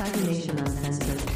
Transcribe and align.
Cybernation 0.00 0.58
Uncensored. 0.58 1.29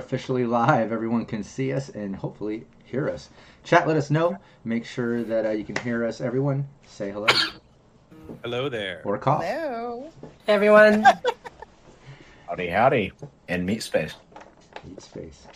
Officially 0.00 0.44
live. 0.44 0.90
Everyone 0.92 1.24
can 1.24 1.42
see 1.44 1.72
us 1.72 1.90
and 1.90 2.16
hopefully 2.16 2.66
hear 2.84 3.08
us. 3.08 3.28
Chat, 3.62 3.86
let 3.86 3.96
us 3.96 4.10
know. 4.10 4.36
Make 4.64 4.84
sure 4.84 5.22
that 5.22 5.46
uh, 5.46 5.50
you 5.50 5.64
can 5.64 5.76
hear 5.76 6.04
us. 6.04 6.20
Everyone, 6.20 6.66
say 6.86 7.10
hello 7.10 7.26
Hello 8.42 8.68
there. 8.68 9.02
or 9.04 9.18
cough. 9.18 9.44
Hello. 9.44 10.10
everyone. 10.48 11.04
Howdy, 12.48 12.68
howdy, 12.68 13.12
in 13.48 13.64
meat 13.64 13.80
space. 13.82 14.14
Eat 14.90 15.00
space. 15.00 15.46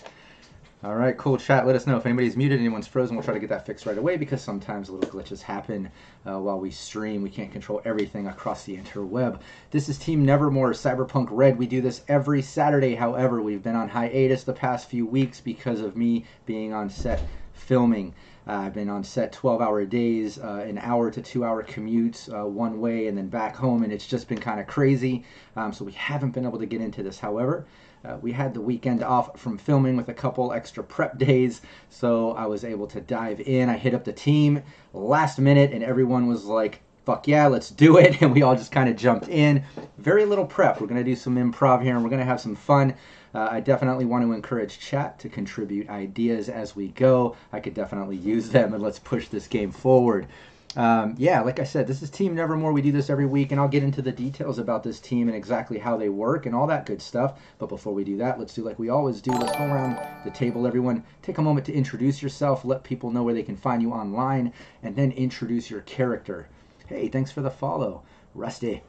All 0.84 0.94
right, 0.94 1.16
cool. 1.16 1.38
Chat, 1.38 1.66
let 1.66 1.74
us 1.74 1.86
know 1.88 1.96
if 1.96 2.04
anybody's 2.06 2.36
muted, 2.36 2.60
anyone's 2.60 2.86
frozen. 2.86 3.16
We'll 3.16 3.24
try 3.24 3.34
to 3.34 3.40
get 3.40 3.48
that 3.48 3.66
fixed 3.66 3.86
right 3.86 3.98
away 3.98 4.16
because 4.16 4.42
sometimes 4.42 4.90
little 4.90 5.10
glitches 5.10 5.40
happen 5.40 5.90
uh, 6.26 6.38
while 6.38 6.58
we 6.58 6.70
stream. 6.70 7.22
We 7.22 7.30
can't 7.30 7.52
control 7.52 7.82
everything 7.84 8.26
across 8.26 8.64
the 8.64 8.76
interweb. 8.76 9.40
This 9.70 9.88
is 9.88 9.98
Team 9.98 10.24
Nevermore 10.24 10.70
Cyberpunk 10.70 11.28
Red. 11.30 11.58
We 11.58 11.66
do 11.66 11.80
this 11.80 12.02
every 12.08 12.42
Saturday. 12.42 12.94
However, 12.94 13.42
we've 13.42 13.62
been 13.62 13.76
on 13.76 13.88
hiatus 13.88 14.44
the 14.44 14.52
past 14.52 14.88
few 14.88 15.06
weeks 15.06 15.40
because 15.40 15.80
of 15.80 15.96
me 15.96 16.24
being 16.46 16.72
on 16.72 16.88
set 16.90 17.22
filming. 17.52 18.14
Uh, 18.46 18.52
I've 18.52 18.74
been 18.74 18.90
on 18.90 19.04
set 19.04 19.32
12 19.32 19.62
hour 19.62 19.84
days, 19.86 20.38
uh, 20.38 20.64
an 20.66 20.78
hour 20.78 21.10
to 21.10 21.22
two 21.22 21.44
hour 21.44 21.62
commutes 21.62 22.28
uh, 22.32 22.46
one 22.46 22.80
way 22.80 23.06
and 23.06 23.16
then 23.16 23.28
back 23.28 23.56
home, 23.56 23.82
and 23.82 23.92
it's 23.92 24.06
just 24.06 24.28
been 24.28 24.38
kind 24.38 24.60
of 24.60 24.66
crazy. 24.66 25.24
Um, 25.56 25.72
so 25.72 25.84
we 25.84 25.92
haven't 25.92 26.32
been 26.32 26.44
able 26.44 26.58
to 26.58 26.66
get 26.66 26.82
into 26.82 27.02
this. 27.02 27.18
However, 27.18 27.66
uh, 28.04 28.16
we 28.20 28.32
had 28.32 28.54
the 28.54 28.60
weekend 28.60 29.02
off 29.02 29.38
from 29.38 29.58
filming 29.58 29.96
with 29.96 30.08
a 30.08 30.14
couple 30.14 30.52
extra 30.52 30.84
prep 30.84 31.18
days, 31.18 31.62
so 31.90 32.32
I 32.32 32.46
was 32.46 32.64
able 32.64 32.86
to 32.88 33.00
dive 33.00 33.40
in. 33.40 33.68
I 33.68 33.76
hit 33.76 33.94
up 33.94 34.04
the 34.04 34.12
team 34.12 34.62
last 34.92 35.38
minute, 35.38 35.72
and 35.72 35.82
everyone 35.82 36.26
was 36.26 36.44
like, 36.44 36.80
fuck 37.04 37.28
yeah, 37.28 37.46
let's 37.46 37.70
do 37.70 37.98
it. 37.98 38.20
And 38.22 38.32
we 38.32 38.42
all 38.42 38.56
just 38.56 38.72
kind 38.72 38.88
of 38.88 38.96
jumped 38.96 39.28
in. 39.28 39.62
Very 39.98 40.24
little 40.24 40.46
prep. 40.46 40.80
We're 40.80 40.86
going 40.86 41.02
to 41.02 41.04
do 41.04 41.16
some 41.16 41.36
improv 41.36 41.82
here 41.82 41.94
and 41.94 42.02
we're 42.02 42.10
going 42.10 42.20
to 42.20 42.26
have 42.26 42.40
some 42.40 42.56
fun. 42.56 42.94
Uh, 43.34 43.48
I 43.50 43.60
definitely 43.60 44.04
want 44.04 44.24
to 44.24 44.32
encourage 44.32 44.78
chat 44.78 45.18
to 45.18 45.28
contribute 45.28 45.90
ideas 45.90 46.48
as 46.48 46.76
we 46.76 46.88
go. 46.88 47.36
I 47.52 47.60
could 47.60 47.74
definitely 47.74 48.16
use 48.16 48.48
them 48.48 48.72
and 48.72 48.82
let's 48.82 48.98
push 48.98 49.28
this 49.28 49.48
game 49.48 49.72
forward. 49.72 50.28
Um, 50.76 51.14
yeah, 51.18 51.40
like 51.40 51.60
I 51.60 51.64
said, 51.64 51.86
this 51.86 52.02
is 52.02 52.10
Team 52.10 52.34
Nevermore. 52.34 52.72
We 52.72 52.82
do 52.82 52.90
this 52.90 53.08
every 53.08 53.26
week, 53.26 53.52
and 53.52 53.60
I'll 53.60 53.68
get 53.68 53.84
into 53.84 54.02
the 54.02 54.10
details 54.10 54.58
about 54.58 54.82
this 54.82 54.98
team 54.98 55.28
and 55.28 55.36
exactly 55.36 55.78
how 55.78 55.96
they 55.96 56.08
work 56.08 56.46
and 56.46 56.54
all 56.54 56.66
that 56.66 56.84
good 56.84 57.00
stuff. 57.00 57.38
But 57.58 57.68
before 57.68 57.94
we 57.94 58.02
do 58.02 58.16
that, 58.16 58.40
let's 58.40 58.54
do 58.54 58.64
like 58.64 58.78
we 58.78 58.88
always 58.88 59.20
do. 59.20 59.30
Let's 59.30 59.56
go 59.56 59.64
around 59.64 60.00
the 60.24 60.32
table, 60.32 60.66
everyone. 60.66 61.04
Take 61.22 61.38
a 61.38 61.42
moment 61.42 61.66
to 61.66 61.72
introduce 61.72 62.22
yourself, 62.22 62.64
let 62.64 62.82
people 62.82 63.12
know 63.12 63.22
where 63.22 63.34
they 63.34 63.44
can 63.44 63.56
find 63.56 63.82
you 63.82 63.92
online, 63.92 64.52
and 64.82 64.96
then 64.96 65.12
introduce 65.12 65.70
your 65.70 65.82
character. 65.82 66.48
Hey, 66.88 67.08
thanks 67.08 67.30
for 67.30 67.40
the 67.40 67.50
follow, 67.50 68.02
Rusty. 68.34 68.82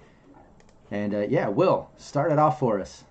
And 0.90 1.14
uh, 1.14 1.20
yeah, 1.20 1.50
Will, 1.50 1.92
start 1.98 2.32
it 2.32 2.40
off 2.40 2.60
for 2.60 2.80
us. 2.82 3.04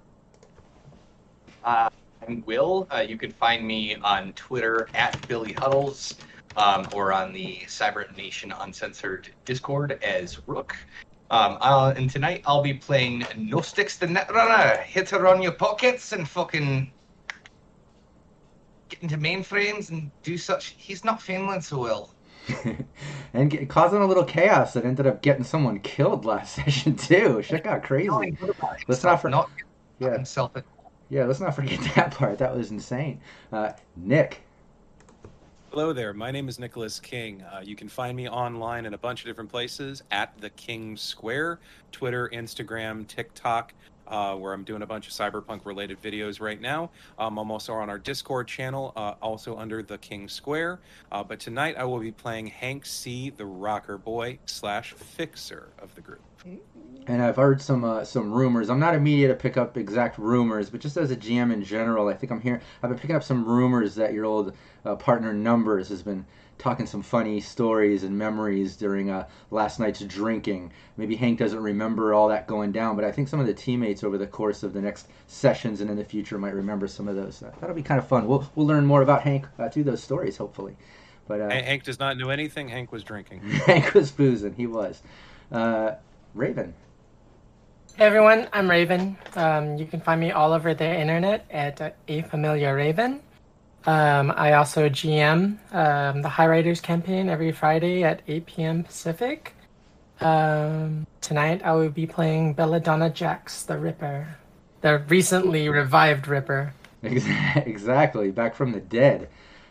Uh, 1.63 1.91
I'm 2.27 2.43
Will. 2.45 2.89
Uh, 2.91 3.05
you 3.07 3.19
can 3.19 3.31
find 3.31 3.65
me 3.65 3.95
on 3.97 4.33
Twitter 4.33 4.89
at 4.95 5.29
Billy 5.29 5.53
Huddles 5.53 6.15
um, 6.57 6.87
or 6.95 7.13
on 7.13 7.33
the 7.33 7.59
Cyber 7.67 8.15
Nation 8.17 8.53
Uncensored 8.61 9.31
Discord 9.45 9.99
as 10.03 10.47
Rook. 10.47 10.77
Um, 11.31 11.59
and 11.97 12.09
tonight 12.11 12.43
I'll 12.47 12.63
be 12.63 12.75
playing 12.75 13.25
Gnostics 13.37 13.97
the 13.99 14.07
Netrunner. 14.07 14.83
Hit 14.83 15.11
her 15.11 15.27
on 15.27 15.43
your 15.43 15.53
pockets 15.53 16.13
and 16.13 16.29
fucking 16.29 16.93
get 18.89 19.03
into 19.03 19.17
mainframes 19.17 19.91
and 19.91 20.11
do 20.23 20.37
such. 20.39 20.75
He's 20.77 21.05
not 21.05 21.21
feeling 21.21 21.61
so 21.61 21.79
well. 21.79 22.15
and 23.33 23.51
get, 23.51 23.69
causing 23.69 24.03
a 24.03 24.07
little 24.07 24.25
chaos 24.25 24.75
that 24.75 24.85
ended 24.85 25.07
up 25.07 25.23
getting 25.23 25.45
someone 25.45 25.81
killed 25.81 26.25
last 26.25 26.55
session 26.57 26.95
too. 26.95 27.43
Shit 27.43 27.65
got 27.65 27.83
crazy. 27.83 28.37
Let's 28.87 29.03
not 29.03 29.21
for- 29.21 29.31
not 29.31 29.51
Yeah. 29.99 30.13
himself. 30.13 30.53
Yeah, 31.09 31.25
let's 31.25 31.41
not 31.41 31.55
forget 31.55 31.81
that 31.97 32.13
part. 32.13 32.39
That 32.39 32.55
was 32.55 32.71
insane. 32.71 33.21
Uh, 33.53 33.73
Nick. 33.97 34.43
Hello 35.75 35.93
there. 35.93 36.15
My 36.15 36.31
name 36.31 36.49
is 36.49 36.61
Nicholas 36.61 37.01
King. 37.01 37.43
Uh, 37.43 37.61
you 37.61 37.75
can 37.75 37.89
find 37.89 38.17
me 38.17 38.29
online 38.29 38.87
in 38.87 38.95
a 38.95 38.99
bunch 38.99 39.23
of 39.23 39.27
different 39.27 39.51
places 39.51 40.05
at 40.13 40.33
the 40.41 40.51
King 40.51 40.97
Square, 40.97 41.59
Twitter, 41.91 42.31
Instagram, 42.33 43.05
TikTok, 43.09 43.75
uh, 44.07 44.35
where 44.35 44.53
I'm 44.53 44.65
doing 44.65 44.83
a 44.83 44.87
bunch 44.87 45.07
of 45.07 45.13
cyberpunk 45.13 45.65
related 45.65 46.01
videos 46.03 46.41
right 46.41 46.61
now. 46.61 46.91
Um, 47.19 47.39
I'm 47.39 47.51
also 47.51 47.73
on 47.75 47.91
our 47.91 47.99
Discord 47.99 48.49
channel, 48.49 48.93
uh, 48.97 49.15
also 49.23 49.57
under 49.57 49.83
the 49.83 49.99
King 49.99 50.29
Square. 50.29 50.81
Uh, 51.11 51.23
but 51.25 51.41
tonight 51.41 51.77
I 51.79 51.85
will 51.85 52.01
be 52.01 52.13
playing 52.13 52.49
Hank 52.49 52.87
C, 52.87 53.31
the 53.31 53.47
rocker 53.47 53.99
boy 53.99 54.39
slash 54.47 54.93
fixer 54.95 55.71
of 55.79 55.95
the 55.95 56.01
group. 56.01 56.23
And 57.07 57.23
I've 57.23 57.37
heard 57.37 57.61
some 57.61 57.85
uh, 57.85 58.05
some 58.05 58.33
rumors. 58.33 58.69
I'm 58.69 58.79
not 58.79 58.95
immediate 58.95 59.29
to 59.29 59.35
pick 59.35 59.57
up 59.57 59.77
exact 59.77 60.19
rumors, 60.19 60.69
but 60.69 60.81
just 60.81 60.97
as 60.97 61.11
a 61.11 61.17
GM 61.17 61.53
in 61.53 61.65
general, 61.65 62.09
I 62.09 62.15
think 62.15 62.33
I'm 62.33 62.41
here. 62.41 62.61
I've 62.83 62.91
been 62.91 62.99
picking 62.99 63.17
up 63.17 63.23
some 63.23 63.45
rumors 63.47 63.95
that 63.95 64.13
your 64.13 64.27
old 64.27 64.55
uh, 64.85 64.97
partner 64.97 65.33
Numbers 65.33 65.89
has 65.89 66.03
been 66.03 66.27
talking 66.59 66.87
some 66.87 67.03
funny 67.03 67.41
stories 67.41 68.05
and 68.05 68.17
memories 68.17 68.77
during 68.77 69.11
uh, 69.11 69.27
last 69.51 69.81
night's 69.81 70.01
drinking. 70.01 70.73
Maybe 70.97 71.17
Hank 71.17 71.39
doesn't 71.39 71.63
remember 71.63 72.15
all 72.15 72.29
that 72.29 72.47
going 72.47 72.73
down, 72.73 72.97
but 72.97 73.05
I 73.05 73.13
think 73.13 73.29
some 73.29 73.41
of 73.41 73.47
the 73.47 73.55
teammates 73.55 74.05
over 74.05 74.19
the 74.19 74.27
course 74.27 74.63
of 74.63 74.73
the 74.73 74.81
next 74.81 75.09
sessions 75.27 75.81
and 75.81 75.91
in 75.91 75.97
the 75.97 76.05
future 76.05 76.39
might 76.39 76.55
remember 76.55 76.87
some 76.87 77.09
of 77.09 77.17
those. 77.17 77.43
Uh, 77.43 77.53
that'll 77.61 77.77
be 77.77 77.83
kind 77.83 77.99
of 77.99 78.07
fun. 78.07 78.27
We'll 78.27 78.51
we'll 78.55 78.67
learn 78.67 78.87
more 78.87 79.03
about 79.03 79.23
Hank 79.23 79.47
uh, 79.59 79.69
through 79.69 79.85
those 79.85 80.03
stories, 80.03 80.37
hopefully. 80.37 80.77
But 81.27 81.41
uh, 81.41 81.51
Hank 81.51 81.85
does 81.85 81.99
not 81.99 82.17
know 82.17 82.31
anything. 82.31 82.69
Hank 82.69 82.93
was 82.93 83.03
drinking. 83.03 83.41
Hank 83.67 83.95
was 83.95 84.11
boozing. 84.11 84.55
He 84.55 84.67
was. 84.67 85.03
Uh, 85.51 85.93
Raven. 86.35 86.75
Hey 87.97 88.07
everyone, 88.07 88.49
I'm 88.53 88.69
Raven. 88.69 89.17
Um, 89.37 89.77
you 89.77 89.87
can 89.87 90.01
find 90.01 90.21
me 90.21 90.33
all 90.33 90.53
over 90.53 90.75
the 90.75 90.85
internet 90.85 91.47
at 91.49 91.81
uh, 91.81 91.91
A 92.09 92.23
Familiar 92.23 92.75
Raven. 92.75 93.21
Um, 93.87 94.33
I 94.37 94.55
also 94.55 94.89
GM 94.89 95.59
um, 95.75 96.23
the 96.23 96.29
High 96.29 96.47
Riders 96.47 96.81
campaign 96.81 97.29
every 97.29 97.53
Friday 97.53 98.03
at 98.03 98.23
8 98.27 98.47
p.m. 98.47 98.85
Pacific. 98.85 99.55
Um, 100.21 101.07
tonight 101.21 101.61
I 101.65 101.73
will 101.73 101.91
be 101.91 102.07
playing 102.07 102.55
Belladonna 102.55 103.11
Jax, 103.11 103.65
the 103.65 103.77
Ripper, 103.77 104.37
the 104.81 104.99
recently 105.09 105.69
revived 105.69 106.29
Ripper. 106.29 106.73
Exactly, 107.03 108.31
back 108.31 108.55
from 108.55 108.73
the 108.73 108.81
dead. 108.81 109.29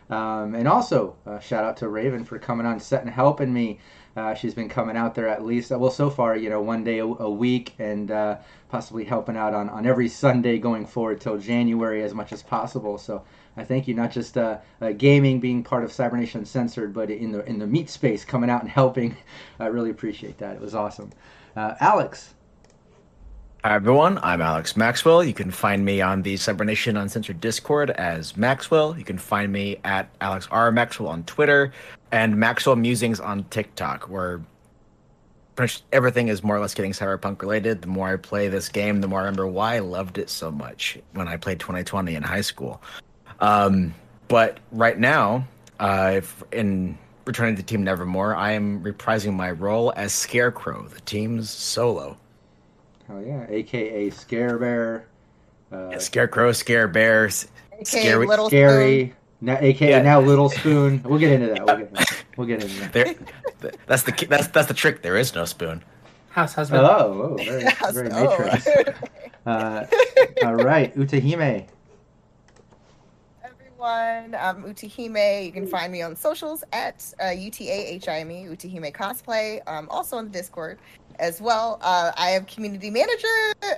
Um, 0.09 0.53
and 0.53 0.67
also, 0.67 1.15
uh, 1.25 1.39
shout 1.39 1.63
out 1.63 1.77
to 1.77 1.87
Raven 1.87 2.23
for 2.23 2.37
coming 2.37 2.67
on 2.67 2.79
set 2.79 3.01
and 3.01 3.09
helping 3.09 3.51
me. 3.51 3.79
Uh, 4.15 4.35
she's 4.35 4.53
been 4.53 4.69
coming 4.69 4.95
out 4.95 5.15
there 5.15 5.27
at 5.27 5.43
least, 5.43 5.71
uh, 5.71 5.79
well, 5.79 5.89
so 5.89 6.11
far, 6.11 6.37
you 6.37 6.51
know, 6.51 6.61
one 6.61 6.83
day 6.83 6.99
a, 6.99 7.05
a 7.05 7.29
week 7.29 7.73
and 7.79 8.11
uh, 8.11 8.37
possibly 8.69 9.03
helping 9.03 9.35
out 9.35 9.55
on, 9.55 9.69
on 9.69 9.87
every 9.87 10.07
Sunday 10.07 10.59
going 10.59 10.85
forward 10.85 11.19
till 11.19 11.39
January 11.39 12.03
as 12.03 12.13
much 12.13 12.31
as 12.31 12.43
possible. 12.43 12.99
So 12.99 13.23
I 13.55 13.63
thank 13.63 13.87
you, 13.87 13.93
not 13.93 14.11
just 14.11 14.37
uh, 14.37 14.57
uh, 14.81 14.91
gaming 14.93 15.39
being 15.39 15.63
part 15.63 15.83
of 15.83 15.91
Cybernation 15.91 16.39
Uncensored, 16.39 16.93
but 16.93 17.11
in 17.11 17.31
the 17.31 17.45
in 17.45 17.59
the 17.59 17.67
meat 17.67 17.89
space 17.89 18.25
coming 18.25 18.49
out 18.49 18.61
and 18.61 18.69
helping. 18.69 19.15
I 19.59 19.67
really 19.67 19.91
appreciate 19.91 20.37
that. 20.39 20.55
It 20.55 20.61
was 20.61 20.75
awesome. 20.75 21.11
Uh, 21.55 21.75
Alex. 21.79 22.33
Hi 23.63 23.75
everyone, 23.75 24.19
I'm 24.23 24.41
Alex 24.41 24.75
Maxwell. 24.75 25.23
You 25.23 25.33
can 25.33 25.49
find 25.49 25.85
me 25.85 26.01
on 26.01 26.21
the 26.21 26.35
Cybernation 26.35 26.97
Uncensored 26.97 27.39
Discord 27.39 27.91
as 27.91 28.35
Maxwell. 28.35 28.97
You 28.97 29.05
can 29.05 29.17
find 29.17 29.53
me 29.53 29.77
at 29.85 30.09
Alex 30.19 30.49
R 30.51 30.69
Maxwell 30.69 31.07
on 31.07 31.23
Twitter 31.23 31.71
and 32.11 32.35
Maxwell 32.35 32.75
Musings 32.75 33.21
on 33.21 33.45
TikTok, 33.45 34.09
where 34.09 34.41
pretty 35.55 35.75
much 35.75 35.83
everything 35.93 36.27
is 36.27 36.43
more 36.43 36.57
or 36.57 36.59
less 36.59 36.73
getting 36.73 36.91
cyberpunk 36.91 37.41
related. 37.41 37.81
The 37.81 37.87
more 37.87 38.09
I 38.09 38.17
play 38.17 38.49
this 38.49 38.67
game, 38.67 38.99
the 38.99 39.07
more 39.07 39.21
I 39.21 39.23
remember 39.23 39.47
why 39.47 39.75
I 39.75 39.79
loved 39.79 40.17
it 40.17 40.29
so 40.29 40.51
much 40.51 40.97
when 41.13 41.29
I 41.29 41.37
played 41.37 41.61
2020 41.61 42.15
in 42.15 42.23
high 42.23 42.41
school. 42.41 42.81
Um, 43.39 43.93
but 44.27 44.59
right 44.71 44.97
now, 44.97 45.47
uh, 45.79 46.11
if 46.15 46.43
in 46.51 46.97
returning 47.25 47.55
to 47.57 47.63
Team 47.63 47.83
Nevermore, 47.83 48.35
I 48.35 48.51
am 48.51 48.83
reprising 48.83 49.33
my 49.33 49.51
role 49.51 49.93
as 49.95 50.13
Scarecrow, 50.13 50.87
the 50.87 51.01
team's 51.01 51.49
solo. 51.49 52.17
Hell 53.07 53.21
yeah, 53.21 53.45
aka 53.49 54.09
Scare 54.09 54.57
Bear. 54.57 55.05
Uh, 55.71 55.97
Scarecrow, 55.99 56.51
Scare 56.51 56.87
Bears, 56.87 57.47
Okay, 57.73 57.83
Scary- 57.83 58.27
little 58.27 58.47
scary. 58.47 59.13
Now, 59.41 59.57
AKA 59.59 59.89
Yeah. 59.89 60.01
now 60.03 60.21
Little 60.21 60.47
Spoon. 60.49 61.01
We'll 61.03 61.19
get 61.19 61.31
into 61.33 61.47
that. 61.47 61.65
We'll 61.65 61.75
get 61.77 61.83
into 61.89 61.95
that. 61.99 62.23
We'll 62.37 62.47
get 62.47 62.63
into 62.63 62.79
that. 62.79 62.93
There, 62.93 63.71
that's 63.87 64.03
the 64.03 64.25
that's 64.29 64.47
that's 64.47 64.67
the 64.67 64.73
trick. 64.73 65.01
There 65.01 65.17
is 65.17 65.35
no 65.35 65.43
spoon. 65.45 65.83
House 66.29 66.53
husband. 66.53 66.81
Oh, 66.85 67.35
oh 67.37 67.43
very, 67.43 67.61
Yes, 67.63 67.93
very 67.93 68.09
oh. 68.11 68.37
Matrix. 68.39 68.67
Uh, 69.45 69.85
all 70.45 70.55
right, 70.55 70.95
Utahime. 70.95 71.65
Everyone, 73.83 74.35
I'm 74.35 74.63
Utahime. 74.63 75.45
You 75.45 75.51
can 75.51 75.67
find 75.67 75.91
me 75.91 76.01
on 76.01 76.15
socials 76.15 76.63
at 76.71 77.13
uh, 77.19 77.25
UTAHIME, 77.25 78.47
Utahime 78.49 78.93
Cosplay. 78.93 79.59
Um, 79.67 79.89
also 79.89 80.15
on 80.15 80.25
the 80.25 80.31
Discord 80.31 80.79
as 81.19 81.41
well. 81.41 81.79
Uh, 81.81 82.13
I 82.15 82.29
am 82.29 82.45
community 82.45 82.89
manager 82.89 83.27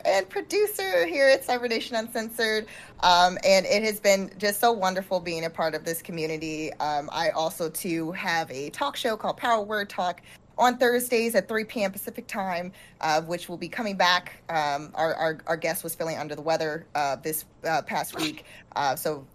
and 0.05 0.29
producer 0.29 1.07
here 1.07 1.27
at 1.27 1.43
Cybernation 1.43 1.95
Uncensored. 1.95 2.67
Um, 2.99 3.39
and 3.43 3.65
it 3.65 3.81
has 3.81 3.99
been 3.99 4.29
just 4.37 4.59
so 4.59 4.71
wonderful 4.71 5.19
being 5.19 5.45
a 5.45 5.49
part 5.49 5.73
of 5.73 5.85
this 5.85 6.03
community. 6.03 6.71
Um, 6.73 7.09
I 7.11 7.31
also, 7.31 7.67
too, 7.67 8.11
have 8.11 8.51
a 8.51 8.69
talk 8.69 8.95
show 8.95 9.17
called 9.17 9.37
Power 9.37 9.63
Word 9.63 9.89
Talk 9.89 10.21
on 10.57 10.77
Thursdays 10.77 11.33
at 11.33 11.47
3 11.47 11.63
p.m. 11.63 11.91
Pacific 11.91 12.27
time, 12.27 12.71
uh, 13.01 13.21
which 13.21 13.49
will 13.49 13.57
be 13.57 13.67
coming 13.67 13.97
back. 13.97 14.43
Um, 14.49 14.91
our, 14.93 15.15
our, 15.15 15.39
our 15.47 15.57
guest 15.57 15.83
was 15.83 15.95
feeling 15.95 16.17
under 16.17 16.35
the 16.35 16.43
weather 16.43 16.85
uh, 16.93 17.15
this 17.17 17.45
uh, 17.67 17.81
past 17.81 18.15
week. 18.19 18.45
Uh, 18.75 18.95
so 18.95 19.25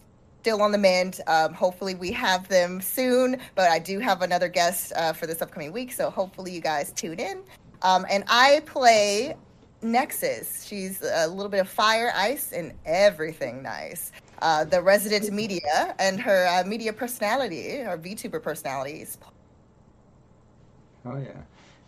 still 0.41 0.63
on 0.63 0.73
the 0.73 0.79
mend. 0.79 1.21
Um, 1.27 1.53
hopefully 1.53 1.95
we 1.95 2.11
have 2.13 2.49
them 2.49 2.81
soon, 2.81 3.39
but 3.55 3.71
I 3.71 3.79
do 3.79 3.99
have 3.99 4.23
another 4.23 4.49
guest 4.49 4.93
uh, 4.97 5.13
for 5.13 5.27
this 5.27 5.43
upcoming 5.43 5.71
week. 5.71 5.93
So 5.93 6.09
hopefully 6.09 6.51
you 6.53 6.63
guys 6.63 6.93
tune 6.93 7.21
in. 7.21 7.43
Um, 7.83 8.07
and 8.11 8.25
I 8.27 8.63
play 8.65 9.37
Nexus. 9.83 10.65
She's 10.67 11.03
a 11.03 11.29
little 11.29 11.51
bit 11.51 11.61
of 11.61 11.69
fire, 11.69 12.11
ice, 12.15 12.53
and 12.53 12.73
everything 12.87 13.63
nice. 13.63 14.13
Uh, 14.41 14.65
the 14.65 14.81
resident 14.81 15.31
media 15.31 15.95
and 15.99 16.19
her 16.19 16.47
uh, 16.47 16.67
media 16.67 16.93
personality, 16.93 17.79
her 17.79 17.99
VTuber 17.99 18.43
personality 18.43 19.03
is 19.03 19.19
Oh 21.05 21.17
yeah, 21.17 21.33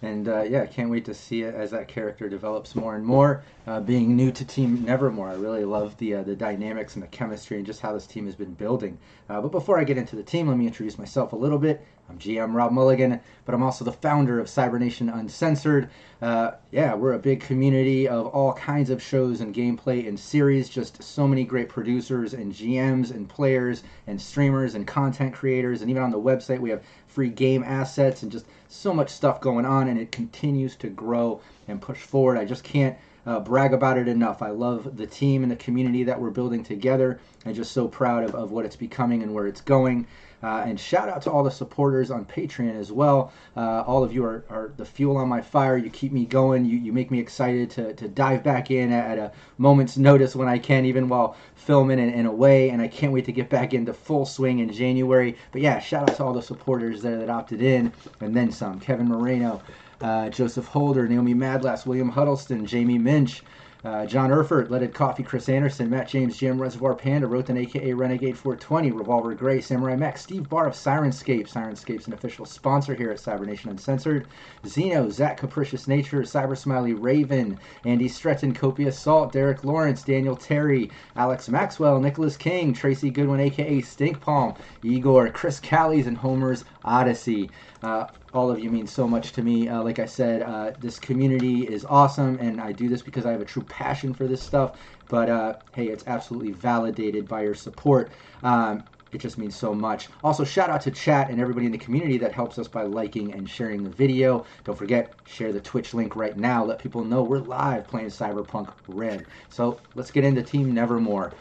and 0.02 0.28
uh, 0.28 0.42
yeah, 0.42 0.66
can't 0.66 0.90
wait 0.90 1.04
to 1.04 1.14
see 1.14 1.42
it 1.42 1.54
as 1.54 1.70
that 1.70 1.88
character 1.88 2.28
develops 2.28 2.74
more 2.74 2.96
and 2.96 3.06
more. 3.06 3.44
Uh, 3.66 3.80
being 3.80 4.16
new 4.16 4.32
to 4.32 4.44
Team 4.44 4.84
Nevermore, 4.84 5.30
I 5.30 5.34
really 5.34 5.64
love 5.64 5.96
the 5.98 6.16
uh, 6.16 6.22
the 6.22 6.34
dynamics 6.34 6.94
and 6.94 7.02
the 7.02 7.08
chemistry 7.08 7.56
and 7.56 7.64
just 7.64 7.80
how 7.80 7.92
this 7.92 8.06
team 8.06 8.26
has 8.26 8.34
been 8.34 8.54
building. 8.54 8.98
Uh, 9.28 9.40
but 9.40 9.52
before 9.52 9.78
I 9.78 9.84
get 9.84 9.96
into 9.96 10.16
the 10.16 10.22
team, 10.22 10.48
let 10.48 10.58
me 10.58 10.66
introduce 10.66 10.98
myself 10.98 11.32
a 11.32 11.36
little 11.36 11.58
bit. 11.58 11.86
I'm 12.08 12.18
GM 12.18 12.54
Rob 12.54 12.72
Mulligan, 12.72 13.20
but 13.44 13.54
I'm 13.54 13.62
also 13.62 13.84
the 13.84 13.92
founder 13.92 14.38
of 14.38 14.48
Cybernation 14.48 15.08
Uncensored. 15.08 15.88
Uh, 16.20 16.52
yeah, 16.70 16.94
we're 16.94 17.14
a 17.14 17.18
big 17.18 17.40
community 17.40 18.06
of 18.08 18.26
all 18.26 18.52
kinds 18.52 18.90
of 18.90 19.02
shows 19.02 19.40
and 19.40 19.54
gameplay 19.54 20.06
and 20.06 20.18
series. 20.18 20.68
Just 20.68 21.02
so 21.02 21.26
many 21.26 21.44
great 21.44 21.68
producers 21.68 22.34
and 22.34 22.52
GMs 22.52 23.12
and 23.12 23.28
players 23.28 23.82
and 24.06 24.20
streamers 24.20 24.74
and 24.74 24.86
content 24.86 25.32
creators. 25.32 25.80
And 25.80 25.90
even 25.90 26.02
on 26.02 26.10
the 26.10 26.20
website, 26.20 26.58
we 26.58 26.70
have 26.70 26.82
free 27.06 27.30
game 27.30 27.62
assets 27.62 28.22
and 28.22 28.32
just 28.32 28.46
so 28.68 28.92
much 28.92 29.08
stuff 29.08 29.40
going 29.40 29.64
on. 29.64 29.88
And 29.88 29.98
it 29.98 30.12
continues 30.12 30.76
to 30.76 30.88
grow 30.88 31.40
and 31.68 31.80
push 31.80 31.98
forward. 31.98 32.36
I 32.36 32.44
just 32.44 32.64
can't 32.64 32.96
uh, 33.26 33.40
brag 33.40 33.72
about 33.72 33.98
it 33.98 34.08
enough. 34.08 34.42
I 34.42 34.50
love 34.50 34.96
the 34.96 35.06
team 35.06 35.42
and 35.42 35.50
the 35.50 35.56
community 35.56 36.04
that 36.04 36.20
we're 36.20 36.30
building 36.30 36.64
together. 36.64 37.20
I'm 37.46 37.54
just 37.54 37.72
so 37.72 37.88
proud 37.88 38.24
of, 38.24 38.34
of 38.34 38.50
what 38.50 38.64
it's 38.64 38.76
becoming 38.76 39.22
and 39.22 39.32
where 39.32 39.46
it's 39.46 39.60
going. 39.60 40.06
Uh, 40.42 40.64
and 40.66 40.78
shout 40.78 41.08
out 41.08 41.22
to 41.22 41.30
all 41.30 41.44
the 41.44 41.50
supporters 41.50 42.10
on 42.10 42.24
Patreon 42.24 42.74
as 42.78 42.90
well. 42.90 43.32
Uh, 43.56 43.82
all 43.86 44.02
of 44.02 44.12
you 44.12 44.24
are, 44.24 44.44
are 44.50 44.72
the 44.76 44.84
fuel 44.84 45.16
on 45.16 45.28
my 45.28 45.40
fire. 45.40 45.76
You 45.76 45.88
keep 45.90 46.10
me 46.10 46.24
going. 46.24 46.64
You, 46.64 46.78
you 46.78 46.92
make 46.92 47.10
me 47.10 47.20
excited 47.20 47.70
to, 47.70 47.94
to 47.94 48.08
dive 48.08 48.42
back 48.42 48.70
in 48.70 48.90
at, 48.90 49.18
a 49.18 49.32
moment's 49.58 49.96
notice 49.96 50.34
when 50.34 50.48
I 50.48 50.58
can, 50.58 50.84
even 50.84 51.08
while 51.08 51.36
filming 51.54 52.00
and, 52.00 52.12
and 52.12 52.26
away. 52.26 52.70
And 52.70 52.82
I 52.82 52.88
can't 52.88 53.12
wait 53.12 53.24
to 53.26 53.32
get 53.32 53.48
back 53.50 53.72
into 53.72 53.92
full 53.92 54.26
swing 54.26 54.58
in 54.58 54.72
January. 54.72 55.36
But 55.52 55.62
yeah, 55.62 55.78
shout 55.78 56.10
out 56.10 56.16
to 56.16 56.24
all 56.24 56.32
the 56.32 56.42
supporters 56.42 57.02
there 57.02 57.18
that 57.18 57.30
opted 57.30 57.62
in 57.62 57.92
and 58.20 58.34
then 58.34 58.50
some. 58.50 58.80
Kevin 58.80 59.06
Moreno, 59.06 59.62
uh, 60.00 60.28
Joseph 60.30 60.66
Holder, 60.66 61.06
Naomi 61.06 61.34
Madlass, 61.34 61.86
William 61.86 62.08
Huddleston, 62.08 62.66
Jamie 62.66 62.98
Minch. 62.98 63.42
Uh, 63.84 64.06
John 64.06 64.30
Erfurt, 64.30 64.70
Leaded 64.70 64.94
Coffee, 64.94 65.24
Chris 65.24 65.48
Anderson, 65.48 65.90
Matt 65.90 66.06
James, 66.06 66.36
Jim 66.36 66.62
Reservoir 66.62 66.94
Panda, 66.94 67.26
Roten 67.26 67.58
aka 67.58 67.92
Renegade 67.92 68.38
420, 68.38 68.92
Revolver 68.92 69.34
Gray, 69.34 69.60
Samurai 69.60 69.96
Mech, 69.96 70.16
Steve 70.16 70.48
Barr 70.48 70.68
of 70.68 70.74
Syrinscape. 70.74 71.48
Syrinscape's 71.48 72.06
an 72.06 72.12
official 72.12 72.46
sponsor 72.46 72.94
here 72.94 73.10
at 73.10 73.18
Cybernation 73.18 73.70
Uncensored. 73.70 74.28
Zeno, 74.64 75.10
Zach 75.10 75.36
Capricious 75.36 75.88
Nature, 75.88 76.22
Cyber 76.22 76.56
Smiley 76.56 76.94
Raven, 76.94 77.58
Andy 77.84 78.06
Stretton, 78.06 78.54
Copious 78.54 78.96
Salt, 78.96 79.32
Derek 79.32 79.64
Lawrence, 79.64 80.04
Daniel 80.04 80.36
Terry, 80.36 80.88
Alex 81.16 81.48
Maxwell, 81.48 81.98
Nicholas 81.98 82.36
King, 82.36 82.72
Tracy 82.72 83.10
Goodwin 83.10 83.40
aka 83.40 83.80
Stink 83.80 84.20
Palm, 84.20 84.54
Igor, 84.82 85.30
Chris 85.30 85.60
Callies, 85.60 86.06
and 86.06 86.16
Homer's 86.16 86.64
Odyssey. 86.84 87.50
Uh, 87.82 88.06
all 88.34 88.50
of 88.50 88.58
you 88.58 88.70
mean 88.70 88.86
so 88.86 89.06
much 89.06 89.32
to 89.32 89.42
me. 89.42 89.68
Uh, 89.68 89.82
like 89.82 89.98
I 89.98 90.06
said, 90.06 90.42
uh, 90.42 90.72
this 90.80 90.98
community 90.98 91.62
is 91.68 91.84
awesome, 91.84 92.38
and 92.40 92.60
I 92.60 92.72
do 92.72 92.88
this 92.88 93.02
because 93.02 93.26
I 93.26 93.32
have 93.32 93.40
a 93.40 93.46
true 93.46 93.62
passion 93.62 94.14
for 94.14 94.26
this 94.26 94.42
stuff. 94.42 94.78
But 95.08 95.28
uh, 95.28 95.56
hey, 95.74 95.88
it's 95.88 96.04
absolutely 96.06 96.52
validated 96.52 97.28
by 97.28 97.42
your 97.42 97.54
support. 97.54 98.10
Um, 98.42 98.84
it 99.12 99.20
just 99.20 99.36
means 99.36 99.54
so 99.54 99.74
much. 99.74 100.08
Also, 100.24 100.42
shout 100.42 100.70
out 100.70 100.80
to 100.82 100.90
chat 100.90 101.28
and 101.28 101.38
everybody 101.38 101.66
in 101.66 101.72
the 101.72 101.78
community 101.78 102.16
that 102.18 102.32
helps 102.32 102.58
us 102.58 102.66
by 102.66 102.84
liking 102.84 103.34
and 103.34 103.48
sharing 103.48 103.84
the 103.84 103.90
video. 103.90 104.46
Don't 104.64 104.76
forget, 104.76 105.14
share 105.26 105.52
the 105.52 105.60
Twitch 105.60 105.92
link 105.92 106.16
right 106.16 106.36
now. 106.36 106.64
Let 106.64 106.78
people 106.78 107.04
know 107.04 107.22
we're 107.22 107.38
live 107.38 107.86
playing 107.86 108.08
Cyberpunk 108.08 108.72
Red. 108.88 109.26
So 109.50 109.78
let's 109.94 110.10
get 110.10 110.24
into 110.24 110.42
Team 110.42 110.72
Nevermore. 110.72 111.32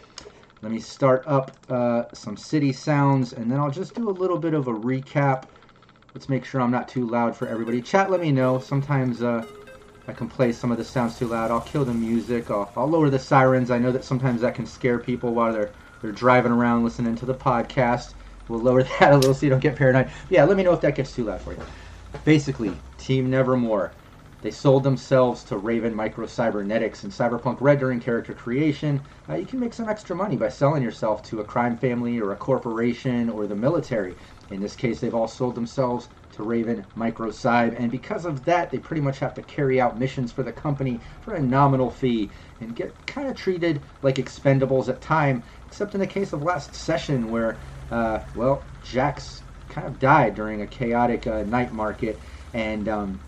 Let 0.62 0.72
me 0.72 0.80
start 0.80 1.24
up 1.26 1.52
uh, 1.70 2.04
some 2.14 2.38
city 2.38 2.72
sounds, 2.72 3.34
and 3.34 3.52
then 3.52 3.60
I'll 3.60 3.72
just 3.72 3.96
do 3.96 4.08
a 4.08 4.12
little 4.12 4.38
bit 4.38 4.54
of 4.54 4.68
a 4.68 4.74
recap. 4.74 5.46
Let's 6.14 6.30
make 6.30 6.46
sure 6.46 6.62
I'm 6.62 6.70
not 6.70 6.88
too 6.88 7.08
loud 7.08 7.36
for 7.36 7.48
everybody. 7.48 7.82
Chat, 7.82 8.12
let 8.12 8.22
me 8.22 8.32
know. 8.32 8.60
Sometimes 8.60 9.24
uh, 9.24 9.44
I 10.08 10.14
can 10.14 10.30
play 10.30 10.52
some 10.52 10.72
of 10.72 10.78
the 10.78 10.84
sounds 10.84 11.18
too 11.18 11.26
loud. 11.26 11.50
I'll 11.50 11.62
kill 11.62 11.84
the 11.84 11.94
music. 11.94 12.52
I'll, 12.52 12.72
I'll 12.76 12.88
lower 12.88 13.10
the 13.10 13.18
sirens. 13.18 13.72
I 13.72 13.80
know 13.80 13.92
that 13.92 14.04
sometimes 14.04 14.42
that 14.42 14.54
can 14.54 14.68
scare 14.68 15.00
people 15.00 15.34
while 15.34 15.52
they're 15.52 15.72
they're 16.04 16.12
driving 16.12 16.52
around 16.52 16.84
listening 16.84 17.16
to 17.16 17.26
the 17.26 17.34
podcast. 17.34 18.14
We'll 18.48 18.60
lower 18.60 18.84
that 19.00 19.14
a 19.14 19.18
little 19.18 19.34
so 19.34 19.46
you 19.46 19.50
don't 19.50 19.60
get 19.60 19.76
paranoid. 19.76 20.12
Yeah, 20.30 20.44
let 20.44 20.58
me 20.58 20.64
know 20.64 20.74
if 20.74 20.82
that 20.82 20.94
gets 20.96 21.16
too 21.16 21.24
loud 21.24 21.42
for 21.42 21.54
you. 21.54 21.60
Basically, 22.24 22.72
Team 23.00 23.32
Nevermore. 23.32 23.94
They 24.42 24.52
sold 24.52 24.84
themselves 24.84 25.44
to 25.46 25.58
Raven 25.58 25.94
Micro 25.94 26.26
Cybernetics 26.26 27.04
and 27.04 27.12
Cyberpunk 27.12 27.58
Red 27.62 27.80
during 27.80 28.00
character 28.00 28.34
creation. 28.34 29.04
Uh, 29.30 29.36
you 29.36 29.46
can 29.46 29.60
make 29.60 29.74
some 29.74 29.88
extra 29.88 30.16
money 30.16 30.36
by 30.36 30.50
selling 30.50 30.82
yourself 30.82 31.22
to 31.24 31.40
a 31.40 31.46
crime 31.46 31.78
family 31.78 32.20
or 32.20 32.32
a 32.32 32.38
corporation 32.38 33.30
or 33.30 33.46
the 33.46 33.56
military. 33.56 34.18
In 34.50 34.60
this 34.60 34.76
case, 34.76 35.00
they've 35.00 35.14
all 35.14 35.28
sold 35.28 35.54
themselves 35.54 36.10
to 36.32 36.44
Raven 36.44 36.86
Micro 36.96 37.30
Microcybe, 37.30 37.76
and 37.78 37.92
because 37.92 38.26
of 38.26 38.46
that, 38.46 38.72
they 38.72 38.80
pretty 38.80 39.02
much 39.02 39.20
have 39.20 39.34
to 39.36 39.44
carry 39.44 39.80
out 39.80 40.00
missions 40.00 40.32
for 40.32 40.44
the 40.44 40.52
company 40.52 41.02
for 41.20 41.34
a 41.34 41.42
nominal 41.42 41.92
fee 41.92 42.32
and 42.60 42.76
get 42.76 43.06
kind 43.06 43.28
of 43.28 43.36
treated 43.36 43.84
like 44.02 44.16
expendables 44.16 44.90
at 44.90 45.02
time, 45.02 45.44
except 45.66 45.94
in 45.94 46.00
the 46.00 46.08
case 46.08 46.34
of 46.34 46.42
last 46.42 46.74
session 46.74 47.30
where, 47.30 47.60
uh, 47.92 48.20
well, 48.34 48.66
Jax 48.82 49.44
kind 49.70 49.86
of 49.86 50.00
died 50.00 50.34
during 50.34 50.62
a 50.62 50.68
chaotic 50.68 51.28
uh, 51.28 51.44
night 51.44 51.72
market, 51.72 52.22
and 52.54 52.90
um, 52.90 53.22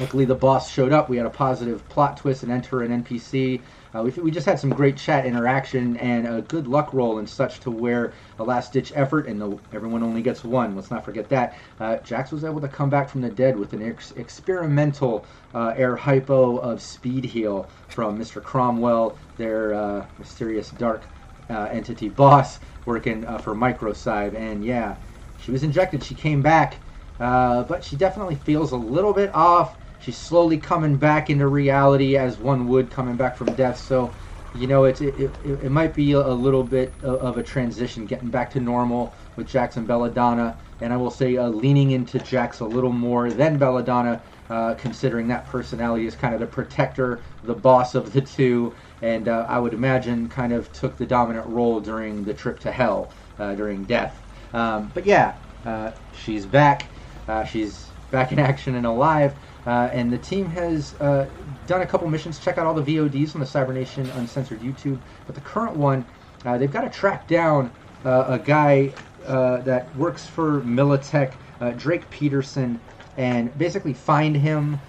luckily 0.00 0.24
the 0.24 0.34
boss 0.34 0.70
showed 0.70 0.92
up. 0.92 1.10
We 1.10 1.18
had 1.18 1.26
a 1.26 1.30
positive 1.30 1.86
plot 1.90 2.16
twist 2.16 2.42
and 2.42 2.50
enter 2.50 2.82
an 2.82 3.04
NPC. 3.04 3.60
Uh, 3.94 4.02
we, 4.02 4.10
we 4.22 4.30
just 4.30 4.46
had 4.46 4.58
some 4.58 4.70
great 4.70 4.96
chat 4.96 5.26
interaction 5.26 5.96
and 5.98 6.26
a 6.26 6.40
good 6.42 6.66
luck 6.66 6.94
roll 6.94 7.18
and 7.18 7.28
such 7.28 7.60
to 7.60 7.70
where 7.70 8.14
a 8.38 8.44
last 8.44 8.72
ditch 8.72 8.92
effort 8.94 9.26
and 9.26 9.40
the, 9.40 9.58
everyone 9.72 10.02
only 10.02 10.22
gets 10.22 10.42
one. 10.42 10.74
Let's 10.74 10.90
not 10.90 11.04
forget 11.04 11.28
that. 11.28 11.58
Uh, 11.78 11.98
Jax 11.98 12.32
was 12.32 12.44
able 12.44 12.60
to 12.62 12.68
come 12.68 12.88
back 12.88 13.10
from 13.10 13.20
the 13.20 13.28
dead 13.28 13.56
with 13.58 13.74
an 13.74 13.82
ex- 13.82 14.12
experimental 14.12 15.26
uh, 15.54 15.74
air 15.76 15.96
hypo 15.96 16.56
of 16.58 16.80
speed 16.80 17.24
heal 17.24 17.68
from 17.88 18.18
Mr. 18.18 18.42
Cromwell, 18.42 19.18
their 19.36 19.74
uh, 19.74 20.06
mysterious 20.18 20.70
dark 20.70 21.04
uh, 21.50 21.68
entity 21.70 22.08
boss 22.08 22.58
working 22.86 23.26
uh, 23.26 23.36
for 23.38 23.54
Microcybe. 23.54 24.34
And 24.34 24.64
yeah, 24.64 24.96
she 25.36 25.50
was 25.50 25.62
injected. 25.62 26.02
She 26.02 26.14
came 26.14 26.40
back, 26.40 26.76
but 27.18 27.84
she 27.84 27.96
definitely 27.96 28.36
feels 28.36 28.72
a 28.72 28.76
little 28.76 29.12
bit 29.12 29.34
off. 29.34 29.76
She's 30.02 30.16
slowly 30.16 30.58
coming 30.58 30.96
back 30.96 31.28
into 31.28 31.46
reality 31.46 32.16
as 32.16 32.38
one 32.38 32.66
would 32.68 32.90
coming 32.90 33.16
back 33.16 33.36
from 33.36 33.54
death. 33.54 33.78
So, 33.78 34.10
you 34.56 34.66
know, 34.66 34.84
it's, 34.84 35.00
it, 35.00 35.14
it, 35.18 35.30
it 35.44 35.70
might 35.70 35.94
be 35.94 36.12
a, 36.12 36.20
little 36.28 36.64
bit 36.64 36.92
of, 37.02 37.20
of 37.20 37.38
a 37.38 37.42
transition 37.42 38.06
getting 38.06 38.30
back 38.30 38.50
to 38.52 38.60
normal 38.60 39.14
with 39.36 39.46
Jackson 39.46 39.84
Belladonna. 39.84 40.56
And 40.80 40.92
I 40.92 40.96
will 40.96 41.10
say 41.10 41.36
uh, 41.36 41.48
leaning 41.48 41.90
into 41.90 42.18
Jax 42.18 42.60
a 42.60 42.64
little 42.64 42.92
more 42.92 43.30
than 43.30 43.58
Belladonna, 43.58 44.22
uh, 44.48 44.74
considering 44.74 45.28
that 45.28 45.46
personality 45.46 46.06
is 46.06 46.14
kind 46.14 46.32
of 46.32 46.40
the 46.40 46.46
protector, 46.46 47.20
the 47.44 47.54
boss 47.54 47.94
of 47.94 48.12
the 48.14 48.22
two. 48.22 48.74
And 49.02 49.28
uh, 49.28 49.44
I 49.48 49.58
would 49.58 49.74
imagine 49.74 50.28
kind 50.30 50.52
of 50.54 50.72
took 50.72 50.96
the 50.96 51.06
dominant 51.06 51.46
role 51.46 51.78
during 51.78 52.24
the 52.24 52.32
trip 52.32 52.58
to 52.60 52.72
hell, 52.72 53.12
uh, 53.38 53.54
during 53.54 53.84
death. 53.84 54.18
Um, 54.54 54.90
but 54.94 55.04
yeah, 55.04 55.34
uh, 55.66 55.92
she's 56.24 56.46
back. 56.46 56.86
Uh, 57.28 57.44
she's 57.44 57.86
back 58.10 58.32
in 58.32 58.38
action 58.38 58.74
and 58.74 58.86
alive. 58.86 59.34
Uh, 59.66 59.90
and 59.92 60.12
the 60.12 60.18
team 60.18 60.46
has 60.46 60.94
uh, 61.00 61.28
done 61.66 61.82
a 61.82 61.86
couple 61.86 62.08
missions. 62.08 62.38
Check 62.38 62.58
out 62.58 62.66
all 62.66 62.74
the 62.74 62.82
VODs 62.82 63.34
on 63.34 63.40
the 63.40 63.46
Cybernation 63.46 64.08
Uncensored 64.10 64.60
YouTube. 64.60 64.98
But 65.26 65.34
the 65.34 65.40
current 65.42 65.76
one, 65.76 66.04
uh, 66.44 66.58
they've 66.58 66.72
got 66.72 66.82
to 66.82 66.90
track 66.90 67.28
down 67.28 67.70
uh, 68.04 68.24
a 68.28 68.38
guy 68.38 68.92
uh, 69.26 69.58
that 69.58 69.94
works 69.96 70.26
for 70.26 70.62
Militech, 70.62 71.34
uh, 71.60 71.72
Drake 71.72 72.08
Peterson, 72.10 72.80
and 73.16 73.56
basically 73.58 73.92
find 73.92 74.34
him, 74.36 74.80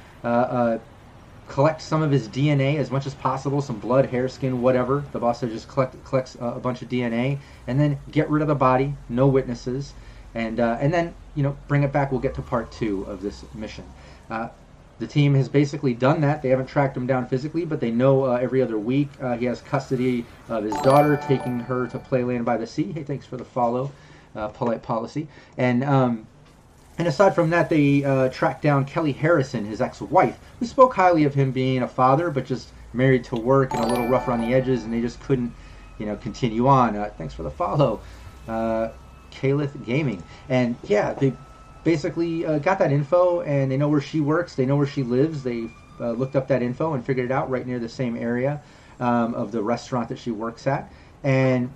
collect 1.49 1.81
some 1.81 2.01
of 2.01 2.09
his 2.09 2.29
DNA 2.29 2.77
as 2.77 2.89
much 2.89 3.05
as 3.05 3.13
possible, 3.13 3.61
some 3.61 3.77
blood, 3.77 4.05
hair, 4.05 4.29
skin, 4.29 4.61
whatever. 4.61 5.03
The 5.11 5.19
boss 5.19 5.41
says 5.41 5.51
just 5.51 5.67
collect, 5.67 6.01
collects 6.05 6.37
a 6.39 6.59
bunch 6.59 6.81
of 6.81 6.87
DNA, 6.87 7.39
and 7.67 7.77
then 7.77 7.99
get 8.09 8.29
rid 8.29 8.41
of 8.41 8.47
the 8.47 8.55
body, 8.55 8.93
no 9.09 9.27
witnesses, 9.27 9.93
and 10.33 10.61
and 10.61 10.93
then 10.93 11.13
you 11.35 11.43
know 11.43 11.57
bring 11.67 11.83
it 11.83 11.91
back. 11.91 12.09
We'll 12.09 12.21
get 12.21 12.35
to 12.35 12.41
part 12.41 12.71
two 12.71 13.03
of 13.03 13.21
this 13.21 13.43
mission. 13.53 13.83
Uh, 14.29 14.47
the 15.01 15.07
team 15.07 15.33
has 15.33 15.49
basically 15.49 15.95
done 15.95 16.21
that. 16.21 16.43
They 16.43 16.49
haven't 16.49 16.67
tracked 16.67 16.95
him 16.95 17.07
down 17.07 17.27
physically, 17.27 17.65
but 17.65 17.79
they 17.79 17.89
know 17.89 18.25
uh, 18.25 18.35
every 18.35 18.61
other 18.61 18.77
week 18.77 19.09
uh, 19.19 19.35
he 19.35 19.45
has 19.45 19.59
custody 19.59 20.25
of 20.47 20.63
his 20.63 20.75
daughter, 20.81 21.19
taking 21.27 21.59
her 21.59 21.87
to 21.87 21.97
Playland 21.97 22.45
by 22.45 22.55
the 22.55 22.67
Sea. 22.67 22.91
Hey, 22.91 23.01
thanks 23.01 23.25
for 23.25 23.35
the 23.35 23.43
follow, 23.43 23.91
uh, 24.35 24.49
polite 24.49 24.83
policy. 24.83 25.27
And 25.57 25.83
um, 25.83 26.27
and 26.99 27.07
aside 27.07 27.33
from 27.33 27.49
that, 27.49 27.67
they 27.67 28.03
uh, 28.03 28.29
tracked 28.29 28.61
down 28.61 28.85
Kelly 28.85 29.11
Harrison, 29.11 29.65
his 29.65 29.81
ex-wife, 29.81 30.37
who 30.59 30.67
spoke 30.67 30.93
highly 30.93 31.23
of 31.23 31.33
him 31.33 31.51
being 31.51 31.81
a 31.81 31.87
father, 31.87 32.29
but 32.29 32.45
just 32.45 32.69
married 32.93 33.23
to 33.23 33.35
work 33.35 33.73
and 33.73 33.83
a 33.83 33.87
little 33.87 34.07
rough 34.07 34.27
around 34.27 34.41
the 34.41 34.53
edges, 34.53 34.83
and 34.83 34.93
they 34.93 35.01
just 35.01 35.19
couldn't, 35.21 35.51
you 35.97 36.05
know, 36.05 36.15
continue 36.17 36.67
on. 36.67 36.95
Uh, 36.95 37.09
thanks 37.17 37.33
for 37.33 37.41
the 37.41 37.49
follow, 37.49 38.01
uh, 38.47 38.89
Kalith 39.31 39.83
Gaming. 39.83 40.21
And 40.47 40.75
yeah, 40.83 41.13
they 41.13 41.33
basically 41.83 42.45
uh, 42.45 42.59
got 42.59 42.79
that 42.79 42.91
info 42.91 43.41
and 43.41 43.71
they 43.71 43.77
know 43.77 43.89
where 43.89 44.01
she 44.01 44.19
works, 44.19 44.55
they 44.55 44.65
know 44.65 44.75
where 44.75 44.87
she 44.87 45.03
lives. 45.03 45.43
They 45.43 45.67
uh, 45.99 46.11
looked 46.11 46.35
up 46.35 46.47
that 46.47 46.61
info 46.61 46.93
and 46.93 47.05
figured 47.05 47.25
it 47.25 47.31
out 47.31 47.49
right 47.49 47.65
near 47.65 47.79
the 47.79 47.89
same 47.89 48.15
area 48.15 48.61
um, 48.99 49.33
of 49.33 49.51
the 49.51 49.61
restaurant 49.61 50.09
that 50.09 50.19
she 50.19 50.31
works 50.31 50.67
at. 50.67 50.91
And 51.23 51.71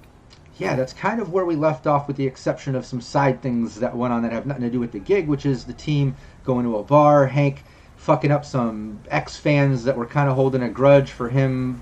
yeah, 0.57 0.75
that's 0.75 0.93
kind 0.93 1.19
of 1.19 1.31
where 1.33 1.45
we 1.45 1.55
left 1.55 1.85
off, 1.85 2.07
with 2.07 2.17
the 2.17 2.25
exception 2.25 2.75
of 2.75 2.85
some 2.85 3.01
side 3.01 3.41
things 3.41 3.75
that 3.79 3.95
went 3.95 4.13
on 4.13 4.21
that 4.23 4.31
have 4.31 4.45
nothing 4.45 4.63
to 4.63 4.69
do 4.69 4.79
with 4.79 4.93
the 4.93 4.99
gig, 4.99 5.27
which 5.27 5.45
is 5.45 5.65
the 5.65 5.73
team 5.73 6.15
going 6.45 6.63
to 6.65 6.77
a 6.77 6.83
bar, 6.83 7.27
Hank 7.27 7.63
fucking 7.97 8.31
up 8.31 8.45
some 8.45 8.99
ex 9.09 9.35
fans 9.35 9.83
that 9.83 9.97
were 9.97 10.05
kind 10.05 10.29
of 10.29 10.35
holding 10.35 10.61
a 10.61 10.69
grudge 10.69 11.09
for 11.09 11.27
him 11.27 11.81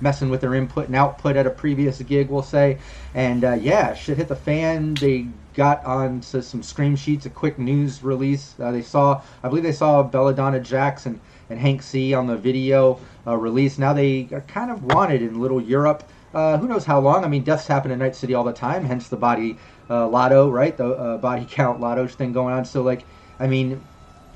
messing 0.00 0.30
with 0.30 0.40
their 0.40 0.54
input 0.54 0.86
and 0.86 0.96
output 0.96 1.36
at 1.36 1.46
a 1.46 1.50
previous 1.50 2.00
gig, 2.02 2.28
we'll 2.28 2.42
say. 2.42 2.78
And 3.14 3.44
uh, 3.44 3.52
yeah, 3.52 3.94
shit 3.94 4.16
hit 4.16 4.28
the 4.28 4.36
fan. 4.36 4.94
They 4.94 5.26
got 5.54 5.84
onto 5.84 6.42
some 6.42 6.62
scream 6.62 6.96
sheets, 6.96 7.26
a 7.26 7.30
quick 7.30 7.58
news 7.58 8.02
release. 8.02 8.54
Uh, 8.58 8.70
they 8.70 8.82
saw, 8.82 9.22
I 9.42 9.48
believe 9.48 9.64
they 9.64 9.72
saw 9.72 10.02
Belladonna 10.02 10.60
Jackson 10.60 11.20
and 11.50 11.58
Hank 11.58 11.82
C 11.82 12.14
on 12.14 12.26
the 12.26 12.36
video 12.36 12.98
uh, 13.26 13.36
release. 13.36 13.78
Now 13.78 13.92
they 13.92 14.28
are 14.32 14.40
kind 14.42 14.70
of 14.70 14.84
wanted 14.84 15.22
in 15.22 15.40
Little 15.40 15.60
Europe. 15.60 16.04
Uh, 16.34 16.56
who 16.56 16.66
knows 16.66 16.84
how 16.84 16.98
long? 16.98 17.24
I 17.24 17.28
mean, 17.28 17.42
deaths 17.44 17.66
happen 17.66 17.90
in 17.90 17.98
Night 17.98 18.16
City 18.16 18.32
all 18.34 18.44
the 18.44 18.54
time, 18.54 18.84
hence 18.84 19.08
the 19.08 19.16
body 19.16 19.58
uh, 19.90 20.08
lotto, 20.08 20.50
right? 20.50 20.74
The 20.74 20.88
uh, 20.88 21.18
body 21.18 21.46
count 21.48 21.80
lotto 21.80 22.06
thing 22.06 22.32
going 22.32 22.54
on. 22.54 22.64
So, 22.64 22.82
like, 22.82 23.04
I 23.38 23.46
mean, 23.46 23.82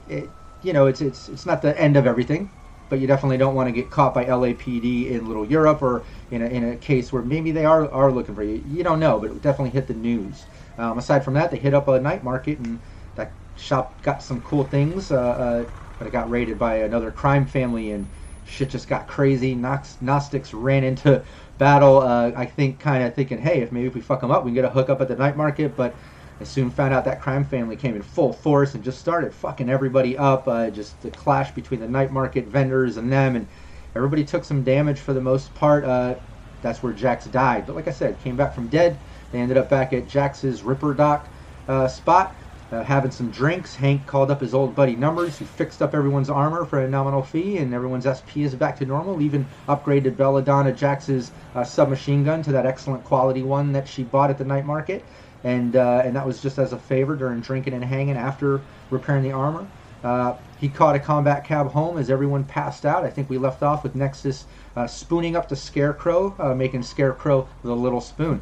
it, 0.08 0.28
you 0.62 0.72
know, 0.74 0.86
it's 0.86 1.00
it's 1.00 1.28
it's 1.30 1.46
not 1.46 1.62
the 1.62 1.78
end 1.80 1.96
of 1.96 2.06
everything, 2.06 2.50
but 2.90 2.98
you 2.98 3.06
definitely 3.06 3.38
don't 3.38 3.54
want 3.54 3.68
to 3.68 3.72
get 3.72 3.90
caught 3.90 4.12
by 4.12 4.26
LAPD 4.26 5.10
in 5.10 5.26
Little 5.26 5.46
Europe 5.46 5.80
or 5.80 6.02
in 6.30 6.42
a, 6.42 6.46
in 6.46 6.68
a 6.70 6.76
case 6.76 7.12
where 7.12 7.22
maybe 7.22 7.50
they 7.50 7.64
are 7.64 7.90
are 7.90 8.12
looking 8.12 8.34
for 8.34 8.42
you. 8.42 8.62
You 8.68 8.82
don't 8.82 9.00
know, 9.00 9.18
but 9.18 9.30
it 9.30 9.40
definitely 9.40 9.70
hit 9.70 9.86
the 9.86 9.94
news. 9.94 10.44
Um, 10.78 10.98
aside 10.98 11.24
from 11.24 11.34
that, 11.34 11.50
they 11.50 11.58
hit 11.58 11.74
up 11.74 11.88
a 11.88 12.00
night 12.00 12.22
market, 12.24 12.58
and 12.58 12.82
that 13.14 13.36
shop 13.54 14.02
got 14.02 14.22
some 14.22 14.42
cool 14.42 14.64
things. 14.64 15.10
Uh, 15.10 15.16
uh, 15.20 15.64
but 15.98 16.06
it 16.06 16.10
got 16.10 16.28
raided 16.30 16.58
by 16.58 16.76
another 16.76 17.10
crime 17.10 17.46
family, 17.46 17.90
and 17.90 18.10
shit 18.44 18.70
just 18.70 18.88
got 18.88 19.08
crazy. 19.08 19.56
Gnost- 19.56 20.02
Gnostics 20.02 20.52
ran 20.52 20.84
into 20.84 21.24
battle. 21.58 22.00
Uh, 22.00 22.32
I 22.36 22.46
think, 22.46 22.78
kind 22.80 23.02
of 23.04 23.14
thinking, 23.14 23.38
hey, 23.38 23.62
if 23.62 23.72
maybe 23.72 23.86
if 23.86 23.94
we 23.94 24.00
fuck 24.00 24.20
them 24.20 24.30
up, 24.30 24.44
we 24.44 24.50
can 24.50 24.54
get 24.56 24.64
a 24.64 24.70
hookup 24.70 25.00
at 25.00 25.08
the 25.08 25.16
night 25.16 25.36
market. 25.36 25.76
But 25.76 25.96
I 26.40 26.44
soon 26.44 26.70
found 26.70 26.92
out 26.92 27.04
that 27.06 27.20
crime 27.22 27.44
family 27.44 27.76
came 27.76 27.96
in 27.96 28.02
full 28.02 28.32
force 28.32 28.74
and 28.74 28.84
just 28.84 28.98
started 28.98 29.34
fucking 29.34 29.70
everybody 29.70 30.18
up. 30.18 30.46
Uh, 30.46 30.70
just 30.70 31.00
the 31.02 31.10
clash 31.10 31.52
between 31.52 31.80
the 31.80 31.88
night 31.88 32.12
market 32.12 32.46
vendors 32.46 32.96
and 32.98 33.10
them, 33.12 33.36
and 33.36 33.48
everybody 33.94 34.24
took 34.24 34.44
some 34.44 34.62
damage 34.62 35.00
for 35.00 35.14
the 35.14 35.20
most 35.20 35.54
part. 35.54 35.84
Uh, 35.84 36.16
that's 36.60 36.82
where 36.82 36.92
Jax 36.92 37.26
died. 37.26 37.66
But 37.66 37.76
like 37.76 37.88
I 37.88 37.92
said, 37.92 38.18
came 38.18 38.36
back 38.36 38.54
from 38.54 38.68
dead. 38.68 39.00
They 39.32 39.40
ended 39.40 39.56
up 39.56 39.68
back 39.68 39.92
at 39.92 40.08
Jax's 40.08 40.62
Ripperdoc 40.62 41.22
uh, 41.68 41.88
spot, 41.88 42.34
uh, 42.72 42.82
having 42.82 43.10
some 43.10 43.30
drinks. 43.30 43.74
Hank 43.74 44.06
called 44.06 44.30
up 44.30 44.40
his 44.40 44.54
old 44.54 44.74
buddy 44.74 44.96
Numbers, 44.96 45.38
who 45.38 45.44
fixed 45.44 45.82
up 45.82 45.94
everyone's 45.94 46.30
armor 46.30 46.64
for 46.64 46.80
a 46.80 46.88
nominal 46.88 47.22
fee, 47.22 47.58
and 47.58 47.74
everyone's 47.74 48.06
SP 48.06 48.46
is 48.46 48.54
back 48.54 48.76
to 48.78 48.86
normal. 48.86 49.20
Even 49.20 49.46
upgraded 49.68 50.16
Belladonna 50.16 50.72
Jax's 50.72 51.30
uh, 51.54 51.64
submachine 51.64 52.24
gun 52.24 52.42
to 52.42 52.52
that 52.52 52.66
excellent 52.66 53.04
quality 53.04 53.42
one 53.42 53.72
that 53.72 53.88
she 53.88 54.02
bought 54.02 54.30
at 54.30 54.38
the 54.38 54.44
night 54.44 54.64
market, 54.66 55.04
and 55.44 55.76
uh, 55.76 56.02
and 56.04 56.14
that 56.16 56.26
was 56.26 56.40
just 56.40 56.58
as 56.58 56.72
a 56.72 56.78
favor 56.78 57.16
during 57.16 57.40
drinking 57.40 57.74
and 57.74 57.84
hanging 57.84 58.16
after 58.16 58.60
repairing 58.90 59.22
the 59.22 59.32
armor. 59.32 59.66
Uh, 60.04 60.36
he 60.58 60.68
caught 60.68 60.94
a 60.94 60.98
combat 60.98 61.44
cab 61.44 61.70
home 61.70 61.98
as 61.98 62.10
everyone 62.10 62.44
passed 62.44 62.86
out. 62.86 63.04
I 63.04 63.10
think 63.10 63.28
we 63.28 63.38
left 63.38 63.62
off 63.62 63.82
with 63.82 63.94
Nexus 63.94 64.46
uh, 64.76 64.86
spooning 64.86 65.36
up 65.36 65.48
the 65.48 65.56
Scarecrow, 65.56 66.34
uh, 66.38 66.54
making 66.54 66.82
Scarecrow 66.82 67.48
the 67.64 67.74
little 67.74 68.00
spoon. 68.00 68.40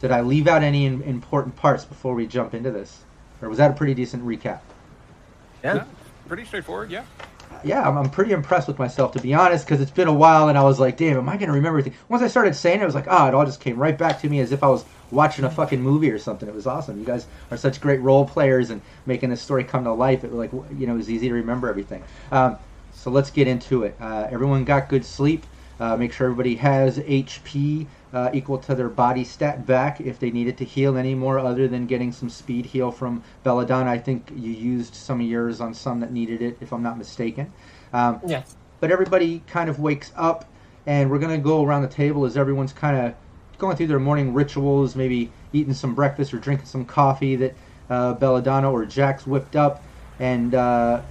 Did 0.00 0.12
I 0.12 0.20
leave 0.20 0.46
out 0.46 0.62
any 0.62 0.86
in- 0.86 1.02
important 1.02 1.56
parts 1.56 1.84
before 1.84 2.14
we 2.14 2.26
jump 2.26 2.54
into 2.54 2.70
this? 2.70 3.00
Or 3.42 3.48
was 3.48 3.58
that 3.58 3.70
a 3.70 3.74
pretty 3.74 3.94
decent 3.94 4.24
recap? 4.24 4.60
Yeah. 5.62 5.84
Pretty 6.26 6.44
straightforward, 6.44 6.90
yeah. 6.90 7.04
Yeah, 7.64 7.88
I'm, 7.88 7.96
I'm 7.96 8.10
pretty 8.10 8.32
impressed 8.32 8.68
with 8.68 8.78
myself, 8.78 9.12
to 9.12 9.20
be 9.20 9.34
honest, 9.34 9.64
because 9.64 9.80
it's 9.80 9.90
been 9.90 10.06
a 10.08 10.12
while 10.12 10.48
and 10.48 10.56
I 10.56 10.62
was 10.62 10.78
like, 10.78 10.96
damn, 10.96 11.16
am 11.16 11.28
I 11.28 11.36
going 11.36 11.48
to 11.48 11.54
remember 11.54 11.78
everything? 11.78 11.98
Once 12.08 12.22
I 12.22 12.28
started 12.28 12.54
saying 12.54 12.80
it, 12.80 12.82
I 12.82 12.86
was 12.86 12.94
like, 12.94 13.06
oh, 13.08 13.26
it 13.26 13.34
all 13.34 13.44
just 13.44 13.60
came 13.60 13.78
right 13.78 13.96
back 13.96 14.20
to 14.20 14.28
me 14.28 14.40
as 14.40 14.52
if 14.52 14.62
I 14.62 14.68
was 14.68 14.84
watching 15.10 15.44
a 15.44 15.50
fucking 15.50 15.80
movie 15.80 16.10
or 16.10 16.18
something. 16.18 16.48
It 16.48 16.54
was 16.54 16.66
awesome. 16.66 16.98
You 16.98 17.04
guys 17.04 17.26
are 17.50 17.56
such 17.56 17.80
great 17.80 18.00
role 18.00 18.26
players 18.26 18.70
and 18.70 18.80
making 19.06 19.30
this 19.30 19.40
story 19.40 19.64
come 19.64 19.84
to 19.84 19.92
life. 19.92 20.24
It 20.24 20.32
like 20.32 20.52
you 20.52 20.86
know, 20.86 20.94
it 20.94 20.98
was 20.98 21.10
easy 21.10 21.28
to 21.28 21.34
remember 21.34 21.68
everything. 21.68 22.04
Um, 22.30 22.58
so 22.92 23.10
let's 23.10 23.30
get 23.30 23.48
into 23.48 23.84
it. 23.84 23.96
Uh, 24.00 24.28
everyone 24.30 24.64
got 24.64 24.88
good 24.88 25.04
sleep. 25.04 25.44
Uh, 25.80 25.96
make 25.96 26.12
sure 26.12 26.26
everybody 26.26 26.56
has 26.56 26.98
HP 26.98 27.86
uh, 28.12 28.30
equal 28.32 28.58
to 28.58 28.74
their 28.74 28.88
body 28.88 29.24
stat 29.24 29.66
back 29.66 30.00
if 30.00 30.18
they 30.18 30.30
needed 30.30 30.56
to 30.58 30.64
heal 30.64 30.96
any 30.96 31.14
more 31.14 31.38
other 31.38 31.68
than 31.68 31.86
getting 31.86 32.12
some 32.12 32.28
speed 32.30 32.66
heal 32.66 32.90
from 32.90 33.22
Belladonna. 33.44 33.90
I 33.90 33.98
think 33.98 34.30
you 34.34 34.50
used 34.52 34.94
some 34.94 35.20
of 35.20 35.26
yours 35.26 35.60
on 35.60 35.74
some 35.74 36.00
that 36.00 36.12
needed 36.12 36.40
it, 36.42 36.56
if 36.60 36.72
I'm 36.72 36.82
not 36.82 36.96
mistaken. 36.98 37.52
Um, 37.92 38.20
Yes. 38.26 38.56
but 38.80 38.90
everybody 38.90 39.40
kind 39.46 39.68
of 39.68 39.78
wakes 39.78 40.12
up 40.16 40.44
and 40.86 41.10
we're 41.10 41.18
going 41.18 41.36
to 41.36 41.42
go 41.42 41.64
around 41.64 41.82
the 41.82 41.88
table 41.88 42.24
as 42.24 42.36
everyone's 42.36 42.72
kind 42.72 42.96
of 42.96 43.14
going 43.58 43.76
through 43.76 43.88
their 43.88 43.98
morning 43.98 44.32
rituals 44.32 44.94
maybe 44.94 45.32
eating 45.52 45.74
some 45.74 45.94
breakfast 45.94 46.32
or 46.32 46.38
drinking 46.38 46.66
some 46.66 46.84
coffee 46.84 47.34
that 47.36 47.54
uh, 47.90 48.14
belladonna 48.14 48.70
or 48.70 48.84
Jax 48.86 49.26
whipped 49.26 49.56
up 49.56 49.84
and 50.20 50.54
uh, 50.54 51.02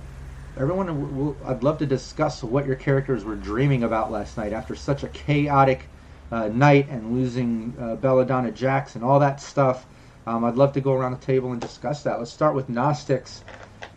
everyone 0.55 0.87
w- 0.87 1.07
w- 1.07 1.35
i'd 1.47 1.63
love 1.63 1.77
to 1.79 1.85
discuss 1.85 2.41
what 2.43 2.65
your 2.65 2.75
characters 2.75 3.23
were 3.25 3.35
dreaming 3.35 3.83
about 3.83 4.11
last 4.11 4.37
night 4.37 4.53
after 4.53 4.75
such 4.75 5.03
a 5.03 5.07
chaotic 5.09 5.89
uh, 6.31 6.47
night 6.49 6.87
and 6.89 7.13
losing 7.13 7.75
uh, 7.79 7.95
belladonna 7.95 8.51
and 8.95 9.03
all 9.03 9.19
that 9.19 9.39
stuff 9.41 9.87
um, 10.25 10.43
i'd 10.45 10.55
love 10.55 10.73
to 10.73 10.81
go 10.81 10.93
around 10.93 11.11
the 11.11 11.17
table 11.25 11.51
and 11.51 11.61
discuss 11.61 12.03
that 12.03 12.19
let's 12.19 12.31
start 12.31 12.55
with 12.55 12.69
gnostics 12.69 13.43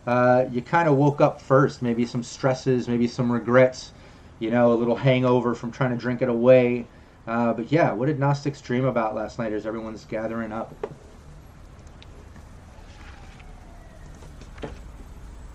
uh, 0.05 0.45
you 0.51 0.61
kind 0.61 0.89
of 0.89 0.97
woke 0.97 1.21
up 1.21 1.41
first, 1.41 1.81
maybe 1.81 2.05
some 2.05 2.23
stresses, 2.23 2.87
maybe 2.87 3.07
some 3.07 3.31
regrets, 3.31 3.93
you 4.39 4.49
know, 4.49 4.73
a 4.73 4.75
little 4.75 4.95
hangover 4.97 5.53
from 5.53 5.71
trying 5.71 5.91
to 5.91 5.97
drink 5.97 6.21
it 6.21 6.29
away. 6.29 6.89
Uh, 7.27 7.53
but 7.53 7.71
yeah, 7.71 7.91
what 7.93 8.07
did 8.07 8.19
Gnostics 8.19 8.61
dream 8.61 8.85
about 8.85 9.15
last 9.15 9.37
night 9.37 9.53
as 9.53 9.65
everyone's 9.65 10.05
gathering 10.05 10.51
up? 10.51 10.75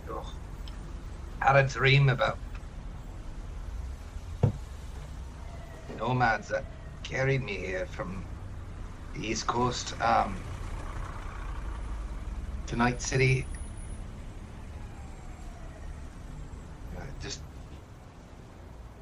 Oh, 0.09 0.37
had 1.41 1.57
a 1.57 1.67
dream 1.69 2.09
about 2.09 2.39
nomads 5.97 6.49
that 6.49 6.65
carried 7.03 7.43
me 7.43 7.57
here 7.57 7.87
from 7.87 8.25
the 9.15 9.27
East 9.27 9.47
Coast 9.47 9.95
um, 10.01 10.39
to 12.67 12.77
Night 12.77 13.01
City. 13.01 13.47
Uh, 16.97 17.01
Just 17.21 17.41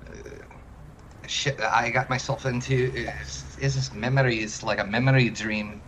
uh, 0.07 0.13
shit 1.27 1.59
that 1.59 1.75
I 1.75 1.91
got 1.91 2.11
myself 2.11 2.47
into 2.47 2.75
is, 2.75 3.57
is 3.61 3.75
this 3.75 3.93
memories 3.93 4.63
like 4.63 4.79
a 4.81 4.85
memory 4.85 5.31
dream. 5.31 5.81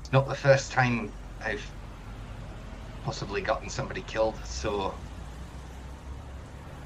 It's 0.00 0.12
not 0.12 0.28
the 0.28 0.34
first 0.34 0.72
time 0.72 1.12
I've 1.44 1.74
possibly 3.02 3.40
gotten 3.40 3.70
somebody 3.70 4.02
killed, 4.02 4.38
so 4.44 4.94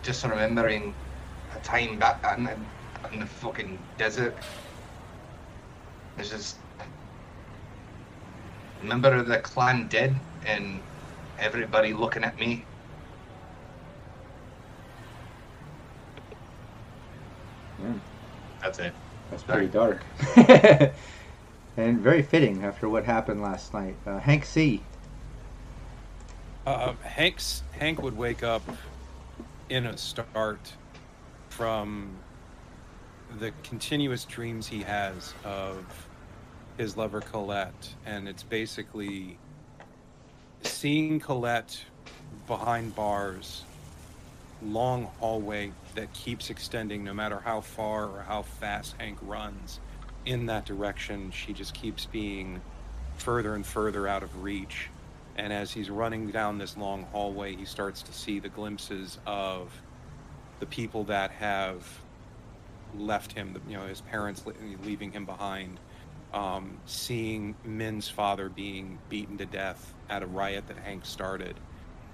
just 0.03 0.25
remembering 0.25 0.95
a 1.57 1.61
time 1.61 1.99
back 1.99 2.25
in 2.37 2.45
the, 2.45 2.57
in 3.13 3.21
the 3.21 3.27
fucking 3.27 3.79
desert. 3.99 4.37
It's 6.19 6.31
just 6.31 6.57
remember 8.83 9.23
the 9.23 9.39
clan 9.39 9.89
dead 9.89 10.15
and 10.45 10.81
everybody 11.39 11.93
looking 11.93 12.25
at 12.25 12.39
me. 12.39 12.65
That's 18.61 18.79
it. 18.79 18.93
That's 19.31 19.43
pretty 19.43 19.67
dark. 19.67 20.03
and 21.77 21.99
very 21.99 22.23
fitting 22.23 22.65
after 22.65 22.89
what 22.89 23.05
happened 23.05 23.43
last 23.43 23.75
night. 23.75 23.97
Uh, 24.07 24.19
Hank 24.19 24.45
C. 24.45 24.83
Uh, 26.65 26.93
Hank's 27.03 27.63
Hank 27.73 28.03
would 28.03 28.17
wake 28.17 28.45
up 28.45 28.63
in 29.73 29.87
a 29.87 29.97
start 29.97 30.71
from 31.49 32.15
the 33.39 33.51
continuous 33.63 34.27
dreams 34.27 34.67
he 34.67 34.83
has 34.83 35.33
of 35.45 35.83
his 36.77 36.95
lover 36.99 37.23
Colette, 37.23 37.95
and 38.05 38.29
it's 38.29 38.43
basically 38.43 39.39
seeing 40.61 41.19
Colette 41.19 41.87
behind 42.47 42.95
bars, 42.95 43.65
long 44.63 45.05
hallway 45.21 45.73
that 45.95 46.13
keeps 46.13 46.51
extending 46.51 47.03
no 47.03 47.15
matter 47.15 47.41
how 47.41 47.63
far 47.63 48.05
or 48.05 48.21
how 48.29 48.43
fast 48.43 48.95
Hank 48.99 49.17
runs 49.23 49.81
in 50.27 50.45
that 50.45 50.67
direction. 50.67 51.31
She 51.31 51.55
just 51.55 51.73
keeps 51.73 52.05
being 52.05 52.61
further 53.17 53.55
and 53.55 53.65
further 53.65 54.07
out 54.07 54.23
of 54.23 54.43
reach. 54.43 54.91
And 55.37 55.53
as 55.53 55.73
he's 55.73 55.89
running 55.89 56.31
down 56.31 56.59
this 56.59 56.77
long 56.77 57.05
hallway, 57.05 57.57
he 57.57 57.65
starts 57.65 58.03
to 58.03 58.13
see 58.13 58.39
the 58.39 58.49
glimpses 58.49 59.19
of 59.27 59.73
the 60.61 60.67
people 60.67 61.05
that 61.05 61.31
have 61.33 61.87
left 62.99 63.33
him, 63.33 63.61
you 63.67 63.77
know, 63.77 63.87
his 63.87 64.03
parents 64.03 64.45
leaving 64.85 65.11
him 65.11 65.25
behind, 65.25 65.81
um, 66.35 66.79
seeing 66.87 67.55
Min's 67.65 68.09
father 68.09 68.49
being 68.49 68.99
beaten 69.09 69.39
to 69.39 69.47
death 69.47 69.95
at 70.11 70.23
a 70.23 70.27
riot 70.27 70.69
that 70.69 70.77
Hank 70.79 71.05
started. 71.05 71.57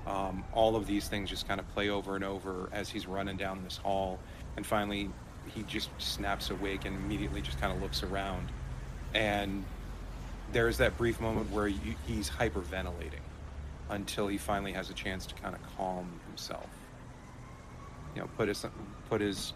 Um, 0.07 0.45
all 0.55 0.77
of 0.77 0.87
these 0.87 1.09
things 1.09 1.29
just 1.29 1.47
kind 1.47 1.61
of 1.61 1.69
play 1.75 1.91
over 1.91 2.15
and 2.15 2.25
over 2.25 2.69
as 2.73 2.89
he's 2.89 3.07
running 3.07 3.37
down 3.37 3.63
this 3.65 3.77
hall. 3.77 4.19
And 4.57 4.65
finally, 4.65 5.11
he 5.55 5.63
just 5.65 5.91
snaps 5.99 6.51
awake 6.51 6.85
and 6.85 6.97
immediately 6.97 7.43
just 7.43 7.61
kind 7.61 7.73
of 7.73 7.83
looks 7.83 8.03
around. 8.03 8.49
And 9.15 9.65
there's 10.53 10.79
that 10.79 10.97
brief 10.97 11.21
moment 11.21 11.51
where 11.51 11.69
you, 11.69 11.95
he's 12.07 12.31
hyperventilating 12.31 13.21
until 13.91 14.29
he 14.29 14.39
finally 14.39 14.73
has 14.73 14.91
a 14.91 14.95
chance 14.95 15.27
to 15.27 15.35
kind 15.35 15.55
of 15.55 15.61
calm 15.77 16.09
himself. 16.27 16.67
You 18.15 18.23
know, 18.23 18.29
put 18.37 18.49
his 18.49 18.65
put 19.09 19.21
his 19.21 19.53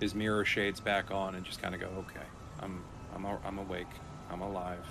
his 0.00 0.14
mirror 0.14 0.44
shades 0.44 0.80
back 0.80 1.10
on 1.10 1.34
and 1.34 1.44
just 1.44 1.60
kind 1.60 1.74
of 1.74 1.80
go, 1.80 1.88
okay, 1.98 2.26
I'm 2.60 2.82
I'm 3.14 3.24
a- 3.24 3.40
I'm 3.44 3.58
awake, 3.58 3.86
I'm 4.30 4.40
alive. 4.40 4.84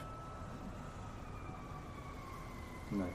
Nice. 2.91 3.08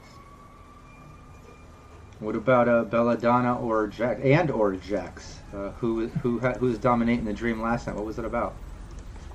What 2.19 2.35
about 2.35 2.67
uh, 2.67 2.83
Belladonna 2.83 3.59
or 3.59 3.87
Jack 3.87 4.19
and 4.23 4.49
or 4.49 4.73
Jax? 4.73 5.37
Uh, 5.53 5.69
who 5.71 6.07
who 6.07 6.39
ha- 6.39 6.55
who's 6.59 6.79
dominating 6.79 7.25
the 7.25 7.33
dream 7.33 7.61
last 7.61 7.85
night? 7.85 7.95
What 7.95 8.05
was 8.05 8.17
it 8.17 8.25
about? 8.25 8.55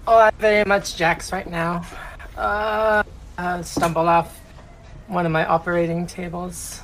Oh, 0.07 0.18
I'm 0.18 0.35
very 0.38 0.64
much 0.64 0.97
Jax 0.97 1.33
right 1.33 1.49
now. 1.49 1.87
Uh, 2.37 3.03
uh, 3.37 3.62
stumble 3.62 4.09
off 4.09 4.40
one 5.07 5.27
of 5.27 5.33
my 5.33 5.45
operating 5.47 6.07
tables. 6.07 6.81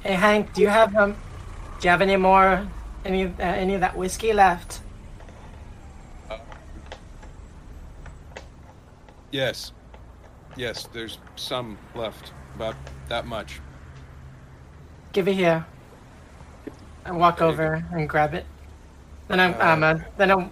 Hey 0.00 0.14
Hank, 0.14 0.52
do 0.54 0.62
you 0.62 0.68
have 0.68 0.94
um, 0.96 1.12
do 1.12 1.86
you 1.86 1.90
have 1.90 2.02
any 2.02 2.16
more 2.16 2.66
any 3.04 3.26
uh, 3.26 3.32
any 3.38 3.74
of 3.74 3.80
that 3.80 3.96
whiskey 3.96 4.32
left? 4.32 4.80
Yes, 9.30 9.72
yes, 10.56 10.88
there's 10.92 11.18
some 11.36 11.78
left, 11.94 12.32
about 12.56 12.74
that 13.08 13.26
much. 13.26 13.60
Give 15.12 15.28
it 15.28 15.34
here. 15.34 15.64
I 17.04 17.12
walk 17.12 17.40
over 17.40 17.84
and 17.92 18.08
grab 18.08 18.34
it. 18.34 18.44
Then 19.28 19.38
I'm 19.38 19.54
Uh, 19.54 19.64
um, 19.64 19.82
uh, 19.84 19.98
then 20.16 20.30
I'm, 20.32 20.50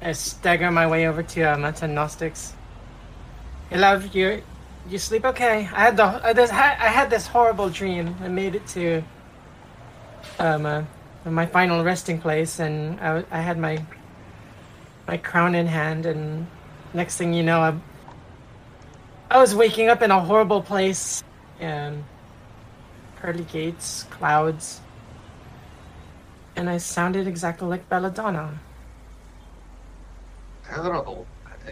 I 0.00 0.12
stagger 0.12 0.70
my 0.70 0.86
way 0.86 1.08
over 1.08 1.22
to 1.24 1.42
um, 1.42 1.72
to 1.72 1.88
Gnostics. 1.88 2.54
Hey 3.72 3.78
love, 3.78 4.14
you 4.14 4.42
you 4.90 4.98
sleep 4.98 5.24
okay? 5.24 5.66
I 5.72 5.80
had 5.88 5.96
the 5.96 6.04
I, 6.04 6.34
this, 6.34 6.50
I 6.50 6.92
had 6.92 7.08
this 7.08 7.26
horrible 7.26 7.70
dream. 7.70 8.14
I 8.20 8.28
made 8.28 8.54
it 8.54 8.66
to 8.76 9.02
um 10.38 10.66
uh, 10.66 10.84
my 11.24 11.46
final 11.46 11.82
resting 11.82 12.20
place, 12.20 12.60
and 12.60 13.00
I 13.00 13.40
had 13.40 13.56
my 13.56 13.82
my 15.08 15.16
crown 15.16 15.54
in 15.54 15.66
hand, 15.66 16.04
and 16.04 16.46
next 16.92 17.16
thing 17.16 17.32
you 17.32 17.42
know, 17.42 17.60
I 17.60 17.72
I 19.30 19.38
was 19.40 19.54
waking 19.54 19.88
up 19.88 20.02
in 20.02 20.10
a 20.10 20.20
horrible 20.20 20.60
place, 20.60 21.24
and 21.58 22.04
pearly 23.16 23.44
gates, 23.44 24.04
clouds, 24.10 24.82
and 26.56 26.68
I 26.68 26.76
sounded 26.76 27.26
exactly 27.26 27.68
like 27.68 27.88
Belladonna. 27.88 28.60
Terrible. 30.68 31.26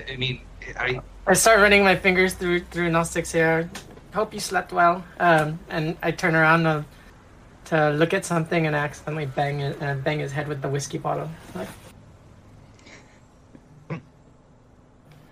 I 0.09 0.17
mean, 0.17 0.41
I 0.79 1.01
I 1.27 1.33
start 1.35 1.61
running 1.61 1.85
my 1.85 1.97
fingers 1.97 2.35
through 2.35 2.61
through 2.71 2.91
Gnostic's 2.91 3.33
hair. 3.33 3.71
Hope 4.15 4.35
you 4.35 4.41
slept 4.41 4.73
well. 4.73 5.05
Um, 5.21 5.59
and 5.69 5.97
I 6.03 6.11
turn 6.11 6.35
around 6.35 6.65
to, 6.65 6.85
to 7.67 7.91
look 7.91 8.13
at 8.13 8.25
something 8.25 8.67
and 8.67 8.75
accidentally 8.75 9.27
bang 9.27 9.61
it, 9.61 9.81
uh, 9.81 9.95
bang 9.95 10.19
his 10.19 10.33
head 10.33 10.49
with 10.49 10.61
the 10.63 10.69
whiskey 10.69 10.99
bottle. 10.99 11.31
Like, 11.55 11.69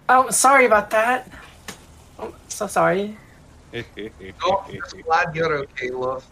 oh, 0.09 0.31
sorry 0.31 0.67
about 0.67 0.91
that. 0.91 1.29
Oh, 2.19 2.35
so 2.49 2.67
sorry. 2.67 3.17
Oh, 4.45 4.65
I'm 4.67 4.75
just 4.77 4.97
glad 5.05 5.35
you're 5.37 5.59
okay, 5.59 5.91
love. 5.91 6.25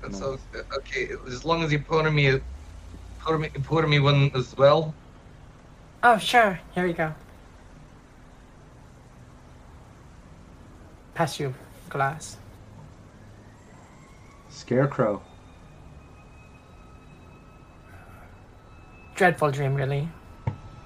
That's 0.00 0.20
Nice. 0.20 0.38
okay. 0.54 0.62
okay. 0.76 1.08
As 1.26 1.44
long 1.44 1.62
as 1.62 1.70
you 1.70 1.80
pour 1.80 2.10
me, 2.10 2.40
pour 3.20 3.38
me, 3.38 3.48
pour 3.64 3.86
me 3.86 3.98
one 3.98 4.30
as 4.34 4.56
well. 4.56 4.94
Oh, 6.04 6.18
sure. 6.18 6.58
Here 6.74 6.86
you 6.86 6.94
go. 6.94 7.14
Pass 11.14 11.38
you 11.38 11.54
glass. 11.88 12.36
Scarecrow. 14.48 15.22
Dreadful 19.14 19.50
dream, 19.50 19.74
really. 19.74 20.08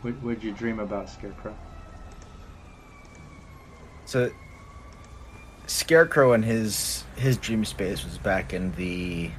What 0.02 0.20
would 0.22 0.44
you 0.44 0.52
dream 0.52 0.80
about, 0.80 1.08
Scarecrow? 1.08 1.56
So, 4.04 4.30
Scarecrow 5.66 6.32
in 6.32 6.42
his 6.42 7.04
his 7.16 7.36
dream 7.36 7.64
space 7.64 8.04
was 8.04 8.18
back 8.18 8.52
in 8.52 8.72
the 8.74 9.30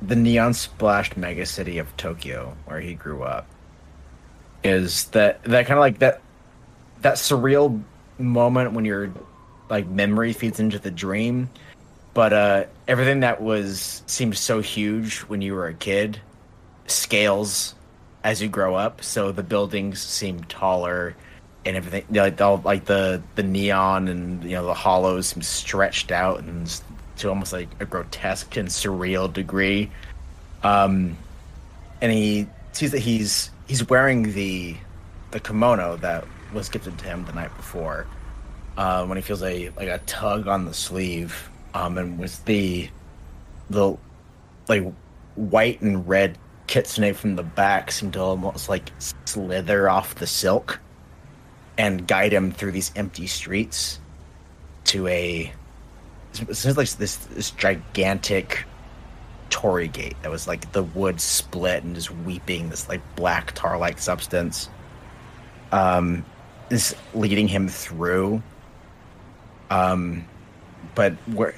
the 0.00 0.16
neon 0.16 0.54
splashed 0.54 1.18
megacity 1.18 1.80
of 1.80 1.94
Tokyo, 1.96 2.56
where 2.66 2.80
he 2.80 2.94
grew 2.94 3.24
up. 3.24 3.46
Is 4.64 5.04
that 5.06 5.42
that 5.44 5.66
kind 5.66 5.78
of 5.78 5.82
like 5.82 5.98
that 6.00 6.20
that 7.02 7.14
surreal 7.14 7.80
moment 8.18 8.72
when 8.72 8.84
your 8.84 9.12
like 9.70 9.86
memory 9.86 10.32
feeds 10.32 10.60
into 10.60 10.78
the 10.78 10.90
dream, 10.90 11.48
but 12.14 12.32
uh, 12.32 12.64
everything 12.86 13.20
that 13.20 13.40
was 13.40 14.02
seemed 14.06 14.36
so 14.36 14.60
huge 14.60 15.18
when 15.20 15.42
you 15.42 15.54
were 15.54 15.68
a 15.68 15.74
kid 15.74 16.20
scales 16.86 17.74
as 18.24 18.42
you 18.42 18.48
grow 18.48 18.74
up. 18.74 19.02
So 19.02 19.30
the 19.30 19.42
buildings 19.42 20.00
seem 20.00 20.42
taller 20.44 21.14
and 21.64 21.76
everything 21.76 22.04
like 22.10 22.40
all 22.40 22.60
like 22.64 22.86
the 22.86 23.22
the 23.34 23.42
neon 23.42 24.08
and 24.08 24.42
you 24.42 24.52
know 24.52 24.64
the 24.64 24.74
hollows 24.74 25.28
seem 25.28 25.42
stretched 25.42 26.10
out 26.10 26.40
and 26.40 26.80
to 27.16 27.28
almost 27.28 27.52
like 27.52 27.68
a 27.80 27.84
grotesque 27.84 28.56
and 28.56 28.68
surreal 28.68 29.30
degree 29.30 29.90
um 30.62 31.16
and 32.00 32.12
he 32.12 32.46
sees 32.78 32.92
that 32.92 33.00
he's 33.00 33.50
he's 33.66 33.88
wearing 33.88 34.32
the 34.34 34.76
the 35.32 35.40
kimono 35.40 35.96
that 35.96 36.24
was 36.54 36.68
gifted 36.68 36.96
to 36.96 37.04
him 37.04 37.24
the 37.24 37.32
night 37.32 37.54
before 37.56 38.06
uh, 38.76 39.04
when 39.04 39.18
he 39.18 39.22
feels 39.22 39.42
a 39.42 39.70
like 39.70 39.88
a 39.88 39.98
tug 40.06 40.46
on 40.46 40.64
the 40.64 40.72
sleeve 40.72 41.50
um 41.74 41.98
and 41.98 42.18
with 42.20 42.44
the 42.44 42.88
the 43.68 43.96
like 44.68 44.84
white 45.34 45.80
and 45.80 46.08
red 46.08 46.38
kitsune 46.68 47.12
from 47.14 47.34
the 47.34 47.42
back 47.42 47.90
seem 47.90 48.12
to 48.12 48.20
almost 48.20 48.68
like 48.68 48.92
slither 49.24 49.90
off 49.90 50.14
the 50.14 50.26
silk 50.26 50.78
and 51.78 52.06
guide 52.06 52.32
him 52.32 52.52
through 52.52 52.70
these 52.70 52.92
empty 52.94 53.26
streets 53.26 53.98
to 54.84 55.08
a 55.08 55.52
seems 56.32 56.76
like 56.76 56.88
this 56.90 57.16
this 57.16 57.50
gigantic 57.50 58.64
torii 59.50 59.88
gate 59.88 60.16
that 60.22 60.30
was 60.30 60.46
like 60.46 60.70
the 60.72 60.82
wood 60.82 61.20
split 61.20 61.82
and 61.82 61.94
just 61.94 62.10
weeping 62.10 62.68
this 62.70 62.88
like 62.88 63.00
black 63.16 63.52
tar 63.52 63.78
like 63.78 63.98
substance 63.98 64.68
um 65.72 66.24
is 66.70 66.94
leading 67.14 67.48
him 67.48 67.68
through 67.68 68.42
um 69.70 70.24
but 70.94 71.12
where 71.34 71.54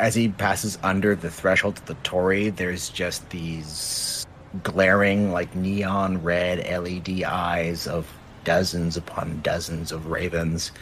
as 0.00 0.14
he 0.14 0.28
passes 0.28 0.78
under 0.82 1.14
the 1.14 1.30
threshold 1.30 1.76
to 1.76 1.86
the 1.86 1.94
torii 2.02 2.50
there's 2.50 2.88
just 2.88 3.28
these 3.30 4.26
glaring 4.62 5.32
like 5.32 5.54
neon 5.54 6.22
red 6.22 6.58
led 6.82 7.24
eyes 7.24 7.86
of 7.86 8.06
dozens 8.44 8.96
upon 8.96 9.40
dozens 9.42 9.92
of 9.92 10.06
ravens. 10.06 10.72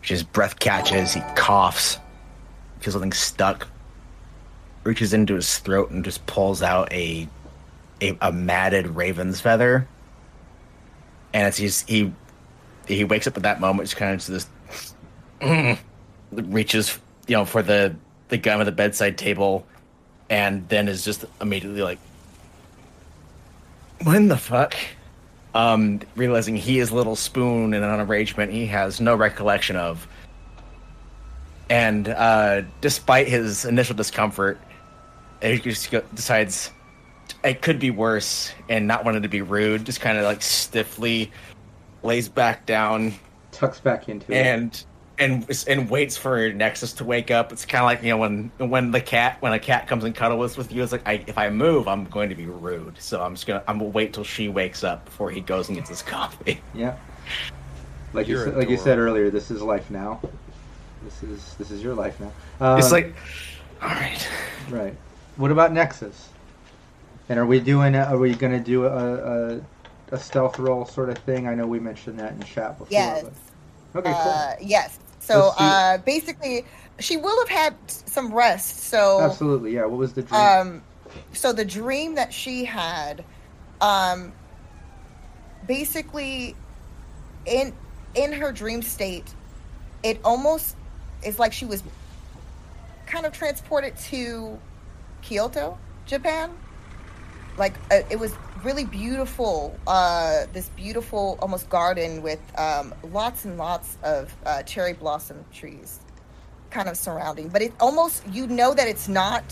His 0.00 0.22
breath 0.22 0.58
catches 0.60 1.12
he 1.14 1.20
coughs 1.34 1.98
feels 2.78 2.94
something 2.94 3.12
stuck 3.12 3.68
reaches 4.84 5.14
into 5.14 5.34
his 5.34 5.58
throat 5.58 5.90
and 5.90 6.04
just 6.04 6.24
pulls 6.26 6.62
out 6.62 6.92
a 6.92 7.28
a, 8.00 8.16
a 8.20 8.32
matted 8.32 8.88
raven's 8.88 9.40
feather. 9.40 9.86
And 11.32 11.44
as 11.46 11.56
he's 11.56 11.82
he 11.82 12.12
he 12.86 13.04
wakes 13.04 13.26
up 13.26 13.36
at 13.36 13.44
that 13.44 13.60
moment 13.60 13.88
just 13.88 13.96
kind 13.96 14.12
of 14.12 14.20
just 14.20 14.48
this 15.40 15.78
reaches 16.32 16.98
you 17.26 17.36
know 17.36 17.44
for 17.44 17.62
the 17.62 17.94
the 18.28 18.36
gun 18.36 18.60
at 18.60 18.64
the 18.64 18.72
bedside 18.72 19.16
table 19.16 19.66
and 20.30 20.68
then 20.68 20.88
is 20.88 21.04
just 21.04 21.24
immediately 21.40 21.82
like 21.82 21.98
when 24.02 24.28
the 24.28 24.36
fuck? 24.36 24.74
Um 25.54 26.00
realizing 26.16 26.56
he 26.56 26.78
is 26.78 26.90
little 26.90 27.14
spoon 27.14 27.74
in 27.74 27.82
an 27.82 28.00
arrangement 28.00 28.52
he 28.52 28.66
has 28.66 29.00
no 29.00 29.14
recollection 29.14 29.76
of. 29.76 30.08
And 31.70 32.08
uh 32.08 32.62
despite 32.80 33.28
his 33.28 33.64
initial 33.64 33.94
discomfort 33.94 34.58
he 35.42 35.58
just 35.58 35.90
go- 35.90 36.04
decides 36.14 36.70
it 37.44 37.62
could 37.62 37.78
be 37.78 37.90
worse 37.90 38.52
and 38.68 38.86
not 38.86 39.04
wanting 39.04 39.22
to 39.22 39.28
be 39.28 39.42
rude 39.42 39.84
just 39.84 40.00
kind 40.00 40.16
of 40.16 40.24
like 40.24 40.42
stiffly 40.42 41.30
lays 42.02 42.28
back 42.28 42.66
down 42.66 43.12
Tucks 43.50 43.80
back 43.80 44.08
into 44.08 44.32
it. 44.32 44.36
and 44.36 44.84
and 45.18 45.64
and 45.68 45.90
waits 45.90 46.16
for 46.16 46.52
Nexus 46.52 46.92
to 46.94 47.04
wake 47.04 47.30
up. 47.30 47.52
It's 47.52 47.64
kind 47.64 47.82
of 47.82 47.86
like 47.86 48.02
you 48.02 48.10
know 48.10 48.16
when 48.16 48.50
when 48.58 48.90
the 48.90 49.00
cat 49.00 49.36
when 49.40 49.52
a 49.52 49.58
cat 49.58 49.86
comes 49.86 50.04
and 50.04 50.14
cuddles 50.14 50.56
with 50.56 50.72
you. 50.72 50.82
It's 50.82 50.92
like 50.92 51.06
I, 51.06 51.22
if 51.26 51.38
I 51.38 51.50
move, 51.50 51.86
I'm 51.86 52.04
going 52.06 52.28
to 52.30 52.34
be 52.34 52.46
rude. 52.46 52.98
So 52.98 53.22
I'm 53.22 53.34
just 53.34 53.46
gonna 53.46 53.62
I'm 53.68 53.78
gonna 53.78 53.90
wait 53.90 54.12
till 54.14 54.24
she 54.24 54.48
wakes 54.48 54.82
up 54.82 55.04
before 55.04 55.30
he 55.30 55.40
goes 55.40 55.68
and 55.68 55.76
gets 55.76 55.90
his 55.90 56.02
coffee. 56.14 56.60
Yeah. 56.74 56.96
Like 58.12 58.26
you 58.26 58.36
You're 58.36 58.46
said, 58.46 58.56
like 58.56 58.68
you 58.68 58.76
said 58.76 58.98
earlier, 58.98 59.30
this 59.30 59.50
is 59.50 59.62
life 59.62 59.90
now. 59.90 60.20
This 61.04 61.22
is 61.22 61.54
this 61.54 61.70
is 61.70 61.82
your 61.82 61.94
life 61.94 62.18
now. 62.20 62.32
Um, 62.60 62.78
it's 62.78 62.92
like, 62.92 63.14
all 63.80 63.88
right, 63.88 64.28
right. 64.70 64.94
What 65.36 65.50
about 65.50 65.72
Nexus? 65.72 66.28
And 67.28 67.38
are 67.38 67.46
we 67.46 67.60
doing? 67.60 67.94
A, 67.94 68.04
are 68.04 68.18
we 68.18 68.34
going 68.34 68.52
to 68.52 68.60
do 68.60 68.84
a, 68.84 69.54
a 69.56 69.60
a 70.10 70.18
stealth 70.18 70.58
roll 70.58 70.84
sort 70.84 71.08
of 71.08 71.18
thing? 71.18 71.46
I 71.46 71.54
know 71.54 71.66
we 71.66 71.80
mentioned 71.80 72.18
that 72.20 72.32
in 72.32 72.42
chat 72.42 72.78
before. 72.78 72.88
Yes. 72.90 73.24
But... 73.92 74.00
Okay. 74.00 74.12
Cool. 74.12 74.32
Uh, 74.32 74.54
yes. 74.60 74.98
So 75.20 75.52
uh, 75.58 75.98
basically, 75.98 76.64
she 76.98 77.16
will 77.16 77.38
have 77.38 77.48
had 77.48 77.74
some 77.88 78.32
rest. 78.34 78.80
So 78.80 79.20
Absolutely. 79.20 79.74
Yeah. 79.74 79.84
What 79.84 79.98
was 79.98 80.12
the 80.12 80.22
dream? 80.22 80.40
um 80.40 80.82
so 81.32 81.52
the 81.52 81.64
dream 81.64 82.14
that 82.14 82.32
she 82.32 82.64
had 82.64 83.24
um 83.80 84.32
basically 85.66 86.56
in 87.46 87.72
in 88.14 88.32
her 88.32 88.52
dream 88.52 88.82
state 88.82 89.34
it 90.02 90.18
almost 90.24 90.76
is 91.24 91.38
like 91.38 91.52
she 91.52 91.64
was 91.64 91.82
kind 93.06 93.26
of 93.26 93.32
transported 93.32 93.96
to 93.96 94.58
Kyoto, 95.22 95.78
Japan. 96.06 96.50
Like 97.56 97.74
uh, 97.90 98.00
it 98.10 98.18
was 98.18 98.34
really 98.62 98.84
beautiful. 98.84 99.78
Uh, 99.86 100.46
this 100.52 100.68
beautiful, 100.70 101.38
almost 101.40 101.68
garden 101.68 102.22
with 102.22 102.40
um, 102.58 102.94
lots 103.10 103.44
and 103.44 103.58
lots 103.58 103.98
of 104.02 104.34
uh, 104.46 104.62
cherry 104.62 104.92
blossom 104.92 105.44
trees, 105.52 106.00
kind 106.70 106.88
of 106.88 106.96
surrounding. 106.96 107.48
But 107.48 107.62
it 107.62 107.72
almost 107.80 108.26
you 108.28 108.46
know 108.46 108.74
that 108.74 108.88
it's 108.88 109.08
not. 109.08 109.44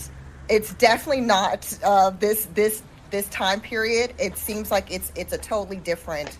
It's 0.49 0.73
definitely 0.75 1.21
not 1.21 1.77
uh, 1.83 2.09
this 2.11 2.47
this 2.53 2.81
this 3.11 3.27
time 3.29 3.61
period. 3.61 4.13
It 4.19 4.37
seems 4.37 4.71
like 4.71 4.91
it's 4.91 5.11
it's 5.15 5.33
a 5.33 5.37
totally 5.37 5.77
different 5.77 6.37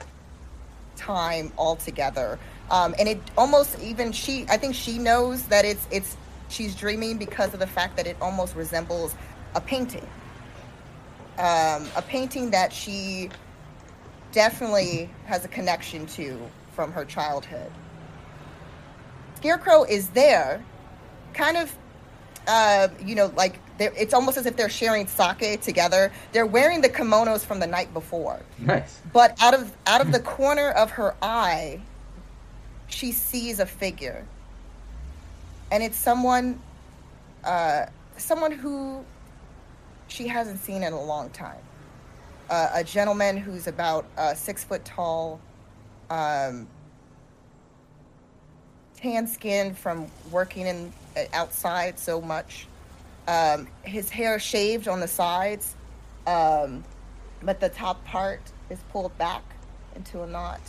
time 0.95 1.51
altogether. 1.57 2.39
Um, 2.69 2.95
and 2.97 3.07
it 3.07 3.19
almost 3.37 3.79
even 3.81 4.11
she 4.11 4.45
I 4.49 4.57
think 4.57 4.75
she 4.75 4.97
knows 4.97 5.43
that 5.47 5.65
it's 5.65 5.87
it's 5.91 6.15
she's 6.51 6.75
dreaming 6.75 7.17
because 7.17 7.53
of 7.53 7.59
the 7.59 7.67
fact 7.67 7.97
that 7.97 8.07
it 8.07 8.17
almost 8.21 8.55
resembles 8.55 9.15
a 9.55 9.61
painting. 9.61 10.07
Um, 11.37 11.87
a 11.95 12.03
painting 12.05 12.51
that 12.51 12.71
she 12.73 13.29
definitely 14.31 15.09
has 15.25 15.43
a 15.45 15.47
connection 15.47 16.05
to 16.07 16.39
from 16.73 16.91
her 16.91 17.05
childhood. 17.05 17.71
Scarecrow 19.35 19.83
is 19.83 20.09
there, 20.09 20.63
kind 21.33 21.57
of, 21.57 21.75
uh, 22.47 22.89
you 23.03 23.15
know, 23.15 23.31
like 23.35 23.59
it's 23.79 24.13
almost 24.13 24.37
as 24.37 24.45
if 24.45 24.55
they're 24.55 24.69
sharing 24.69 25.07
sake 25.07 25.61
together. 25.61 26.11
They're 26.31 26.45
wearing 26.45 26.81
the 26.81 26.89
kimonos 26.89 27.43
from 27.43 27.59
the 27.59 27.65
night 27.67 27.91
before, 27.93 28.39
Nice. 28.59 28.99
but 29.11 29.35
out 29.41 29.53
of 29.55 29.75
out 29.87 30.01
of 30.01 30.11
the 30.11 30.19
corner 30.19 30.69
of 30.71 30.91
her 30.91 31.15
eye, 31.21 31.81
she 32.87 33.11
sees 33.11 33.59
a 33.59 33.65
figure, 33.65 34.25
and 35.71 35.81
it's 35.81 35.97
someone, 35.97 36.59
uh, 37.45 37.85
someone 38.17 38.51
who 38.51 39.03
she 40.09 40.27
hasn't 40.27 40.59
seen 40.59 40.83
in 40.83 40.93
a 40.93 41.01
long 41.01 41.29
time. 41.29 41.61
Uh, 42.49 42.69
a 42.73 42.83
gentleman 42.83 43.37
who's 43.37 43.67
about 43.67 44.05
uh, 44.17 44.33
six 44.33 44.65
foot 44.65 44.83
tall, 44.83 45.39
um, 46.09 46.67
tan 48.97 49.25
skin 49.25 49.73
from 49.73 50.05
working 50.29 50.67
in 50.67 50.91
uh, 51.15 51.21
outside 51.33 51.97
so 51.97 52.19
much. 52.19 52.67
Um, 53.29 53.67
his 53.83 54.09
hair 54.09 54.37
shaved 54.37 54.89
on 54.89 54.99
the 54.99 55.07
sides, 55.07 55.75
um, 56.27 56.83
but 57.41 57.61
the 57.61 57.69
top 57.69 58.03
part 58.03 58.41
is 58.69 58.79
pulled 58.91 59.17
back 59.17 59.43
into 59.95 60.21
a 60.21 60.27
knot. 60.27 60.59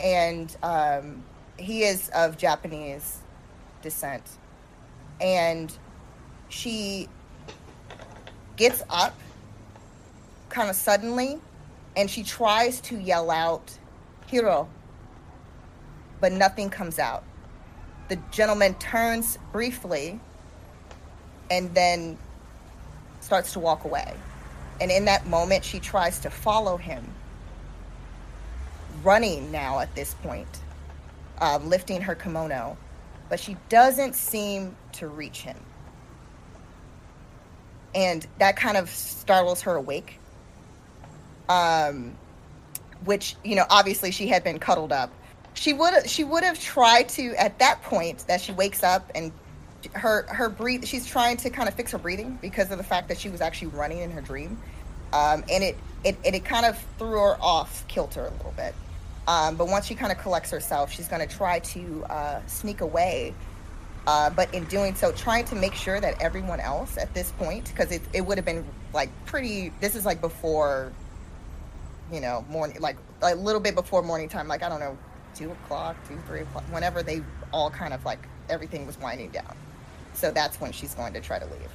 And 0.00 0.54
um, 0.64 1.22
he 1.56 1.84
is 1.84 2.08
of 2.08 2.36
Japanese 2.36 3.20
descent. 3.84 4.22
And 5.20 5.72
she 6.48 7.08
gets 8.56 8.82
up 8.90 9.16
kind 10.48 10.68
of 10.68 10.76
suddenly 10.76 11.38
and 11.96 12.10
she 12.10 12.24
tries 12.24 12.80
to 12.80 12.98
yell 12.98 13.30
out, 13.30 13.78
Hiro, 14.26 14.68
but 16.20 16.32
nothing 16.32 16.70
comes 16.70 16.98
out. 16.98 17.22
The 18.08 18.16
gentleman 18.30 18.74
turns 18.74 19.38
briefly 19.52 20.18
and 21.50 21.72
then 21.74 22.18
starts 23.20 23.52
to 23.52 23.60
walk 23.60 23.84
away. 23.84 24.14
And 24.80 24.90
in 24.90 25.04
that 25.04 25.26
moment, 25.26 25.64
she 25.64 25.78
tries 25.78 26.18
to 26.20 26.30
follow 26.30 26.76
him, 26.76 27.04
running 29.02 29.52
now 29.52 29.78
at 29.78 29.94
this 29.94 30.14
point, 30.14 30.48
uh, 31.38 31.58
lifting 31.62 32.00
her 32.02 32.14
kimono, 32.14 32.76
but 33.34 33.40
she 33.40 33.56
doesn't 33.68 34.14
seem 34.14 34.76
to 34.92 35.08
reach 35.08 35.40
him. 35.40 35.56
And 37.92 38.24
that 38.38 38.54
kind 38.54 38.76
of 38.76 38.88
startles 38.88 39.62
her 39.62 39.74
awake. 39.74 40.20
Um, 41.48 42.16
which 43.04 43.34
you 43.42 43.56
know, 43.56 43.64
obviously 43.70 44.12
she 44.12 44.28
had 44.28 44.44
been 44.44 44.60
cuddled 44.60 44.92
up. 44.92 45.10
She 45.54 45.72
would 45.72 46.08
she 46.08 46.22
would 46.22 46.44
have 46.44 46.60
tried 46.60 47.08
to 47.08 47.34
at 47.34 47.58
that 47.58 47.82
point 47.82 48.24
that 48.28 48.40
she 48.40 48.52
wakes 48.52 48.84
up 48.84 49.10
and 49.16 49.32
her 49.94 50.26
her 50.28 50.48
breathe. 50.48 50.84
She's 50.84 51.04
trying 51.04 51.36
to 51.38 51.50
kind 51.50 51.68
of 51.68 51.74
fix 51.74 51.90
her 51.90 51.98
breathing 51.98 52.38
because 52.40 52.70
of 52.70 52.78
the 52.78 52.84
fact 52.84 53.08
that 53.08 53.18
she 53.18 53.30
was 53.30 53.40
actually 53.40 53.68
running 53.68 53.98
in 53.98 54.12
her 54.12 54.20
dream, 54.20 54.56
um, 55.12 55.42
and 55.50 55.64
it 55.64 55.76
it 56.04 56.16
it, 56.22 56.36
it 56.36 56.44
kind 56.44 56.66
of 56.66 56.78
threw 56.98 57.18
her 57.18 57.36
off 57.42 57.84
kilter 57.88 58.26
a 58.26 58.30
little 58.30 58.54
bit. 58.56 58.76
Um, 59.26 59.56
but 59.56 59.68
once 59.68 59.86
she 59.86 59.94
kind 59.94 60.12
of 60.12 60.18
collects 60.18 60.50
herself, 60.50 60.92
she's 60.92 61.08
going 61.08 61.26
to 61.26 61.34
try 61.34 61.58
to 61.60 62.04
uh, 62.10 62.40
sneak 62.46 62.80
away. 62.80 63.34
Uh, 64.06 64.28
but 64.28 64.52
in 64.52 64.64
doing 64.64 64.94
so, 64.94 65.12
trying 65.12 65.46
to 65.46 65.54
make 65.54 65.72
sure 65.72 65.98
that 65.98 66.20
everyone 66.20 66.60
else 66.60 66.98
at 66.98 67.12
this 67.14 67.32
point, 67.32 67.64
because 67.68 67.90
it, 67.90 68.02
it 68.12 68.20
would 68.20 68.36
have 68.36 68.44
been 68.44 68.64
like 68.92 69.08
pretty. 69.24 69.72
This 69.80 69.94
is 69.94 70.04
like 70.04 70.20
before, 70.20 70.92
you 72.12 72.20
know, 72.20 72.44
morning, 72.50 72.78
like 72.80 72.96
a 73.22 73.34
little 73.34 73.62
bit 73.62 73.74
before 73.74 74.02
morning 74.02 74.28
time. 74.28 74.46
Like 74.46 74.62
I 74.62 74.68
don't 74.68 74.80
know, 74.80 74.98
two 75.34 75.50
o'clock, 75.50 75.96
two 76.06 76.18
three 76.26 76.40
o'clock, 76.40 76.64
whenever 76.70 77.02
they 77.02 77.22
all 77.50 77.70
kind 77.70 77.94
of 77.94 78.04
like 78.04 78.28
everything 78.50 78.86
was 78.86 78.98
winding 79.00 79.30
down. 79.30 79.56
So 80.12 80.30
that's 80.30 80.60
when 80.60 80.70
she's 80.70 80.94
going 80.94 81.14
to 81.14 81.20
try 81.22 81.38
to 81.38 81.46
leave. 81.46 81.70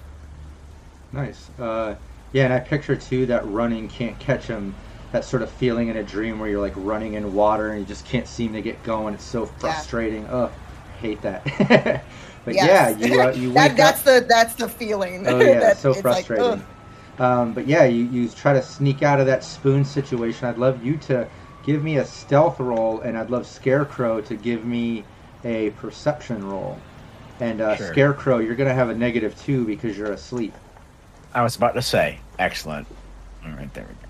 Nice. 1.11 1.49
Uh, 1.59 1.95
yeah, 2.31 2.45
and 2.45 2.53
I 2.53 2.59
picture 2.59 2.95
too 2.95 3.25
that 3.25 3.45
running 3.47 3.89
can't 3.89 4.17
catch 4.19 4.45
him. 4.45 4.75
That 5.11 5.25
sort 5.25 5.41
of 5.41 5.49
feeling 5.49 5.87
in 5.87 5.97
a 5.97 6.03
dream 6.03 6.39
where 6.39 6.49
you're 6.49 6.61
like 6.61 6.73
running 6.75 7.13
in 7.15 7.33
water 7.33 7.71
and 7.71 7.79
you 7.79 7.85
just 7.85 8.05
can't 8.05 8.27
seem 8.27 8.53
to 8.53 8.61
get 8.61 8.81
going. 8.83 9.13
It's 9.15 9.23
so 9.23 9.45
frustrating. 9.45 10.25
Ugh, 10.27 10.51
I 10.51 10.97
hate 10.97 11.21
that. 11.23 11.43
but 12.45 12.53
Yes. 12.53 12.95
yeah, 12.99 13.07
you 13.07 13.21
uh, 13.21 13.31
you 13.31 13.51
that, 13.53 13.71
wake 13.71 13.77
that's 13.77 13.99
up. 14.01 14.05
the 14.05 14.25
that's 14.27 14.55
the 14.55 14.69
feeling. 14.69 15.25
Oh 15.27 15.39
yeah, 15.39 15.59
that 15.59 15.77
so 15.77 15.91
it's 15.91 16.03
like, 16.09 16.25
frustrating. 16.27 16.63
um, 17.19 17.53
but 17.53 17.67
yeah, 17.67 17.85
you, 17.85 18.05
you 18.05 18.29
try 18.29 18.53
to 18.53 18.61
sneak 18.61 19.01
out 19.03 19.19
of 19.19 19.25
that 19.25 19.43
spoon 19.43 19.83
situation. 19.83 20.47
I'd 20.47 20.57
love 20.59 20.85
you 20.85 20.97
to 20.97 21.27
give 21.63 21.83
me 21.83 21.97
a 21.97 22.05
stealth 22.05 22.59
roll, 22.59 23.01
and 23.01 23.17
I'd 23.17 23.29
love 23.31 23.47
Scarecrow 23.47 24.21
to 24.21 24.35
give 24.35 24.65
me 24.65 25.03
a 25.43 25.71
perception 25.71 26.47
roll. 26.47 26.79
And 27.39 27.61
uh, 27.61 27.75
Sure. 27.77 27.87
Scarecrow, 27.87 28.39
you're 28.39 28.55
gonna 28.55 28.73
have 28.73 28.89
a 28.89 28.95
negative 28.95 29.39
two 29.41 29.65
because 29.65 29.97
you're 29.97 30.11
asleep. 30.11 30.53
I 31.33 31.41
was 31.43 31.55
about 31.55 31.73
to 31.75 31.81
say, 31.81 32.19
excellent. 32.37 32.87
All 33.45 33.51
right, 33.51 33.73
there 33.73 33.85
we 33.85 33.93
go. 33.95 34.08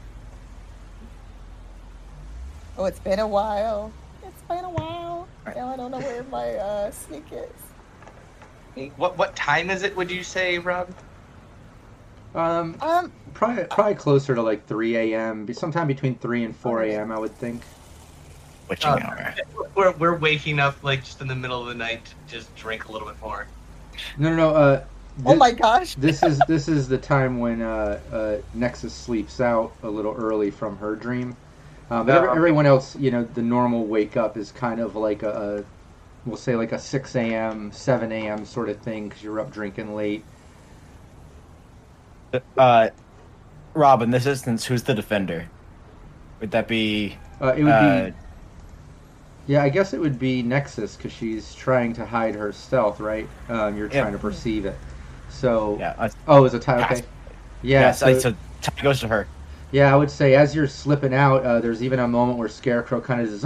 Oh, 2.79 2.85
it's 2.85 2.99
been 2.99 3.19
a 3.19 3.27
while. 3.27 3.91
It's 4.23 4.41
been 4.43 4.63
a 4.63 4.69
while. 4.69 5.27
Right. 5.45 5.57
Now 5.57 5.67
I 5.67 5.75
don't 5.75 5.91
know 5.91 5.99
where 5.99 6.23
my 6.23 6.55
uh, 6.55 6.91
sneak 6.91 7.25
is. 7.33 8.91
What 8.95 9.17
what 9.17 9.35
time 9.35 9.69
is 9.69 9.83
it? 9.83 9.93
Would 9.97 10.09
you 10.09 10.23
say, 10.23 10.57
Rob? 10.59 10.89
Um, 12.33 12.77
Um, 12.79 13.11
probably 13.33 13.65
probably 13.65 13.95
closer 13.95 14.33
to 14.33 14.41
like 14.41 14.65
3 14.65 14.95
a.m. 14.95 15.53
Sometime 15.53 15.87
between 15.87 16.15
3 16.19 16.45
and 16.45 16.55
4 16.55 16.83
a.m. 16.83 17.11
I 17.11 17.19
would 17.19 17.35
think. 17.35 17.63
Witching 18.69 18.91
Uh, 18.91 18.95
hour. 18.95 19.35
We're 19.75 19.91
we're 19.93 20.17
waking 20.17 20.59
up 20.59 20.81
like 20.81 21.03
just 21.03 21.19
in 21.19 21.27
the 21.27 21.35
middle 21.35 21.61
of 21.61 21.67
the 21.67 21.75
night 21.75 22.05
to 22.05 22.13
just 22.33 22.55
drink 22.55 22.87
a 22.87 22.93
little 22.93 23.09
bit 23.09 23.19
more. 23.21 23.45
No, 24.17 24.29
no, 24.29 24.35
no. 24.37 24.49
Uh, 24.55 24.83
oh 25.25 25.35
my 25.35 25.51
gosh. 25.51 25.95
this 25.95 26.23
is 26.23 26.39
this 26.47 26.69
is 26.69 26.87
the 26.87 26.97
time 26.97 27.39
when 27.39 27.61
uh, 27.61 27.99
uh, 28.13 28.37
Nexus 28.53 28.93
sleeps 28.93 29.41
out 29.41 29.73
a 29.83 29.89
little 29.89 30.13
early 30.13 30.49
from 30.49 30.77
her 30.77 30.95
dream. 30.95 31.35
Um, 31.89 32.05
but 32.05 32.15
every, 32.15 32.29
Oh. 32.29 32.33
everyone 32.33 32.65
else, 32.65 32.95
you 32.95 33.11
know, 33.11 33.23
the 33.23 33.41
normal 33.41 33.87
wake 33.87 34.15
up 34.17 34.37
is 34.37 34.51
kind 34.51 34.79
of 34.79 34.95
like 34.95 35.23
a, 35.23 35.29
a 35.59 35.65
we'll 36.29 36.37
say 36.37 36.55
like 36.55 36.71
a 36.71 36.79
6 36.79 37.33
a.m., 37.33 37.71
7 37.71 38.11
a.m. 38.11 38.45
sort 38.45 38.69
of 38.69 38.81
thing 38.81 39.09
because 39.09 39.23
you're 39.23 39.39
up 39.39 39.51
drinking 39.51 39.95
late. 39.95 40.25
Uh, 42.57 42.89
Rob, 43.75 44.01
in 44.03 44.11
this 44.11 44.25
instance, 44.25 44.65
who's 44.65 44.83
the 44.83 44.95
defender? 44.95 45.51
Would 46.41 46.51
that 46.51 46.67
be? 46.67 47.17
Uh, 47.41 47.53
it 47.57 47.63
would 47.63 47.71
Uh, 47.71 47.77
be, 47.77 48.13
yeah, 49.45 49.63
I 49.63 49.69
guess 49.69 49.93
it 49.93 49.99
would 49.99 50.19
be 50.19 50.43
Nexus 50.43 50.95
because 50.95 51.11
she's 51.11 51.53
trying 51.55 51.93
to 51.93 52.05
hide 52.05 52.35
her 52.35 52.51
stealth, 52.51 52.99
right? 52.99 53.31
Um, 53.47 53.75
you're 53.77 53.89
Yeah. 53.91 54.01
trying 54.01 54.13
to 54.13 54.19
perceive 54.19 54.65
it. 54.65 54.79
So, 55.27 55.79
yeah. 55.79 55.95
Uh, 55.97 56.09
oh, 56.27 56.45
is 56.45 56.53
it 56.53 56.61
tie? 56.61 56.79
Okay. 56.81 56.85
Pass. 56.85 57.03
Yeah, 57.61 57.91
yeah. 57.91 57.91
so, 57.91 58.07
So, 58.07 58.13
so 58.13 58.31
time 58.61 58.75
goes 58.83 58.99
to 59.01 59.07
her. 59.07 59.31
Yeah, 59.71 59.93
I 59.93 59.95
would 59.95 60.09
say 60.09 60.33
as 60.35 60.55
you're 60.55 60.67
slipping 60.67 61.13
out, 61.13 61.43
uh, 61.43 61.59
there's 61.59 61.83
even 61.83 61.99
a 61.99 62.07
moment 62.07 62.39
where 62.39 62.49
Scarecrow 62.49 63.01
kind 63.01 63.21
of 63.21 63.29
just, 63.29 63.45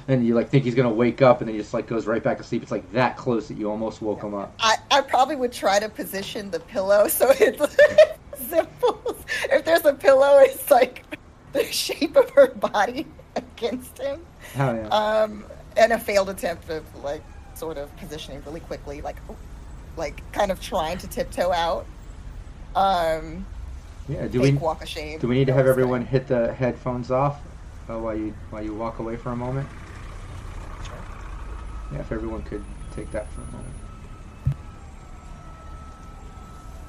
and 0.08 0.26
you 0.26 0.34
like 0.34 0.48
think 0.48 0.64
he's 0.64 0.74
gonna 0.74 0.90
wake 0.90 1.20
up, 1.20 1.40
and 1.40 1.48
then 1.48 1.54
he 1.54 1.60
just 1.60 1.74
like 1.74 1.86
goes 1.86 2.06
right 2.06 2.22
back 2.22 2.38
to 2.38 2.44
sleep. 2.44 2.62
It's 2.62 2.70
like 2.70 2.90
that 2.92 3.16
close 3.16 3.48
that 3.48 3.56
you 3.56 3.68
almost 3.68 4.00
woke 4.00 4.22
him 4.22 4.34
up. 4.34 4.54
I, 4.60 4.76
I 4.90 5.00
probably 5.00 5.36
would 5.36 5.52
try 5.52 5.80
to 5.80 5.88
position 5.88 6.50
the 6.50 6.60
pillow 6.60 7.08
so 7.08 7.32
it's 7.40 7.76
simple. 8.48 9.16
If 9.50 9.64
there's 9.64 9.84
a 9.84 9.94
pillow, 9.94 10.38
it's 10.40 10.70
like 10.70 11.04
the 11.52 11.64
shape 11.64 12.16
of 12.16 12.30
her 12.30 12.48
body 12.48 13.06
against 13.34 13.98
him. 13.98 14.20
Hell 14.54 14.76
yeah. 14.76 14.88
Um, 14.88 15.44
and 15.76 15.92
a 15.92 15.98
failed 15.98 16.30
attempt 16.30 16.70
of 16.70 16.84
like 17.02 17.22
sort 17.54 17.78
of 17.78 17.94
positioning 17.96 18.42
really 18.46 18.60
quickly, 18.60 19.00
like 19.00 19.16
like 19.96 20.22
kind 20.32 20.50
of 20.52 20.60
trying 20.60 20.98
to 20.98 21.08
tiptoe 21.08 21.52
out. 21.52 21.86
Um, 22.76 23.46
yeah. 24.08 24.26
Do 24.26 24.40
we 24.40 24.52
walk 24.52 24.82
of 24.82 24.88
shame. 24.88 25.18
do 25.18 25.28
we 25.28 25.34
need 25.34 25.46
to 25.46 25.54
have 25.54 25.66
everyone 25.66 26.04
hit 26.04 26.26
the 26.26 26.52
headphones 26.52 27.10
off 27.10 27.40
uh, 27.88 27.98
while 27.98 28.16
you 28.16 28.34
while 28.50 28.62
you 28.62 28.74
walk 28.74 28.98
away 28.98 29.16
for 29.16 29.32
a 29.32 29.36
moment? 29.36 29.68
Yeah, 31.92 32.00
if 32.00 32.12
everyone 32.12 32.42
could 32.42 32.64
take 32.94 33.10
that 33.12 33.30
for 33.32 33.40
a 33.40 33.46
moment. 33.52 33.74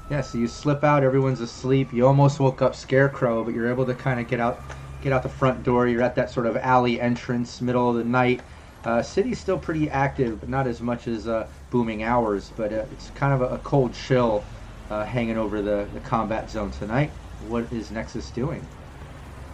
Yeah, 0.10 0.22
so 0.22 0.38
you 0.38 0.48
slip 0.48 0.84
out, 0.84 1.04
everyone's 1.04 1.42
asleep. 1.42 1.92
You 1.92 2.06
almost 2.06 2.40
woke 2.40 2.62
up 2.62 2.76
Scarecrow, 2.76 3.44
but 3.44 3.56
you're 3.56 3.70
able 3.70 3.86
to 3.88 3.96
kind 3.96 4.20
of 4.20 4.28
get 4.28 4.40
out, 4.40 4.62
get 5.02 5.12
out 5.12 5.24
the 5.24 5.30
front 5.30 5.64
door. 5.64 5.88
You're 5.88 6.04
at 6.04 6.16
that 6.16 6.30
sort 6.30 6.46
of 6.46 6.58
alley 6.58 7.02
entrance, 7.02 7.60
middle 7.60 7.90
of 7.90 7.96
the 7.96 8.04
night. 8.04 8.42
Uh, 8.84 9.02
city's 9.02 9.40
still 9.40 9.58
pretty 9.58 9.90
active, 9.90 10.40
but 10.40 10.48
not 10.48 10.68
as 10.68 10.80
much 10.80 11.08
as 11.08 11.28
uh, 11.28 11.48
booming 11.72 12.04
hours. 12.04 12.52
But 12.56 12.72
uh, 12.72 12.86
it's 12.92 13.10
kind 13.12 13.34
of 13.34 13.42
a, 13.42 13.56
a 13.56 13.58
cold 13.60 13.94
chill 13.94 14.44
uh, 14.90 15.06
hanging 15.06 15.38
over 15.38 15.62
the, 15.62 15.88
the 15.94 16.00
combat 16.02 16.50
zone 16.50 16.72
tonight. 16.72 17.12
What 17.48 17.72
is 17.72 17.92
Nexus 17.92 18.30
doing? 18.32 18.66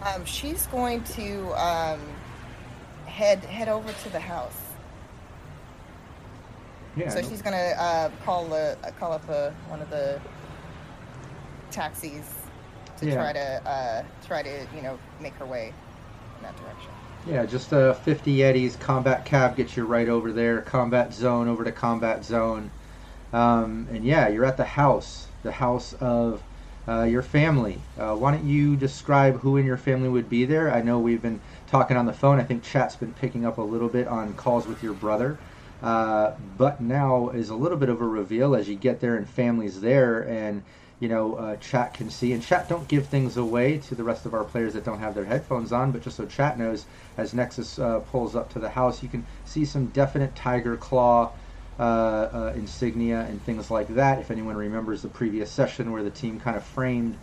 Um, 0.02 0.24
she's 0.24 0.66
going 0.66 1.02
to 1.04 1.48
um, 1.52 2.00
head 3.06 3.44
head 3.44 3.68
over 3.68 3.92
to 3.92 4.08
the 4.10 4.20
house. 4.20 4.58
Yeah, 6.96 7.08
So 7.08 7.22
she's 7.22 7.40
gonna 7.40 7.56
uh, 7.78 8.10
call 8.24 8.52
a 8.52 8.72
uh, 8.72 8.90
call 8.98 9.12
up 9.12 9.26
a, 9.28 9.54
one 9.68 9.80
of 9.80 9.88
the 9.90 10.20
taxis 11.70 12.28
to 12.98 13.06
Yeah. 13.06 13.14
try 13.14 13.32
to 13.32 13.68
uh, 13.68 14.02
try 14.26 14.42
to 14.42 14.66
you 14.74 14.82
know 14.82 14.98
make 15.20 15.34
her 15.34 15.46
way 15.46 15.72
in 16.36 16.42
that 16.42 16.56
direction. 16.56 16.90
Yeah, 17.26 17.46
just 17.46 17.72
uh, 17.72 17.94
50 17.94 18.42
eddies, 18.42 18.74
combat 18.76 19.24
cab 19.24 19.56
gets 19.56 19.76
you 19.76 19.84
right 19.84 20.08
over 20.08 20.32
there, 20.32 20.60
combat 20.62 21.14
zone 21.14 21.46
over 21.48 21.62
to 21.62 21.70
combat 21.70 22.24
zone. 22.24 22.70
Um, 23.32 23.88
and 23.90 24.04
yeah, 24.04 24.28
you're 24.28 24.44
at 24.44 24.56
the 24.56 24.64
house, 24.64 25.28
the 25.42 25.52
house 25.52 25.92
of 25.94 26.42
uh, 26.86 27.04
your 27.04 27.22
family. 27.22 27.78
Uh, 27.96 28.14
why 28.14 28.32
don't 28.32 28.44
you 28.44 28.76
describe 28.76 29.40
who 29.40 29.56
in 29.56 29.64
your 29.66 29.76
family 29.76 30.08
would 30.08 30.28
be 30.28 30.44
there? 30.44 30.72
I 30.72 30.82
know 30.82 30.98
we've 30.98 31.22
been 31.22 31.40
talking 31.66 31.96
on 31.96 32.06
the 32.06 32.12
phone. 32.12 32.40
I 32.40 32.44
think 32.44 32.62
chat's 32.62 32.96
been 32.96 33.14
picking 33.14 33.46
up 33.46 33.58
a 33.58 33.62
little 33.62 33.88
bit 33.88 34.06
on 34.08 34.34
calls 34.34 34.66
with 34.66 34.82
your 34.82 34.94
brother. 34.94 35.38
Uh, 35.82 36.34
but 36.56 36.80
now 36.80 37.30
is 37.30 37.50
a 37.50 37.56
little 37.56 37.78
bit 37.78 37.88
of 37.88 38.00
a 38.00 38.06
reveal 38.06 38.54
as 38.54 38.68
you 38.68 38.76
get 38.76 39.00
there 39.00 39.16
and 39.16 39.28
families 39.28 39.80
there 39.80 40.20
and 40.28 40.62
you 41.00 41.08
know 41.08 41.34
uh, 41.34 41.56
chat 41.56 41.92
can 41.92 42.08
see 42.08 42.32
and 42.32 42.40
chat 42.40 42.68
don't 42.68 42.86
give 42.86 43.08
things 43.08 43.36
away 43.36 43.78
to 43.78 43.96
the 43.96 44.04
rest 44.04 44.24
of 44.24 44.32
our 44.32 44.44
players 44.44 44.74
that 44.74 44.84
don't 44.84 45.00
have 45.00 45.16
their 45.16 45.24
headphones 45.24 45.72
on 45.72 45.90
but 45.90 46.00
just 46.00 46.16
so 46.16 46.24
chat 46.24 46.56
knows 46.56 46.86
as 47.16 47.34
nexus 47.34 47.80
uh, 47.80 47.98
pulls 47.98 48.36
up 48.36 48.48
to 48.48 48.60
the 48.60 48.70
house 48.70 49.02
you 49.02 49.08
can 49.08 49.26
see 49.44 49.64
some 49.64 49.88
definite 49.88 50.36
Tyger 50.36 50.78
Claw 50.78 51.32
insignia 52.54 53.20
and 53.28 53.42
things 53.44 53.70
like 53.70 53.88
that 53.88 54.18
if 54.18 54.30
anyone 54.30 54.56
remembers 54.56 55.02
the 55.02 55.08
previous 55.08 55.50
session 55.50 55.92
where 55.92 56.02
the 56.02 56.10
team 56.10 56.38
kind 56.38 56.56
of 56.56 56.62
framed 56.62 57.16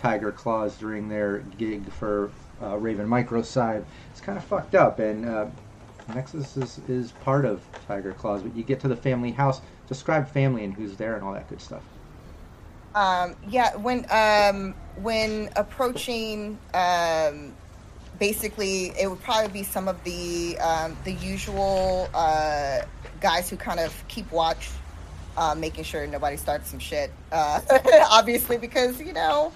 Tyger 0.00 0.34
Claws 0.34 0.76
during 0.76 1.08
their 1.08 1.38
gig 1.58 1.90
for 1.92 2.30
uh, 2.62 2.76
raven 2.76 3.06
micro 3.06 3.42
side 3.42 3.84
it's 4.10 4.20
kind 4.20 4.38
of 4.38 4.44
fucked 4.44 4.74
up 4.74 4.98
and 4.98 5.26
uh, 5.26 5.46
Nexus 6.14 6.56
is, 6.56 6.80
is 6.88 7.12
part 7.12 7.44
of 7.44 7.62
Tyger 7.88 8.16
Claws, 8.16 8.42
but 8.42 8.54
you 8.56 8.62
get 8.62 8.80
to 8.80 8.88
the 8.88 8.96
family 8.96 9.32
house. 9.32 9.60
Describe 9.88 10.28
family 10.28 10.64
and 10.64 10.74
who's 10.74 10.96
there 10.96 11.14
and 11.14 11.24
all 11.24 11.32
that 11.32 11.48
good 11.48 11.60
stuff. 11.60 11.82
Um, 12.94 13.36
yeah, 13.48 13.76
when 13.76 14.06
um, 14.10 14.74
when 15.02 15.50
approaching, 15.54 16.58
um, 16.72 17.52
basically, 18.18 18.92
it 18.98 19.08
would 19.08 19.22
probably 19.22 19.50
be 19.50 19.62
some 19.62 19.88
of 19.88 20.02
the 20.04 20.58
um, 20.58 20.96
the 21.04 21.12
usual 21.12 22.08
uh, 22.14 22.80
guys 23.20 23.48
who 23.50 23.56
kind 23.56 23.80
of 23.80 23.92
keep 24.08 24.30
watch, 24.30 24.70
uh, 25.36 25.54
making 25.54 25.84
sure 25.84 26.06
nobody 26.06 26.36
starts 26.36 26.70
some 26.70 26.78
shit. 26.78 27.10
Uh, 27.32 27.60
obviously, 28.10 28.58
because 28.58 29.00
you 29.00 29.12
know 29.12 29.52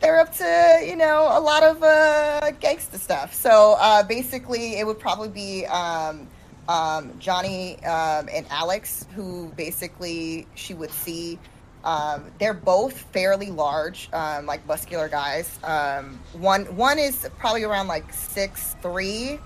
they're 0.00 0.20
up 0.20 0.34
to 0.36 0.84
you 0.86 0.96
know 0.96 1.28
a 1.30 1.40
lot 1.40 1.62
of 1.62 1.82
uh, 1.82 2.50
gangster 2.60 2.98
stuff. 2.98 3.34
So 3.34 3.76
uh, 3.78 4.02
basically, 4.02 4.78
it 4.78 4.86
would 4.86 4.98
probably 4.98 5.28
be 5.28 5.66
um, 5.66 6.28
um, 6.68 7.12
Johnny 7.18 7.82
um, 7.84 8.28
and 8.32 8.46
Alex, 8.50 9.06
who 9.14 9.52
basically 9.56 10.46
she 10.54 10.74
would 10.74 10.90
see. 10.90 11.38
Um, 11.84 12.24
they're 12.38 12.54
both 12.54 12.98
fairly 13.12 13.50
large, 13.50 14.08
um, 14.12 14.46
like 14.46 14.66
muscular 14.66 15.08
guys. 15.08 15.58
Um, 15.62 16.18
one 16.32 16.64
one 16.76 16.98
is 16.98 17.28
probably 17.38 17.64
around 17.64 17.86
like 17.86 18.12
six 18.12 18.76
three. 18.82 19.38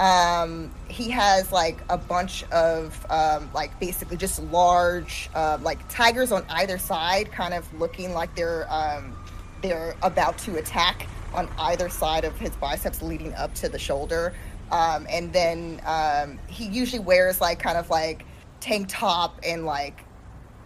Um, 0.00 0.72
he 0.88 1.10
has 1.10 1.52
like 1.52 1.78
a 1.88 1.96
bunch 1.96 2.42
of 2.50 3.06
um, 3.10 3.50
like 3.54 3.78
basically 3.78 4.16
just 4.16 4.42
large 4.44 5.30
uh, 5.34 5.58
like 5.60 5.86
tigers 5.88 6.32
on 6.32 6.44
either 6.48 6.78
side, 6.78 7.30
kind 7.30 7.54
of 7.54 7.72
looking 7.78 8.12
like 8.12 8.34
they're 8.34 8.66
they're 9.62 9.94
about 10.02 10.36
to 10.38 10.56
attack 10.56 11.06
on 11.32 11.48
either 11.58 11.88
side 11.88 12.24
of 12.24 12.36
his 12.38 12.50
biceps 12.56 13.02
leading 13.02 13.34
up 13.34 13.54
to 13.54 13.68
the 13.68 13.78
shoulder. 13.78 14.34
And 14.72 15.32
then 15.32 15.80
he 16.48 16.66
usually 16.66 17.00
wears 17.00 17.40
like 17.40 17.60
kind 17.60 17.78
of 17.78 17.90
like 17.90 18.24
tank 18.60 18.86
top 18.88 19.38
and 19.44 19.64
like 19.66 20.03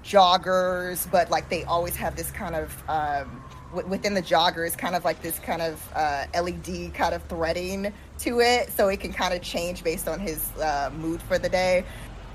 joggers, 0.04 1.10
but 1.10 1.30
like 1.30 1.48
they 1.48 1.64
always 1.64 1.96
have 1.96 2.16
this 2.16 2.30
kind 2.30 2.54
of 2.54 2.82
um, 2.88 3.42
w- 3.70 3.88
within 3.88 4.14
the 4.14 4.22
joggers, 4.22 4.76
kind 4.76 4.94
of 4.94 5.04
like 5.04 5.20
this 5.22 5.38
kind 5.38 5.62
of 5.62 5.92
uh, 5.94 6.26
LED 6.34 6.94
kind 6.94 7.14
of 7.14 7.22
threading 7.24 7.92
to 8.20 8.40
it, 8.40 8.70
so 8.72 8.88
it 8.88 9.00
can 9.00 9.12
kind 9.12 9.34
of 9.34 9.42
change 9.42 9.84
based 9.84 10.08
on 10.08 10.20
his 10.20 10.50
uh, 10.56 10.90
mood 10.96 11.20
for 11.22 11.38
the 11.38 11.48
day. 11.48 11.84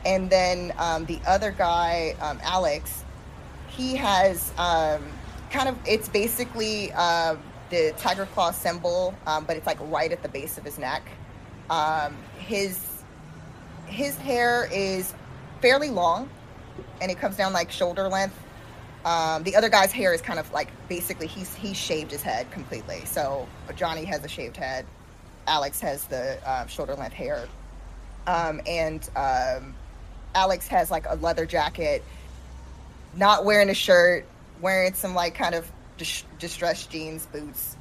And 0.06 0.30
then 0.30 0.74
um, 0.78 1.06
the 1.06 1.20
other 1.26 1.52
guy, 1.52 2.16
um, 2.22 2.40
Alex, 2.44 3.04
he 3.70 3.96
has 3.96 4.52
um, 4.58 5.04
kind 5.50 5.70
of 5.70 5.78
it's 5.86 6.10
basically 6.10 6.92
uh, 6.94 7.36
the 7.70 7.94
Tyger 7.98 8.28
Claw 8.28 8.52
symbol, 8.52 9.16
um, 9.26 9.46
but 9.46 9.58
it's 9.58 9.66
like 9.66 9.80
right 9.90 10.12
at 10.12 10.22
the 10.22 10.30
base 10.30 10.58
of 10.58 10.64
his 10.64 10.78
neck. 10.78 11.04
Um, 11.70 12.18
his 12.38 12.80
his 13.88 14.18
hair 14.18 14.70
is 14.72 15.14
fairly 15.62 15.90
long, 15.90 16.30
and 17.04 17.12
it 17.12 17.20
comes 17.20 17.36
down 17.36 17.52
like 17.52 17.70
shoulder 17.70 18.08
length. 18.08 18.40
Um, 19.06 19.44
the 19.44 19.58
other 19.58 19.68
guy's 19.68 19.92
hair 19.92 20.14
is 20.14 20.22
kind 20.22 20.40
of 20.40 20.52
like 20.54 20.70
basically 20.88 21.28
he's 21.28 21.54
he 21.54 21.74
shaved 21.74 22.10
his 22.10 22.24
head 22.24 22.50
completely. 22.50 23.04
So 23.06 23.46
Johnny 23.76 24.06
has 24.06 24.24
a 24.24 24.30
shaved 24.30 24.56
head. 24.56 24.86
Alex 25.46 25.82
has 25.82 26.06
the 26.06 26.40
uh, 26.48 26.66
shoulder 26.68 26.96
length 26.96 27.14
hair, 27.14 27.50
um, 28.26 28.62
and 28.66 29.08
um, 29.18 29.76
Alex 30.34 30.70
has 30.70 30.90
like 30.90 31.06
a 31.08 31.16
leather 31.16 31.46
jacket, 31.46 32.02
not 33.18 33.44
wearing 33.44 33.70
a 33.70 33.74
shirt, 33.74 34.26
wearing 34.62 34.94
some 34.94 35.14
like 35.14 35.36
kind 35.36 35.54
of 35.54 35.70
dis- 35.98 36.24
distressed 36.40 36.90
jeans, 36.90 37.26
boots, 37.26 37.76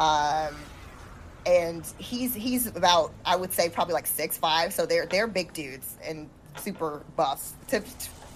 um, 0.00 0.54
and 1.44 1.84
he's 1.98 2.34
he's 2.34 2.66
about 2.66 3.12
I 3.26 3.36
would 3.36 3.52
say 3.52 3.68
probably 3.68 3.92
like 3.92 4.06
six 4.06 4.38
five. 4.38 4.72
So 4.72 4.86
they're 4.86 5.04
they're 5.04 5.26
big 5.26 5.52
dudes 5.52 5.98
and 6.02 6.30
super 6.56 7.02
to 7.68 7.82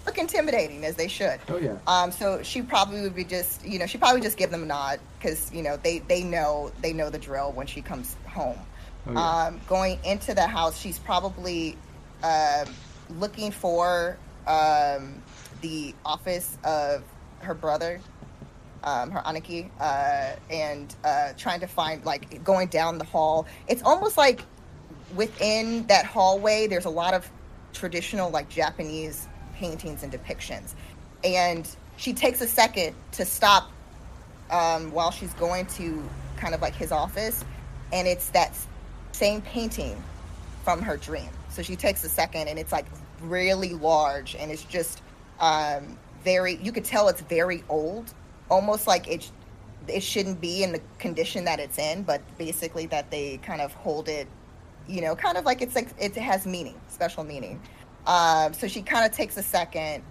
look 0.06 0.18
intimidating 0.18 0.84
as 0.84 0.94
they 0.94 1.08
should. 1.08 1.38
Oh 1.48 1.58
yeah. 1.58 1.76
Um, 1.86 2.10
so 2.10 2.42
she 2.42 2.62
probably 2.62 3.02
would 3.02 3.14
be 3.14 3.24
just, 3.24 3.66
you 3.66 3.78
know, 3.78 3.86
she 3.86 3.98
probably 3.98 4.20
just 4.20 4.36
give 4.36 4.50
them 4.50 4.62
a 4.62 4.66
nod 4.66 5.00
because 5.18 5.52
you 5.52 5.62
know 5.62 5.76
they 5.76 5.98
they 6.00 6.22
know 6.22 6.72
they 6.80 6.92
know 6.92 7.10
the 7.10 7.18
drill 7.18 7.52
when 7.52 7.66
she 7.66 7.82
comes 7.82 8.16
home. 8.26 8.58
Oh, 9.06 9.12
yeah. 9.12 9.46
Um, 9.46 9.60
going 9.68 9.98
into 10.04 10.34
the 10.34 10.46
house, 10.46 10.78
she's 10.78 10.98
probably 10.98 11.76
um 12.22 12.66
looking 13.18 13.50
for 13.50 14.18
um, 14.46 15.22
the 15.60 15.94
office 16.04 16.58
of 16.64 17.02
her 17.40 17.54
brother, 17.54 18.00
um, 18.84 19.10
her 19.10 19.20
Aniki, 19.20 19.70
uh, 19.80 20.36
and 20.50 20.94
uh, 21.04 21.32
trying 21.36 21.60
to 21.60 21.66
find 21.66 22.04
like 22.04 22.42
going 22.44 22.68
down 22.68 22.98
the 22.98 23.04
hall. 23.04 23.46
It's 23.68 23.82
almost 23.82 24.16
like 24.16 24.42
within 25.14 25.86
that 25.86 26.06
hallway, 26.06 26.66
there's 26.66 26.84
a 26.84 26.90
lot 26.90 27.14
of 27.14 27.28
traditional 27.72 28.30
like 28.30 28.48
Japanese 28.48 29.28
paintings 29.56 30.02
and 30.02 30.12
depictions, 30.12 30.74
and 31.24 31.68
she 31.96 32.12
takes 32.12 32.40
a 32.40 32.46
second 32.46 32.94
to 33.12 33.24
stop 33.24 33.70
um, 34.50 34.92
while 34.92 35.10
she's 35.10 35.32
going 35.34 35.66
to 35.66 36.06
kind 36.36 36.54
of 36.54 36.60
like 36.60 36.74
his 36.74 36.92
office, 36.92 37.44
and 37.92 38.06
it's 38.06 38.28
that 38.30 38.54
same 39.12 39.40
painting 39.42 40.00
from 40.62 40.82
her 40.82 40.96
dream. 40.96 41.28
So 41.48 41.62
she 41.62 41.74
takes 41.76 42.04
a 42.04 42.08
second, 42.08 42.48
and 42.48 42.58
it's 42.58 42.72
like 42.72 42.86
really 43.22 43.72
large, 43.74 44.34
and 44.34 44.50
it's 44.50 44.64
just 44.64 45.02
um, 45.40 45.98
very. 46.22 46.56
You 46.56 46.72
could 46.72 46.84
tell 46.84 47.08
it's 47.08 47.22
very 47.22 47.64
old, 47.68 48.12
almost 48.50 48.86
like 48.86 49.08
it. 49.08 49.30
It 49.88 50.02
shouldn't 50.02 50.40
be 50.40 50.64
in 50.64 50.72
the 50.72 50.80
condition 50.98 51.44
that 51.44 51.60
it's 51.60 51.78
in, 51.78 52.02
but 52.02 52.20
basically 52.38 52.86
that 52.86 53.10
they 53.10 53.38
kind 53.38 53.60
of 53.60 53.72
hold 53.72 54.08
it, 54.08 54.26
you 54.88 55.00
know, 55.00 55.14
kind 55.14 55.38
of 55.38 55.44
like 55.44 55.62
it's 55.62 55.76
like 55.76 55.88
it 55.98 56.14
has 56.16 56.44
meaning, 56.44 56.78
special 56.88 57.24
meaning. 57.24 57.60
Um, 58.06 58.52
so 58.52 58.68
she 58.68 58.82
kind 58.82 59.04
of 59.04 59.16
takes 59.16 59.36
a 59.36 59.42
second 59.42 60.04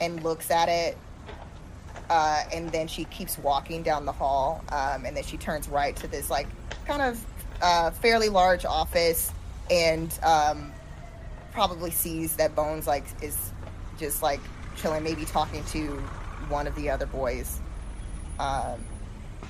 and 0.00 0.22
looks 0.22 0.50
at 0.50 0.68
it, 0.68 0.96
uh, 2.08 2.42
and 2.52 2.70
then 2.70 2.88
she 2.88 3.04
keeps 3.04 3.38
walking 3.38 3.82
down 3.82 4.06
the 4.06 4.12
hall, 4.12 4.64
um, 4.70 5.04
and 5.04 5.16
then 5.16 5.22
she 5.22 5.36
turns 5.36 5.68
right 5.68 5.94
to 5.96 6.06
this 6.08 6.30
like 6.30 6.48
kind 6.86 7.02
of 7.02 7.24
uh, 7.60 7.90
fairly 7.90 8.28
large 8.30 8.64
office, 8.64 9.32
and 9.70 10.18
um, 10.22 10.72
probably 11.52 11.90
sees 11.90 12.36
that 12.36 12.54
Bones 12.54 12.86
like 12.86 13.04
is 13.22 13.52
just 13.98 14.22
like 14.22 14.40
chilling, 14.76 15.04
maybe 15.04 15.24
talking 15.26 15.62
to 15.64 15.86
one 16.48 16.66
of 16.66 16.74
the 16.74 16.88
other 16.88 17.06
boys. 17.06 17.60
Um, 18.38 18.82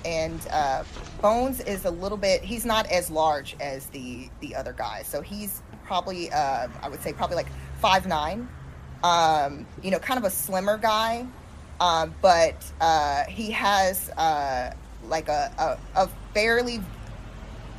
and 0.05 0.41
uh, 0.51 0.85
Bones 1.21 1.61
is 1.61 1.85
a 1.85 1.91
little 1.91 2.19
bit. 2.19 2.43
He's 2.43 2.65
not 2.65 2.87
as 2.91 3.11
large 3.11 3.57
as 3.61 3.87
the 3.87 4.29
the 4.41 4.55
other 4.55 4.73
guys, 4.73 5.07
so 5.07 5.21
he's 5.21 5.63
probably 5.85 6.31
uh, 6.33 6.69
I 6.83 6.89
would 6.89 7.03
say 7.03 7.13
probably 7.13 7.37
like 7.37 7.49
five 7.81 8.07
nine. 8.07 8.49
Um, 9.03 9.67
you 9.83 9.91
know, 9.91 9.99
kind 9.99 10.19
of 10.19 10.25
a 10.25 10.31
slimmer 10.31 10.77
guy, 10.77 11.27
um, 11.81 12.15
but 12.21 12.63
uh, 12.83 13.25
he 13.25 13.51
has 13.51 14.11
uh, 14.11 14.75
like 15.07 15.29
a, 15.29 15.79
a, 15.97 16.03
a 16.03 16.09
fairly 16.35 16.81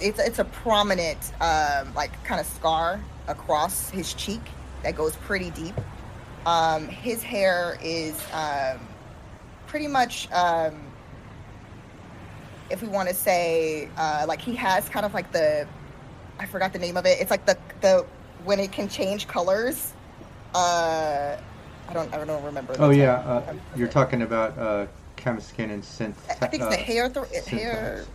it's 0.02 0.20
it's 0.20 0.40
a 0.40 0.46
prominent 0.46 1.32
um, 1.42 1.94
like 1.94 2.12
kind 2.24 2.42
of 2.42 2.48
scar 2.48 3.00
across 3.28 3.90
his 3.90 4.14
cheek 4.14 4.42
that 4.84 4.96
goes 4.96 5.16
pretty 5.18 5.52
deep. 5.52 5.76
Um, 6.46 6.88
his 6.88 7.22
hair 7.22 7.78
is 7.84 8.20
um, 8.34 8.80
pretty 9.68 9.88
much 9.88 10.30
um, 10.32 10.91
if 12.72 12.82
we 12.82 12.88
want 12.88 13.10
to 13.10 13.16
say 13.16 13.90
uh, 13.98 14.26
like 14.28 14.42
he 14.42 14.56
has 14.56 14.88
kind 14.90 15.06
of 15.06 15.14
like 15.14 15.32
the 15.32 15.68
I 16.40 16.46
forgot 16.46 16.74
the 16.74 16.80
name 16.80 16.98
of 16.98 17.06
it. 17.06 17.20
It's 17.20 17.32
like 17.32 17.46
the 17.46 17.58
the 17.82 18.06
when 18.44 18.60
it 18.60 18.72
can 18.72 18.90
change 18.90 19.28
colors. 19.28 19.94
Uh, 20.56 21.38
I 21.88 21.94
don't 21.94 22.14
I 22.14 22.24
don't 22.26 22.44
remember. 22.44 22.76
Oh 22.80 22.90
yeah. 22.90 23.20
Uh, 23.20 23.54
you're 23.76 23.88
talking 23.88 24.24
about 24.24 24.58
uh, 24.58 24.88
Chemskin 25.18 25.70
and 25.72 25.84
synth. 25.84 26.16
I 26.30 26.48
think 26.48 26.64
it's 26.64 26.76
the 26.76 26.82
uh, 26.82 26.84
hair 26.84 27.10
th- 27.10 27.46
hair. 27.46 28.06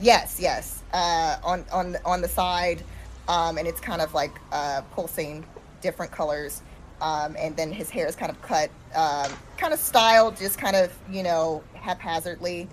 Yes, 0.00 0.38
yes. 0.40 0.82
Uh, 0.92 1.36
on 1.44 1.64
on 1.72 1.96
on 2.04 2.22
the 2.22 2.28
side, 2.28 2.82
um, 3.28 3.58
and 3.58 3.66
it's 3.66 3.80
kind 3.80 4.00
of 4.00 4.14
like 4.14 4.32
uh, 4.52 4.82
pulsing 4.92 5.44
different 5.80 6.12
colors. 6.12 6.62
Um, 7.02 7.36
and 7.38 7.54
then 7.54 7.72
his 7.72 7.90
hair 7.90 8.06
is 8.06 8.16
kind 8.16 8.32
of 8.32 8.40
cut, 8.40 8.70
um, 8.94 9.30
kind 9.58 9.74
of 9.74 9.78
styled, 9.78 10.38
just 10.38 10.58
kind 10.58 10.76
of 10.76 10.90
you 11.10 11.22
know 11.22 11.62
haphazardly. 11.74 12.68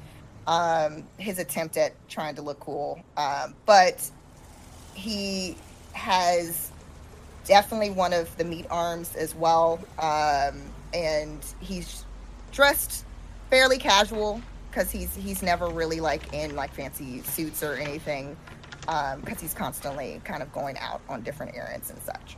Um, 0.46 1.08
his 1.18 1.40
attempt 1.40 1.78
at 1.78 1.94
trying 2.10 2.36
to 2.36 2.42
look 2.42 2.60
cool, 2.60 3.02
um, 3.16 3.56
but 3.66 4.10
he 4.94 5.56
has 5.94 6.72
definitely 7.46 7.92
one 7.92 8.12
of 8.12 8.36
the 8.38 8.44
meat 8.44 8.66
arms 8.70 9.16
as 9.16 9.34
well, 9.36 9.80
um, 10.00 10.62
and 10.94 11.40
he's 11.62 12.04
dressed 12.52 13.06
fairly 13.50 13.78
casual 13.78 14.42
because 14.70 14.92
he's 14.92 15.16
he's 15.16 15.42
never 15.42 15.70
really 15.70 16.00
like 16.00 16.34
in 16.34 16.56
like 16.56 16.74
fancy 16.74 17.22
suits 17.22 17.64
or 17.64 17.76
anything 17.76 18.36
because 18.82 19.40
he's 19.40 19.54
constantly 19.54 20.20
kind 20.26 20.44
of 20.44 20.52
going 20.52 20.78
out 20.80 21.00
on 21.08 21.22
different 21.22 21.56
errands 21.56 21.90
and 21.90 22.02
such. 22.02 22.36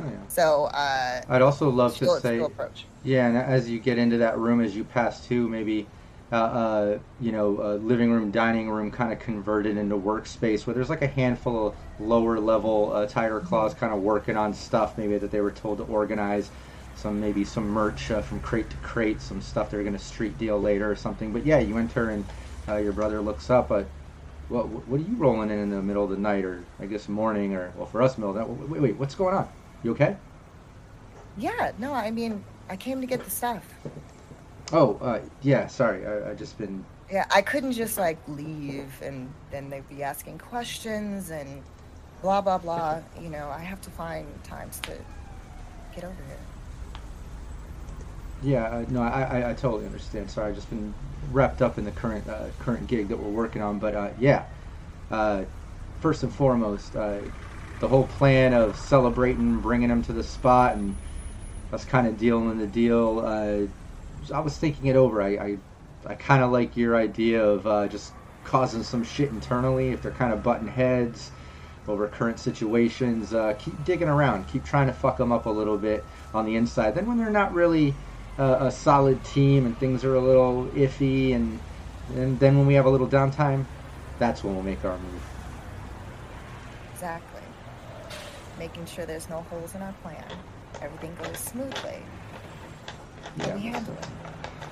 Oh, 0.00 0.04
yeah. 0.06 0.16
So 0.28 0.64
uh, 0.72 1.20
I'd 1.28 1.42
also 1.42 1.68
love 1.68 1.94
to 1.98 2.20
say, 2.20 2.46
yeah, 3.04 3.26
and 3.26 3.36
as 3.36 3.68
you 3.68 3.78
get 3.78 3.98
into 3.98 4.18
that 4.18 4.38
room, 4.38 4.60
as 4.62 4.74
you 4.74 4.84
pass 4.84 5.26
to 5.26 5.48
maybe, 5.48 5.86
uh, 6.32 6.34
uh, 6.34 6.98
you 7.20 7.30
know, 7.30 7.58
uh, 7.58 7.74
living 7.74 8.10
room, 8.10 8.30
dining 8.30 8.70
room, 8.70 8.90
kind 8.90 9.12
of 9.12 9.18
converted 9.18 9.76
into 9.76 9.96
workspace, 9.96 10.66
where 10.66 10.72
there's 10.72 10.88
like 10.88 11.02
a 11.02 11.06
handful 11.06 11.68
of 11.68 11.74
lower 12.00 12.40
level 12.40 12.90
uh, 12.94 13.06
Tyger 13.06 13.44
Claws 13.44 13.74
kind 13.74 13.92
of 13.92 14.00
working 14.00 14.34
on 14.36 14.54
stuff, 14.54 14.96
maybe 14.96 15.18
that 15.18 15.30
they 15.30 15.42
were 15.42 15.50
told 15.50 15.78
to 15.78 15.84
organize. 15.84 16.50
Some 16.96 17.20
maybe 17.20 17.44
some 17.44 17.68
merch 17.68 18.10
uh, 18.10 18.22
from 18.22 18.40
crate 18.40 18.70
to 18.70 18.76
crate, 18.76 19.20
some 19.20 19.40
stuff 19.42 19.70
they're 19.70 19.82
going 19.82 19.94
to 19.96 19.98
street 19.98 20.38
deal 20.38 20.60
later 20.60 20.90
or 20.90 20.96
something. 20.96 21.32
But 21.32 21.44
yeah, 21.44 21.58
you 21.58 21.76
enter 21.76 22.10
and 22.10 22.24
uh, 22.68 22.76
your 22.76 22.92
brother 22.92 23.20
looks 23.20 23.50
up. 23.50 23.68
But 23.68 23.86
what 24.48 24.68
what 24.68 25.00
are 25.00 25.02
you 25.02 25.16
rolling 25.16 25.50
in 25.50 25.58
in 25.58 25.70
the 25.70 25.82
middle 25.82 26.04
of 26.04 26.10
the 26.10 26.16
night, 26.16 26.44
or 26.44 26.64
I 26.80 26.86
guess 26.86 27.08
morning, 27.08 27.54
or 27.54 27.72
well 27.76 27.86
for 27.86 28.02
us 28.02 28.16
middle 28.16 28.30
of 28.30 28.36
the 28.36 28.54
night? 28.54 28.70
Wait, 28.70 28.80
wait, 28.80 28.96
what's 28.96 29.14
going 29.14 29.34
on? 29.34 29.48
You 29.82 29.90
okay? 29.92 30.16
Yeah, 31.36 31.72
no, 31.78 31.92
I 31.92 32.10
mean, 32.10 32.44
I 32.68 32.76
came 32.76 33.00
to 33.00 33.06
get 33.06 33.24
the 33.24 33.30
stuff. 33.30 33.66
Oh, 34.72 34.98
uh, 35.02 35.20
yeah. 35.42 35.66
Sorry, 35.66 36.06
I, 36.06 36.30
I 36.30 36.34
just 36.34 36.56
been. 36.58 36.84
Yeah, 37.10 37.26
I 37.30 37.42
couldn't 37.42 37.72
just 37.72 37.98
like 37.98 38.18
leave 38.26 38.90
and 39.02 39.30
then 39.50 39.68
they'd 39.68 39.86
be 39.88 40.02
asking 40.02 40.38
questions 40.38 41.30
and 41.30 41.62
blah 42.22 42.40
blah 42.40 42.56
blah. 42.56 43.00
You 43.20 43.28
know, 43.28 43.50
I 43.50 43.58
have 43.58 43.82
to 43.82 43.90
find 43.90 44.26
times 44.44 44.80
to 44.80 44.92
get 45.94 46.04
over 46.04 46.22
here. 46.26 46.36
Yeah, 48.42 48.64
uh, 48.64 48.84
no, 48.88 49.02
I, 49.02 49.22
I, 49.22 49.50
I 49.50 49.54
totally 49.54 49.84
understand. 49.84 50.30
Sorry, 50.30 50.48
I've 50.48 50.54
just 50.54 50.70
been 50.70 50.94
wrapped 51.30 51.60
up 51.60 51.76
in 51.76 51.84
the 51.84 51.90
current 51.90 52.26
uh, 52.26 52.46
current 52.60 52.86
gig 52.86 53.08
that 53.08 53.18
we're 53.18 53.30
working 53.30 53.60
on. 53.60 53.78
But 53.78 53.94
uh, 53.94 54.10
yeah, 54.18 54.46
uh, 55.10 55.44
first 56.00 56.22
and 56.22 56.32
foremost, 56.32 56.96
uh, 56.96 57.18
the 57.80 57.88
whole 57.88 58.06
plan 58.06 58.54
of 58.54 58.78
celebrating, 58.78 59.60
bringing 59.60 59.90
them 59.90 60.02
to 60.04 60.14
the 60.14 60.24
spot, 60.24 60.76
and 60.76 60.96
us 61.74 61.84
kind 61.84 62.06
of 62.06 62.18
dealing 62.18 62.56
the 62.56 62.66
deal. 62.66 63.68
I 64.30 64.40
was 64.40 64.56
thinking 64.56 64.86
it 64.86 64.96
over. 64.96 65.22
I 65.22 65.28
I, 65.28 65.58
I 66.06 66.14
kind 66.14 66.42
of 66.42 66.52
like 66.52 66.76
your 66.76 66.96
idea 66.96 67.42
of 67.44 67.66
uh, 67.66 67.88
just 67.88 68.12
causing 68.44 68.82
some 68.82 69.04
shit 69.04 69.30
internally 69.30 69.90
if 69.90 70.02
they're 70.02 70.12
kind 70.12 70.32
of 70.32 70.42
butting 70.42 70.68
heads 70.68 71.30
over 71.88 72.06
current 72.08 72.38
situations. 72.38 73.34
Uh, 73.34 73.54
keep 73.58 73.84
digging 73.84 74.08
around, 74.08 74.46
keep 74.48 74.64
trying 74.64 74.86
to 74.86 74.92
fuck 74.92 75.16
them 75.16 75.32
up 75.32 75.46
a 75.46 75.50
little 75.50 75.78
bit 75.78 76.04
on 76.34 76.46
the 76.46 76.56
inside. 76.56 76.94
Then 76.94 77.06
when 77.06 77.18
they're 77.18 77.30
not 77.30 77.52
really 77.52 77.94
uh, 78.38 78.58
a 78.60 78.70
solid 78.70 79.22
team 79.24 79.66
and 79.66 79.76
things 79.78 80.04
are 80.04 80.14
a 80.14 80.20
little 80.20 80.66
iffy, 80.74 81.34
and 81.34 81.58
and 82.14 82.38
then 82.38 82.56
when 82.58 82.66
we 82.66 82.74
have 82.74 82.86
a 82.86 82.90
little 82.90 83.08
downtime, 83.08 83.64
that's 84.18 84.44
when 84.44 84.54
we'll 84.54 84.64
make 84.64 84.84
our 84.84 84.98
move. 84.98 85.22
Exactly. 86.92 87.42
Making 88.58 88.86
sure 88.86 89.06
there's 89.06 89.28
no 89.28 89.42
holes 89.42 89.74
in 89.74 89.82
our 89.82 89.92
plan. 90.02 90.24
Everything 90.80 91.16
goes 91.22 91.38
smoothly. 91.38 92.02
Yeah. 93.36 93.82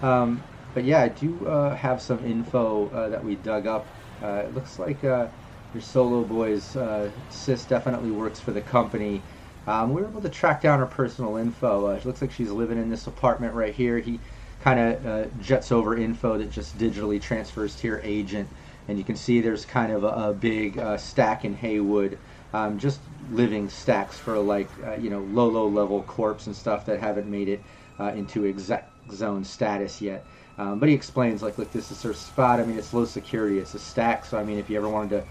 Um, 0.03 0.43
but 0.75 0.85
yeah, 0.85 1.03
I 1.03 1.09
do 1.09 1.47
uh, 1.47 1.75
have 1.75 2.01
some 2.01 2.25
info 2.25 2.89
uh, 2.91 3.09
that 3.09 3.25
we 3.25 3.37
dug 3.37 3.67
up. 3.67 3.87
Uh, 4.23 4.43
it 4.47 4.55
looks 4.55 4.79
like 4.79 5.03
uh, 5.05 5.29
your 5.73 5.81
solo 5.81 6.25
boy's 6.25 6.77
uh, 6.77 7.11
sis 7.29 7.65
definitely 7.65 8.11
works 8.11 8.41
for 8.41 8.53
the 8.53 8.61
company. 8.61 9.23
Um, 9.67 9.93
we 9.93 10.03
were 10.03 10.09
able 10.09 10.23
to 10.23 10.29
track 10.29 10.61
down 10.63 10.79
her 10.79 10.87
personal 10.87 11.37
info. 11.37 11.89
Uh, 11.89 11.93
it 11.93 12.05
looks 12.05 12.21
like 12.23 12.33
she's 12.33 12.51
living 12.51 12.79
in 12.79 12.89
this 12.89 13.07
apartment 13.07 13.55
right 13.55 13.75
here. 13.75 13.99
He 13.99 14.21
kind 14.61 14.79
of 14.79 15.07
uh, 15.07 15.29
jets 15.39 15.73
over 15.73 15.97
info 15.97 16.39
that 16.39 16.51
just 16.51 16.77
digitally 16.77 17.21
transfers 17.21 17.77
to 17.77 17.87
your 17.87 18.01
agent, 18.03 18.49
and 18.89 18.99
you 18.99 19.05
can 19.05 19.17
see 19.17 19.41
there's 19.41 19.65
kind 19.65 19.93
of 19.93 20.05
a, 20.05 20.09
a 20.09 20.35
big 20.35 20.79
uh, 20.79 20.97
stack 20.97 21.45
in 21.45 21.55
Heywood, 21.55 22.19
um, 22.53 22.79
just 22.79 23.01
living 23.31 23.69
stacks 23.69 24.19
for 24.19 24.39
like 24.39 24.71
uh, 24.85 24.95
you 24.97 25.11
know 25.11 25.21
low 25.21 25.49
low 25.49 25.69
level 25.69 26.03
corpse 26.03 26.47
and 26.47 26.55
stuff 26.57 26.85
that 26.87 27.01
haven't 27.01 27.27
made 27.31 27.49
it 27.49 27.63
uh, 28.01 28.13
into 28.15 28.47
exec 28.47 28.91
zone 29.13 29.45
status 29.45 30.01
yet. 30.01 30.25
Um, 30.59 30.79
but 30.79 30.89
he 30.89 30.95
explains 30.95 31.43
like, 31.43 31.59
look, 31.59 31.71
this 31.73 31.91
is 31.91 32.03
her 32.03 32.15
spot. 32.15 32.61
I 32.61 32.65
mean, 32.65 32.79
it's 32.79 32.93
low 32.93 33.05
security. 33.05 33.59
It's 33.59 33.75
a 33.75 33.79
stack. 33.79 34.25
So 34.25 34.39
I 34.39 34.45
mean, 34.45 34.59
if 34.59 34.71
you 34.71 34.77
ever 34.77 34.89
wanted 34.89 35.11
to 35.11 35.25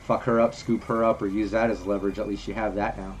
fuck 0.00 0.22
her 0.24 0.40
up, 0.40 0.54
scoop 0.54 0.84
her 0.84 1.04
up, 1.04 1.20
or 1.20 1.26
use 1.26 1.50
that 1.50 1.70
as 1.70 1.84
leverage, 1.84 2.18
at 2.18 2.28
least 2.28 2.46
you 2.46 2.54
have 2.54 2.74
that 2.76 2.96
now. 2.96 3.16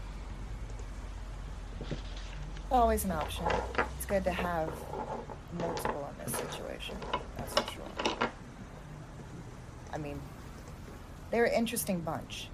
Always 2.70 3.04
an 3.04 3.12
option. 3.12 3.44
It's 3.96 4.06
good 4.06 4.24
to 4.24 4.32
have 4.32 4.72
multiple 5.58 6.10
in 6.18 6.24
this 6.24 6.38
situation. 6.38 6.96
That's 7.36 7.54
for 7.54 7.72
sure. 7.72 8.28
I 9.92 9.98
mean, 9.98 10.20
they're 11.30 11.44
an 11.44 11.54
interesting 11.54 12.00
bunch. 12.00 12.48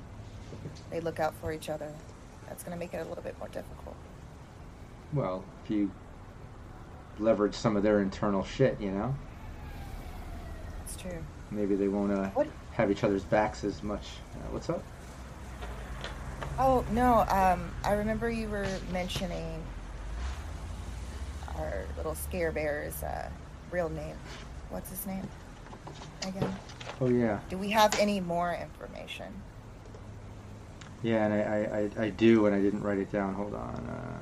They 0.91 1.01
look 1.01 1.19
out 1.19 1.35
for 1.41 1.53
each 1.53 1.69
other. 1.69 1.91
That's 2.47 2.63
going 2.63 2.77
to 2.77 2.79
make 2.79 2.93
it 2.93 2.99
a 2.99 3.09
little 3.09 3.23
bit 3.23 3.39
more 3.39 3.49
difficult. 3.49 3.97
Well, 5.13 5.45
if 5.65 5.71
you 5.71 5.91
leverage 7.23 7.55
some 7.55 7.77
of 7.77 7.83
their 7.83 8.01
internal 8.01 8.45
shit, 8.45 8.81
you 8.81 8.91
know, 8.91 9.15
It's 10.85 10.97
true. 10.97 11.23
maybe 11.51 11.75
they 11.77 11.89
won't 11.89 12.13
uh, 12.13 12.29
What? 12.31 12.49
have 12.73 12.91
each 12.91 13.05
other's 13.05 13.25
backs 13.25 13.65
as 13.65 13.83
much. 13.83 14.09
Uh, 14.35 14.39
what's 14.51 14.69
up? 14.69 14.83
Oh 16.59 16.85
no, 16.93 17.21
um, 17.29 17.71
I 17.85 17.93
remember 17.95 18.29
you 18.31 18.49
were 18.49 18.67
mentioning 18.93 19.63
our 21.57 21.85
little 21.97 22.15
scare 22.15 22.53
bear's 22.53 23.03
uh, 23.03 23.29
real 23.71 23.89
name. 23.89 24.17
What's 24.71 24.91
his 24.91 25.07
name 25.07 25.27
again? 26.27 26.55
Oh 27.01 27.09
yeah, 27.09 27.41
Do 27.49 27.57
we 27.59 27.71
have 27.71 27.99
any 27.99 28.21
more 28.21 28.55
information? 28.55 29.27
yeah, 31.03 31.27
and 31.27 31.35
I, 31.35 31.39
I, 31.41 32.03
I, 32.03 32.07
I 32.07 32.11
do, 32.11 32.47
and 32.47 32.55
I 32.55 32.61
didn't 32.61 32.83
write 32.83 32.99
it 32.99 33.11
down. 33.11 33.35
Hold 33.35 33.55
on. 33.55 33.75
Uh... 33.89 34.19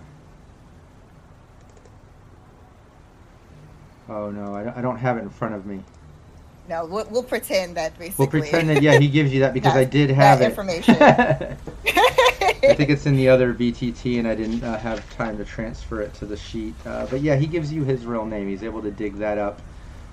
Oh 4.11 4.31
no, 4.31 4.55
I, 4.55 4.65
don't- 4.65 4.77
I 4.77 4.81
don't 4.83 4.97
have 4.99 5.17
it 5.17 5.21
in 5.23 5.31
front 5.31 5.55
of 5.55 5.65
me. 5.65 5.81
No, 6.69 6.85
we'll, 6.85 7.07
we'll 7.11 7.23
pretend 7.23 7.77
that 7.77 7.99
basically. 7.99 8.25
We'll 8.27 8.31
pretend 8.31 8.69
that 8.71 8.83
yeah, 8.83 8.99
he 8.99 9.09
gives 9.09 9.33
you 9.33 9.41
that 9.41 9.55
because 9.55 9.75
I 9.75 9.85
That- 9.85 9.91
did 9.91 10.11
that 10.11 10.15
have 10.17 10.41
it. 10.43 10.47
information. 10.47 10.97
I 12.63 12.75
think 12.75 12.91
it's 12.91 13.07
in 13.07 13.17
the 13.17 13.29
other 13.29 13.55
VTT, 13.55 14.19
and 14.19 14.29
I 14.29 14.35
didn't 14.35 14.63
uh, 14.63 14.79
have 14.79 15.09
time 15.17 15.39
to 15.39 15.45
transfer 15.45 16.01
it 16.03 16.13
to 16.15 16.27
the 16.27 16.37
sheet. 16.37 16.75
Uh, 16.85 17.07
but 17.07 17.21
yeah, 17.23 17.37
he 17.37 17.47
gives 17.47 17.73
you 17.73 17.85
his 17.85 18.05
real 18.05 18.27
name. 18.27 18.49
He's 18.49 18.63
able 18.63 18.83
to 18.83 18.91
dig 18.91 19.15
that 19.17 19.39
up, 19.39 19.61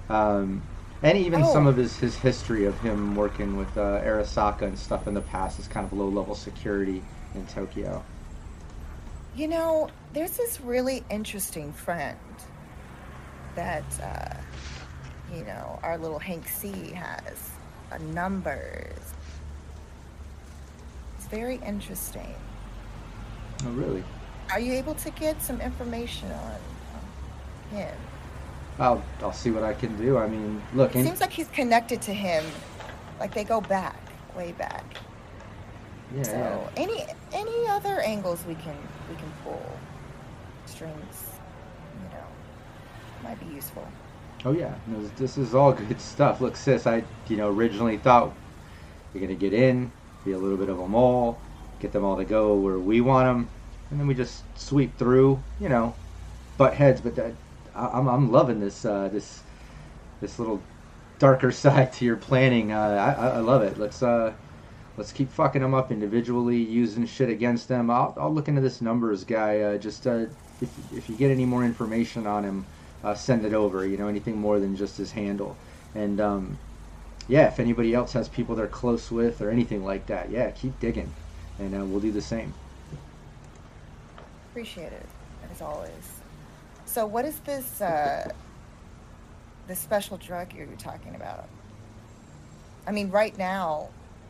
um, 0.10 0.62
and 1.04 1.18
even 1.18 1.44
Oh. 1.44 1.52
some 1.54 1.68
of 1.68 1.76
his, 1.78 1.98
his 1.98 2.16
history 2.16 2.66
of 2.66 2.80
him 2.80 3.16
working 3.16 3.58
with 3.58 3.78
uh, 3.78 4.02
Arasaka 4.02 4.62
and 4.64 4.80
stuff 4.80 5.08
in 5.08 5.14
the 5.14 5.22
past 5.22 5.60
is 5.60 5.68
kind 5.68 5.86
of 5.86 5.94
low 5.94 6.08
level 6.08 6.34
security 6.36 7.04
in 7.36 7.46
Tokyo. 7.48 8.04
You 9.36 9.48
know, 9.50 9.90
there's 10.14 10.32
this 10.38 10.60
really 10.62 11.04
interesting 11.12 11.72
friend 11.74 12.18
that, 13.58 13.84
uh, 14.02 15.36
you 15.36 15.44
know, 15.44 15.80
our 15.84 15.98
little 15.98 16.20
Hank 16.20 16.48
C 16.48 16.92
has. 16.94 17.52
Uh, 17.92 17.98
numbers. 18.14 18.94
It's 21.18 21.28
very 21.28 21.56
interesting. 21.66 22.34
Oh 23.66 23.70
really? 23.72 24.04
Are 24.52 24.60
you 24.60 24.74
able 24.74 24.94
to 24.96 25.10
get 25.12 25.42
some 25.42 25.60
information 25.62 26.30
on, 26.32 26.52
on 27.72 27.78
him? 27.78 27.96
I'll 28.80 29.02
I'll 29.22 29.34
see 29.34 29.52
what 29.52 29.64
I 29.64 29.74
can 29.74 29.98
do. 29.98 30.18
I 30.18 30.28
mean, 30.28 30.62
look, 30.76 30.96
It 30.96 31.04
seems 31.04 31.20
like 31.22 31.32
he's 31.32 31.48
connected 31.48 32.02
to 32.04 32.14
him, 32.14 32.44
like 33.20 33.34
they 33.34 33.44
go 33.44 33.60
back, 33.62 33.98
way 34.36 34.52
back. 34.52 34.84
yeah, 36.16 36.24
So 36.24 36.32
yeah. 36.32 36.70
any 36.84 37.06
any 37.34 37.68
other 37.68 38.00
angles 38.02 38.44
we 38.48 38.56
can 38.56 38.76
we 39.10 39.16
can 39.16 39.32
pull, 39.44 39.66
strings, 40.66 41.27
might 43.28 43.40
be 43.48 43.54
useful. 43.54 43.86
Oh 44.46 44.52
yeah, 44.52 44.74
no, 44.88 45.06
this- 45.18 45.38
is 45.38 45.54
all 45.54 45.74
good 45.74 46.00
stuff. 46.00 46.40
Look, 46.40 46.56
sis, 46.56 46.88
I 46.88 47.04
you 47.28 47.38
know 47.38 47.50
originally 47.50 47.98
thought 47.98 48.34
you're 49.14 49.22
gonna 49.22 49.36
get 49.36 49.54
in, 49.54 49.92
be 50.24 50.32
a 50.32 50.38
little 50.38 50.58
bit 50.58 50.70
of 50.70 50.80
a 50.80 50.88
mole, 50.88 51.38
get 51.80 51.92
them 51.92 52.06
all 52.06 52.18
to 52.18 52.26
go 52.26 52.56
where 52.56 52.80
we 52.80 53.02
want 53.02 53.28
them, 53.28 53.50
and 53.92 54.00
then 54.00 54.08
we 54.08 54.14
just 54.14 54.44
sweep 54.58 54.98
through, 54.98 55.42
you 55.60 55.70
know, 55.70 55.94
butt 56.58 56.74
heads. 56.74 57.02
But 57.02 57.16
that, 57.16 57.34
I, 57.76 57.88
I'm 57.88 58.08
I'm 58.08 58.32
loving 58.32 58.60
this 58.60 58.86
uh, 58.86 59.10
this 59.10 59.42
this 60.22 60.40
little 60.40 60.62
darker 61.20 61.52
side 61.64 61.92
to 61.94 62.06
your 62.06 62.18
planning. 62.18 62.72
Uh, 62.72 62.80
I, 62.80 63.26
I 63.26 63.28
I 63.30 63.40
love 63.40 63.64
it. 63.64 63.78
Let's 63.78 64.02
uh, 64.02 64.32
let's 64.96 65.12
keep 65.12 65.30
fucking 65.32 65.62
them 65.62 65.74
up 65.74 65.92
individually, 65.92 66.58
using 66.58 67.06
shit 67.06 67.30
against 67.30 67.68
them. 67.68 67.90
I'll, 67.90 68.14
I'll 68.18 68.34
look 68.34 68.48
into 68.48 68.62
this 68.62 68.82
numbers 68.82 69.26
guy. 69.26 69.62
Uh, 69.62 69.78
just 69.78 70.08
uh, 70.08 70.28
if 70.62 70.70
if 70.94 71.10
you 71.10 71.16
get 71.18 71.32
any 71.32 71.46
more 71.46 71.66
information 71.66 72.26
on 72.28 72.44
him, 72.46 72.66
uh, 73.04 73.14
send 73.16 73.46
it 73.46 73.54
over. 73.54 73.86
You 73.86 73.98
know, 73.98 74.08
anything 74.08 74.38
more 74.38 74.60
than 74.60 74.76
just 74.76 74.98
his 74.98 75.12
handle. 75.12 75.56
And 75.96 76.22
um, 76.22 76.58
yeah, 77.28 77.48
if 77.48 77.60
anybody 77.60 77.94
else 77.94 78.14
has 78.14 78.30
people 78.30 78.56
they're 78.56 78.68
close 78.68 79.12
with 79.12 79.42
or 79.42 79.50
anything 79.50 79.84
like 79.84 80.06
that, 80.08 80.30
yeah, 80.30 80.52
keep 80.52 80.80
digging, 80.80 81.12
and 81.60 81.76
uh, 81.76 81.84
we'll 81.86 82.00
do 82.00 82.12
the 82.12 82.22
same. 82.22 82.54
Appreciate 84.52 84.94
it, 84.94 85.06
as 85.52 85.62
always. 85.62 85.92
So, 86.86 87.06
what 87.06 87.26
is 87.26 87.38
this, 87.40 87.82
uh, 87.82 88.32
this 89.68 89.78
special 89.78 90.18
drug 90.18 90.54
you're 90.54 90.68
talking 90.78 91.16
about? 91.16 91.48
I 92.88 92.92
mean, 92.92 93.10
right 93.12 93.38
now, 93.38 93.90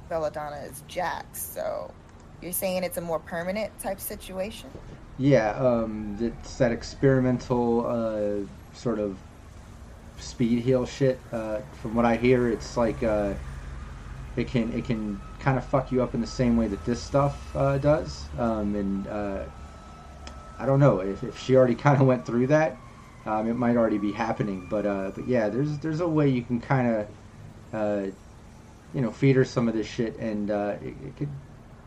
Belladonna 0.10 0.58
is 0.58 0.82
Jax, 0.88 1.40
so 1.40 1.94
you're 2.42 2.52
saying 2.52 2.84
it's 2.84 2.98
a 2.98 3.02
more 3.02 3.20
permanent 3.20 3.78
type 3.80 4.00
situation? 4.00 4.70
Yeah, 5.20 5.52
um, 5.52 6.18
it's 6.20 6.58
that 6.58 6.72
experimental 6.72 7.86
uh, 7.86 8.48
sort 8.78 9.00
of 9.00 9.18
speed 10.20 10.64
heal 10.64 10.86
shit. 10.86 11.20
Uh, 11.32 11.60
from 11.82 11.96
what 11.96 12.06
I 12.06 12.16
hear, 12.16 12.48
it's 12.50 12.78
like 12.78 13.04
uh, 13.04 13.34
it 14.36 14.48
can 14.48 14.72
it 14.74 14.86
can 14.86 15.20
kind 15.40 15.58
of 15.58 15.66
fuck 15.66 15.92
you 15.92 16.02
up 16.02 16.14
in 16.14 16.22
the 16.22 16.28
same 16.28 16.58
way 16.58 16.68
that 16.68 16.84
this 16.86 17.02
stuff 17.02 17.56
uh, 17.56 17.78
does. 17.78 18.26
Um, 18.38 18.76
and 18.76 19.08
uh, 19.08 19.44
I 20.60 20.66
don't 20.66 20.80
know 20.80 21.00
if, 21.00 21.24
if 21.24 21.40
she 21.40 21.56
already 21.56 21.76
kind 21.86 22.00
of 22.00 22.08
went 22.08 22.26
through 22.26 22.48
that, 22.48 22.78
um, 23.26 23.48
it 23.48 23.56
might 23.56 23.78
already 23.78 23.98
be 23.98 24.12
happening. 24.12 24.66
But 24.70 24.86
uh, 24.86 25.12
but 25.16 25.28
yeah, 25.28 25.50
there's 25.50 25.80
there's 25.80 26.00
a 26.00 26.08
way 26.08 26.30
you 26.30 26.44
can 26.44 26.62
kind 26.62 26.96
of 26.96 27.08
uh, 27.74 28.12
you 28.94 29.02
know 29.02 29.12
feed 29.12 29.36
her 29.36 29.46
some 29.46 29.68
of 29.68 29.74
this 29.74 29.88
shit, 29.88 30.18
and 30.18 30.50
it, 30.50 30.82
it 30.84 31.18
could 31.18 31.30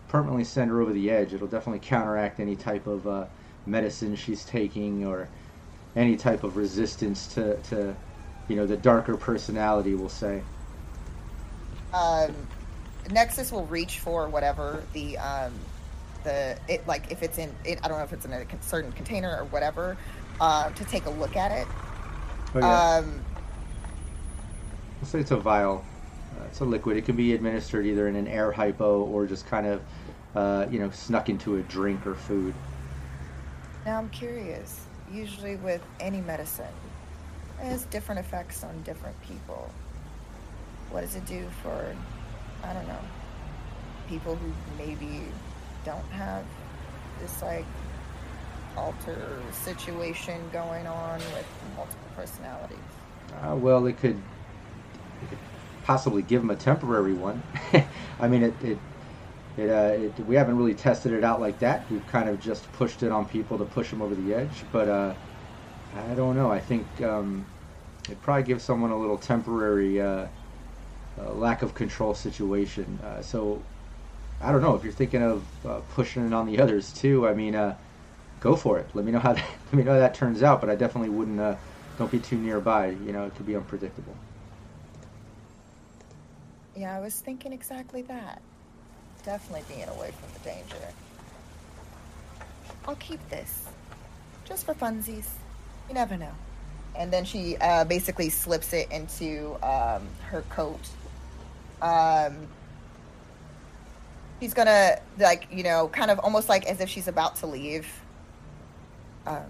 permanently 0.09 0.45
send 0.45 0.71
her 0.71 0.81
over 0.81 0.93
the 0.93 1.11
edge. 1.11 1.33
It'll 1.33 1.47
definitely 1.47 1.87
counteract 1.87 2.41
any 2.41 2.57
type 2.57 2.87
of 2.87 3.29
medicine 3.67 4.17
she's 4.17 4.45
taking 4.45 5.05
or 5.05 5.29
any 5.97 6.17
type 6.17 6.45
of 6.45 6.57
resistance 6.57 7.27
to, 7.35 7.57
to 7.65 7.97
you 8.49 8.57
know 8.57 8.67
the 8.67 8.77
darker 8.77 9.17
personality. 9.17 9.95
We'll 9.95 10.09
say. 10.09 10.43
um, 11.93 12.35
Nexus 13.11 13.51
will 13.53 13.67
reach 13.67 13.99
for 13.99 14.29
whatever 14.29 14.83
the 14.93 15.19
um, 15.19 15.53
the 16.25 16.59
it 16.69 16.87
like 16.87 17.11
if 17.11 17.23
it's 17.23 17.39
in 17.39 17.55
it. 17.65 17.81
I 17.83 17.89
don't 17.89 17.99
know 17.99 18.05
if 18.05 18.13
it's 18.13 18.25
in 18.25 18.33
a 18.33 18.47
certain 18.61 18.93
container 18.93 19.37
or 19.41 19.45
whatever 19.47 19.97
uh, 20.41 20.71
to 20.71 20.85
take 20.85 21.07
a 21.07 21.11
look 21.11 21.37
at 21.37 21.53
it. 21.53 21.67
Oh, 22.55 22.59
yeah. 22.61 22.97
Um, 22.99 23.25
I'll 25.01 25.09
say 25.09 25.21
it's 25.21 25.31
a 25.31 25.37
vial. 25.37 25.85
Uh, 26.39 26.45
it's 26.47 26.61
a 26.61 26.65
liquid. 26.65 26.97
It 26.97 27.05
can 27.05 27.17
be 27.17 27.33
administered 27.35 27.87
either 27.87 28.09
in 28.09 28.17
an 28.17 28.29
air 28.29 28.53
hypo 28.53 29.03
or 29.05 29.27
just 29.27 29.47
kind 29.47 29.67
of, 29.67 29.83
uh, 30.35 30.67
you 30.71 30.79
know, 30.79 30.91
snuck 30.91 31.29
into 31.29 31.57
a 31.57 31.63
drink 31.63 32.07
or 32.07 32.15
food. 32.15 32.55
now 33.85 33.99
I'm 33.99 34.11
curious. 34.11 34.87
Usually 35.13 35.57
with 35.57 35.83
any 35.99 36.21
medicine, 36.21 36.67
it 37.61 37.67
has 37.67 37.85
different 37.87 38.21
effects 38.21 38.63
on 38.65 38.81
different 38.83 39.21
people. 39.23 39.71
What 40.91 41.03
does 41.03 41.17
it 41.17 41.27
do 41.27 41.47
for, 41.63 41.95
I 42.63 42.73
don't 42.73 42.87
know, 42.87 43.01
people 44.09 44.37
who 44.37 44.53
maybe 44.79 45.23
don't 45.85 46.05
have 46.11 46.45
this 47.21 47.43
like 47.43 47.65
alter 48.77 49.41
situation 49.53 50.41
going 50.53 50.87
on 50.87 51.19
with 51.19 51.47
multiple 51.77 52.09
personalities? 52.17 52.79
Uh, 53.43 53.57
well, 53.57 53.87
it 53.87 53.99
could, 53.99 54.17
it 54.17 55.29
could 55.29 55.39
possibly 55.85 56.23
give 56.23 56.41
them 56.41 56.51
a 56.51 56.57
temporary 56.57 57.15
one. 57.15 57.43
I 58.21 58.29
mean, 58.29 58.43
it, 58.43 58.55
it, 58.63 58.79
it, 59.57 59.69
uh, 59.69 60.05
it, 60.05 60.27
we 60.27 60.35
haven't 60.37 60.57
really 60.57 60.75
tested 60.75 61.13
it 61.13 61.25
out 61.25 61.41
like 61.41 61.59
that. 61.59 61.91
We've 61.91 62.07
kind 62.07 62.29
of 62.29 62.41
just 62.41 62.71
pushed 62.73 63.03
it 63.03 63.11
on 63.11 63.27
people 63.27 63.59
to 63.59 63.65
push 63.65 63.91
them 63.91 64.01
over 64.01 64.15
the 64.15 64.35
edge. 64.35 64.65
But 64.73 64.89
uh, 64.89 65.15
I 65.95 66.15
don't 66.15 66.37
know. 66.37 66.51
I 66.51 66.61
think 66.61 66.87
um, 67.03 67.45
it 68.09 68.21
probably 68.23 68.45
gives 68.45 68.63
someone 68.63 68.91
a 68.91 68.99
little 68.99 69.19
temporary 69.19 70.01
uh, 70.01 70.27
uh, 71.19 71.33
lack 71.35 71.63
of 71.63 71.75
control 71.75 72.15
situation. 72.15 72.99
Uh, 73.05 73.23
so 73.23 73.61
I 74.41 74.53
don't 74.53 74.63
know 74.63 74.75
if 74.75 74.85
you're 74.85 74.93
thinking 74.93 75.23
of 75.23 75.45
uh, 75.67 75.81
pushing 75.95 76.27
it 76.27 76.33
on 76.33 76.47
the 76.47 76.61
others 76.61 76.93
too. 76.93 77.27
I 77.27 77.35
mean, 77.35 77.53
go 78.39 78.57
for 78.57 78.79
it. 78.79 78.89
Let 78.95 79.05
me 79.05 79.13
know 79.13 79.19
how 79.19 79.33
that, 79.35 79.45
let 79.67 79.75
me 79.75 79.83
know 79.83 79.93
how 79.93 79.99
that 79.99 80.15
turns 80.15 80.43
out. 80.43 80.61
But 80.61 80.71
I 80.71 80.77
definitely 80.77 81.11
wouldn't. 81.11 81.59
Don't 81.99 82.11
be 82.11 82.21
too 82.21 82.39
nearby. 82.39 82.91
You 82.91 83.13
know, 83.13 83.27
it 83.27 83.35
could 83.35 83.47
be 83.47 83.57
unpredictable. 83.57 84.15
Yeah, 86.75 86.97
I 86.97 87.01
was 87.01 87.21
thinking 87.21 87.53
exactly 87.53 88.01
that. 88.03 88.41
Definitely 89.25 89.65
being 89.69 89.89
away 89.89 90.13
from 90.13 90.33
the 90.33 90.49
danger. 90.49 90.89
I'll 92.87 92.97
keep 92.97 93.21
this. 93.29 93.69
Just 94.45 94.65
for 94.65 94.75
funsies. 94.75 95.27
You 95.89 95.95
never 95.95 96.17
know. 96.17 96.33
And 96.97 97.13
then 97.13 97.25
she 97.25 97.57
uh, 97.59 97.85
basically 97.85 98.31
slips 98.31 98.73
it 98.73 98.91
into 98.91 99.55
um, 99.63 100.09
her 100.29 100.43
coat. 100.49 100.81
Um, 101.81 102.49
she's 104.41 104.55
gonna, 104.55 104.99
like, 105.19 105.47
you 105.53 105.63
know, 105.63 105.89
kind 105.89 106.11
of 106.11 106.19
almost 106.21 106.49
like 106.49 106.67
as 106.67 106.81
if 106.81 106.89
she's 106.89 107.07
about 107.07 107.37
to 107.37 107.47
leave. 107.47 107.87
Um, 109.27 109.47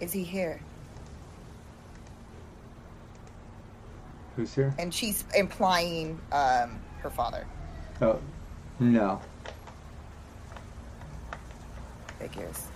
is 0.00 0.12
he 0.12 0.22
here? 0.22 0.60
Who's 4.36 4.54
here? 4.54 4.74
And 4.78 4.94
she's 4.94 5.24
implying 5.34 6.20
um, 6.30 6.78
her 7.00 7.10
father. 7.10 7.46
Oh, 8.00 8.18
no. 8.78 9.20
figures. 12.18 12.68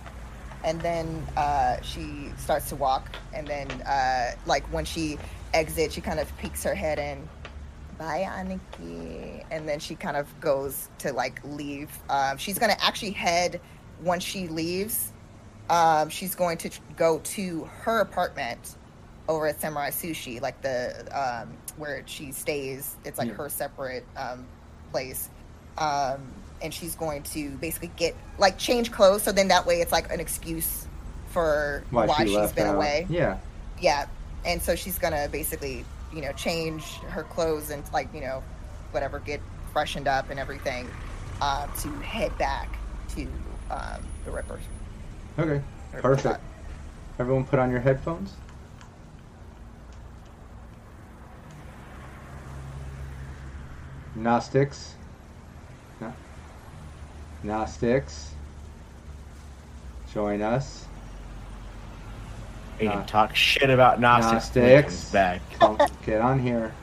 And 0.63 0.81
then 0.81 1.25
uh, 1.37 1.79
she 1.81 2.31
starts 2.37 2.69
to 2.69 2.75
walk, 2.75 3.15
and 3.33 3.47
then 3.47 3.69
uh, 3.83 4.31
like 4.45 4.63
when 4.73 4.83
she 4.83 5.17
exits, 5.53 5.93
she 5.93 6.01
kind 6.01 6.19
of 6.19 6.35
peeks 6.37 6.63
her 6.63 6.73
head 6.73 6.97
in. 6.97 7.27
Bye, 7.97 8.27
Aniki. 8.27 9.45
And 9.51 9.69
then 9.69 9.79
she 9.79 9.95
kind 9.95 10.17
of 10.17 10.27
goes 10.41 10.89
to 10.99 11.13
like 11.13 11.39
leave. 11.45 11.91
Uh, 12.09 12.35
she's 12.35 12.57
gonna 12.57 12.75
actually 12.81 13.11
head 13.11 13.61
once 14.01 14.23
she 14.23 14.47
leaves. 14.47 15.13
Um, 15.69 16.09
she's 16.09 16.35
going 16.35 16.57
to 16.59 16.69
go 16.97 17.19
to 17.23 17.63
her 17.81 18.01
apartment 18.01 18.75
over 19.27 19.47
at 19.47 19.59
Samurai 19.59 19.89
Sushi, 19.89 20.41
like 20.41 20.61
the 20.61 21.05
um, 21.11 21.49
where 21.77 22.03
she 22.05 22.31
stays. 22.31 22.95
It's 23.05 23.17
like 23.17 23.29
Yeah. 23.29 23.33
her 23.35 23.49
separate 23.49 24.05
um, 24.17 24.45
place. 24.91 25.29
Um, 25.77 26.21
and 26.61 26.73
she's 26.73 26.95
going 26.95 27.23
to 27.23 27.49
basically 27.57 27.91
get 27.97 28.15
like 28.37 28.57
change 28.57 28.91
clothes, 28.91 29.23
so 29.23 29.31
then 29.31 29.49
that 29.49 29.65
way 29.65 29.81
it's 29.81 29.91
like 29.91 30.11
an 30.11 30.19
excuse 30.19 30.87
for 31.27 31.83
Why, 31.91 32.05
why, 32.05 32.17
she 32.19 32.25
she's 32.27 32.35
left 32.35 32.55
been 32.55 32.67
out. 32.67 32.75
away. 32.75 33.05
Yeah. 33.09 33.37
Yeah, 33.81 34.05
and 34.45 34.61
so 34.61 34.73
she's 34.75 34.97
gonna 34.97 35.27
basically, 35.29 35.83
you 36.13 36.21
know, 36.21 36.31
change 36.31 36.83
her 37.09 37.23
clothes 37.23 37.71
and 37.71 37.83
like, 37.91 38.07
you 38.13 38.21
know, 38.21 38.41
whatever, 38.91 39.19
get 39.19 39.41
freshened 39.73 40.07
up 40.07 40.29
and 40.29 40.39
everything, 40.39 40.89
uh, 41.41 41.67
to 41.81 41.89
head 41.99 42.35
back 42.37 42.69
to 43.15 43.23
um, 43.69 44.01
the 44.23 44.31
Rippers. 44.31 44.63
Okay. 45.37 45.61
Perfect. 45.91 46.39
Everyone 47.19 47.43
put 47.43 47.59
on 47.59 47.69
your 47.69 47.81
headphones. 47.81 48.31
Gnostics. 54.15 54.93
Gnostics. 57.43 58.31
Join 60.13 60.41
us. 60.41 60.85
You 62.79 62.87
Nah. 62.87 62.93
can 62.95 63.05
talk 63.05 63.35
shit 63.35 63.69
about 63.69 63.99
Gnostics. 63.99 64.55
Gnostics. 64.55 65.11
back. 65.11 65.41
Get 66.05 66.21
on 66.21 66.39
here. 66.39 66.73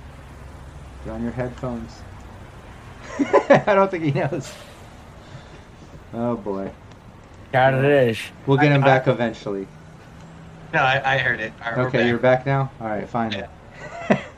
Get 1.04 1.14
on 1.14 1.22
your 1.22 1.32
headphones. 1.32 1.98
I 3.18 3.74
don't 3.74 3.90
think 3.90 4.04
he 4.04 4.12
knows. 4.12 4.52
Oh 6.14 6.36
boy. 6.36 6.70
Got 7.52 7.74
it 7.74 7.84
is. 7.84 8.18
We'll 8.46 8.56
get 8.58 8.70
him 8.72 8.82
I- 8.84 8.86
back 8.86 9.08
eventually. 9.08 9.66
No, 10.72 10.80
I, 10.80 11.14
I 11.16 11.18
heard 11.18 11.40
it. 11.40 11.52
All 11.62 11.68
right, 11.72 11.76
we're 11.78 11.86
Okay, 11.88 11.98
back. 11.98 12.06
you're 12.08 12.18
back 12.18 12.46
now? 12.46 12.70
Alright, 12.80 13.06
fine. 13.08 13.32
Yeah. 13.32 13.48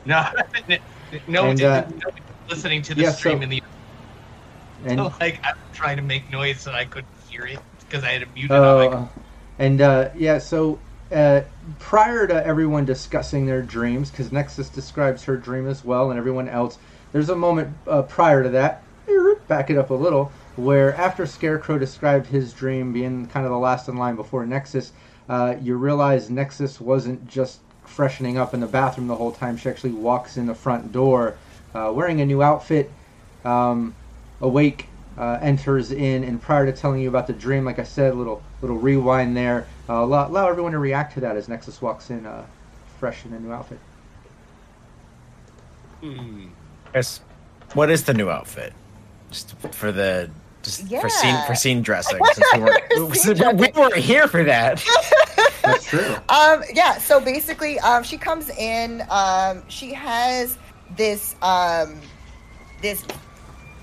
No, 0.05 0.27
no, 1.27 1.45
And, 1.45 1.59
no, 1.61 1.69
uh, 1.69 1.87
listening 2.49 2.81
to 2.83 2.95
the 2.95 3.03
yeah, 3.03 3.05
stream 3.05 3.41
so- 3.41 3.43
in 3.43 3.49
the 3.49 3.61
And 4.83 5.13
like 5.21 5.39
I'm 5.43 5.53
trying 5.71 5.97
to 5.97 6.03
make 6.03 6.29
noise 6.31 6.65
and 6.67 6.75
I 6.75 6.85
couldn't 6.85 7.09
hear 7.27 7.45
it 7.45 7.61
because 7.79 8.03
I 8.03 8.11
had 8.11 8.21
it 8.23 8.33
muted. 8.33 8.63
on 8.63 8.75
my 8.75 8.89
Oh, 8.89 9.09
and 9.57 9.81
uh, 9.81 10.09
yeah, 10.15 10.37
so 10.37 10.83
uh, 11.11 11.41
prior 11.79 12.27
to 12.27 12.45
everyone 12.45 12.85
discussing 12.85 13.45
their 13.45 13.61
dreams, 13.61 14.11
because 14.11 14.31
Nexus 14.31 14.69
describes 14.69 15.23
her 15.23 15.37
dream 15.37 15.67
as 15.67 15.83
well, 15.83 16.09
and 16.09 16.19
everyone 16.19 16.47
else, 16.49 16.77
there's 17.11 17.29
a 17.29 17.35
moment 17.35 17.77
uh, 17.87 18.03
prior 18.03 18.43
to 18.43 18.49
that, 18.49 18.87
back 19.47 19.69
it 19.69 19.77
up 19.77 19.89
a 19.89 19.93
little, 19.95 20.33
where 20.55 20.93
after 20.95 21.25
Scarecrow 21.25 21.77
described 21.79 22.27
his 22.27 22.53
dream 22.53 22.93
being 22.93 23.27
kind 23.27 23.45
of 23.45 23.51
the 23.51 23.57
last 23.57 23.87
in 23.87 23.97
line 23.97 24.15
before 24.15 24.45
Nexus, 24.45 24.91
uh, 25.27 25.55
you 25.59 25.75
realize 25.75 26.29
Nexus 26.29 26.79
wasn't 26.79 27.25
just 27.25 27.61
freshening 27.85 28.37
up 28.37 28.53
in 28.53 28.59
the 28.59 28.67
bathroom 28.67 29.07
the 29.07 29.15
whole 29.15 29.31
time. 29.31 29.57
She 29.57 29.69
actually 29.69 29.91
walks 29.93 30.37
in 30.37 30.45
the 30.47 30.55
front 30.55 30.91
door 30.91 31.39
uh, 31.75 31.91
wearing 31.91 32.21
a 32.21 32.25
new 32.25 32.41
outfit. 32.41 32.91
Um, 33.43 33.93
awake 34.41 34.87
uh, 35.17 35.39
enters 35.41 35.91
in, 35.91 36.23
and 36.23 36.41
prior 36.41 36.65
to 36.65 36.71
telling 36.71 37.01
you 37.01 37.09
about 37.09 37.27
the 37.27 37.33
dream, 37.33 37.63
like 37.63 37.79
I 37.79 37.83
said, 37.83 38.13
a 38.13 38.15
little 38.15 38.41
little 38.61 38.77
rewind 38.77 39.35
there. 39.35 39.67
Uh, 39.87 40.03
allow, 40.03 40.27
allow 40.27 40.47
everyone 40.47 40.71
to 40.73 40.79
react 40.79 41.13
to 41.13 41.19
that 41.21 41.37
as 41.37 41.47
Nexus 41.47 41.81
walks 41.81 42.09
in, 42.09 42.25
uh, 42.25 42.45
fresh 42.99 43.25
in 43.25 43.33
a 43.33 43.39
new 43.39 43.51
outfit. 43.51 43.79
Hmm. 46.01 46.47
Yes. 46.93 47.21
What 47.73 47.89
is 47.89 48.03
the 48.03 48.13
new 48.13 48.29
outfit? 48.29 48.73
Just 49.31 49.55
for 49.71 49.91
the 49.91 50.29
just 50.63 50.87
for 50.87 51.09
scene 51.09 51.35
for 51.45 51.55
scene 51.55 51.81
dressing. 51.81 52.19
Since 52.33 52.47
we, 52.53 52.59
weren't, 52.59 53.15
Scene 53.15 53.57
we, 53.57 53.67
we 53.67 53.71
weren't 53.75 53.95
here 53.95 54.27
for 54.27 54.43
that. 54.43 54.83
That's 55.63 55.85
true. 55.85 56.15
Um, 56.29 56.63
yeah, 56.73 56.97
so 56.97 57.19
basically, 57.19 57.79
um, 57.79 58.03
she 58.03 58.17
comes 58.17 58.49
in. 58.49 59.03
Um, 59.09 59.63
she 59.67 59.93
has 59.93 60.57
this 60.95 61.35
um, 61.41 61.99
this 62.81 63.03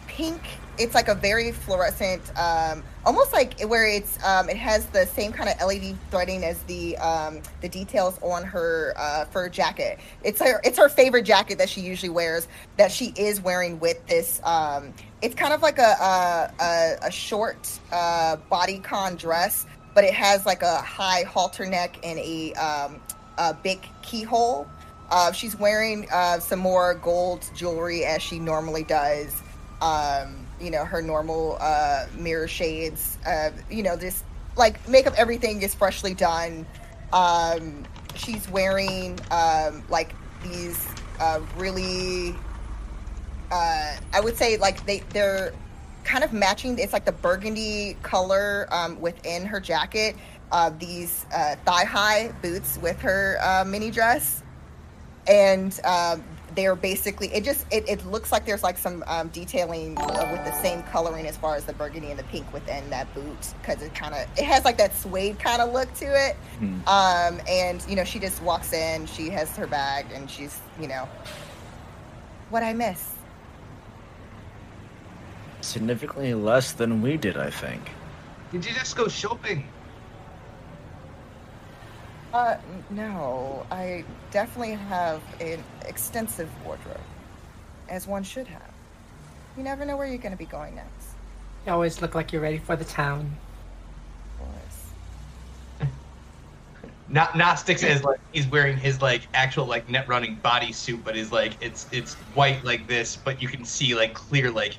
pink. 0.07 0.40
It's 0.78 0.94
like 0.94 1.09
a 1.09 1.14
very 1.14 1.53
fluorescent, 1.53 2.22
um, 2.38 2.82
almost 3.05 3.32
like 3.34 3.61
where 3.62 3.86
it's 3.86 4.22
um, 4.24 4.48
it 4.48 4.57
has 4.57 4.86
the 4.86 5.05
same 5.07 5.30
kind 5.30 5.50
of 5.50 5.61
LED 5.66 5.96
threading 6.11 6.44
as 6.44 6.62
the 6.62 6.96
um, 6.96 7.42
the 7.61 7.68
details 7.68 8.18
on 8.22 8.42
her 8.42 8.94
uh, 8.96 9.26
fur 9.26 9.50
jacket. 9.50 9.98
It's 10.24 10.40
her 10.40 10.61
it's 10.64 10.78
her 10.78 10.88
favorite 10.88 11.24
jacket 11.24 11.59
that 11.59 11.68
she 11.68 11.82
usually 11.82 12.09
wears. 12.09 12.48
That 12.78 12.90
she 12.90 13.12
is 13.16 13.40
wearing 13.40 13.80
with 13.80 14.05
this. 14.07 14.40
Um, 14.44 14.94
it's 15.20 15.34
kind 15.34 15.53
of 15.53 15.61
like 15.62 15.78
a 15.78 16.50
a, 16.59 17.07
a, 17.07 17.11
short 17.11 17.68
uh, 17.92 18.38
bodycon 18.50 19.18
dress, 19.18 19.66
but 19.94 20.05
it 20.05 20.14
has 20.14 20.46
like 20.46 20.62
a 20.62 20.78
high 20.78 21.22
halter 21.24 21.66
neck 21.66 21.98
and 22.03 22.18
a 22.18 22.55
um, 22.55 23.00
a 23.36 23.53
big 23.53 23.80
keyhole. 24.00 24.66
Uh, 25.12 25.30
she's 25.30 25.54
wearing 25.54 26.08
uh, 26.10 26.40
some 26.40 26.58
more 26.58 26.94
gold 26.94 27.44
jewelry 27.54 28.02
as 28.02 28.22
she 28.22 28.38
normally 28.38 28.82
does. 28.82 29.30
Um, 29.82 30.46
you 30.58 30.70
know, 30.70 30.86
her 30.86 31.02
normal 31.02 31.58
uh, 31.60 32.06
mirror 32.16 32.48
shades. 32.48 33.18
You 33.70 33.82
know, 33.82 33.94
this 33.94 34.24
like 34.56 34.88
makeup, 34.88 35.12
everything 35.18 35.60
is 35.60 35.74
freshly 35.74 36.14
done. 36.14 36.64
Um, 37.12 37.84
she's 38.14 38.48
wearing 38.48 39.20
um, 39.30 39.84
like 39.90 40.14
these 40.42 40.82
uh, 41.20 41.40
really, 41.58 42.34
uh, 43.50 43.96
I 44.14 44.20
would 44.20 44.38
say 44.38 44.56
like 44.56 44.86
they 44.86 45.00
they're 45.10 45.52
kind 46.04 46.24
of 46.24 46.32
matching. 46.32 46.78
It's 46.78 46.94
like 46.94 47.04
the 47.04 47.12
burgundy 47.12 47.98
color 48.02 48.66
um, 48.70 48.98
within 48.98 49.44
her 49.44 49.60
jacket. 49.60 50.16
Uh, 50.50 50.70
these 50.78 51.26
thigh 51.64 51.84
high 51.84 52.32
boots 52.40 52.78
with 52.78 52.98
her 53.00 53.64
mini 53.66 53.90
dress, 53.90 54.41
and 55.26 55.78
um, 55.84 56.22
they're 56.54 56.76
basically 56.76 57.28
it 57.28 57.44
just 57.44 57.66
it, 57.70 57.88
it 57.88 58.04
looks 58.06 58.32
like 58.32 58.44
there's 58.44 58.62
like 58.62 58.76
some 58.76 59.02
um, 59.06 59.28
detailing 59.28 59.96
uh, 59.98 60.28
with 60.30 60.44
the 60.44 60.52
same 60.62 60.82
coloring 60.84 61.26
as 61.26 61.36
far 61.36 61.56
as 61.56 61.64
the 61.64 61.72
burgundy 61.72 62.10
and 62.10 62.18
the 62.18 62.24
pink 62.24 62.50
within 62.52 62.88
that 62.90 63.12
boot 63.14 63.54
because 63.60 63.82
it 63.82 63.94
kind 63.94 64.14
of 64.14 64.20
it 64.36 64.44
has 64.44 64.64
like 64.64 64.76
that 64.78 64.94
suede 64.96 65.38
kind 65.38 65.62
of 65.62 65.72
look 65.72 65.92
to 65.94 66.06
it. 66.06 66.36
Um, 66.86 67.40
and 67.48 67.84
you 67.88 67.96
know 67.96 68.04
she 68.04 68.18
just 68.18 68.42
walks 68.42 68.72
in, 68.72 69.06
she 69.06 69.30
has 69.30 69.56
her 69.56 69.66
bag, 69.66 70.06
and 70.12 70.30
she's 70.30 70.58
you 70.80 70.88
know 70.88 71.08
what 72.50 72.62
I 72.62 72.72
miss. 72.72 73.12
Significantly 75.60 76.34
less 76.34 76.72
than 76.72 77.02
we 77.02 77.16
did, 77.16 77.36
I 77.36 77.50
think. 77.50 77.90
Did 78.50 78.66
you 78.66 78.74
just 78.74 78.96
go 78.96 79.08
shopping? 79.08 79.66
Uh, 82.32 82.56
no, 82.88 83.66
I 83.70 84.04
definitely 84.30 84.74
have 84.74 85.20
an 85.40 85.62
extensive 85.84 86.48
wardrobe, 86.64 86.98
as 87.90 88.06
one 88.06 88.22
should 88.22 88.46
have. 88.46 88.70
You 89.56 89.62
never 89.62 89.84
know 89.84 89.98
where 89.98 90.06
you're 90.06 90.16
going 90.16 90.32
to 90.32 90.38
be 90.38 90.46
going 90.46 90.74
next. 90.74 91.08
You 91.66 91.72
always 91.72 92.00
look 92.00 92.14
like 92.14 92.32
you're 92.32 92.40
ready 92.40 92.56
for 92.56 92.74
the 92.74 92.86
town. 92.86 93.36
Of 94.40 94.46
course. 95.78 95.90
Not 97.08 97.36
Gnostics 97.36 97.84
as 97.84 98.02
like 98.02 98.18
he's 98.32 98.46
wearing 98.46 98.78
his 98.78 99.02
like 99.02 99.28
actual 99.34 99.66
like 99.66 99.90
net 99.90 100.08
running 100.08 100.38
bodysuit, 100.42 101.04
but 101.04 101.18
is 101.18 101.32
like 101.32 101.52
it's 101.60 101.86
it's 101.92 102.14
white 102.34 102.64
like 102.64 102.86
this, 102.86 103.14
but 103.14 103.42
you 103.42 103.48
can 103.48 103.62
see 103.62 103.94
like 103.94 104.14
clear 104.14 104.50
like 104.50 104.78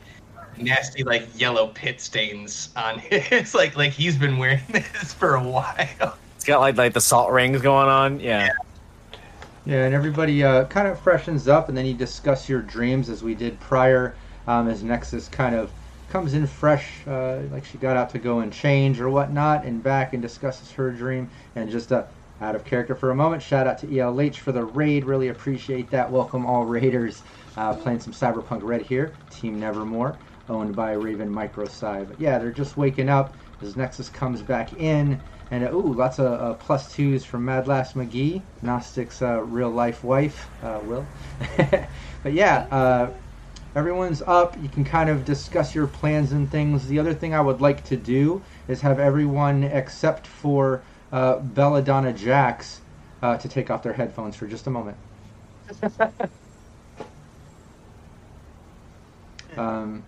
nasty 0.57 1.03
like 1.03 1.27
yellow 1.39 1.67
pit 1.67 2.01
stains 2.01 2.69
on 2.75 2.99
it. 3.11 3.31
It's 3.31 3.53
like 3.53 3.77
like 3.77 3.91
he's 3.91 4.17
been 4.17 4.39
wearing 4.39 4.61
this 4.69 5.13
for 5.13 5.35
a 5.35 5.43
while. 5.43 6.17
It's 6.43 6.49
got 6.49 6.59
like 6.59 6.75
like 6.75 6.91
the 6.91 6.99
salt 6.99 7.31
rings 7.31 7.61
going 7.61 7.87
on. 7.87 8.19
Yeah. 8.19 8.49
Yeah, 9.65 9.85
and 9.85 9.95
everybody 9.95 10.43
uh, 10.43 10.65
kind 10.65 10.89
of 10.89 10.99
freshens 10.99 11.47
up, 11.47 11.69
and 11.69 11.77
then 11.77 11.85
you 11.85 11.93
discuss 11.93 12.49
your 12.49 12.61
dreams 12.61 13.07
as 13.07 13.23
we 13.23 13.33
did 13.33 13.57
prior, 13.61 14.13
um, 14.45 14.67
as 14.67 14.83
Nexus 14.83 15.29
kind 15.29 15.55
of 15.55 15.71
comes 16.09 16.33
in 16.33 16.45
fresh, 16.45 17.07
uh, 17.07 17.43
like 17.49 17.63
she 17.63 17.77
got 17.77 17.95
out 17.95 18.09
to 18.09 18.19
go 18.19 18.39
and 18.39 18.51
change 18.51 18.99
or 18.99 19.09
whatnot, 19.09 19.63
and 19.63 19.81
back 19.81 20.11
and 20.11 20.21
discusses 20.21 20.69
her 20.71 20.91
dream. 20.91 21.29
And 21.55 21.71
just 21.71 21.93
uh, 21.93 22.03
out 22.41 22.55
of 22.55 22.65
character 22.65 22.93
for 22.93 23.11
a 23.11 23.15
moment, 23.15 23.41
shout 23.41 23.65
out 23.65 23.77
to 23.77 23.87
ELH 23.87 24.35
for 24.35 24.51
the 24.51 24.65
raid. 24.65 25.05
Really 25.05 25.29
appreciate 25.29 25.89
that. 25.91 26.11
Welcome 26.11 26.45
all 26.45 26.65
raiders. 26.65 27.23
Uh, 27.55 27.73
playing 27.73 28.01
some 28.01 28.11
Cyberpunk 28.11 28.63
Red 28.63 28.81
here, 28.81 29.13
Team 29.29 29.61
Nevermore, 29.61 30.17
owned 30.49 30.75
by 30.75 30.91
Raven 30.91 31.33
Microsci. 31.33 32.05
But 32.05 32.19
yeah, 32.19 32.37
they're 32.37 32.51
just 32.51 32.75
waking 32.75 33.07
up 33.07 33.33
as 33.61 33.77
Nexus 33.77 34.09
comes 34.09 34.41
back 34.41 34.73
in. 34.73 35.21
And 35.53 35.65
uh, 35.65 35.71
ooh, 35.71 35.93
lots 35.93 36.17
of 36.17 36.25
uh, 36.25 36.55
plus 36.55 36.91
twos 36.95 37.23
from 37.23 37.45
Mad 37.45 37.67
Lass 37.67 37.93
McGee, 37.93 38.41
Gnostic's 38.63 39.21
uh, 39.21 39.39
real 39.43 39.69
life 39.69 40.03
wife, 40.03 40.49
uh, 40.63 40.79
Will. 40.81 41.05
but 42.23 42.33
yeah, 42.33 42.65
uh, 42.71 43.11
everyone's 43.75 44.23
up. 44.23 44.57
You 44.59 44.67
can 44.67 44.83
kind 44.83 45.11
of 45.11 45.25
discuss 45.25 45.75
your 45.75 45.85
plans 45.85 46.31
and 46.31 46.49
things. 46.49 46.87
The 46.87 46.97
other 46.97 47.13
thing 47.13 47.35
I 47.35 47.41
would 47.41 47.61
like 47.61 47.85
to 47.85 47.95
do 47.95 48.41
is 48.67 48.81
have 48.81 48.97
everyone 48.99 49.63
except 49.63 50.25
for 50.25 50.81
uh, 51.11 51.37
Belladonna 51.37 52.13
Jax 52.13 52.81
uh, 53.21 53.37
to 53.37 53.47
take 53.47 53.69
off 53.69 53.83
their 53.83 53.93
headphones 53.93 54.35
for 54.35 54.47
just 54.47 54.65
a 54.65 54.71
moment. 54.71 54.97
Um, 59.55 60.03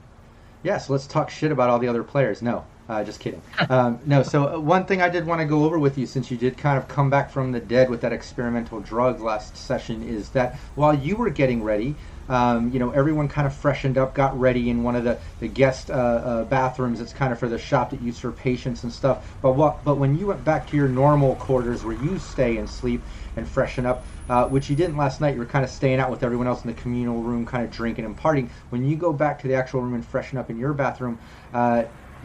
yeah, 0.63 0.79
so 0.79 0.93
let's 0.93 1.05
talk 1.05 1.29
shit 1.29 1.51
about 1.51 1.69
all 1.69 1.77
the 1.77 1.87
other 1.87 2.03
players. 2.03 2.41
No, 2.41 2.65
uh, 2.87 3.03
just 3.03 3.19
kidding. 3.19 3.41
Um, 3.69 3.99
no, 4.05 4.21
so 4.23 4.55
uh, 4.55 4.59
one 4.59 4.85
thing 4.85 5.01
I 5.01 5.09
did 5.09 5.25
want 5.25 5.41
to 5.41 5.45
go 5.45 5.63
over 5.65 5.79
with 5.79 5.97
you, 5.97 6.05
since 6.05 6.29
you 6.29 6.37
did 6.37 6.57
kind 6.57 6.77
of 6.77 6.87
come 6.87 7.09
back 7.09 7.31
from 7.31 7.51
the 7.51 7.59
dead 7.59 7.89
with 7.89 8.01
that 8.01 8.13
experimental 8.13 8.79
drug 8.79 9.21
last 9.21 9.57
session, 9.57 10.03
is 10.03 10.29
that 10.31 10.59
while 10.75 10.93
you 10.93 11.15
were 11.15 11.29
getting 11.31 11.63
ready, 11.63 11.97
um, 12.27 12.69
you 12.71 12.79
know, 12.79 12.91
everyone 12.91 13.27
kind 13.27 13.45
of 13.45 13.55
freshened 13.55 13.97
up, 13.97 14.15
got 14.15 14.37
ready 14.39 14.69
in 14.69 14.83
one 14.83 14.95
of 14.95 15.03
the 15.03 15.19
the 15.39 15.47
guest 15.47 15.89
uh, 15.91 15.93
uh, 15.93 16.43
bathrooms. 16.45 16.99
It's 16.99 17.13
kind 17.13 17.31
of 17.31 17.39
for 17.39 17.47
the 17.47 17.57
shop 17.59 17.91
that 17.91 18.01
used 18.01 18.19
for 18.19 18.31
patients 18.31 18.83
and 18.83 18.91
stuff. 18.91 19.37
But 19.41 19.53
what? 19.53 19.83
But 19.83 19.97
when 19.97 20.15
you 20.15 20.27
went 20.27 20.43
back 20.43 20.67
to 20.67 20.75
your 20.77 20.87
normal 20.87 21.35
quarters 21.35 21.83
where 21.83 21.93
you 21.93 22.17
stay 22.17 22.57
and 22.57 22.69
sleep 22.69 23.05
and 23.35 23.47
freshen 23.47 23.85
up, 23.85 24.07
uh, 24.27 24.47
which 24.47 24.69
you 24.69 24.75
didn't 24.75 24.97
last 24.97 25.21
night, 25.21 25.33
you 25.35 25.39
were 25.39 25.45
kind 25.45 25.63
of 25.63 25.69
staying 25.71 25.99
out 25.99 26.09
with 26.09 26.23
everyone 26.23 26.47
else 26.47 26.63
in 26.63 26.67
the 26.67 26.73
communal 26.73 27.21
room, 27.21 27.45
kind 27.45 27.63
of 27.63 27.69
drinking 27.69 28.05
and 28.05 28.17
partying. 28.17 28.49
When 28.69 28.83
you 28.85 28.95
go 28.95 29.13
back 29.13 29.39
to 29.39 29.47
the 29.47 29.53
actual 29.55 29.81
room 29.81 29.93
and 29.93 30.05
freshen 30.05 30.37
up 30.37 30.49
in 30.49 30.57
your 30.57 30.73
bathroom. 30.73 31.19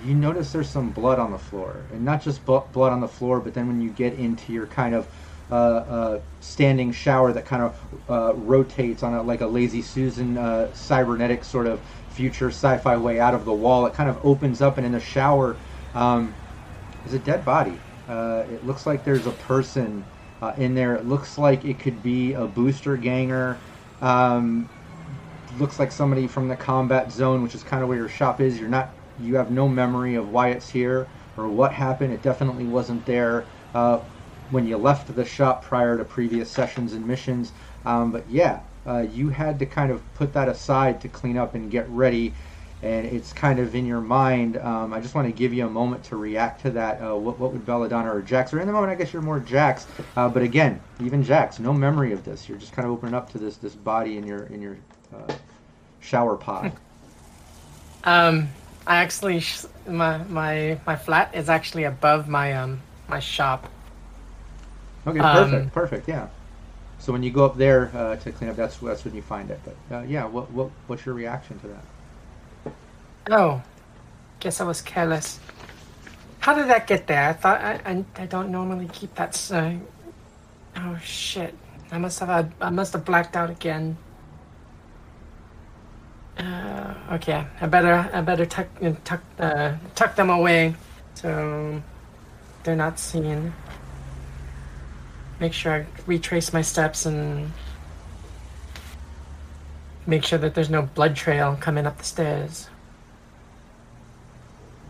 You 0.07 0.15
notice 0.15 0.53
there's 0.53 0.69
some 0.69 0.91
blood 0.91 1.19
on 1.19 1.31
the 1.31 1.39
floor, 1.39 1.77
and 1.93 2.05
not 2.05 2.23
just 2.23 2.45
blood 2.45 2.75
on 2.77 3.01
the 3.01 3.09
floor, 3.09 3.41
but 3.41 3.55
then 3.55 3.67
when 3.67 3.81
you 3.81 3.91
get 3.91 4.15
into 4.15 4.53
your 4.53 4.67
kind 4.67 4.95
of 4.95 5.07
uh, 5.51 5.55
uh, 5.55 6.21
standing 6.41 6.93
shower 6.93 7.33
that 7.33 7.45
kind 7.45 7.63
of 7.63 7.81
uh, 8.09 8.35
rotates 8.35 9.03
on 9.03 9.15
a, 9.15 9.23
like 9.23 9.41
a 9.41 9.47
lazy 9.47 9.83
Susan 9.83 10.39
uh, 10.39 10.73
cybernetic 10.73 11.45
sort 11.45 11.67
of 11.67 11.81
future 12.11 12.49
sci-fi 12.49 12.97
way 12.97 13.21
out 13.21 13.35
of 13.35 13.45
the 13.45 13.53
wall, 13.53 13.87
it 13.87 13.95
kind 13.95 14.09
of 14.09 14.25
opens 14.25 14.63
up, 14.63 14.79
and 14.79 14.87
in 14.87 14.93
the 14.93 15.01
shower 15.01 15.57
um, 15.95 16.35
is 17.07 17.15
a 17.15 17.19
dead 17.19 17.45
body. 17.45 17.79
Uh, 18.09 18.45
it 18.51 18.65
looks 18.67 18.87
like 18.87 19.05
there's 19.05 19.27
a 19.27 19.33
person 19.33 20.05
uh, 20.41 20.53
in 20.57 20.75
there. 20.75 20.95
It 20.95 21.07
looks 21.07 21.37
like 21.39 21.65
it 21.65 21.79
could 21.79 22.03
be 22.03 22.33
a 22.33 22.47
booster 22.47 22.97
ganger. 22.97 23.59
Um, 24.01 24.69
looks 25.59 25.79
like 25.79 25.93
somebody 25.93 26.27
from 26.27 26.49
the 26.49 26.57
combat 26.57 27.13
zone, 27.13 27.43
which 27.43 27.55
is 27.55 27.63
kind 27.63 27.83
of 27.83 27.89
where 27.89 27.99
your 27.99 28.09
shop 28.09 28.41
is. 28.41 28.59
You're 28.59 28.69
not, 28.69 28.91
you 29.21 29.37
have 29.37 29.51
no 29.51 29.69
memory 29.69 30.15
of 30.15 30.31
why 30.33 30.49
it's 30.51 30.69
here 30.69 31.07
or 31.37 31.49
what 31.49 31.73
happened. 31.73 32.13
It 32.13 32.23
definitely 32.23 32.65
wasn't 32.65 33.05
there 33.07 33.45
uh, 33.75 34.01
when 34.51 34.67
you 34.67 34.77
left 34.77 35.15
the 35.15 35.25
shop 35.25 35.65
prior 35.65 35.97
to 35.97 36.05
previous 36.05 36.51
sessions 36.51 36.93
and 36.93 37.07
missions. 37.07 37.53
Um, 37.85 38.11
but 38.11 38.29
yeah, 38.29 38.61
uh, 38.87 39.07
you 39.13 39.29
had 39.29 39.59
to 39.59 39.67
kind 39.67 39.91
of 39.91 40.03
put 40.15 40.33
that 40.33 40.49
aside 40.49 41.01
to 41.03 41.09
clean 41.09 41.37
up 41.37 41.55
and 41.55 41.71
get 41.71 41.89
ready. 41.89 42.35
And 42.83 43.05
it's 43.07 43.35
kind 43.35 43.59
of 43.59 43.75
in 43.75 43.85
your 43.85 44.01
mind. 44.01 44.57
Um, 44.57 44.95
I 44.95 45.01
just 45.01 45.15
want 45.15 45.29
to 45.29 45.33
give 45.33 45.53
you 45.53 45.67
a 45.67 45.71
moment 45.71 46.03
to 46.05 46.17
react 46.17 46.63
to 46.63 46.71
that. 46.71 47.03
Uh, 47.03 47.15
what, 47.15 47.39
what 47.39 47.53
would 47.53 47.67
Belladonna 47.67 48.11
or 48.11 48.23
Jax, 48.23 48.55
or 48.55 48.61
in 48.61 48.67
the 48.67 48.73
moment, 48.73 48.91
I 48.91 48.95
guess 48.95 49.13
you're 49.13 49.21
more 49.21 49.39
Jax. 49.39 49.87
Uh, 50.17 50.31
but 50.31 50.43
again, 50.43 50.81
even 50.99 51.23
Jax, 51.23 51.59
no 51.59 51.75
memory 51.75 52.13
of 52.13 52.25
this. 52.25 52.49
You're 52.49 52.57
just 52.57 52.73
kind 52.73 52.87
of 52.87 52.93
opening 52.93 53.15
up 53.15 53.31
to 53.33 53.39
this 53.39 53.59
this 53.59 53.75
body 53.75 54.17
in 54.17 54.27
your 54.27 54.45
in 54.45 54.63
your 54.63 54.79
uh, 55.15 55.35
shower 56.01 56.37
pod. 56.37 56.73
Um, 58.03 58.49
I 58.87 58.97
actually 58.97 59.41
sh- 59.41 59.65
my 59.87 60.19
my 60.25 60.81
my 60.87 60.97
flat 60.97 61.35
is 61.35 61.49
actually 61.49 61.85
above 61.85 62.29
my 62.29 62.53
um 62.53 62.83
my 63.09 63.19
shop. 63.21 63.69
Okay, 65.07 65.23
Um, 65.23 65.25
perfect, 65.25 65.73
perfect, 65.73 66.09
yeah. 66.09 66.29
So 66.99 67.13
when 67.13 67.23
you 67.23 67.31
go 67.33 67.45
up 67.47 67.57
there 67.57 67.91
uh, 67.95 68.17
to 68.17 68.33
clean 68.33 68.51
up, 68.51 68.57
that's 68.57 68.79
that's 68.79 69.05
when 69.05 69.15
you 69.15 69.23
find 69.23 69.51
it. 69.51 69.61
But 69.65 69.77
uh, 69.97 70.03
yeah, 70.03 70.27
what 70.27 70.51
what 70.53 70.71
what's 70.87 71.07
your 71.07 71.15
reaction 71.15 71.59
to 71.61 71.69
that? 71.69 71.85
Oh, 73.31 73.63
guess 74.41 74.61
I 74.61 74.65
was 74.65 74.83
careless. 74.83 75.41
How 76.41 76.55
did 76.55 76.69
that 76.69 76.87
get 76.87 77.07
there? 77.07 77.29
I 77.31 77.33
thought 77.35 77.61
I 77.61 77.81
I, 77.85 78.05
I 78.17 78.27
don't 78.27 78.51
normally 78.51 78.89
keep 78.89 79.15
that. 79.17 79.31
s- 79.31 79.51
Uh, 79.53 79.79
oh 80.77 80.99
shit! 81.03 81.55
I 81.93 81.99
must 81.99 82.19
have 82.21 82.29
had, 82.29 82.53
I 82.61 82.71
must 82.71 82.93
have 82.95 83.05
blacked 83.05 83.37
out 83.37 83.51
again. 83.51 83.99
Uh, 86.41 86.95
okay, 87.13 87.45
I 87.61 87.67
better 87.67 88.09
I 88.15 88.21
better 88.23 88.47
tuck 88.47 88.67
uh, 88.83 88.93
tuck 89.05 89.23
uh, 89.39 89.75
tuck 89.95 90.17
them 90.17 90.31
away, 90.31 90.75
so 91.15 91.83
they're 92.63 92.77
not 92.77 92.99
seen. 92.99 93.53
Make 95.39 95.53
sure 95.53 95.73
I 95.73 95.87
retrace 96.07 96.53
my 96.53 96.63
steps 96.63 97.05
and 97.05 97.53
make 100.07 100.25
sure 100.25 100.39
that 100.39 100.55
there's 100.55 100.71
no 100.71 100.83
blood 100.83 101.15
trail 101.15 101.59
coming 101.61 101.87
up 101.87 101.99
the 101.99 102.05
stairs. 102.05 102.69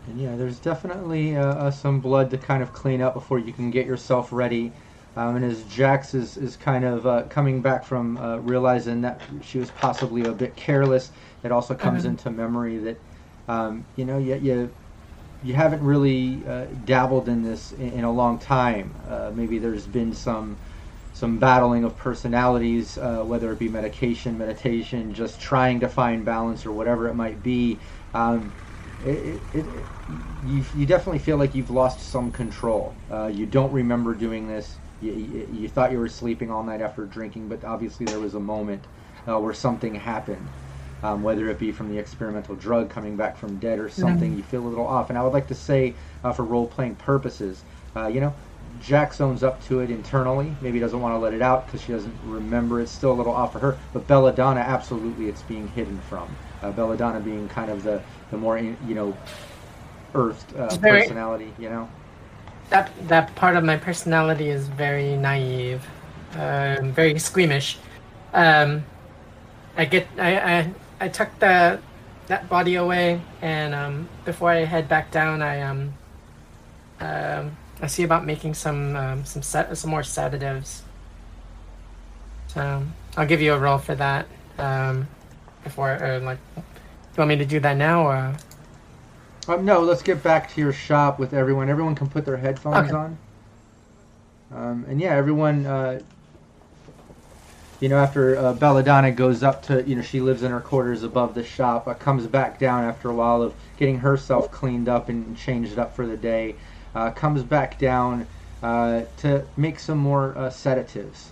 And 0.07 0.21
yeah, 0.21 0.35
there's 0.37 0.59
definitely 0.59 1.35
uh, 1.35 1.45
uh, 1.45 1.71
some 1.71 1.99
blood 1.99 2.29
to 2.31 2.37
kind 2.37 2.63
of 2.63 2.71
clean 2.71 3.01
up 3.01 3.13
before 3.13 3.39
you 3.39 3.51
can 3.51 3.71
get 3.71 3.85
yourself 3.85 4.31
ready. 4.31 4.71
Um, 5.17 5.35
and 5.35 5.43
as 5.43 5.63
Jax 5.63 6.13
is, 6.13 6.37
is 6.37 6.55
kind 6.55 6.85
of 6.85 7.05
uh, 7.05 7.23
coming 7.23 7.61
back 7.61 7.83
from 7.83 8.17
realizing 8.45 9.01
that 9.01 9.19
she 9.43 9.59
was 9.59 9.69
possibly 9.71 10.23
a 10.23 10.31
bit 10.31 10.55
careless, 10.55 11.11
it 11.43 11.51
also 11.51 11.75
comes 11.75 12.05
Mhm. 12.05 12.05
into 12.05 12.29
memory 12.31 12.77
that, 12.79 13.03
um, 13.47 13.87
you 13.95 14.05
know, 14.05 14.17
you, 14.17 14.35
you, 14.35 14.71
you 15.41 15.53
haven't 15.55 15.83
really 15.83 16.45
uh, 16.45 16.67
dabbled 16.83 17.27
in 17.27 17.41
this 17.41 17.71
in, 17.71 17.89
in 17.89 18.03
a 18.03 18.11
long 18.11 18.39
time. 18.39 18.97
Uh, 19.07 19.31
maybe 19.33 19.59
there's 19.59 19.87
been 19.87 20.13
some 20.13 20.59
some 21.13 21.39
battling 21.39 21.83
of 21.83 21.97
personalities, 21.97 22.97
uh, 22.97 23.23
whether 23.23 23.51
it 23.51 23.59
be 23.59 23.69
medication, 23.69 24.37
meditation, 24.37 25.13
just 25.13 25.41
trying 25.41 25.79
to 25.81 25.89
find 25.89 26.23
balance 26.25 26.65
or 26.65 26.71
whatever 26.71 27.07
it 27.07 27.15
might 27.15 27.43
be. 27.43 27.81
Um, 28.13 28.53
it, 28.99 29.45
it, 29.51 29.67
it, 29.67 29.91
you, 30.07 30.63
you 30.73 30.85
definitely 30.85 31.19
feel 31.19 31.37
like 31.37 31.53
you've 31.55 31.69
lost 31.69 32.01
some 32.01 32.31
control. 32.31 32.97
Uh, 33.09 33.27
you 33.27 33.45
don't 33.45 33.71
remember 33.73 34.15
doing 34.15 34.47
this. 34.47 34.79
You, 34.99 35.11
you, 35.13 35.47
you 35.49 35.67
thought 35.69 35.91
you 35.91 35.99
were 35.99 36.07
sleeping 36.07 36.49
all 36.51 36.63
night 36.63 36.81
after 36.81 37.05
drinking, 37.05 37.49
but 37.49 37.63
obviously 37.65 38.05
there 38.05 38.19
was 38.19 38.35
a 38.35 38.39
moment 38.39 38.87
uh, 39.27 39.39
where 39.39 39.53
something 39.53 39.95
happened. 39.95 40.51
Um, 41.03 41.23
whether 41.23 41.49
it 41.49 41.57
be 41.57 41.71
from 41.71 41.89
the 41.89 41.97
experimental 41.97 42.55
drug 42.55 42.89
coming 42.91 43.15
back 43.15 43.35
from 43.35 43.57
dead 43.57 43.79
or 43.79 43.89
something, 43.89 44.37
you 44.37 44.43
feel 44.43 44.61
a 44.61 44.69
little 44.69 44.85
off. 44.85 45.09
And 45.09 45.17
I 45.17 45.23
would 45.23 45.33
like 45.33 45.47
to 45.47 45.55
say, 45.55 45.95
uh, 46.23 46.31
for 46.31 46.43
role 46.43 46.67
playing 46.67 46.95
purposes, 46.95 47.63
uh, 47.95 48.05
you 48.07 48.21
know, 48.21 48.33
Jax 48.81 49.19
owns 49.19 49.43
up 49.43 49.63
to 49.65 49.79
it 49.79 49.89
internally. 49.89 50.55
Maybe 50.61 50.79
doesn't 50.79 50.99
want 51.01 51.13
to 51.13 51.19
let 51.19 51.33
it 51.33 51.41
out 51.41 51.65
because 51.65 51.81
she 51.81 51.91
doesn't 51.91 52.13
remember. 52.25 52.81
It's 52.81 52.91
still 52.91 53.11
a 53.11 53.13
little 53.13 53.33
off 53.33 53.53
for 53.53 53.59
her. 53.59 53.77
But 53.93 54.07
Belladonna, 54.07 54.59
absolutely, 54.61 55.27
it's 55.27 55.41
being 55.41 55.67
hidden 55.69 55.99
from. 56.09 56.33
Uh, 56.61 56.71
Belladonna 56.71 57.19
being 57.19 57.49
kind 57.49 57.71
of 57.71 57.83
the 57.83 58.01
the 58.29 58.37
more 58.37 58.57
you 58.59 58.75
know, 58.87 59.17
earthed 60.13 60.55
uh, 60.55 60.73
very- 60.75 61.01
personality. 61.01 61.51
You 61.59 61.69
know. 61.69 61.89
that 62.69 62.91
that 63.07 63.33
part 63.35 63.55
of 63.57 63.63
my 63.63 63.75
personality 63.75 64.49
is 64.49 64.67
very 64.67 65.17
naive, 65.17 65.85
um, 66.35 66.91
very 66.93 67.19
squeamish. 67.19 67.77
Um, 68.33 68.83
I 69.75 69.85
get 69.85 70.07
I, 70.17 70.37
I 70.59 70.73
I 71.01 71.09
tuck 71.09 71.37
the 71.39 71.79
that 72.27 72.47
body 72.47 72.75
away, 72.75 73.19
and 73.41 73.73
um, 73.73 74.07
before 74.23 74.51
I 74.51 74.63
head 74.63 74.87
back 74.87 75.11
down, 75.11 75.41
I 75.41 75.61
um, 75.61 75.93
um 76.99 77.57
I 77.81 77.87
see 77.87 78.03
about 78.03 78.23
making 78.25 78.53
some 78.53 78.95
um, 78.95 79.25
some 79.25 79.41
set 79.41 79.75
some 79.75 79.89
more 79.89 80.03
sedatives. 80.03 80.83
So 82.47 82.83
I'll 83.17 83.25
give 83.25 83.41
you 83.41 83.53
a 83.53 83.59
roll 83.59 83.79
for 83.79 83.95
that. 83.95 84.27
Um, 84.59 85.07
before 85.63 85.97
or 86.01 86.19
like, 86.19 86.37
you 86.55 86.63
want 87.17 87.29
me 87.29 87.37
to 87.37 87.45
do 87.45 87.59
that 87.59 87.77
now 87.77 88.07
or? 88.07 88.35
Um, 89.47 89.65
no, 89.65 89.81
let's 89.81 90.03
get 90.03 90.21
back 90.21 90.51
to 90.53 90.61
your 90.61 90.73
shop 90.73 91.17
with 91.17 91.33
everyone. 91.33 91.67
Everyone 91.67 91.95
can 91.95 92.07
put 92.07 92.25
their 92.25 92.37
headphones 92.37 92.91
Okay. 92.91 92.95
on. 92.95 93.17
Um, 94.53 94.85
and 94.87 95.01
yeah, 95.01 95.15
everyone. 95.15 95.65
Uh, 95.65 96.01
you 97.81 97.89
know, 97.89 97.97
after 97.97 98.37
uh, 98.37 98.53
Belladonna 98.53 99.11
goes 99.11 99.41
up 99.41 99.63
to, 99.63 99.83
you 99.89 99.95
know, 99.95 100.03
she 100.03 100.21
lives 100.21 100.43
in 100.43 100.51
her 100.51 100.61
quarters 100.61 101.01
above 101.01 101.33
the 101.33 101.43
shop, 101.43 101.87
uh, 101.87 101.95
comes 101.95 102.27
back 102.27 102.59
down 102.59 102.83
after 102.83 103.09
a 103.09 103.13
while 103.13 103.41
of 103.41 103.55
getting 103.75 103.97
herself 103.97 104.51
cleaned 104.51 104.87
up 104.87 105.09
and 105.09 105.35
changed 105.35 105.79
up 105.79 105.95
for 105.95 106.05
the 106.05 106.15
day, 106.15 106.55
uh, 106.93 107.09
comes 107.09 107.43
back 107.43 107.79
down 107.79 108.27
uh, 108.61 109.01
to 109.17 109.47
make 109.57 109.79
some 109.79 109.97
more 109.97 110.37
uh, 110.37 110.51
sedatives. 110.51 111.31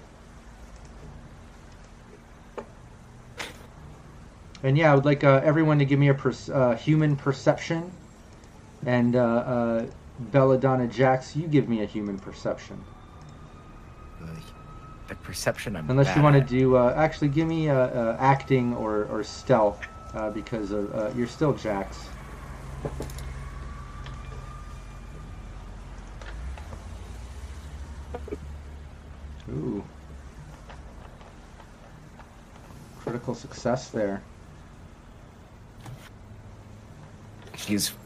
And 4.63 4.75
yeah, 4.75 4.91
I 4.91 4.95
would 4.95 5.05
like 5.05 5.23
uh, 5.23 5.39
everyone 5.43 5.77
to 5.77 5.85
give 5.85 5.99
me 5.99 6.09
a 6.09 6.15
per- 6.15 6.75
human 6.75 7.15
perception. 7.15 7.91
And 8.83 9.13
Belladonna 10.19 10.87
Jax, 10.87 11.35
you 11.35 11.47
give 11.47 11.69
me 11.69 11.83
a 11.83 11.85
human 11.85 12.17
perception. 12.17 12.83
The 15.09 15.15
perception 15.15 15.75
I'm 15.75 15.89
Unless 15.89 16.15
you 16.15 16.21
want 16.21 16.35
to 16.35 16.41
do, 16.41 16.77
uh, 16.77 16.93
actually, 16.95 17.29
give 17.29 17.47
me 17.47 17.67
uh, 17.67 17.75
uh, 17.75 18.17
acting 18.19 18.75
or, 18.75 19.05
or 19.05 19.23
stealth, 19.23 19.83
uh, 20.13 20.29
because 20.29 20.69
of, 20.69 20.93
uh, 20.93 21.09
you're 21.15 21.25
still 21.25 21.53
Jax. 21.53 22.07
Ooh. 29.51 29.83
Critical 32.99 33.33
success 33.33 33.89
there. 33.89 34.21
She's 37.55 37.89
f- 37.89 37.97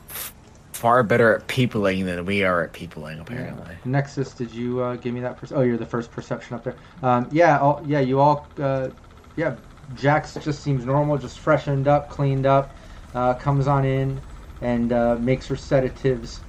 far 0.83 1.01
better 1.01 1.33
at 1.33 1.47
peopling 1.47 2.05
than 2.05 2.25
we 2.25 2.43
are 2.43 2.61
at 2.65 2.73
peopling, 2.73 3.17
apparently. 3.17 3.77
Nexus, 3.85 4.33
did 4.33 4.51
you 4.51 4.81
uh, 4.81 4.97
give 4.97 5.13
me 5.13 5.21
that? 5.21 5.37
Per- 5.37 5.55
oh, 5.55 5.61
you're 5.61 5.77
the 5.77 5.85
first 5.85 6.11
perception 6.11 6.57
up 6.57 6.65
there. 6.65 6.77
Um, 7.01 7.29
yeah, 7.31 7.57
all, 7.57 7.81
yeah, 7.85 8.01
you 8.01 8.19
all, 8.19 8.51
uh, 8.59 8.89
yeah. 9.37 9.55
Jax 9.93 10.33
just 10.35 10.61
seems 10.61 10.85
normal, 10.85 11.17
just 11.17 11.39
freshened 11.39 11.87
up, 11.87 12.09
cleaned 12.09 12.45
up, 12.45 12.75
uh, 13.13 13.33
comes 13.35 13.65
on 13.65 13.85
in 13.85 14.23
and 14.59 14.91
uh, 14.91 15.15
makes 15.21 15.47
her 15.47 15.55
sedatives. 15.55 16.43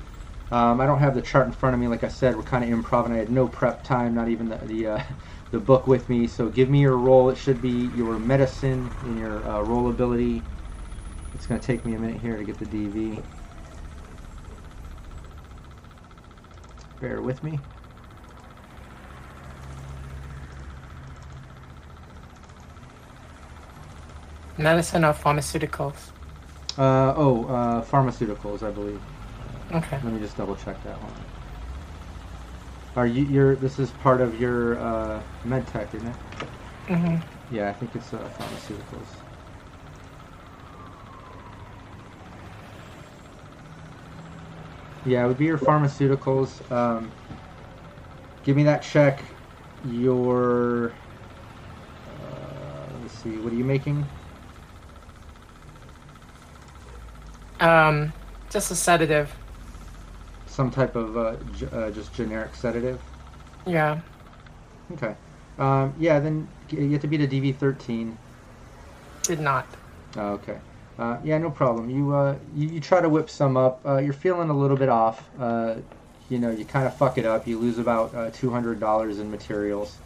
Um, 0.51 0.81
I 0.81 0.87
don't 0.87 0.99
have 0.99 1.15
the 1.15 1.23
chart 1.23 1.47
in 1.47 1.53
front 1.53 1.75
of 1.75 1.81
me. 1.81 1.87
Like 1.87 2.03
I 2.03 2.09
said, 2.09 2.37
we're 2.37 2.43
kind 2.43 2.65
of 2.65 2.71
improv, 2.77 3.05
and 3.05 3.15
I 3.15 3.19
had 3.19 3.31
no 3.31 3.47
prep 3.49 3.85
time, 3.85 4.15
not 4.15 4.29
even 4.29 4.49
the 4.49 4.59
the, 4.59 4.87
uh, 4.89 5.03
the 5.53 5.61
book 5.61 5.87
with 5.87 6.09
me. 6.09 6.27
So 6.27 6.49
give 6.49 6.69
me 6.69 6.81
your 6.81 6.99
roll. 6.99 7.31
It 7.31 7.39
should 7.39 7.61
be 7.61 7.87
your 7.87 8.19
medicine 8.19 8.97
and 9.01 9.17
your 9.17 9.49
uh, 9.49 9.61
roll 9.61 9.89
ability. 9.91 10.49
It's 11.35 11.47
going 11.47 11.61
to 11.61 11.67
take 11.67 11.85
me 11.85 11.95
a 11.95 12.01
minute 12.01 12.21
here 12.21 12.37
to 12.39 12.45
get 12.45 12.59
the 12.59 12.67
DV. 12.67 13.25
Bear 17.01 17.21
with 17.21 17.43
me. 17.43 17.59
Medicine 24.57 25.05
or 25.05 25.13
pharmaceuticals? 25.13 26.11
Uh, 26.79 27.13
oh, 27.17 27.45
uh, 27.47 27.85
pharmaceuticals, 27.85 28.63
I 28.63 28.71
believe. 28.71 29.01
Okay. 29.73 29.99
Let 30.03 30.13
me 30.13 30.21
just 30.21 30.37
double 30.37 30.55
check 30.57 30.83
that 30.85 30.97
one. 31.03 31.13
Are 32.97 33.07
you? 33.07 33.25
You're. 33.25 33.57
This 33.57 33.79
is 33.81 33.91
part 34.03 34.21
of 34.21 34.41
your 34.41 34.79
uh, 34.79 35.21
med 35.45 35.67
tech, 35.69 35.93
isn't 35.95 36.07
it? 36.07 36.15
hmm 36.87 37.17
Yeah, 37.51 37.69
I 37.71 37.73
think 37.73 37.95
it's 37.97 38.13
uh, 38.15 38.19
pharmaceuticals. 38.39 39.24
Yeah, 45.07 45.25
it 45.25 45.29
would 45.29 45.39
be 45.39 45.45
your 45.45 45.59
pharmaceuticals. 45.59 46.71
Um, 46.73 47.11
give 48.45 48.57
me 48.57 48.63
that 48.65 48.83
check. 48.83 49.23
Your. 49.91 50.93
Uh, 52.23 52.87
let's 53.03 53.15
see. 53.19 53.37
What 53.37 53.53
are 53.53 53.57
you 53.57 53.65
making? 53.65 54.07
Um, 57.61 58.13
just 58.51 58.71
a 58.71 58.75
sedative. 58.75 59.35
Some 60.47 60.71
type 60.71 60.97
of 60.97 61.17
uh, 61.17 61.37
g- 61.55 61.69
uh, 61.73 61.91
just 61.91 62.15
generic 62.15 62.55
sedative. 62.55 63.01
Yeah. 63.67 64.01
Okay. 64.93 65.15
Um, 65.59 65.95
yeah, 65.99 66.19
then 66.19 66.49
you 66.71 66.93
have 66.93 67.01
to 67.03 67.09
beat 67.09 67.21
a 67.21 67.27
DV 67.27 67.57
thirteen. 67.57 68.17
Did 69.23 69.41
not. 69.41 69.67
Oh, 70.17 70.33
okay. 70.33 70.59
Uh, 70.99 71.19
yeah, 71.25 71.39
no 71.39 71.51
problem. 71.51 71.91
You, 71.91 72.15
uh, 72.15 72.37
you 72.55 72.69
you 72.69 72.81
try 72.81 73.01
to 73.01 73.09
whip 73.09 73.29
some 73.29 73.57
up. 73.57 73.81
Uh, 73.85 73.99
you're 73.99 74.13
feeling 74.13 74.49
a 74.49 74.57
little 74.57 74.77
bit 74.77 74.89
off. 74.89 75.29
Uh, 75.39 75.77
you 76.29 76.39
know, 76.39 76.51
you 76.51 76.65
kind 76.65 76.87
of 76.87 76.97
fuck 76.97 77.19
it 77.19 77.27
up. 77.27 77.47
You 77.47 77.59
lose 77.59 77.79
about 77.79 78.15
uh, 78.15 78.31
two 78.31 78.51
hundred 78.51 78.79
dollars 78.79 79.19
in 79.19 79.31
materials, 79.31 79.97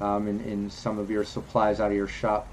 um, 0.00 0.26
in 0.26 0.40
in 0.40 0.70
some 0.70 0.98
of 0.98 1.10
your 1.10 1.24
supplies 1.24 1.78
out 1.80 1.90
of 1.90 1.96
your 1.96 2.08
shop, 2.08 2.48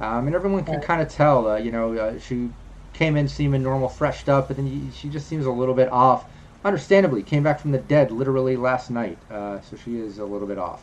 um, 0.00 0.26
and 0.26 0.34
everyone 0.34 0.64
can 0.64 0.80
kind 0.80 1.02
of 1.02 1.08
tell. 1.08 1.46
Uh, 1.46 1.56
you 1.56 1.70
know, 1.70 1.94
uh, 1.94 2.18
she 2.18 2.48
came 2.94 3.16
in 3.16 3.28
seeming 3.28 3.62
normal, 3.62 3.88
freshed 3.88 4.28
up, 4.30 4.48
but 4.48 4.56
then 4.56 4.66
you, 4.66 4.90
she 4.92 5.10
just 5.10 5.28
seems 5.28 5.44
a 5.44 5.50
little 5.50 5.74
bit 5.74 5.90
off. 5.92 6.24
Understandably, 6.64 7.22
came 7.22 7.42
back 7.42 7.60
from 7.60 7.72
the 7.72 7.78
dead 7.78 8.10
literally 8.10 8.56
last 8.56 8.90
night, 8.90 9.18
uh, 9.30 9.60
so 9.60 9.76
she 9.76 9.98
is 10.00 10.18
a 10.18 10.24
little 10.24 10.48
bit 10.48 10.58
off. 10.58 10.82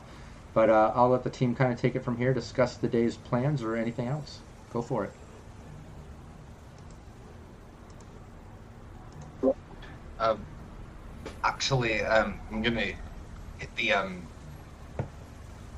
But 0.54 0.70
uh, 0.70 0.92
I'll 0.94 1.10
let 1.10 1.24
the 1.24 1.32
team 1.32 1.56
kind 1.56 1.74
of 1.74 1.82
take 1.82 1.96
it 1.96 2.04
from 2.04 2.18
here, 2.18 2.32
discuss 2.32 2.76
the 2.78 2.88
day's 2.88 3.18
plans 3.18 3.64
or 3.64 3.76
anything 3.76 4.08
else. 4.08 4.38
Go 4.72 4.84
for 4.84 5.04
it. 5.04 5.12
Um, 10.24 10.48
actually, 11.44 12.02
um, 12.02 12.42
I'm 12.52 12.62
gonna 12.62 12.94
hit 13.58 13.76
the 13.76 13.94
um, 13.94 14.30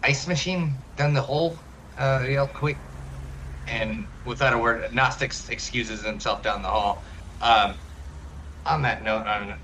ice 0.04 0.28
machine 0.28 0.84
down 0.96 1.14
the 1.14 1.22
hole 1.22 1.60
uh, 1.98 2.20
real 2.24 2.48
quick. 2.48 2.84
And 3.68 4.10
without 4.24 4.54
a 4.54 4.58
word, 4.60 4.93
Gnostics 4.93 5.50
excuses 5.50 6.04
himself 6.04 6.43
down 6.43 6.62
the 6.62 6.70
hall. 6.70 7.04
Um, 7.41 7.80
on 8.66 8.84
that 8.84 9.04
note, 9.04 9.26
on 9.26 9.60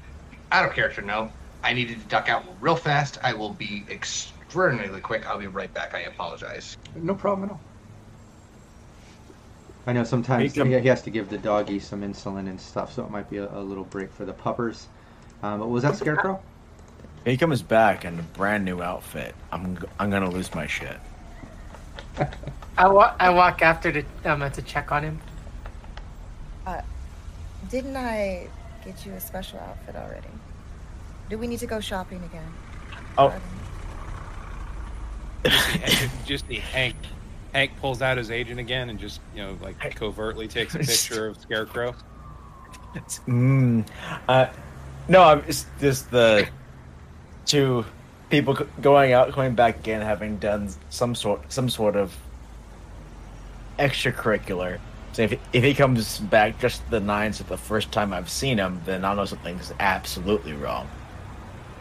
out 0.51 0.65
of 0.67 0.73
character 0.73 1.01
note, 1.03 1.33
I 1.63 1.73
needed 1.73 2.01
to 2.01 2.07
duck 2.07 2.29
out 2.29 2.43
real 2.59 2.75
fast. 2.75 3.19
I 3.23 3.33
will 3.33 3.53
be 3.53 3.87
extraordinarily 3.91 5.01
quick. 5.01 5.27
I'll 5.27 5.37
be 5.37 5.47
right 5.47 5.73
back. 5.73 5.93
I 5.93 6.01
apologize. 6.01 6.75
No 6.95 7.15
problem 7.15 7.49
at 7.49 7.53
all. 7.53 7.70
I 9.87 9.93
know 9.93 10.03
sometimes 10.03 10.53
he 10.53 10.63
he 10.79 10.87
has 10.87 11.01
to 11.03 11.09
give 11.09 11.29
the 11.29 11.37
doggy 11.37 11.79
some 11.79 12.01
insulin 12.01 12.47
and 12.47 12.59
stuff, 12.59 12.93
so 12.93 13.03
it 13.03 13.09
might 13.09 13.29
be 13.29 13.37
a, 13.37 13.51
a 13.51 13.59
little 13.61 13.83
break 13.85 14.11
for 14.11 14.25
the 14.25 14.33
puppers. 14.33 14.87
Um, 15.43 15.59
but 15.59 15.67
was 15.69 15.83
that 15.83 15.95
Scarecrow? 15.95 16.39
He 17.25 17.37
comes 17.37 17.61
back 17.61 18.05
in 18.05 18.19
a 18.19 18.23
brand 18.23 18.63
new 18.65 18.81
outfit. 18.81 19.35
I'm 19.51 19.77
g- 19.77 19.83
I'm 19.99 20.09
gonna 20.09 20.29
lose 20.29 20.53
my 20.53 20.67
shit. 20.67 20.97
I, 22.77 22.87
wa- 22.87 23.15
I 23.19 23.29
walk 23.31 23.61
after 23.61 23.91
to 23.91 24.03
um, 24.25 24.49
to 24.51 24.61
check 24.61 24.91
on 24.91 25.03
him. 25.03 25.19
Didn't 27.69 27.95
I 27.95 28.47
get 28.83 29.05
you 29.05 29.13
a 29.13 29.19
special 29.19 29.59
outfit 29.59 29.95
already? 29.95 30.27
Do 31.29 31.37
we 31.37 31.47
need 31.47 31.59
to 31.59 31.67
go 31.67 31.79
shopping 31.79 32.21
again? 32.23 32.51
Oh, 33.17 33.33
Just, 35.45 36.25
just 36.25 36.47
the 36.47 36.55
Hank. 36.57 36.95
Hank 37.53 37.71
pulls 37.79 38.01
out 38.01 38.17
his 38.17 38.31
agent 38.31 38.59
again 38.59 38.89
and 38.89 38.99
just 38.99 39.19
you 39.35 39.43
know 39.43 39.57
like 39.61 39.95
covertly 39.95 40.47
takes 40.47 40.75
a 40.75 40.79
picture 40.79 41.27
of 41.27 41.37
Scarecrow. 41.37 41.95
mm, 43.27 43.87
uh, 44.27 44.47
no, 45.07 45.23
I'm 45.23 45.43
it's 45.47 45.65
just 45.79 46.11
the 46.11 46.47
two 47.45 47.85
people 48.29 48.57
going 48.81 49.13
out, 49.13 49.31
coming 49.33 49.53
back 49.53 49.79
again, 49.79 50.01
having 50.01 50.37
done 50.37 50.69
some 50.89 51.13
sort 51.13 51.51
some 51.51 51.69
sort 51.69 51.95
of 51.95 52.15
extracurricular. 53.77 54.79
So 55.13 55.23
if 55.23 55.39
if 55.51 55.63
he 55.63 55.73
comes 55.73 56.19
back 56.19 56.59
just 56.59 56.89
the 56.89 56.99
nines 56.99 57.41
at 57.41 57.47
the 57.47 57.57
first 57.57 57.91
time 57.91 58.13
I've 58.13 58.29
seen 58.29 58.57
him, 58.57 58.81
then 58.85 59.03
I'll 59.03 59.15
know 59.15 59.25
something's 59.25 59.73
absolutely 59.79 60.53
wrong. 60.53 60.89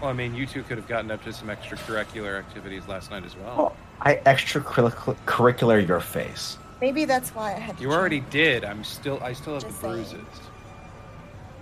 Well, 0.00 0.10
I 0.10 0.14
mean, 0.14 0.34
you 0.34 0.46
two 0.46 0.62
could 0.62 0.78
have 0.78 0.88
gotten 0.88 1.10
up 1.10 1.22
to 1.24 1.32
some 1.32 1.48
extracurricular 1.48 2.38
activities 2.38 2.88
last 2.88 3.10
night 3.10 3.24
as 3.24 3.36
well. 3.36 3.72
Oh, 3.76 3.76
I 4.03 4.16
extracurricular 4.16 5.86
your 5.86 6.01
face. 6.01 6.57
Maybe 6.80 7.05
that's 7.05 7.30
why 7.34 7.55
I 7.55 7.59
had 7.59 7.76
to. 7.76 7.82
You 7.82 7.92
already 7.92 8.20
did. 8.20 8.64
I'm 8.64 8.82
still. 8.84 9.22
I 9.22 9.32
still 9.34 9.55
have 9.55 9.62
Just 9.62 9.80
the 9.82 9.88
saying. 9.88 9.94
bruises. 10.05 10.40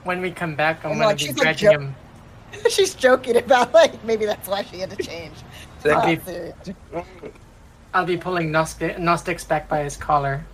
When 0.05 0.21
we 0.21 0.31
come 0.31 0.55
back, 0.55 0.85
I'm 0.85 0.93
And, 0.93 1.01
gonna 1.01 1.09
like, 1.11 1.19
be 1.19 1.25
she's, 1.27 1.39
like, 1.39 1.59
him. 1.59 1.95
She's 2.71 2.95
joking 2.95 3.37
about 3.37 3.75
like 3.75 4.03
maybe 4.05 4.25
that's 4.25 4.49
why 4.49 4.63
she 4.63 4.79
had 4.79 4.91
to 4.91 5.03
change. 5.03 5.35
I'll 5.85 5.91
Not 5.91 6.25
be. 6.25 6.75
I'll 7.93 8.07
be 8.07 8.17
pulling 8.17 8.51
Gnostic, 8.51 8.99
Gnostics 8.99 9.45
back 9.45 9.69
by 9.69 9.83
his 9.83 9.97
collar. 9.99 10.45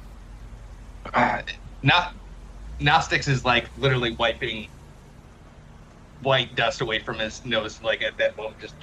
Uh, 1.12 1.42
not 1.82 2.14
Gnostics 2.80 3.28
is 3.28 3.44
like 3.44 3.66
literally 3.78 4.12
wiping 4.12 4.68
white 6.22 6.56
dust 6.56 6.80
away 6.80 6.98
from 6.98 7.18
his 7.18 7.44
nose, 7.44 7.80
like 7.82 8.02
at 8.02 8.16
that 8.16 8.36
moment. 8.36 8.58
Just 8.60 8.74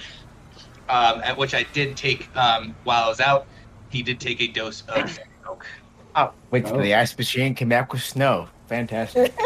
um, 0.92 1.20
at 1.22 1.36
which 1.36 1.54
I 1.54 1.64
did 1.72 1.96
take 1.96 2.28
um, 2.36 2.74
while 2.84 3.04
I 3.04 3.08
was 3.08 3.20
out. 3.20 3.46
He 3.90 4.02
did 4.02 4.20
take 4.20 4.40
a 4.40 4.46
dose 4.48 4.82
of 4.88 5.18
coke. 5.42 5.66
Oh, 6.14 6.30
wait, 6.50 6.64
Oh. 6.66 6.80
the 6.80 6.94
ice 6.94 7.16
machine 7.16 7.54
came 7.54 7.68
back 7.70 7.92
with 7.92 8.02
snow. 8.02 8.48
Fantastic. 8.68 9.32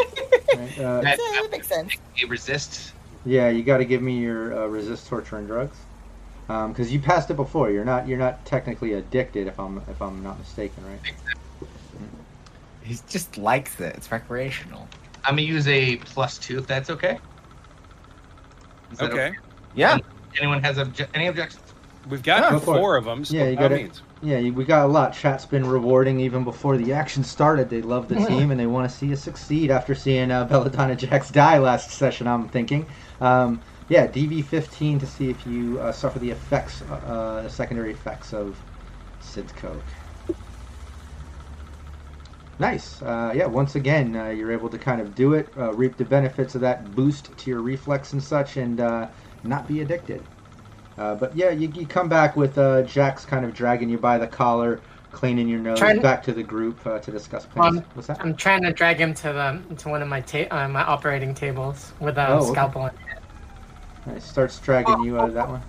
Right, 0.55 0.79
uh, 0.79 1.01
That, 1.01 1.19
Yeah, 1.19 1.41
that 1.41 1.51
makes 1.51 1.67
sense. 1.67 1.93
it 2.15 2.29
resists. 2.29 2.93
yeah, 3.25 3.49
you 3.49 3.63
got 3.63 3.77
to 3.77 3.85
give 3.85 4.01
me 4.01 4.17
your 4.17 4.57
uh, 4.57 4.65
resist 4.67 5.05
torture 5.07 5.37
and 5.37 5.45
drugs, 5.45 5.75
because 6.47 6.91
you 6.91 6.99
passed 7.01 7.29
it 7.29 7.35
before. 7.35 7.69
You're 7.69 7.83
not 7.85 8.07
you're 8.07 8.17
not 8.17 8.43
technically 8.45 8.93
addicted, 8.93 9.47
if 9.47 9.59
I'm 9.59 9.77
if 9.89 10.01
I'm 10.01 10.23
not 10.23 10.39
mistaken, 10.39 10.83
right? 10.87 11.13
he 12.81 12.97
just 13.09 13.37
likes 13.37 13.79
it. 13.81 13.95
It's 13.97 14.09
recreational. 14.11 14.87
I'm 15.25 15.33
gonna 15.35 15.41
use 15.41 15.67
a 15.67 15.97
plus 15.97 16.37
two 16.37 16.57
if 16.59 16.65
that's 16.65 16.89
okay. 16.89 17.19
Is 18.93 18.99
that 18.99 19.11
Okay, 19.11 19.35
Yeah. 19.75 19.97
Anyone 20.39 20.61
has 20.63 20.77
obje- 20.77 21.09
any 21.13 21.27
objections? 21.27 21.73
we've 22.05 22.23
got 22.23 22.41
Yeah, 22.43 22.51
go 22.51 22.59
for 22.59 22.77
four 22.77 22.95
of 22.97 23.05
them. 23.05 23.25
So 23.25 23.33
Yeah, 23.35 23.45
you 23.49 23.55
by 23.55 23.61
got 23.61 23.71
it. 23.71 23.81
means. 23.81 24.03
Yeah, 24.21 24.49
we 24.49 24.65
got 24.65 24.85
a 24.85 24.87
lot. 24.87 25.13
Chat's 25.13 25.45
been 25.45 25.65
rewarding 25.67 26.19
even 26.19 26.43
before 26.43 26.77
the 26.77 26.93
action 26.93 27.23
started. 27.23 27.69
They 27.69 27.81
love 27.81 28.07
the 28.07 28.15
team 28.27 28.51
and 28.51 28.59
they 28.59 28.65
want 28.65 28.89
to 28.89 28.95
see 28.95 29.11
us 29.13 29.21
succeed 29.21 29.69
after 29.71 29.93
seeing 29.95 30.31
uh, 30.31 30.45
Belladonna 30.45 30.95
Jax 30.95 31.29
die 31.31 31.57
last 31.59 31.91
session. 31.91 32.27
I'm 32.27 32.49
thinking. 32.49 32.89
Um, 33.21 33.61
yeah, 33.89 34.07
DV15 34.07 34.99
to 34.99 35.07
see 35.07 35.29
if 35.29 35.45
you 35.45 35.79
uh, 35.79 35.91
suffer 35.91 36.19
the 36.19 36.31
effects, 36.31 36.81
uh, 36.81 37.41
the 37.43 37.49
secondary 37.49 37.91
effects 37.91 38.33
of 38.33 38.63
Synthcoke. 39.21 39.93
Nice. 42.59 43.01
Uh, 43.03 43.31
yeah, 43.35 43.45
once 43.45 43.75
again, 43.75 44.15
uh, 44.15 44.29
you're 44.29 44.51
able 44.51 44.69
to 44.69 44.79
kind 44.79 44.99
of 44.99 45.13
do 45.13 45.33
it, 45.33 45.53
uh, 45.55 45.73
reap 45.75 45.97
the 45.97 46.05
benefits 46.05 46.55
of 46.55 46.61
that 46.61 46.95
boost 46.95 47.37
to 47.37 47.49
your 47.51 47.61
reflex 47.61 48.13
and 48.13 48.23
such, 48.23 48.57
and 48.57 48.79
uh, 48.79 49.09
not 49.43 49.67
be 49.67 49.81
addicted. 49.81 50.23
Uh, 50.97 51.15
but 51.15 51.35
yeah, 51.35 51.51
you, 51.51 51.69
you 51.75 51.85
come 51.85 52.09
back 52.09 52.35
with 52.35 52.57
uh, 52.57 52.81
Jax 52.83 53.23
kind 53.25 53.45
of 53.45 53.53
dragging 53.53 53.87
you 53.89 53.97
by 53.99 54.17
the 54.17 54.25
collar, 54.27 54.81
cleaning 55.11 55.47
your 55.47 55.59
nose, 55.59 55.77
Trying- 55.77 56.01
back 56.01 56.23
to 56.23 56.33
the 56.33 56.41
group 56.43 56.85
uh, 56.87 56.97
to 56.99 57.11
discuss 57.11 57.45
plans. 57.45 57.77
Um, 57.77 57.83
What's 57.93 58.07
that? 58.07 58.19
I'm 58.19 58.35
trying 58.35 58.63
to 58.63 58.73
drag 58.73 58.97
him 58.97 59.13
to 59.15 59.61
the 59.67 59.75
to 59.75 59.89
one 59.89 60.01
of 60.01 60.07
my 60.07 60.21
ta- 60.21 60.47
uh, 60.49 60.67
my 60.67 60.83
operating 60.83 61.33
tables 61.35 61.93
with 61.99 62.17
a 62.17 62.27
Oh, 62.29 62.37
okay. 62.39 62.51
scalpel. 62.51 62.85
It 62.87 62.93
Nice. 64.07 64.23
Starts 64.23 64.57
dragging 64.59 65.01
you 65.03 65.19
out 65.19 65.29
of 65.29 65.33
that 65.35 65.47
one. 65.49 65.61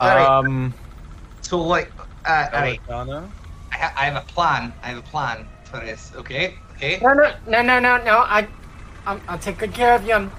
Um, 0.00 0.74
So 1.42 1.60
like, 1.62 1.92
uh, 2.26 2.48
alright, 2.52 2.80
Belladonna. 2.86 3.30
I, 3.72 3.76
ha- 3.76 3.94
I 3.96 4.04
have 4.06 4.16
a 4.22 4.26
plan. 4.26 4.72
I 4.82 4.88
have 4.88 4.98
a 4.98 5.02
plan 5.02 5.46
for 5.64 5.78
this. 5.80 6.12
Okay, 6.16 6.54
okay. 6.72 6.98
No, 7.00 7.12
no, 7.12 7.32
no, 7.46 7.62
no, 7.62 7.78
no, 7.78 7.96
no. 8.02 8.18
I, 8.18 8.48
I'm, 9.06 9.20
I'll 9.28 9.38
take 9.38 9.58
good 9.58 9.72
care 9.72 9.94
of 9.94 10.04
you. 10.06 10.14
I'm, 10.14 10.32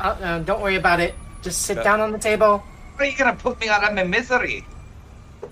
uh, 0.00 0.16
uh, 0.20 0.38
don't 0.40 0.60
worry 0.60 0.76
about 0.76 1.00
it. 1.00 1.14
Just 1.42 1.62
sit 1.62 1.76
Yeah. 1.78 1.82
down 1.84 2.00
on 2.00 2.12
the 2.12 2.18
table. 2.18 2.62
Are 2.98 3.04
you 3.04 3.16
gonna 3.16 3.34
put 3.34 3.60
me 3.60 3.68
out 3.68 3.84
of 3.84 3.94
my 3.94 4.04
misery? 4.04 4.64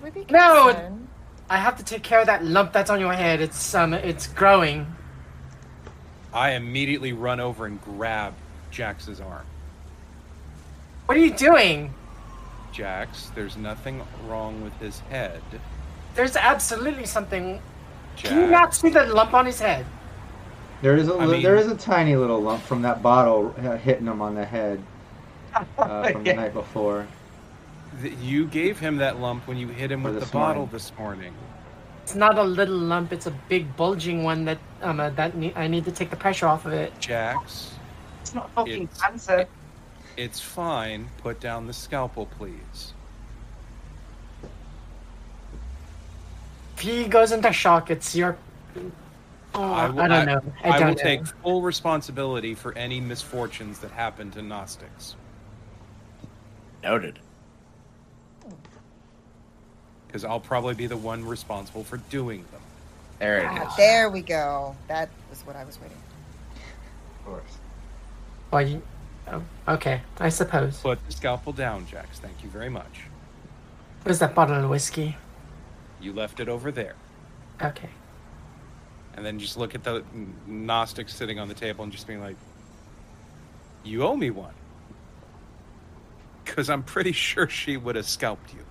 Would 0.02 0.30
No! 0.30 0.72
concerned. 0.72 1.08
I 1.50 1.58
have 1.58 1.76
to 1.76 1.84
take 1.84 2.02
care 2.02 2.20
of 2.20 2.26
that 2.26 2.44
lump 2.44 2.72
that's 2.72 2.88
on 2.90 2.98
your 3.00 3.12
head. 3.12 3.40
It's 3.40 3.74
um, 3.74 3.92
it's 3.92 4.26
growing. 4.26 4.86
I 6.32 6.52
immediately 6.52 7.12
run 7.12 7.40
over 7.40 7.66
and 7.66 7.80
grab 7.82 8.32
Jax's 8.70 9.20
arm. 9.20 9.44
What 11.06 11.18
are 11.18 11.20
you 11.20 11.34
doing? 11.34 11.92
Jax, 12.72 13.30
there's 13.34 13.56
nothing 13.58 14.00
wrong 14.26 14.62
with 14.62 14.72
his 14.78 15.00
head. 15.10 15.42
There's 16.14 16.36
absolutely 16.36 17.04
something. 17.04 17.60
Jax. 18.16 18.28
Can 18.30 18.40
you 18.40 18.46
not 18.46 18.74
see 18.74 18.88
the 18.88 19.04
lump 19.06 19.34
on 19.34 19.44
his 19.44 19.60
head? 19.60 19.84
There 20.82 20.96
is 20.96 21.08
a 21.08 21.14
I 21.14 21.24
li- 21.26 21.32
mean- 21.34 21.42
there 21.42 21.56
is 21.56 21.68
a 21.68 21.76
tiny 21.76 22.16
little 22.16 22.40
lump 22.40 22.62
from 22.62 22.82
that 22.82 23.02
bottle 23.02 23.54
uh, 23.58 23.76
hitting 23.76 24.06
him 24.06 24.20
on 24.20 24.34
the 24.34 24.44
head 24.44 24.82
uh, 25.78 26.10
from 26.12 26.24
the 26.24 26.34
night 26.34 26.52
before. 26.52 27.06
You 28.20 28.46
gave 28.46 28.78
him 28.80 28.96
that 28.96 29.20
lump 29.20 29.46
when 29.46 29.56
you 29.58 29.68
hit 29.68 29.92
him 29.92 30.00
Or 30.04 30.10
with 30.10 30.14
the 30.14 30.20
this 30.20 30.30
bottle 30.30 30.54
morning. 30.66 30.72
this 30.72 30.92
morning. 30.98 31.34
It's 32.02 32.14
not 32.16 32.36
a 32.36 32.42
little 32.42 32.76
lump. 32.76 33.12
It's 33.12 33.26
a 33.26 33.30
big 33.48 33.76
bulging 33.76 34.24
one 34.24 34.44
that 34.46 34.58
um 34.82 34.98
uh, 34.98 35.10
that 35.10 35.36
ne- 35.36 35.54
I 35.54 35.68
need 35.68 35.84
to 35.84 35.92
take 35.92 36.10
the 36.10 36.16
pressure 36.16 36.46
off 36.48 36.66
of 36.66 36.72
it. 36.72 36.92
Jax, 36.98 37.74
It's 38.22 38.34
not 38.34 38.50
fucking 38.50 38.82
It's- 38.84 39.00
cancer. 39.00 39.46
it's 40.16 40.40
fine. 40.40 41.08
Put 41.18 41.38
down 41.38 41.66
the 41.68 41.72
scalpel, 41.72 42.26
please. 42.26 42.92
If 46.76 46.80
he 46.82 47.04
goes 47.06 47.30
into 47.30 47.52
shock, 47.52 47.90
it's 47.90 48.16
your. 48.16 48.36
Oh, 49.54 49.62
I, 49.62 49.88
will- 49.90 50.08
don't 50.08 50.26
know. 50.26 50.42
I, 50.64 50.70
I 50.70 50.78
don't 50.78 50.88
will 50.88 50.94
know. 50.96 51.02
take 51.02 51.26
full 51.26 51.62
responsibility 51.62 52.54
for 52.54 52.76
any 52.76 53.00
misfortunes 53.00 53.78
that 53.80 53.90
happen 53.90 54.30
to 54.32 54.42
Gnostics. 54.42 55.16
noted. 56.82 57.18
Because 60.06 60.24
I'll 60.24 60.40
probably 60.40 60.74
be 60.74 60.86
the 60.86 60.96
one 60.96 61.24
responsible 61.24 61.84
for 61.84 61.96
doing 62.10 62.44
them. 62.52 62.60
There 63.18 63.38
it 63.38 63.46
Ah, 63.46 63.70
is. 63.70 63.76
there 63.76 64.10
we 64.10 64.20
go. 64.20 64.76
That 64.88 65.08
was 65.30 65.40
what 65.46 65.56
I 65.56 65.64
was 65.64 65.80
waiting. 65.80 65.96
For. 67.24 67.30
Of 67.30 67.40
course. 67.40 67.58
Well, 68.50 68.68
you, 68.68 68.82
oh, 69.28 69.42
okay, 69.68 70.02
I 70.20 70.28
suppose. 70.28 70.80
Put 70.80 71.04
the 71.06 71.12
scalpel 71.12 71.52
down, 71.54 71.86
Jax. 71.86 72.18
Thank 72.18 72.42
you 72.42 72.50
very 72.50 72.68
much. 72.68 73.02
Where's 74.02 74.18
that 74.18 74.34
bottle 74.34 74.62
of 74.62 74.68
whiskey? 74.68 75.16
You 76.00 76.12
left 76.12 76.40
it 76.40 76.48
over 76.48 76.70
there. 76.70 76.94
Okay 77.62 77.88
and 79.14 79.24
then 79.24 79.38
just 79.38 79.56
look 79.56 79.74
at 79.74 79.84
the 79.84 80.02
Gnostic 80.46 81.08
sitting 81.08 81.38
on 81.38 81.48
the 81.48 81.54
table 81.54 81.84
and 81.84 81.92
just 81.92 82.06
being 82.06 82.20
like, 82.20 82.36
"You 83.84 84.04
owe 84.04 84.16
me 84.16 84.30
one," 84.30 84.54
because 86.44 86.70
I'm 86.70 86.82
pretty 86.82 87.12
sure 87.12 87.48
she 87.48 87.76
would 87.76 87.96
have 87.96 88.06
scalped 88.06 88.52
you. 88.54 88.64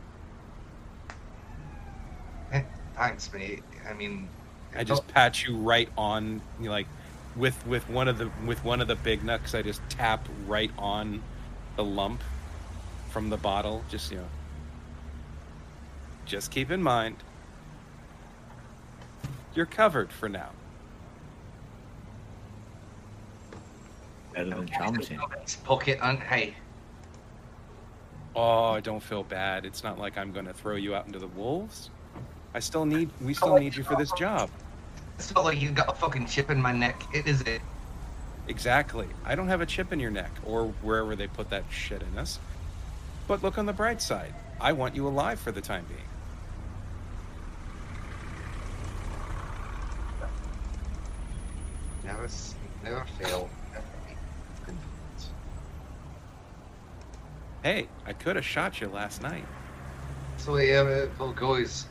Eh, 2.52 2.64
thanks, 2.96 3.32
mate. 3.34 3.64
I 3.88 3.94
mean, 3.94 4.28
I 4.76 4.84
just 4.84 5.08
pat 5.08 5.44
you 5.44 5.58
right 5.58 5.89
on, 5.98 6.42
you 6.60 6.66
know, 6.66 6.72
like 6.72 6.88
with 7.36 7.66
with 7.68 7.88
one 7.89 8.08
of 8.08 8.18
the 8.18 8.30
with 8.46 8.64
one 8.64 8.82
of 8.82 8.88
the 8.88 8.96
big 8.96 9.24
nucks. 9.24 9.54
I 9.54 9.62
just 9.62 9.82
tap 9.89 10.28
right 10.48 10.72
on 10.78 11.22
the 11.76 11.84
lump 11.84 12.22
from 13.10 13.30
the 13.30 13.38
bottle. 13.38 13.84
Just 13.89 14.12
you 14.12 14.18
know, 14.18 14.28
just 16.26 16.52
keep 16.52 16.72
in 16.72 16.82
mind 16.82 17.18
you're 19.54 19.66
covered 19.66 20.12
for 20.12 20.30
now. 20.30 20.49
Better 24.34 24.49
than 24.49 24.68
trauma 24.68 24.99
team. 24.99 25.20
pocket 25.64 25.99
on. 25.99 26.18
Hey, 26.18 26.56
Oh, 28.36 28.70
I 28.70 28.80
don't 28.80 29.04
feel 29.04 29.24
bad. 29.24 29.66
It's 29.66 29.84
not 29.84 29.99
like 29.99 30.18
I'm 30.18 30.32
going 30.32 30.45
to 30.45 30.54
throw 30.54 30.76
you 30.76 30.95
out 30.95 31.06
into 31.06 31.20
the 31.20 31.28
wolves. 31.28 31.89
I 32.54 32.60
still 32.60 32.86
need. 32.86 33.10
We 33.22 33.34
still 33.34 33.58
need 33.58 33.76
you 33.76 33.84
for 33.84 33.95
this 33.95 34.12
job. 34.14 34.49
it's 35.18 35.34
not 35.34 35.43
like 35.43 35.62
you 35.62 35.70
got 35.72 35.89
a 35.89 35.93
fucking 35.93 36.28
chip 36.28 36.49
in 36.49 36.62
my 36.62 36.72
neck. 36.72 37.02
It 37.14 37.28
is 37.28 37.41
it. 37.41 37.62
Exactly. 38.47 39.08
I 39.26 39.36
don't 39.36 39.47
have 39.47 39.62
a 39.62 39.66
chip 39.66 39.93
in 39.93 39.99
your 39.99 40.12
neck 40.12 40.32
or 40.45 40.68
wherever 40.82 41.16
they 41.16 41.28
put 41.28 41.49
that 41.49 41.64
shit 41.70 42.02
in 42.02 42.18
us. 42.18 42.39
But 43.28 43.43
look 43.43 43.58
on 43.58 43.66
the 43.66 43.74
bright 43.74 44.02
side. 44.02 44.34
I 44.60 44.74
want 44.74 44.95
you 44.95 45.08
alive 45.08 45.39
for 45.39 45.52
the 45.52 45.62
time 45.62 45.86
being. 45.88 46.02
Never, 52.12 52.28
never 52.84 53.05
fail. 53.20 53.49
Hey, 57.64 57.88
I 58.05 58.14
could 58.14 58.36
have 58.36 58.45
shot 58.45 58.82
you 58.82 58.88
last 58.88 59.22
night. 59.22 59.45
So 60.38 60.57
yeah, 60.57 60.84
it 60.88 61.12
all 61.20 61.32
goes 61.32 61.86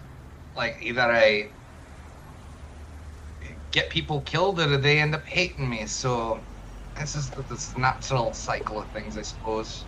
like 0.56 0.78
either 0.82 1.02
I 1.02 1.48
get 3.70 3.88
people 3.88 4.20
killed 4.22 4.60
or 4.60 4.76
they 4.76 4.98
end 4.98 5.14
up 5.14 5.24
hating 5.24 5.70
me. 5.70 5.86
So 5.86 6.40
this 6.98 7.14
is 7.14 7.30
the 7.30 7.42
this 7.42 7.76
natural 7.78 8.34
cycle 8.34 8.80
of 8.80 8.88
things, 8.88 9.16
I 9.16 9.22
suppose. 9.22 9.84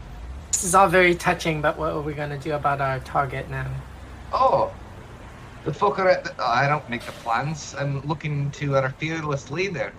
This 0.52 0.64
is 0.64 0.74
all 0.74 0.88
very 0.88 1.14
touching, 1.14 1.60
but 1.60 1.76
what 1.76 1.92
are 1.92 2.00
we 2.00 2.14
gonna 2.14 2.38
do 2.38 2.54
about 2.54 2.80
our 2.80 3.00
target 3.00 3.50
now? 3.50 3.70
Oh, 4.32 4.72
the 5.64 5.72
fucker 5.72 6.10
at 6.10 6.24
the, 6.24 6.42
I 6.42 6.68
don't 6.68 6.88
make 6.88 7.04
the 7.04 7.12
plans. 7.12 7.74
I'm 7.78 8.00
looking 8.06 8.50
to 8.52 8.76
our 8.76 8.90
fearless 8.90 9.50
leader. 9.50 9.92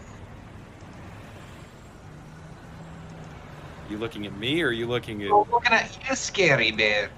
You 3.89 3.97
looking 3.97 4.25
at 4.25 4.36
me 4.38 4.61
or 4.61 4.67
are 4.67 4.71
you 4.71 4.88
looking 4.88 5.23
at? 5.23 5.31
Oh, 5.31 5.47
looking 5.51 5.73
at 5.73 5.97
you, 6.09 6.15
scary 6.15 6.71
bear. 6.71 7.09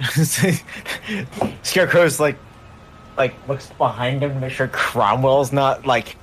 Scarecrow's 1.62 2.18
like, 2.20 2.36
like 3.16 3.34
looks 3.48 3.70
behind 3.78 4.22
him 4.22 4.34
to 4.34 4.40
make 4.40 4.52
sure 4.52 4.68
Cromwell's 4.68 5.52
not 5.52 5.86
like, 5.86 6.16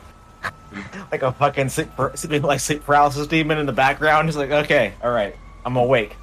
like 1.12 1.22
a 1.22 1.32
fucking 1.32 1.70
sleep, 1.70 1.96
par- 1.96 2.14
like 2.42 2.60
sleep 2.60 2.84
paralysis 2.84 3.28
demon 3.28 3.58
in 3.58 3.66
the 3.66 3.74
background. 3.74 4.28
He's 4.28 4.38
like, 4.38 4.52
okay, 4.52 4.94
all 5.04 5.12
right, 5.12 5.36
I'm 5.66 5.76
awake. 5.76 6.16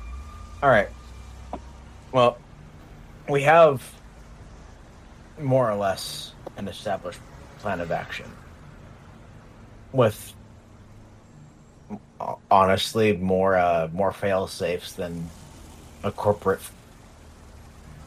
All 0.62 0.70
right. 0.70 0.89
Well, 2.12 2.39
we 3.29 3.43
have 3.43 3.83
more 5.41 5.70
or 5.70 5.77
less 5.77 6.33
an 6.57 6.68
established 6.68 7.20
plan 7.59 7.81
of 7.81 7.91
action. 7.93 8.27
With 9.93 10.33
honestly 12.51 13.17
more 13.17 13.57
uh, 13.57 13.89
more 13.93 14.12
fail 14.12 14.47
safes 14.47 14.93
than 14.93 15.29
a 16.03 16.11
corporate 16.11 16.61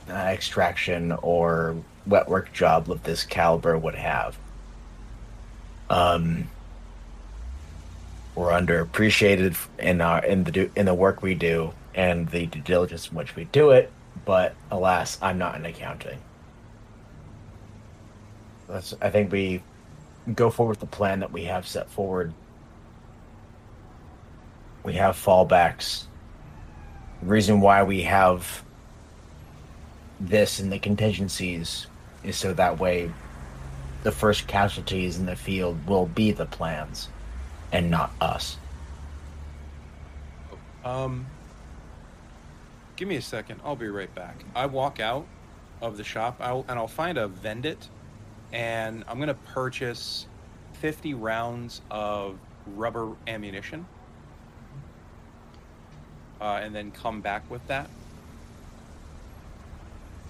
uh, 0.10 0.14
extraction 0.14 1.12
or 1.22 1.76
wet 2.08 2.28
work 2.28 2.52
job 2.54 2.90
of 2.90 3.04
this 3.04 3.24
caliber 3.24 3.78
would 3.78 3.96
have. 3.96 4.38
Um, 5.90 6.50
we're 8.36 8.52
underappreciated 8.52 9.58
in 9.78 10.02
our 10.02 10.24
in 10.24 10.44
the 10.44 10.52
do, 10.52 10.72
in 10.76 10.86
the 10.86 10.94
work 10.94 11.22
we 11.22 11.36
do 11.36 11.74
and 11.94 12.30
the 12.30 12.46
due 12.46 12.62
diligence 12.62 13.10
in 13.10 13.18
which 13.18 13.36
we 13.36 13.46
do 13.46 13.72
it, 13.72 13.92
but 14.26 14.56
alas, 14.72 15.18
I'm 15.22 15.38
not 15.38 15.56
in 15.56 15.66
accounting. 15.66 16.20
That's 18.68 18.94
I 19.02 19.10
think 19.10 19.32
we 19.32 19.62
go 20.34 20.50
forward 20.50 20.74
with 20.74 20.80
the 20.80 20.86
plan 20.86 21.20
that 21.20 21.32
we 21.32 21.46
have 21.46 21.68
set 21.68 21.90
forward. 21.90 22.34
We 24.84 24.94
have 24.94 25.16
fallbacks. 25.16 26.06
The 27.22 27.28
reason 27.28 27.62
why 27.62 27.84
we 27.84 28.04
have 28.04 28.64
this 30.20 30.60
and 30.60 30.72
the 30.72 30.80
contingencies 30.80 31.88
is 32.24 32.38
so 32.38 32.54
that 32.54 32.80
way 32.80 33.12
the 34.04 34.12
first 34.12 34.48
casualties 34.48 35.18
in 35.18 35.26
the 35.26 35.36
field 35.36 35.86
will 35.88 36.06
be 36.06 36.32
the 36.32 36.46
plans 36.46 37.10
and 37.72 37.92
not 37.92 38.12
us. 38.22 38.58
Um, 40.84 41.26
give 42.96 43.08
me 43.08 43.18
a 43.18 43.22
second. 43.22 43.60
I'll 43.64 43.76
be 43.76 43.90
right 43.90 44.14
back. 44.16 44.44
I 44.56 44.66
walk 44.66 45.00
out 45.00 45.26
of 45.82 45.98
the 45.98 46.04
shop 46.04 46.38
I'll, 46.40 46.66
and 46.68 46.80
I'll 46.80 46.88
find 46.88 47.18
a 47.18 47.28
Vendit, 47.28 47.88
and 48.52 49.04
I'm 49.08 49.20
gonna 49.20 49.34
purchase 49.34 50.26
50 50.74 51.14
rounds 51.14 51.82
of 51.92 52.38
rubber 52.76 53.14
ammunition, 53.28 53.86
uh, 56.42 56.60
and 56.62 56.76
then 56.76 56.92
come 56.92 57.22
back 57.22 57.50
with 57.50 57.66
that. 57.68 57.90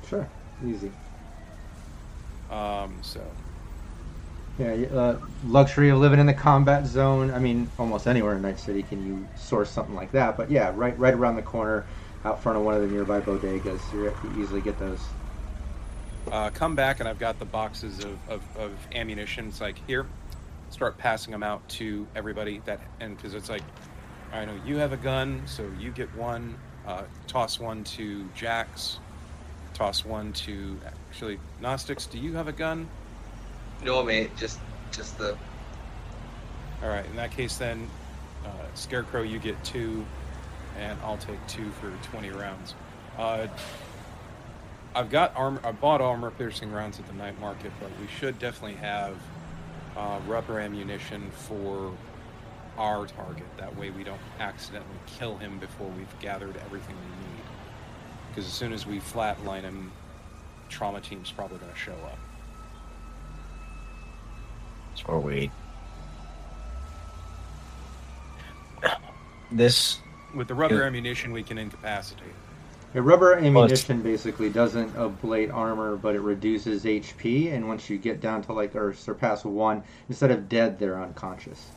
Sure, 0.07 0.29
easy. 0.65 0.91
Um, 2.49 2.99
so 3.03 3.21
Yeah, 4.57 4.73
uh, 4.93 5.19
luxury 5.45 5.89
of 5.89 5.99
living 5.99 6.19
in 6.19 6.25
the 6.25 6.33
combat 6.33 6.85
zone. 6.85 7.31
I 7.31 7.39
mean, 7.39 7.71
almost 7.79 8.07
anywhere 8.07 8.35
in 8.35 8.41
Night 8.41 8.59
City 8.59 8.83
can 8.83 9.05
you 9.05 9.27
source 9.35 9.71
something 9.71 9.95
like 9.95 10.11
that. 10.13 10.37
But 10.37 10.51
yeah, 10.51 10.71
right, 10.75 10.97
right 10.99 11.13
around 11.13 11.35
the 11.37 11.41
corner, 11.43 11.85
out 12.25 12.41
front 12.43 12.57
of 12.57 12.63
one 12.65 12.75
of 12.75 12.81
the 12.81 12.87
nearby 12.87 13.21
bodegas, 13.21 13.91
you 13.93 14.13
you 14.23 14.43
easily 14.43 14.61
get 14.61 14.77
those. 14.79 15.13
uh, 16.31 16.49
come 16.51 16.75
back, 16.75 16.99
and 16.99 17.09
I've 17.09 17.19
got 17.19 17.39
the 17.39 17.45
boxes 17.45 17.99
of, 17.99 18.19
of, 18.29 18.43
of 18.57 18.87
ammunition. 18.93 19.47
It's 19.47 19.61
like 19.61 19.77
here, 19.87 20.07
start 20.69 20.97
passing 20.97 21.31
them 21.31 21.43
out 21.43 21.67
to 21.69 22.07
everybody 22.15 22.59
that, 22.65 22.81
and 22.99 23.15
because 23.17 23.33
it's 23.33 23.49
like, 23.49 23.63
I 24.31 24.45
know 24.45 24.55
you 24.65 24.77
have 24.77 24.93
a 24.93 24.97
gun, 24.97 25.41
so 25.45 25.69
you 25.79 25.91
get 25.91 26.13
one. 26.15 26.55
Uh, 26.85 27.03
toss 27.27 27.59
one 27.59 27.83
to 27.83 28.27
Jax. 28.35 28.99
Toss 29.73 30.05
one 30.05 30.33
to 30.33 30.77
actually 30.85 31.39
Gnostics. 31.61 32.05
Do 32.05 32.19
you 32.19 32.33
have 32.33 32.47
a 32.47 32.51
gun? 32.51 32.87
No, 33.83 34.03
mate, 34.03 34.35
just 34.37 34.59
just 34.91 35.17
the 35.17 35.37
All 36.83 36.89
right. 36.89 37.05
In 37.05 37.15
that 37.15 37.31
case, 37.31 37.57
then 37.57 37.89
uh, 38.45 38.49
Scarecrow, 38.73 39.21
you 39.21 39.39
get 39.39 39.61
two, 39.63 40.05
and 40.77 40.97
I'll 41.03 41.17
take 41.17 41.45
two 41.47 41.69
for 41.71 41.91
twenty 42.09 42.29
rounds. 42.29 42.75
Uh, 43.17 43.47
I've 44.95 45.09
got 45.09 45.35
armor. 45.35 45.61
I 45.63 45.71
bought 45.71 46.01
armor 46.01 46.31
piercing 46.31 46.71
rounds 46.71 46.99
at 46.99 47.07
the 47.07 47.13
night 47.13 47.39
market, 47.39 47.71
but 47.79 47.89
we 48.01 48.07
should 48.07 48.39
definitely 48.39 48.77
have 48.77 49.15
uh, 49.95 50.19
rubber 50.27 50.59
ammunition 50.59 51.29
for 51.31 51.91
our 52.79 53.05
target. 53.05 53.45
That 53.57 53.75
way, 53.77 53.91
we 53.91 54.03
don't 54.03 54.19
accidentally 54.39 54.89
kill 55.05 55.37
him 55.37 55.59
before 55.59 55.87
we've 55.89 56.19
gathered 56.19 56.55
everything 56.65 56.95
we 56.95 57.27
need. 57.27 57.43
Because 58.29 58.45
as 58.45 58.53
soon 58.53 58.73
as 58.73 58.87
we 58.87 58.99
flatline 58.99 59.61
him, 59.61 59.91
trauma 60.69 61.01
team's 61.01 61.31
probably 61.31 61.57
going 61.57 61.71
to 61.71 61.77
show 61.77 61.93
up. 62.05 62.17
Or 65.05 65.19
we. 65.19 65.51
This 69.51 69.99
With 70.35 70.47
the 70.47 70.53
rubber 70.53 70.81
Yeah. 70.81 70.83
ammunition, 70.83 71.31
we 71.31 71.41
can 71.41 71.57
incapacitate. 71.57 72.33
Yeah, 72.93 73.01
rubber 73.03 73.31
it's- 73.31 73.47
ammunition 73.47 74.01
basically 74.03 74.49
doesn't 74.51 74.93
ablate 74.95 75.51
armor, 75.51 75.95
but 75.95 76.13
it 76.15 76.21
reduces 76.21 76.85
HP. 76.85 77.49
And 77.49 77.67
once 77.67 77.89
you 77.89 77.97
get 77.97 78.21
down 78.21 78.43
to 78.43 78.53
like 78.53 78.75
or 78.75 78.93
surpass 78.93 79.43
one, 79.43 79.83
instead 80.07 80.29
of 80.29 80.47
dead, 80.47 80.77
they're 80.77 81.01
unconscious. 81.01 81.71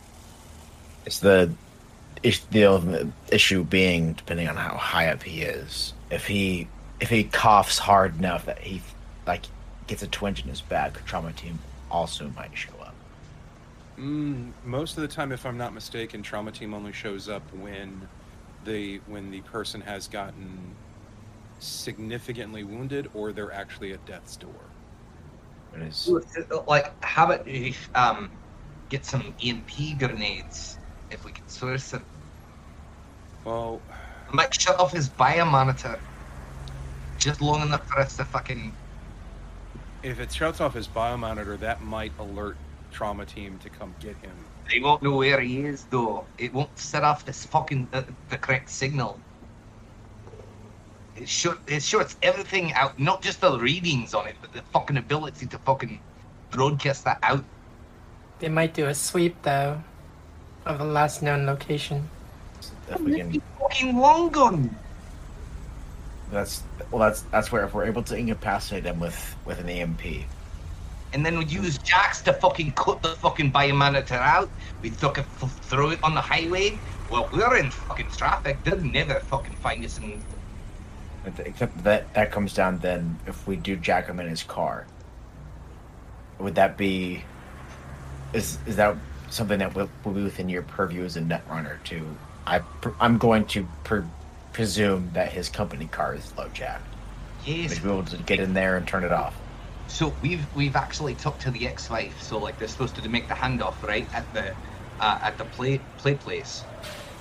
It's 1.04 1.20
the 1.20 1.52
is- 2.22 2.44
the 2.50 2.64
ultimate 2.64 3.08
issue 3.30 3.64
being 3.64 4.12
depending 4.14 4.48
on 4.48 4.56
how 4.56 4.76
high 4.76 5.08
up 5.08 5.22
he 5.22 5.42
is. 5.42 5.92
If 6.10 6.26
he 6.26 6.68
if 7.00 7.10
he 7.10 7.24
coughs 7.24 7.78
hard 7.78 8.18
enough 8.18 8.46
that 8.46 8.60
he 8.60 8.80
like 9.26 9.42
gets 9.86 10.02
a 10.02 10.06
twinge 10.06 10.42
in 10.42 10.48
his 10.48 10.60
back, 10.60 11.04
trauma 11.04 11.32
team 11.32 11.58
also 11.90 12.28
might 12.36 12.56
show 12.56 12.72
up. 12.80 12.94
Mm, 13.98 14.52
most 14.64 14.96
of 14.96 15.02
the 15.02 15.08
time, 15.08 15.32
if 15.32 15.44
I'm 15.44 15.58
not 15.58 15.74
mistaken, 15.74 16.22
trauma 16.22 16.50
team 16.52 16.74
only 16.74 16.92
shows 16.92 17.28
up 17.28 17.42
when 17.54 18.08
the 18.64 19.00
when 19.06 19.30
the 19.30 19.40
person 19.42 19.80
has 19.80 20.06
gotten 20.08 20.76
significantly 21.58 22.64
wounded 22.64 23.10
or 23.14 23.32
they're 23.32 23.52
actually 23.52 23.92
at 23.92 24.04
death's 24.06 24.36
door. 24.36 24.50
It 25.74 25.82
is 25.82 26.10
like 26.66 26.92
how 27.04 27.26
about 27.26 27.46
if, 27.48 27.88
um 27.96 28.30
get 28.88 29.04
some 29.04 29.34
EMP 29.42 29.98
grenades 29.98 30.78
if 31.12 31.24
we 31.24 31.32
can 31.32 31.46
source 31.48 31.90
them. 31.90 32.04
Well, 33.44 33.80
I 34.30 34.34
might 34.34 34.58
shut 34.58 34.78
off 34.78 34.92
his 34.92 35.08
biomonitor 35.08 35.98
just 37.18 37.40
long 37.40 37.62
enough 37.62 37.86
for 37.86 38.00
us 38.00 38.16
to 38.16 38.24
fucking 38.24 38.74
if 40.02 40.18
it 40.18 40.32
shuts 40.32 40.60
off 40.60 40.74
his 40.74 40.88
biomonitor, 40.88 41.58
that 41.60 41.80
might 41.82 42.12
alert 42.18 42.56
trauma 42.90 43.24
team 43.24 43.58
to 43.62 43.70
come 43.70 43.94
get 44.00 44.16
him. 44.16 44.32
They 44.68 44.80
won't 44.80 45.02
know 45.02 45.16
where 45.16 45.40
he 45.40 45.60
is, 45.60 45.84
though. 45.84 46.24
It 46.38 46.52
won't 46.52 46.76
set 46.78 47.04
off 47.04 47.24
this 47.24 47.46
fucking 47.46 47.88
uh, 47.92 48.02
the 48.28 48.36
correct 48.36 48.70
signal. 48.70 49.18
It 51.16 51.28
short 51.28 51.58
it 51.68 51.82
shorts 51.82 52.16
everything 52.22 52.72
out, 52.72 52.98
not 52.98 53.22
just 53.22 53.40
the 53.40 53.58
readings 53.58 54.14
on 54.14 54.26
it, 54.26 54.36
but 54.40 54.52
the 54.52 54.62
fucking 54.72 54.96
ability 54.96 55.46
to 55.46 55.58
fucking 55.58 56.00
broadcast 56.50 57.04
that 57.04 57.18
out. 57.22 57.44
They 58.38 58.48
might 58.48 58.74
do 58.74 58.86
a 58.86 58.94
sweep 58.94 59.36
though 59.42 59.82
of 60.66 60.78
the 60.78 60.84
last 60.84 61.22
known 61.22 61.46
location. 61.46 62.08
If 62.88 63.00
we 63.00 63.16
can, 63.16 63.40
Fucking 63.60 63.96
long 63.96 64.30
gun. 64.30 64.76
that's 66.30 66.62
well, 66.90 67.00
that's 67.00 67.22
that's 67.22 67.50
where 67.52 67.64
if 67.64 67.74
we're 67.74 67.84
able 67.86 68.02
to 68.04 68.16
incapacitate 68.16 68.84
them 68.84 69.00
with 69.00 69.36
with 69.44 69.58
an 69.60 69.68
EMP. 69.68 70.02
And 71.14 71.24
then 71.26 71.38
we 71.38 71.44
use 71.44 71.76
Jax 71.78 72.22
to 72.22 72.32
fucking 72.32 72.72
cut 72.72 73.02
the 73.02 73.10
fucking 73.16 73.52
biomonitor 73.52 74.12
out. 74.12 74.48
We 74.80 74.90
took 74.90 75.18
it, 75.18 75.26
throw 75.62 75.90
it 75.90 75.98
on 76.02 76.14
the 76.14 76.22
highway. 76.22 76.78
Well, 77.10 77.28
we're 77.32 77.56
in 77.58 77.70
fucking 77.70 78.08
traffic. 78.10 78.62
They'll 78.64 78.80
never 78.80 79.20
fucking 79.20 79.54
find 79.56 79.84
us. 79.84 79.98
And 79.98 80.22
Except 81.40 81.84
that 81.84 82.12
that 82.14 82.32
comes 82.32 82.54
down 82.54 82.78
then 82.78 83.18
if 83.26 83.46
we 83.46 83.56
do 83.56 83.76
jack 83.76 84.06
him 84.08 84.18
in 84.20 84.26
his 84.28 84.42
car. 84.42 84.86
Would 86.38 86.54
that 86.56 86.76
be? 86.76 87.22
Is 88.32 88.58
is 88.66 88.76
that 88.76 88.96
something 89.32 89.58
that 89.60 89.74
will, 89.74 89.92
will 90.04 90.12
be 90.14 90.22
within 90.22 90.48
your 90.48 90.62
purview 90.62 91.04
as 91.04 91.16
a 91.16 91.20
netrunner? 91.22 91.82
To 91.84 92.20
I 92.46 92.60
pr- 92.80 92.90
I'm 93.00 93.18
going 93.18 93.46
to 93.48 93.68
pre- 93.84 94.10
presume 94.52 95.12
that 95.12 95.32
his 95.32 95.48
company 95.48 95.88
car 95.88 96.14
is 96.14 96.32
low 96.36 96.48
jacked. 96.50 96.96
yes, 97.38 97.70
Would 97.70 97.82
be 97.82 97.88
able 97.88 98.04
to 98.06 98.18
get 98.22 98.40
in 98.40 98.54
there 98.54 98.76
and 98.76 98.86
turn 98.86 99.04
it 99.04 99.12
off. 99.12 99.42
So 99.86 100.18
we've 100.22 100.48
we've 100.54 100.76
actually 100.76 101.14
talked 101.16 101.42
to 101.42 101.50
the 101.50 101.66
ex-wife. 101.66 102.20
So 102.20 102.38
like 102.38 102.58
they're 102.58 102.68
supposed 102.68 102.96
to 102.96 103.08
make 103.08 103.28
the 103.28 103.34
handoff 103.34 103.82
right 103.82 104.08
at 104.12 104.32
the 104.32 104.56
uh, 104.98 105.18
at 105.22 105.36
the 105.38 105.44
play 105.44 105.88
play 105.98 106.16
place. 106.16 106.66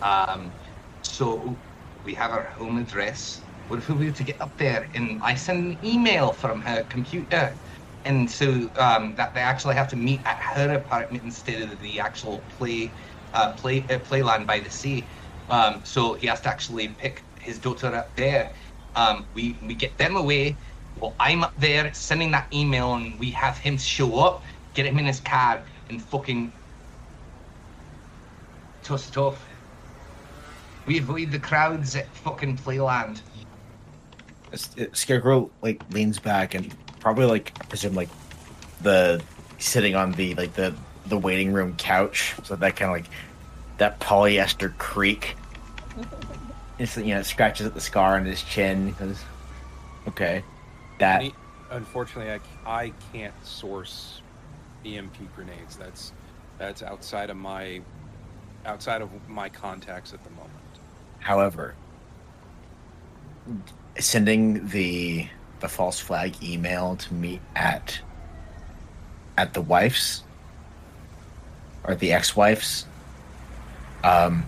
Um, 0.01 0.55
so 1.03 1.64
we 2.03 2.14
have 2.16 2.32
her 2.32 2.49
home 2.51 2.78
address. 2.78 3.45
What 3.68 3.80
if 3.80 3.89
we 3.89 4.07
were 4.07 4.12
to 4.14 4.24
get 4.24 4.41
up 4.41 4.57
there 4.57 4.89
and 4.93 5.22
I 5.24 5.36
send 5.36 5.66
an 5.74 5.86
email 5.86 6.34
from 6.34 6.62
her 6.62 6.84
computer, 6.86 7.59
and 8.06 8.30
so 8.30 8.70
um, 8.78 9.16
that 9.16 9.34
they 9.34 9.41
actually 9.41 9.76
have 9.76 9.88
to 9.89 9.95
meet 9.95 10.20
at 10.26 10.38
her 10.38 10.76
apartment 10.76 11.24
instead 11.24 11.62
of 11.62 11.82
the 11.82 11.99
actual 11.99 12.41
play 12.58 12.91
uh, 13.34 13.54
play 13.54 13.80
uh, 13.89 13.99
playland 13.99 14.45
by 14.45 14.60
the 14.60 14.70
sea. 14.70 15.04
Um, 15.49 15.82
so 15.84 16.14
he 16.14 16.28
has 16.28 16.41
to 16.41 16.49
actually 16.49 16.88
pick 16.89 17.22
his 17.39 17.58
daughter 17.58 17.88
up 17.88 18.16
there. 18.16 18.52
Um, 18.95 19.26
we 19.34 19.56
we 19.66 19.74
get 19.74 19.97
them 19.97 20.16
away. 20.16 20.56
Well, 20.99 21.16
I'm 21.20 21.43
up 21.43 21.54
there 21.58 21.93
sending 21.93 22.32
that 22.32 22.52
email, 22.54 22.93
and 22.95 23.18
we 23.20 23.32
have 23.32 23.58
him 23.58 23.78
show 23.78 24.20
up, 24.20 24.43
get 24.74 24.86
him 24.86 24.99
in 24.99 25.06
his 25.06 25.20
car, 25.20 25.62
and 25.89 26.02
fucking 26.02 26.52
toss 28.84 29.10
it 29.10 29.18
off. 29.18 29.47
We 30.86 30.97
avoid 30.97 31.32
the 31.32 31.39
crowds 31.39 31.95
at 31.95 32.08
fucking 32.16 32.58
Playland. 32.58 33.22
Uh, 34.54 34.86
Scarecrow 34.91 35.49
like 35.62 35.82
leans 35.91 36.20
back 36.20 36.56
and 36.56 36.76
probably 37.02 37.26
like 37.26 37.52
I 37.60 37.66
presume 37.66 37.95
like 37.95 38.10
the 38.82 39.22
sitting 39.58 39.95
on 39.95 40.14
the 40.14 40.36
like 40.36 40.54
the 40.54 40.74
the 41.08 41.18
waiting 41.18 41.52
room 41.52 41.76
couch, 41.76 42.36
so 42.43 42.56
that 42.56 42.76
kind 42.78 42.89
of 42.91 42.95
like 42.95 43.12
that 43.78 43.99
polyester 43.99 44.76
creak. 44.78 45.36
It's 46.80 46.97
you 46.97 47.14
know 47.14 47.22
scratches 47.22 47.68
at 47.68 47.76
the 47.76 47.82
scar 47.82 48.16
on 48.16 48.26
his 48.26 48.41
chin 48.41 48.89
because 48.89 49.24
okay, 50.08 50.43
that 50.97 51.22
Any- 51.22 51.36
unfortunately, 51.70 52.41
I 52.66 52.91
can't 53.14 53.36
source 53.45 54.22
EMP 54.84 55.16
grenades. 55.36 55.78
That's 55.78 56.12
that's 56.58 56.82
outside 56.82 57.30
of 57.30 57.38
my 57.38 57.82
outside 58.66 59.04
of 59.04 59.10
my 59.30 59.47
contacts 59.47 60.12
at 60.12 60.24
the 60.24 60.32
moment. 60.32 60.52
However, 61.20 61.76
sending 63.99 64.68
the 64.70 65.28
the 65.62 65.70
false 65.70 65.99
flag 65.99 66.36
email 66.43 66.95
to 66.97 67.14
meet 67.14 67.41
at 67.55 67.99
at 69.38 69.53
the 69.53 69.62
wife's 69.62 70.24
or 71.84 71.95
the 71.95 72.14
ex-wife's, 72.14 72.86
um, 74.03 74.45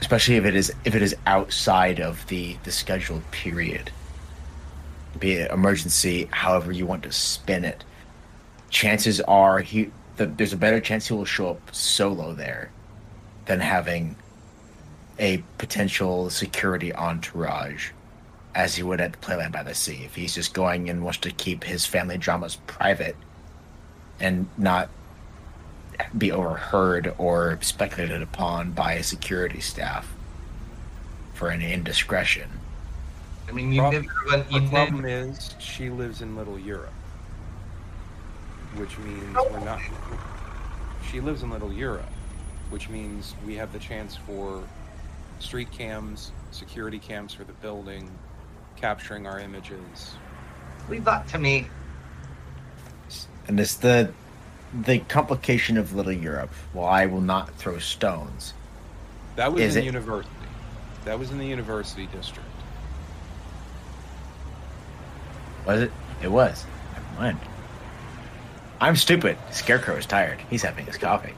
especially 0.00 0.36
if 0.36 0.44
it 0.44 0.54
is 0.54 0.72
if 0.84 0.94
it 0.94 1.02
is 1.02 1.14
outside 1.26 2.00
of 2.00 2.26
the 2.28 2.56
the 2.64 2.70
scheduled 2.70 3.28
period, 3.30 3.90
be 5.18 5.32
it 5.32 5.50
emergency, 5.50 6.28
however 6.30 6.72
you 6.72 6.86
want 6.86 7.02
to 7.02 7.12
spin 7.12 7.64
it, 7.64 7.84
chances 8.70 9.20
are 9.22 9.60
he 9.60 9.90
the, 10.16 10.26
there's 10.26 10.52
a 10.52 10.56
better 10.56 10.80
chance 10.80 11.08
he 11.08 11.14
will 11.14 11.24
show 11.24 11.50
up 11.50 11.74
solo 11.74 12.32
there 12.32 12.70
than 13.46 13.60
having 13.60 14.16
a 15.18 15.42
potential 15.58 16.30
security 16.30 16.94
entourage 16.94 17.90
as 18.54 18.74
he 18.74 18.82
would 18.82 19.00
at 19.00 19.12
the 19.12 19.18
Playland 19.18 19.52
by 19.52 19.62
the 19.62 19.74
Sea. 19.74 20.02
If 20.04 20.14
he's 20.14 20.34
just 20.34 20.54
going 20.54 20.88
and 20.90 21.02
wants 21.02 21.18
to 21.20 21.30
keep 21.30 21.64
his 21.64 21.86
family 21.86 22.18
dramas 22.18 22.56
private 22.66 23.16
and 24.18 24.48
not 24.58 24.90
be 26.16 26.32
overheard 26.32 27.14
or 27.18 27.58
speculated 27.60 28.22
upon 28.22 28.72
by 28.72 28.94
a 28.94 29.02
security 29.02 29.60
staff 29.60 30.12
for 31.34 31.50
any 31.50 31.72
indiscretion. 31.72 32.48
I 33.48 33.52
mean, 33.52 33.72
you 33.72 33.80
Prob- 33.80 33.92
never 33.92 34.06
went 34.28 34.48
The 34.48 34.56
in 34.56 34.68
problem 34.68 35.04
is 35.04 35.54
she 35.58 35.90
lives 35.90 36.22
in 36.22 36.36
Little 36.36 36.58
Europe, 36.58 36.92
which 38.76 38.96
means 38.98 39.36
oh. 39.36 39.48
we're 39.50 39.64
not. 39.64 39.80
She 41.10 41.20
lives 41.20 41.42
in 41.42 41.50
Little 41.50 41.72
Europe, 41.72 42.10
which 42.70 42.88
means 42.88 43.34
we 43.44 43.56
have 43.56 43.72
the 43.72 43.78
chance 43.78 44.16
for 44.16 44.62
street 45.40 45.70
cams, 45.72 46.32
security 46.52 46.98
cams 46.98 47.34
for 47.34 47.44
the 47.44 47.52
building, 47.54 48.10
capturing 48.84 49.26
our 49.26 49.38
images. 49.38 50.14
Leave 50.88 51.04
that 51.04 51.28
to 51.28 51.38
me. 51.38 51.68
And 53.48 53.58
it's 53.60 53.74
the 53.74 54.12
the 54.84 55.00
complication 55.00 55.76
of 55.76 55.94
Little 55.94 56.12
Europe. 56.12 56.50
Well, 56.74 56.86
I 56.86 57.06
will 57.06 57.20
not 57.20 57.52
throw 57.56 57.78
stones. 57.78 58.54
That 59.36 59.52
was 59.52 59.62
Is 59.62 59.76
in 59.76 59.82
it- 59.82 59.86
university. 59.86 60.30
That 61.04 61.18
was 61.18 61.30
in 61.30 61.38
the 61.38 61.46
university 61.46 62.06
district. 62.06 62.46
Was 65.66 65.82
it? 65.82 65.92
It 66.22 66.28
was. 66.30 66.64
Never 66.94 67.20
mind. 67.20 67.38
I'm 68.80 68.96
stupid. 68.96 69.36
Scarecrow 69.50 69.96
is 69.96 70.06
tired. 70.06 70.40
He's 70.50 70.62
having 70.62 70.86
his 70.86 70.96
coffee. 70.96 71.34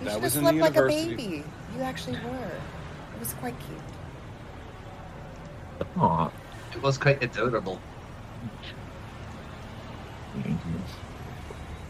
You 0.00 0.06
That 0.06 0.12
should 0.14 0.22
was 0.22 0.34
have 0.34 0.42
in 0.42 0.44
the 0.44 0.50
slept 0.62 0.76
like 0.76 0.84
a 0.84 0.92
university. 0.92 1.16
baby. 1.16 1.44
You 1.76 1.82
actually 1.82 2.18
were. 2.18 2.50
It 3.14 3.20
was 3.20 3.32
quite 3.34 3.54
cute. 3.60 3.78
Aw. 5.98 6.30
It 6.74 6.82
was 6.82 6.98
quite 6.98 7.22
adorable. 7.22 7.80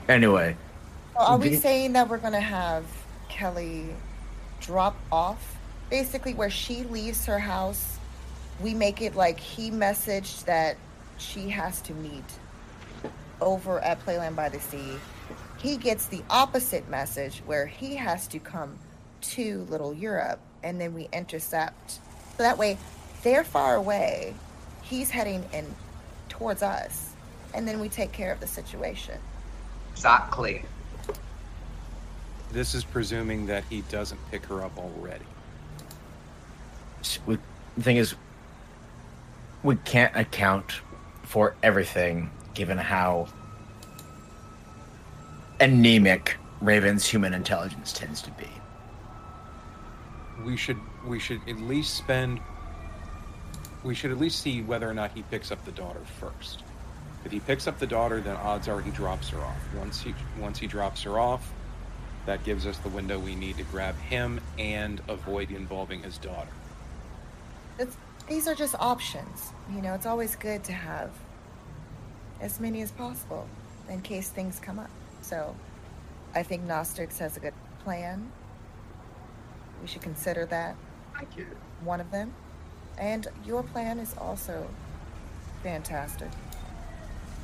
Anyway, 0.08 0.56
Well, 1.16 1.26
are 1.26 1.38
we 1.38 1.50
Did- 1.50 1.62
saying 1.62 1.92
that 1.94 2.08
we're 2.08 2.18
gonna 2.18 2.40
have 2.40 2.84
Kelly 3.28 3.94
drop 4.60 4.96
off, 5.10 5.56
basically 5.90 6.34
where 6.34 6.50
she 6.50 6.82
leaves 6.84 7.24
her 7.26 7.38
house? 7.38 7.98
We 8.60 8.74
make 8.74 9.02
it 9.02 9.16
like 9.16 9.40
he 9.40 9.70
messaged 9.70 10.44
that 10.44 10.76
she 11.18 11.48
has 11.50 11.80
to 11.82 11.94
meet 11.94 12.24
over 13.40 13.80
at 13.80 14.04
Playland 14.04 14.36
by 14.36 14.48
the 14.48 14.60
Sea. 14.60 14.98
He 15.58 15.76
gets 15.76 16.06
the 16.06 16.22
opposite 16.30 16.88
message 16.88 17.42
where 17.46 17.66
he 17.66 17.96
has 17.96 18.26
to 18.28 18.38
come 18.38 18.78
to 19.22 19.66
Little 19.70 19.92
Europe, 19.94 20.38
and 20.62 20.80
then 20.80 20.94
we 20.94 21.08
intercept. 21.12 21.92
So 22.36 22.42
that 22.42 22.58
way, 22.58 22.78
they're 23.26 23.42
far 23.42 23.74
away. 23.74 24.32
He's 24.82 25.10
heading 25.10 25.44
in 25.52 25.66
towards 26.28 26.62
us, 26.62 27.10
and 27.54 27.66
then 27.66 27.80
we 27.80 27.88
take 27.88 28.12
care 28.12 28.30
of 28.30 28.38
the 28.38 28.46
situation. 28.46 29.18
Exactly. 29.90 30.64
This 32.52 32.72
is 32.72 32.84
presuming 32.84 33.46
that 33.46 33.64
he 33.64 33.80
doesn't 33.90 34.20
pick 34.30 34.44
her 34.46 34.62
up 34.62 34.78
already. 34.78 35.24
we, 37.26 37.36
the 37.76 37.82
thing 37.82 37.96
is, 37.96 38.14
we 39.64 39.74
can't 39.74 40.14
account 40.14 40.80
for 41.24 41.56
everything 41.64 42.30
given 42.54 42.78
how 42.78 43.26
anemic 45.58 46.36
Raven's 46.60 47.04
human 47.04 47.34
intelligence 47.34 47.92
tends 47.92 48.22
to 48.22 48.30
be. 48.32 48.46
we 50.44 50.56
should 50.56 50.78
we 51.08 51.18
should 51.18 51.40
at 51.48 51.56
least 51.56 51.96
spend 51.96 52.38
we 53.86 53.94
should 53.94 54.10
at 54.10 54.18
least 54.18 54.40
see 54.40 54.62
whether 54.62 54.88
or 54.88 54.94
not 54.94 55.12
he 55.12 55.22
picks 55.22 55.50
up 55.52 55.64
the 55.64 55.72
daughter 55.72 56.00
first. 56.20 56.62
If 57.24 57.32
he 57.32 57.40
picks 57.40 57.66
up 57.66 57.78
the 57.78 57.86
daughter, 57.86 58.20
then 58.20 58.36
odds 58.36 58.68
are 58.68 58.80
he 58.80 58.90
drops 58.90 59.28
her 59.30 59.40
off. 59.40 59.56
Once 59.76 60.00
he 60.00 60.14
once 60.38 60.58
he 60.58 60.66
drops 60.66 61.02
her 61.02 61.18
off, 61.18 61.52
that 62.26 62.44
gives 62.44 62.66
us 62.66 62.78
the 62.78 62.88
window 62.88 63.18
we 63.18 63.34
need 63.34 63.56
to 63.56 63.62
grab 63.64 63.96
him 63.98 64.40
and 64.58 65.00
avoid 65.08 65.50
involving 65.50 66.02
his 66.02 66.18
daughter. 66.18 66.50
It's, 67.78 67.96
these 68.28 68.48
are 68.48 68.54
just 68.54 68.74
options. 68.78 69.52
You 69.74 69.82
know, 69.82 69.94
it's 69.94 70.06
always 70.06 70.36
good 70.36 70.64
to 70.64 70.72
have 70.72 71.10
as 72.40 72.60
many 72.60 72.82
as 72.82 72.90
possible 72.90 73.46
in 73.88 74.00
case 74.02 74.28
things 74.28 74.58
come 74.60 74.78
up. 74.78 74.90
So 75.22 75.54
I 76.34 76.42
think 76.42 76.62
Gnostics 76.64 77.18
has 77.18 77.36
a 77.36 77.40
good 77.40 77.54
plan. 77.82 78.30
We 79.80 79.88
should 79.88 80.02
consider 80.02 80.46
that 80.46 80.76
Thank 81.14 81.36
you. 81.36 81.46
one 81.82 82.00
of 82.00 82.10
them. 82.10 82.32
And 82.98 83.28
your 83.44 83.62
plan 83.62 83.98
is 83.98 84.14
also 84.18 84.66
fantastic. 85.62 86.28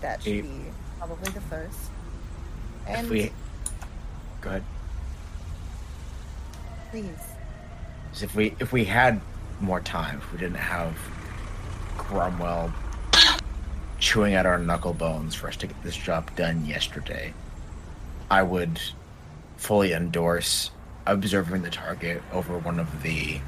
That 0.01 0.23
should 0.23 0.33
If- 0.37 0.43
be 0.45 0.65
probably 0.99 1.33
the 1.33 1.41
first. 1.43 1.79
If 2.89 2.99
And 2.99 3.11
we 3.11 3.33
go 4.41 4.51
ahead. 4.51 4.65
please, 6.91 7.19
if 8.21 8.35
we 8.35 8.55
if 8.59 8.73
we 8.73 8.85
had 8.85 9.21
more 9.61 9.81
time, 9.81 10.19
if 10.19 10.33
we 10.33 10.39
didn't 10.39 10.57
have 10.57 10.97
Cromwell 11.97 12.73
chewing 14.01 14.35
at 14.35 14.47
our 14.47 14.59
knuckle 14.59 14.93
bones 14.95 15.35
for 15.37 15.47
us 15.49 15.57
to 15.57 15.67
get 15.69 15.81
this 15.85 15.97
job 15.97 16.35
done 16.35 16.65
yesterday, 16.67 17.33
I 18.31 18.43
would 18.43 18.81
fully 19.57 19.93
endorse 19.93 20.73
observing 21.07 21.63
the 21.63 21.71
target 21.71 22.21
over 22.33 22.59
one 22.59 22.81
of 22.81 23.03
the 23.03 23.41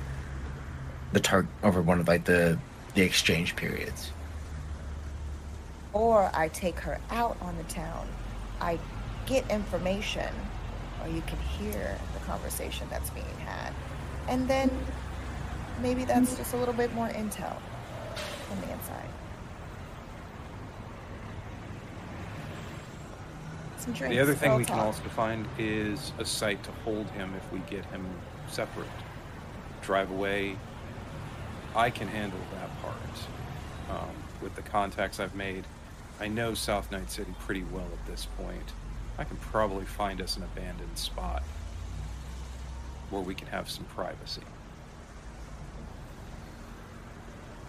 the 1.14 1.20
tar 1.20 1.46
over 1.62 1.80
one 1.80 2.00
of 2.00 2.08
like 2.08 2.24
the 2.24 2.58
the 2.94 3.02
exchange 3.02 3.56
periods. 3.56 4.10
or 5.92 6.30
I 6.34 6.48
take 6.48 6.78
her 6.80 6.98
out 7.10 7.36
on 7.40 7.56
the 7.56 7.62
town. 7.64 8.08
I 8.60 8.78
get 9.26 9.48
information, 9.50 10.34
or 11.02 11.08
you 11.08 11.22
can 11.22 11.38
hear 11.38 11.98
the 12.14 12.20
conversation 12.26 12.86
that's 12.90 13.10
being 13.10 13.38
had. 13.46 13.72
And 14.28 14.48
then 14.48 14.70
maybe 15.80 16.04
that's 16.04 16.36
just 16.36 16.52
a 16.54 16.56
little 16.56 16.74
bit 16.74 16.92
more 16.94 17.08
intel 17.08 17.56
from 18.48 18.60
the 18.60 18.72
inside. 18.72 19.08
Drinks, 23.84 24.16
The 24.16 24.20
other 24.20 24.34
thing 24.34 24.48
girl 24.50 24.58
we 24.58 24.64
can 24.64 24.78
also 24.78 25.02
find 25.10 25.46
is 25.58 26.12
a 26.18 26.24
site 26.24 26.62
to 26.64 26.70
hold 26.84 27.06
him 27.10 27.34
if 27.36 27.52
we 27.52 27.58
get 27.70 27.84
him 27.86 28.06
separate. 28.48 28.88
Drive 29.82 30.10
away. 30.10 30.56
I 31.76 31.90
can 31.90 32.08
handle 32.08 32.38
that 32.52 32.70
part 32.82 32.94
um, 33.90 34.14
with 34.40 34.54
the 34.54 34.62
contacts 34.62 35.18
I've 35.18 35.34
made. 35.34 35.64
I 36.20 36.28
know 36.28 36.54
South 36.54 36.90
Night 36.92 37.10
City 37.10 37.34
pretty 37.40 37.64
well 37.72 37.86
at 37.92 38.06
this 38.06 38.26
point. 38.36 38.72
I 39.18 39.24
can 39.24 39.36
probably 39.38 39.84
find 39.84 40.20
us 40.20 40.36
an 40.36 40.44
abandoned 40.44 40.96
spot 40.96 41.42
where 43.10 43.22
we 43.22 43.34
can 43.34 43.48
have 43.48 43.68
some 43.68 43.84
privacy. 43.86 44.42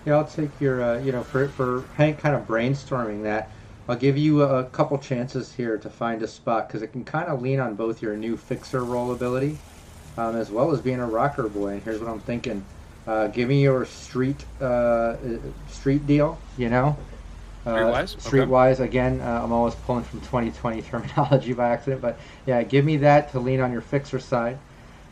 Yeah, 0.06 0.16
I'll 0.16 0.26
take 0.26 0.62
your, 0.62 0.84
uh, 0.84 1.00
you 1.00 1.12
know, 1.12 1.24
for, 1.24 1.48
for 1.50 1.84
Hank 1.96 2.20
kind 2.20 2.36
of 2.36 2.48
brainstorming 2.48 3.24
that, 3.24 3.50
I'll 3.88 3.96
give 3.96 4.18
you 4.18 4.42
a 4.44 4.64
couple 4.66 4.98
chances 4.98 5.54
here 5.54 5.78
to 5.78 5.90
find 5.90 6.22
a 6.22 6.28
spot 6.28 6.68
because 6.68 6.82
it 6.82 6.88
can 6.88 7.04
kind 7.04 7.28
of 7.28 7.42
lean 7.42 7.60
on 7.60 7.76
both 7.76 8.02
your 8.02 8.16
new 8.16 8.38
fixer 8.38 8.84
roll 8.84 9.12
ability 9.12 9.58
um, 10.18 10.36
as 10.36 10.52
well 10.52 10.72
as 10.72 10.82
being 10.82 11.00
a 11.00 11.06
rocker 11.06 11.48
boy. 11.50 11.74
And 11.74 11.84
here's 11.84 12.00
what 12.00 12.10
I'm 12.10 12.20
thinking. 12.20 12.64
Uh, 13.08 13.28
give 13.28 13.50
me 13.50 13.62
your 13.62 13.86
street 13.86 14.46
uh, 14.60 15.16
street 15.68 16.06
deal, 16.08 16.40
you 16.58 16.70
know? 16.70 16.98
Uh, 17.66 17.70
Streetwise? 17.70 18.28
Okay. 18.28 18.30
Streetwise, 18.30 18.80
again, 18.80 19.22
uh, 19.22 19.42
I'm 19.44 19.52
always 19.52 19.76
pulling 19.76 20.04
from 20.04 20.22
2020 20.22 20.82
terminology 20.84 21.54
by 21.54 21.70
accident, 21.70 22.02
but 22.02 22.20
yeah, 22.46 22.64
give 22.64 22.86
me 22.86 22.98
that 22.98 23.32
to 23.32 23.40
lean 23.40 23.60
on 23.60 23.72
your 23.72 23.82
fixer 23.82 24.20
side. 24.20 24.60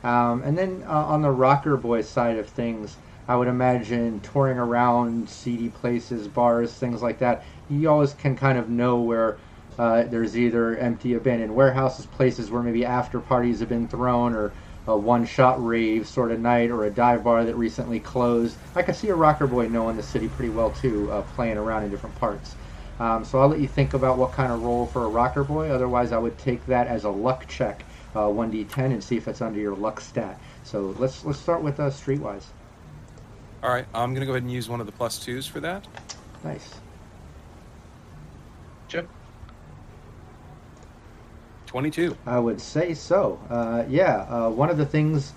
Um, 0.03 0.43
and 0.43 0.57
then 0.57 0.83
uh, 0.87 1.05
on 1.05 1.21
the 1.21 1.31
rocker 1.31 1.77
boy 1.77 2.01
side 2.01 2.37
of 2.37 2.49
things, 2.49 2.97
I 3.27 3.35
would 3.37 3.47
imagine 3.47 4.19
touring 4.19 4.57
around 4.57 5.29
seedy 5.29 5.69
places, 5.69 6.27
bars, 6.27 6.73
things 6.73 7.01
like 7.01 7.19
that. 7.19 7.43
You 7.69 7.89
always 7.89 8.13
can 8.13 8.35
kind 8.35 8.57
of 8.57 8.69
know 8.69 9.01
where 9.01 9.37
uh, 9.79 10.03
there's 10.03 10.37
either 10.37 10.77
empty 10.77 11.13
abandoned 11.13 11.55
warehouses, 11.55 12.05
places 12.05 12.51
where 12.51 12.61
maybe 12.61 12.85
after 12.85 13.19
parties 13.19 13.61
have 13.61 13.69
been 13.69 13.87
thrown, 13.87 14.33
or 14.33 14.53
a 14.87 14.97
one-shot 14.97 15.63
rave 15.63 16.07
sort 16.07 16.31
of 16.31 16.39
night, 16.39 16.69
or 16.69 16.85
a 16.85 16.89
dive 16.89 17.23
bar 17.23 17.45
that 17.45 17.55
recently 17.55 17.99
closed. 17.99 18.57
I 18.75 18.81
can 18.81 18.93
see 18.93 19.09
a 19.09 19.15
rocker 19.15 19.47
boy 19.47 19.67
knowing 19.67 19.97
the 19.97 20.03
city 20.03 20.27
pretty 20.27 20.51
well 20.51 20.71
too, 20.71 21.11
uh, 21.11 21.21
playing 21.35 21.57
around 21.57 21.83
in 21.83 21.91
different 21.91 22.15
parts. 22.15 22.55
Um, 22.99 23.25
so 23.25 23.39
I'll 23.39 23.47
let 23.47 23.59
you 23.59 23.67
think 23.67 23.93
about 23.93 24.17
what 24.17 24.33
kind 24.33 24.51
of 24.51 24.63
role 24.63 24.85
for 24.85 25.05
a 25.05 25.07
rocker 25.07 25.43
boy. 25.43 25.69
Otherwise, 25.69 26.11
I 26.11 26.17
would 26.17 26.37
take 26.37 26.65
that 26.67 26.87
as 26.87 27.05
a 27.05 27.09
luck 27.09 27.47
check, 27.47 27.83
uh, 28.15 28.27
1d10, 28.27 28.77
and 28.77 29.03
see 29.03 29.17
if 29.17 29.27
it's 29.27 29.41
under 29.41 29.59
your 29.59 29.75
luck 29.75 29.99
stat. 29.99 30.39
So 30.63 30.95
let's 30.99 31.25
let's 31.25 31.39
start 31.39 31.61
with 31.61 31.79
uh, 31.79 31.89
streetwise. 31.89 32.43
All 33.63 33.69
right, 33.69 33.85
I'm 33.93 34.11
going 34.11 34.19
to 34.19 34.25
go 34.25 34.33
ahead 34.33 34.43
and 34.43 34.51
use 34.51 34.69
one 34.69 34.79
of 34.79 34.85
the 34.85 34.91
plus 34.91 35.17
twos 35.19 35.47
for 35.47 35.61
that. 35.61 35.87
Nice. 36.43 36.75
Chip. 38.89 39.09
22. 41.73 42.15
I 42.27 42.37
would 42.37 42.61
say 42.61 42.93
so. 42.93 43.39
Uh, 43.49 43.83
yeah, 43.89 44.27
uh, 44.29 44.47
one 44.47 44.69
of 44.69 44.77
the 44.77 44.85
things, 44.85 45.33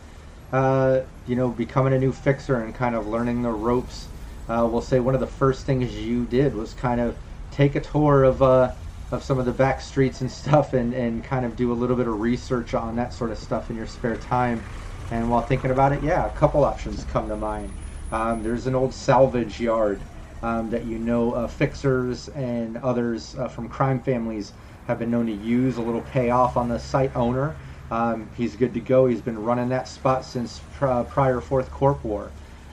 uh, 0.52 1.00
you 1.26 1.34
know, 1.34 1.48
becoming 1.48 1.94
a 1.94 1.98
new 1.98 2.12
fixer 2.12 2.56
and 2.56 2.74
kind 2.74 2.94
of 2.94 3.06
learning 3.06 3.40
the 3.40 3.50
ropes. 3.50 4.06
Uh, 4.46 4.68
we'll 4.70 4.82
say 4.82 5.00
one 5.00 5.14
of 5.14 5.22
the 5.22 5.26
first 5.26 5.64
things 5.64 5.96
you 5.96 6.26
did 6.26 6.54
was 6.54 6.74
kind 6.74 7.00
of 7.00 7.16
take 7.52 7.74
a 7.74 7.80
tour 7.80 8.22
of 8.24 8.42
uh, 8.42 8.70
of 9.12 9.22
some 9.24 9.38
of 9.38 9.46
the 9.46 9.52
back 9.52 9.80
streets 9.80 10.20
and 10.20 10.30
stuff, 10.42 10.74
and, 10.74 10.92
and 10.92 11.24
kind 11.24 11.46
of 11.46 11.56
do 11.56 11.72
a 11.72 11.78
little 11.80 11.96
bit 11.96 12.06
of 12.06 12.20
research 12.20 12.74
on 12.74 12.96
that 12.96 13.14
sort 13.14 13.30
of 13.30 13.38
stuff 13.38 13.70
in 13.70 13.76
your 13.76 13.86
spare 13.86 14.16
time. 14.16 14.62
And 15.10 15.30
while 15.30 15.40
thinking 15.40 15.70
about 15.70 15.92
it, 15.92 16.02
yeah, 16.02 16.26
a 16.26 16.36
couple 16.36 16.64
options 16.66 17.02
come 17.04 17.30
to 17.30 17.36
mind. 17.36 17.70
Um, 18.12 18.42
there's 18.42 18.66
an 18.66 18.74
old 18.74 18.92
salvage 18.92 19.58
yard 19.58 19.98
um, 20.42 20.68
that 20.68 20.84
you 20.84 20.98
know 20.98 21.32
uh, 21.32 21.46
fixers 21.46 22.28
and 22.28 22.76
others 22.76 23.34
uh, 23.36 23.48
from 23.48 23.70
crime 23.70 24.00
families 24.00 24.52
have 24.86 24.98
been 24.98 25.10
known 25.10 25.26
to 25.26 25.32
use 25.32 25.76
a 25.76 25.82
little 25.82 26.02
payoff 26.02 26.56
on 26.56 26.68
the 26.68 26.78
site 26.78 27.14
owner. 27.16 27.56
Um, 27.90 28.28
he's 28.36 28.56
good 28.56 28.74
to 28.74 28.80
go. 28.80 29.06
He's 29.06 29.20
been 29.20 29.42
running 29.42 29.68
that 29.70 29.88
spot 29.88 30.24
since 30.24 30.60
pr- 30.74 31.02
prior 31.02 31.40
Fourth 31.40 31.70
Corp 31.70 32.02
War. 32.04 32.30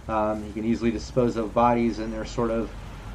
Um, 0.07 0.43
he 0.43 0.51
can 0.51 0.65
easily 0.65 0.91
dispose 0.91 1.37
of 1.37 1.53
bodies 1.53 1.99
in 1.99 2.11
their 2.11 2.25
sort 2.25 2.51
of 2.51 2.69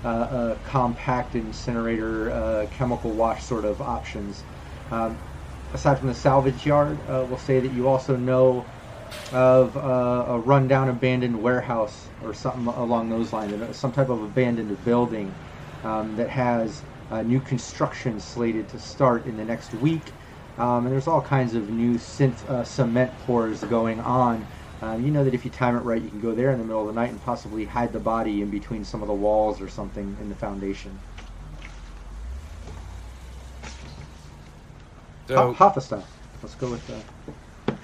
uh, 0.04 0.08
uh, 0.08 0.54
compact 0.64 1.34
incinerator, 1.34 2.30
uh, 2.30 2.66
chemical 2.76 3.10
wash 3.10 3.42
sort 3.42 3.64
of 3.64 3.80
options. 3.82 4.42
Um, 4.90 5.18
aside 5.74 5.98
from 5.98 6.08
the 6.08 6.14
salvage 6.14 6.64
yard, 6.64 6.96
uh, 7.08 7.26
we'll 7.28 7.38
say 7.38 7.60
that 7.60 7.72
you 7.72 7.88
also 7.88 8.16
know 8.16 8.64
of 9.32 9.76
uh, 9.76 9.80
a 10.28 10.38
rundown 10.38 10.88
abandoned 10.88 11.42
warehouse 11.42 12.06
or 12.24 12.32
something 12.32 12.66
along 12.66 13.10
those 13.10 13.32
lines, 13.32 13.76
some 13.76 13.92
type 13.92 14.08
of 14.08 14.22
abandoned 14.22 14.84
building 14.84 15.32
um, 15.84 16.16
that 16.16 16.28
has 16.28 16.82
uh, 17.10 17.22
new 17.22 17.40
construction 17.40 18.20
slated 18.20 18.68
to 18.70 18.78
start 18.78 19.26
in 19.26 19.36
the 19.36 19.44
next 19.44 19.72
week. 19.74 20.02
Um, 20.58 20.86
and 20.86 20.92
there's 20.92 21.06
all 21.06 21.22
kinds 21.22 21.54
of 21.54 21.70
new 21.70 21.94
synth, 21.94 22.44
uh, 22.48 22.64
cement 22.64 23.12
pours 23.26 23.62
going 23.64 24.00
on. 24.00 24.46
Um, 24.82 25.04
you 25.04 25.10
know 25.10 25.24
that 25.24 25.34
if 25.34 25.44
you 25.44 25.50
time 25.50 25.76
it 25.76 25.80
right, 25.80 26.00
you 26.00 26.08
can 26.08 26.20
go 26.20 26.34
there 26.34 26.50
in 26.52 26.58
the 26.58 26.64
middle 26.64 26.82
of 26.82 26.86
the 26.94 27.00
night 27.00 27.10
and 27.10 27.22
possibly 27.24 27.64
hide 27.64 27.92
the 27.92 27.98
body 27.98 28.42
in 28.42 28.50
between 28.50 28.84
some 28.84 29.02
of 29.02 29.08
the 29.08 29.14
walls 29.14 29.60
or 29.60 29.68
something 29.68 30.16
in 30.20 30.28
the 30.28 30.34
foundation. 30.34 30.98
So, 35.26 35.52
Ha- 35.52 35.70
Hoffa 35.70 35.82
style. 35.82 36.04
Let's 36.42 36.54
go 36.54 36.70
with 36.70 36.86
that. 36.86 37.78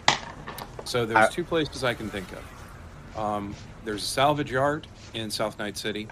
So 0.84 1.05
there's 1.05 1.28
I- 1.28 1.30
two 1.30 1.44
places 1.44 1.84
I 1.84 1.94
can 1.94 2.09
think 2.09 2.26
of. 2.32 3.18
Um, 3.18 3.55
there's 3.84 4.02
a 4.02 4.06
salvage 4.06 4.51
yard 4.51 4.86
in 5.14 5.30
South 5.30 5.59
Night 5.59 5.76
City. 5.76 6.09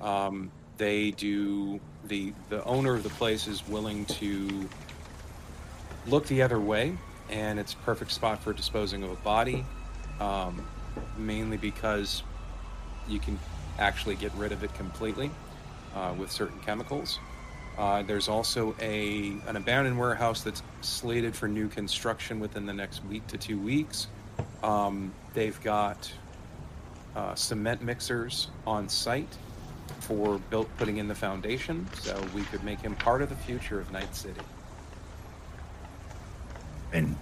Um, 0.00 0.50
they 0.80 1.10
do 1.12 1.78
the 2.06 2.32
the 2.48 2.64
owner 2.64 2.94
of 2.94 3.02
the 3.02 3.10
place 3.10 3.46
is 3.46 3.68
willing 3.68 4.06
to 4.06 4.68
look 6.06 6.26
the 6.26 6.40
other 6.42 6.58
way, 6.58 6.96
and 7.28 7.60
it's 7.60 7.74
a 7.74 7.76
perfect 7.76 8.10
spot 8.10 8.42
for 8.42 8.52
disposing 8.54 9.04
of 9.04 9.10
a 9.12 9.16
body. 9.16 9.64
Um, 10.18 10.66
mainly 11.16 11.56
because 11.56 12.22
you 13.08 13.20
can 13.20 13.38
actually 13.78 14.16
get 14.16 14.32
rid 14.34 14.52
of 14.52 14.64
it 14.64 14.74
completely 14.74 15.30
uh, 15.94 16.14
with 16.18 16.30
certain 16.30 16.58
chemicals. 16.60 17.18
Uh, 17.78 18.02
there's 18.02 18.28
also 18.28 18.74
a 18.80 19.36
an 19.46 19.56
abandoned 19.56 19.98
warehouse 19.98 20.42
that's 20.42 20.62
slated 20.80 21.36
for 21.36 21.46
new 21.46 21.68
construction 21.68 22.40
within 22.40 22.64
the 22.64 22.74
next 22.74 23.04
week 23.04 23.26
to 23.26 23.36
two 23.36 23.58
weeks. 23.58 24.08
Um, 24.62 25.12
they've 25.34 25.60
got 25.62 26.10
uh, 27.14 27.34
cement 27.34 27.82
mixers 27.82 28.48
on 28.66 28.88
site 28.88 29.36
for 30.00 30.38
built 30.50 30.68
putting 30.78 30.98
in 30.98 31.08
the 31.08 31.14
foundation, 31.14 31.86
so 31.94 32.22
we 32.34 32.42
could 32.42 32.62
make 32.64 32.80
him 32.80 32.94
part 32.96 33.22
of 33.22 33.28
the 33.28 33.36
future 33.36 33.80
of 33.80 33.90
Night 33.92 34.14
City. 34.14 34.40
And 36.92 37.16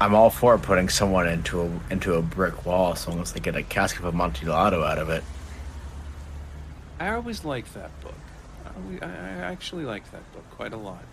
I'm 0.00 0.14
all 0.14 0.30
for 0.30 0.58
putting 0.58 0.88
someone 0.88 1.26
into 1.26 1.62
a 1.62 1.80
into 1.90 2.14
a 2.14 2.22
brick 2.22 2.66
wall 2.66 2.92
as 2.92 3.08
long 3.08 3.20
as 3.20 3.32
they 3.32 3.40
get 3.40 3.56
a 3.56 3.62
cask 3.62 3.98
of 3.98 4.04
Amontillado 4.04 4.82
out 4.82 4.98
of 4.98 5.08
it. 5.10 5.24
I 7.00 7.10
always 7.10 7.44
liked 7.44 7.72
that 7.74 7.90
book. 8.02 8.14
I 9.02 9.06
I 9.06 9.08
actually 9.50 9.84
like 9.84 10.10
that 10.12 10.32
book 10.32 10.44
quite 10.50 10.72
a 10.72 10.76
lot. 10.76 11.04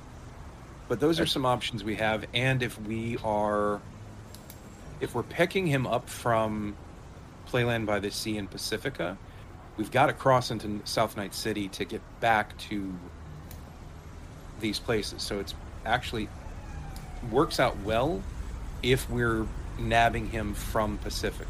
But 0.89 0.99
those 0.99 1.19
are 1.19 1.25
some 1.25 1.45
options 1.45 1.83
we 1.83 1.95
have, 1.95 2.25
and 2.33 2.61
if 2.61 2.79
we 2.81 3.17
are, 3.23 3.81
if 4.99 5.15
we're 5.15 5.23
picking 5.23 5.65
him 5.65 5.87
up 5.87 6.09
from 6.09 6.75
Playland 7.47 7.85
by 7.85 7.99
the 7.99 8.11
Sea 8.11 8.37
in 8.37 8.47
Pacifica, 8.47 9.17
we've 9.77 9.91
got 9.91 10.07
to 10.07 10.13
cross 10.13 10.51
into 10.51 10.81
South 10.85 11.17
Night 11.17 11.33
City 11.33 11.67
to 11.69 11.85
get 11.85 12.01
back 12.19 12.57
to 12.69 12.93
these 14.59 14.79
places. 14.79 15.21
So 15.21 15.39
it's 15.39 15.53
actually 15.85 16.29
works 17.31 17.59
out 17.59 17.77
well 17.81 18.21
if 18.81 19.09
we're 19.09 19.45
nabbing 19.79 20.29
him 20.29 20.53
from 20.53 20.97
Pacifica. 20.99 21.49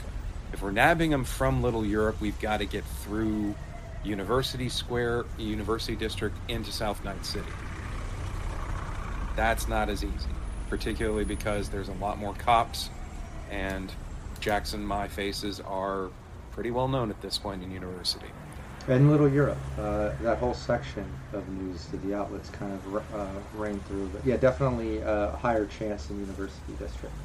If 0.54 0.62
we're 0.62 0.72
nabbing 0.72 1.12
him 1.12 1.24
from 1.24 1.62
Little 1.62 1.86
Europe, 1.86 2.22
we've 2.22 2.40
got 2.40 2.58
to 2.58 2.66
get 2.66 2.84
through 2.84 3.56
University 4.04 4.70
Square, 4.70 5.26
University 5.38 5.96
District 5.96 6.36
into 6.48 6.72
South 6.72 7.04
Night 7.04 7.26
City. 7.26 7.50
That's 9.36 9.68
not 9.68 9.90
as 9.90 10.04
easy, 10.04 10.30
particularly 10.70 11.26
because 11.26 11.70
there's 11.70 11.90
a 11.90 11.94
lot 11.94 12.20
more 12.20 12.34
cops, 12.36 12.90
and 13.50 13.92
Jackson 14.40 14.86
My 14.86 15.08
faces 15.08 15.60
are 15.60 16.10
pretty 16.54 16.72
well 16.72 16.88
known 16.88 17.10
at 17.10 17.22
this 17.22 17.38
point 17.38 17.64
in 17.64 17.72
University. 17.72 18.28
And 18.88 19.10
Little 19.10 19.30
Europe, 19.30 19.58
uh, 19.80 20.12
that 20.22 20.38
whole 20.40 20.54
section 20.54 21.06
of 21.32 21.48
news 21.50 21.86
that 21.86 22.04
the 22.06 22.14
outlets 22.14 22.50
kind 22.50 22.74
of 22.74 22.96
uh, 23.16 23.28
ran 23.56 23.80
through. 23.82 24.08
But 24.10 24.26
yeah, 24.26 24.38
definitely 24.38 24.98
a 25.00 25.32
higher 25.32 25.66
chance 25.66 26.10
in 26.10 26.20
University 26.20 26.74
District. 26.80 27.16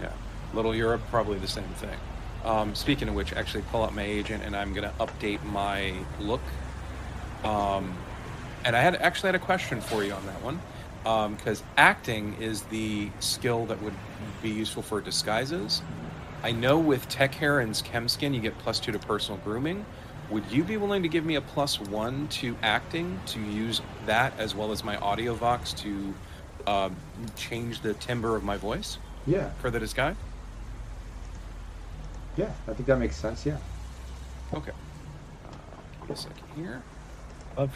Yeah, 0.00 0.12
Little 0.52 0.74
Europe, 0.74 1.00
probably 1.10 1.38
the 1.38 1.48
same 1.48 1.64
thing. 1.64 1.98
Um, 2.44 2.74
speaking 2.74 3.08
of 3.08 3.14
which, 3.14 3.32
actually 3.32 3.64
pull 3.70 3.82
up 3.82 3.94
my 3.94 4.02
agent 4.02 4.42
and 4.44 4.54
I'm 4.54 4.74
going 4.74 4.88
to 4.88 4.94
update 4.98 5.42
my 5.44 5.94
look. 6.20 6.42
Um, 7.44 7.96
and 8.64 8.76
I 8.76 8.80
had 8.80 8.96
actually 8.96 9.28
had 9.28 9.36
a 9.36 9.44
question 9.44 9.80
for 9.80 10.04
you 10.04 10.12
on 10.12 10.24
that 10.26 10.42
one 10.42 10.60
because 11.34 11.62
acting 11.76 12.36
is 12.40 12.62
the 12.64 13.08
skill 13.20 13.66
that 13.66 13.80
would 13.82 13.94
be 14.42 14.50
useful 14.50 14.82
for 14.82 15.00
disguises. 15.00 15.82
I 16.42 16.50
know 16.52 16.78
with 16.78 17.08
Tech 17.08 17.34
Hair 17.34 17.60
and 17.60 17.72
Chemskin, 17.72 18.34
you 18.34 18.40
get 18.40 18.56
plus 18.58 18.80
two 18.80 18.92
to 18.92 18.98
personal 18.98 19.38
grooming. 19.44 19.84
Would 20.30 20.44
you 20.50 20.64
be 20.64 20.76
willing 20.76 21.02
to 21.02 21.08
give 21.08 21.24
me 21.24 21.36
a 21.36 21.40
plus 21.40 21.78
one 21.80 22.26
to 22.28 22.56
acting 22.62 23.20
to 23.26 23.40
use 23.40 23.80
that 24.06 24.32
as 24.38 24.54
well 24.54 24.72
as 24.72 24.82
my 24.82 24.96
audio 24.96 25.34
vox 25.34 25.72
to 25.74 26.14
um, 26.66 26.96
change 27.36 27.80
the 27.80 27.94
timbre 27.94 28.34
of 28.34 28.42
my 28.42 28.56
voice 28.56 28.98
Yeah, 29.26 29.50
for 29.60 29.70
the 29.70 29.78
disguise? 29.78 30.16
yeah, 32.36 32.50
I 32.66 32.72
think 32.72 32.86
that 32.86 32.98
makes 32.98 33.16
sense. 33.16 33.44
Yeah. 33.44 33.58
Okay. 34.54 34.70
Uh, 34.70 35.50
give 36.00 36.08
me 36.08 36.14
a 36.14 36.16
second 36.16 36.44
here. 36.56 36.82
All 37.58 37.68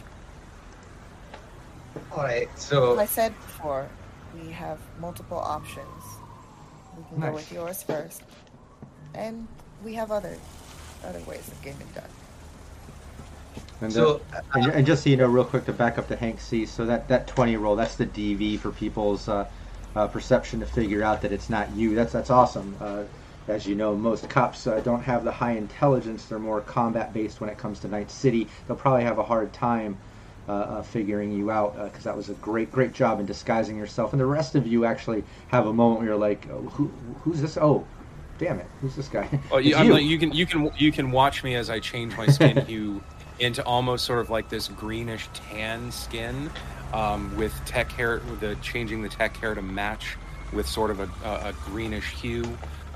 right. 2.22 2.48
So 2.58 2.94
Like 2.94 3.08
I 3.10 3.12
said 3.12 3.34
before, 3.36 3.86
we 4.34 4.50
have 4.52 4.78
multiple 4.98 5.38
options. 5.38 6.02
We 6.96 7.04
can 7.10 7.20
go 7.20 7.32
with 7.34 7.52
yours 7.52 7.82
first, 7.82 8.22
and 9.16 9.48
we 9.82 9.94
have 9.94 10.10
other 10.10 10.42
other 11.04 11.22
ways 11.22 11.50
of 11.50 11.60
getting 11.62 11.80
it 11.82 11.94
done. 11.94 12.10
And, 13.80 13.92
So, 13.92 14.20
uh, 14.32 14.40
and, 14.54 14.66
and 14.72 14.86
just 14.86 15.04
so 15.04 15.10
you 15.10 15.16
know, 15.16 15.26
real 15.28 15.44
quick 15.44 15.64
to 15.66 15.72
back 15.72 15.98
up 15.98 16.08
to 16.08 16.16
Hank 16.16 16.40
C. 16.40 16.66
So 16.66 16.86
that 16.86 17.08
that 17.08 17.26
twenty 17.26 17.56
roll, 17.56 17.76
that's 17.76 17.96
the 17.96 18.06
DV 18.06 18.58
for 18.60 18.72
people's 18.72 19.28
uh, 19.28 19.48
uh, 19.94 20.08
perception 20.08 20.60
to 20.60 20.66
figure 20.66 21.02
out 21.02 21.22
that 21.22 21.32
it's 21.32 21.50
not 21.50 21.72
you. 21.74 21.94
That's 21.94 22.12
that's 22.12 22.30
awesome. 22.30 22.76
Uh, 22.80 23.04
as 23.48 23.66
you 23.66 23.76
know, 23.76 23.94
most 23.96 24.28
cops 24.28 24.66
uh, 24.66 24.80
don't 24.80 25.02
have 25.02 25.24
the 25.24 25.32
high 25.32 25.52
intelligence. 25.52 26.26
They're 26.26 26.38
more 26.38 26.60
combat 26.60 27.12
based 27.14 27.40
when 27.40 27.50
it 27.50 27.58
comes 27.58 27.80
to 27.80 27.88
Night 27.88 28.10
City. 28.10 28.48
They'll 28.66 28.76
probably 28.76 29.04
have 29.04 29.18
a 29.18 29.24
hard 29.24 29.52
time 29.52 29.98
uh, 30.48 30.52
uh, 30.52 30.82
figuring 30.82 31.32
you 31.32 31.50
out 31.50 31.76
because 31.84 32.04
that 32.04 32.16
was 32.16 32.28
a 32.30 32.34
great 32.34 32.72
great 32.72 32.92
job 32.92 33.20
in 33.20 33.26
disguising 33.26 33.76
yourself. 33.76 34.12
And 34.12 34.20
the 34.20 34.26
rest 34.26 34.54
of 34.56 34.66
you 34.66 34.84
actually 34.84 35.24
have 35.48 35.66
a 35.66 35.72
moment 35.72 36.00
where 36.00 36.08
you're 36.08 36.18
like, 36.18 36.48
oh, 36.50 36.62
who 36.70 36.92
who's 37.22 37.40
this? 37.40 37.56
Oh, 37.56 37.86
damn 38.38 38.58
it, 38.58 38.66
who's 38.80 38.96
this 38.96 39.08
guy? 39.08 39.28
Oh, 39.50 39.58
you, 39.58 39.76
I'm 39.76 39.86
you. 39.86 39.92
like, 39.94 40.04
you 40.04 40.18
can 40.18 40.32
you 40.32 40.46
can 40.46 40.70
you 40.76 40.92
can 40.92 41.10
watch 41.10 41.44
me 41.44 41.54
as 41.54 41.70
I 41.70 41.80
change 41.80 42.16
my 42.16 42.26
skin 42.26 42.64
hue 42.66 43.02
into 43.38 43.64
almost 43.64 44.04
sort 44.04 44.20
of 44.20 44.30
like 44.30 44.48
this 44.48 44.68
greenish 44.68 45.28
tan 45.34 45.90
skin, 45.92 46.50
um, 46.92 47.36
with 47.36 47.52
tech 47.64 47.90
hair, 47.92 48.20
with 48.30 48.40
the 48.40 48.56
changing 48.56 49.02
the 49.02 49.08
tech 49.08 49.36
hair 49.36 49.54
to 49.54 49.62
match 49.62 50.16
with 50.52 50.66
sort 50.66 50.90
of 50.90 51.00
a, 51.00 51.10
a, 51.24 51.48
a 51.48 51.54
greenish 51.64 52.10
hue, 52.12 52.44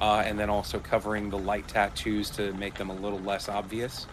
uh, 0.00 0.22
and 0.24 0.38
then 0.38 0.48
also 0.48 0.78
covering 0.78 1.30
the 1.30 1.38
light 1.38 1.66
tattoos 1.68 2.30
to 2.30 2.52
make 2.54 2.74
them 2.74 2.90
a 2.90 2.94
little 2.94 3.20
less 3.20 3.48
obvious. 3.48 4.06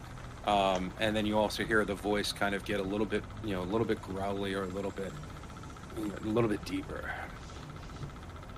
Um, 0.45 0.91
and 0.99 1.16
then 1.16 1.26
you 1.26 1.38
also 1.38 1.66
hear 1.66 1.84
the 1.84 1.94
voice 1.94 2.32
kind 2.32 2.56
of 2.56 2.64
get 2.64 2.80
a 2.80 2.84
little 2.84 3.06
bit, 3.06 3.24
you 3.44 3.52
know, 3.52 3.62
a 3.62 3.66
little 3.66 3.86
bit 3.86 4.02
growly 4.02 4.54
or 4.54 4.64
a 4.64 4.68
little 4.68 4.91
bit, 4.91 5.12
you 5.98 6.08
know, 6.08 6.16
a 6.24 6.28
little 6.30 6.49
bit 6.49 6.64
deeper. 6.64 7.12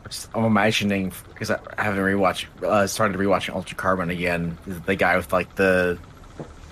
Just- 0.09 0.29
I'm 0.35 0.43
imagining 0.45 1.11
because 1.33 1.51
I 1.51 1.59
haven't 1.77 1.99
rewatched, 2.03 2.45
uh, 2.63 2.87
started 2.87 3.17
rewatching 3.17 3.53
Altered 3.55 3.77
Carbon 3.77 4.09
again. 4.09 4.57
The 4.65 4.95
guy 4.95 5.15
with 5.17 5.31
like 5.31 5.53
the, 5.55 5.97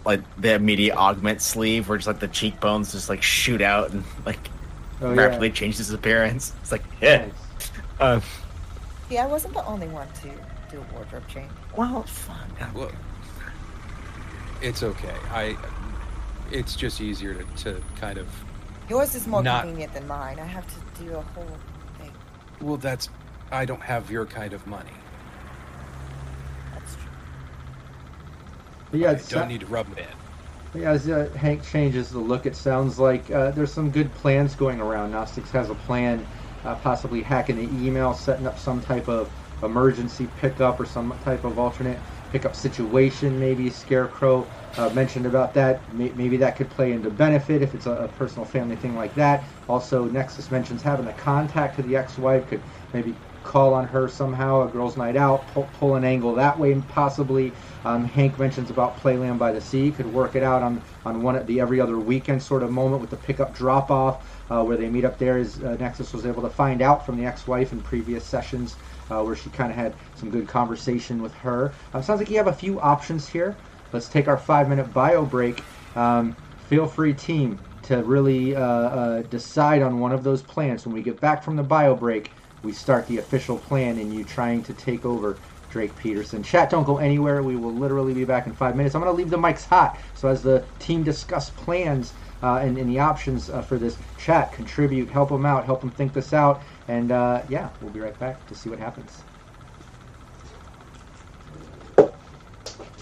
like 0.06 0.22
the 0.40 0.54
immediate 0.54 0.96
augment 0.96 1.42
sleeve, 1.42 1.88
where 1.90 1.98
just 1.98 2.08
like 2.08 2.20
the 2.20 2.28
cheekbones 2.28 2.92
just 2.94 3.10
like 3.10 3.22
shoot 3.24 3.62
out 3.62 3.92
and 3.92 4.04
like 4.26 4.40
Oh, 5.00 5.14
yeah. 5.14 5.22
rapidly 5.22 5.52
change 5.52 5.78
his 5.78 5.92
appearance. 5.92 6.54
It's 6.62 6.72
like 6.72 6.84
yeah. 7.02 7.26
Nice. 7.28 7.72
Um, 8.00 8.22
Yeah, 9.10 9.24
I 9.24 9.28
wasn't 9.28 9.54
the 9.54 9.64
only 9.66 9.88
one 9.88 10.08
to 10.24 10.30
do 10.72 10.80
a 10.82 10.94
wardrobe 10.94 11.28
change. 11.28 11.52
well, 11.76 12.02
fun. 12.04 12.50
Well, 12.74 12.92
it's 14.62 14.82
okay. 14.84 15.14
I. 15.32 15.56
It's 16.52 16.76
just 16.76 17.02
easier 17.02 17.34
to, 17.36 17.44
to 17.64 17.82
kind 18.00 18.18
of. 18.18 18.28
Yours 18.90 19.14
is 19.16 19.28
more 19.28 19.44
Not- 19.44 19.64
convenient 19.64 19.94
than 19.94 20.08
mine. 20.08 20.40
I 20.40 20.46
have 20.46 20.66
to 20.66 21.04
do 21.04 21.12
a 21.14 21.22
whole 21.22 21.58
thing. 22.00 22.12
Well, 22.62 22.78
that's. 22.78 23.10
I 23.52 23.66
don't 23.66 23.82
have 23.82 24.12
your 24.12 24.26
kind 24.26 24.54
of 24.54 24.66
money. 24.68 24.90
That's 26.74 26.96
true. 26.96 27.04
But 28.92 29.00
yeah, 29.00 29.12
I 29.12 29.16
don't 29.16 29.48
need 29.48 29.62
to 29.62 29.66
rub 29.68 29.92
it 29.94 30.00
in. 30.00 30.82
Yeah, 30.82 30.92
as 30.92 31.08
uh, 31.10 31.30
Hank 31.36 31.64
changes 31.64 32.10
the 32.10 32.20
look, 32.20 32.46
it 32.46 32.56
sounds 32.56 33.00
like 33.00 33.30
uh, 33.32 33.52
there's 33.52 33.72
some 33.72 33.90
good 33.90 34.14
plans 34.16 34.54
going 34.54 34.82
around. 34.82 35.12
Gnostics 35.12 35.50
has 35.52 35.70
a 35.70 35.76
plan, 35.76 36.26
uh, 36.66 36.76
possibly 36.76 37.22
hacking 37.22 37.56
the 37.56 37.86
email, 37.86 38.14
setting 38.14 38.46
up 38.46 38.60
some 38.60 38.82
type 38.82 39.08
of 39.08 39.32
emergency 39.64 40.28
pickup 40.40 40.80
or 40.80 40.86
some 40.86 41.18
type 41.24 41.44
of 41.46 41.58
alternate 41.58 42.00
pickup 42.32 42.56
situation. 42.56 43.40
Maybe 43.40 43.70
Scarecrow 43.70 44.46
uh, 44.78 44.90
mentioned 44.90 45.26
about 45.26 45.54
that. 45.54 45.82
Maybe 45.94 46.38
that 46.38 46.58
could 46.58 46.70
play 46.70 46.92
into 46.92 47.10
benefit 47.10 47.62
if 47.62 47.74
it's 47.74 47.86
a, 47.86 47.92
a 47.92 48.08
personal 48.10 48.46
family 48.46 48.76
thing 48.76 48.96
like 48.96 49.16
that. 49.16 49.44
Also, 49.70 50.06
Nexus 50.06 50.52
mentions 50.52 50.82
having 50.82 51.08
a 51.08 51.14
contact 51.14 51.78
to 51.78 51.82
the 51.84 51.96
ex-wife 51.96 52.48
could 52.50 52.62
maybe 52.94 53.16
call 53.48 53.74
on 53.74 53.86
her 53.86 54.08
somehow, 54.08 54.62
a 54.62 54.68
girls' 54.68 54.98
night 54.98 55.16
out, 55.16 55.48
pull, 55.54 55.68
pull 55.80 55.96
an 55.96 56.04
angle 56.04 56.36
that 56.36 56.60
way 56.60 56.76
possibly. 56.90 57.54
Um, 57.86 58.04
Hank 58.04 58.38
mentions 58.38 58.70
about 58.70 58.98
Playland 58.98 59.40
by 59.40 59.54
the 59.54 59.62
Sea, 59.62 59.92
could 59.92 60.12
work 60.14 60.36
it 60.36 60.44
out 60.44 60.62
on, 60.62 60.82
on 61.06 61.24
one 61.24 61.36
of 61.36 61.48
the 61.48 61.62
every 61.62 61.80
other 61.80 61.98
weekend 61.98 62.44
sort 62.44 62.62
of 62.62 62.72
moment 62.72 63.02
with 63.02 63.10
the 63.10 63.16
pickup 63.16 63.56
drop 63.56 63.90
off 63.90 64.28
uh, 64.52 64.62
where 64.64 64.76
they 64.76 64.90
meet 64.90 65.06
up 65.06 65.18
there. 65.18 65.38
As 65.38 65.64
uh, 65.64 65.78
Nexus 65.80 66.14
was 66.14 66.26
able 66.26 66.42
to 66.42 66.50
find 66.50 66.82
out 66.82 67.06
from 67.06 67.18
the 67.18 67.26
ex-wife 67.26 67.72
in 67.72 67.82
previous 67.82 68.26
sessions 68.26 68.76
uh, 69.10 69.24
where 69.24 69.36
she 69.36 69.50
kind 69.52 69.72
of 69.72 69.78
had 69.78 69.94
some 70.16 70.30
good 70.30 70.48
conversation 70.48 71.22
with 71.22 71.34
her. 71.36 71.72
Um, 71.94 72.04
sounds 72.04 72.20
like 72.20 72.30
you 72.30 72.38
have 72.38 72.48
a 72.48 72.54
few 72.54 72.80
options 72.82 73.28
here. 73.28 73.56
Let's 73.94 74.10
take 74.10 74.28
our 74.28 74.38
five-minute 74.38 74.94
bio 74.94 75.26
break. 75.26 75.64
Um, 75.96 76.36
feel 76.68 76.86
free, 76.86 77.14
team, 77.14 77.58
to 77.84 78.04
really 78.04 78.54
uh, 78.54 78.62
uh, 78.62 79.22
decide 79.24 79.82
on 79.82 80.00
one 80.02 80.12
of 80.12 80.24
those 80.24 80.42
plans. 80.42 80.86
When 80.86 80.94
we 80.94 81.02
get 81.02 81.22
back 81.22 81.42
from 81.42 81.56
the 81.56 81.64
bio 81.64 81.96
break, 81.96 82.32
we 82.68 82.74
start 82.74 83.08
the 83.08 83.18
official 83.18 83.58
plan 83.58 83.98
in 83.98 84.12
you 84.12 84.26
trying 84.26 84.62
to 84.62 84.74
take 84.74 85.06
over 85.06 85.38
Drake 85.70 85.96
Peterson. 85.96 86.44
Chat, 86.44 86.70
don't 86.70 86.84
go 86.84 86.98
anywhere. 86.98 87.42
We 87.42 87.56
will 87.56 87.72
literally 87.72 88.14
be 88.14 88.26
back 88.26 88.46
in 88.46 88.54
five 88.54 88.76
minutes. 88.76 88.94
I'm 88.94 89.02
going 89.02 89.12
to 89.14 89.18
leave 89.18 89.30
the 89.30 89.38
mics 89.38 89.66
hot. 89.66 89.98
So 90.16 90.28
as 90.28 90.44
the 90.44 90.66
team 90.78 91.02
discuss 91.02 91.50
plans 91.52 92.12
uh, 92.44 92.56
and, 92.58 92.78
and 92.78 92.90
the 92.90 93.00
options 93.00 93.50
uh, 93.50 93.62
for 93.62 93.78
this 93.78 93.96
chat, 94.20 94.52
contribute, 94.52 95.10
help 95.10 95.30
them 95.30 95.46
out, 95.46 95.64
help 95.64 95.80
them 95.80 95.92
think 95.92 96.12
this 96.12 96.34
out. 96.34 96.62
And 96.90 97.14
uh, 97.14 97.42
yeah, 97.48 97.70
we'll 97.82 97.92
be 97.92 98.02
right 98.02 98.20
back 98.20 98.46
to 98.48 98.56
see 98.56 98.70
what 98.70 98.80
happens. 98.80 99.24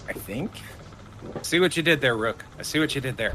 I 0.08 0.12
think. 0.12 0.52
See 1.42 1.58
what 1.58 1.76
you 1.76 1.82
did 1.82 2.00
there, 2.00 2.16
Rook. 2.16 2.44
I 2.56 2.62
see 2.62 2.78
what 2.78 2.94
you 2.94 3.00
did 3.00 3.16
there. 3.16 3.34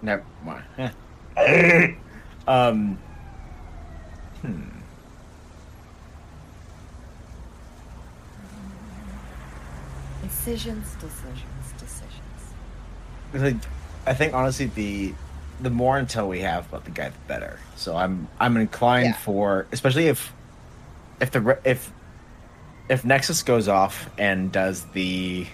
Never 0.00 0.24
mind. 0.42 0.94
Um. 2.46 2.98
Hmm. 4.40 4.62
Decisions, 10.22 10.94
decisions, 10.94 11.72
decisions. 11.78 12.12
Like, 13.34 13.56
I 14.06 14.14
think 14.14 14.34
honestly 14.34 14.66
the 14.66 15.14
the 15.60 15.70
more 15.70 15.96
intel 16.00 16.28
we 16.28 16.40
have 16.40 16.68
about 16.68 16.84
the 16.84 16.90
guy, 16.90 17.08
the 17.10 17.14
better. 17.28 17.58
So 17.76 17.96
I'm 17.96 18.28
I'm 18.40 18.56
inclined 18.56 19.06
Yeah. 19.06 19.12
for, 19.16 19.66
especially 19.72 20.06
if 20.06 20.32
if 21.20 21.30
the 21.32 21.58
if 21.64 21.92
if 22.88 23.04
Nexus 23.04 23.42
goes 23.42 23.68
off 23.68 24.08
and 24.18 24.50
does 24.52 24.84
the 24.92 25.46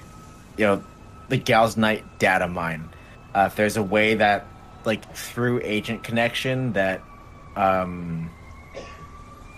you 0.57 0.65
know 0.67 0.83
the 1.29 1.37
Gal's 1.39 1.77
Night 1.77 2.05
data 2.19 2.49
mine. 2.49 2.89
Uh, 3.35 3.45
if 3.51 3.57
there's 3.57 3.77
a 3.77 3.83
way 3.83 4.15
that 4.15 4.47
like 4.85 5.13
through 5.15 5.61
agent 5.63 6.03
connection 6.03 6.73
that 6.73 7.03
um 7.57 8.31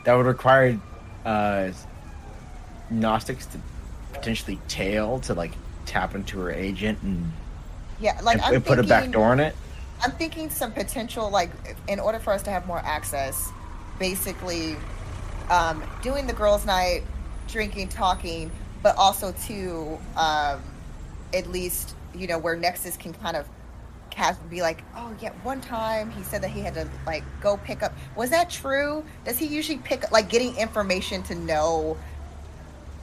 that 0.05 0.15
would 0.15 0.27
require 0.27 0.79
uh 1.25 1.71
Gnostics 2.91 3.47
to 3.47 3.59
potentially 4.13 4.59
tail 4.69 5.21
to 5.21 5.35
like 5.35 5.53
tap 5.87 6.15
into 6.15 6.39
her 6.41 6.51
agent 6.51 6.99
and, 7.03 7.33
Yeah, 8.01 8.19
like 8.23 8.37
and, 8.37 8.45
I'm 8.45 8.55
and 8.55 8.65
put 8.65 8.79
a 8.79 8.83
back 8.83 9.11
door 9.11 9.33
in 9.33 9.41
it. 9.41 9.55
I'm 10.03 10.13
thinking 10.13 10.49
some 10.49 10.73
potential, 10.73 11.29
like, 11.31 11.51
in 11.87 12.01
order 12.01 12.19
for 12.19 12.33
us 12.33 12.43
to 12.45 12.51
have 12.51 12.67
more 12.67 12.79
access, 12.79 13.51
basically 13.99 14.77
um, 15.51 15.83
doing 16.03 16.27
the 16.27 16.33
girls' 16.33 16.65
night, 16.65 17.03
drinking, 17.49 17.89
talking, 17.89 18.51
but 18.83 18.97
also 18.97 19.33
to 19.47 19.99
um, 20.17 20.63
at 21.35 21.47
least, 21.49 21.95
you 22.15 22.27
know, 22.27 22.39
where 22.39 22.57
Nexus 22.57 22.97
can 22.97 23.13
kind 23.13 23.37
of 23.37 23.47
cast, 24.21 24.51
be 24.51 24.61
like, 24.61 24.85
oh, 24.97 25.15
yeah, 25.23 25.33
one 25.43 25.63
time 25.63 26.11
he 26.11 26.23
said 26.23 26.43
that 26.43 26.51
he 26.51 26.61
had 26.61 26.75
to, 26.75 26.87
like, 27.07 27.25
go 27.41 27.57
pick 27.57 27.83
up. 27.83 27.93
Was 28.17 28.29
that 28.31 28.51
true? 28.51 29.03
Does 29.25 29.39
he 29.39 29.47
usually 29.47 29.79
pick 29.79 30.13
like, 30.13 30.29
getting 30.29 30.55
information 30.57 31.23
to 31.25 31.35
know, 31.35 31.97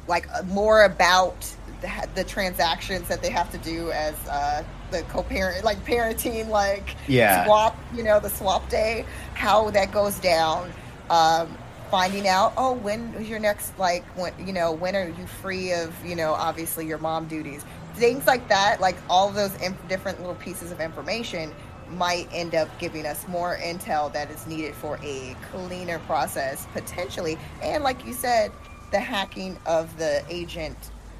like, 0.07 0.27
uh, 0.31 0.43
more 0.43 0.83
about 0.83 1.39
the, 1.81 1.89
the 2.13 2.23
transactions 2.23 3.07
that 3.07 3.23
they 3.23 3.31
have 3.31 3.51
to 3.51 3.57
do 3.57 3.91
as 3.91 4.13
uh, 4.27 4.63
the 4.91 5.01
co-parent, 5.03 5.63
like, 5.65 5.83
parenting, 5.85 6.49
like, 6.49 6.95
Yeah. 7.07 7.45
swap, 7.45 7.75
you 7.95 8.03
know, 8.03 8.19
the 8.19 8.29
swap 8.29 8.69
day, 8.69 9.03
how 9.33 9.71
that 9.71 9.91
goes 9.91 10.19
down. 10.19 10.71
Um, 11.09 11.57
finding 11.89 12.27
out, 12.27 12.53
oh, 12.57 12.73
when 12.73 13.13
is 13.15 13.29
your 13.29 13.39
next, 13.39 13.77
like, 13.79 14.03
when, 14.17 14.33
you 14.45 14.53
know, 14.53 14.73
when 14.73 14.93
are 14.95 15.07
you 15.07 15.25
free 15.41 15.71
of, 15.73 15.93
you 16.05 16.15
know, 16.15 16.33
obviously 16.33 16.85
your 16.85 16.97
mom 16.97 17.27
duties? 17.27 17.63
Things 17.97 18.27
like 18.27 18.47
that, 18.49 18.79
like 18.79 18.95
all 19.09 19.31
those 19.31 19.55
in- 19.61 19.77
different 19.87 20.19
little 20.19 20.35
pieces 20.35 20.71
of 20.71 20.79
information 20.79 21.53
might 21.89 22.27
end 22.31 22.53
up 22.53 22.67
giving 22.79 23.05
us 23.05 23.27
more 23.27 23.57
intel 23.57 24.11
that 24.13 24.29
is 24.29 24.45
needed 24.45 24.75
for 24.75 24.99
a 25.03 25.35
cleaner 25.51 25.99
process, 25.99 26.67
potentially. 26.73 27.37
And 27.61 27.83
like 27.83 28.05
you 28.05 28.13
said, 28.13 28.51
the 28.91 28.99
hacking 28.99 29.57
of 29.65 29.97
the 29.97 30.23
agent, 30.29 30.77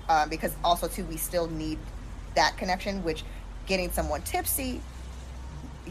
um, 0.10 0.30
because 0.30 0.56
also, 0.64 0.88
too, 0.88 1.04
we 1.06 1.18
still 1.18 1.48
need 1.48 1.80
that 2.36 2.58
connection, 2.58 3.04
which 3.04 3.24
getting 3.66 3.92
someone 3.92 4.22
tipsy 4.22 4.82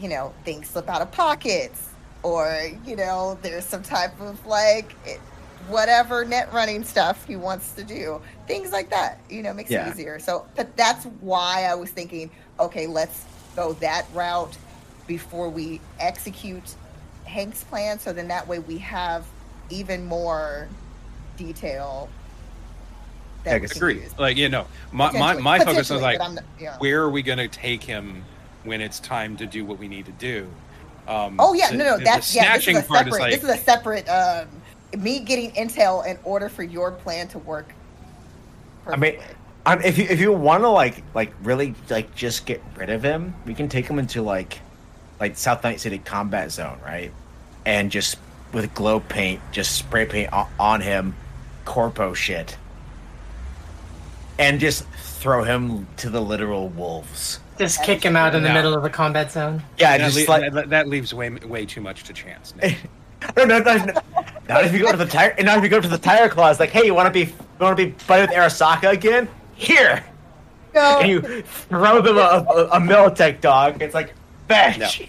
you 0.01 0.09
know, 0.09 0.33
things 0.43 0.69
slip 0.69 0.89
out 0.89 1.01
of 1.01 1.11
pockets, 1.11 1.89
or 2.23 2.69
you 2.85 2.95
know, 2.95 3.37
there's 3.41 3.65
some 3.65 3.83
type 3.83 4.19
of 4.21 4.43
like 4.45 4.95
it, 5.05 5.19
whatever 5.67 6.23
net 6.25 6.51
running 6.53 6.83
stuff 6.83 7.25
he 7.25 7.35
wants 7.35 7.73
to 7.73 7.83
do, 7.83 8.21
things 8.47 8.71
like 8.71 8.89
that. 8.89 9.19
You 9.29 9.43
know, 9.43 9.53
makes 9.53 9.69
Yeah. 9.69 9.87
it 9.87 9.91
easier. 9.93 10.19
So, 10.19 10.45
but 10.55 10.75
that's 10.77 11.05
why 11.21 11.65
I 11.69 11.75
was 11.75 11.89
thinking, 11.89 12.29
okay, 12.59 12.87
let's 12.87 13.25
go 13.55 13.73
that 13.73 14.05
route 14.13 14.55
before 15.07 15.49
we 15.49 15.79
execute 15.99 16.75
Hank's 17.25 17.63
plan. 17.63 17.99
So 17.99 18.13
then 18.13 18.27
that 18.29 18.47
way 18.47 18.59
we 18.59 18.77
have 18.79 19.25
even 19.69 20.05
more 20.05 20.67
detail. 21.37 22.09
that 23.43 23.51
I 23.51 23.55
we 23.55 23.61
guess- 23.61 23.73
can 23.73 23.77
Agree. 23.83 24.03
Like 24.17 24.37
you 24.37 24.49
know, 24.49 24.65
my 24.91 25.11
my, 25.11 25.33
my 25.35 25.59
focus 25.59 25.91
is 25.91 26.01
like 26.01 26.19
but 26.19 26.43
yeah. 26.59 26.77
where 26.79 27.01
are 27.01 27.09
we 27.09 27.21
going 27.21 27.37
to 27.37 27.47
take 27.47 27.81
him 27.83 28.23
when 28.63 28.81
it's 28.81 28.99
time 28.99 29.37
to 29.37 29.45
do 29.45 29.63
what 29.65 29.77
we 29.79 29.87
need 29.87 30.05
to 30.05 30.11
do? 30.13 30.47
Um, 31.07 31.37
Oh 31.39 31.53
yeah, 31.53 31.71
the- 31.71 31.77
no, 31.77 31.83
no, 31.91 31.97
the 31.97 32.03
that's 32.03 32.35
yeah. 32.35 32.57
This 32.57 32.67
is 32.67 32.77
a 32.77 32.81
separate. 32.81 33.07
is 33.07 33.19
like 33.19 33.33
this 33.33 33.43
is 33.43 33.49
a 33.49 33.57
separate. 33.57 34.09
Um, 34.09 34.47
me 34.97 35.19
getting 35.19 35.51
intel 35.51 36.05
in 36.05 36.17
order 36.23 36.49
for 36.49 36.63
your 36.63 36.91
plan 36.91 37.27
to 37.29 37.39
work. 37.39 37.73
I 38.85 38.95
mean, 38.95 39.15
perfectly. 39.15 39.35
um, 39.65 39.81
if 39.81 39.97
you 39.97 40.05
if 40.09 40.19
you 40.19 40.31
want 40.31 40.63
to 40.63 40.69
like 40.69 41.03
like 41.13 41.33
really 41.43 41.75
like 41.89 42.13
just 42.15 42.45
get 42.45 42.61
rid 42.77 42.89
of 42.89 43.03
him, 43.03 43.33
we 43.45 43.53
can 43.53 43.67
take 43.69 43.87
him 43.87 43.99
into 43.99 44.21
like 44.21 44.59
like 45.19 45.35
South 45.37 45.63
Night 45.63 45.79
City 45.81 45.97
combat 45.99 46.51
zone, 46.51 46.79
right? 46.85 47.11
And 47.65 47.91
just 47.91 48.17
with 48.53 48.73
glow 48.73 48.99
paint, 49.01 49.41
just 49.51 49.75
spray 49.75 50.05
paint 50.05 50.31
on, 50.31 50.47
on 50.59 50.79
him, 50.81 51.15
corpo 51.65 52.13
shit, 52.13 52.55
and 54.39 54.59
just 54.59 54.85
throw 54.87 55.43
him 55.43 55.87
to 55.97 56.09
the 56.09 56.21
literal 56.21 56.69
wolves. 56.69 57.39
Just 57.57 57.83
kick 57.83 58.03
him 58.03 58.15
out 58.15 58.35
in 58.35 58.43
the 58.43 58.49
No. 58.49 58.53
middle 58.53 58.73
of 58.75 58.83
the 58.83 58.89
combat 58.89 59.31
zone. 59.31 59.63
Yeah, 59.79 59.97
that, 59.97 60.11
just 60.13 60.27
le- 60.29 60.31
like 60.31 60.53
that, 60.53 60.69
that 60.69 60.87
leaves 60.87 61.13
way 61.13 61.29
way 61.31 61.65
too 61.65 61.81
much 61.81 62.03
to 62.05 62.13
chance. 62.13 62.53
Nick. 63.21 63.35
no, 63.37 63.45
no, 63.45 63.59
no, 63.59 63.75
no. 63.85 63.93
Not 64.49 64.65
if 64.65 64.73
you 64.73 64.79
go 64.79 64.91
to 64.91 64.97
the 64.97 65.05
tire. 65.05 65.35
Not 65.43 65.57
if 65.57 65.63
you 65.63 65.69
go 65.69 65.81
to 65.81 65.87
the 65.87 65.97
Tyger 65.97 66.29
Claws. 66.29 66.59
Like, 66.59 66.69
hey, 66.69 66.85
you 66.85 66.93
want 66.93 67.07
to 67.07 67.25
be 67.25 67.33
want 67.59 67.77
to 67.77 67.85
be 67.85 67.91
buddy 68.07 68.21
with 68.21 68.31
Arasaka 68.31 68.91
again? 68.91 69.27
Here, 69.55 70.03
No, 70.75 70.99
and 70.99 71.09
you 71.09 71.41
throw 71.41 71.99
them 72.01 72.17
a, 72.17 72.21
a, 72.21 72.65
a 72.73 72.79
Militech 72.79 73.41
dog. 73.41 73.81
It's 73.81 73.95
like, 73.95 74.13
fetch. 74.47 74.77
No. 74.99 75.05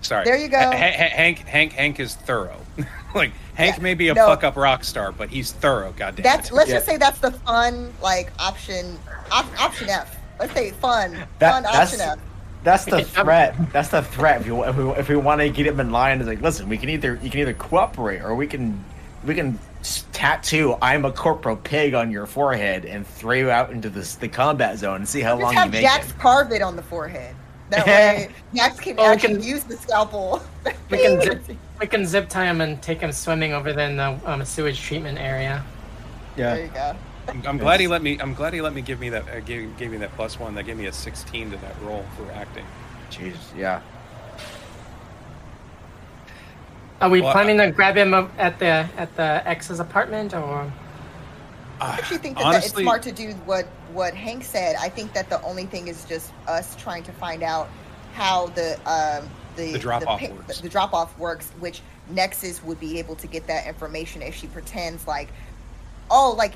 Sorry. 0.00 0.24
There 0.24 0.36
you 0.36 0.48
go. 0.48 0.58
Ha- 0.58 0.70
Ha- 0.72 1.10
Hank 1.10 1.38
Hank 1.46 1.72
Hank 1.72 2.00
is 2.00 2.16
thorough. 2.16 2.60
like 3.14 3.30
Hank 3.54 3.76
Yeah, 3.76 3.82
may 3.82 3.94
be 3.94 4.08
a 4.08 4.14
no. 4.14 4.26
fuck 4.26 4.42
up 4.42 4.56
rock 4.56 4.82
star, 4.82 5.12
but 5.12 5.30
he's 5.30 5.52
thorough. 5.52 5.92
Goddamn. 5.96 6.24
that's 6.24 6.50
it. 6.50 6.54
let's 6.54 6.68
Yeah. 6.68 6.76
just 6.76 6.86
say 6.86 6.96
that's 6.96 7.20
the 7.20 7.30
fun 7.30 7.92
like 8.02 8.32
option. 8.40 8.98
Op, 9.30 9.46
option 9.60 9.88
F. 9.88 10.16
Let's 10.40 10.52
say 10.54 10.72
fun. 10.72 11.12
That- 11.38 11.52
fun 11.52 11.62
that's- 11.62 11.92
option 11.94 12.00
F. 12.00 12.18
That's 12.64 12.84
the 12.84 13.02
threat. 13.04 13.54
That's 13.72 13.88
the 13.88 14.02
threat. 14.02 14.40
If 14.42 14.46
you 14.46 14.62
if 14.64 14.76
we, 14.76 14.90
if 14.90 15.08
we 15.08 15.16
want 15.16 15.40
to 15.40 15.48
get 15.50 15.66
him 15.66 15.80
in 15.80 15.90
line, 15.90 16.20
it's 16.20 16.28
like, 16.28 16.40
listen, 16.40 16.68
we 16.68 16.78
can 16.78 16.88
either 16.88 17.18
you 17.22 17.30
can 17.30 17.40
either 17.40 17.54
cooperate 17.54 18.20
or 18.22 18.34
we 18.34 18.46
can 18.46 18.82
we 19.24 19.34
can 19.34 19.58
tattoo 20.12 20.76
"I'm 20.80 21.04
a 21.04 21.12
corporal 21.12 21.56
pig" 21.56 21.94
on 21.94 22.10
your 22.10 22.26
forehead 22.26 22.84
and 22.84 23.06
throw 23.06 23.32
you 23.32 23.50
out 23.50 23.70
into 23.70 23.90
this 23.90 24.14
the 24.14 24.28
combat 24.28 24.78
zone 24.78 24.96
and 24.96 25.08
see 25.08 25.20
how 25.20 25.34
Just 25.34 25.42
long 25.42 25.52
you 25.54 25.58
have 25.58 25.70
make 25.72 25.82
Jax 25.82 26.10
it. 26.10 26.18
carve 26.18 26.52
it 26.52 26.62
on 26.62 26.76
the 26.76 26.82
forehead. 26.82 27.34
That 27.70 27.86
way, 27.86 28.28
Jax 28.54 28.78
can 28.80 28.98
Oh, 28.98 29.02
we 29.02 29.08
actually 29.08 29.34
can- 29.34 29.42
use 29.42 29.64
the 29.64 29.76
scalpel. 29.76 30.42
We 30.90 30.98
can 30.98 31.20
zip, 31.22 31.42
we 31.80 31.86
can 31.86 32.04
zip 32.06 32.28
tie 32.28 32.44
him 32.44 32.60
and 32.60 32.80
take 32.82 33.00
him 33.00 33.10
swimming 33.12 33.54
over 33.54 33.72
there 33.72 33.88
in 33.88 33.96
the 33.96 34.20
um, 34.30 34.44
sewage 34.44 34.78
treatment 34.80 35.18
area. 35.18 35.64
Yeah. 36.36 36.54
There 36.54 36.58
Yeah. 36.58 36.64
you 36.64 36.70
go. 36.94 36.96
I'm, 37.28 37.46
I'm 37.46 37.58
glad 37.58 37.80
he 37.80 37.86
let 37.86 38.02
me. 38.02 38.18
I'm 38.20 38.34
glad 38.34 38.52
he 38.52 38.60
let 38.60 38.74
me 38.74 38.82
give 38.82 38.98
me 39.00 39.08
that. 39.10 39.28
Uh, 39.28 39.40
gave, 39.40 39.76
gave 39.78 39.90
me 39.90 39.96
that 39.98 40.12
plus 40.16 40.38
one. 40.38 40.54
That 40.54 40.64
gave 40.64 40.76
me 40.76 40.86
a 40.86 40.92
16 40.92 41.52
to 41.52 41.56
that 41.58 41.74
roll 41.82 42.04
for 42.16 42.30
acting. 42.32 42.64
Jeez. 43.10 43.36
Yeah. 43.56 43.80
Are 47.00 47.10
we 47.10 47.20
Well, 47.20 47.32
planning 47.32 47.58
to 47.58 47.70
grab 47.72 47.96
him 47.96 48.14
at 48.14 48.58
the 48.58 48.88
at 48.96 49.14
the 49.16 49.42
ex's 49.46 49.80
apartment 49.80 50.34
or? 50.34 50.72
I 51.80 51.96
actually 51.96 52.18
think 52.18 52.38
that, 52.38 52.52
that 52.52 52.64
it's 52.64 52.74
smart 52.74 53.02
to 53.02 53.12
do 53.12 53.32
what 53.44 53.66
what 53.92 54.14
Hank 54.14 54.44
said. 54.44 54.76
I 54.78 54.88
think 54.88 55.12
that 55.14 55.28
the 55.28 55.42
only 55.42 55.66
thing 55.66 55.88
is 55.88 56.04
just 56.04 56.30
us 56.46 56.76
trying 56.76 57.02
to 57.02 57.12
find 57.12 57.42
out 57.42 57.68
how 58.14 58.46
the 58.48 58.78
um, 58.88 59.28
the 59.56 59.72
The 59.72 59.78
drop-off 59.78 60.20
pi- 60.20 60.30
works. 60.30 60.60
The, 60.60 60.68
drop 60.68 60.94
off 60.94 61.18
works, 61.18 61.50
which 61.58 61.82
Nexus 62.10 62.62
would 62.62 62.78
be 62.78 62.98
able 63.00 63.16
to 63.16 63.26
get 63.26 63.46
that 63.48 63.66
information 63.66 64.22
if 64.22 64.34
she 64.34 64.46
pretends 64.46 65.06
like, 65.06 65.28
oh, 66.10 66.34
like 66.38 66.52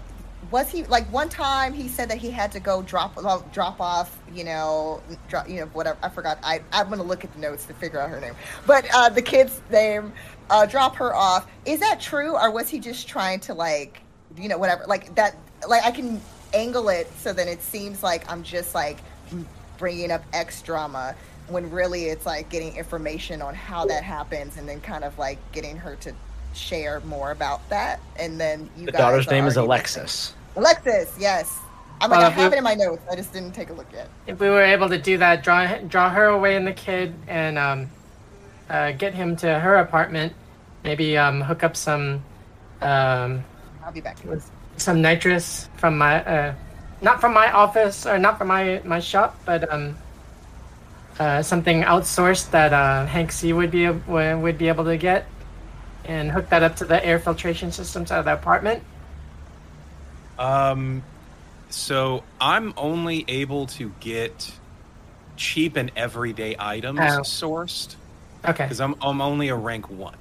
was 0.50 0.70
he 0.70 0.84
like 0.84 1.10
one 1.12 1.28
time 1.28 1.72
he 1.72 1.88
said 1.88 2.10
that 2.10 2.18
he 2.18 2.30
had 2.30 2.52
to 2.52 2.60
go 2.60 2.82
drop 2.82 3.16
drop 3.52 3.80
off, 3.80 4.18
you 4.32 4.44
know, 4.44 5.02
drop, 5.28 5.48
you 5.48 5.60
know 5.60 5.66
whatever. 5.66 5.98
I 6.02 6.08
forgot. 6.08 6.38
I 6.42 6.60
I'm 6.72 6.88
gonna 6.88 7.02
look 7.02 7.24
at 7.24 7.32
the 7.32 7.40
notes 7.40 7.64
to 7.66 7.74
figure 7.74 8.00
out 8.00 8.10
her 8.10 8.20
name, 8.20 8.34
but 8.66 8.86
uh, 8.94 9.08
the 9.08 9.22
kid's 9.22 9.60
name. 9.70 10.12
Uh, 10.48 10.64
drop 10.64 10.94
her 10.94 11.12
off. 11.12 11.48
Is 11.64 11.80
that 11.80 12.00
true, 12.00 12.36
or 12.36 12.52
was 12.52 12.68
he 12.68 12.78
just 12.78 13.08
trying 13.08 13.40
to 13.40 13.54
like, 13.54 14.00
you 14.36 14.48
know, 14.48 14.58
whatever, 14.58 14.84
like 14.86 15.12
that? 15.16 15.36
Like 15.66 15.84
I 15.84 15.90
can 15.90 16.20
angle 16.54 16.88
it 16.88 17.10
so 17.18 17.32
that 17.32 17.48
it 17.48 17.60
seems 17.62 18.02
like 18.04 18.30
I'm 18.30 18.44
just 18.44 18.74
like 18.74 18.98
bringing 19.78 20.12
up 20.12 20.22
X 20.32 20.62
drama 20.62 21.16
when 21.48 21.70
really 21.70 22.06
it's 22.06 22.26
like 22.26 22.48
getting 22.48 22.76
information 22.76 23.42
on 23.42 23.54
how 23.54 23.84
that 23.86 24.02
happens 24.02 24.56
and 24.56 24.68
then 24.68 24.80
kind 24.80 25.04
of 25.04 25.18
like 25.18 25.38
getting 25.52 25.76
her 25.76 25.96
to 25.96 26.12
share 26.56 27.00
more 27.00 27.30
about 27.30 27.66
that. 27.70 28.00
And 28.18 28.40
then 28.40 28.68
you 28.76 28.86
The 28.86 28.92
guys 28.92 29.00
daughter's 29.00 29.30
name 29.30 29.46
is 29.46 29.56
Alexis. 29.56 30.34
listening. 30.56 30.86
Alexis, 30.86 31.16
yes. 31.18 31.58
I'm 32.00 32.10
like, 32.10 32.18
Well, 32.20 32.26
I 32.26 32.30
have 32.30 32.50
we- 32.52 32.56
it 32.56 32.58
in 32.58 32.64
my 32.64 32.74
notes. 32.74 33.02
I 33.10 33.16
just 33.16 33.32
didn't 33.32 33.52
take 33.52 33.70
a 33.70 33.72
look 33.72 33.86
yet. 33.92 34.08
If 34.26 34.38
we 34.40 34.48
were 34.50 34.62
able 34.62 34.88
to 34.88 34.98
do 34.98 35.18
that, 35.18 35.42
draw 35.42 35.66
draw 35.88 36.10
her 36.10 36.26
away 36.26 36.56
in 36.56 36.64
the 36.64 36.72
kid 36.72 37.14
and 37.26 37.58
um, 37.58 37.90
uh, 38.68 38.92
get 38.92 39.14
him 39.14 39.36
to 39.36 39.58
her 39.58 39.76
apartment, 39.76 40.32
maybe 40.84 41.16
um, 41.16 41.40
hook 41.40 41.62
up 41.64 41.76
some 41.76 42.22
um, 42.82 43.42
I'll 43.84 43.92
be 43.92 44.00
back. 44.02 44.18
some 44.76 45.00
nitrous 45.00 45.68
from 45.76 45.96
my 45.96 46.22
uh, 46.24 46.54
not 47.00 47.20
from 47.20 47.32
my 47.32 47.50
office 47.52 48.06
or 48.06 48.18
not 48.18 48.36
from 48.38 48.48
my 48.48 48.80
my 48.84 49.00
shop, 49.00 49.38
but 49.46 49.70
um, 49.72 49.96
uh, 51.18 51.42
something 51.42 51.82
outsourced 51.82 52.50
that 52.50 52.72
uh, 52.74 53.06
Hank 53.06 53.32
C 53.32 53.52
would 53.54 53.70
be 53.70 53.88
would 53.88 54.36
would 54.42 54.58
be 54.58 54.68
able 54.68 54.84
to 54.84 54.96
get, 54.98 55.26
and 56.08 56.30
hook 56.30 56.48
that 56.50 56.62
up 56.62 56.76
to 56.76 56.84
the 56.84 57.04
air 57.04 57.18
filtration 57.18 57.72
systems 57.72 58.10
out 58.10 58.20
of 58.20 58.24
the 58.24 58.32
apartment. 58.32 58.82
Um, 60.38 61.02
so 61.70 62.22
I'm 62.40 62.74
only 62.76 63.24
able 63.28 63.66
to 63.66 63.92
get 64.00 64.52
cheap 65.36 65.76
and 65.76 65.90
everyday 65.96 66.56
items 66.58 67.00
Oh. 67.00 67.20
sourced 67.20 67.96
Okay. 68.44 68.64
because 68.64 68.80
I'm 68.80 68.94
I'm 69.02 69.20
only 69.20 69.48
a 69.48 69.54
rank 69.56 69.88
one. 69.90 70.14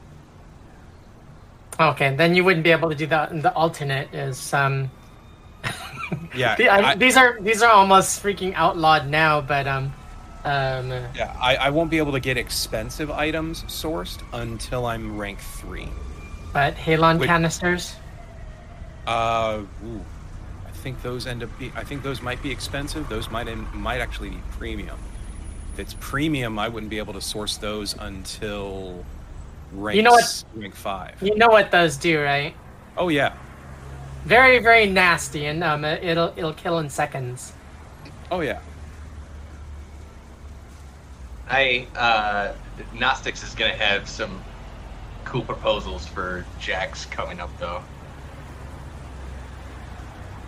Okay, 1.80 2.16
then 2.16 2.36
you 2.36 2.44
wouldn't 2.44 2.64
be 2.64 2.72
able 2.72 2.90
to 2.90 2.96
do 2.96 3.06
the 3.06 3.28
the 3.32 3.54
alternate 3.54 4.14
is 4.14 4.54
um. 4.54 4.90
Yeah, 6.36 6.56
the- 6.56 6.70
I- 6.70 6.92
I- 6.92 6.96
these 6.96 7.18
are 7.18 7.40
these 7.42 7.62
are 7.64 7.72
almost 7.72 8.22
freaking 8.22 8.54
outlawed 8.56 9.08
now, 9.08 9.42
but 9.42 9.68
um, 9.68 9.92
um, 10.46 10.90
Yeah, 11.16 11.36
I, 11.42 11.56
I 11.58 11.70
won't 11.72 11.90
be 11.90 11.98
able 11.98 12.12
to 12.14 12.20
get 12.20 12.38
expensive 12.38 13.10
items 13.12 13.64
sourced 13.64 14.20
until 14.34 14.86
I'm 14.86 15.18
rank 15.18 15.40
three. 15.40 15.90
but 16.54 16.76
halon 16.76 17.20
Wait. 17.20 17.28
canisters. 17.28 17.96
Uh, 19.08 19.62
ooh, 19.86 20.02
I 20.68 20.72
think 20.72 21.02
those 21.02 21.28
end 21.28 21.44
up 21.44 21.50
be 21.60 21.72
I 21.76 21.84
think 21.84 22.02
those 22.04 22.22
might 22.22 22.42
be 22.42 22.52
expensive. 22.52 23.08
Those 23.10 23.30
might 23.30 23.48
en- 23.48 23.68
might 23.74 24.00
actually 24.02 24.30
be 24.30 24.42
premium. 24.58 24.98
If 25.74 25.80
it's 25.80 25.96
premium, 26.00 26.58
I 26.58 26.70
wouldn't 26.70 26.90
be 26.90 26.98
able 27.00 27.14
to 27.14 27.22
source 27.22 27.58
those 27.58 27.96
until 28.00 29.04
rank 29.74 29.98
You 29.98 30.04
know 30.04 30.12
what? 30.12 30.44
rank 30.56 30.74
five. 30.76 31.22
You 31.22 31.36
know 31.36 31.50
what 31.50 31.70
those 31.72 31.98
do, 31.98 32.22
right? 32.22 32.56
Oh 32.98 33.10
yeah. 33.10 33.34
Very, 34.26 34.58
very 34.60 34.88
nasty, 34.88 35.46
and 35.46 35.64
um, 35.64 35.86
it'll 35.86 36.34
it'll 36.38 36.54
kill 36.54 36.80
in 36.80 36.90
seconds. 36.90 37.52
Oh 38.32 38.40
yeah. 38.42 38.60
I 41.50 41.88
uh, 41.96 42.54
Gnostics 42.94 43.44
is 43.44 43.54
gonna 43.56 43.74
have 43.76 44.10
some 44.10 44.42
cool 45.26 45.44
proposals 45.44 46.08
for 46.08 46.46
Jax 46.60 47.06
coming 47.06 47.40
up 47.40 47.50
though. 47.60 47.82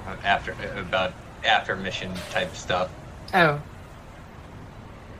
Uh, 0.08 0.16
After 0.24 0.54
about 0.80 1.14
after 1.46 1.76
mission 1.76 2.12
type 2.32 2.56
stuff. 2.56 2.90
Oh, 3.34 3.62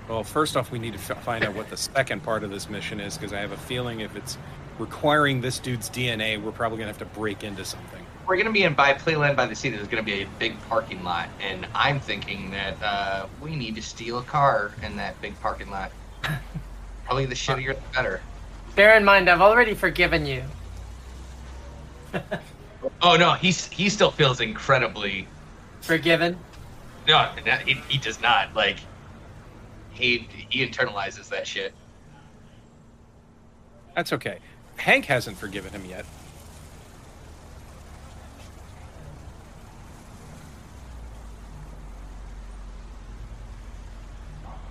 Well, 0.10 0.24
first 0.24 0.56
off, 0.58 0.72
we 0.72 0.80
need 0.80 0.94
to 0.94 1.00
f- 1.00 1.24
find 1.24 1.44
out 1.44 1.54
what 1.54 1.70
the 1.70 1.78
second 1.78 2.24
part 2.24 2.44
of 2.44 2.50
this 2.50 2.70
mission 2.70 3.00
is 3.00 3.18
because 3.18 3.34
I 3.34 3.40
have 3.40 3.52
a 3.52 3.58
feeling 3.58 4.00
if 4.00 4.16
it's 4.16 4.38
requiring 4.80 5.42
this 5.42 5.60
dude's 5.60 5.90
DNA, 5.90 6.42
we're 6.42 6.52
probably 6.52 6.78
gonna 6.80 6.88
have 6.88 6.98
to 7.00 7.06
break 7.06 7.44
into 7.44 7.66
something. 7.66 8.06
We're 8.28 8.38
gonna 8.38 8.52
be 8.52 8.64
in 8.64 8.74
by 8.74 8.94
Playland 8.94 9.36
by 9.36 9.46
the 9.46 9.56
Sea. 9.56 9.70
There's 9.70 9.88
gonna 9.88 10.04
be 10.04 10.24
a 10.24 10.28
big 10.38 10.60
parking 10.68 11.04
lot, 11.04 11.30
and 11.42 11.66
I'm 11.74 12.00
thinking 12.00 12.52
that 12.52 12.82
uh, 12.84 13.28
we 13.42 13.56
need 13.56 13.76
to 13.76 13.82
steal 13.82 14.20
a 14.20 14.24
car 14.24 14.72
in 14.84 14.98
that 14.98 15.20
big 15.22 15.40
parking 15.40 15.72
lot. 15.72 15.92
Probably 17.06 17.26
the 17.26 17.36
shittier 17.36 17.76
the 17.76 17.82
better. 17.94 18.22
bear 18.76 18.98
in 18.98 19.06
mind, 19.06 19.30
I've 19.30 19.42
already 19.42 19.74
forgiven 19.74 20.26
you. 20.26 20.44
Oh 23.02 23.16
no, 23.18 23.34
he's 23.34 23.68
he 23.68 23.90
still 23.90 24.12
feels 24.12 24.40
incredibly 24.40 25.28
Forgiven? 25.88 26.38
No, 27.08 27.32
no, 27.46 27.54
he, 27.54 27.76
he 27.88 27.98
does 27.98 28.22
not. 28.22 28.54
Like, 28.54 28.78
he 29.92 30.28
he 30.50 30.66
internalizes 30.66 31.30
that 31.30 31.48
shit. 31.48 31.74
That's 33.96 34.12
okay. 34.14 34.40
Hank 34.76 35.06
hasn't 35.06 35.38
forgiven 35.38 35.72
him 35.72 35.86
yet. 35.86 36.06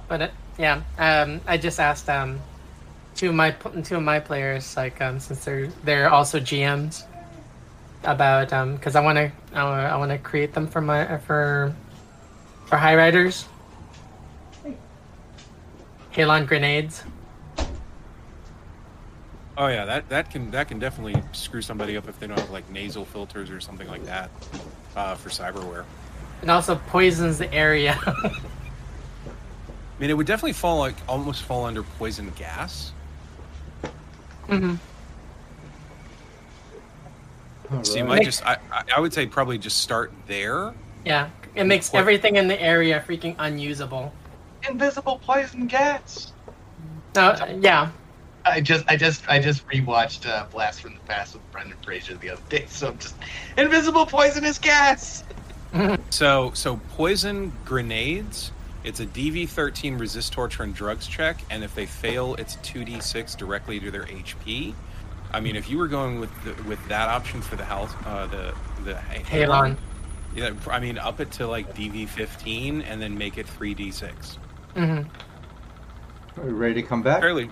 But 0.09 0.23
it, 0.23 0.31
yeah, 0.59 0.83
um, 0.99 1.41
I 1.47 1.57
just 1.57 1.81
asked 1.81 2.09
um, 2.09 2.41
two 3.15 3.31
of 3.31 3.35
my 3.35 3.51
two 3.51 3.97
of 3.97 4.03
my 4.03 4.21
players, 4.21 4.77
like 4.77 5.01
um, 5.01 5.19
since 5.19 5.45
they're 5.45 5.69
they're 5.85 6.11
also 6.11 6.39
GMs, 6.39 7.05
about 8.05 8.53
um, 8.53 8.77
because 8.77 8.97
I 8.97 9.01
want 9.01 9.17
to 9.17 9.33
I 9.53 9.65
want 9.65 9.87
I 9.87 9.97
want 9.97 10.11
to 10.13 10.19
create 10.19 10.53
them 10.55 10.67
for 10.67 10.81
my 10.81 11.19
for 11.19 11.75
for 12.67 12.77
high 12.77 12.97
riders. 12.97 13.47
Halon 16.13 16.47
grenades. 16.47 17.03
Oh 19.59 19.69
yeah, 19.69 19.85
that 19.85 20.09
that 20.09 20.31
can 20.31 20.51
that 20.51 20.69
can 20.69 20.79
definitely 20.79 21.23
screw 21.33 21.63
somebody 21.63 21.97
up 21.97 22.09
if 22.09 22.19
they 22.21 22.27
don't 22.27 22.39
have 22.39 22.51
like 22.51 22.69
nasal 22.71 23.05
filters 23.05 23.51
or 23.51 23.61
something 23.61 23.89
like 23.89 24.05
that 24.05 24.31
uh, 24.95 25.15
for 25.15 25.31
cyberware. 25.31 25.85
It 26.43 26.51
also 26.51 26.77
poisons 26.89 27.39
the 27.39 27.53
area. 27.53 27.99
I 29.97 30.01
mean, 30.01 30.11
it 30.11 30.15
would 30.15 30.27
definitely 30.27 30.53
fall 30.53 30.79
like 30.79 30.95
almost 31.09 31.43
fall 31.45 31.65
under 31.65 31.83
poison 31.83 32.31
gas. 32.37 32.93
Mm-hmm. 34.49 34.75
So 37.83 37.95
you 37.97 38.03
Alright. 38.03 38.19
might 38.19 38.25
just 38.25 38.45
I, 38.47 38.59
I- 38.71 38.85
I 38.97 39.01
would 39.01 39.13
say 39.13 39.27
probably 39.27 39.59
just 39.59 39.79
start 39.79 40.13
there. 40.29 40.73
Yeah, 41.05 41.31
it 41.55 41.65
makes 41.65 41.93
What- 41.93 42.01
everything 42.01 42.37
in 42.37 42.47
the 42.49 42.61
area 42.61 43.03
freaking 43.07 43.35
unusable. 43.39 44.13
Invisible 44.69 45.19
poison 45.25 45.67
gas. 45.67 46.33
No, 47.15 47.35
yeah, 47.61 47.91
I 48.45 48.61
just 48.61 48.85
I 48.89 48.97
just 48.97 49.27
I 49.29 49.39
just 49.39 49.67
rewatched 49.69 50.27
uh, 50.29 50.45
Blast 50.53 50.83
from 50.83 50.95
the 50.95 51.01
Past 51.01 51.33
with 51.35 51.51
Brendan 51.53 51.79
Fraser 51.83 52.15
the 52.17 52.31
other 52.31 52.43
day, 52.51 52.67
so 52.69 52.89
I'm 52.89 52.99
just 52.99 53.15
invisible 53.57 54.05
poisonous 54.07 54.59
gas. 54.59 55.25
So 56.11 56.51
so 56.55 56.81
poison 56.97 57.53
grenades. 57.65 58.53
It's 58.87 59.01
a 59.01 59.07
DV13 59.07 59.99
resist 59.99 60.33
torture 60.33 60.63
and 60.63 60.73
drugs 60.73 61.09
check, 61.09 61.39
and 61.51 61.65
if 61.65 61.75
they 61.75 61.87
fail, 61.87 62.37
it's 62.37 62.55
2d6 62.59 63.37
directly 63.37 63.81
to 63.81 63.91
their 63.91 64.05
HP. 64.05 64.75
I 65.33 65.41
mean, 65.41 65.57
if 65.57 65.69
you 65.69 65.77
were 65.77 65.89
going 65.89 66.21
with 66.21 66.31
the, 66.45 66.63
with 66.63 66.79
that 66.87 67.09
option 67.09 67.43
for 67.43 67.57
the 67.57 67.65
health, 67.65 67.93
uh, 68.07 68.29
the 68.29 68.55
the 68.85 68.95
Halon. 68.95 69.77
yeah, 70.37 70.53
I 70.71 70.79
mean, 70.79 70.99
up 70.99 71.19
it 71.19 71.33
to 71.33 71.49
like 71.49 71.75
DV15, 71.75 72.85
and 72.87 73.03
then 73.03 73.19
make 73.19 73.39
it 73.39 73.49
3d6. 73.49 74.39
Mm-hmm. 74.77 76.41
Are 76.41 76.45
we 76.45 76.53
ready 76.53 76.75
to 76.75 76.83
come 76.83 77.03
back? 77.03 77.21
Fairly. 77.23 77.51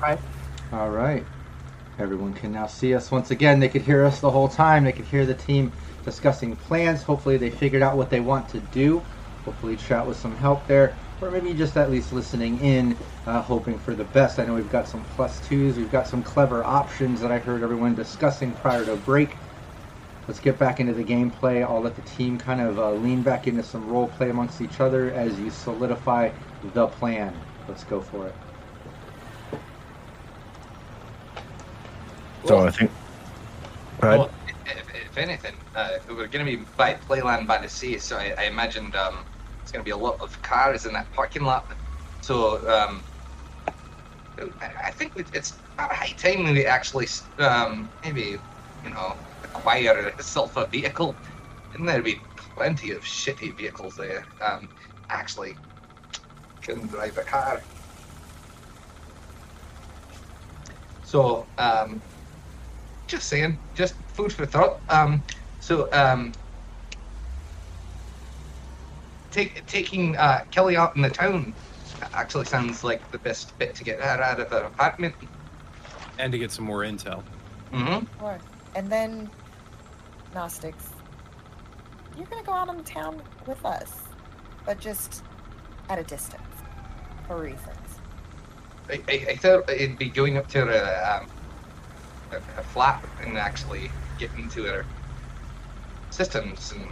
Right. 0.00 0.18
All 0.72 0.90
right. 0.90 1.26
Everyone 1.98 2.34
can 2.34 2.52
now 2.52 2.68
see 2.68 2.94
us 2.94 3.10
once 3.10 3.32
again. 3.32 3.58
They 3.58 3.68
could 3.68 3.82
hear 3.82 4.04
us 4.04 4.20
the 4.20 4.30
whole 4.30 4.48
time. 4.48 4.84
They 4.84 4.92
could 4.92 5.06
hear 5.06 5.26
the 5.26 5.34
team 5.34 5.72
discussing 6.04 6.54
plans. 6.54 7.02
Hopefully, 7.02 7.36
they 7.36 7.50
figured 7.50 7.82
out 7.82 7.96
what 7.96 8.10
they 8.10 8.20
want 8.20 8.48
to 8.50 8.60
do. 8.60 9.02
Hopefully, 9.50 9.76
chat 9.76 10.06
with 10.06 10.16
some 10.16 10.36
help 10.36 10.64
there, 10.68 10.94
or 11.20 11.28
maybe 11.28 11.52
just 11.52 11.76
at 11.76 11.90
least 11.90 12.12
listening 12.12 12.60
in, 12.60 12.96
uh, 13.26 13.42
hoping 13.42 13.76
for 13.80 13.96
the 13.96 14.04
best. 14.04 14.38
I 14.38 14.44
know 14.44 14.54
we've 14.54 14.70
got 14.70 14.86
some 14.86 15.04
plus 15.16 15.44
twos. 15.48 15.76
We've 15.76 15.90
got 15.90 16.06
some 16.06 16.22
clever 16.22 16.62
options 16.62 17.20
that 17.20 17.32
I 17.32 17.40
heard 17.40 17.64
everyone 17.64 17.96
discussing 17.96 18.52
prior 18.52 18.84
to 18.84 18.94
break. 18.94 19.30
Let's 20.28 20.38
get 20.38 20.56
back 20.56 20.78
into 20.78 20.94
the 20.94 21.02
gameplay. 21.02 21.64
I'll 21.64 21.80
let 21.80 21.96
the 21.96 22.02
team 22.02 22.38
kind 22.38 22.60
of 22.60 22.78
uh, 22.78 22.92
lean 22.92 23.22
back 23.22 23.48
into 23.48 23.64
some 23.64 23.88
role 23.88 24.06
play 24.06 24.30
amongst 24.30 24.60
each 24.60 24.78
other 24.78 25.10
as 25.10 25.36
you 25.40 25.50
solidify 25.50 26.30
the 26.72 26.86
plan. 26.86 27.36
Let's 27.66 27.82
go 27.82 28.00
for 28.00 28.28
it. 28.28 28.34
So 32.44 32.60
I 32.60 32.70
think. 32.70 32.92
Go. 34.00 34.08
Well, 34.10 34.30
if, 34.46 34.94
if 34.94 35.18
anything, 35.18 35.56
uh, 35.74 35.98
we're 36.08 36.28
going 36.28 36.46
to 36.46 36.56
be 36.56 36.64
by 36.76 36.94
Playland 36.94 37.48
by 37.48 37.58
the 37.58 37.68
Sea, 37.68 37.98
so 37.98 38.16
I, 38.16 38.32
I 38.38 38.44
imagined 38.44 38.94
um, 38.94 39.24
it's 39.70 39.76
going 39.76 39.84
to 39.84 39.88
be 39.88 39.92
a 39.92 39.96
lot 39.96 40.16
of 40.20 40.42
cars 40.42 40.84
in 40.84 40.92
that 40.94 41.12
parking 41.12 41.44
lot. 41.44 41.72
So 42.22 42.68
um, 42.68 43.04
I, 44.60 44.90
think 44.90 45.12
it- 45.14 45.30
it's 45.32 45.60
about 45.74 45.92
high 45.92 46.12
time 46.18 46.42
we 46.42 46.66
actually 46.66 47.06
um, 47.38 47.92
maybe 48.04 48.38
you 48.82 48.90
know 48.90 49.20
acquire 49.44 50.12
yourself 50.18 50.56
a 50.56 50.66
vehicle. 50.66 51.20
And 51.74 51.88
there'd 51.88 52.02
be 52.02 52.26
plenty 52.36 52.90
of 52.90 53.02
shitty 53.02 53.56
vehicles 53.56 53.94
there. 53.94 54.26
Um, 54.40 54.70
actually, 55.08 55.60
can 56.62 56.88
drive 56.88 57.16
a 57.16 57.22
car. 57.22 57.64
So, 61.02 61.48
um, 61.58 62.02
just 63.06 63.28
saying, 63.28 63.60
just 63.74 63.94
food 64.16 64.32
for 64.32 64.46
thought. 64.46 64.80
Um, 64.88 65.22
so, 65.60 65.88
um, 65.92 66.32
take, 69.30 69.66
taking 69.66 70.16
uh, 70.16 70.44
Kelly 70.50 70.76
out 70.76 70.96
in 70.96 71.02
the 71.02 71.10
town 71.10 71.54
actually 72.14 72.44
sounds 72.44 72.82
like 72.82 73.10
the 73.12 73.18
best 73.18 73.56
bit 73.58 73.74
to 73.74 73.84
get 73.84 74.00
her 74.00 74.22
out 74.22 74.40
of 74.40 74.48
her 74.50 74.64
apartment. 74.64 75.14
And 76.18 76.32
to 76.32 76.38
get 76.38 76.50
some 76.50 76.64
more 76.64 76.80
intel. 76.80 77.22
Mm-hmm. 77.72 78.06
Sure. 78.18 78.38
And 78.74 78.90
then 78.90 79.30
Gnostics, 80.34 80.90
you're 82.16 82.26
gonna 82.26 82.42
go 82.42 82.52
out 82.52 82.68
in 82.68 82.76
the 82.76 82.82
town 82.82 83.22
with 83.46 83.64
us, 83.64 84.02
but 84.66 84.78
just 84.78 85.24
at 85.88 85.98
a 85.98 86.04
distance 86.04 86.42
for 87.26 87.40
reasons. 87.40 87.68
I, 88.88 89.00
I, 89.08 89.26
I 89.30 89.36
thought 89.36 89.68
it'd 89.70 89.98
be 89.98 90.08
going 90.08 90.36
up 90.36 90.48
to 90.48 90.66
her, 90.66 91.20
um, 91.22 91.28
a, 92.32 92.36
a 92.60 92.62
flat 92.64 93.04
and 93.22 93.38
actually 93.38 93.90
getting 94.18 94.48
to 94.50 94.64
her 94.64 94.86
systems 96.10 96.72
and. 96.72 96.86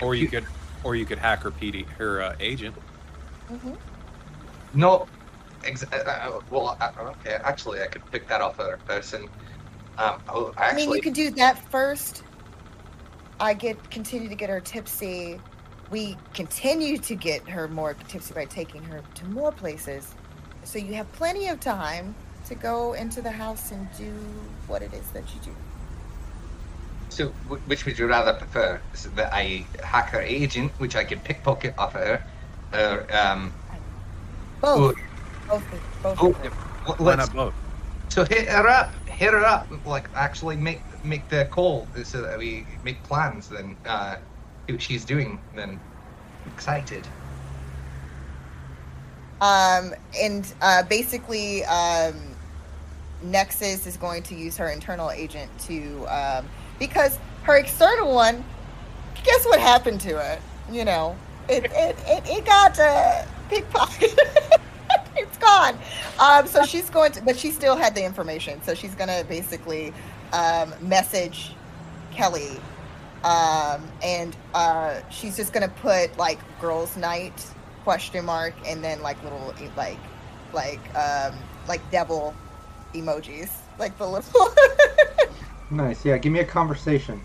Or 0.00 0.14
you 0.14 0.28
could, 0.28 0.46
or 0.84 0.96
you 0.96 1.06
could 1.06 1.18
hack 1.18 1.40
her 1.42 1.50
PD, 1.50 1.86
her 1.90 2.22
uh, 2.22 2.36
agent. 2.40 2.74
Mm-hmm. 3.50 3.72
No, 4.74 5.06
ex- 5.64 5.84
uh, 5.84 5.96
uh, 5.96 6.40
well, 6.50 6.76
uh, 6.80 6.90
okay. 7.20 7.38
Actually, 7.44 7.82
I 7.82 7.86
could 7.86 8.08
pick 8.10 8.28
that 8.28 8.40
off 8.40 8.58
other 8.58 8.78
person. 8.86 9.28
Um, 9.98 10.22
oh, 10.28 10.54
I 10.56 10.74
mean, 10.74 10.90
you 10.90 11.02
could 11.02 11.14
do 11.14 11.30
that 11.32 11.58
first. 11.70 12.22
I 13.40 13.54
get 13.54 13.90
continue 13.90 14.28
to 14.28 14.34
get 14.34 14.48
her 14.48 14.60
tipsy. 14.60 15.40
We 15.90 16.16
continue 16.32 16.96
to 16.98 17.14
get 17.14 17.46
her 17.48 17.68
more 17.68 17.94
tipsy 18.08 18.32
by 18.32 18.46
taking 18.46 18.82
her 18.84 19.02
to 19.14 19.24
more 19.26 19.52
places. 19.52 20.14
So 20.64 20.78
you 20.78 20.94
have 20.94 21.10
plenty 21.12 21.48
of 21.48 21.60
time 21.60 22.14
to 22.46 22.54
go 22.54 22.94
into 22.94 23.20
the 23.20 23.30
house 23.30 23.72
and 23.72 23.86
do 23.98 24.10
what 24.66 24.80
it 24.80 24.94
is 24.94 25.06
that 25.10 25.24
you 25.34 25.40
do. 25.44 25.54
So, 27.12 27.28
which 27.66 27.84
would 27.84 27.98
you 27.98 28.06
rather 28.06 28.32
prefer? 28.32 28.80
Is 28.94 29.04
that 29.04 29.32
I 29.34 29.66
hack 29.82 30.08
her 30.10 30.20
agent, 30.22 30.72
which 30.78 30.96
I 30.96 31.04
can 31.04 31.20
pickpocket 31.20 31.74
off 31.76 31.94
of 31.94 32.02
her, 32.02 32.24
or 32.72 33.16
um, 33.16 33.52
Both. 34.60 34.96
Oh. 35.50 35.58
Both. 35.60 35.64
Both. 36.02 36.18
oh, 36.22 36.30
of 36.30 36.42
them. 36.42 36.52
l- 36.88 36.94
Why 36.96 37.14
let's 37.14 37.28
both? 37.28 37.54
so 38.08 38.24
hit 38.24 38.48
her 38.48 38.66
up, 38.66 38.94
hit 39.06 39.32
her 39.32 39.44
up, 39.44 39.66
like 39.84 40.08
actually 40.14 40.56
make 40.56 40.80
make 41.04 41.28
the 41.28 41.44
call 41.50 41.86
so 42.02 42.22
that 42.22 42.38
we 42.38 42.66
make 42.82 43.02
plans. 43.02 43.48
Then 43.48 43.76
uh, 43.84 44.16
what 44.68 44.80
she's 44.80 45.04
doing. 45.04 45.38
Then 45.54 45.78
excited. 46.54 47.06
Um, 49.42 49.92
and 50.18 50.50
uh, 50.62 50.84
basically, 50.84 51.64
um, 51.64 52.14
Nexus 53.24 53.86
is 53.86 53.96
going 53.96 54.22
to 54.24 54.34
use 54.36 54.56
her 54.56 54.68
internal 54.68 55.10
agent 55.10 55.50
to, 55.66 56.06
um, 56.06 56.46
because 56.78 57.18
her 57.44 57.56
external 57.56 58.14
one, 58.14 58.44
guess 59.24 59.44
what 59.46 59.60
happened 59.60 60.00
to 60.02 60.32
it? 60.32 60.40
You 60.70 60.84
know, 60.84 61.16
it 61.48 61.64
it 61.64 61.96
it, 62.06 62.22
it 62.26 62.44
got 62.44 62.78
uh, 62.78 63.24
pickpocketed. 63.50 64.18
it's 65.16 65.38
gone. 65.38 65.78
Um, 66.18 66.46
so 66.46 66.64
she's 66.64 66.90
going 66.90 67.12
to, 67.12 67.22
but 67.22 67.36
she 67.38 67.50
still 67.50 67.76
had 67.76 67.94
the 67.94 68.04
information. 68.04 68.62
So 68.62 68.74
she's 68.74 68.94
gonna 68.94 69.24
basically 69.28 69.92
um, 70.32 70.74
message 70.80 71.54
Kelly, 72.12 72.60
um, 73.24 73.88
and 74.02 74.36
uh, 74.54 75.00
she's 75.10 75.36
just 75.36 75.52
gonna 75.52 75.68
put 75.68 76.16
like 76.16 76.38
girls' 76.60 76.96
night 76.96 77.34
question 77.84 78.24
mark 78.24 78.54
and 78.66 78.82
then 78.82 79.02
like 79.02 79.20
little 79.24 79.54
like 79.76 79.98
like 80.52 80.80
um 80.94 81.34
like 81.66 81.80
devil 81.90 82.34
emojis 82.94 83.50
like 83.78 83.96
the 83.98 84.06
little 84.06 84.54
Nice. 85.72 86.04
Yeah, 86.04 86.18
give 86.18 86.30
me 86.30 86.40
a 86.40 86.44
conversation. 86.44 87.18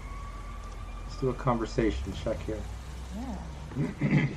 Let's 1.04 1.20
do 1.20 1.30
a 1.30 1.34
conversation 1.34 2.14
check 2.24 2.42
here. 2.44 2.58
Yeah. 3.18 4.28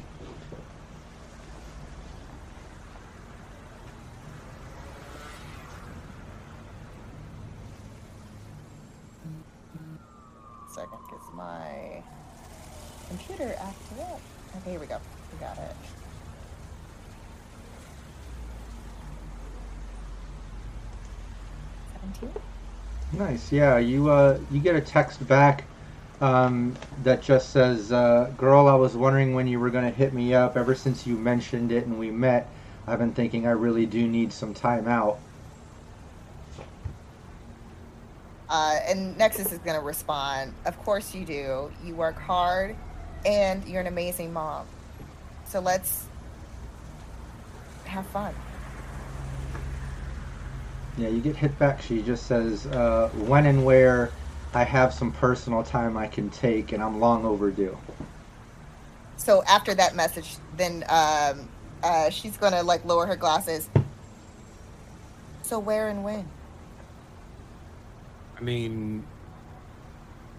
second 10.74 10.98
gets 11.08 11.26
my 11.34 12.02
computer 13.08 13.54
up. 13.60 13.76
Okay, 14.56 14.70
here 14.72 14.80
we 14.80 14.86
go. 14.86 14.98
We 15.32 15.38
got 15.38 15.56
it. 15.56 15.76
Seventeen. 21.92 22.49
Nice. 23.12 23.50
Yeah, 23.50 23.78
you 23.78 24.08
uh, 24.08 24.38
you 24.50 24.60
get 24.60 24.76
a 24.76 24.80
text 24.80 25.26
back 25.26 25.64
um, 26.20 26.76
that 27.02 27.22
just 27.22 27.50
says, 27.50 27.90
uh, 27.90 28.30
"Girl, 28.36 28.68
I 28.68 28.74
was 28.74 28.96
wondering 28.96 29.34
when 29.34 29.48
you 29.48 29.58
were 29.58 29.70
gonna 29.70 29.90
hit 29.90 30.12
me 30.12 30.32
up. 30.34 30.56
Ever 30.56 30.74
since 30.74 31.06
you 31.06 31.16
mentioned 31.16 31.72
it 31.72 31.86
and 31.86 31.98
we 31.98 32.10
met, 32.10 32.48
I've 32.86 32.98
been 32.98 33.12
thinking 33.12 33.46
I 33.46 33.50
really 33.50 33.86
do 33.86 34.06
need 34.06 34.32
some 34.32 34.54
time 34.54 34.86
out." 34.86 35.18
Uh, 38.48 38.78
and 38.86 39.16
Nexus 39.16 39.52
is 39.52 39.58
to 39.60 39.80
respond. 39.80 40.52
Of 40.64 40.76
course 40.84 41.14
you 41.14 41.24
do. 41.24 41.70
You 41.84 41.94
work 41.94 42.18
hard, 42.18 42.76
and 43.24 43.64
you're 43.66 43.80
an 43.80 43.86
amazing 43.86 44.32
mom. 44.32 44.66
So 45.46 45.60
let's 45.60 46.06
have 47.86 48.06
fun. 48.06 48.34
Yeah, 50.98 51.08
you 51.08 51.20
get 51.20 51.36
hit 51.36 51.58
back. 51.58 51.80
She 51.80 52.02
just 52.02 52.26
says, 52.26 52.66
uh, 52.66 53.08
"When 53.14 53.46
and 53.46 53.64
where 53.64 54.10
I 54.54 54.64
have 54.64 54.92
some 54.92 55.12
personal 55.12 55.62
time 55.62 55.96
I 55.96 56.06
can 56.06 56.30
take, 56.30 56.72
and 56.72 56.82
I'm 56.82 57.00
long 57.00 57.24
overdue." 57.24 57.76
So 59.16 59.42
after 59.44 59.74
that 59.74 59.94
message, 59.94 60.36
then 60.56 60.84
um, 60.88 61.48
uh, 61.82 62.10
she's 62.10 62.36
going 62.36 62.52
to 62.52 62.62
like 62.62 62.84
lower 62.84 63.06
her 63.06 63.16
glasses. 63.16 63.68
So 65.42 65.58
where 65.58 65.88
and 65.88 66.04
when? 66.04 66.28
I 68.38 68.42
mean, 68.42 69.04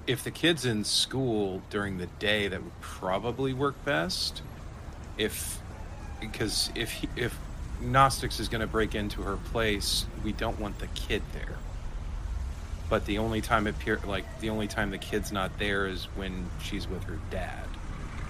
if 0.07 0.23
the 0.23 0.32
kid's 0.32 0.65
in 0.65 0.84
school 0.84 1.61
during 1.69 1.98
the 1.98 2.07
day, 2.07 2.48
that 2.48 2.64
would 2.64 2.82
probably 2.82 3.53
work 3.53 3.76
best. 3.86 4.41
If 5.18 5.60
because 6.19 6.72
if 6.76 6.91
he, 6.91 7.10
if 7.15 7.38
Gnostics 7.82 8.40
is 8.40 8.48
going 8.48 8.62
to 8.62 8.68
break 8.68 8.95
into 8.95 9.22
her 9.24 9.38
place, 9.38 10.06
we 10.24 10.32
don't 10.34 10.60
want 10.60 10.80
the 10.80 10.88
kid 10.88 11.24
there. 11.34 11.58
But 12.90 13.06
the 13.06 13.18
only 13.18 13.41
time 13.41 13.68
it 13.68 13.72
appear 13.72 13.99
like 14.06 14.26
the 14.41 14.49
only 14.49 14.68
time 14.68 14.91
the 14.91 14.98
kid's 14.98 15.32
not 15.32 15.58
there 15.60 15.88
is 15.88 16.06
when 16.16 16.48
she's 16.62 16.88
with 16.88 17.03
her 17.06 17.18
dad. 17.30 17.66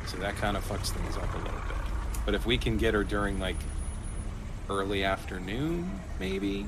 So 0.07 0.18
that 0.18 0.36
kind 0.36 0.56
of 0.56 0.64
fucks 0.68 0.90
things 0.90 1.18
up 1.18 1.34
a 1.34 1.38
little 1.38 1.53
bit. 1.53 1.78
But 2.26 2.36
if 2.36 2.45
we 2.45 2.57
can 2.57 2.78
get 2.78 2.94
her 2.94 3.03
during 3.03 3.40
like 3.40 3.56
early 4.69 5.03
afternoon, 5.03 5.99
maybe, 6.19 6.68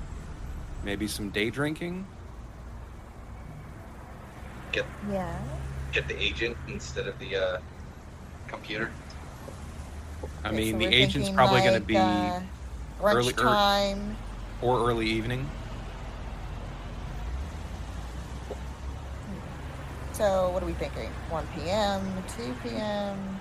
maybe 0.84 1.08
some 1.08 1.30
day 1.30 1.50
drinking. 1.50 2.06
Get 4.72 4.86
Yeah. 5.10 5.38
get 5.92 6.08
the 6.08 6.20
agent 6.20 6.58
instead 6.68 7.08
of 7.08 7.18
the 7.20 7.36
uh, 7.36 7.58
computer. 8.48 8.92
I 10.44 10.48
Okay, 10.48 10.58
mean, 10.58 10.74
so 10.74 10.80
the 10.80 10.88
agent's 10.88 11.14
thinking 11.14 11.36
probably 11.36 11.62
going 11.62 11.74
to 11.76 11.80
be 11.80 11.96
uh, 11.96 12.42
early- 13.12 13.24
lunchtime. 13.26 14.16
or 14.62 14.88
early 14.90 15.08
evening. 15.08 15.50
So 20.14 20.52
what 20.52 20.62
are 20.64 20.66
we 20.66 20.74
thinking? 20.74 21.10
1 21.30 21.48
p.m., 21.56 22.24
2 22.38 22.56
p.m. 22.64 23.40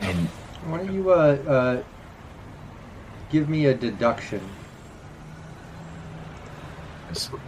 And 0.00 0.28
Why 0.66 0.78
don't 0.78 0.92
you 0.92 1.10
uh, 1.12 1.14
uh, 1.14 1.82
give 3.30 3.48
me 3.48 3.66
a 3.66 3.74
deduction? 3.74 4.40
so, 7.12 7.38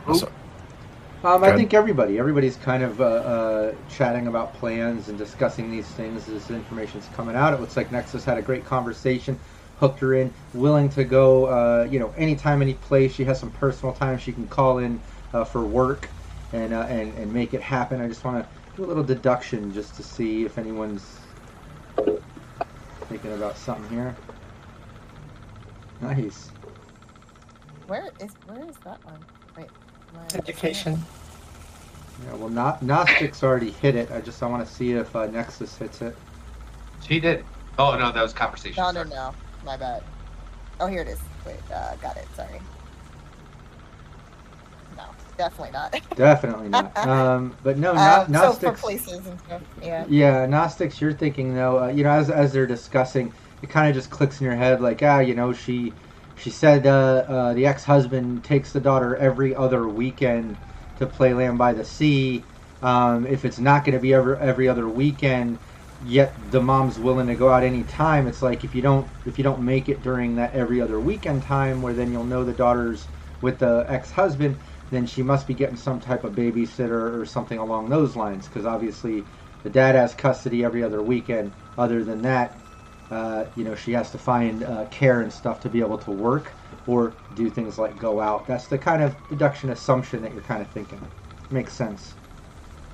Um, 1.25 1.45
I 1.45 1.53
think 1.57 1.73
everybody, 1.75 2.19
everybody's 2.19 2.57
kind 2.57 2.83
of 2.83 3.01
uh, 3.01 3.05
uh, 3.05 3.75
chatting 3.89 4.27
about 4.27 4.55
plans 4.55 5.09
and 5.09 5.19
discussing 5.19 5.71
these 5.71 5.87
things 5.87 6.29
as 6.29 6.51
information's 6.51 7.09
coming 7.15 7.37
out. 7.37 7.55
It 7.55 7.61
looks 7.61 7.77
like 7.77 7.93
Nexus 7.93 8.25
had 8.25 8.39
a 8.39 8.43
great 8.43 8.65
conversation, 8.65 9.39
hooked 9.83 9.99
her 9.99 10.15
in, 10.15 10.33
willing 10.55 10.89
to 10.89 11.03
go, 11.03 11.47
uh, 11.47 11.89
you 11.91 11.99
know, 11.99 12.15
anytime, 12.17 12.63
any 12.63 12.75
place. 12.75 13.13
She 13.13 13.25
has 13.25 13.41
some 13.41 13.51
personal 13.51 13.93
time 13.93 14.17
she 14.17 14.31
can 14.31 14.47
call 14.47 14.79
in 14.79 15.01
uh, 15.35 15.43
for 15.43 15.65
work 15.65 16.09
and, 16.53 16.73
uh, 16.73 16.83
and 16.83 17.13
and 17.19 17.33
make 17.35 17.53
it 17.53 17.61
happen. 17.61 18.01
I 18.01 18.07
just 18.07 18.25
want 18.25 18.45
to 18.45 18.77
do 18.77 18.85
a 18.85 18.87
little 18.87 19.03
deduction 19.03 19.75
just 19.75 19.97
to 19.97 20.05
see 20.05 20.45
if 20.45 20.57
anyone's 20.57 21.19
thinking 23.09 23.33
about 23.33 23.57
something 23.57 23.91
here. 23.91 24.15
Nice. 26.01 26.51
Where 27.89 28.09
is 28.21 28.31
where 28.47 28.65
is 28.69 28.77
that 28.85 29.05
one? 29.05 29.19
Wait. 29.57 29.69
Education. 30.35 31.03
Yeah, 32.25 32.35
well, 32.35 32.51
not 32.51 32.83
Gnostics 32.83 33.43
already 33.43 33.73
hit 33.73 33.97
it. 33.97 34.13
I 34.13 34.21
just 34.21 34.41
I 34.45 34.47
want 34.47 34.65
to 34.65 34.73
see 34.73 34.93
if 34.93 35.17
uh, 35.17 35.27
Nexus 35.27 35.77
hits 35.77 36.03
it. 36.03 36.17
She 37.05 37.19
did. 37.19 37.45
Oh 37.81 37.99
no, 37.99 38.13
that 38.13 38.23
was 38.23 38.33
conversation. 38.33 38.81
No, 38.81 38.93
no, 38.93 39.03
no. 39.03 39.35
My 39.65 39.77
bad. 39.77 40.03
Oh, 40.81 40.87
here 40.87 41.03
it 41.03 41.09
is. 41.09 41.21
Wait, 41.47 41.57
uh, 41.73 41.97
got 41.97 42.17
it. 42.17 42.27
Sorry. 42.35 42.61
No, 44.97 45.05
definitely 45.39 45.73
not. 45.73 45.95
Definitely 46.17 46.69
not. 46.69 46.97
Um, 47.07 47.57
but 47.63 47.79
no, 47.79 47.91
Um, 47.91 47.97
not 47.97 48.27
so 48.27 48.33
Gnostics. 48.33 48.81
for 48.81 48.87
places 48.87 49.27
and 49.27 49.41
stuff, 49.41 49.63
yeah. 49.83 50.05
Yeah, 50.09 50.47
Gnostics. 50.47 51.01
You're 51.01 51.13
thinking 51.15 51.55
though. 51.55 51.85
Uh, 51.85 51.89
you 51.89 52.05
know, 52.05 52.11
as 52.11 52.31
as 52.31 52.53
they're 52.53 52.67
discussing, 52.67 53.33
it 53.63 53.71
kind 53.71 53.89
of 53.89 53.95
just 53.95 54.11
clicks 54.11 54.41
in 54.41 54.45
your 54.47 54.57
head, 54.57 54.81
like 54.81 55.03
ah, 55.03 55.21
you 55.21 55.35
know, 55.35 55.53
she 55.53 55.95
she 56.35 56.51
said 56.51 56.87
uh, 56.87 57.25
uh, 57.29 57.53
the 57.55 57.67
ex-husband 57.67 58.45
takes 58.45 58.73
the 58.73 58.81
daughter 58.81 59.17
every 59.17 59.55
other 59.55 59.89
weekend 59.89 60.57
to 60.97 61.07
Playland 61.07 61.57
by 61.59 61.73
the 61.73 61.85
Sea. 61.85 62.45
Um, 62.83 63.27
if 63.27 63.45
it's 63.45 63.59
not 63.59 63.85
going 63.85 63.95
to 63.95 64.01
be 64.01 64.13
every 64.15 64.37
every 64.39 64.69
other 64.69 64.89
weekend, 64.89 65.59
yet 66.07 66.35
the 66.51 66.61
mom's 66.61 66.99
willing 66.99 67.27
to 67.27 67.35
go 67.35 67.49
out 67.51 67.63
any 67.63 67.85
time. 67.85 68.27
It's 68.27 68.43
like 68.43 68.65
if 68.65 68.75
you 68.75 68.83
don't 68.83 69.07
if 69.27 69.39
you 69.39 69.45
don't 69.45 69.63
make 69.63 69.89
it 69.89 70.03
during 70.03 70.37
that 70.37 70.55
every 70.55 70.81
other 70.81 71.01
weekend 71.01 71.43
time, 71.43 71.83
where 71.83 71.93
then 71.93 72.13
you'll 72.13 72.25
know 72.25 72.45
the 72.45 72.53
daughter's 72.53 73.07
with 73.41 73.59
the 73.59 73.85
ex-husband, 73.89 74.57
then 74.91 75.07
she 75.07 75.23
must 75.23 75.47
be 75.47 75.55
getting 75.55 75.77
some 75.77 76.01
type 76.01 76.25
of 76.25 76.35
babysitter 76.35 77.19
or 77.19 77.27
something 77.27 77.59
along 77.59 77.89
those 77.89 78.15
lines. 78.15 78.47
Because 78.47 78.67
obviously, 78.67 79.25
the 79.63 79.71
dad 79.71 79.95
has 79.95 80.15
custody 80.15 80.65
every 80.65 80.83
other 80.83 81.03
weekend. 81.03 81.53
Other 81.79 82.05
than 82.05 82.23
that, 82.23 82.57
uh, 83.11 83.47
you 83.57 83.65
know, 83.65 83.75
she 83.75 83.93
has 83.93 84.11
to 84.11 84.19
find 84.19 84.63
uh, 84.63 84.87
care 84.87 85.23
and 85.23 85.33
stuff 85.33 85.61
to 85.61 85.69
be 85.69 85.81
able 85.81 85.99
to 85.99 86.11
work 86.11 86.53
or 86.87 87.13
do 87.35 87.51
things 87.51 87.79
like 87.79 87.99
go 87.99 88.21
out. 88.21 88.47
That's 88.47 88.67
the 88.67 88.79
kind 88.79 89.03
of 89.03 89.15
deduction 89.29 89.71
assumption 89.71 90.23
that 90.23 90.33
you're 90.33 90.43
kind 90.43 90.63
of 90.63 90.69
thinking. 90.69 91.01
Makes 91.51 91.75
sense. 91.75 92.15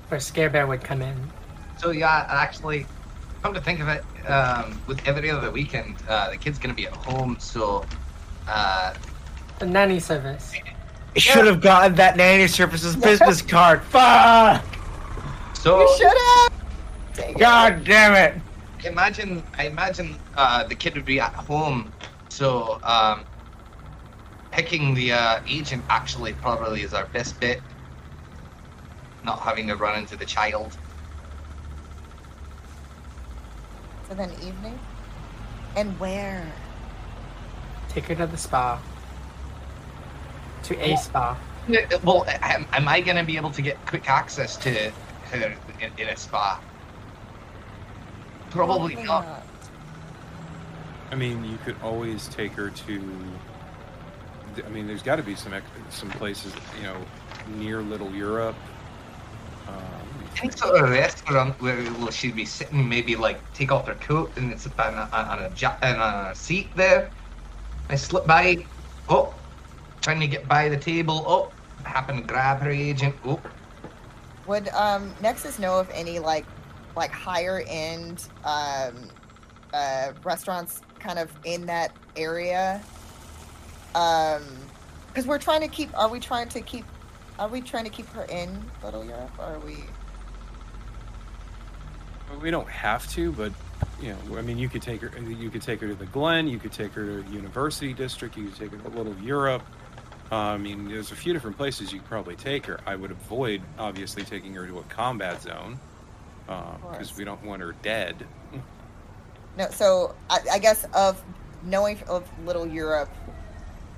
Where 0.08 0.20
Scare 0.20 0.50
Bear 0.50 0.66
would 0.66 0.82
come 0.82 1.02
in. 1.02 1.16
So 1.78 1.90
yeah, 1.90 2.26
actually, 2.28 2.86
come 3.42 3.54
to 3.54 3.60
think 3.60 3.80
of 3.80 3.88
it, 3.88 4.04
um, 4.28 4.80
with 4.86 5.06
every 5.06 5.30
other 5.30 5.50
weekend, 5.50 5.96
uh, 6.08 6.30
the 6.30 6.36
kid's 6.36 6.58
gonna 6.58 6.74
be 6.74 6.86
at 6.86 6.92
home, 6.92 7.36
so 7.38 7.86
uh, 8.46 8.94
The 9.58 9.66
nanny 9.66 10.00
service. 10.00 10.52
I 11.16 11.18
should 11.18 11.46
have 11.46 11.60
gotten 11.60 11.94
that 11.96 12.16
nanny 12.16 12.46
services 12.48 12.96
business 13.08 13.42
card. 13.42 13.82
Fuck! 13.82 14.64
so 15.54 15.80
You 15.80 15.96
should 15.98 16.06
have. 16.06 16.52
Dang 17.14 17.30
it. 17.30 17.38
God 17.38 17.84
damn 17.84 18.14
it! 18.14 18.42
imagine 18.84 19.42
I 19.58 19.66
imagine 19.66 20.16
uh, 20.36 20.64
the 20.64 20.74
kid 20.74 20.94
would 20.94 21.04
be 21.04 21.20
at 21.20 21.34
home, 21.34 21.92
so 22.28 22.78
um, 22.84 23.24
picking 24.52 24.94
the 24.94 25.12
uh, 25.12 25.40
agent 25.48 25.84
actually 25.88 26.32
probably 26.34 26.82
is 26.82 26.94
our 26.94 27.06
best 27.06 27.40
bet. 27.40 27.60
not 29.24 29.40
having 29.40 29.66
to 29.68 29.76
run 29.76 29.98
into 29.98 30.16
the 30.16 30.24
child. 30.24 30.76
So 34.08 34.14
then 34.14 34.30
evening? 34.42 34.78
And 35.76 35.98
where? 36.00 36.50
Take 37.88 38.04
her 38.06 38.14
to 38.14 38.26
the 38.26 38.36
spa. 38.36 38.80
To 40.64 40.80
a 40.80 40.96
spa. 40.96 41.38
Well, 42.02 42.24
am, 42.26 42.66
am 42.72 42.88
I 42.88 43.00
gonna 43.00 43.24
be 43.24 43.36
able 43.36 43.50
to 43.50 43.62
get 43.62 43.84
quick 43.86 44.08
access 44.08 44.56
to 44.58 44.90
her 45.30 45.54
in, 45.80 45.92
in 45.98 46.08
a 46.08 46.16
spa? 46.16 46.60
Probably 48.50 48.94
not. 48.94 49.44
I 51.10 51.14
mean, 51.14 51.44
you 51.44 51.58
could 51.58 51.76
always 51.82 52.28
take 52.28 52.52
her 52.52 52.70
to. 52.70 53.14
I 54.64 54.68
mean, 54.70 54.86
there's 54.86 55.02
got 55.02 55.16
to 55.16 55.22
be 55.22 55.34
some 55.34 55.54
some 55.90 56.10
places, 56.10 56.52
you 56.78 56.84
know, 56.84 56.96
near 57.56 57.80
Little 57.82 58.10
Europe. 58.12 58.56
Um, 59.68 59.74
I 59.74 59.97
think 60.38 60.56
sort 60.56 60.76
of 60.76 60.88
a 60.88 60.92
restaurant 60.92 61.60
where 61.60 61.82
well, 61.94 62.10
she'd 62.10 62.36
be 62.36 62.44
sitting, 62.44 62.88
maybe 62.88 63.16
like 63.16 63.40
take 63.54 63.72
off 63.72 63.86
her 63.86 63.94
coat 63.94 64.30
and 64.36 64.52
it's 64.52 64.66
on 64.66 64.94
a, 64.94 65.08
a, 65.12 66.30
a 66.30 66.34
seat 66.34 66.68
there. 66.76 67.10
I 67.90 67.96
slip 67.96 68.26
by, 68.26 68.64
oh, 69.08 69.34
trying 70.00 70.20
to 70.20 70.26
get 70.26 70.46
by 70.46 70.68
the 70.68 70.76
table, 70.76 71.24
oh, 71.26 71.52
happen 71.84 72.16
to 72.16 72.22
grab 72.22 72.60
her 72.60 72.70
agent, 72.70 73.14
oh, 73.24 73.40
Would 74.46 74.68
um 74.68 75.14
Nexus 75.20 75.58
know 75.58 75.78
of 75.78 75.90
any 75.92 76.18
like 76.18 76.46
like 76.96 77.10
higher 77.10 77.64
end 77.66 78.28
um 78.44 79.08
uh 79.72 80.12
restaurants 80.24 80.82
kind 80.98 81.18
of 81.18 81.30
in 81.44 81.66
that 81.66 81.92
area? 82.16 82.80
Um 83.94 84.44
because 85.08 85.26
we're 85.26 85.38
trying 85.38 85.62
to 85.62 85.68
keep 85.68 85.96
are 85.98 86.08
we 86.08 86.20
trying 86.20 86.48
to 86.48 86.60
keep 86.60 86.84
are 87.38 87.48
we 87.48 87.60
trying 87.60 87.84
to 87.84 87.90
keep 87.90 88.08
her 88.10 88.24
in 88.24 88.62
Little 88.82 89.04
Europe 89.04 89.32
or 89.38 89.44
are 89.44 89.60
we 89.60 89.76
we 92.40 92.50
don't 92.50 92.68
have 92.68 93.08
to, 93.12 93.32
but 93.32 93.52
you 94.00 94.10
know, 94.10 94.38
I 94.38 94.42
mean, 94.42 94.58
you 94.58 94.68
could 94.68 94.82
take 94.82 95.00
her. 95.00 95.10
You 95.20 95.50
could 95.50 95.62
take 95.62 95.80
her 95.80 95.88
to 95.88 95.94
the 95.94 96.06
Glen. 96.06 96.48
You 96.48 96.58
could 96.58 96.72
take 96.72 96.92
her 96.92 97.22
to 97.22 97.30
University 97.30 97.92
District. 97.92 98.36
You 98.36 98.46
could 98.46 98.56
take 98.56 98.70
her 98.70 98.78
to 98.78 98.96
Little 98.96 99.16
Europe. 99.16 99.62
Uh, 100.30 100.36
I 100.36 100.58
mean, 100.58 100.88
there's 100.88 101.10
a 101.10 101.16
few 101.16 101.32
different 101.32 101.56
places 101.56 101.92
you 101.92 102.00
could 102.00 102.08
probably 102.08 102.36
take 102.36 102.66
her. 102.66 102.80
I 102.86 102.96
would 102.96 103.10
avoid, 103.10 103.62
obviously, 103.78 104.24
taking 104.24 104.52
her 104.54 104.66
to 104.66 104.78
a 104.78 104.82
combat 104.84 105.42
zone 105.42 105.78
because 106.46 106.80
course. 106.82 107.16
we 107.16 107.24
don't 107.24 107.42
want 107.44 107.62
her 107.62 107.74
dead. 107.82 108.26
No, 109.56 109.68
so 109.70 110.14
I, 110.30 110.38
I 110.52 110.58
guess 110.58 110.86
of 110.94 111.22
knowing 111.64 111.98
of 112.08 112.28
Little 112.44 112.66
Europe, 112.66 113.10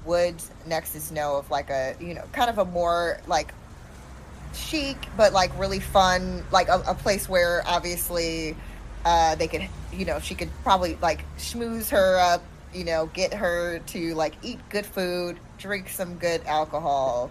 would 0.04 0.42
Nexus 0.66 1.10
know 1.10 1.36
of 1.36 1.50
like 1.50 1.68
a 1.70 1.94
you 2.00 2.14
know 2.14 2.24
kind 2.32 2.48
of 2.48 2.58
a 2.58 2.64
more 2.64 3.20
like 3.26 3.52
chic 4.54 4.96
but 5.16 5.32
like 5.32 5.56
really 5.58 5.80
fun 5.80 6.44
like 6.50 6.68
a, 6.68 6.82
a 6.86 6.94
place 6.94 7.28
where 7.28 7.62
obviously 7.66 8.56
uh, 9.04 9.34
they 9.36 9.48
could 9.48 9.66
you 9.92 10.04
know 10.04 10.18
she 10.20 10.34
could 10.34 10.50
probably 10.62 10.96
like 11.02 11.24
schmooze 11.38 11.90
her 11.90 12.18
up 12.18 12.42
you 12.74 12.84
know 12.84 13.06
get 13.14 13.32
her 13.34 13.78
to 13.80 14.14
like 14.14 14.34
eat 14.42 14.58
good 14.70 14.86
food 14.86 15.38
drink 15.58 15.88
some 15.88 16.16
good 16.16 16.42
alcohol 16.46 17.30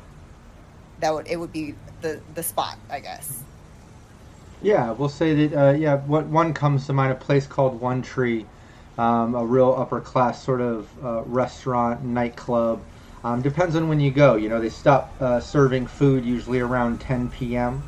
that 1.00 1.14
would 1.14 1.28
it 1.28 1.38
would 1.38 1.52
be 1.52 1.76
the 2.02 2.20
the 2.36 2.44
spot 2.44 2.78
I 2.90 3.00
guess 3.00 3.44
Yeah, 4.62 4.92
we'll 4.92 5.10
say 5.10 5.48
that. 5.48 5.70
Uh, 5.70 5.72
yeah, 5.74 5.98
what 5.98 6.26
one 6.28 6.54
comes 6.54 6.86
to 6.88 6.94
mind? 6.94 7.12
A 7.14 7.16
place 7.16 7.48
called 7.48 7.80
One 7.80 8.02
Tree, 8.02 8.46
um, 8.98 9.36
a 9.36 9.46
real 9.46 9.74
upper 9.78 10.02
class 10.02 10.44
sort 10.44 10.62
of 10.62 10.90
uh, 11.04 11.24
restaurant 11.24 12.04
nightclub. 12.04 12.82
Um, 13.24 13.42
depends 13.42 13.76
on 13.76 13.90
when 13.90 14.00
you 14.00 14.12
go. 14.12 14.36
You 14.36 14.50
know, 14.50 14.62
they 14.62 14.70
stop 14.70 15.16
uh, 15.20 15.40
serving 15.40 15.88
food 15.88 16.26
usually 16.26 16.60
around 16.60 17.02
10 17.02 17.56
p.m. 17.58 17.86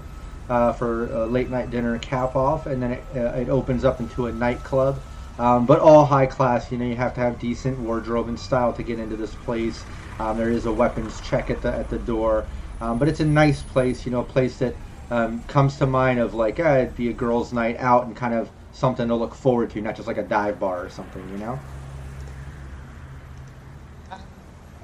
Uh, 0.49 0.73
for 0.73 1.07
a 1.09 1.25
late 1.27 1.49
night 1.49 1.69
dinner 1.69 1.97
cap 1.97 2.35
off, 2.35 2.65
and 2.65 2.83
then 2.83 2.91
it, 2.91 3.07
uh, 3.15 3.31
it 3.33 3.47
opens 3.49 3.85
up 3.85 3.99
into 4.01 4.25
a 4.25 4.31
nightclub. 4.33 5.03
Um, 5.37 5.65
but 5.65 5.79
all 5.79 6.05
high 6.05 6.25
class. 6.25 6.71
You 6.71 6.77
know, 6.77 6.85
you 6.85 6.97
have 6.97 7.13
to 7.13 7.21
have 7.21 7.39
decent 7.39 7.79
wardrobe 7.79 8.27
and 8.27 8.39
style 8.39 8.73
to 8.73 8.83
get 8.83 8.99
into 8.99 9.15
this 9.15 9.35
place. 9.35 9.85
Um, 10.19 10.37
there 10.37 10.49
is 10.51 10.65
a 10.65 10.73
weapons 10.73 11.19
check 11.21 11.49
at 11.49 11.61
the 11.61 11.73
at 11.73 11.89
the 11.89 11.97
door, 11.99 12.49
um, 12.81 12.99
but 12.99 13.07
it's 13.07 13.21
a 13.21 13.25
nice 13.25 13.63
place. 13.63 14.05
You 14.05 14.11
know, 14.11 14.19
a 14.21 14.25
place 14.25 14.57
that 14.59 14.79
um, 15.09 15.43
comes 15.43 15.77
to 15.77 15.87
mind 15.87 16.19
of 16.19 16.33
like 16.33 16.59
uh, 16.59 16.79
it'd 16.81 16.95
be 16.95 17.09
a 17.09 17.13
girls' 17.13 17.53
night 17.53 17.77
out 17.79 18.05
and 18.05 18.15
kind 18.15 18.33
of 18.33 18.51
something 18.71 19.07
to 19.07 19.15
look 19.15 19.33
forward 19.35 19.69
to, 19.71 19.81
not 19.81 19.95
just 19.95 20.07
like 20.07 20.17
a 20.17 20.23
dive 20.23 20.59
bar 20.59 20.83
or 20.83 20.89
something. 20.89 21.29
You 21.29 21.37
know. 21.37 21.63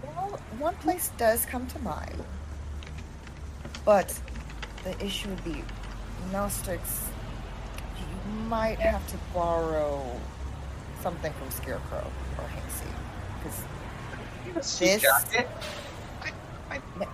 Well, 0.02 0.48
one 0.68 0.76
place 0.80 1.12
does 1.18 1.46
come 1.46 1.66
to 1.66 1.80
mind, 1.80 2.22
but 3.86 4.14
the 4.84 4.94
issue 5.02 5.30
would 5.30 5.44
be 5.46 5.64
Gnostics. 6.30 7.08
You 7.98 8.34
might 8.50 8.78
have 8.78 9.08
to 9.08 9.18
borrow 9.34 10.04
something 11.02 11.32
from 11.32 11.50
Scarecrow 11.52 12.06
or 12.38 12.44
Hanksy, 12.44 12.92
because 13.38 14.78
this. 14.80 15.02
jacket. 15.02 15.48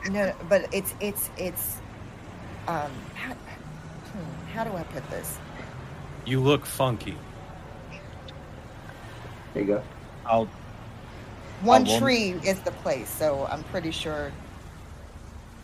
No, 0.09 0.25
no, 0.25 0.33
but 0.49 0.67
it's 0.73 0.95
it's 0.99 1.29
it's. 1.37 1.77
Um, 2.67 2.91
how, 3.13 3.33
hmm, 3.33 4.51
how 4.51 4.63
do 4.63 4.75
I 4.75 4.81
put 4.83 5.07
this? 5.11 5.37
You 6.25 6.39
look 6.39 6.65
funky. 6.65 7.17
There 9.53 9.61
you 9.61 9.67
go. 9.67 9.83
I'll 10.25 10.49
One 11.61 11.85
one- 11.85 11.99
Tree 11.99 12.31
is 12.43 12.59
the 12.61 12.71
place, 12.71 13.09
so 13.09 13.47
I'm 13.49 13.63
pretty 13.65 13.91
sure. 13.91 14.31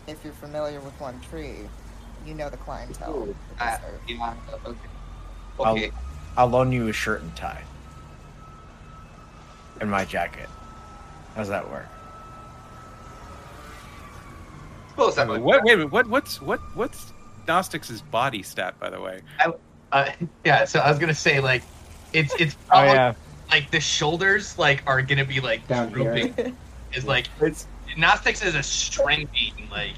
If 0.07 0.23
you're 0.23 0.33
familiar 0.33 0.79
with 0.79 0.99
One 0.99 1.19
Tree, 1.29 1.57
you 2.25 2.33
know 2.33 2.49
the 2.49 2.57
clientele. 2.57 3.27
that 3.59 3.81
they 4.07 4.15
Uh, 4.15 4.31
yeah, 4.33 4.33
okay. 4.65 5.91
I'll, 6.35 6.45
I'll 6.45 6.47
loan 6.47 6.71
you 6.71 6.87
a 6.87 6.93
shirt 6.93 7.21
and 7.21 7.35
tie. 7.35 7.61
And 9.81 9.91
my 9.91 10.05
jacket. 10.05 10.49
How's 11.35 11.47
that 11.49 11.69
work? 11.69 11.85
Suppose 14.89 15.15
that 15.15 15.27
would 15.27 15.41
What? 15.41 15.63
Wait 15.63 15.73
a 15.73 15.77
minute. 15.77 15.91
What? 15.91 16.07
What's 16.07 16.41
what? 16.41 16.59
What's 16.75 17.13
Gnostics' 17.47 18.01
body 18.01 18.43
stat, 18.43 18.77
by 18.79 18.89
the 18.89 18.99
way? 18.99 19.21
Uh, 19.91 20.11
yeah, 20.43 20.65
so 20.65 20.79
I 20.79 20.89
was 20.89 20.99
gonna 20.99 21.13
say 21.13 21.39
like, 21.39 21.63
it's 22.13 22.33
it's 22.39 22.55
Oh 22.55 22.67
probably 22.69 22.93
yeah, 22.93 23.13
like 23.51 23.71
the 23.71 23.79
shoulders 23.79 24.57
like 24.57 24.83
are 24.85 25.01
gonna 25.01 25.25
be 25.25 25.39
like 25.39 25.67
Down 25.67 25.93
here. 25.93 26.13
drooping. 26.13 26.55
Is 26.93 27.05
like 27.05 27.27
it's 27.39 27.67
Gnostics 27.97 28.43
is 28.43 28.55
a 28.55 28.63
strength 28.63 29.31
being 29.31 29.69
like, 29.69 29.93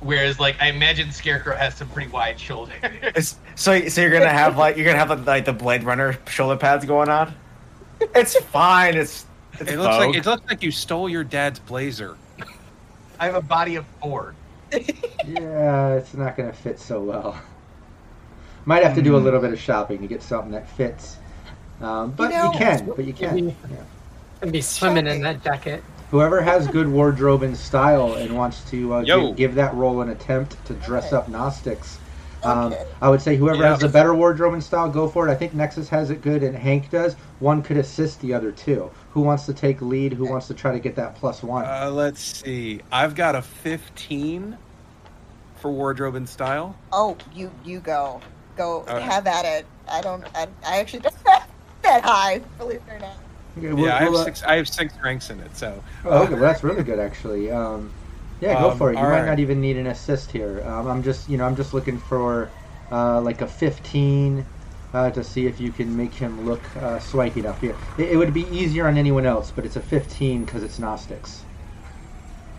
whereas 0.00 0.38
like 0.38 0.56
I 0.60 0.68
imagine 0.68 1.10
Scarecrow 1.10 1.56
has 1.56 1.74
some 1.74 1.88
pretty 1.88 2.10
wide 2.10 2.38
shoulders. 2.38 2.74
It's, 2.82 3.36
so 3.54 3.88
so 3.88 4.02
you're 4.02 4.10
gonna 4.10 4.28
have 4.28 4.58
like 4.58 4.76
you're 4.76 4.84
gonna 4.84 4.98
have 4.98 5.26
like 5.26 5.46
the 5.46 5.54
Blade 5.54 5.82
Runner 5.82 6.18
shoulder 6.28 6.56
pads 6.56 6.84
going 6.84 7.08
on. 7.08 7.34
It's 8.14 8.36
fine. 8.36 8.96
It's 8.96 9.24
it's 9.54 9.70
It 9.70 9.78
looks 9.78 9.96
like 9.96 10.14
it 10.14 10.26
looks 10.26 10.46
like 10.48 10.62
you 10.62 10.70
stole 10.70 11.08
your 11.08 11.24
dad's 11.24 11.58
blazer. 11.58 12.18
I 13.18 13.26
have 13.26 13.34
a 13.34 13.40
body 13.40 13.76
of 13.76 13.86
four. 14.02 14.34
Yeah, 15.26 15.94
it's 15.94 16.14
not 16.14 16.36
going 16.36 16.48
to 16.48 16.56
fit 16.56 16.78
so 16.78 17.02
well. 17.02 17.40
Might 18.64 18.84
have 18.84 18.94
to 18.94 19.02
do 19.02 19.16
a 19.16 19.18
little 19.18 19.40
bit 19.40 19.52
of 19.52 19.58
shopping 19.58 20.00
to 20.00 20.06
get 20.06 20.22
something 20.22 20.52
that 20.52 20.68
fits. 20.70 21.16
Um, 21.80 22.12
but 22.12 22.30
you, 22.32 22.38
know- 22.38 22.52
can, 22.52 22.86
but 22.96 23.04
you 23.04 23.12
can. 23.12 23.34
Maybe- 23.34 23.56
Yeah. 23.70 23.76
And 24.42 24.52
be 24.52 24.60
swimming 24.60 25.06
in 25.06 25.22
that 25.22 25.42
jacket. 25.42 25.82
Whoever 26.10 26.40
has 26.40 26.68
good 26.68 26.88
wardrobe 26.88 27.42
and 27.42 27.56
style 27.56 28.14
and 28.14 28.36
wants 28.36 28.68
to 28.70 28.94
uh, 28.94 29.02
give, 29.02 29.36
give 29.36 29.54
that 29.56 29.74
role 29.74 30.02
an 30.02 30.10
attempt 30.10 30.62
to 30.66 30.74
dress 30.74 31.06
Okay. 31.06 31.16
up 31.16 31.28
Gnostics, 31.28 31.98
um, 32.44 32.72
Okay. 32.72 32.86
I 33.02 33.08
would 33.08 33.20
say 33.20 33.34
whoever 33.34 33.62
Yeah. 33.62 33.70
has 33.70 33.80
the 33.80 33.88
better 33.88 34.14
wardrobe 34.14 34.52
and 34.52 34.62
style, 34.62 34.88
go 34.88 35.08
for 35.08 35.26
it. 35.26 35.32
I 35.32 35.34
think 35.34 35.54
Nexus 35.54 35.88
has 35.88 36.10
it 36.10 36.22
good 36.22 36.42
and 36.44 36.54
Hank 36.56 36.90
does. 36.90 37.14
One 37.40 37.60
could 37.62 37.76
assist 37.78 38.20
the 38.20 38.32
other 38.34 38.52
two. 38.52 38.90
Who 39.10 39.22
wants 39.22 39.46
to 39.46 39.54
take 39.54 39.80
lead? 39.82 40.12
Who 40.12 40.28
wants 40.30 40.46
to 40.48 40.54
try 40.54 40.70
to 40.72 40.78
get 40.78 40.94
that 40.96 41.16
plus 41.16 41.42
one? 41.42 41.64
Uh, 41.64 41.90
let's 41.90 42.20
see. 42.20 42.82
I've 42.92 43.14
got 43.14 43.34
a 43.34 43.42
15 43.42 44.56
for 45.56 45.70
wardrobe 45.72 46.14
and 46.14 46.28
style. 46.28 46.76
Oh, 46.92 47.16
you 47.34 47.50
you 47.64 47.80
go 47.80 48.20
go 48.56 48.84
right. 48.86 49.02
have 49.02 49.26
at 49.26 49.44
it. 49.44 49.66
I 49.88 50.02
don't. 50.02 50.24
I, 50.36 50.46
I 50.64 50.78
actually 50.78 51.00
don't 51.00 51.14
have 51.26 51.48
that 51.86 52.02
high. 52.04 52.40
Believe 52.58 52.80
it 52.88 52.92
or 52.92 52.98
not. 52.98 53.16
Okay, 53.58 53.72
we'll- 53.72 53.86
yeah, 53.86 53.96
I 53.96 54.00
have 54.00 54.12
we'll, 54.12 54.24
six. 54.24 54.42
I 54.42 54.56
have 54.56 54.68
six 54.68 54.94
ranks 55.02 55.30
in 55.30 55.40
it. 55.40 55.56
So. 55.56 55.82
Oh, 56.04 56.22
okay, 56.24 56.32
well, 56.34 56.42
that's 56.42 56.62
really 56.62 56.82
good, 56.82 56.98
actually. 56.98 57.50
Um, 57.50 57.90
yeah, 58.40 58.60
go 58.60 58.70
Um, 58.70 58.78
for 58.78 58.90
it. 58.90 58.96
You 58.96 59.02
might 59.02 59.10
right. 59.20 59.26
not 59.26 59.38
even 59.38 59.60
need 59.60 59.76
an 59.78 59.86
assist 59.86 60.30
here. 60.30 60.62
Um, 60.66 60.86
I'm 60.88 61.02
just, 61.02 61.28
you 61.28 61.38
know, 61.38 61.46
I'm 61.46 61.56
just 61.56 61.72
looking 61.72 61.98
for 61.98 62.50
uh, 62.92 63.20
like 63.22 63.40
a 63.40 63.46
15 63.46 64.44
uh, 64.92 65.10
to 65.10 65.24
see 65.24 65.46
if 65.46 65.58
you 65.60 65.72
can 65.72 65.96
make 65.96 66.12
him 66.12 66.44
look 66.46 66.60
uh, 66.76 66.98
swanky 66.98 67.40
enough 67.40 67.60
here. 67.60 67.74
It, 67.98 68.10
it 68.10 68.16
would 68.16 68.34
be 68.34 68.46
easier 68.54 68.86
on 68.88 68.98
anyone 68.98 69.24
else, 69.26 69.50
but 69.54 69.64
it's 69.64 69.76
a 69.76 69.80
15 69.80 70.44
because 70.44 70.62
it's 70.62 70.78
Gnostics. 70.78 71.42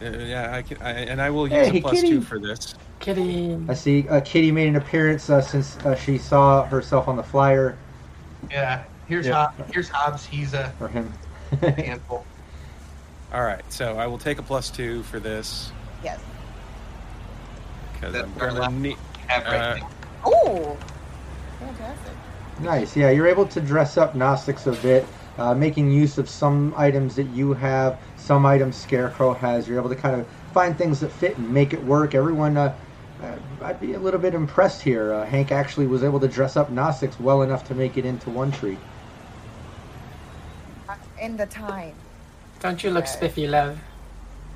Uh, 0.02 0.10
yeah, 0.10 0.56
I 0.56 0.62
can, 0.64 0.82
I, 0.82 0.92
and 0.92 1.22
I 1.22 1.30
will 1.30 1.48
use 1.48 1.68
Hey, 1.68 1.78
a 1.78 1.82
plus 1.82 1.94
kitty. 1.96 2.10
two 2.10 2.22
for 2.22 2.40
this. 2.40 2.76
Kitty. 3.00 3.58
I 3.70 3.74
see 3.76 4.08
uh, 4.10 4.20
Kitty 4.22 4.52
made 4.52 4.68
an 4.68 4.76
appearance 4.76 5.30
uh, 5.30 5.42
since 5.42 5.78
uh, 5.78 5.96
she 5.96 6.18
saw 6.18 6.64
herself 6.66 7.08
on 7.08 7.16
the 7.16 7.24
flyer, 7.24 7.78
Yeah. 8.52 8.84
Here's 9.08 9.26
Yeah. 9.28 9.48
Hobbs. 9.48 9.72
Here's 9.74 9.90
Hobbs. 9.90 10.26
He's 10.26 10.54
a 10.54 10.72
or 10.80 10.88
him. 10.88 11.12
handful. 11.62 12.26
All 13.34 13.44
right, 13.44 13.62
so 13.72 13.98
I 13.98 14.08
will 14.08 14.18
take 14.18 14.38
a 14.40 14.42
plus 14.44 14.70
two 14.70 15.04
for 15.04 15.20
this 15.20 15.72
Yes. 16.04 16.20
because 17.94 18.16
I'm 18.16 18.32
our 18.40 18.52
gonna 18.52 18.70
need. 18.78 18.98
have 19.28 19.46
Uh. 19.46 19.86
Oh, 20.26 20.78
fantastic. 21.60 22.14
Nice. 22.60 22.96
Yeah, 22.96 23.10
you're 23.12 23.28
able 23.28 23.46
to 23.48 23.62
dress 23.62 23.98
up 23.98 24.16
Gnostics 24.16 24.66
a 24.68 24.72
bit, 24.74 25.06
uh, 25.38 25.54
making 25.54 25.92
use 25.92 26.18
of 26.18 26.28
some 26.30 26.74
items 26.78 27.16
that 27.16 27.28
you 27.28 27.54
have, 27.54 27.98
some 28.18 28.46
items 28.46 28.76
Scarecrow 28.76 29.34
has. 29.34 29.68
You're 29.68 29.78
able 29.80 29.90
to 29.90 29.96
kind 29.96 30.20
of 30.20 30.28
find 30.54 30.78
things 30.78 31.00
that 31.02 31.12
fit 31.12 31.38
and 31.38 31.50
make 31.54 31.74
it 31.74 31.84
work. 31.84 32.16
Everyone, 32.16 32.58
uh, 32.58 32.74
uh, 33.24 33.36
I'd 33.64 33.80
be 33.80 33.94
a 33.94 34.00
little 34.00 34.20
bit 34.20 34.34
impressed 34.34 34.82
here. 34.82 35.14
Uh, 35.14 35.26
Hank 35.26 35.52
actually 35.52 35.88
was 35.88 36.04
able 36.04 36.20
to 36.20 36.28
dress 36.28 36.56
up 36.58 36.70
Gnostics 36.72 37.20
well 37.20 37.42
enough 37.44 37.66
to 37.68 37.76
make 37.76 37.98
it 37.98 38.06
into 38.06 38.30
one 38.30 38.52
tree. 38.52 38.78
In 41.22 41.38
the 41.38 41.46
time. 41.46 41.94
Don't 42.60 42.84
you 42.84 42.90
look 42.90 43.08
spiffy, 43.08 43.48
love? 43.48 43.80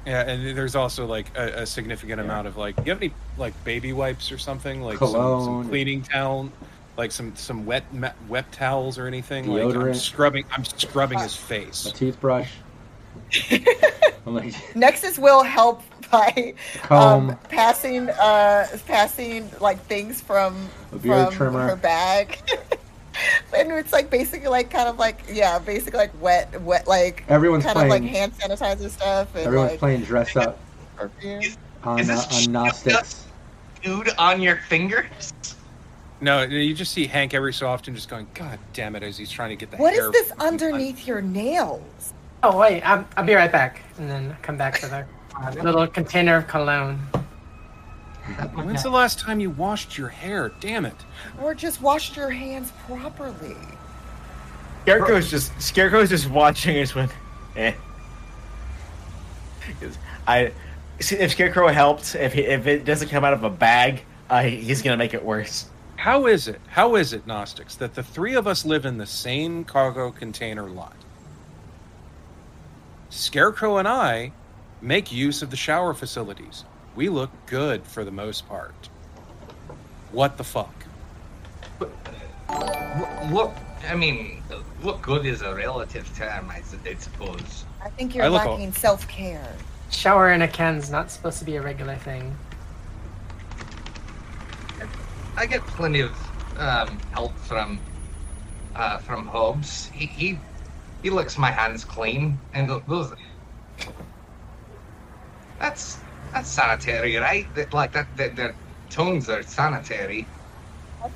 Yeah, 0.05 0.21
and 0.27 0.57
there's 0.57 0.75
also 0.75 1.05
like 1.05 1.27
a, 1.37 1.61
a 1.61 1.65
significant 1.65 2.19
amount 2.19 2.47
of 2.47 2.57
like. 2.57 2.75
do 2.75 2.83
You 2.85 2.91
have 2.91 3.01
any 3.01 3.13
like 3.37 3.53
baby 3.63 3.93
wipes 3.93 4.31
or 4.31 4.37
something 4.37 4.81
like 4.81 4.97
some, 4.97 5.11
Cologne. 5.11 5.63
some 5.63 5.69
cleaning 5.69 6.01
towel, 6.01 6.51
like 6.97 7.11
some 7.11 7.35
some 7.35 7.65
wet 7.65 7.83
wet 8.27 8.51
towels 8.51 8.97
or 8.97 9.05
anything? 9.05 9.47
Like 9.47 9.63
I'm 9.63 9.71
Deodorant. 9.71 9.95
scrubbing. 9.95 10.45
I'm 10.51 10.65
scrubbing 10.65 11.19
his 11.19 11.35
face. 11.35 11.85
A 11.85 11.91
toothbrush. 11.91 12.51
Like, 14.25 14.53
Nexus 14.75 15.17
will 15.17 15.43
help 15.43 15.81
by 16.11 16.53
um, 16.89 17.37
passing 17.49 18.09
uh 18.09 18.67
passing 18.85 19.49
like 19.59 19.79
things 19.85 20.21
from 20.21 20.55
from 20.99 21.53
her 21.53 21.75
bag. 21.75 22.37
and 23.57 23.71
it's 23.71 23.91
like 23.93 24.09
basically 24.09 24.47
like 24.47 24.69
kind 24.69 24.87
of 24.87 24.97
like 24.97 25.21
yeah, 25.31 25.59
basically 25.59 25.97
like 25.99 26.21
wet 26.21 26.61
wet 26.61 26.87
like 26.87 27.23
Everyone's 27.27 27.63
kind 27.63 27.77
of 27.77 27.87
like 27.87 28.01
playing- 28.01 28.07
hand 28.07 28.33
sanitizer 28.37 28.89
stuff 28.89 29.33
and 29.35 29.45
everyone's 29.45 29.71
like 29.71 29.79
playing 29.79 30.01
dress 30.01 30.35
up 30.35 30.57
perfume. 30.95 31.41
on, 31.83 31.99
Is 31.99 32.09
uh, 32.09 32.15
this 32.15 32.47
on 32.47 32.51
Gnostics. 32.53 33.25
Dude 33.81 34.09
on 34.17 34.41
your 34.41 34.57
fingers. 34.57 35.33
No, 36.23 36.43
you 36.43 36.75
just 36.75 36.91
see 36.93 37.07
Hank 37.07 37.33
every 37.33 37.51
so 37.51 37.65
often 37.67 37.95
just 37.95 38.07
going, 38.07 38.27
"God 38.35 38.59
damn 38.73 38.95
it!" 38.95 39.01
as 39.01 39.17
he's 39.17 39.31
trying 39.31 39.49
to 39.49 39.55
get 39.55 39.71
the 39.71 39.77
What 39.77 39.93
hair. 39.93 40.05
is 40.05 40.11
this 40.11 40.31
underneath 40.39 41.07
your 41.07 41.19
nails? 41.21 42.13
Oh 42.43 42.57
wait, 42.59 42.83
I'm, 42.83 43.07
I'll 43.17 43.25
be 43.25 43.33
right 43.33 43.51
back, 43.51 43.81
and 43.97 44.07
then 44.07 44.37
come 44.43 44.55
back 44.55 44.79
to 44.81 44.87
the 44.87 45.05
uh, 45.43 45.51
little 45.63 45.87
container 45.87 46.35
of 46.35 46.47
cologne. 46.47 46.99
When's 48.53 48.83
the 48.83 48.89
last 48.89 49.19
time 49.19 49.39
you 49.39 49.49
washed 49.49 49.97
your 49.97 50.09
hair? 50.09 50.51
Damn 50.59 50.85
it! 50.85 50.95
Or 51.41 51.55
just 51.55 51.81
washed 51.81 52.15
your 52.15 52.29
hands 52.29 52.71
properly. 52.85 53.55
Scarecrow's 54.83 55.29
just 55.29 55.59
Scarecrow's 55.61 56.09
just 56.09 56.29
watching 56.29 56.77
us 56.79 56.93
when, 56.95 57.09
eh. 57.55 57.73
'Cause 59.79 59.97
I 60.27 60.51
see 60.99 61.15
if 61.17 61.31
Scarecrow 61.31 61.67
helped, 61.69 62.15
if 62.15 62.33
he, 62.33 62.41
if 62.41 62.67
it 62.67 62.85
doesn't 62.85 63.09
come 63.09 63.23
out 63.23 63.33
of 63.33 63.43
a 63.43 63.49
bag, 63.49 64.03
uh, 64.29 64.43
he's 64.43 64.81
gonna 64.81 64.97
make 64.97 65.13
it 65.13 65.23
worse. 65.23 65.67
How 65.97 66.25
is 66.25 66.47
it? 66.47 66.59
How 66.67 66.95
is 66.95 67.13
it, 67.13 67.27
Gnostics, 67.27 67.75
that 67.75 67.93
the 67.93 68.01
three 68.03 68.33
of 68.33 68.47
us 68.47 68.65
live 68.65 68.85
in 68.85 68.97
the 68.97 69.05
same 69.05 69.63
cargo 69.63 70.11
container 70.11 70.67
lot? 70.67 70.95
Scarecrow 73.09 73.77
and 73.77 73.87
I 73.87 74.31
make 74.81 75.11
use 75.11 75.41
of 75.43 75.51
the 75.51 75.57
shower 75.57 75.93
facilities. 75.93 76.63
We 76.95 77.09
look 77.09 77.31
good 77.45 77.83
for 77.85 78.03
the 78.03 78.11
most 78.11 78.47
part. 78.47 78.89
What 80.11 80.37
the 80.37 80.43
fuck? 80.43 80.73
Look, 81.79 81.91
look, 83.31 83.53
I 83.87 83.95
mean, 83.95 84.43
look 84.83 85.01
good 85.01 85.25
is 85.25 85.41
a 85.41 85.55
relative 85.55 86.13
term, 86.17 86.49
I, 86.49 86.57
s- 86.59 86.75
I 86.85 86.95
suppose. 86.95 87.65
I 87.81 87.89
think 87.89 88.13
you're 88.13 88.29
look 88.29 88.45
all- 88.45 88.53
lacking 88.53 88.73
self 88.73 89.07
care. 89.07 89.47
Shower 89.89 90.31
in 90.31 90.41
a 90.41 90.47
can's 90.47 90.89
not 90.89 91.11
supposed 91.11 91.39
to 91.39 91.45
be 91.45 91.55
a 91.57 91.61
regular 91.61 91.95
thing. 91.95 92.35
I 95.37 95.45
get 95.45 95.61
plenty 95.67 96.01
of 96.01 96.11
um, 96.59 96.97
help 97.13 97.37
from 97.39 97.79
uh, 98.75 98.97
from 98.99 99.27
Hobbs. 99.27 99.87
He, 99.93 100.05
he 100.05 100.39
he 101.03 101.09
licks 101.09 101.37
my 101.37 101.51
hands 101.51 101.83
clean 101.83 102.39
and 102.53 102.67
go- 102.67 102.79
goes. 102.81 103.13
That's 105.59 105.97
that's 106.33 106.49
sanitary, 106.49 107.15
right? 107.17 107.53
That, 107.55 107.73
like 107.73 107.91
that, 107.93 108.15
that 108.17 108.35
their 108.35 108.55
tongues 108.89 109.29
are 109.29 109.43
sanitary. 109.43 110.25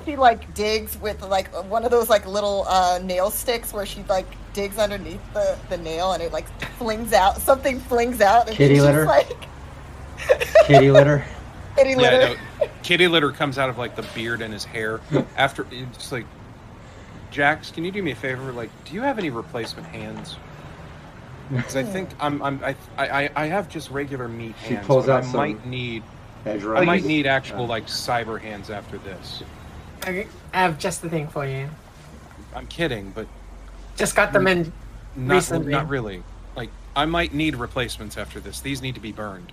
She 0.04 0.16
like 0.16 0.52
digs 0.54 0.98
with 1.00 1.22
like 1.22 1.48
one 1.70 1.84
of 1.84 1.90
those 1.92 2.08
like 2.08 2.26
little 2.26 2.64
uh, 2.68 2.98
nail 3.02 3.30
sticks 3.30 3.72
where 3.72 3.86
she 3.86 4.02
like 4.08 4.26
digs 4.52 4.78
underneath 4.78 5.20
the, 5.32 5.56
the 5.68 5.76
nail 5.76 6.12
and 6.12 6.22
it 6.22 6.32
like 6.32 6.48
flings 6.72 7.12
out 7.12 7.36
something 7.38 7.78
flings 7.78 8.20
out 8.20 8.48
and 8.48 8.56
Kitty 8.56 8.76
she's 8.76 8.82
litter? 8.82 9.04
like 9.04 9.30
Kitty 10.66 10.90
litter. 10.90 11.24
kitty 11.76 11.94
litter. 11.94 12.16
Yeah, 12.30 12.34
no, 12.60 12.68
kitty 12.82 13.06
litter 13.06 13.30
comes 13.30 13.58
out 13.58 13.68
of 13.68 13.78
like 13.78 13.94
the 13.94 14.02
beard 14.14 14.42
and 14.42 14.52
his 14.52 14.64
hair. 14.64 15.00
After 15.36 15.66
it's 15.70 16.10
like, 16.10 16.26
Jax, 17.30 17.70
can 17.70 17.84
you 17.84 17.92
do 17.92 18.02
me 18.02 18.10
a 18.12 18.16
favor? 18.16 18.50
Like, 18.52 18.70
do 18.86 18.94
you 18.94 19.02
have 19.02 19.18
any 19.18 19.30
replacement 19.30 19.86
hands? 19.88 20.36
Because 21.50 21.76
I 21.76 21.82
think 21.84 22.10
I'm, 22.18 22.42
I'm 22.42 22.60
I, 22.64 22.74
I, 22.98 23.30
I 23.36 23.46
have 23.46 23.68
just 23.68 23.90
regular 23.90 24.26
meat 24.28 24.54
She 24.66 24.74
hands. 24.74 24.86
pulls 24.86 25.06
but 25.06 25.12
out 25.12 25.22
I 25.24 25.26
some 25.26 25.36
might 25.36 25.66
need, 25.66 26.02
Edge 26.44 26.64
I 26.64 26.84
might 26.84 27.04
need 27.04 27.26
actual 27.26 27.64
Uh, 27.64 27.68
like 27.68 27.86
cyber 27.86 28.40
hands 28.40 28.68
after 28.70 28.98
this. 28.98 29.42
I 30.02 30.26
I 30.52 30.58
have 30.62 30.78
just 30.78 31.02
the 31.02 31.08
thing 31.08 31.28
for 31.28 31.46
you. 31.46 31.68
I'm 32.54 32.66
kidding, 32.66 33.10
but 33.14 33.26
Just 33.96 34.16
got 34.16 34.32
them 34.32 34.46
in. 34.46 34.72
not 35.14 35.34
Recently. 35.34 35.72
not 35.72 35.88
really. 35.88 36.22
Like, 36.56 36.70
I 36.94 37.04
might 37.04 37.34
need 37.34 37.54
replacements 37.56 38.16
after 38.16 38.40
this. 38.40 38.60
These 38.60 38.80
need 38.82 38.94
to 38.94 39.00
be 39.00 39.12
burned. 39.12 39.52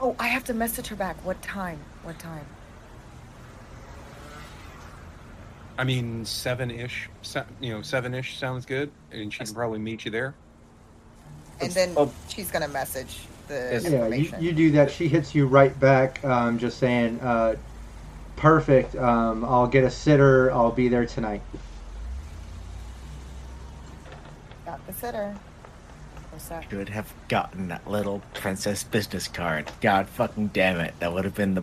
Oh, 0.00 0.14
I 0.18 0.26
have 0.28 0.44
to 0.44 0.54
message 0.54 0.88
her 0.88 0.96
back. 0.96 1.16
What 1.24 1.40
time? 1.42 1.78
What 2.02 2.18
time? 2.18 2.44
I 5.78 5.84
mean, 5.84 6.24
seven 6.24 6.70
ish. 6.70 7.08
Se- 7.22 7.44
you 7.60 7.72
know, 7.72 7.82
seven 7.82 8.14
ish 8.14 8.38
sounds 8.38 8.64
good, 8.66 8.90
and 9.10 9.32
she 9.32 9.44
can 9.44 9.54
probably 9.54 9.78
meet 9.78 10.04
you 10.04 10.10
there. 10.10 10.34
And 11.60 11.72
then 11.72 11.94
Oh. 11.96 12.10
she's 12.28 12.50
gonna 12.50 12.68
message 12.68 13.20
the 13.48 13.54
Yeah, 13.54 13.88
you, 13.88 13.94
information. 13.96 14.42
you 14.42 14.52
do 14.52 14.70
that. 14.72 14.90
She 14.90 15.08
hits 15.08 15.34
you 15.34 15.46
right 15.46 15.78
back, 15.78 16.24
um, 16.24 16.58
just 16.58 16.78
saying, 16.78 17.20
uh, 17.20 17.56
perfect. 18.36 18.96
Um, 18.96 19.44
I'll 19.44 19.66
get 19.66 19.84
a 19.84 19.90
sitter. 19.90 20.50
I'll 20.52 20.70
be 20.72 20.88
there 20.88 21.06
tonight. 21.06 21.42
Got 24.66 24.84
the 24.86 24.92
sitter. 24.92 25.34
What's? 26.30 26.50
Should 26.68 26.88
have 26.88 27.12
gotten 27.28 27.68
that 27.68 27.88
little 27.88 28.20
princess 28.34 28.82
business 28.82 29.28
card. 29.28 29.70
God 29.80 30.08
fucking 30.08 30.48
damn 30.48 30.80
it, 30.80 30.94
that 30.98 31.12
would 31.12 31.24
have 31.24 31.34
been 31.34 31.54
the 31.54 31.62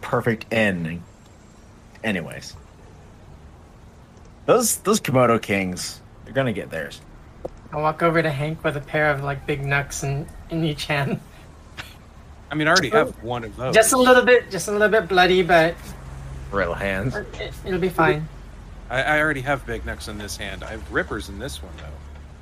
perfect 0.00 0.46
end. 0.52 1.02
Anyways, 2.02 2.54
those 4.46 4.76
those 4.78 5.00
Komodo 5.00 5.40
kings, 5.40 6.00
they're 6.24 6.34
gonna 6.34 6.52
get 6.52 6.70
theirs. 6.70 7.00
I 7.72 7.76
walk 7.76 8.02
over 8.02 8.22
to 8.22 8.30
Hank 8.30 8.64
with 8.64 8.76
a 8.76 8.80
pair 8.80 9.10
of 9.10 9.22
like 9.22 9.46
big 9.46 9.64
knucks 9.64 10.02
in, 10.02 10.26
in 10.50 10.64
each 10.64 10.86
hand. 10.86 11.20
I 12.50 12.54
mean, 12.54 12.66
I 12.66 12.70
already 12.70 12.90
have 12.90 13.08
oh. 13.08 13.26
one 13.26 13.44
of 13.44 13.56
those. 13.56 13.74
Just 13.74 13.92
a 13.92 13.98
little 13.98 14.24
bit, 14.24 14.50
just 14.50 14.68
a 14.68 14.72
little 14.72 14.88
bit 14.88 15.08
bloody, 15.08 15.42
but 15.42 15.74
Real 16.50 16.72
hands. 16.72 17.14
it, 17.14 17.52
it'll 17.64 17.78
be 17.78 17.90
fine. 17.90 18.26
I, 18.88 19.02
I 19.02 19.20
already 19.20 19.42
have 19.42 19.66
big 19.66 19.84
knucks 19.84 20.08
in 20.08 20.16
this 20.16 20.36
hand. 20.36 20.64
I 20.64 20.70
have 20.70 20.90
rippers 20.92 21.28
in 21.28 21.38
this 21.38 21.62
one 21.62 21.74
though. 21.76 21.84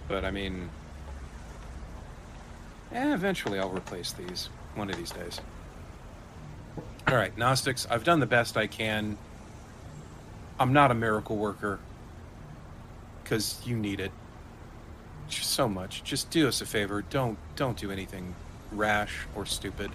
But 0.06 0.24
I 0.24 0.30
mean, 0.30 0.68
yeah, 2.92 3.14
eventually 3.14 3.58
I'll 3.58 3.70
replace 3.70 4.12
these 4.12 4.48
one 4.76 4.88
of 4.90 4.96
these 4.96 5.10
days. 5.10 5.40
All 7.08 7.16
right, 7.16 7.36
Gnostics. 7.36 7.86
I've 7.90 8.04
done 8.04 8.20
the 8.20 8.26
best 8.26 8.56
I 8.56 8.68
can. 8.68 9.18
I'm 10.60 10.72
not 10.72 10.92
a 10.92 10.94
miracle 10.94 11.36
worker 11.36 11.80
because 13.22 13.60
you 13.66 13.76
need 13.76 13.98
it 13.98 14.12
just 14.12 14.25
so 15.30 15.68
much. 15.68 16.02
Just 16.04 16.30
do 16.30 16.48
us 16.48 16.60
a 16.60 16.66
favor. 16.66 17.02
Don't 17.10 17.38
don't 17.56 17.76
do 17.76 17.90
anything 17.90 18.34
rash 18.72 19.26
or 19.34 19.46
stupid. 19.46 19.90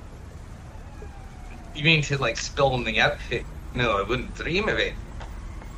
You 1.75 1.83
mean 1.83 2.01
to 2.03 2.17
like 2.17 2.37
spill 2.37 2.73
on 2.73 2.83
the 2.83 2.99
outfit? 2.99 3.45
No, 3.73 3.97
I 3.97 4.01
wouldn't 4.01 4.35
dream 4.35 4.67
of 4.67 4.77
it. 4.77 4.93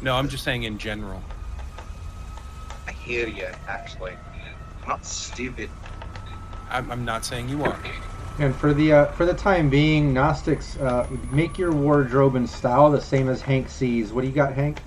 No, 0.01 0.15
I'm 0.15 0.27
just 0.27 0.43
saying 0.43 0.63
in 0.63 0.77
general. 0.77 1.21
I 2.87 2.91
hear 2.91 3.27
you, 3.27 3.47
actually. 3.67 4.13
I'm 4.81 4.87
not 4.87 5.05
stupid. 5.05 5.69
I'm, 6.69 6.91
I'm 6.91 7.05
not 7.05 7.23
saying 7.23 7.49
you 7.49 7.63
are. 7.63 7.79
And 8.39 8.55
for 8.55 8.73
the 8.73 8.91
uh, 8.91 9.05
for 9.11 9.25
the 9.25 9.33
time 9.33 9.69
being, 9.69 10.11
Gnostics, 10.11 10.75
uh, 10.77 11.07
make 11.31 11.57
your 11.59 11.71
wardrobe 11.71 12.35
and 12.35 12.49
style 12.49 12.89
the 12.89 12.99
same 12.99 13.29
as 13.29 13.41
Hank 13.41 13.69
sees. 13.69 14.11
What 14.11 14.21
do 14.21 14.27
you 14.27 14.33
got, 14.33 14.53
Hank? 14.53 14.79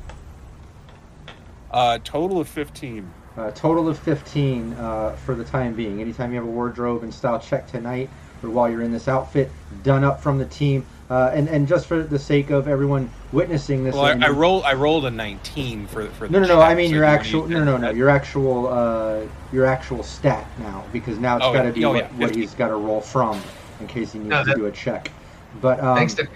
Uh, 1.71 1.99
total 2.03 2.41
of 2.41 2.49
15. 2.49 3.09
Uh, 3.37 3.51
total 3.51 3.89
of 3.89 3.99
15 3.99 4.73
uh, 4.73 5.13
for 5.13 5.35
the 5.35 5.45
time 5.45 5.75
being. 5.75 6.01
Anytime 6.01 6.31
you 6.33 6.39
have 6.39 6.49
a 6.49 6.51
wardrobe 6.51 7.03
and 7.03 7.13
style 7.13 7.39
check 7.39 7.71
tonight, 7.71 8.09
or 8.43 8.49
while 8.51 8.71
you're 8.71 8.83
in 8.83 8.93
this 8.93 9.09
outfit, 9.09 9.51
done 9.83 10.05
up 10.05 10.23
from 10.23 10.39
the 10.39 10.47
team. 10.47 10.87
Uh, 11.09 11.31
and 11.35 11.49
and 11.49 11.69
just 11.69 11.87
for 11.87 12.03
the 12.03 12.19
sake 12.19 12.51
of 12.51 12.67
everyone 12.67 13.09
witnessing 13.33 13.85
this, 13.85 13.95
Well, 13.95 14.07
I, 14.07 14.27
I 14.27 14.31
roll. 14.31 14.65
I 14.65 14.73
rolled 14.73 15.05
a 15.05 15.11
19 15.11 15.87
for 15.87 16.07
for. 16.07 16.29
No, 16.29 16.41
the 16.41 16.49
no, 16.49 16.55
no. 16.57 16.61
I 16.61 16.75
mean 16.75 16.89
so 16.89 16.97
your 16.97 17.05
actual. 17.05 17.47
No, 17.47 17.63
no, 17.63 17.77
no. 17.77 17.91
Your 17.91 18.09
actual. 18.09 18.67
Uh, 18.67 19.21
your 19.53 19.67
actual 19.67 20.03
stat 20.03 20.47
now, 20.59 20.85
because 20.93 21.19
now 21.19 21.37
it's 21.37 21.45
Oh, 21.47 21.53
got 21.53 21.63
to 21.63 21.73
be 21.73 21.85
oh, 21.85 21.93
what, 21.93 21.99
yeah, 21.99 22.19
what 22.19 22.35
he's 22.35 22.55
got 22.55 22.69
to 22.69 22.75
roll 22.77 23.01
from, 23.01 23.41
in 23.81 23.87
case 23.87 24.13
he 24.13 24.19
needs 24.19 24.31
No, 24.31 24.45
to 24.45 24.55
do 24.55 24.67
a 24.67 24.73
check. 24.73 25.13
But 25.61 25.79
um, 25.81 25.97
Thanks 25.97 26.15
to 26.15 26.27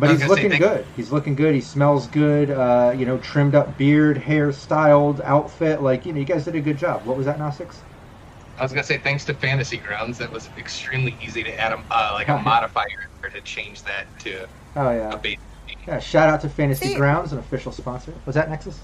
But 0.00 0.10
he's 0.10 0.20
gonna 0.20 0.34
say 0.34 0.42
looking 0.44 0.58
good. 0.58 0.86
He's 0.96 1.12
looking 1.12 1.34
good. 1.34 1.54
He 1.54 1.60
smells 1.60 2.06
good. 2.08 2.50
Uh, 2.50 2.92
you 2.96 3.04
know, 3.06 3.18
trimmed 3.18 3.54
up 3.54 3.76
beard, 3.78 4.16
hair 4.18 4.50
styled, 4.52 5.20
outfit. 5.20 5.82
Like 5.82 6.06
you 6.06 6.12
know, 6.12 6.18
you 6.18 6.24
guys 6.24 6.44
did 6.44 6.56
a 6.56 6.60
good 6.60 6.78
job. 6.78 7.04
What 7.04 7.16
was 7.16 7.26
that, 7.26 7.38
Gnostics? 7.38 7.78
I 8.58 8.62
was 8.62 8.72
gonna 8.72 8.84
say 8.84 8.98
thanks 8.98 9.24
to 9.26 9.34
Fantasy 9.34 9.76
Grounds, 9.78 10.18
that 10.18 10.30
was 10.30 10.48
extremely 10.58 11.16
easy 11.22 11.42
to 11.42 11.54
add 11.58 11.72
a 11.72 11.82
uh, 11.90 12.10
like 12.14 12.28
a 12.28 12.38
modifier 12.44 13.08
to 13.32 13.40
change 13.42 13.82
that 13.84 14.06
to 14.20 14.46
Oh 14.76 14.88
a 14.88 14.96
yeah. 14.96 15.16
base. 15.16 15.38
Yeah. 15.86 15.98
Shout 15.98 16.28
out 16.28 16.40
to 16.42 16.48
Fantasy 16.48 16.88
See- 16.88 16.94
Grounds, 16.94 17.32
an 17.32 17.38
official 17.38 17.72
sponsor. 17.72 18.12
Was 18.26 18.34
that 18.34 18.50
Nexus? 18.50 18.78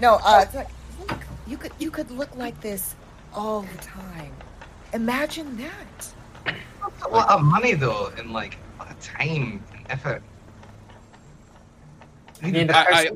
No, 0.00 0.14
uh, 0.24 0.40
it's 0.44 0.54
like, 0.54 0.68
look, 1.08 1.20
you 1.46 1.56
could 1.56 1.72
you 1.78 1.90
could 1.90 2.10
look 2.10 2.34
like 2.36 2.58
this 2.60 2.94
all 3.34 3.62
the 3.62 3.78
time. 3.78 4.32
Imagine 4.92 5.56
that. 5.58 6.08
That's 6.46 7.02
a 7.04 7.08
lot 7.08 7.28
of 7.28 7.42
money 7.42 7.74
though, 7.74 8.10
and 8.18 8.32
like 8.32 8.56
a 8.78 8.82
lot 8.84 8.90
of 8.92 9.00
time 9.02 9.62
and 9.74 9.75
effort. 9.90 10.22
I 12.42 12.50
mean, 12.50 12.70
I, 12.70 12.74
I, 12.84 13.10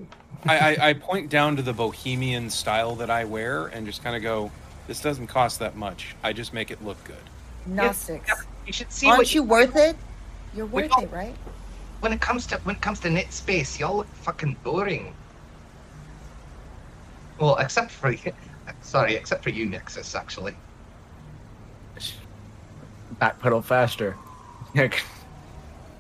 I, 0.45 0.59
I, 0.59 0.89
I 0.89 0.93
point 0.95 1.29
down 1.31 1.57
to 1.57 1.63
the 1.63 1.73
bohemian 1.73 2.49
style 2.51 2.95
that 2.97 3.11
I 3.11 3.25
wear 3.25 3.67
and 3.67 3.87
just 3.87 4.03
kind 4.03 4.17
of 4.17 4.23
go, 4.23 4.51
this 4.87 5.01
doesn't 5.01 5.27
cost 5.27 5.59
that 5.59 5.77
much. 5.77 6.17
I 6.23 6.33
just 6.33 6.55
make 6.55 6.71
it 6.71 6.83
look 6.85 7.03
good. 7.05 7.17
Gnostics. 7.67 8.29
Yeah, 8.29 8.35
you 8.67 8.73
should 8.73 8.91
see 8.91 9.07
Aren't 9.07 9.19
what 9.19 9.35
you 9.35 9.43
worth 9.43 9.77
it? 9.77 9.97
You're 10.55 10.67
worth 10.67 10.91
don't- 10.91 11.05
it, 11.05 11.13
right? 11.13 11.37
when 12.01 12.13
it 12.15 12.21
comes 12.21 12.47
to 12.47 12.57
when 12.65 12.77
it 12.77 12.83
comes 12.83 12.99
to 13.01 13.11
knit 13.11 13.31
space, 13.33 13.79
y'all 13.79 13.99
look 13.99 14.09
fucking 14.15 14.57
boring. 14.65 15.15
Well, 17.39 17.57
except 17.59 17.91
for 17.91 18.15
sorry, 18.81 19.15
except 19.15 19.43
for 19.45 19.51
you, 19.51 19.67
Nexus, 19.67 20.15
actually. 20.15 20.55
Backpedal 23.21 23.65
faster. 23.65 24.17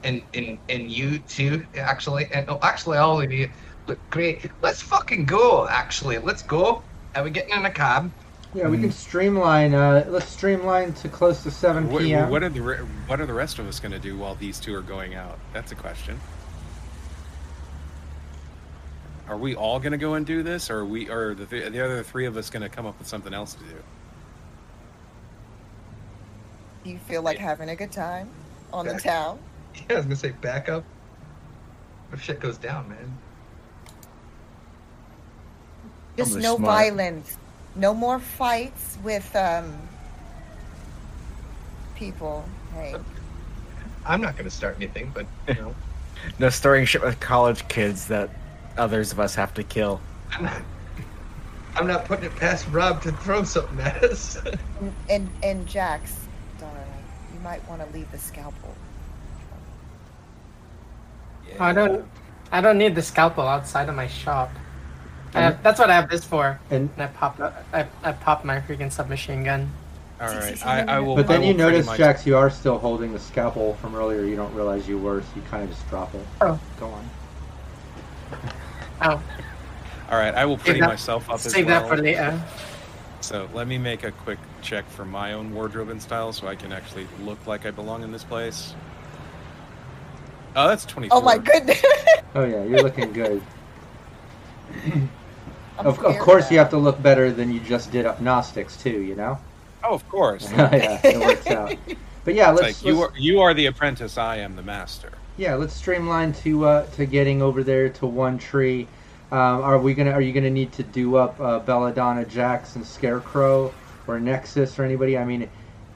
And 0.03 0.23
and 0.35 0.59
and 0.69 0.91
you 0.91 1.19
too, 1.21 1.67
actually. 1.77 2.29
And 2.33 2.49
oh, 2.49 2.59
actually, 2.63 2.99
all 2.99 3.21
of 3.21 3.31
you 3.31 3.51
look 3.87 3.99
great. 4.11 4.51
Let's 4.63 4.81
fucking 4.81 5.27
go. 5.27 5.69
Actually, 5.69 6.19
let's 6.19 6.43
go. 6.43 6.83
Are 7.15 7.25
we 7.25 7.31
getting 7.31 7.55
in 7.55 7.67
a 7.67 7.71
cab? 7.71 8.11
Yeah, 8.55 8.69
we 8.69 8.79
can 8.79 8.91
streamline. 8.91 9.75
Uh, 9.75 10.05
let's 10.09 10.29
streamline 10.29 10.93
to 10.95 11.09
close 11.09 11.45
to 11.45 11.53
7 11.53 11.89
What, 11.89 12.03
p.m. 12.03 12.31
what 12.31 12.43
are 12.43 12.49
the 12.49 12.61
re- 12.61 12.79
what 13.07 13.21
are 13.21 13.27
the 13.27 13.33
rest 13.33 13.61
of 13.61 13.69
us 13.69 13.79
going 13.79 13.93
to 13.93 13.99
do 13.99 14.17
while 14.19 14.35
these 14.35 14.59
two 14.59 14.75
are 14.75 14.83
going 14.83 15.15
out? 15.15 15.39
That's 15.53 15.71
a 15.71 15.77
question. 15.77 16.21
Are 19.29 19.37
we 19.37 19.55
all 19.55 19.79
going 19.79 19.93
to 19.93 19.99
go 19.99 20.15
and 20.15 20.27
do 20.27 20.43
this, 20.43 20.69
or 20.69 20.79
are 20.79 20.85
we, 20.85 21.09
are 21.09 21.35
the 21.35 21.47
th- 21.47 21.71
the 21.71 21.85
other 21.85 22.03
three 22.03 22.27
of 22.27 22.37
us 22.37 22.51
going 22.51 22.63
to 22.63 22.69
come 22.69 22.87
up 22.87 22.99
with 22.99 23.07
something 23.07 23.33
else 23.33 23.55
to 23.55 23.61
do? 23.61 23.77
Do 26.83 26.91
you 26.91 26.99
feel 26.99 27.23
like 27.23 27.39
having 27.39 27.69
a 27.69 27.77
good 27.77 27.93
time 27.93 28.29
on 28.73 28.87
the 28.87 28.95
town? 28.95 29.39
Yeah, 29.89 29.95
I 29.95 29.97
was 29.97 30.05
gonna 30.07 30.17
say 30.17 30.31
backup. 30.31 30.85
If 32.13 32.23
shit 32.23 32.41
goes 32.41 32.59
down, 32.59 32.89
man. 32.89 33.19
Just 36.17 36.33
Probably 36.33 36.43
no 36.43 36.57
smart. 36.57 36.73
violence. 36.79 37.39
No 37.77 37.95
more 37.95 38.19
fights 38.19 38.99
with 39.03 39.35
um 39.37 39.73
people. 41.95 42.45
Hey. 42.75 42.97
I'm 44.07 44.21
not 44.21 44.37
gonna 44.37 44.51
start 44.51 44.77
anything, 44.77 45.13
but 45.15 45.27
you 45.49 45.55
know, 45.55 45.75
No 46.39 46.49
stirring 46.51 46.85
shit 46.85 47.03
with 47.03 47.21
college 47.21 47.67
kids 47.69 48.07
that 48.09 48.31
others 48.77 49.13
of 49.13 49.21
us 49.21 49.35
have 49.35 49.55
to 49.55 49.63
kill. 49.63 50.01
I'm 50.33 50.45
not. 50.45 50.63
I'm 51.77 51.87
not 51.87 52.05
putting 52.05 52.25
it 52.25 52.35
past 52.37 52.67
Rob 52.69 53.01
to 53.03 53.13
throw 53.13 53.45
something 53.45 53.81
at 53.81 54.03
us. 54.03 54.37
And 54.81 54.93
and, 55.11 55.31
and 55.43 55.67
Jax, 55.67 56.17
darling, 56.59 56.81
you 57.35 57.41
might 57.41 57.67
want 57.69 57.87
to 57.87 57.97
leave 57.97 58.11
the 58.11 58.19
scalpel. 58.19 58.75
I 61.59 61.73
don't. 61.73 62.05
I 62.53 62.61
don't 62.61 62.79
need 62.79 62.95
the 62.95 63.03
scalpel 63.03 63.47
outside 63.47 63.89
of 63.89 63.95
my 63.95 64.09
shop. 64.09 64.51
I 65.35 65.43
have, 65.43 65.63
that's 65.63 65.79
what 65.79 65.89
I 65.91 65.95
have 65.95 66.11
this 66.11 66.25
for. 66.25 66.59
And 66.71 66.91
And 66.97 67.03
I 67.05 67.07
pop. 67.07 67.39
I, 67.73 67.87
I 68.03 68.13
pop 68.13 68.45
my 68.45 68.61
freaking 68.61 68.91
submachine 68.91 69.45
gun. 69.45 69.71
All 70.21 70.27
right, 70.29 70.67
I, 70.67 70.81
I 70.97 71.01
will. 71.01 71.15
but 71.17 71.27
then 71.29 71.41
I 71.43 71.45
you 71.45 71.55
notice, 71.55 71.87
much- 71.87 71.97
Jax, 71.99 72.27
you 72.27 72.37
are 72.37 72.51
still 72.51 72.77
holding 72.79 73.13
the 73.13 73.19
scalpel 73.19 73.75
from 73.77 73.95
earlier. 73.95 74.25
You 74.25 74.37
don't 74.37 74.53
realize 74.55 74.87
you 74.89 74.99
were, 74.99 75.23
so 75.23 75.29
you 75.37 75.43
kind 75.43 75.63
of 75.63 75.71
just 75.71 75.89
drop 75.89 76.13
it. 76.15 76.27
Oh. 76.43 76.61
Go 76.79 76.89
on. 76.89 77.09
Oh, 79.03 79.23
All 80.11 80.19
right, 80.19 80.35
I 80.35 80.45
will 80.45 80.59
pretty 80.59 80.81
that- 80.81 80.89
myself 80.89 81.29
up 81.31 81.37
as 81.37 81.43
save 81.53 81.67
well. 81.67 81.81
that 81.83 81.89
for 81.89 82.03
later. 82.03 82.39
So 83.23 83.49
let 83.55 83.67
me 83.69 83.79
make 83.79 84.03
a 84.05 84.11
quick 84.11 84.39
check 84.63 84.89
for 84.91 85.05
my 85.05 85.33
own 85.35 85.55
wardrobe 85.55 85.89
and 85.91 86.03
style, 86.03 86.33
so 86.33 86.47
I 86.49 86.55
can 86.57 86.73
actually 86.73 87.07
look 87.23 87.47
like 87.47 87.65
I 87.65 87.71
belong 87.71 88.03
in 88.03 88.13
this 88.13 88.25
place. 88.25 88.75
Oh, 90.57 90.69
that's 90.69 90.85
twenty-four. 90.85 91.19
Oh 91.19 91.23
my 91.23 91.39
goodness. 91.39 91.83
Oh 92.33 92.45
yeah, 92.45 92.63
you're 92.63 92.83
looking 92.83 93.13
good. 93.13 93.43
Of, 95.79 95.99
of 96.05 96.19
course, 96.19 96.51
you 96.51 96.59
have 96.59 96.69
to 96.71 96.77
look 96.77 97.01
better 97.03 97.33
than 97.33 97.51
you 97.51 97.59
just 97.61 97.91
did 97.91 98.05
up 98.05 98.21
Gnostics 98.21 98.77
too. 98.77 99.01
You 99.01 99.15
know. 99.17 99.39
Oh, 99.83 99.95
of 99.95 100.07
course. 100.11 100.51
yeah, 100.53 101.01
it 101.03 101.19
works 101.19 101.47
out. 101.47 101.75
But 102.25 102.35
yeah, 102.35 102.51
let's, 102.51 102.63
like 102.83 102.85
you 102.85 103.01
let's- 103.01 103.15
are 103.17 103.19
you 103.19 103.41
are 103.41 103.55
the 103.55 103.65
apprentice, 103.67 104.19
I 104.19 104.37
am 104.37 104.57
the 104.57 104.63
master. 104.63 105.11
yeah, 105.39 105.55
let's 105.55 105.73
streamline 105.73 106.35
to 106.35 106.67
uh, 106.67 106.87
to 106.97 107.07
getting 107.07 107.41
over 107.41 107.65
there 107.65 107.89
to 107.89 108.07
one 108.07 108.37
tree. 108.39 108.87
Um, 109.33 109.63
are 109.63 109.79
we 109.79 109.95
gonna? 109.95 110.11
Are 110.11 110.21
you 110.21 110.35
gonna 110.35 110.51
need 110.51 110.71
to 110.73 110.83
do 110.83 111.17
up 111.17 111.41
uh, 111.41 111.61
Belladonna, 111.61 112.27
Jax, 112.27 112.77
and 112.77 112.85
Scarecrow, 112.85 113.73
or 114.07 114.21
Nexus, 114.21 114.79
or 114.79 114.85
anybody? 114.85 115.17
I 115.17 115.25
mean, 115.25 115.49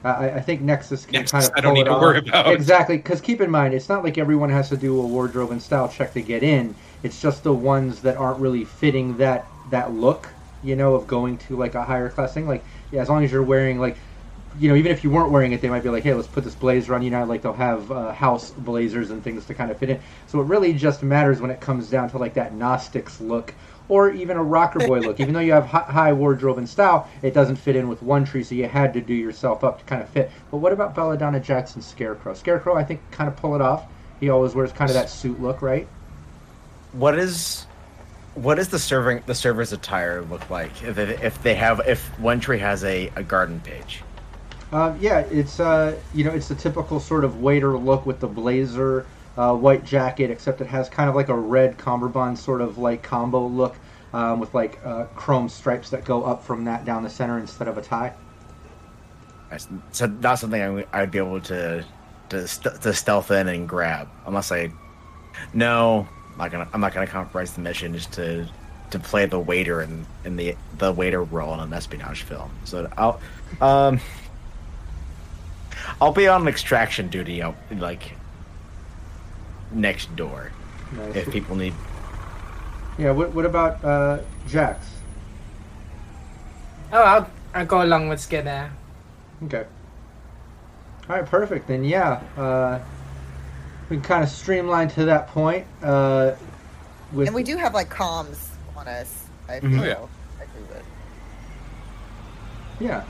I, 0.05 0.35
I 0.35 0.39
think 0.41 0.61
Nexus 0.61 1.05
can 1.05 1.13
Nexus, 1.13 1.31
kind 1.31 1.45
of 1.45 1.51
I 1.55 1.61
don't 1.61 1.73
pull 1.73 1.73
need 1.73 1.81
it 1.81 1.85
to 1.85 1.91
off. 1.95 2.01
worry 2.01 2.19
about. 2.19 2.51
Exactly, 2.53 2.97
because 2.97 3.21
keep 3.21 3.41
in 3.41 3.49
mind, 3.49 3.73
it's 3.73 3.89
not 3.89 4.03
like 4.03 4.17
everyone 4.17 4.49
has 4.49 4.69
to 4.69 4.77
do 4.77 4.99
a 5.01 5.05
wardrobe 5.05 5.51
and 5.51 5.61
style 5.61 5.89
check 5.89 6.13
to 6.13 6.21
get 6.21 6.43
in. 6.43 6.75
It's 7.03 7.21
just 7.21 7.43
the 7.43 7.53
ones 7.53 8.01
that 8.01 8.17
aren't 8.17 8.39
really 8.39 8.65
fitting 8.65 9.17
that 9.17 9.45
that 9.71 9.91
look, 9.93 10.29
you 10.63 10.75
know, 10.75 10.95
of 10.95 11.07
going 11.07 11.37
to 11.39 11.55
like 11.55 11.75
a 11.75 11.83
higher 11.83 12.09
class 12.09 12.33
thing. 12.33 12.47
Like, 12.47 12.63
yeah, 12.91 13.01
as 13.01 13.09
long 13.09 13.23
as 13.23 13.31
you're 13.31 13.43
wearing 13.43 13.79
like, 13.79 13.97
you 14.59 14.69
know, 14.69 14.75
even 14.75 14.91
if 14.91 15.03
you 15.03 15.09
weren't 15.09 15.31
wearing 15.31 15.51
it, 15.51 15.61
they 15.61 15.69
might 15.69 15.83
be 15.83 15.89
like, 15.89 16.03
hey, 16.03 16.13
let's 16.13 16.27
put 16.27 16.43
this 16.43 16.55
blazer 16.55 16.93
on. 16.95 17.01
You 17.01 17.09
know, 17.09 17.25
like 17.25 17.41
they'll 17.41 17.53
have 17.53 17.91
uh, 17.91 18.13
house 18.13 18.51
blazers 18.51 19.11
and 19.11 19.23
things 19.23 19.45
to 19.45 19.53
kind 19.53 19.71
of 19.71 19.77
fit 19.77 19.89
in. 19.89 19.99
So 20.27 20.39
it 20.39 20.45
really 20.45 20.73
just 20.73 21.03
matters 21.03 21.41
when 21.41 21.51
it 21.51 21.59
comes 21.59 21.89
down 21.89 22.09
to 22.11 22.17
like 22.17 22.35
that 22.35 22.53
Gnostics 22.53 23.19
look. 23.19 23.53
Or 23.87 24.09
even 24.09 24.37
a 24.37 24.43
rocker 24.43 24.79
boy 24.79 24.99
look. 24.99 25.19
Even 25.19 25.33
though 25.33 25.41
you 25.41 25.53
have 25.53 25.65
high 25.65 26.11
wardrobe 26.11 26.57
and 26.57 26.67
style, 26.67 27.07
it 27.21 27.33
doesn't 27.33 27.57
fit 27.57 27.75
in 27.75 27.87
with 27.87 28.01
one 28.01 28.25
tree, 28.25 28.43
so 28.43 28.55
you 28.55 28.67
had 28.67 28.93
to 28.93 29.01
do 29.01 29.13
yourself 29.13 29.63
up 29.63 29.79
to 29.79 29.85
kind 29.85 30.01
of 30.01 30.09
fit. 30.09 30.31
But 30.49 30.57
what 30.57 30.73
about 30.73 30.95
Belladonna 30.95 31.39
Jackson 31.39 31.81
Scarecrow? 31.81 32.33
Scarecrow, 32.33 32.75
I 32.75 32.83
think, 32.83 32.99
kind 33.11 33.27
of 33.27 33.35
pull 33.35 33.53
it 33.53 33.61
off. 33.61 33.85
He 34.19 34.29
always 34.29 34.55
wears 34.55 34.71
kind 34.71 34.89
of 34.89 34.95
that 34.95 35.09
suit 35.09 35.39
look, 35.39 35.61
right? 35.61 35.87
What 36.93 37.19
is 37.19 37.67
what 38.35 38.59
is 38.59 38.67
the 38.67 38.79
serving 38.79 39.23
the 39.25 39.35
server's 39.35 39.71
attire 39.71 40.21
look 40.21 40.49
like 40.49 40.83
if 40.83 40.95
they, 40.95 41.17
if 41.17 41.41
they 41.41 41.55
have 41.55 41.81
if 41.87 42.01
one 42.19 42.39
tree 42.39 42.59
has 42.59 42.83
a, 42.83 43.11
a 43.15 43.23
garden 43.23 43.59
page? 43.61 44.03
Uh, 44.71 44.93
yeah, 44.99 45.19
it's 45.19 45.59
uh, 45.59 45.97
you 46.13 46.23
know, 46.23 46.31
it's 46.31 46.47
the 46.47 46.55
typical 46.55 46.99
sort 46.99 47.23
of 47.23 47.41
waiter 47.41 47.77
look 47.77 48.05
with 48.05 48.19
the 48.19 48.27
blazer, 48.27 49.05
uh, 49.37 49.55
white 49.55 49.83
jacket, 49.83 50.31
except 50.31 50.61
it 50.61 50.67
has 50.67 50.89
kind 50.89 51.09
of 51.09 51.15
like 51.15 51.29
a 51.29 51.35
red 51.35 51.77
cummerbund 51.77 52.37
sort 52.37 52.61
of 52.61 52.77
like 52.77 53.03
combo 53.03 53.45
look 53.47 53.75
um, 54.13 54.39
with 54.39 54.53
like 54.53 54.79
uh, 54.85 55.05
chrome 55.15 55.49
stripes 55.49 55.89
that 55.89 56.05
go 56.05 56.23
up 56.23 56.43
from 56.43 56.65
that 56.65 56.85
down 56.85 57.03
the 57.03 57.09
center 57.09 57.37
instead 57.37 57.67
of 57.67 57.77
a 57.77 57.81
tie. 57.81 58.13
So 59.91 60.07
not 60.07 60.39
something 60.39 60.61
I, 60.61 61.01
I'd 61.01 61.11
be 61.11 61.17
able 61.17 61.39
to 61.41 61.85
to, 62.29 62.47
st- 62.47 62.81
to 62.81 62.93
stealth 62.93 63.31
in 63.31 63.47
and 63.47 63.69
grab 63.69 64.09
unless 64.25 64.51
I. 64.51 64.71
No, 65.53 66.07
I'm 66.33 66.37
not 66.37 66.51
gonna. 66.51 66.67
I'm 66.73 66.81
not 66.81 66.93
gonna 66.93 67.07
compromise 67.07 67.53
the 67.53 67.61
mission 67.61 67.93
just 67.93 68.11
to 68.13 68.47
to 68.91 68.99
play 68.99 69.25
the 69.25 69.39
waiter 69.39 69.81
in, 69.81 70.05
in 70.23 70.35
the 70.35 70.55
the 70.77 70.91
waiter 70.91 71.23
role 71.23 71.53
in 71.53 71.59
an 71.59 71.73
espionage 71.73 72.23
film. 72.23 72.51
So 72.63 72.89
I'll 72.97 73.19
um 73.61 73.99
I'll 76.01 76.11
be 76.11 76.27
on 76.27 76.47
extraction 76.47 77.09
duty 77.09 77.41
out 77.41 77.55
like 77.71 78.13
next 79.71 80.15
door 80.15 80.51
Nice. 80.95 81.15
if 81.15 81.31
people 81.31 81.55
need. 81.55 81.73
Yeah. 82.97 83.11
What, 83.11 83.33
what 83.33 83.45
about 83.45 83.83
uh, 83.83 84.19
Jax? 84.47 84.87
Oh, 86.91 87.01
I'll, 87.01 87.29
I'll 87.53 87.65
go 87.65 87.81
along 87.81 88.07
with 88.09 88.19
Skid 88.19 88.45
there. 88.45 88.71
Okay. 89.43 89.65
All 91.09 91.15
right, 91.17 91.25
perfect. 91.25 91.67
Then 91.67 91.83
yeah, 91.83 92.21
uh, 92.37 92.79
we 93.89 93.97
can 93.97 94.03
kind 94.03 94.23
of 94.23 94.29
streamline 94.29 94.87
to 94.89 95.05
that 95.05 95.27
point. 95.27 95.65
Uh, 95.83 96.33
with 97.13 97.27
And 97.27 97.35
we 97.35 97.43
do 97.43 97.57
have 97.57 97.73
like 97.73 97.89
comms 97.89 98.49
on 98.75 98.87
us. 98.87 99.27
I 99.47 99.59
feel. 99.59 99.69
Mhm. 99.69 99.81
Oh, 99.81 99.85
yeah. 99.85 100.41
I 100.41 100.45
do 100.45 100.73
it. 100.73 100.85
Yeah. 102.79 103.03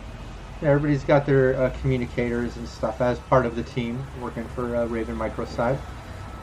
Yeah, 0.61 0.69
everybody's 0.69 1.03
got 1.03 1.26
their 1.26 1.56
uh, 1.61 1.69
communicators 1.82 2.56
and 2.57 2.68
stuff 2.68 3.02
as 3.02 3.19
part 3.19 3.45
of 3.45 3.56
the 3.56 3.64
team 3.64 4.06
working 4.22 4.45
for 4.49 4.76
uh, 4.76 4.86
Raven 4.86 5.18
Microcyb. 5.18 5.77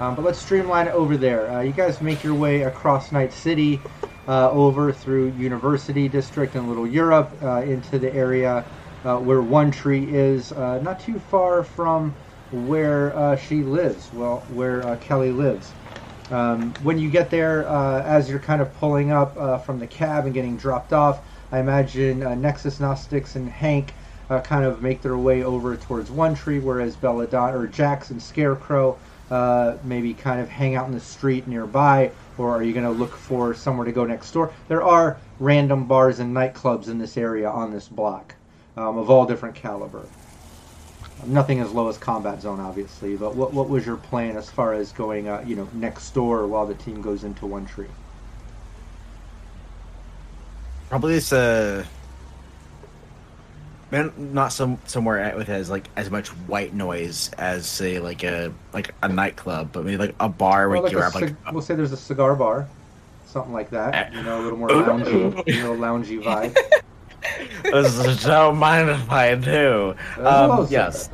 Um, 0.00 0.14
but 0.16 0.24
let's 0.24 0.40
streamline 0.40 0.88
it 0.88 0.94
over 0.94 1.16
there. 1.16 1.50
Uh, 1.50 1.60
you 1.60 1.72
guys 1.72 2.00
make 2.00 2.24
your 2.24 2.34
way 2.34 2.62
across 2.62 3.12
Night 3.12 3.32
City, 3.32 3.80
uh, 4.26 4.50
over 4.50 4.92
through 4.92 5.32
University 5.32 6.08
District 6.08 6.54
and 6.54 6.68
Little 6.68 6.86
Europe, 6.86 7.30
uh, 7.42 7.62
into 7.62 7.98
the 7.98 8.12
area 8.14 8.64
uh, 9.04 9.18
where 9.18 9.42
One 9.42 9.70
Tree 9.70 10.06
is, 10.14 10.52
uh, 10.52 10.78
not 10.80 11.00
too 11.00 11.18
far 11.18 11.64
from 11.64 12.14
where 12.52 13.16
uh, 13.16 13.36
she 13.36 13.62
lives. 13.62 14.10
Well, 14.12 14.40
where 14.54 14.96
Kelly 14.96 15.32
lives. 15.32 15.72
Um, 16.30 16.72
when 16.82 16.98
you 16.98 17.10
get 17.10 17.30
there, 17.30 17.66
as 17.66 18.30
you're 18.30 18.38
kind 18.38 18.62
of 18.62 18.74
pulling 18.78 19.10
up 19.10 19.64
from 19.64 19.78
the 19.78 19.86
cab 19.86 20.24
and 20.24 20.32
getting 20.32 20.56
dropped 20.56 20.92
off, 20.92 21.20
I 21.50 21.58
imagine 21.58 22.20
Nexus 22.40 22.80
Gnostics 22.80 23.36
and 23.36 23.48
Hank 23.48 23.92
kind 24.44 24.64
of 24.64 24.82
make 24.82 25.02
their 25.02 25.18
way 25.18 25.42
over 25.42 25.76
towards 25.76 26.10
One 26.10 26.34
Tree, 26.34 26.58
whereas 26.58 26.96
Belladonna 26.96 27.58
or 27.58 27.66
Jax 27.66 28.10
and 28.10 28.22
Scarecrow 28.22 28.98
uh, 29.32 29.78
maybe 29.82 30.12
kind 30.12 30.42
of 30.42 30.48
hang 30.50 30.74
out 30.74 30.86
in 30.86 30.92
the 30.92 31.00
street 31.00 31.48
nearby, 31.48 32.10
or 32.36 32.50
are 32.50 32.62
you 32.62 32.74
going 32.74 32.84
to 32.84 32.90
look 32.90 33.16
for 33.16 33.54
somewhere 33.54 33.86
to 33.86 33.92
go 33.92 34.04
next 34.04 34.30
door? 34.32 34.52
There 34.68 34.82
are 34.82 35.16
random 35.40 35.86
bars 35.86 36.18
and 36.18 36.36
nightclubs 36.36 36.88
in 36.88 36.98
this 36.98 37.16
area 37.16 37.48
on 37.48 37.72
this 37.72 37.88
block 37.88 38.34
um, 38.76 38.98
of 38.98 39.08
all 39.08 39.24
different 39.24 39.54
caliber. 39.54 40.06
Nothing 41.24 41.60
as 41.60 41.72
low 41.72 41.88
as 41.88 41.96
Combat 41.96 42.42
Zone, 42.42 42.60
obviously, 42.60 43.16
but 43.16 43.34
what, 43.34 43.54
what 43.54 43.70
was 43.70 43.86
your 43.86 43.96
plan 43.96 44.36
as 44.36 44.50
far 44.50 44.74
as 44.74 44.92
going, 44.92 45.28
uh, 45.28 45.42
you 45.46 45.56
know, 45.56 45.66
next 45.72 46.10
door 46.10 46.46
while 46.46 46.66
the 46.66 46.74
team 46.74 47.00
goes 47.00 47.24
into 47.24 47.46
One 47.46 47.64
Tree? 47.64 47.86
Probably 50.90 51.14
it's 51.14 51.32
a 51.32 51.86
man, 53.92 54.12
not 54.16 54.52
some 54.52 54.78
somewhere 54.86 55.34
with 55.36 55.50
as 55.50 55.70
like 55.70 55.88
as 55.96 56.10
much 56.10 56.28
white 56.48 56.74
noise 56.74 57.30
as 57.38 57.66
say 57.66 58.00
like 58.00 58.24
a 58.24 58.52
like 58.72 58.92
a 59.02 59.08
nightclub, 59.08 59.70
but 59.70 59.84
maybe 59.84 59.98
like 59.98 60.14
a 60.18 60.28
bar 60.28 60.68
where 60.68 60.76
Well, 60.76 60.82
like 60.84 60.92
you 60.92 60.98
a 60.98 61.00
grab 61.02 61.14
like 61.14 61.28
cig- 61.28 61.36
we'll 61.52 61.62
say 61.62 61.76
there's 61.76 61.92
a 61.92 61.96
cigar 61.96 62.34
bar, 62.34 62.66
something 63.26 63.52
like 63.52 63.70
that. 63.70 64.12
You 64.12 64.22
know, 64.22 64.40
a 64.40 64.42
little 64.42 64.58
more 64.58 64.70
loungy, 64.70 65.46
you 65.46 65.62
know, 65.62 65.74
loungy 65.74 66.20
vibe. 66.20 66.56
don't 68.24 68.56
mind 68.56 68.88
if 68.88 69.10
I 69.10 69.34
do. 69.36 69.94
That's 70.16 70.18
what 70.18 70.26
I 70.26 70.58
Um, 70.58 70.66
yes. 70.70 71.10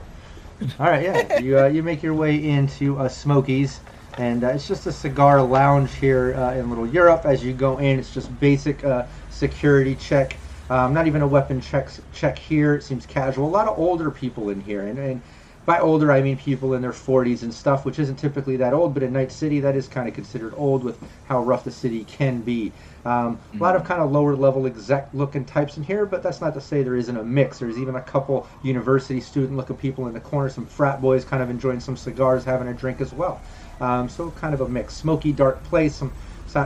All 0.80 0.86
right, 0.86 1.02
yeah. 1.02 1.38
You 1.38 1.58
uh, 1.58 1.66
you 1.66 1.82
make 1.82 2.02
your 2.02 2.14
way 2.14 2.48
into 2.48 2.98
uh, 2.98 3.08
Smokies, 3.08 3.80
and 4.18 4.44
uh, 4.44 4.48
it's 4.48 4.66
just 4.66 4.86
a 4.86 4.92
cigar 4.92 5.42
lounge 5.42 5.92
here 5.94 6.34
uh, 6.34 6.54
in 6.54 6.68
Little 6.68 6.86
Europe. 6.86 7.22
As 7.24 7.44
you 7.44 7.52
go 7.52 7.78
in, 7.78 7.98
it's 7.98 8.14
just 8.14 8.38
basic 8.40 8.84
uh, 8.84 9.06
security 9.30 9.96
check. 9.96 10.36
Um, 10.70 10.92
not 10.92 11.06
even 11.06 11.22
a 11.22 11.26
weapon 11.26 11.60
check 11.60 11.88
check 12.12 12.38
here. 12.38 12.74
It 12.74 12.82
seems 12.82 13.06
casual. 13.06 13.46
A 13.46 13.48
lot 13.48 13.68
of 13.68 13.78
older 13.78 14.10
people 14.10 14.50
in 14.50 14.60
here, 14.60 14.86
and, 14.86 14.98
and 14.98 15.22
by 15.64 15.80
older 15.80 16.10
I 16.10 16.22
mean 16.22 16.36
people 16.38 16.72
in 16.74 16.80
their 16.82 16.92
40s 16.92 17.42
and 17.42 17.52
stuff, 17.52 17.84
which 17.84 17.98
isn't 17.98 18.16
typically 18.16 18.56
that 18.56 18.72
old. 18.72 18.94
But 18.94 19.02
in 19.02 19.12
Night 19.12 19.30
City, 19.30 19.60
that 19.60 19.76
is 19.76 19.86
kind 19.86 20.08
of 20.08 20.14
considered 20.14 20.54
old 20.56 20.82
with 20.82 20.98
how 21.26 21.42
rough 21.42 21.64
the 21.64 21.70
city 21.70 22.04
can 22.04 22.40
be. 22.40 22.72
Um, 23.04 23.38
A 23.54 23.62
lot 23.62 23.76
of 23.76 23.84
kind 23.84 24.00
of 24.02 24.10
lower 24.10 24.34
level 24.34 24.66
exec 24.66 25.08
looking 25.12 25.44
types 25.44 25.76
in 25.76 25.82
here, 25.82 26.06
but 26.06 26.22
that's 26.22 26.40
not 26.40 26.54
to 26.54 26.60
say 26.60 26.82
there 26.82 26.96
isn't 26.96 27.16
a 27.16 27.22
mix. 27.22 27.58
There's 27.58 27.78
even 27.78 27.96
a 27.96 28.00
couple 28.00 28.46
university 28.62 29.20
student 29.20 29.56
looking 29.56 29.76
people 29.76 30.06
in 30.06 30.14
the 30.14 30.20
corner, 30.20 30.48
some 30.48 30.66
frat 30.66 31.00
boys 31.00 31.24
kind 31.24 31.42
of 31.42 31.50
enjoying 31.50 31.80
some 31.80 31.96
cigars, 31.96 32.44
having 32.44 32.68
a 32.68 32.74
drink 32.74 33.00
as 33.00 33.12
well. 33.12 33.40
Um, 33.80 34.08
so 34.08 34.30
kind 34.32 34.54
of 34.54 34.60
a 34.60 34.68
mix. 34.68 34.94
Smoky, 34.94 35.32
dark 35.32 35.62
place, 35.64 35.96
some 35.96 36.12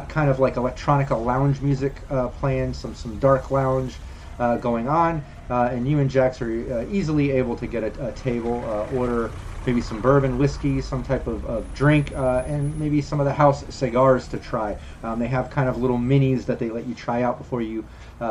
kind 0.01 0.31
of 0.31 0.39
like 0.39 0.55
electronica 0.55 1.24
lounge 1.24 1.60
music 1.60 1.94
uh, 2.10 2.28
playing, 2.28 2.74
some 2.74 2.94
some 2.94 3.19
dark 3.19 3.51
lounge 3.51 3.94
uh, 4.39 4.56
going 4.56 4.89
on, 4.89 5.24
uh, 5.51 5.70
and 5.73 5.86
you 5.86 5.98
and 5.98 6.10
Jax 6.10 6.40
are 6.43 6.51
uh, 6.73 6.86
easily 6.90 7.31
able 7.31 7.56
to 7.56 7.66
get 7.66 7.82
a, 7.82 8.09
a 8.09 8.12
table, 8.12 8.62
uh, 8.66 8.97
order 8.97 9.31
maybe 9.64 9.81
some 9.81 10.01
bourbon, 10.01 10.39
whiskey, 10.39 10.81
some 10.81 11.05
type 11.05 11.28
of, 11.28 11.44
of 11.47 11.73
drink, 11.73 12.10
and 12.10 12.77
maybe 12.81 13.01
some 13.01 13.20
of 13.20 13.27
the 13.27 13.32
house 13.32 13.64
cigars 13.73 14.27
to 14.27 14.36
try. 14.36 14.77
Um, 15.05 15.20
they 15.20 15.28
have 15.28 15.51
kind 15.51 15.69
of 15.69 15.81
little 15.81 15.98
minis 15.98 16.44
that 16.47 16.59
they 16.59 16.69
let 16.69 16.85
you 16.85 16.97
try 16.97 17.23
out 17.23 17.39
before 17.39 17.62
you 17.62 17.85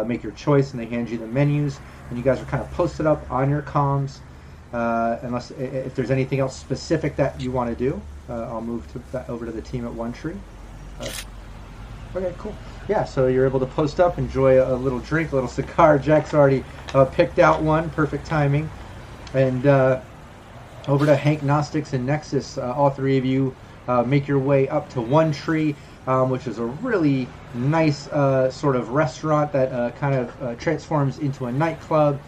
make 0.05 0.23
your 0.23 0.33
choice, 0.33 0.71
and 0.71 0.79
they 0.81 0.85
hand 0.85 1.09
you 1.09 1.17
the 1.17 1.27
menus, 1.27 1.79
and 2.09 2.17
you 2.17 2.23
guys 2.23 2.41
are 2.41 2.45
kind 2.45 2.61
of 2.61 2.69
posted 2.71 3.05
up 3.05 3.31
on 3.31 3.49
your 3.49 3.61
comms. 3.61 4.19
Uh, 4.73 5.19
unless 5.23 5.51
if 5.51 5.95
there's 5.95 6.11
anything 6.11 6.39
else 6.39 6.57
specific 6.57 7.15
that 7.17 7.39
you 7.41 7.51
want 7.51 7.69
to 7.69 7.75
do, 7.75 8.01
uh, 8.29 8.43
I'll 8.43 8.61
move 8.61 8.85
to 9.11 9.27
over 9.29 9.45
to 9.45 9.51
the 9.51 9.61
team 9.61 9.85
at 9.85 9.93
One 9.93 10.13
Tree. 10.13 10.35
Uh, 10.99 11.09
okay, 12.15 12.33
cool. 12.37 12.55
Yeah, 12.87 13.03
so 13.03 13.27
you're 13.27 13.45
able 13.45 13.59
to 13.59 13.65
post 13.65 13.99
up, 13.99 14.17
enjoy 14.17 14.61
a, 14.61 14.75
little 14.75 14.99
drink, 14.99 15.31
a 15.31 15.35
little 15.35 15.49
cigar. 15.49 15.97
Jack's 15.99 16.33
already 16.33 16.63
uh, 16.93 17.05
picked 17.05 17.39
out 17.39 17.61
one, 17.61 17.89
perfect 17.91 18.25
timing, 18.25 18.69
and 19.33 19.65
uh, 19.65 20.01
over 20.87 21.05
to 21.05 21.15
Hank 21.15 21.43
Gnostics 21.43 21.93
and 21.93 22.05
Nexus. 22.05 22.57
Uh, 22.57 22.73
all 22.73 22.89
three 22.89 23.17
of 23.17 23.25
you 23.25 23.55
uh, 23.87 24.03
make 24.03 24.27
your 24.27 24.39
way 24.39 24.67
up 24.67 24.89
to 24.89 25.01
One 25.01 25.31
Tree, 25.31 25.75
um, 26.07 26.29
which 26.29 26.47
is 26.47 26.57
a 26.57 26.65
really 26.65 27.27
nice 27.53 28.07
uh, 28.07 28.49
sort 28.49 28.75
of 28.75 28.89
restaurant 28.89 29.51
that 29.53 29.71
uh, 29.71 29.91
kind 29.91 30.15
of 30.15 30.57
transforms 30.57 31.19
into 31.19 31.45
a 31.45 31.51
nightclub. 31.51 32.19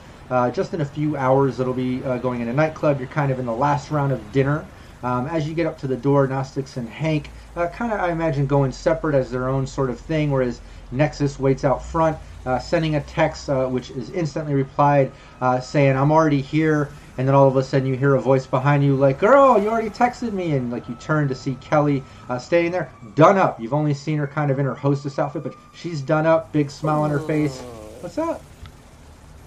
Just 0.53 0.73
in 0.73 0.81
a 0.81 0.85
few 0.85 1.15
hours, 1.15 1.59
it'll 1.59 1.73
be 1.73 1.99
going 1.99 2.41
in 2.41 2.47
a 2.47 2.53
nightclub. 2.53 2.99
You're 2.99 3.07
kind 3.07 3.31
of 3.31 3.39
in 3.39 3.45
the 3.45 3.53
last 3.53 3.91
round 3.91 4.11
of 4.11 4.31
dinner. 4.31 4.65
Um, 5.03 5.27
as 5.27 5.47
you 5.47 5.53
get 5.53 5.65
up 5.65 5.77
to 5.79 5.87
the 5.87 5.97
door, 5.97 6.25
Gnostics 6.27 6.77
and 6.77 6.87
Hank 6.87 7.29
uh, 7.55 7.67
kind 7.67 7.91
of, 7.91 7.99
I 7.99 8.11
imagine, 8.11 8.47
going 8.47 8.71
separate 8.71 9.15
as 9.15 9.29
their 9.29 9.49
own 9.49 9.67
sort 9.67 9.89
of 9.89 9.99
thing, 9.99 10.31
whereas 10.31 10.61
Nexus 10.91 11.37
waits 11.37 11.63
out 11.63 11.83
front, 11.83 12.17
uh, 12.45 12.59
sending 12.59 12.95
a 12.95 13.01
text 13.01 13.49
uh, 13.49 13.67
which 13.67 13.91
is 13.91 14.09
instantly 14.11 14.53
replied 14.53 15.11
uh, 15.41 15.59
saying, 15.59 15.97
I'm 15.97 16.11
already 16.11 16.41
here. 16.41 16.89
And 17.17 17.27
then 17.27 17.35
all 17.35 17.47
of 17.47 17.55
a 17.57 17.63
sudden 17.63 17.87
you 17.87 17.95
hear 17.95 18.15
a 18.15 18.21
voice 18.21 18.47
behind 18.47 18.83
you 18.83 18.95
like, 18.95 19.19
Girl, 19.19 19.61
you 19.61 19.69
already 19.69 19.89
texted 19.89 20.33
me. 20.33 20.53
And 20.53 20.71
like 20.71 20.89
you 20.89 20.95
turn 20.95 21.27
to 21.27 21.35
see 21.35 21.55
Kelly 21.55 22.03
uh, 22.29 22.39
standing 22.39 22.71
there, 22.71 22.91
done 23.15 23.37
up. 23.37 23.59
You've 23.59 23.73
only 23.73 23.93
seen 23.93 24.17
her 24.17 24.27
kind 24.27 24.49
of 24.49 24.57
in 24.57 24.65
her 24.65 24.73
hostess 24.73 25.19
outfit, 25.19 25.43
but 25.43 25.55
she's 25.75 26.01
done 26.01 26.25
up, 26.25 26.51
big 26.51 26.71
smile 26.71 27.01
on 27.01 27.11
her 27.11 27.19
face. 27.19 27.59
What's 28.01 28.17
up? 28.17 28.41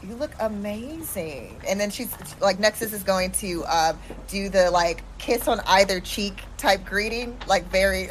You 0.06 0.14
look 0.14 0.32
amazing. 0.38 1.60
And 1.66 1.80
then 1.80 1.90
she's 1.90 2.14
like, 2.40 2.60
Nexus 2.60 2.92
is 2.92 3.02
going 3.02 3.32
to 3.32 3.64
uh, 3.64 3.92
do 4.28 4.48
the 4.48 4.70
like 4.70 5.02
kiss 5.18 5.48
on 5.48 5.60
either 5.66 5.98
cheek 5.98 6.42
type 6.56 6.84
greeting, 6.84 7.36
like 7.48 7.68
very, 7.70 8.08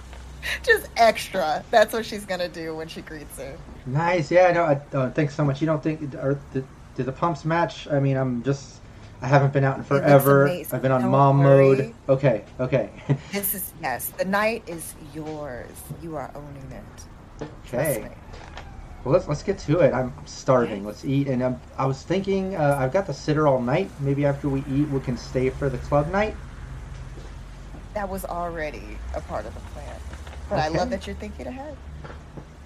just 0.62 0.88
extra. 0.96 1.62
That's 1.70 1.92
what 1.92 2.06
she's 2.06 2.24
gonna 2.24 2.48
do 2.48 2.74
when 2.74 2.88
she 2.88 3.02
greets 3.02 3.38
her. 3.38 3.56
Nice. 3.84 4.30
Yeah, 4.30 4.50
no, 4.52 4.62
I, 4.62 4.96
uh, 4.96 5.10
thanks 5.10 5.34
so 5.34 5.44
much. 5.44 5.60
You 5.60 5.66
don't 5.66 5.82
think, 5.82 6.00
did, 6.10 6.64
did 6.94 7.06
the 7.06 7.12
pumps 7.12 7.44
match? 7.44 7.86
I 7.88 8.00
mean, 8.00 8.16
I'm 8.16 8.42
just, 8.42 8.80
I 9.20 9.26
haven't 9.26 9.52
been 9.52 9.64
out 9.64 9.76
in 9.76 9.84
forever. 9.84 10.48
I've 10.48 10.82
been 10.82 10.92
on 10.92 11.02
Don't 11.02 11.10
mom 11.10 11.42
worry. 11.42 11.76
mode. 11.76 11.94
Okay, 12.08 12.44
okay. 12.60 12.90
This 13.32 13.54
is 13.54 13.72
yes, 13.82 14.08
the 14.16 14.24
night 14.24 14.62
is 14.66 14.94
yours. 15.14 15.70
You 16.02 16.16
are 16.16 16.30
owning 16.34 16.72
it. 16.72 17.46
Trust 17.66 17.98
okay. 17.98 18.10
Well, 19.06 19.12
let's 19.12 19.28
let's 19.28 19.44
get 19.44 19.56
to 19.60 19.78
it. 19.78 19.94
I'm 19.94 20.12
starving. 20.24 20.84
Let's 20.84 21.04
eat. 21.04 21.28
And 21.28 21.40
um, 21.40 21.60
I 21.78 21.86
was 21.86 22.02
thinking, 22.02 22.56
uh, 22.56 22.76
I've 22.76 22.92
got 22.92 23.06
the 23.06 23.14
sitter 23.14 23.46
all 23.46 23.62
night. 23.62 23.88
Maybe 24.00 24.26
after 24.26 24.48
we 24.48 24.64
eat, 24.68 24.88
we 24.88 24.98
can 24.98 25.16
stay 25.16 25.48
for 25.48 25.68
the 25.68 25.78
club 25.78 26.10
night. 26.10 26.34
That 27.94 28.08
was 28.08 28.24
already 28.24 28.98
a 29.14 29.20
part 29.20 29.46
of 29.46 29.54
the 29.54 29.60
plan. 29.60 29.94
But 30.50 30.58
I 30.58 30.66
love 30.66 30.90
that 30.90 31.06
you're 31.06 31.14
thinking 31.14 31.46
ahead. 31.46 31.76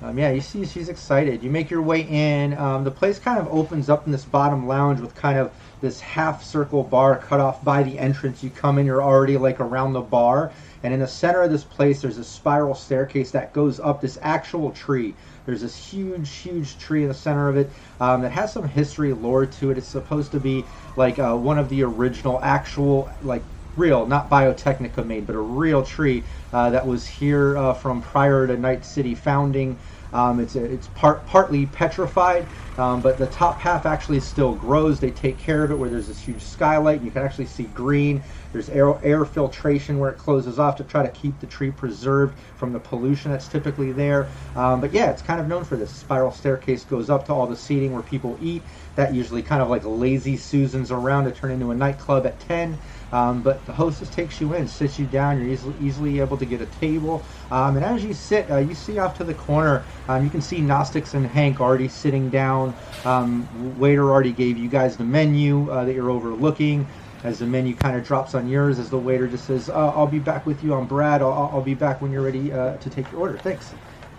Um, 0.00 0.18
yeah, 0.18 0.30
you 0.30 0.40
see, 0.40 0.64
she's 0.64 0.88
excited. 0.88 1.42
You 1.42 1.50
make 1.50 1.68
your 1.68 1.82
way 1.82 2.06
in. 2.08 2.56
Um, 2.56 2.84
the 2.84 2.90
place 2.90 3.18
kind 3.18 3.38
of 3.38 3.46
opens 3.48 3.90
up 3.90 4.06
in 4.06 4.12
this 4.12 4.24
bottom 4.24 4.66
lounge 4.66 4.98
with 4.98 5.14
kind 5.14 5.38
of 5.38 5.52
this 5.82 6.00
half 6.00 6.42
circle 6.42 6.82
bar 6.82 7.18
cut 7.18 7.40
off 7.40 7.62
by 7.62 7.82
the 7.82 7.98
entrance. 7.98 8.42
You 8.42 8.48
come 8.48 8.78
in, 8.78 8.86
you're 8.86 9.02
already 9.02 9.36
like 9.36 9.60
around 9.60 9.92
the 9.92 10.00
bar. 10.00 10.52
And 10.82 10.94
in 10.94 11.00
the 11.00 11.06
center 11.06 11.42
of 11.42 11.50
this 11.50 11.64
place, 11.64 12.00
there's 12.00 12.16
a 12.16 12.24
spiral 12.24 12.74
staircase 12.74 13.30
that 13.32 13.52
goes 13.52 13.78
up 13.78 14.00
this 14.00 14.18
actual 14.22 14.70
tree. 14.70 15.14
There's 15.46 15.62
this 15.62 15.76
huge, 15.76 16.30
huge 16.36 16.78
tree 16.78 17.02
in 17.02 17.08
the 17.08 17.14
center 17.14 17.48
of 17.48 17.56
it 17.56 17.70
um, 18.00 18.22
that 18.22 18.32
has 18.32 18.52
some 18.52 18.68
history 18.68 19.12
lore 19.12 19.46
to 19.46 19.70
it. 19.70 19.78
It's 19.78 19.88
supposed 19.88 20.32
to 20.32 20.40
be 20.40 20.64
like 20.96 21.18
uh, 21.18 21.36
one 21.36 21.58
of 21.58 21.68
the 21.68 21.82
original, 21.82 22.40
actual, 22.42 23.10
like 23.22 23.44
real, 23.76 24.06
not 24.06 24.30
Biotechnica 24.30 25.04
made, 25.06 25.26
but 25.26 25.34
a 25.36 25.40
real 25.40 25.82
tree 25.84 26.24
uh, 26.52 26.70
that 26.70 26.86
was 26.86 27.06
here 27.06 27.56
uh, 27.56 27.72
from 27.74 28.02
prior 28.02 28.46
to 28.46 28.56
Night 28.56 28.84
City 28.84 29.14
founding. 29.14 29.78
Um, 30.12 30.40
it's 30.40 30.56
it's 30.56 30.88
part 30.88 31.24
partly 31.26 31.66
petrified, 31.66 32.48
um, 32.76 33.00
but 33.00 33.16
the 33.18 33.28
top 33.28 33.60
half 33.60 33.86
actually 33.86 34.20
still 34.20 34.54
grows. 34.56 34.98
They 34.98 35.12
take 35.12 35.38
care 35.38 35.62
of 35.62 35.70
it 35.70 35.76
where 35.76 35.88
there's 35.88 36.08
this 36.08 36.20
huge 36.20 36.42
skylight. 36.42 36.96
And 36.98 37.06
you 37.06 37.12
can 37.12 37.22
actually 37.22 37.46
see 37.46 37.64
green. 37.66 38.24
There's 38.52 38.68
air, 38.68 38.98
air 39.04 39.24
filtration 39.24 39.98
where 39.98 40.10
it 40.10 40.18
closes 40.18 40.58
off 40.58 40.76
to 40.76 40.84
try 40.84 41.02
to 41.02 41.10
keep 41.10 41.38
the 41.40 41.46
tree 41.46 41.70
preserved 41.70 42.38
from 42.56 42.72
the 42.72 42.80
pollution 42.80 43.30
that's 43.30 43.48
typically 43.48 43.92
there. 43.92 44.28
Um, 44.54 44.80
but 44.80 44.92
yeah, 44.92 45.10
it's 45.10 45.22
kind 45.22 45.40
of 45.40 45.48
known 45.48 45.64
for 45.64 45.76
this. 45.76 45.92
Spiral 45.92 46.32
staircase 46.32 46.84
goes 46.84 47.10
up 47.10 47.26
to 47.26 47.32
all 47.32 47.46
the 47.46 47.56
seating 47.56 47.92
where 47.92 48.02
people 48.02 48.36
eat. 48.40 48.62
That 48.96 49.14
usually 49.14 49.42
kind 49.42 49.62
of 49.62 49.68
like 49.68 49.84
lazy 49.84 50.36
Susans 50.36 50.90
around 50.90 51.24
to 51.24 51.32
turn 51.32 51.50
into 51.50 51.70
a 51.70 51.74
nightclub 51.74 52.26
at 52.26 52.40
10. 52.40 52.78
Um, 53.12 53.42
but 53.42 53.64
the 53.66 53.72
hostess 53.72 54.10
takes 54.10 54.40
you 54.40 54.54
in, 54.54 54.68
sits 54.68 54.98
you 54.98 55.06
down. 55.06 55.38
You're 55.38 55.48
easily, 55.48 55.76
easily 55.78 56.20
able 56.20 56.36
to 56.38 56.46
get 56.46 56.60
a 56.60 56.66
table. 56.66 57.26
Um, 57.50 57.76
and 57.76 57.84
as 57.84 58.04
you 58.04 58.14
sit, 58.14 58.50
uh, 58.50 58.58
you 58.58 58.74
see 58.74 58.98
off 58.98 59.14
to 59.18 59.24
the 59.24 59.34
corner, 59.34 59.86
um, 60.08 60.24
you 60.24 60.30
can 60.30 60.40
see 60.40 60.60
Gnostics 60.60 61.14
and 61.14 61.26
Hank 61.26 61.60
already 61.60 61.88
sitting 61.88 62.30
down. 62.30 62.76
Um, 63.04 63.48
waiter 63.78 64.10
already 64.12 64.32
gave 64.32 64.58
you 64.58 64.68
guys 64.68 64.96
the 64.96 65.04
menu 65.04 65.70
uh, 65.70 65.84
that 65.84 65.94
you're 65.94 66.10
overlooking. 66.10 66.88
As 67.22 67.38
the 67.38 67.46
menu 67.46 67.74
kind 67.76 67.96
of 67.96 68.06
drops 68.06 68.34
on 68.34 68.48
yours, 68.48 68.78
as 68.78 68.88
the 68.88 68.98
waiter 68.98 69.26
just 69.28 69.46
says, 69.46 69.68
uh, 69.68 69.92
"I'll 69.94 70.06
be 70.06 70.18
back 70.18 70.46
with 70.46 70.64
you. 70.64 70.72
I'm 70.74 70.86
Brad. 70.86 71.20
I'll, 71.20 71.32
I'll- 71.32 71.50
I'll 71.54 71.62
be 71.62 71.74
back 71.74 72.00
when 72.00 72.10
you're 72.12 72.22
ready 72.22 72.50
uh, 72.52 72.76
to 72.78 72.90
take 72.90 73.10
your 73.12 73.20
order. 73.20 73.36
Thanks." 73.38 73.72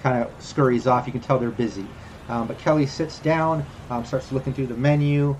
Kind 0.03 0.23
of 0.23 0.32
scurries 0.44 0.88
off. 0.88 1.06
You 1.07 1.11
can 1.11 1.22
tell 1.22 1.38
they're 1.40 1.49
busy. 1.52 1.86
Um, 2.30 2.48
but 2.48 2.57
Kelly 2.60 2.86
sits 2.86 3.19
down, 3.19 3.65
um, 3.90 4.06
starts 4.06 4.32
looking 4.32 4.53
through 4.53 4.68
the 4.68 4.76
menu. 4.78 5.36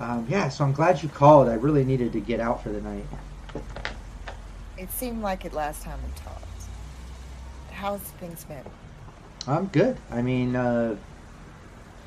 Um, 0.00 0.26
yeah, 0.28 0.48
so 0.48 0.64
I'm 0.64 0.72
glad 0.72 1.02
you 1.02 1.08
called. 1.08 1.48
I 1.48 1.54
really 1.54 1.84
needed 1.84 2.12
to 2.12 2.20
get 2.20 2.38
out 2.40 2.62
for 2.62 2.68
the 2.70 2.80
night. 2.80 3.06
It 4.76 4.90
seemed 4.90 5.22
like 5.22 5.44
it 5.44 5.52
last 5.52 5.82
time 5.82 5.98
we 6.04 6.20
talked. 6.20 6.44
How's 7.72 8.00
things 8.00 8.44
been? 8.44 8.62
I'm 9.46 9.66
good. 9.66 9.96
I 10.10 10.20
mean, 10.22 10.54
uh, 10.56 10.96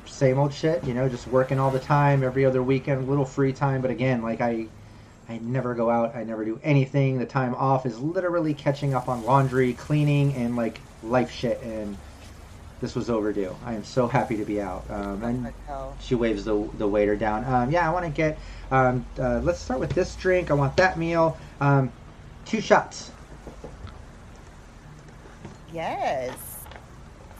same 0.06 0.38
old 0.38 0.52
shit. 0.52 0.84
You 0.84 0.94
know, 0.94 1.08
just 1.08 1.26
working 1.28 1.58
all 1.58 1.70
the 1.70 1.78
time, 1.80 2.22
every 2.22 2.44
other 2.44 2.62
weekend, 2.62 3.08
little 3.08 3.24
free 3.24 3.52
time. 3.52 3.80
But 3.80 3.90
again, 3.90 4.22
like 4.22 4.40
I, 4.40 4.66
I 5.28 5.38
never 5.38 5.74
go 5.74 5.90
out. 5.90 6.16
I 6.16 6.24
never 6.24 6.44
do 6.44 6.58
anything. 6.64 7.18
The 7.18 7.26
time 7.26 7.54
off 7.54 7.84
is 7.84 7.98
literally 7.98 8.54
catching 8.54 8.94
up 8.94 9.08
on 9.08 9.24
laundry, 9.24 9.74
cleaning, 9.74 10.34
and 10.34 10.56
like 10.56 10.80
life 11.02 11.30
shit. 11.30 11.60
And 11.62 11.98
this 12.80 12.94
was 12.94 13.10
overdue. 13.10 13.54
I 13.64 13.74
am 13.74 13.84
so 13.84 14.08
happy 14.08 14.38
to 14.38 14.44
be 14.44 14.60
out. 14.60 14.88
Um, 14.90 15.22
and 15.22 15.52
she 16.00 16.14
waves 16.14 16.44
the 16.44 16.68
the 16.78 16.88
waiter 16.88 17.14
down. 17.14 17.44
Um, 17.44 17.70
yeah, 17.70 17.88
I 17.88 17.92
want 17.92 18.06
to 18.06 18.10
get. 18.10 18.38
Um, 18.70 19.04
uh, 19.18 19.40
let's 19.40 19.58
start 19.58 19.80
with 19.80 19.90
this 19.90 20.16
drink. 20.16 20.50
I 20.50 20.54
want 20.54 20.76
that 20.78 20.98
meal. 20.98 21.36
Um, 21.60 21.92
two 22.46 22.62
shots. 22.62 23.10
Yes. 25.72 26.34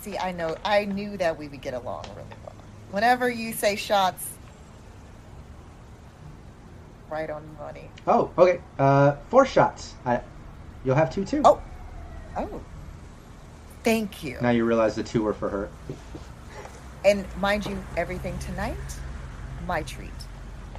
See, 0.03 0.19
I 0.19 0.33
know. 0.33 0.57
I 0.65 0.85
knew 0.85 1.17
that 1.17 1.39
we 1.39 1.49
would 1.49 1.63
get 1.63 1.73
along 1.73 2.05
really 2.11 2.29
well. 2.45 2.55
Whenever 2.91 3.31
you 3.31 3.53
say 3.55 3.77
shots, 3.77 4.38
right 7.11 7.31
on 7.31 7.43
the 7.47 7.63
money. 7.63 7.89
Oh, 8.07 8.31
okay. 8.39 8.61
Uh, 8.79 9.17
four 9.29 9.47
shots. 9.47 9.95
I, 10.05 10.21
you'll 10.85 10.95
have 10.97 11.13
two 11.13 11.25
too. 11.25 11.43
Oh. 11.45 11.61
Oh. 12.37 12.61
Thank 13.85 14.23
you. 14.23 14.39
Now 14.41 14.51
you 14.51 14.65
realize 14.65 14.95
the 14.95 15.03
two 15.03 15.23
were 15.23 15.33
for 15.33 15.49
her. 15.49 15.69
And 17.05 17.25
mind 17.41 17.65
you, 17.67 17.79
everything 17.97 18.37
tonight, 18.39 18.77
my 19.67 19.83
treat. 19.83 20.11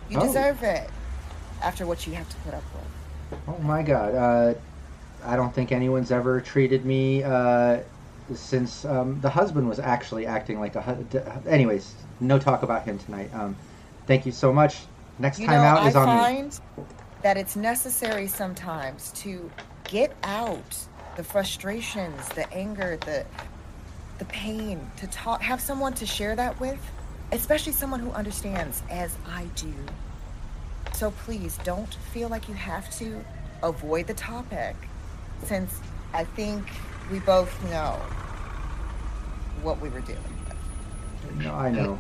You 0.10 0.20
Oh. 0.20 0.26
deserve 0.28 0.64
it. 0.64 0.90
After 1.62 1.86
what 1.86 2.08
you 2.08 2.14
have 2.14 2.30
to 2.30 2.36
put 2.38 2.54
up 2.54 2.64
with. 2.74 3.40
Oh 3.48 3.58
my 3.62 3.84
god. 3.84 4.16
Uh, 4.16 4.54
I 5.26 5.36
don't 5.36 5.54
think 5.54 5.72
anyone's 5.72 6.12
ever 6.12 6.40
treated 6.40 6.86
me 6.86 7.22
uh, 7.24 7.80
since 8.34 8.86
um, 8.86 9.20
the 9.22 9.30
husband 9.30 9.68
was 9.68 9.80
actually 9.80 10.26
acting 10.26 10.60
like 10.60 10.76
a. 10.76 10.82
hu- 10.82 11.04
d- 11.04 11.20
Anyways, 11.48 11.94
no 12.22 12.40
talk 12.40 12.64
about 12.64 12.84
him 12.86 12.98
tonight. 12.98 13.30
Um, 13.34 13.56
thank 14.08 14.26
you 14.26 14.32
so 14.32 14.54
much. 14.54 14.78
Next 15.20 15.40
You 15.40 15.48
time 15.48 15.58
know, 15.58 15.64
out 15.64 15.96
I 15.96 16.00
on 16.00 16.06
find 16.08 16.60
that 17.22 17.38
it's 17.38 17.56
necessary 17.56 18.28
sometimes 18.28 19.12
to 19.18 19.52
get 19.84 20.16
out 20.24 20.78
the 21.18 21.24
frustrations, 21.24 22.28
the 22.30 22.52
anger, 22.54 22.98
the 23.06 23.26
the 24.20 24.26
pain, 24.26 24.80
to 24.98 25.08
talk 25.08 25.42
have 25.42 25.62
someone 25.62 25.94
to 25.94 26.06
share 26.06 26.36
that 26.36 26.60
with, 26.60 26.80
especially 27.32 27.72
someone 27.72 28.00
who 28.00 28.12
understands 28.12 28.84
as 28.90 29.18
I 29.26 29.46
do. 29.56 29.74
So 30.94 31.12
please 31.12 31.58
don't 31.64 31.94
feel 32.12 32.30
like 32.30 32.48
you 32.50 32.56
have 32.56 32.90
to 32.98 33.24
avoid 33.64 34.08
the 34.08 34.14
topic 34.14 34.76
since 35.44 35.80
I 36.14 36.26
think 36.26 36.68
we 37.12 37.20
both 37.20 37.52
know 37.70 38.00
what 39.62 39.80
we 39.82 39.90
were 39.90 40.02
dealing 40.02 40.24
with. 40.24 41.36
No, 41.38 41.54
I 41.54 41.72
know. 41.72 42.00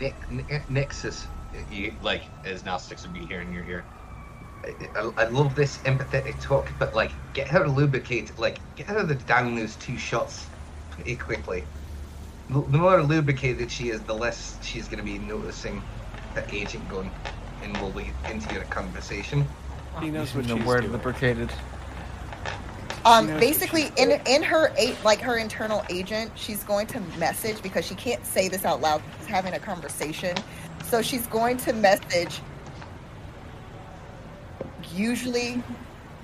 Nick, 0.00 0.14
Nick, 0.30 0.70
Nexus, 0.70 1.26
you, 1.70 1.94
like, 2.02 2.22
as 2.44 2.64
Gnostics 2.64 3.02
would 3.04 3.12
be 3.12 3.26
here 3.26 3.40
in 3.40 3.52
your 3.52 3.64
ear. 3.64 3.84
I, 4.64 4.74
I, 4.96 5.12
I 5.18 5.24
love 5.28 5.54
this 5.54 5.78
empathetic 5.78 6.40
talk, 6.40 6.68
but 6.78 6.94
like, 6.94 7.12
get 7.34 7.48
her 7.48 7.68
lubricated. 7.68 8.38
Like, 8.38 8.58
get 8.76 8.86
her 8.86 9.02
the 9.02 9.14
down 9.14 9.54
those 9.54 9.76
two 9.76 9.98
shots 9.98 10.46
pretty 10.90 11.16
quickly. 11.16 11.64
The 12.50 12.60
the 12.62 12.78
more 12.78 13.02
lubricated 13.02 13.70
she 13.70 13.90
is, 13.90 14.02
the 14.02 14.14
less 14.14 14.58
she's 14.62 14.86
going 14.88 14.98
to 14.98 15.04
be 15.04 15.18
noticing 15.18 15.82
the 16.34 16.54
agent 16.54 16.88
gun 16.88 17.10
and 17.62 17.76
will 17.78 17.92
lead 17.92 18.12
into 18.30 18.52
your 18.54 18.64
conversation. 18.64 19.46
He 20.00 20.10
knows 20.10 20.34
what 20.34 20.46
the 20.46 20.56
word 20.56 20.82
doing. 20.82 20.92
lubricated. 20.92 21.50
Um, 23.04 23.26
basically, 23.38 23.92
in 23.96 24.12
in 24.26 24.42
her 24.42 24.72
a- 24.78 24.96
like 25.04 25.20
her 25.20 25.36
internal 25.36 25.84
agent, 25.90 26.32
she's 26.34 26.64
going 26.64 26.86
to 26.88 27.00
message 27.18 27.62
because 27.62 27.84
she 27.84 27.94
can't 27.94 28.24
say 28.24 28.48
this 28.48 28.64
out 28.64 28.80
loud. 28.80 29.02
She's 29.18 29.26
having 29.26 29.54
a 29.54 29.58
conversation, 29.60 30.36
so 30.84 31.02
she's 31.02 31.26
going 31.26 31.56
to 31.58 31.72
message. 31.72 32.40
Usually, 34.94 35.62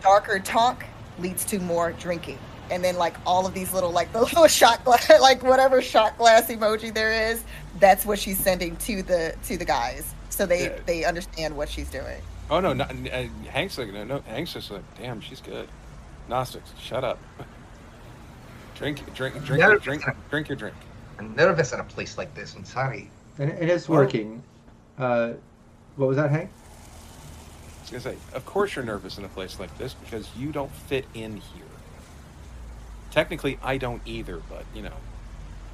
darker 0.02 0.38
talk 0.38 0.84
leads 1.18 1.44
to 1.46 1.58
more 1.58 1.92
drinking, 1.92 2.38
and 2.70 2.84
then 2.84 2.96
like 2.96 3.14
all 3.26 3.46
of 3.46 3.54
these 3.54 3.72
little 3.72 3.90
like 3.90 4.12
the 4.14 4.20
little 4.20 4.46
shot 4.46 4.84
glass, 4.84 5.10
like 5.20 5.42
whatever 5.42 5.82
shot 5.82 6.16
glass 6.18 6.46
emoji 6.48 6.92
there 6.94 7.30
is, 7.32 7.42
that's 7.80 8.04
what 8.06 8.18
she's 8.18 8.38
sending 8.38 8.76
to 8.76 9.02
the 9.02 9.34
to 9.46 9.56
the 9.56 9.64
guys, 9.64 10.14
so 10.28 10.46
they 10.46 10.64
Yeah. 10.64 10.78
they 10.86 11.04
understand 11.04 11.56
what 11.56 11.68
she's 11.68 11.90
doing. 11.90 12.20
Oh 12.50 12.60
no, 12.60 12.72
not, 12.72 12.90
uh, 12.90 13.24
Hank's 13.48 13.78
like 13.78 13.92
no, 13.92 14.04
no. 14.04 14.20
Hank's 14.26 14.52
just 14.52 14.70
like, 14.70 14.82
damn, 14.98 15.20
she's 15.20 15.40
good. 15.40 15.68
Gnostics, 16.28 16.70
shut 16.80 17.02
up. 17.02 17.18
drink, 18.76 18.98
drink, 19.14 19.34
drink, 19.44 19.60
No. 19.62 19.70
your 19.70 19.78
drink, 19.78 20.04
drink 20.30 20.48
your 20.48 20.56
drink. 20.56 20.76
I'm 21.18 21.34
nervous 21.34 21.72
in 21.72 21.80
a 21.80 21.84
place 21.84 22.16
like 22.16 22.34
this. 22.34 22.54
I'm 22.54 22.64
sorry. 22.64 23.10
And 23.38 23.50
it 23.50 23.68
is 23.68 23.88
working. 23.88 24.42
Uh, 25.00 25.32
what 25.96 26.08
was 26.08 26.16
that, 26.16 26.30
Hank? 26.30 26.50
I 26.50 27.80
was 27.82 27.90
gonna 28.04 28.16
say, 28.16 28.16
of 28.34 28.44
course 28.46 28.76
you're 28.76 28.84
nervous 28.84 29.18
in 29.18 29.24
a 29.24 29.28
place 29.28 29.58
like 29.58 29.76
this 29.78 29.94
because 29.94 30.28
you 30.38 30.52
don't 30.52 30.70
fit 30.70 31.06
in 31.14 31.36
here. 31.36 31.64
Technically, 33.10 33.58
I 33.62 33.78
don't 33.78 34.02
either, 34.04 34.40
but 34.48 34.64
you 34.74 34.82
know, 34.82 34.92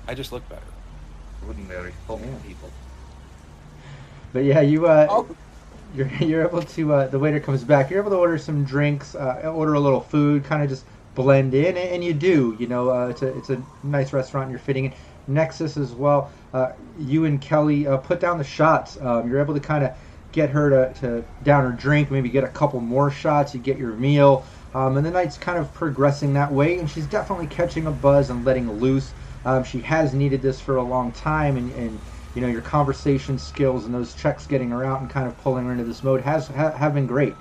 I 0.09 0.15
just 0.15 0.33
look 0.33 0.49
better. 0.49 0.63
Ordinary, 1.47 1.93
common 2.07 2.29
Yeah. 2.29 2.39
people. 2.47 2.71
But 4.33 4.45
yeah, 4.45 4.61
you 4.61 4.87
uh, 4.87 5.07
Oh. 5.11 5.29
you're 5.95 6.07
you're 6.21 6.47
able 6.47 6.63
to. 6.63 6.93
Uh, 6.95 7.07
the 7.09 7.19
waiter 7.19 7.41
comes 7.41 7.65
back. 7.65 7.91
You're 7.91 8.01
able 8.01 8.13
to 8.13 8.17
order 8.17 8.39
some 8.39 8.65
drinks, 8.65 9.15
uh, 9.15 9.53
order 9.55 9.75
a 9.75 9.81
little 9.81 10.01
food, 10.01 10.45
kind 10.45 10.63
of 10.63 10.69
just 10.69 10.85
blend 11.15 11.53
in, 11.55 11.77
and, 11.77 11.79
and 11.79 12.05
you 12.05 12.15
do. 12.15 12.57
You 12.59 12.69
know, 12.69 12.91
uh, 12.91 13.09
it's 13.09 13.23
a 13.23 13.37
it's 13.37 13.51
a 13.51 13.61
nice 13.83 14.13
restaurant. 14.13 14.51
You're 14.51 14.59
fitting 14.61 14.87
in. 14.87 14.93
Nexus 15.29 15.77
as 15.77 15.93
well. 15.93 16.31
Uh, 16.53 16.73
you 16.99 17.25
and 17.25 17.41
Kelly 17.41 17.87
uh, 17.87 17.97
put 17.99 18.21
down 18.21 18.39
the 18.39 18.45
shots. 18.45 18.99
Um, 19.01 19.29
you're 19.29 19.41
able 19.41 19.55
to 19.55 19.61
kind 19.61 19.85
of 19.85 19.97
get 20.33 20.51
her 20.51 20.71
to, 20.71 21.01
to 21.01 21.25
down 21.43 21.65
her 21.65 21.73
drink, 21.73 22.11
maybe 22.11 22.29
get 22.29 22.45
a 22.45 22.49
couple 22.49 22.81
more 22.81 23.11
shots. 23.11 23.55
You 23.55 23.61
get 23.61 23.79
your 23.79 23.93
meal, 23.93 24.45
um, 24.75 24.97
and 24.97 25.07
the 25.07 25.11
night's 25.11 25.39
kind 25.39 25.59
of 25.59 25.73
progressing 25.73 26.35
that 26.35 26.53
way. 26.53 26.79
And 26.79 26.89
she's 26.89 27.07
definitely 27.07 27.47
catching 27.47 27.87
a 27.87 27.91
buzz 27.91 28.31
and 28.31 28.45
letting 28.45 28.71
loose. 28.71 29.13
Um, 29.45 29.65
she 29.65 29.81
has 29.81 30.13
needed 30.13 30.43
this 30.43 30.61
for 30.61 30.77
a 30.77 30.83
long 30.83 31.13
time, 31.13 31.57
and, 31.57 31.73
and 31.73 31.99
you 32.35 32.43
know 32.43 32.49
your 32.49 32.63
conversation 32.63 33.39
skills 33.39 33.87
and 33.87 33.95
those 33.95 34.15
checks 34.15 34.47
getting 34.47 34.71
her 34.71 34.85
out 34.85 35.01
and 35.01 35.09
kind 35.09 35.27
of 35.27 35.37
pulling 35.39 35.65
her 35.65 35.73
into 35.73 35.85
this 35.85 36.03
mode 36.03 36.21
has 36.21 36.49
ha, 36.49 36.71
have 36.73 36.95
been 36.95 37.07
great. 37.07 37.35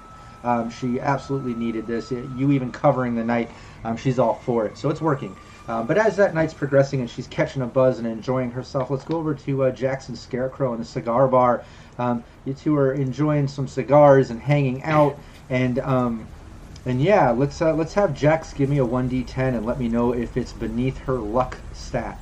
Um, 0.44 0.70
she 0.70 1.00
absolutely 1.00 1.56
needed 1.56 1.88
this. 1.88 2.12
You 2.12 2.52
even 2.52 2.72
covering 2.72 3.16
the 3.16 3.24
night, 3.24 3.50
um, 3.84 3.98
she's 3.98 4.20
all 4.20 4.36
for 4.36 4.68
it. 4.68 4.78
So 4.78 4.90
it's 4.90 5.02
working. 5.02 5.36
Um, 5.68 5.88
but 5.88 5.98
as 5.98 6.16
that 6.18 6.36
night's 6.36 6.54
progressing 6.54 7.02
and 7.02 7.10
she's 7.10 7.28
catching 7.28 7.62
a 7.64 7.68
buzz 7.68 7.98
and 7.98 8.08
enjoying 8.08 8.52
herself, 8.52 8.92
let's 8.92 9.04
go 9.04 9.18
over 9.18 9.34
to 9.34 9.64
uh, 9.64 9.72
Jackson 9.72 10.16
Scarecrow 10.16 10.74
in 10.74 10.80
the 10.80 10.86
cigar 10.86 11.28
bar. 11.28 11.64
Um, 11.98 12.24
you 12.46 12.54
two 12.54 12.76
are 12.78 12.94
enjoying 12.94 13.48
some 13.48 13.68
cigars 13.68 14.30
and 14.30 14.40
hanging 14.40 14.84
out, 14.84 15.18
and 15.50 15.80
um, 15.80 16.28
and 16.86 17.02
yeah, 17.02 17.32
let's 17.32 17.62
uh, 17.62 17.74
let's 17.74 17.94
have 17.96 18.14
Jax 18.14 18.54
give 18.54 18.70
me 18.70 18.78
a 18.78 18.86
one 18.86 19.10
d10 19.10 19.56
and 19.56 19.66
let 19.66 19.80
me 19.80 19.88
know 19.88 20.14
if 20.14 20.38
it's 20.38 20.54
beneath 20.54 20.98
her 21.00 21.16
luck 21.16 21.58
stat. 21.74 22.20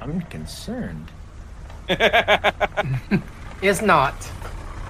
I'm 0.00 0.22
concerned. 0.22 1.10
Is 3.62 3.82
not. 3.82 4.14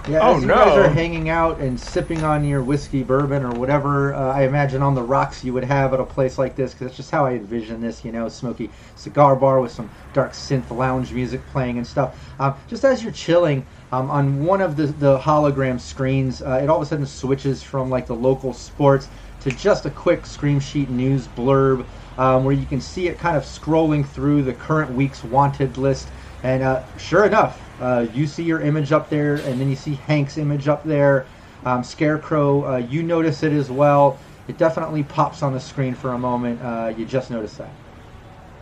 Yeah, 0.07 0.21
Oh, 0.23 0.37
as 0.37 0.43
you 0.43 0.49
guys 0.49 0.77
are 0.77 0.91
hanging 0.91 1.31
out 1.31 1.61
and 1.61 1.81
sipping 1.81 2.25
on 2.25 2.45
your 2.45 2.63
whiskey, 2.63 3.03
bourbon, 3.03 3.43
or 3.43 3.55
whatever, 3.55 4.13
uh, 4.13 4.35
I 4.35 4.43
imagine 4.43 4.83
on 4.83 4.95
the 4.95 5.03
rocks 5.03 5.43
you 5.43 5.55
would 5.55 5.65
have 5.65 5.95
at 5.95 6.01
a 6.01 6.05
place 6.05 6.37
like 6.37 6.57
this, 6.57 6.75
because 6.75 6.89
it's 6.89 6.97
just 6.97 7.11
how 7.11 7.25
I 7.25 7.33
envision 7.33 7.81
this, 7.81 8.05
you 8.05 8.13
know, 8.13 8.29
smoky 8.29 8.75
cigar 8.95 9.35
bar 9.35 9.61
with 9.63 9.73
some 9.73 9.91
dark 10.13 10.33
synth 10.35 10.71
lounge 10.71 11.15
music 11.15 11.47
playing 11.47 11.79
and 11.79 11.87
stuff. 11.87 12.35
Um, 12.39 12.57
just 12.67 12.85
as 12.85 13.03
you're 13.03 13.13
chilling, 13.13 13.67
um, 13.93 14.11
on 14.11 14.45
one 14.45 14.61
of 14.61 14.77
the, 14.77 14.89
the 14.89 15.19
hologram 15.21 15.81
screens, 15.81 16.43
uh, 16.43 16.61
it 16.63 16.69
all 16.69 16.77
of 16.77 16.83
a 16.83 16.87
sudden 16.87 17.07
switches 17.07 17.63
from 17.63 17.89
like 17.89 18.07
the 18.07 18.15
local 18.15 18.53
sports 18.53 19.09
to 19.41 19.53
just 19.53 19.87
a 19.87 19.91
quick 19.91 20.27
Scream 20.27 20.61
Sheet 20.61 20.91
news 20.91 21.29
blurb 21.29 21.89
um, 22.19 22.45
where 22.45 22.55
you 22.55 22.67
can 22.67 22.81
see 22.81 23.09
it 23.09 23.19
kind 23.19 23.37
of 23.37 23.43
scrolling 23.45 24.07
through 24.07 24.43
the 24.43 24.55
current 24.55 24.93
week's 24.93 25.25
wanted 25.25 25.77
list. 25.79 26.13
And 26.43 26.63
uh, 26.63 26.85
sure 26.97 27.25
enough, 27.25 27.71
uh, 27.85 28.07
you 28.15 28.27
see 28.27 28.43
your 28.43 28.63
image 28.63 28.93
up 28.93 29.11
there, 29.11 29.35
and 29.35 29.61
then 29.61 29.69
you 29.69 29.77
see 29.77 29.93
Hank's 29.95 30.39
image 30.39 30.69
up 30.69 30.83
there. 30.85 31.27
Um, 31.67 31.85
Scarecrow, 31.85 32.65
uh, 32.65 32.77
you 32.79 33.03
notice 33.03 33.43
it 33.43 33.53
as 33.53 33.71
well. 33.71 34.19
It 34.49 34.57
definitely 34.57 35.03
pops 35.03 35.43
on 35.43 35.53
the 35.53 35.61
screen 35.61 35.95
for 35.95 36.15
a 36.15 36.19
moment. 36.19 36.63
Uh, 36.63 36.95
you 36.97 37.05
just 37.05 37.31
notice 37.31 37.55
that. 37.59 37.71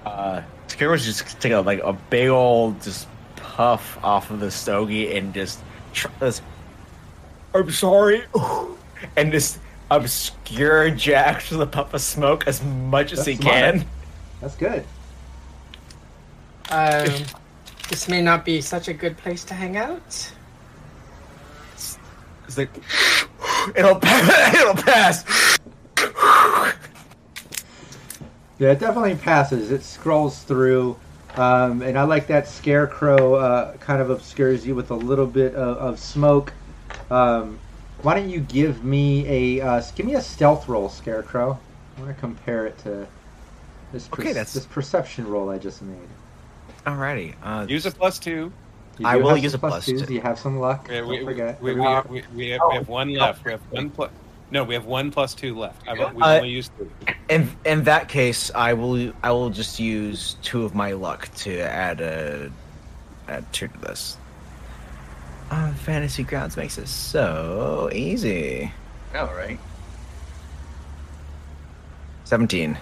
Uh, 0.05 0.43
Scarecrow's 0.67 1.05
just 1.05 1.41
take 1.41 1.53
a 1.53 1.61
like 1.61 1.79
a 1.85 1.93
big 1.93 2.31
old 2.31 2.83
just 2.83 3.07
puff 3.37 3.97
off 4.03 4.33
of 4.33 4.41
the 4.41 4.51
stogie 4.51 5.17
and 5.17 5.33
just 5.33 5.61
tr- 5.93 6.09
this. 6.19 6.43
I'm 7.55 7.71
sorry, 7.71 8.25
and 9.17 9.31
just 9.31 9.61
obscure 9.89 10.91
Jack 10.91 11.45
with 11.49 11.61
a 11.61 11.67
puff 11.67 11.95
of 11.95 12.01
smoke 12.01 12.49
as 12.49 12.61
much 12.65 13.13
as 13.13 13.19
That's 13.19 13.29
he 13.29 13.37
smart. 13.37 13.55
can. 13.55 13.87
That's 14.41 14.57
good. 14.57 14.85
Um, 16.71 17.25
This 17.93 18.09
may 18.09 18.23
not 18.23 18.43
be 18.47 18.63
such 18.63 18.89
a 18.89 18.95
good 18.95 19.19
place 19.19 19.45
to 19.45 19.53
hang 19.53 19.77
out. 19.77 20.33
It's 21.75 22.57
like 22.57 22.71
it'll 23.77 24.01
pass. 24.01 24.55
It'll 24.63 24.83
pass. 24.83 25.59
Yeah, 28.59 28.71
it 28.71 28.79
definitely 28.79 29.17
passes. 29.17 29.71
It 29.71 29.83
scrolls 29.83 30.43
through, 30.45 30.97
um, 31.37 31.83
and 31.83 31.99
I 31.99 32.05
like 32.05 32.27
that 32.29 32.49
scarecrow 32.49 33.35
uh, 33.35 33.77
kind 33.77 34.01
of 34.01 34.09
obscures 34.09 34.67
you 34.67 34.75
with 34.75 34.91
a 34.91 34.97
little 34.97 35.27
bit 35.27 35.55
of, 35.55 35.77
of 35.77 35.99
smoke. 35.99 36.55
Um, 37.11 37.59
why 38.01 38.15
don't 38.15 38.31
you 38.31 38.41
give 38.41 38.83
me 38.85 39.59
a 39.59 39.67
uh, 39.67 39.83
give 39.95 40.07
me 40.07 40.15
a 40.15 40.23
stealth 40.23 40.67
roll, 40.67 40.89
scarecrow? 40.89 41.59
I 41.99 42.01
want 42.01 42.15
to 42.15 42.19
compare 42.19 42.65
it 42.65 42.79
to 42.85 43.07
this 43.93 44.09
per- 44.09 44.23
Okay, 44.23 44.33
that's- 44.33 44.55
this 44.55 44.65
perception 44.65 45.29
roll 45.29 45.51
I 45.51 45.59
just 45.59 45.83
made. 45.83 46.09
Alrighty. 46.87 47.35
Uh, 47.43 47.67
Use 47.69 47.87
a 47.87 47.91
plus 47.91 48.19
two. 48.19 48.53
You 48.99 49.07
I 49.07 49.17
do 49.17 49.23
will 49.23 49.31
have 49.31 49.39
use 49.43 49.53
some 49.53 49.59
a 49.65 49.69
plus 49.69 49.87
twos. 49.87 50.03
two. 50.07 50.15
You 50.15 50.21
have 50.21 50.39
some 50.39 50.59
luck. 50.59 50.89
We, 50.89 51.01
we, 51.01 51.01
Don't 51.01 51.09
we, 51.27 51.33
forget. 51.33 51.63
we, 51.63 51.75
we, 51.75 51.81
we, 51.81 52.25
we 52.35 52.49
have, 52.51 52.61
we 52.69 52.75
have 52.75 52.89
one 52.89 53.15
left. 53.15 53.45
We 53.45 53.53
have 53.53 53.61
one 53.71 53.91
plus. 53.91 54.11
No, 54.51 54.65
we 54.65 54.75
have 54.75 54.85
one 54.85 55.11
plus 55.11 55.33
two 55.35 55.57
left. 55.59 55.81
I've, 55.89 55.99
we've 55.99 56.23
Uh, 56.23 56.37
only 56.37 56.51
used 56.51 56.73
two. 56.77 56.91
in 57.31 57.51
in 57.65 57.85
that 57.85 58.09
case, 58.09 58.51
I 58.55 58.75
will 58.75 59.13
I 59.23 59.31
will 59.31 59.49
just 59.49 59.81
use 59.81 60.37
two 60.43 60.65
of 60.65 60.75
my 60.75 60.93
luck 60.93 61.29
to 61.37 61.61
add 61.61 62.01
a 62.03 62.51
add 63.29 63.51
two 63.53 63.69
to 63.69 63.79
this. 63.79 64.19
Uh, 65.51 65.73
Fantasy 65.75 66.23
Grounds 66.23 66.57
makes 66.57 66.77
it 66.79 66.89
so 66.89 67.89
easy. 67.95 68.71
All 69.15 69.33
right. 69.35 69.59
Seventeen. 72.25 72.77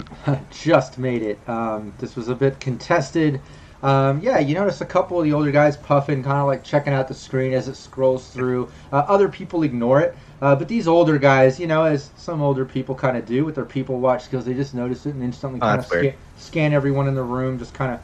just 0.50 0.98
made 0.98 1.22
it. 1.22 1.38
Um, 1.48 1.94
this 1.98 2.16
was 2.16 2.28
a 2.28 2.34
bit 2.34 2.60
contested. 2.60 3.40
Um, 3.82 4.20
yeah, 4.20 4.38
you 4.38 4.54
notice 4.54 4.80
a 4.80 4.86
couple 4.86 5.18
of 5.18 5.24
the 5.24 5.32
older 5.32 5.50
guys 5.50 5.76
puffing, 5.76 6.22
kind 6.22 6.38
of 6.38 6.46
like 6.46 6.62
checking 6.62 6.92
out 6.92 7.08
the 7.08 7.14
screen 7.14 7.52
as 7.52 7.68
it 7.68 7.74
scrolls 7.74 8.30
through. 8.30 8.70
Uh, 8.92 8.98
other 9.08 9.28
people 9.28 9.64
ignore 9.64 10.00
it, 10.00 10.16
uh, 10.40 10.54
but 10.54 10.68
these 10.68 10.86
older 10.86 11.18
guys, 11.18 11.58
you 11.58 11.66
know, 11.66 11.84
as 11.84 12.10
some 12.16 12.40
older 12.40 12.64
people 12.64 12.94
kind 12.94 13.16
of 13.16 13.26
do 13.26 13.44
with 13.44 13.56
their 13.56 13.64
people 13.64 13.98
watch 14.00 14.24
skills, 14.24 14.44
they 14.44 14.54
just 14.54 14.74
notice 14.74 15.04
it 15.06 15.14
and 15.14 15.22
instantly 15.22 15.60
Oh, 15.60 15.66
kind 15.66 15.80
of 15.80 15.86
scan, 15.86 16.14
scan 16.36 16.72
everyone 16.72 17.08
in 17.08 17.14
the 17.14 17.22
room, 17.24 17.58
just 17.58 17.74
kind 17.74 17.92
of 17.92 18.00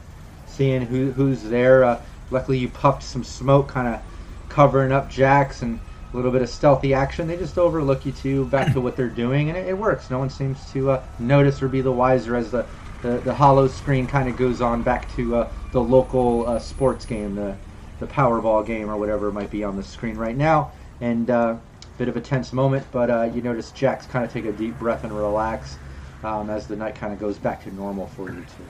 seeing 0.46 0.82
who 0.82 1.12
who's 1.12 1.42
there. 1.44 1.84
Uh, 1.84 2.02
luckily, 2.30 2.58
you 2.58 2.68
puffed 2.68 3.02
some 3.04 3.22
smoke, 3.24 3.68
kind 3.68 3.88
of 3.88 4.02
covering 4.48 4.92
up 4.92 5.08
Jax 5.10 5.62
and 5.62 5.80
a 6.12 6.16
little 6.16 6.30
bit 6.30 6.42
of 6.42 6.48
stealthy 6.48 6.94
action. 6.94 7.26
They 7.28 7.36
just 7.36 7.58
overlook 7.58 8.06
you 8.06 8.12
two, 8.12 8.46
back 8.46 8.72
to 8.72 8.80
what 8.80 8.96
they're 8.96 9.08
doing, 9.08 9.48
and 9.48 9.58
it, 9.58 9.68
it 9.68 9.76
works. 9.76 10.10
No 10.10 10.18
one 10.18 10.30
seems 10.30 10.70
to 10.72 10.90
uh, 10.92 11.02
notice 11.18 11.62
or 11.62 11.68
be 11.68 11.80
the 11.80 11.92
wiser 11.92 12.36
as 12.36 12.50
the, 12.50 12.66
the, 13.02 13.18
the 13.18 13.34
hollow 13.34 13.68
screen 13.68 14.06
kind 14.06 14.28
of 14.28 14.36
goes 14.36 14.60
on 14.60 14.82
back 14.82 15.14
to 15.16 15.36
uh, 15.36 15.50
the 15.72 15.80
local 15.80 16.46
uh, 16.46 16.58
sports 16.58 17.04
game, 17.04 17.34
the, 17.34 17.56
the 18.00 18.06
Powerball 18.06 18.64
game 18.64 18.88
or 18.88 18.96
whatever 18.96 19.30
might 19.30 19.50
be 19.50 19.64
on 19.64 19.76
the 19.76 19.82
screen 19.82 20.16
right 20.16 20.36
now. 20.36 20.72
And 21.00 21.28
uh, 21.30 21.56
bit 21.98 22.08
of 22.08 22.16
a 22.16 22.20
tense 22.20 22.52
moment, 22.52 22.86
but 22.92 23.10
uh, 23.10 23.30
you 23.34 23.42
notice 23.42 23.70
Jax 23.72 24.06
kind 24.06 24.24
of 24.24 24.32
take 24.32 24.44
a 24.46 24.52
deep 24.52 24.78
breath 24.78 25.04
and 25.04 25.12
relax 25.12 25.76
um, 26.22 26.48
as 26.48 26.66
the 26.66 26.76
night 26.76 26.94
kind 26.94 27.12
of 27.12 27.18
goes 27.18 27.36
back 27.36 27.64
to 27.64 27.74
normal 27.74 28.06
for 28.06 28.30
you 28.30 28.40
two. 28.40 28.64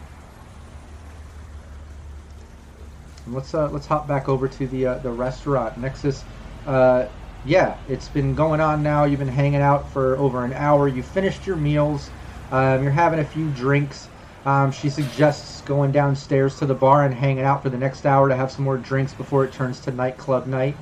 Let's 3.30 3.52
uh, 3.52 3.68
let's 3.68 3.86
hop 3.86 4.08
back 4.08 4.28
over 4.28 4.48
to 4.48 4.66
the 4.66 4.98
the 5.02 5.10
restaurant 5.10 5.76
Nexus. 5.76 6.24
Uh, 6.66 7.08
yeah, 7.48 7.78
it's 7.88 8.08
been 8.08 8.34
going 8.34 8.60
on 8.60 8.82
now. 8.82 9.04
You've 9.04 9.20
been 9.20 9.26
hanging 9.26 9.62
out 9.62 9.90
for 9.90 10.16
over 10.18 10.44
an 10.44 10.52
hour. 10.52 10.86
You 10.86 11.02
finished 11.02 11.46
your 11.46 11.56
meals. 11.56 12.10
Um, 12.52 12.82
you're 12.82 12.92
having 12.92 13.20
a 13.20 13.24
few 13.24 13.48
drinks. 13.52 14.06
Um, 14.44 14.70
she 14.70 14.90
suggests 14.90 15.62
going 15.62 15.90
downstairs 15.90 16.58
to 16.58 16.66
the 16.66 16.74
bar 16.74 17.04
and 17.04 17.14
hanging 17.14 17.44
out 17.44 17.62
for 17.62 17.70
the 17.70 17.78
next 17.78 18.04
hour 18.04 18.28
to 18.28 18.36
have 18.36 18.52
some 18.52 18.64
more 18.64 18.76
drinks 18.76 19.14
before 19.14 19.44
it 19.44 19.52
turns 19.52 19.80
to 19.80 19.90
nightclub 19.90 20.46
night. 20.46 20.76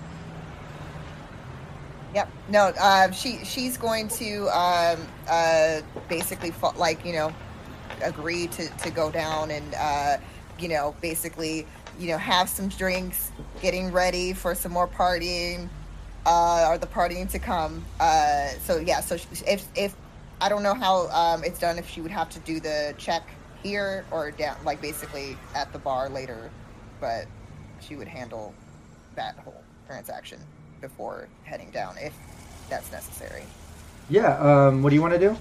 Yep. 2.14 2.28
No. 2.48 2.72
Um. 2.80 3.12
She 3.12 3.44
she's 3.44 3.76
going 3.76 4.08
to 4.08 4.48
um 4.48 5.06
uh 5.28 5.82
basically 6.08 6.52
like 6.76 7.04
you 7.04 7.12
know 7.12 7.32
agree 8.02 8.48
to 8.48 8.68
to 8.78 8.90
go 8.90 9.10
down 9.10 9.50
and 9.50 9.74
uh 9.74 10.16
you 10.58 10.68
know 10.68 10.94
basically 11.00 11.66
you 11.98 12.08
know 12.08 12.18
have 12.18 12.48
some 12.48 12.68
drinks, 12.68 13.30
getting 13.60 13.92
ready 13.92 14.32
for 14.32 14.54
some 14.54 14.72
more 14.72 14.88
partying, 14.88 15.68
uh, 16.26 16.66
or 16.68 16.76
the 16.76 16.86
partying 16.86 17.30
to 17.30 17.38
come. 17.38 17.84
Uh. 17.98 18.48
So 18.64 18.78
yeah. 18.78 19.00
So 19.00 19.16
if 19.46 19.66
if 19.74 19.94
I 20.40 20.50
don't 20.50 20.62
know 20.62 20.74
how 20.74 21.08
um 21.08 21.44
it's 21.44 21.58
done 21.58 21.78
if 21.78 21.88
she 21.88 22.02
would 22.02 22.10
have 22.10 22.28
to 22.30 22.38
do 22.40 22.60
the 22.60 22.94
check 22.98 23.22
here 23.62 24.04
or 24.10 24.30
down 24.30 24.56
like 24.64 24.82
basically 24.82 25.36
at 25.54 25.72
the 25.72 25.78
bar 25.78 26.08
later, 26.10 26.50
but 27.00 27.26
she 27.80 27.96
would 27.96 28.08
handle 28.08 28.52
that 29.14 29.36
whole 29.38 29.62
transaction 29.86 30.38
before 30.80 31.28
heading 31.44 31.70
down 31.70 31.96
if 31.98 32.12
that's 32.68 32.90
necessary. 32.92 33.44
Yeah. 34.10 34.36
Um, 34.38 34.82
what 34.82 34.90
do 34.90 34.96
you 34.96 35.02
want 35.02 35.14
to 35.14 35.20
do? 35.20 35.36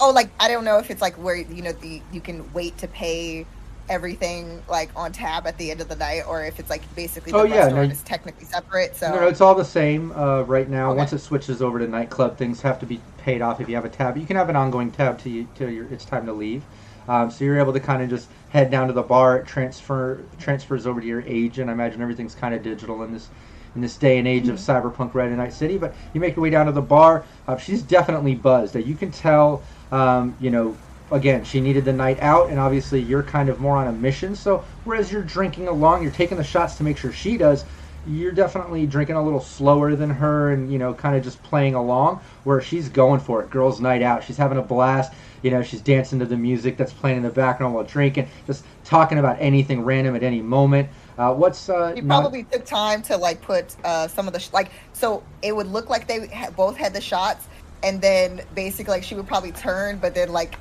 Oh, 0.00 0.10
like 0.10 0.30
I 0.40 0.48
don't 0.48 0.64
know 0.64 0.78
if 0.78 0.90
it's 0.90 1.02
like 1.02 1.14
where 1.16 1.36
you 1.36 1.62
know 1.62 1.72
the 1.72 2.00
you 2.12 2.20
can 2.20 2.50
wait 2.52 2.78
to 2.78 2.88
pay 2.88 3.46
everything 3.90 4.62
like 4.68 4.88
on 4.96 5.12
tab 5.12 5.46
at 5.46 5.58
the 5.58 5.70
end 5.70 5.80
of 5.82 5.88
the 5.88 5.96
night, 5.96 6.22
or 6.26 6.44
if 6.44 6.58
it's 6.58 6.70
like 6.70 6.82
basically 6.94 7.32
the 7.32 7.38
Oh, 7.38 7.42
yeah, 7.42 7.54
no, 7.54 7.62
restaurant 7.64 7.86
you- 7.88 7.92
is 7.92 8.02
technically 8.02 8.44
separate. 8.46 8.96
So 8.96 9.10
No, 9.10 9.20
no, 9.20 9.28
it's 9.28 9.40
all 9.42 9.54
the 9.54 9.64
same 9.64 10.12
uh, 10.12 10.42
right 10.42 10.68
now. 10.68 10.90
Okay. 10.90 10.98
Once 10.98 11.12
it 11.12 11.18
switches 11.18 11.60
over 11.60 11.78
to 11.78 11.86
nightclub, 11.86 12.38
things 12.38 12.62
have 12.62 12.78
to 12.80 12.86
be 12.86 13.00
paid 13.18 13.42
off 13.42 13.60
if 13.60 13.68
you 13.68 13.74
have 13.74 13.84
a 13.84 13.88
tab. 13.90 14.16
You 14.16 14.24
can 14.26 14.36
have 14.36 14.48
an 14.48 14.56
ongoing 14.56 14.90
tab 14.90 15.18
till 15.18 15.32
you 15.32 15.46
till 15.56 15.68
your, 15.68 15.86
it's 15.92 16.04
time 16.04 16.24
to 16.26 16.32
leave. 16.32 16.62
Um, 17.08 17.30
so 17.30 17.44
you're 17.44 17.58
able 17.58 17.72
to 17.72 17.80
kind 17.80 18.02
of 18.02 18.08
just 18.08 18.28
head 18.50 18.70
down 18.70 18.86
to 18.86 18.92
the 18.92 19.02
bar. 19.02 19.38
It 19.38 19.46
transfer 19.46 20.20
transfers 20.38 20.86
over 20.86 21.00
to 21.00 21.06
your 21.06 21.22
agent. 21.26 21.68
I 21.68 21.72
imagine 21.72 22.00
everything's 22.00 22.34
kind 22.36 22.54
of 22.54 22.62
digital 22.62 23.02
in 23.02 23.12
this 23.12 23.28
in 23.74 23.80
this 23.80 23.96
day 23.96 24.18
and 24.18 24.26
age 24.26 24.48
of 24.48 24.56
cyberpunk 24.56 25.14
Red 25.14 25.30
in 25.30 25.36
Night 25.36 25.52
City. 25.52 25.78
But 25.78 25.94
you 26.12 26.20
make 26.20 26.36
your 26.36 26.42
way 26.44 26.50
down 26.50 26.66
to 26.66 26.72
the 26.72 26.82
bar. 26.82 27.24
Uh, 27.48 27.56
she's 27.56 27.82
definitely 27.82 28.34
buzzed. 28.36 28.76
Uh, 28.76 28.80
you 28.80 28.94
can 28.94 29.10
tell. 29.10 29.62
Um, 29.92 30.36
you 30.40 30.50
know, 30.50 30.76
again, 31.10 31.44
she 31.44 31.60
needed 31.60 31.84
the 31.84 31.92
night 31.92 32.20
out, 32.20 32.50
and 32.50 32.58
obviously 32.58 33.00
you're 33.00 33.22
kind 33.22 33.48
of 33.48 33.60
more 33.60 33.76
on 33.76 33.88
a 33.88 33.92
mission. 33.92 34.34
So 34.34 34.64
whereas 34.84 35.10
you're 35.10 35.22
drinking 35.22 35.68
along, 35.68 36.02
you're 36.02 36.12
taking 36.12 36.36
the 36.36 36.44
shots 36.44 36.76
to 36.76 36.82
make 36.82 36.96
sure 36.96 37.12
she 37.12 37.36
does. 37.36 37.64
You're 38.06 38.32
definitely 38.32 38.86
drinking 38.86 39.16
a 39.16 39.22
little 39.22 39.40
slower 39.40 39.94
than 39.94 40.08
her, 40.08 40.52
and 40.52 40.72
you 40.72 40.78
know, 40.78 40.94
kind 40.94 41.16
of 41.16 41.22
just 41.22 41.42
playing 41.42 41.74
along. 41.74 42.20
Where 42.44 42.60
she's 42.60 42.88
going 42.88 43.20
for 43.20 43.42
it, 43.42 43.50
girls' 43.50 43.80
night 43.80 44.02
out. 44.02 44.24
She's 44.24 44.38
having 44.38 44.56
a 44.56 44.62
blast. 44.62 45.12
You 45.42 45.50
know, 45.50 45.62
she's 45.62 45.80
dancing 45.80 46.18
to 46.18 46.26
the 46.26 46.36
music 46.36 46.76
that's 46.76 46.92
playing 46.92 47.18
in 47.18 47.22
the 47.22 47.30
background 47.30 47.74
while 47.74 47.84
drinking, 47.84 48.28
just 48.46 48.64
talking 48.84 49.18
about 49.18 49.36
anything 49.38 49.82
random 49.82 50.14
at 50.14 50.22
any 50.22 50.40
moment. 50.40 50.88
Uh, 51.18 51.34
what's 51.34 51.68
uh, 51.68 51.92
you 51.94 52.02
not- 52.02 52.20
probably 52.20 52.44
took 52.44 52.64
time 52.64 53.02
to 53.02 53.16
like 53.16 53.42
put 53.42 53.76
uh, 53.84 54.08
some 54.08 54.26
of 54.26 54.32
the 54.32 54.40
sh- 54.40 54.52
like 54.52 54.70
so 54.94 55.22
it 55.42 55.54
would 55.54 55.66
look 55.66 55.90
like 55.90 56.06
they 56.06 56.26
ha- 56.28 56.50
both 56.56 56.76
had 56.78 56.94
the 56.94 57.00
shots, 57.00 57.48
and 57.82 58.00
then 58.00 58.40
basically 58.54 58.92
like 58.92 59.04
she 59.04 59.14
would 59.14 59.26
probably 59.26 59.52
turn, 59.52 59.98
but 59.98 60.14
then 60.14 60.30
like 60.32 60.56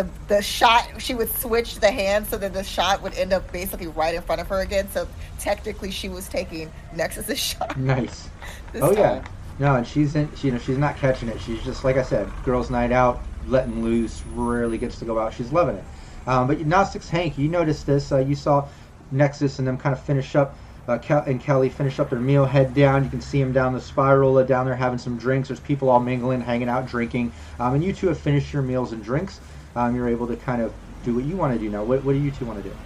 the 0.00 0.34
the 0.34 0.42
shot 0.42 0.88
she 0.98 1.14
would 1.14 1.30
switch 1.30 1.76
the 1.80 1.90
hand 1.90 2.26
so 2.26 2.36
that 2.38 2.52
the 2.52 2.64
shot 2.64 3.02
would 3.02 3.14
end 3.14 3.32
up 3.32 3.50
basically 3.52 3.88
right 3.88 4.14
in 4.14 4.22
front 4.22 4.40
of 4.40 4.48
her 4.48 4.60
again. 4.60 4.88
So 4.92 5.06
technically 5.38 5.90
she 5.90 6.08
was 6.08 6.28
taking 6.28 6.70
Nexus's 6.94 7.38
shot. 7.50 7.78
nice? 7.78 8.28
Oh 8.76 8.92
yeah, 8.92 9.24
no, 9.58 9.76
and 9.76 9.86
she's 9.86 10.14
in. 10.16 10.34
She, 10.36 10.48
you 10.48 10.54
know, 10.54 10.58
she's 10.58 10.78
not 10.78 10.96
catching 10.96 11.28
it. 11.28 11.40
She's 11.40 11.62
just 11.62 11.84
like 11.84 11.96
I 11.96 12.02
said, 12.02 12.30
girls' 12.44 12.70
night 12.70 12.92
out, 12.92 13.20
letting 13.46 13.82
loose. 13.82 14.22
Rarely 14.34 14.78
gets 14.78 14.98
to 15.00 15.04
go 15.04 15.18
out. 15.18 15.34
She's 15.34 15.52
loving 15.52 15.76
it. 15.76 15.84
Um, 16.26 16.46
but 16.46 16.60
Gnostics 16.64 17.08
Hank, 17.08 17.38
you 17.38 17.48
noticed 17.48 17.86
this. 17.86 18.12
Uh, 18.12 18.18
you 18.18 18.34
saw 18.34 18.68
Nexus 19.10 19.58
and 19.58 19.66
them 19.66 19.76
kind 19.76 19.92
of 19.92 20.02
finish 20.02 20.34
up. 20.34 20.56
Uh, 20.88 20.98
and 21.26 21.40
Kelly 21.40 21.68
finish 21.68 22.00
up 22.00 22.10
their 22.10 22.18
meal, 22.18 22.44
head 22.44 22.74
down. 22.74 23.04
You 23.04 23.10
can 23.10 23.20
see 23.20 23.40
them 23.40 23.52
down 23.52 23.74
the 23.74 23.80
spiral, 23.80 24.36
uh, 24.38 24.42
down 24.42 24.66
there 24.66 24.74
having 24.74 24.98
some 24.98 25.16
drinks. 25.16 25.48
There's 25.48 25.60
people 25.60 25.88
all 25.88 26.00
mingling, 26.00 26.40
hanging 26.40 26.68
out, 26.68 26.86
drinking. 26.86 27.32
Um, 27.60 27.74
and 27.74 27.84
you 27.84 27.92
two 27.92 28.08
have 28.08 28.18
finished 28.18 28.52
your 28.52 28.62
meals 28.62 28.92
and 28.92 29.02
drinks. 29.04 29.40
Um, 29.80 29.96
you're 29.96 30.08
able 30.08 30.26
to 30.26 30.36
kind 30.36 30.60
of 30.60 30.74
do 31.04 31.14
what 31.14 31.24
you 31.24 31.38
want 31.38 31.54
to 31.54 31.58
do 31.58 31.70
now. 31.70 31.82
What, 31.82 32.04
what 32.04 32.12
do 32.12 32.18
you 32.18 32.30
two 32.30 32.44
want 32.44 32.62
to 32.62 32.68
do? 32.68 32.76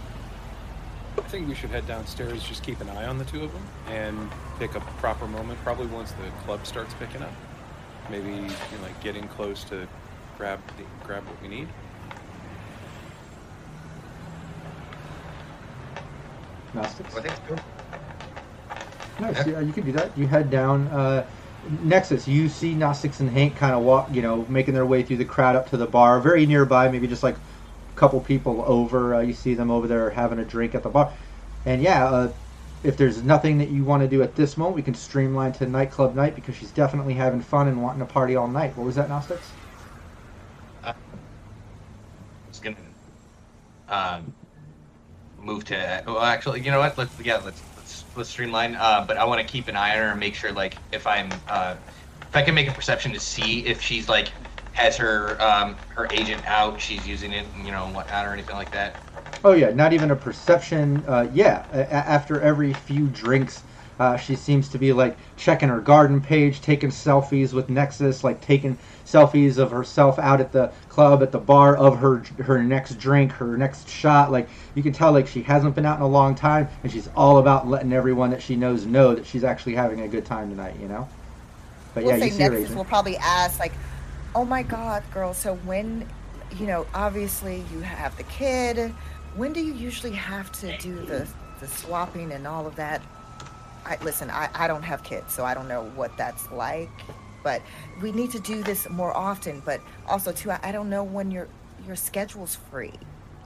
I 1.18 1.22
think 1.22 1.48
we 1.48 1.54
should 1.56 1.70
head 1.70 1.88
downstairs, 1.88 2.44
just 2.44 2.62
keep 2.62 2.80
an 2.80 2.88
eye 2.88 3.06
on 3.06 3.18
the 3.18 3.24
two 3.24 3.42
of 3.42 3.52
them, 3.52 3.66
and 3.88 4.30
pick 4.60 4.76
a 4.76 4.80
proper 4.80 5.26
moment. 5.26 5.58
Probably 5.64 5.86
once 5.86 6.12
the 6.12 6.30
club 6.44 6.64
starts 6.64 6.94
picking 6.94 7.20
up. 7.20 7.32
Maybe 8.10 8.30
you 8.30 8.42
know, 8.42 8.48
like 8.82 9.02
getting 9.02 9.26
close 9.26 9.64
to 9.64 9.88
grab 10.38 10.60
the, 10.76 10.84
grab 11.04 11.24
what 11.26 11.42
we 11.42 11.48
need. 11.48 11.68
Gnostics? 16.74 17.16
I 17.16 17.22
think 17.22 17.34
so. 17.48 17.56
Nice. 19.20 19.46
Yeah, 19.48 19.60
you 19.60 19.72
can 19.72 19.84
do 19.84 19.92
that. 19.92 20.16
You 20.16 20.28
head 20.28 20.48
down. 20.48 20.86
Uh, 20.88 21.26
Nexus, 21.68 22.28
you 22.28 22.48
see 22.48 22.74
Gnostics 22.74 23.20
and 23.20 23.30
Hank 23.30 23.56
kind 23.56 23.74
of 23.74 23.82
walk, 23.82 24.14
you 24.14 24.22
know, 24.22 24.46
making 24.46 24.74
their 24.74 24.86
way 24.86 25.02
through 25.02 25.18
the 25.18 25.24
crowd 25.24 25.56
up 25.56 25.68
to 25.70 25.76
the 25.76 25.86
bar, 25.86 26.20
very 26.20 26.46
nearby, 26.46 26.88
maybe 26.88 27.06
just 27.08 27.22
like 27.22 27.36
a 27.36 27.94
couple 27.94 28.20
people 28.20 28.64
over. 28.66 29.14
Uh, 29.16 29.20
you 29.20 29.32
see 29.32 29.54
them 29.54 29.70
over 29.70 29.88
there 29.88 30.10
having 30.10 30.38
a 30.38 30.44
drink 30.44 30.74
at 30.74 30.82
the 30.82 30.90
bar. 30.90 31.14
And 31.64 31.82
yeah, 31.82 32.06
uh, 32.06 32.32
if 32.82 32.96
there's 32.96 33.22
nothing 33.22 33.58
that 33.58 33.70
you 33.70 33.84
want 33.84 34.02
to 34.02 34.08
do 34.08 34.22
at 34.22 34.36
this 34.36 34.56
moment, 34.56 34.76
we 34.76 34.82
can 34.82 34.94
streamline 34.94 35.52
to 35.54 35.66
nightclub 35.66 36.14
night 36.14 36.34
because 36.34 36.56
she's 36.56 36.72
definitely 36.72 37.14
having 37.14 37.40
fun 37.40 37.68
and 37.68 37.82
wanting 37.82 38.00
to 38.00 38.06
party 38.06 38.36
all 38.36 38.48
night. 38.48 38.76
What 38.76 38.84
was 38.84 38.96
that, 38.96 39.08
Gnostics? 39.08 39.56
I 40.82 40.94
was 42.48 42.60
gonna 42.60 42.76
um, 43.88 44.34
move 45.38 45.64
to. 45.66 46.02
Well, 46.06 46.20
actually, 46.20 46.62
you 46.62 46.70
know 46.70 46.80
what? 46.80 46.98
Let's 46.98 47.18
yeah, 47.20 47.38
let's 47.38 47.62
let's 48.16 48.30
streamline. 48.30 48.74
Uh, 48.76 49.04
but 49.06 49.16
I 49.16 49.24
want 49.24 49.40
to 49.40 49.46
keep 49.46 49.68
an 49.68 49.76
eye 49.76 49.92
on 49.92 49.98
her 49.98 50.10
and 50.10 50.20
make 50.20 50.34
sure, 50.34 50.52
like, 50.52 50.82
if 50.92 51.06
I'm 51.06 51.42
uh, 51.48 51.76
if 52.30 52.36
I 52.36 52.42
can 52.42 52.54
make 52.54 52.68
a 52.68 52.72
perception 52.72 53.12
to 53.12 53.20
see 53.20 53.66
if 53.66 53.82
she's 53.82 54.08
like 54.08 54.34
has 54.72 54.96
her 54.96 55.40
um, 55.42 55.80
her 55.88 56.08
agent 56.10 56.44
out, 56.46 56.80
she's 56.80 57.06
using 57.06 57.32
it, 57.32 57.54
you 57.54 57.72
know, 57.72 57.88
whatnot 57.90 58.26
or 58.26 58.32
anything 58.32 58.56
like 58.56 58.72
that. 58.72 59.02
Oh 59.42 59.52
yeah, 59.52 59.70
not 59.70 59.92
even 59.92 60.10
a 60.10 60.16
perception. 60.16 61.04
Uh, 61.06 61.28
yeah, 61.32 61.66
a- 61.70 61.92
after 61.92 62.40
every 62.40 62.72
few 62.72 63.08
drinks, 63.08 63.64
uh, 63.98 64.16
she 64.16 64.34
seems 64.34 64.68
to 64.70 64.78
be 64.78 64.92
like 64.92 65.16
checking 65.36 65.68
her 65.68 65.80
garden 65.80 66.20
page, 66.20 66.60
taking 66.60 66.90
selfies 66.90 67.52
with 67.52 67.70
Nexus, 67.70 68.24
like 68.24 68.40
taking 68.40 68.76
selfies 69.06 69.58
of 69.58 69.70
herself 69.70 70.18
out 70.18 70.40
at 70.40 70.50
the 70.50 70.72
club, 70.88 71.22
at 71.22 71.30
the 71.30 71.38
bar, 71.38 71.76
of 71.76 71.98
her 71.98 72.18
her 72.42 72.62
next 72.62 72.98
drink, 72.98 73.30
her 73.32 73.56
next 73.56 73.88
shot. 73.88 74.32
Like 74.32 74.48
you 74.74 74.82
can 74.82 74.92
tell, 74.92 75.12
like 75.12 75.28
she 75.28 75.42
hasn't 75.42 75.74
been 75.74 75.86
out 75.86 75.98
in 75.98 76.02
a 76.02 76.08
long 76.08 76.34
time, 76.34 76.68
and 76.82 76.90
she's 76.90 77.08
all 77.16 77.38
about 77.38 77.68
letting 77.68 77.92
everyone 77.92 78.30
that 78.30 78.42
she 78.42 78.56
knows 78.56 78.84
know 78.84 79.14
that 79.14 79.26
she's 79.26 79.44
actually 79.44 79.74
having 79.74 80.00
a 80.00 80.08
good 80.08 80.24
time 80.24 80.50
tonight. 80.50 80.74
You 80.80 80.88
know. 80.88 81.08
But 81.94 82.04
we'll 82.04 82.18
yeah, 82.18 82.24
you 82.24 82.32
see 82.32 82.38
Nexus 82.38 82.74
will 82.74 82.84
probably 82.84 83.16
ask 83.18 83.60
like, 83.60 83.72
"Oh 84.34 84.44
my 84.44 84.64
God, 84.64 85.04
girl! 85.12 85.34
So 85.34 85.54
when, 85.58 86.08
you 86.58 86.66
know, 86.66 86.86
obviously 86.94 87.64
you 87.72 87.80
have 87.80 88.16
the 88.16 88.24
kid. 88.24 88.92
When 89.36 89.52
do 89.52 89.60
you 89.60 89.72
usually 89.72 90.12
have 90.12 90.50
to 90.60 90.76
do 90.78 90.96
the 91.06 91.28
the 91.60 91.68
swapping 91.68 92.32
and 92.32 92.44
all 92.48 92.66
of 92.66 92.74
that?" 92.74 93.00
I 93.84 93.98
listen. 94.02 94.30
I 94.30 94.48
I 94.54 94.66
don't 94.68 94.82
have 94.82 95.02
kids, 95.02 95.32
so 95.32 95.44
I 95.44 95.54
don't 95.54 95.68
know 95.68 95.84
what 95.94 96.16
that's 96.16 96.50
like. 96.50 96.90
But 97.42 97.60
we 98.00 98.10
need 98.12 98.30
to 98.32 98.40
do 98.40 98.62
this 98.62 98.88
more 98.88 99.14
often. 99.14 99.60
But 99.64 99.80
also 100.08 100.32
too, 100.32 100.50
I, 100.50 100.58
I 100.62 100.72
don't 100.72 100.88
know 100.90 101.02
when 101.04 101.30
your 101.30 101.48
your 101.86 101.96
schedule's 101.96 102.56
free. 102.70 102.92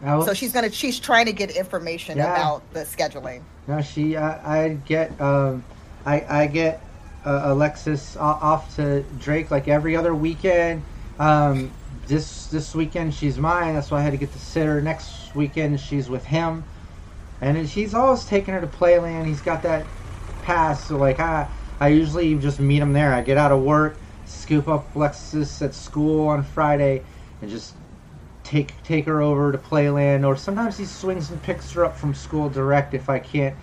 Now, 0.01 0.23
So 0.23 0.33
she's 0.35 0.53
gonna 0.53 0.71
she's 0.71 1.01
trying 1.01 1.27
to 1.27 1.33
get 1.33 1.51
information 1.57 2.19
Yeah. 2.19 2.33
about 2.33 2.73
the 2.73 2.81
scheduling. 2.81 3.43
No, 3.67 3.83
she. 3.83 4.17
I, 4.17 4.65
I 4.65 4.69
get. 4.87 5.21
Um, 5.21 5.65
I 6.07 6.25
I 6.29 6.47
get 6.47 6.81
uh, 7.25 7.43
Alexis 7.47 8.17
off 8.17 8.75
to 8.77 9.03
Drake 9.19 9.51
like 9.51 9.67
every 9.69 9.97
other 9.97 10.15
weekend. 10.15 10.83
Um, 11.19 11.71
this 12.07 12.47
this 12.47 12.75
weekend 12.75 13.13
she's 13.13 13.37
mine. 13.39 13.75
That's 13.75 13.91
why 13.91 13.99
I 13.99 14.03
had 14.03 14.13
to 14.13 14.17
get 14.17 14.33
the 14.33 14.39
sitter. 14.39 14.81
Next 14.81 15.35
weekend 15.35 15.81
she's 15.81 16.09
with 16.09 16.25
him, 16.25 16.63
and 17.41 17.59
he's 17.67 17.93
always 17.93 18.25
taking 18.25 18.55
her 18.55 18.61
to 18.61 18.67
Playland. 18.69 19.27
He's 19.27 19.43
got 19.43 19.63
that 19.65 19.85
pass. 20.49 20.87
So 20.87 20.99
like 20.99 21.21
I 21.21 21.53
I 21.81 21.89
usually 21.89 22.37
just 22.39 22.61
meet 22.61 22.83
him 22.83 22.93
there. 22.93 23.13
I 23.15 23.23
get 23.23 23.39
out 23.39 23.53
of 23.53 23.63
work, 23.63 24.03
scoop 24.25 24.69
up 24.69 24.95
Alexis 24.97 25.63
at 25.63 25.75
school 25.75 26.29
on 26.29 26.43
Friday, 26.43 27.07
and 27.41 27.51
just 27.51 27.77
take 28.45 28.83
take 28.83 29.07
her 29.07 29.21
over 29.23 29.53
to 29.53 29.59
Playland, 29.59 30.27
or 30.27 30.37
sometimes 30.37 30.77
he 30.79 30.87
swings 30.87 31.31
and 31.31 31.43
picks 31.43 31.73
her 31.73 31.85
up 31.85 31.97
from 31.97 32.15
school 32.15 32.51
direct 32.51 32.95
if 32.95 33.09
I 33.09 33.19
can't 33.21 33.59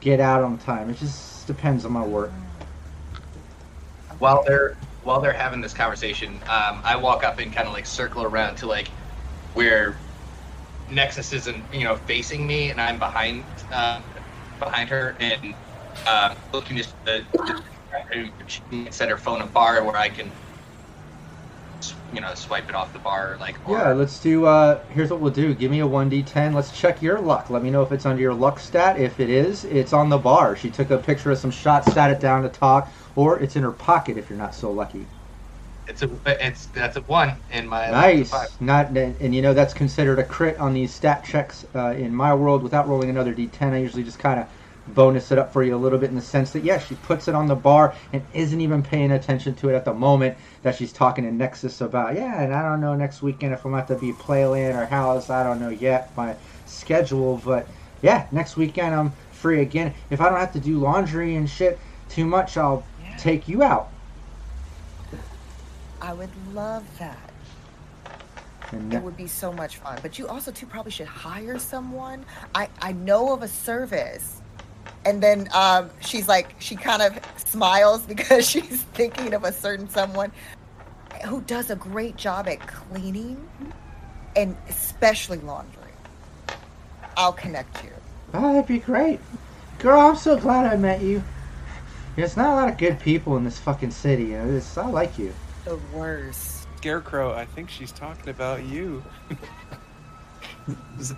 get 0.00 0.20
out 0.20 0.42
on 0.44 0.58
time. 0.58 0.90
It 0.90 0.94
just 0.94 1.46
depends 1.46 1.84
on 1.84 1.92
my 1.92 2.04
work. 2.04 2.40
while 4.18 4.42
they're 4.46 4.76
while 5.00 5.20
they're 5.20 5.32
having 5.32 5.60
this 5.60 5.74
conversation, 5.74 6.42
um, 6.46 6.82
I 6.84 6.96
walk 6.96 7.22
up 7.24 7.38
and 7.38 7.52
kind 7.52 7.66
of 7.68 7.72
like 7.72 7.86
circle 7.86 8.22
around 8.24 8.56
to 8.56 8.66
like 8.66 8.94
where 9.52 10.04
Nexus 10.88 11.32
isn't, 11.32 11.72
you 11.72 11.84
know, 11.84 11.96
facing 11.96 12.46
me, 12.46 12.70
and 12.70 12.80
I'm 12.80 12.98
behind 12.98 13.48
uh, 13.70 14.02
behind 14.58 14.90
her, 14.90 15.16
and 15.20 15.56
uh, 16.06 16.34
looking 16.52 16.76
just 16.76 16.96
to, 17.06 17.26
she 18.46 18.62
can 18.70 18.92
set 18.92 19.10
her 19.10 19.16
phone 19.18 19.40
a 19.42 19.46
bar 19.46 19.84
where 19.84 19.96
I 19.96 20.08
can, 20.08 20.36
you 22.12 22.20
know, 22.20 22.34
swipe 22.34 22.68
it 22.68 22.74
off 22.74 22.92
the 22.92 22.98
bar, 22.98 23.36
like 23.40 23.58
or, 23.64 23.80
Yeah, 23.80 23.92
let's 23.92 24.18
do. 24.18 24.46
Uh, 24.46 24.84
here's 24.88 25.10
what 25.10 25.20
we'll 25.20 25.30
do. 25.32 25.54
Give 25.54 25.70
me 25.70 25.78
a 25.80 25.86
one 25.86 26.08
d10. 26.08 26.54
Let's 26.54 26.72
check 26.72 27.02
your 27.02 27.20
luck. 27.20 27.50
Let 27.50 27.62
me 27.62 27.70
know 27.70 27.82
if 27.82 27.92
it's 27.92 28.04
under 28.06 28.20
your 28.22 28.34
luck 28.34 28.58
stat. 28.58 28.98
If 28.98 29.20
it 29.20 29.28
is, 29.30 29.64
it's 29.64 29.92
on 29.92 30.08
the 30.08 30.18
bar. 30.18 30.56
She 30.56 30.70
took 30.70 30.90
a 30.90 30.98
picture 30.98 31.30
of 31.30 31.38
some 31.38 31.50
shots, 31.52 31.92
sat 31.92 32.10
it 32.10 32.18
down 32.20 32.42
to 32.42 32.48
talk, 32.48 32.92
or 33.14 33.38
it's 33.38 33.54
in 33.56 33.62
her 33.62 33.72
pocket 33.72 34.16
if 34.16 34.28
you're 34.30 34.38
not 34.38 34.54
so 34.54 34.72
lucky. 34.72 35.10
it's 35.86 36.02
a 36.02 36.20
it's 36.26 36.66
that's 36.66 36.96
a 36.96 37.00
one 37.02 37.40
in 37.48 37.66
my 37.66 37.86
Nice. 37.86 38.30
five. 38.30 38.48
Not 38.60 38.96
and 38.96 39.34
you 39.34 39.40
know 39.42 39.54
that's 39.54 39.72
considered 39.74 40.18
a 40.18 40.24
crit 40.24 40.58
on 40.58 40.74
these 40.74 40.94
stat 40.94 41.24
checks 41.24 41.64
uh, 41.74 41.92
in 41.92 42.14
my 42.14 42.34
world. 42.34 42.62
Without 42.62 42.86
rolling 42.88 43.08
another 43.10 43.34
d10, 43.34 43.72
I 43.72 43.78
usually 43.78 44.04
just 44.04 44.18
kind 44.18 44.38
of 44.40 44.48
bonus 44.94 45.30
it 45.30 45.38
up 45.38 45.52
for 45.52 45.62
you 45.62 45.74
a 45.74 45.78
little 45.78 45.98
bit 45.98 46.10
in 46.10 46.16
the 46.16 46.22
sense 46.22 46.52
that 46.52 46.64
yeah, 46.64 46.78
she 46.78 46.94
puts 46.96 47.28
it 47.28 47.34
on 47.34 47.46
the 47.46 47.54
bar 47.54 47.94
and 48.12 48.22
isn't 48.34 48.60
even 48.60 48.82
paying 48.82 49.12
attention 49.12 49.54
to 49.56 49.68
it 49.68 49.74
at 49.74 49.84
the 49.84 49.94
moment 49.94 50.36
that 50.62 50.74
she's 50.74 50.92
talking 50.92 51.24
to 51.24 51.32
Nexus 51.32 51.80
about. 51.80 52.14
Yeah, 52.14 52.40
and 52.42 52.54
I 52.54 52.62
don't 52.62 52.80
know 52.80 52.94
next 52.94 53.22
weekend 53.22 53.52
if 53.52 53.64
I'm 53.64 53.72
going 53.72 53.84
to 53.84 53.92
have 53.92 54.00
to 54.00 54.06
be 54.06 54.12
Playland 54.12 54.74
or 54.76 54.86
House. 54.86 55.30
I 55.30 55.42
don't 55.42 55.60
know 55.60 55.70
yet 55.70 56.16
my 56.16 56.34
schedule, 56.66 57.40
but 57.44 57.68
yeah, 58.02 58.26
next 58.32 58.56
weekend 58.56 58.94
I'm 58.94 59.12
free 59.32 59.62
again. 59.62 59.94
If 60.10 60.20
I 60.20 60.28
don't 60.28 60.38
have 60.38 60.52
to 60.52 60.60
do 60.60 60.78
laundry 60.78 61.36
and 61.36 61.48
shit 61.48 61.78
too 62.08 62.24
much, 62.24 62.56
I'll 62.56 62.84
take 63.18 63.48
you 63.48 63.62
out. 63.62 63.90
I 66.00 66.12
would 66.12 66.30
love 66.54 66.84
that. 66.98 67.30
And 68.72 68.92
It 68.92 69.02
would 69.02 69.16
be 69.16 69.26
so 69.26 69.52
much 69.52 69.78
fun. 69.78 69.98
But 70.02 70.18
you 70.18 70.28
also 70.28 70.50
too 70.50 70.66
probably 70.66 70.92
should 70.92 71.06
hire 71.06 71.58
someone. 71.58 72.24
I 72.54 72.68
I 72.80 72.92
know 72.92 73.32
of 73.32 73.42
a 73.42 73.48
service, 73.48 74.37
and 75.04 75.22
then 75.22 75.48
um, 75.54 75.90
she's 76.00 76.28
like 76.28 76.54
she 76.58 76.76
kind 76.76 77.02
of 77.02 77.18
smiles 77.36 78.02
because 78.06 78.48
she's 78.48 78.82
thinking 78.94 79.34
of 79.34 79.44
a 79.44 79.52
certain 79.52 79.88
someone 79.88 80.32
who 81.26 81.40
does 81.42 81.70
a 81.70 81.76
great 81.76 82.16
job 82.16 82.48
at 82.48 82.64
cleaning, 82.66 83.48
and 84.36 84.56
especially 84.68 85.38
laundry. 85.38 85.74
I'll 87.16 87.32
connect 87.32 87.82
you. 87.82 87.90
Oh, 88.34 88.52
that'd 88.52 88.68
be 88.68 88.78
great. 88.78 89.18
Girl, 89.78 90.00
I'm 90.00 90.16
so 90.16 90.36
glad 90.36 90.72
I 90.72 90.76
met 90.76 91.02
you. 91.02 91.22
There's 92.14 92.36
not 92.36 92.50
a 92.50 92.54
lot 92.54 92.68
of 92.68 92.78
good 92.78 93.00
people 93.00 93.36
in 93.36 93.44
this 93.44 93.58
fucking 93.58 93.90
city. 93.90 94.24
You 94.24 94.38
know, 94.38 94.52
this, 94.52 94.76
I 94.76 94.86
like 94.86 95.18
you. 95.18 95.32
The 95.64 95.78
worst. 95.92 96.66
Scarecrow, 96.76 97.32
I 97.32 97.44
think 97.44 97.70
she's 97.70 97.90
talking 97.90 98.28
about 98.28 98.64
you. 98.64 99.02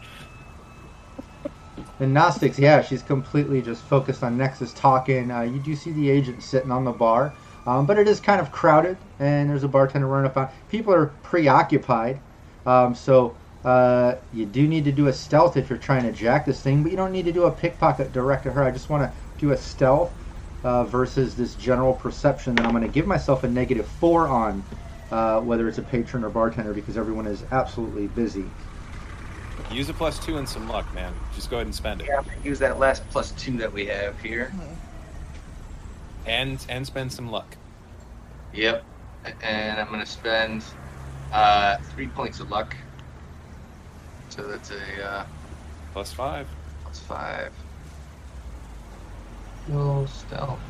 The 1.98 2.06
Gnostics, 2.06 2.58
yeah, 2.58 2.82
she's 2.82 3.02
completely 3.02 3.62
just 3.62 3.82
focused 3.84 4.22
on 4.22 4.36
Nexus 4.36 4.72
talking. 4.72 5.30
Uh, 5.30 5.42
you 5.42 5.60
do 5.60 5.76
see 5.76 5.92
the 5.92 6.10
agent 6.10 6.42
sitting 6.42 6.70
on 6.70 6.84
the 6.84 6.92
bar, 6.92 7.36
um, 7.66 7.86
but 7.86 7.98
it 7.98 8.08
is 8.08 8.20
kind 8.20 8.40
of 8.40 8.50
crowded, 8.50 8.98
and 9.18 9.50
there's 9.50 9.64
a 9.64 9.68
bartender 9.68 10.06
running 10.06 10.30
up. 10.34 10.54
People 10.68 10.94
are 10.94 11.06
preoccupied, 11.22 12.22
um, 12.66 12.94
so 12.94 13.36
uh, 13.64 14.14
you 14.30 14.46
do 14.46 14.66
need 14.66 14.84
to 14.84 14.92
do 14.92 15.08
a 15.08 15.12
stealth 15.12 15.56
if 15.56 15.68
you're 15.68 15.78
trying 15.78 16.04
to 16.04 16.12
jack 16.12 16.46
this 16.46 16.62
thing, 16.62 16.82
but 16.82 16.90
you 16.90 16.96
don't 16.96 17.12
need 17.12 17.26
to 17.26 17.32
do 17.32 17.44
a 17.44 17.52
pickpocket 17.52 18.12
direct 18.12 18.44
to 18.44 18.52
her. 18.52 18.62
I 18.62 18.70
just 18.70 18.88
want 18.88 19.02
to 19.02 19.18
do 19.38 19.52
a 19.52 19.56
stealth 19.56 20.14
uh, 20.64 20.84
versus 20.84 21.36
this 21.36 21.54
general 21.54 21.94
perception 21.94 22.56
that 22.56 22.64
I'm 22.64 22.72
going 22.72 22.82
to 22.82 22.88
give 22.88 23.06
myself 23.06 23.44
a 23.44 23.48
negative 23.48 23.88
four 23.88 24.28
on, 24.28 24.66
uh, 25.10 25.40
whether 25.40 25.68
it's 25.68 25.78
a 25.78 25.82
patron 25.82 26.24
or 26.24 26.30
bartender, 26.30 26.72
because 26.74 26.96
everyone 26.96 27.26
is 27.26 27.44
absolutely 27.50 28.06
busy. 28.06 28.54
Use 29.72 29.88
a 29.88 29.94
plus 29.94 30.18
two 30.24 30.36
and 30.38 30.48
some 30.48 30.68
luck, 30.68 30.92
man. 30.94 31.12
Just 31.34 31.48
go 31.50 31.56
ahead 31.56 31.66
and 31.66 31.74
spend 31.74 32.00
it. 32.00 32.08
Yeah, 32.08 32.18
I'm 32.18 32.24
gonna 32.24 32.36
use 32.42 32.58
that 32.58 32.78
last 32.78 33.08
plus 33.10 33.30
two 33.32 33.56
that 33.58 33.72
we 33.72 33.86
have 33.86 34.20
here. 34.20 34.52
And 36.26 36.64
and 36.68 36.84
spend 36.86 37.12
some 37.12 37.30
luck. 37.30 37.56
Yep. 38.52 38.84
And 39.42 39.78
I'm 39.80 39.88
gonna 39.90 40.04
spend 40.06 40.64
uh, 41.32 41.76
three 41.94 42.08
points 42.08 42.40
of 42.40 42.50
luck. 42.50 42.76
So 44.30 44.42
that's 44.48 44.70
a 44.70 45.04
uh, 45.04 45.26
Plus 45.92 46.12
five. 46.12 46.46
plus 46.82 46.98
five. 47.00 47.52
No 49.68 50.06
stealth. 50.06 50.60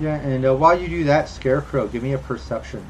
Yeah, 0.00 0.16
and 0.16 0.44
uh, 0.44 0.54
while 0.56 0.78
you 0.78 0.88
do 0.88 1.04
that, 1.04 1.28
Scarecrow, 1.28 1.86
give 1.86 2.02
me 2.02 2.12
a 2.14 2.18
perception. 2.18 2.84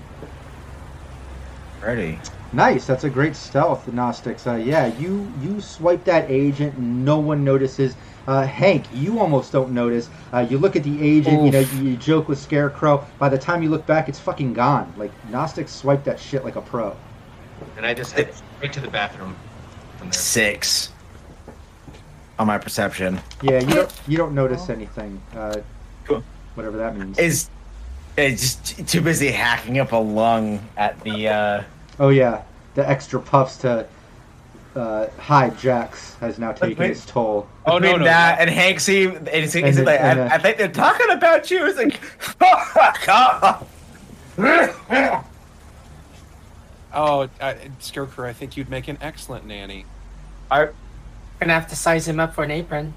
Ready. 1.82 2.18
Nice, 2.54 2.86
that's 2.86 3.02
a 3.02 3.10
great 3.10 3.34
stealth, 3.34 3.92
Gnostics. 3.92 4.46
Uh, 4.46 4.54
yeah, 4.54 4.86
you 4.96 5.30
you 5.42 5.60
swipe 5.60 6.04
that 6.04 6.30
agent, 6.30 6.78
no 6.78 7.18
one 7.18 7.42
notices. 7.42 7.96
Uh, 8.28 8.46
Hank, 8.46 8.86
you 8.92 9.18
almost 9.18 9.50
don't 9.50 9.72
notice. 9.72 10.08
Uh, 10.32 10.46
you 10.48 10.56
look 10.56 10.76
at 10.76 10.84
the 10.84 11.02
agent, 11.02 11.42
you 11.44 11.50
know, 11.50 11.58
you, 11.58 11.82
you 11.90 11.96
joke 11.96 12.28
with 12.28 12.38
Scarecrow. 12.38 13.04
By 13.18 13.28
the 13.28 13.36
time 13.36 13.62
you 13.62 13.68
look 13.70 13.84
back, 13.86 14.08
it's 14.08 14.20
fucking 14.20 14.54
gone. 14.54 14.92
Like 14.96 15.10
Gnostics 15.30 15.72
swipe 15.72 16.04
that 16.04 16.20
shit 16.20 16.44
like 16.44 16.54
a 16.54 16.62
pro. 16.62 16.96
And 17.76 17.84
I 17.84 17.92
just 17.92 18.12
head 18.12 18.32
straight 18.56 18.72
to 18.74 18.80
the 18.80 18.88
bathroom 18.88 19.34
from 19.98 20.06
there. 20.08 20.12
Six. 20.18 20.92
On 22.38 22.46
my 22.46 22.58
perception. 22.58 23.18
Yeah, 23.42 23.60
you 23.60 23.74
don't 23.74 23.92
you 24.06 24.16
don't 24.16 24.34
notice 24.34 24.70
anything. 24.70 25.20
Uh, 25.36 25.56
Cool. 26.04 26.22
whatever 26.54 26.76
that 26.76 26.96
means. 26.96 27.18
Is 27.18 27.48
is 28.16 28.54
just 28.56 28.88
too 28.88 29.00
busy 29.00 29.32
hacking 29.32 29.80
up 29.80 29.90
a 29.90 29.96
lung 29.96 30.60
at 30.76 31.00
the 31.00 31.28
uh 31.28 31.62
Oh 32.00 32.08
yeah, 32.08 32.42
the 32.74 32.88
extra 32.88 33.20
puffs 33.20 33.56
to 33.58 33.86
uh, 34.74 35.06
hide 35.18 35.56
Jax 35.58 36.14
has 36.16 36.38
now 36.38 36.52
taken 36.52 36.76
wait. 36.78 36.90
its 36.92 37.06
toll. 37.06 37.46
Oh, 37.66 37.74
no, 37.74 37.80
between 37.80 37.98
no, 38.00 38.04
that 38.06 38.38
no. 38.38 38.42
and 38.42 38.50
Hank 38.50 38.80
see 38.80 39.04
and 39.06 39.28
he's, 39.28 39.52
he's 39.52 39.62
And 39.62 39.76
the- 39.76 39.82
like, 39.84 40.00
and 40.00 40.20
I, 40.20 40.24
the- 40.28 40.34
I 40.34 40.38
think 40.38 40.56
they're 40.58 40.68
talking 40.68 41.10
about 41.10 41.50
you. 41.50 41.64
It's 41.66 41.78
like. 41.78 42.00
Oh, 46.96 47.28
uh, 47.40 47.54
Scarecrow, 47.80 48.28
I 48.28 48.32
think 48.32 48.56
you'd 48.56 48.70
make 48.70 48.86
an 48.88 48.98
excellent 49.00 49.46
nanny. 49.46 49.84
I'm 50.50 50.68
Gonna 51.40 51.52
have 51.54 51.68
to 51.68 51.76
size 51.76 52.06
him 52.06 52.20
up 52.20 52.34
for 52.34 52.44
an 52.44 52.50
apron. 52.52 52.94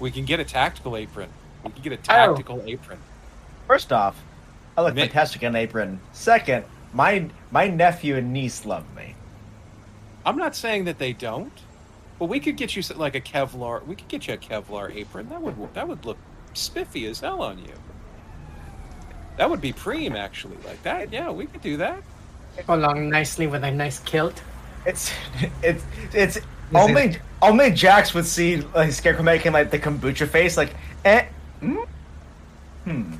We 0.00 0.10
can 0.10 0.24
get 0.24 0.40
a 0.40 0.44
tactical 0.44 0.96
apron. 0.96 1.30
We 1.64 1.70
can 1.70 1.82
get 1.82 1.92
a 1.92 1.96
Oh. 1.96 2.02
tactical 2.02 2.62
apron. 2.66 2.98
First 3.68 3.92
off, 3.92 4.20
I 4.76 4.82
look 4.82 4.94
Nick- 4.94 5.10
fantastic 5.12 5.42
in 5.42 5.48
an 5.50 5.56
apron. 5.56 6.00
Second, 6.12 6.64
my 6.92 7.28
my 7.50 7.68
nephew 7.68 8.16
and 8.16 8.32
niece 8.32 8.64
love 8.66 8.84
me. 8.94 9.14
I'm 10.24 10.36
not 10.36 10.54
saying 10.54 10.84
that 10.84 10.98
they 10.98 11.12
don't, 11.12 11.52
but 12.18 12.26
we 12.26 12.38
could 12.40 12.56
get 12.56 12.76
you 12.76 12.80
s- 12.80 12.94
like 12.94 13.14
a 13.14 13.20
Kevlar. 13.20 13.84
We 13.86 13.96
could 13.96 14.08
get 14.08 14.26
you 14.28 14.34
a 14.34 14.36
Kevlar 14.38 14.94
apron. 14.94 15.28
That 15.28 15.42
would 15.42 15.56
that 15.74 15.88
would 15.88 16.04
look 16.04 16.18
spiffy 16.54 17.06
as 17.06 17.20
hell 17.20 17.42
on 17.42 17.58
you. 17.58 17.74
That 19.36 19.48
would 19.50 19.60
be 19.60 19.72
preem, 19.72 20.14
actually. 20.14 20.58
Like 20.64 20.82
that, 20.82 21.12
yeah, 21.12 21.30
we 21.30 21.46
could 21.46 21.62
do 21.62 21.78
that. 21.78 22.02
Go 22.66 22.74
along 22.74 23.08
nicely 23.08 23.46
with 23.46 23.64
a 23.64 23.70
nice 23.70 23.98
kilt. 24.00 24.42
It's 24.84 25.12
it's 25.62 25.84
it's 26.12 26.38
only 26.74 27.16
only 27.40 27.70
Jax 27.70 28.14
would 28.14 28.26
see 28.26 28.58
like 28.74 28.92
Scarecrow 28.92 29.22
making 29.22 29.52
like 29.52 29.70
the 29.70 29.78
kombucha 29.78 30.28
face, 30.28 30.56
like 30.56 30.74
eh. 31.04 31.26
mm, 31.62 31.86
Hmm. 32.84 33.14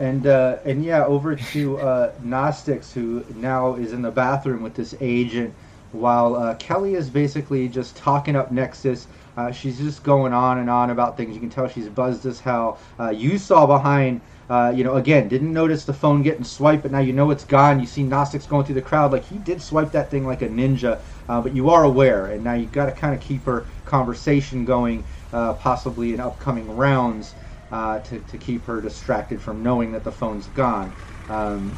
And 0.00 0.26
uh, 0.26 0.56
and 0.64 0.82
yeah, 0.82 1.04
over 1.04 1.36
to 1.36 1.78
uh, 1.78 2.12
Gnostics, 2.22 2.90
who 2.90 3.22
now 3.36 3.74
is 3.74 3.92
in 3.92 4.00
the 4.00 4.10
bathroom 4.10 4.62
with 4.62 4.74
this 4.74 4.94
agent, 4.98 5.52
while 5.92 6.36
uh, 6.36 6.54
Kelly 6.54 6.94
is 6.94 7.10
basically 7.10 7.68
just 7.68 7.96
talking 7.96 8.34
up 8.34 8.50
Nexus. 8.50 9.06
Uh, 9.36 9.52
she's 9.52 9.78
just 9.78 10.02
going 10.02 10.32
on 10.32 10.58
and 10.58 10.70
on 10.70 10.88
about 10.88 11.18
things. 11.18 11.34
You 11.34 11.40
can 11.40 11.50
tell 11.50 11.68
she's 11.68 11.88
buzzed 11.88 12.24
as 12.24 12.40
hell. 12.40 12.78
Uh, 12.98 13.10
you 13.10 13.36
saw 13.36 13.66
behind, 13.66 14.22
uh, 14.48 14.72
you 14.74 14.84
know, 14.84 14.96
again, 14.96 15.28
didn't 15.28 15.52
notice 15.52 15.84
the 15.84 15.92
phone 15.92 16.22
getting 16.22 16.44
swiped, 16.44 16.82
but 16.82 16.92
now 16.92 17.00
you 17.00 17.12
know 17.12 17.30
it's 17.30 17.44
gone. 17.44 17.78
You 17.78 17.86
see 17.86 18.02
Gnostics 18.02 18.46
going 18.46 18.64
through 18.64 18.76
the 18.76 18.82
crowd 18.82 19.12
like 19.12 19.24
he 19.24 19.36
did 19.36 19.60
swipe 19.60 19.92
that 19.92 20.10
thing 20.10 20.26
like 20.26 20.40
a 20.40 20.48
ninja, 20.48 20.98
but 21.26 21.54
you 21.54 21.68
are 21.68 21.84
aware, 21.84 22.28
and 22.28 22.42
now 22.42 22.54
you've 22.54 22.72
got 22.72 22.86
to 22.86 22.92
kind 22.92 23.14
of 23.14 23.20
keep 23.20 23.44
her 23.44 23.66
conversation 23.84 24.64
going, 24.64 25.04
possibly 25.30 26.14
in 26.14 26.20
upcoming 26.20 26.74
rounds 26.74 27.34
uh, 27.72 28.00
to, 28.00 28.18
to 28.18 28.38
keep 28.38 28.64
her 28.64 28.80
distracted 28.80 29.40
from 29.40 29.62
knowing 29.62 29.92
that 29.92 30.04
the 30.04 30.12
phone's 30.12 30.46
gone. 30.48 30.92
Um, 31.28 31.72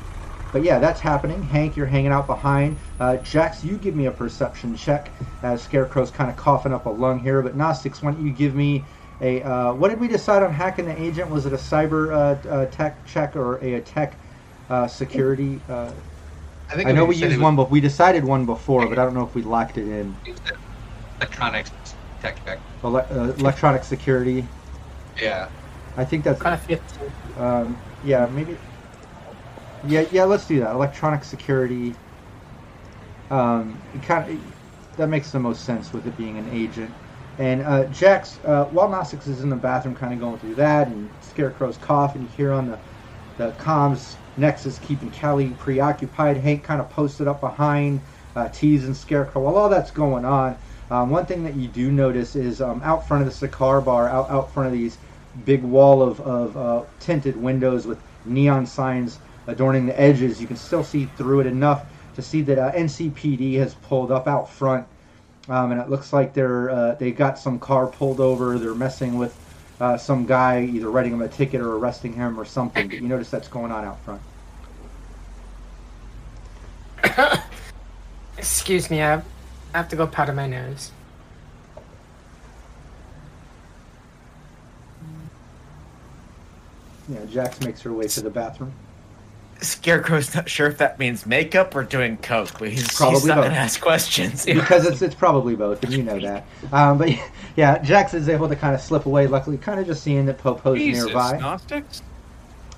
but 0.52 0.62
yeah, 0.62 0.78
that's 0.78 1.00
happening. 1.00 1.42
Hank, 1.42 1.76
you're 1.76 1.86
hanging 1.86 2.12
out 2.12 2.26
behind. 2.26 2.76
Uh, 3.00 3.16
Jax, 3.18 3.64
you 3.64 3.76
give 3.78 3.96
me 3.96 4.06
a 4.06 4.10
perception 4.10 4.76
check 4.76 5.10
as 5.42 5.62
Scarecrow's 5.62 6.10
kind 6.10 6.30
of 6.30 6.36
coughing 6.36 6.72
up 6.74 6.84
a 6.86 6.90
lung 6.90 7.18
here. 7.18 7.40
But 7.40 7.56
Gnostics, 7.56 8.02
why 8.02 8.12
don't 8.12 8.24
you 8.24 8.32
give 8.32 8.54
me 8.54 8.84
a. 9.22 9.42
Uh, 9.42 9.72
what 9.72 9.88
did 9.88 9.98
we 9.98 10.08
decide 10.08 10.42
on 10.42 10.52
hacking 10.52 10.84
the 10.84 11.00
agent? 11.00 11.30
Was 11.30 11.46
it 11.46 11.54
a 11.54 11.56
cyber 11.56 12.12
uh, 12.12 12.48
uh, 12.48 12.66
tech 12.66 13.04
check 13.06 13.34
or 13.34 13.56
a, 13.64 13.80
tech 13.80 14.14
uh, 14.68 14.86
security? 14.86 15.58
Uh, 15.68 15.90
I 16.70 16.74
think 16.74 16.88
I 16.88 16.92
know 16.92 17.06
we 17.06 17.16
used 17.16 17.40
one, 17.40 17.56
but 17.56 17.70
we 17.70 17.80
decided 17.80 18.24
one 18.24 18.44
before, 18.44 18.86
but 18.86 18.98
I 18.98 19.04
don't 19.04 19.14
know 19.14 19.26
if 19.26 19.34
we 19.34 19.42
locked 19.42 19.78
it 19.78 19.88
in. 19.88 20.16
electronics 21.18 21.70
tech 22.20 22.44
check. 22.44 22.58
Ele- 22.84 22.96
uh, 22.96 23.32
electronic 23.38 23.84
security. 23.84 24.46
Yeah. 25.20 25.48
I 25.96 26.04
think 26.04 26.24
that's 26.24 26.40
Kind 26.40 26.54
of 26.54 26.62
15. 26.62 27.12
Um, 27.38 27.78
yeah, 28.04 28.26
maybe. 28.26 28.56
Yeah, 29.86 30.04
yeah. 30.10 30.24
Let's 30.24 30.46
do 30.46 30.60
that. 30.60 30.74
Electronic 30.74 31.24
security. 31.24 31.94
Um, 33.30 33.80
kind 34.02 34.30
of 34.30 34.40
that 34.96 35.08
makes 35.08 35.30
the 35.30 35.38
most 35.38 35.64
sense 35.64 35.92
with 35.92 36.06
it 36.06 36.16
being 36.16 36.38
an 36.38 36.48
agent. 36.50 36.90
And 37.38 37.62
uh, 37.62 37.84
Jax, 37.86 38.38
uh, 38.44 38.66
while 38.66 38.88
Gnostics 38.88 39.26
is 39.26 39.42
in 39.42 39.48
the 39.48 39.56
bathroom, 39.56 39.94
kind 39.94 40.12
of 40.12 40.20
going 40.20 40.38
through 40.38 40.56
that, 40.56 40.88
and 40.88 41.08
Scarecrow's 41.22 41.78
coughing, 41.78 42.22
you 42.22 42.28
hear 42.36 42.52
on 42.52 42.68
the 42.68 42.78
the 43.38 43.52
comms 43.52 44.16
Nexus 44.36 44.78
keeping 44.80 45.10
Kelly 45.10 45.54
preoccupied. 45.58 46.36
Hank 46.36 46.62
kind 46.62 46.80
of 46.80 46.88
posted 46.90 47.28
up 47.28 47.40
behind, 47.40 48.00
uh, 48.36 48.48
teasing 48.48 48.94
Scarecrow. 48.94 49.42
While 49.42 49.56
all 49.56 49.68
that's 49.68 49.90
going 49.90 50.24
on, 50.24 50.56
um, 50.90 51.10
one 51.10 51.26
thing 51.26 51.42
that 51.44 51.54
you 51.54 51.68
do 51.68 51.90
notice 51.90 52.36
is 52.36 52.60
um, 52.60 52.82
out 52.84 53.06
front 53.06 53.22
of 53.22 53.28
the 53.28 53.34
cigar 53.34 53.80
bar, 53.80 54.08
out, 54.08 54.30
out 54.30 54.52
front 54.52 54.66
of 54.66 54.72
these 54.72 54.98
big 55.44 55.62
wall 55.62 56.02
of, 56.02 56.20
of 56.20 56.56
uh, 56.56 56.82
tinted 57.00 57.36
windows 57.36 57.86
with 57.86 58.00
neon 58.24 58.66
signs 58.66 59.18
adorning 59.46 59.86
the 59.86 60.00
edges, 60.00 60.40
you 60.40 60.46
can 60.46 60.56
still 60.56 60.84
see 60.84 61.06
through 61.16 61.40
it 61.40 61.46
enough 61.46 61.86
to 62.14 62.22
see 62.22 62.42
that 62.42 62.58
uh, 62.58 62.72
NCPD 62.72 63.54
has 63.54 63.74
pulled 63.74 64.12
up 64.12 64.28
out 64.28 64.48
front. 64.48 64.86
Um, 65.48 65.72
and 65.72 65.80
it 65.80 65.90
looks 65.90 66.12
like 66.12 66.34
they're 66.34 66.70
uh, 66.70 66.94
they 66.94 67.10
got 67.10 67.38
some 67.38 67.58
car 67.58 67.88
pulled 67.88 68.20
over. 68.20 68.58
They're 68.58 68.74
messing 68.74 69.18
with 69.18 69.36
uh, 69.80 69.96
some 69.96 70.24
guy, 70.24 70.62
either 70.62 70.88
writing 70.88 71.12
him 71.12 71.22
a 71.22 71.28
ticket 71.28 71.60
or 71.60 71.76
arresting 71.76 72.12
him 72.12 72.38
or 72.38 72.44
something. 72.44 72.86
But 72.86 73.00
you 73.00 73.08
notice 73.08 73.28
that's 73.28 73.48
going 73.48 73.72
on 73.72 73.84
out 73.84 73.98
front. 74.04 74.22
Excuse 78.38 78.88
me, 78.88 79.02
I 79.02 79.10
have, 79.10 79.24
I 79.74 79.78
have 79.78 79.88
to 79.88 79.96
go 79.96 80.06
powder 80.06 80.32
my 80.32 80.46
nose. 80.46 80.92
Yeah, 87.12 87.24
Jax 87.26 87.60
makes 87.60 87.82
her 87.82 87.92
way 87.92 88.08
to 88.08 88.20
the 88.20 88.30
bathroom. 88.30 88.72
Scarecrow's 89.60 90.34
not 90.34 90.48
sure 90.48 90.66
if 90.66 90.78
that 90.78 90.98
means 90.98 91.24
makeup 91.24 91.74
or 91.76 91.84
doing 91.84 92.16
coke, 92.16 92.58
but 92.58 92.68
he's, 92.68 92.88
Probably 92.96 93.20
he's 93.20 93.26
not 93.26 93.36
gonna 93.36 93.54
ask 93.54 93.80
questions. 93.80 94.44
because 94.46 94.86
it's 94.86 95.02
it's 95.02 95.14
probably 95.14 95.54
both, 95.54 95.84
and 95.84 95.92
you 95.92 96.02
know 96.02 96.18
that. 96.18 96.44
Um, 96.72 96.98
but 96.98 97.10
yeah, 97.56 97.78
Jax 97.78 98.12
is 98.14 98.28
able 98.28 98.48
to 98.48 98.56
kind 98.56 98.74
of 98.74 98.80
slip 98.80 99.06
away. 99.06 99.26
Luckily, 99.28 99.56
kind 99.58 99.78
of 99.78 99.86
just 99.86 100.02
seeing 100.02 100.26
that 100.26 100.38
Popo's 100.38 100.78
Jesus, 100.78 101.06
nearby. 101.06 101.38
Gnostics. 101.38 102.02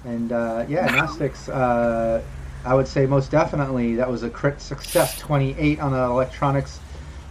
And 0.05 0.33
uh, 0.33 0.67
yeah, 0.69 0.87
Gnostics, 0.87 1.49
uh, 1.49 2.23
I 2.67 2.75
would 2.75 2.87
say 2.87 3.07
most 3.07 3.31
definitely 3.31 3.95
that 3.97 4.11
was 4.11 4.23
a 4.23 4.29
crit 4.31 4.61
success 4.61 5.19
28 5.19 5.81
on 5.81 5.93
the 5.93 6.03
electronics 6.03 6.81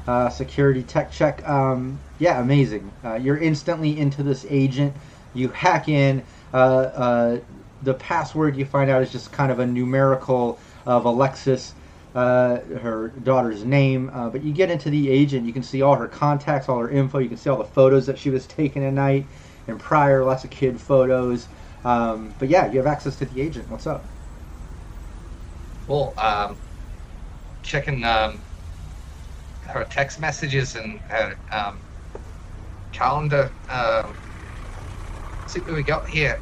uh, 0.07 0.29
security 0.29 0.83
tech 0.83 1.11
check. 1.11 1.47
Um, 1.47 1.99
yeah, 2.19 2.41
amazing. 2.41 2.91
Uh, 3.03 3.15
you're 3.15 3.37
instantly 3.37 3.99
into 3.99 4.23
this 4.23 4.45
agent. 4.49 4.95
You 5.33 5.49
hack 5.49 5.87
in. 5.87 6.23
Uh, 6.53 6.57
uh, 6.57 7.39
the 7.81 7.95
password 7.95 8.57
you 8.57 8.65
find 8.65 8.91
out 8.91 9.03
is 9.03 9.11
just 9.11 9.31
kind 9.33 9.51
of 9.51 9.59
a 9.59 9.67
numerical 9.67 10.61
of 10.85 11.05
Alexis, 11.05 11.75
uh, 12.15 12.59
her 12.81 13.09
daughter's 13.23 13.65
name. 13.65 14.09
Uh, 14.13 14.29
but 14.29 14.43
you 14.43 14.53
get 14.53 14.71
into 14.71 14.89
the 14.91 15.09
agent, 15.09 15.45
you 15.47 15.53
can 15.53 15.63
see 15.63 15.81
all 15.83 15.95
her 15.95 16.07
contacts, 16.09 16.69
all 16.69 16.79
her 16.79 16.89
info. 16.91 17.19
You 17.19 17.29
can 17.29 17.37
see 17.37 17.49
all 17.51 17.57
the 17.59 17.65
photos 17.65 18.07
that 18.07 18.19
she 18.19 18.29
was 18.31 18.47
taking 18.47 18.83
at 18.85 18.93
night 18.93 19.31
and 19.67 19.79
prior, 19.79 20.25
lots 20.25 20.45
of 20.45 20.51
kid 20.51 20.81
photos. 20.81 21.49
Um, 21.83 22.35
but 22.39 22.49
yeah, 22.49 22.71
you 22.71 22.77
have 22.79 22.87
access 22.87 23.17
to 23.17 23.25
the 23.25 23.41
agent. 23.41 23.69
What's 23.69 23.87
up? 23.87 24.09
Well, 25.87 26.13
um, 26.17 26.59
checking 27.63 28.03
um, 28.03 28.45
her 29.63 29.85
text 29.85 30.19
messages 30.19 30.75
and 30.75 31.01
her 31.09 31.37
um, 31.51 31.85
calendar. 32.91 33.55
Um, 33.69 34.19
see 35.53 35.59
what 35.61 35.73
we 35.73 35.83
got 35.83 36.07
here. 36.07 36.39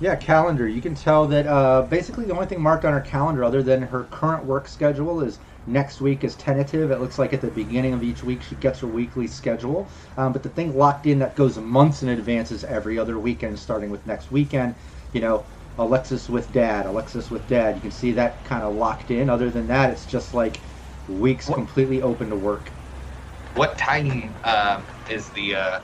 Yeah, 0.00 0.14
calendar. 0.14 0.68
You 0.68 0.80
can 0.80 0.94
tell 0.94 1.26
that 1.28 1.46
uh, 1.46 1.82
basically 1.82 2.24
the 2.26 2.34
only 2.34 2.46
thing 2.46 2.60
marked 2.60 2.84
on 2.84 2.92
her 2.92 3.00
calendar, 3.00 3.42
other 3.42 3.62
than 3.62 3.82
her 3.82 4.04
current 4.04 4.44
work 4.44 4.68
schedule, 4.68 5.22
is 5.22 5.38
next 5.66 6.00
week 6.00 6.22
is 6.22 6.36
tentative. 6.36 6.90
It 6.90 7.00
looks 7.00 7.18
like 7.18 7.32
at 7.32 7.40
the 7.40 7.48
beginning 7.48 7.94
of 7.94 8.02
each 8.02 8.22
week 8.22 8.42
she 8.42 8.54
gets 8.56 8.80
her 8.80 8.86
weekly 8.86 9.26
schedule. 9.26 9.88
Um, 10.16 10.32
but 10.32 10.42
the 10.42 10.50
thing 10.50 10.76
locked 10.76 11.06
in 11.06 11.18
that 11.18 11.34
goes 11.34 11.58
months 11.58 12.02
in 12.02 12.10
advance 12.10 12.52
is 12.52 12.62
every 12.64 12.98
other 12.98 13.18
weekend, 13.18 13.58
starting 13.58 13.90
with 13.90 14.06
next 14.06 14.30
weekend. 14.30 14.74
You 15.12 15.22
know, 15.22 15.44
Alexis 15.78 16.28
with 16.28 16.52
dad, 16.52 16.86
Alexis 16.86 17.30
with 17.30 17.46
dad. 17.48 17.74
You 17.74 17.80
can 17.80 17.90
see 17.90 18.12
that 18.12 18.44
kind 18.44 18.62
of 18.62 18.74
locked 18.74 19.10
in. 19.10 19.28
Other 19.28 19.50
than 19.50 19.66
that, 19.68 19.90
it's 19.90 20.06
just 20.06 20.34
like 20.34 20.60
weeks 21.08 21.48
What- 21.48 21.56
completely 21.56 22.02
open 22.02 22.30
to 22.30 22.36
work. 22.36 22.68
What 23.54 23.76
time 23.78 24.32
uh, 24.44 24.80
is 25.10 25.28
the 25.30 25.56
uh, 25.56 25.80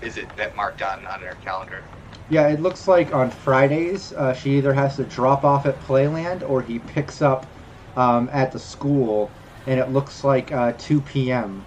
is 0.00 0.16
it 0.16 0.36
that 0.36 0.54
marked 0.56 0.82
on 0.82 1.06
on 1.06 1.22
her 1.22 1.36
calendar? 1.36 1.90
Yeah, 2.28 2.48
it 2.48 2.60
looks 2.60 2.86
like 2.88 3.12
on 3.12 3.30
Fridays 3.30 4.12
uh, 4.12 4.32
she 4.32 4.56
either 4.56 4.72
has 4.74 4.96
to 4.96 5.04
drop 5.04 5.44
off 5.44 5.66
at 5.66 5.80
Playland 5.80 6.42
or 6.48 6.62
he 6.62 6.78
picks 6.78 7.20
up 7.20 7.52
um, 7.96 8.28
at 8.32 8.52
the 8.52 8.58
school, 8.58 9.36
and 9.66 9.78
it 9.80 9.90
looks 9.90 10.22
like 10.24 10.52
uh, 10.52 10.72
2 10.78 11.30
p.m. 11.30 11.66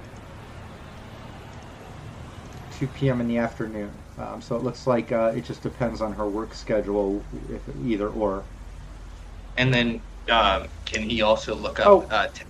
2 2.70 3.10
p.m. 3.10 3.22
in 3.22 3.28
the 3.28 3.38
afternoon. 3.38 4.02
Um, 4.18 4.42
so 4.42 4.56
it 4.56 4.64
looks 4.64 4.88
like 4.88 5.12
uh, 5.12 5.34
it 5.36 5.42
just 5.42 5.62
depends 5.62 6.02
on 6.02 6.14
her 6.14 6.30
work 6.30 6.54
schedule, 6.54 7.26
if 7.50 7.68
either 7.76 8.10
or. 8.10 8.46
And 9.58 9.74
then 9.74 10.04
um, 10.30 10.68
can 10.86 11.04
he 11.04 11.22
also 11.22 11.56
look 11.56 11.80
up? 11.80 11.88
Oh. 11.88 12.08
Uh, 12.10 12.28
t- 12.28 12.44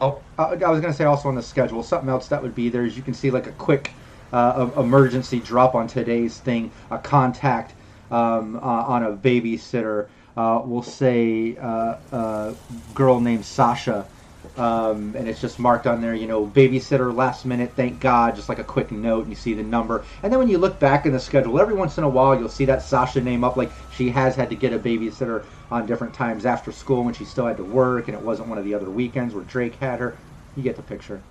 oh, 0.00 0.24
Uh, 0.38 0.56
I 0.64 0.70
was 0.70 0.80
going 0.80 0.92
to 0.92 0.96
say 0.96 1.04
also 1.04 1.28
on 1.28 1.34
the 1.34 1.42
schedule, 1.42 1.82
something 1.82 2.08
else 2.08 2.28
that 2.28 2.42
would 2.42 2.54
be 2.54 2.68
there 2.68 2.84
is 2.84 2.96
you 2.96 3.02
can 3.02 3.14
see 3.14 3.30
like 3.30 3.46
a 3.46 3.52
quick 3.52 3.98
uh, 4.32 4.70
em- 4.76 4.78
emergency 4.84 5.40
drop 5.40 5.74
on 5.74 5.86
today's 5.86 6.38
thing, 6.40 6.72
a 6.90 6.98
contact 6.98 7.74
um, 8.10 8.56
uh, 8.56 8.60
on 8.60 9.04
a 9.04 9.12
babysitter. 9.16 10.08
Uh, 10.36 10.62
we'll 10.64 10.82
say 10.82 11.56
uh, 11.58 11.96
a 12.12 12.56
girl 12.94 13.20
named 13.20 13.44
Sasha, 13.44 14.08
um, 14.56 15.14
and 15.16 15.28
it's 15.28 15.40
just 15.40 15.58
marked 15.58 15.86
on 15.86 16.00
there, 16.00 16.14
you 16.14 16.26
know, 16.26 16.46
babysitter 16.46 17.14
last 17.14 17.44
minute, 17.46 17.74
thank 17.76 18.00
God, 18.00 18.36
just 18.36 18.48
like 18.48 18.58
a 18.58 18.64
quick 18.64 18.90
note, 18.92 19.22
and 19.22 19.30
you 19.30 19.36
see 19.36 19.54
the 19.54 19.62
number. 19.62 20.04
And 20.22 20.32
then 20.32 20.38
when 20.40 20.48
you 20.48 20.58
look 20.58 20.80
back 20.80 21.06
in 21.06 21.12
the 21.12 21.20
schedule, 21.20 21.60
every 21.60 21.74
once 21.74 21.98
in 21.98 22.04
a 22.04 22.08
while 22.08 22.38
you'll 22.38 22.48
see 22.48 22.64
that 22.66 22.82
Sasha 22.82 23.20
name 23.20 23.44
up, 23.44 23.56
like 23.56 23.72
she 23.90 24.10
has 24.10 24.36
had 24.36 24.50
to 24.50 24.56
get 24.56 24.72
a 24.72 24.78
babysitter 24.78 25.46
on 25.70 25.86
different 25.86 26.14
times 26.14 26.46
after 26.46 26.72
school 26.72 27.04
when 27.04 27.14
she 27.14 27.24
still 27.24 27.46
had 27.46 27.58
to 27.58 27.64
work, 27.64 28.08
and 28.08 28.16
it 28.16 28.22
wasn't 28.22 28.48
one 28.48 28.58
of 28.58 28.64
the 28.64 28.74
other 28.74 28.90
weekends 28.90 29.34
where 29.34 29.44
Drake 29.44 29.76
had 29.76 30.00
her. 30.00 30.18
you 30.54 30.62
get 30.62 30.76
the 30.76 30.82
picture. 30.82 31.22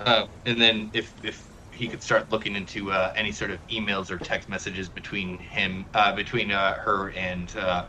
Uh, 0.00 0.26
and 0.46 0.60
then 0.60 0.90
if 0.94 1.14
if 1.22 1.46
he 1.72 1.88
could 1.88 2.02
start 2.02 2.30
looking 2.30 2.56
into 2.56 2.90
uh, 2.90 3.12
any 3.14 3.30
sort 3.30 3.50
of 3.50 3.64
emails 3.68 4.10
or 4.10 4.18
text 4.18 4.48
messages 4.48 4.88
between 4.88 5.38
him, 5.38 5.86
uh, 5.94 6.14
between 6.14 6.50
uh, 6.50 6.74
her 6.74 7.10
and 7.12 7.54
uh, 7.56 7.86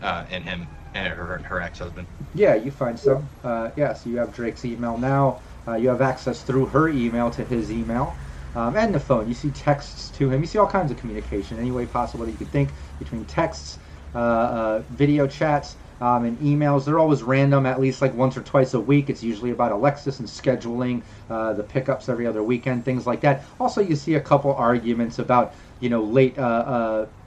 uh, 0.00 0.24
and 0.30 0.44
him 0.44 0.70
and 0.94 1.12
her 1.12 1.42
her 1.44 1.60
ex 1.60 1.78
husband. 1.78 2.08
Yeah, 2.34 2.54
you 2.54 2.70
find 2.70 2.98
some. 2.98 3.30
Yeah, 3.44 3.94
so 3.94 4.10
you 4.10 4.18
have 4.18 4.32
Drake's 4.32 4.64
email 4.64 4.98
now. 4.98 5.40
You 5.66 5.88
have 5.88 6.00
access 6.02 6.42
through 6.42 6.66
her 6.66 6.88
email 6.88 7.30
to 7.30 7.44
his 7.44 7.70
email. 7.72 8.18
Um, 8.54 8.76
and 8.76 8.94
the 8.94 9.00
phone. 9.00 9.28
You 9.28 9.34
see 9.34 9.50
texts 9.50 10.10
to 10.12 10.30
him. 10.30 10.40
You 10.40 10.46
see 10.46 10.58
all 10.58 10.66
kinds 10.66 10.90
of 10.90 10.96
communication, 10.96 11.58
any 11.58 11.70
way 11.70 11.86
possible 11.86 12.24
that 12.24 12.32
you 12.32 12.38
could 12.38 12.50
think 12.50 12.74
between 12.98 13.24
texts, 13.26 13.78
uh, 14.14 14.18
uh, 14.18 14.82
video 14.88 15.26
chats, 15.26 15.76
um, 16.00 16.24
and 16.24 16.38
emails. 16.40 16.84
They're 16.84 16.98
always 16.98 17.22
random, 17.22 17.66
at 17.66 17.80
least 17.80 18.00
like 18.02 18.14
once 18.14 18.36
or 18.36 18.42
twice 18.42 18.74
a 18.74 18.80
week. 18.80 19.10
It's 19.10 19.22
usually 19.22 19.50
about 19.50 19.72
Alexis 19.72 20.18
and 20.20 20.28
scheduling 20.28 21.02
uh, 21.28 21.54
the 21.54 21.62
pickups 21.64 22.08
every 22.08 22.26
other 22.26 22.42
weekend, 22.42 22.84
things 22.84 23.06
like 23.06 23.20
that. 23.22 23.44
Also, 23.60 23.80
you 23.80 23.96
see 23.96 24.14
a 24.14 24.20
couple 24.20 24.54
arguments 24.54 25.18
about 25.18 25.54
you 25.80 25.88
know 25.90 26.02
late 26.02 26.38
uh, 26.38 26.42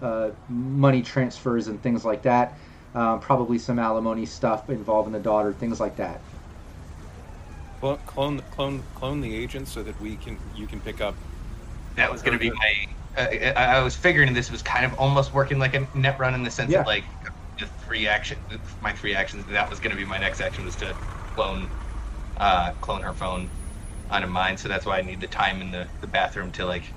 uh, 0.01 0.05
uh, 0.05 0.31
money 0.47 1.01
transfers 1.01 1.67
and 1.67 1.81
things 1.81 2.05
like 2.05 2.23
that. 2.23 2.57
Uh, 2.93 3.17
probably 3.19 3.57
some 3.57 3.79
alimony 3.79 4.25
stuff 4.25 4.69
involving 4.69 5.13
the 5.13 5.19
daughter, 5.19 5.53
things 5.53 5.79
like 5.79 5.95
that. 5.95 6.25
Clone, 7.79 7.99
clone, 8.05 8.41
clone, 8.51 8.83
clone 8.93 9.21
the 9.21 9.35
agent 9.35 9.67
so 9.67 9.83
that 9.83 9.99
we 9.99 10.15
can 10.17 10.37
you 10.53 10.67
can 10.67 10.81
pick 10.81 11.01
up. 11.01 11.15
That 11.95 12.11
was 12.11 12.21
going 12.21 12.33
to 12.33 12.39
be 12.39 12.49
my. 12.51 12.95
Uh, 13.17 13.27
I, 13.57 13.77
I 13.77 13.81
was 13.81 13.95
figuring 13.95 14.33
this 14.33 14.51
was 14.51 14.61
kind 14.61 14.85
of 14.85 14.93
almost 14.99 15.33
working 15.33 15.59
like 15.59 15.73
a 15.73 15.89
net 15.97 16.17
run 16.19 16.33
in 16.33 16.43
the 16.43 16.51
sense 16.51 16.71
Yeah. 16.71 16.81
of 16.81 16.85
like 16.85 17.03
the 17.61 17.67
three 17.67 18.07
action, 18.07 18.37
my 18.81 18.93
three 18.93 19.15
actions. 19.15 19.45
That 19.47 19.69
was 19.69 19.79
going 19.81 19.91
to 19.91 19.97
be 19.97 20.05
my 20.05 20.19
next 20.19 20.41
action 20.41 20.65
was 20.65 20.75
to 20.77 20.97
clone, 21.35 21.73
uh, 22.37 22.73
clone 22.81 23.03
her 23.03 23.13
phone 23.15 23.53
onto 24.09 24.27
mine. 24.29 24.57
So 24.57 24.69
that's 24.69 24.85
why 24.87 24.99
I 24.99 25.03
need 25.03 25.21
the 25.21 25.27
time 25.29 25.61
in 25.61 25.71
the, 25.71 25.91
the 26.01 26.07
bathroom 26.07 26.51
to 26.53 26.65
like 26.67 26.95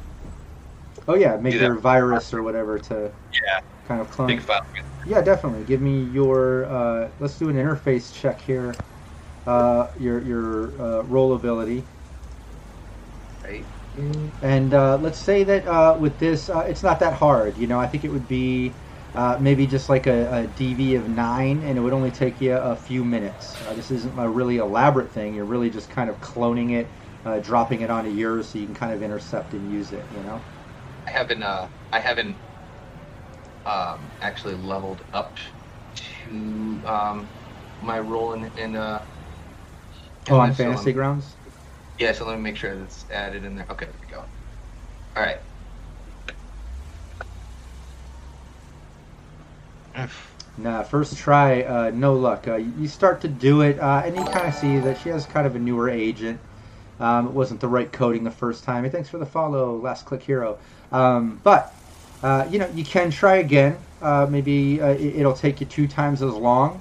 Oh 1.09 1.15
yeah, 1.15 1.37
make 1.37 1.55
Do 1.55 1.59
that. 1.59 1.73
your 1.73 1.79
virus 1.79 2.33
or 2.35 2.43
whatever 2.43 2.79
to 2.79 3.13
yeah 3.33 3.61
kind 3.85 4.01
of 4.01 4.11
clone. 4.11 4.29
think 4.29 4.43
about. 4.45 4.63
Yeah, 5.05 5.23
definitely. 5.23 5.65
Give 5.65 5.81
me 5.81 6.03
your. 6.05 6.67
Uh, 6.67 7.11
let's 7.19 7.39
do 7.39 7.49
an 7.49 7.57
interface 7.57 8.15
check 8.15 8.41
here. 8.41 8.79
Uh, 9.47 9.89
your 9.99 10.23
your 10.23 10.81
uh, 10.83 11.03
roll 11.05 11.35
ability, 11.35 11.89
Right. 13.45 13.69
and 14.43 14.75
uh, 14.75 14.97
let's 14.99 15.19
say 15.19 15.45
that 15.45 15.67
uh, 15.67 15.97
with 15.99 16.19
this, 16.19 16.49
uh, 16.49 16.61
it's 16.61 16.83
not 16.83 16.99
that 17.01 17.15
hard. 17.15 17.57
You 17.59 17.67
know, 17.67 17.79
I 17.81 17.87
think 17.87 18.05
it 18.05 18.11
would 18.11 18.27
be 18.29 18.77
uh, 19.15 19.39
maybe 19.41 19.67
just 19.67 19.89
like 19.89 20.07
a, 20.07 20.43
a 20.43 20.47
DV 20.47 20.97
of 20.97 21.09
nine, 21.09 21.63
and 21.63 21.79
it 21.79 21.81
would 21.81 21.93
only 21.93 22.11
take 22.11 22.41
you 22.41 22.55
a 22.57 22.77
few 22.77 23.05
minutes. 23.05 23.61
Uh, 23.61 23.75
this 23.75 23.91
isn't 23.91 24.19
a 24.19 24.29
really 24.29 24.59
elaborate 24.59 25.13
thing. 25.13 25.35
You're 25.35 25.45
really 25.47 25.71
just 25.71 25.91
kind 25.91 26.11
of 26.11 26.21
cloning 26.21 26.73
it, 26.73 26.95
uh, 27.25 27.39
dropping 27.41 27.81
it 27.83 27.91
onto 27.91 28.11
yours, 28.11 28.51
so 28.51 28.59
you 28.59 28.67
can 28.67 28.75
kind 28.75 28.93
of 28.93 29.03
intercept 29.03 29.55
and 29.55 29.69
use 29.71 29.93
it. 29.93 30.09
You 30.11 30.23
know. 30.23 30.47
I 31.07 31.11
haven't. 31.13 31.43
Uh, 31.43 31.69
I 31.93 32.01
haven't 32.01 32.41
um, 33.67 34.13
actually 34.21 34.55
leveled 34.55 35.03
up 35.13 35.39
to 36.25 36.83
um, 36.87 37.31
my 37.81 37.99
role 38.01 38.33
in 38.35 38.45
in. 38.57 38.77
Uh, 38.77 39.05
Oh, 40.29 40.41
on 40.41 40.51
this, 40.51 40.61
so 40.61 40.71
Fantasy 40.71 40.93
Grounds. 40.93 41.39
Yeah, 41.99 42.13
so 42.13 42.27
let 42.27 42.37
me 42.37 42.43
make 42.43 42.57
sure 42.57 42.77
that's 42.79 43.09
added 43.11 43.45
in 43.45 43.55
there. 43.55 43.67
Okay, 43.71 43.87
there 43.87 43.99
we 44.01 44.07
go. 44.09 44.21
All 45.17 45.23
right. 45.25 45.39
Nah, 50.57 50.83
first 50.85 51.17
try, 51.19 51.63
uh, 51.63 51.91
no 51.93 52.15
luck. 52.15 52.47
Uh, 52.47 52.57
you 52.57 52.87
start 52.87 53.21
to 53.23 53.29
do 53.29 53.63
it, 53.63 53.79
uh, 53.81 54.03
and 54.05 54.17
you 54.17 54.25
kind 54.25 54.47
of 54.47 54.55
see 54.55 54.79
that 54.79 55.01
she 55.01 55.09
has 55.09 55.27
kind 55.27 55.47
of 55.47 55.57
a 55.57 55.59
newer 55.59 55.91
agent. 55.91 56.39
Um, 57.01 57.27
it 57.27 57.33
wasn't 57.33 57.61
the 57.61 57.67
right 57.67 57.91
coding 57.91 58.23
the 58.23 58.31
first 58.31 58.63
time. 58.63 58.89
Thanks 58.89 59.09
for 59.09 59.19
the 59.19 59.27
follow, 59.27 59.77
Last 59.77 60.07
Click 60.07 60.23
Hero. 60.23 60.59
Um, 60.93 61.41
but 61.43 61.75
uh, 62.23 62.47
you 62.51 62.61
know, 62.61 62.69
you 62.75 62.85
can 62.85 63.11
try 63.11 63.37
again. 63.37 63.77
Uh, 64.01 64.27
maybe 64.31 64.81
uh, 64.81 64.91
it, 64.91 65.17
it'll 65.17 65.35
take 65.35 65.61
you 65.61 65.67
two 65.67 65.89
times 65.89 66.23
as 66.23 66.33
long. 66.33 66.81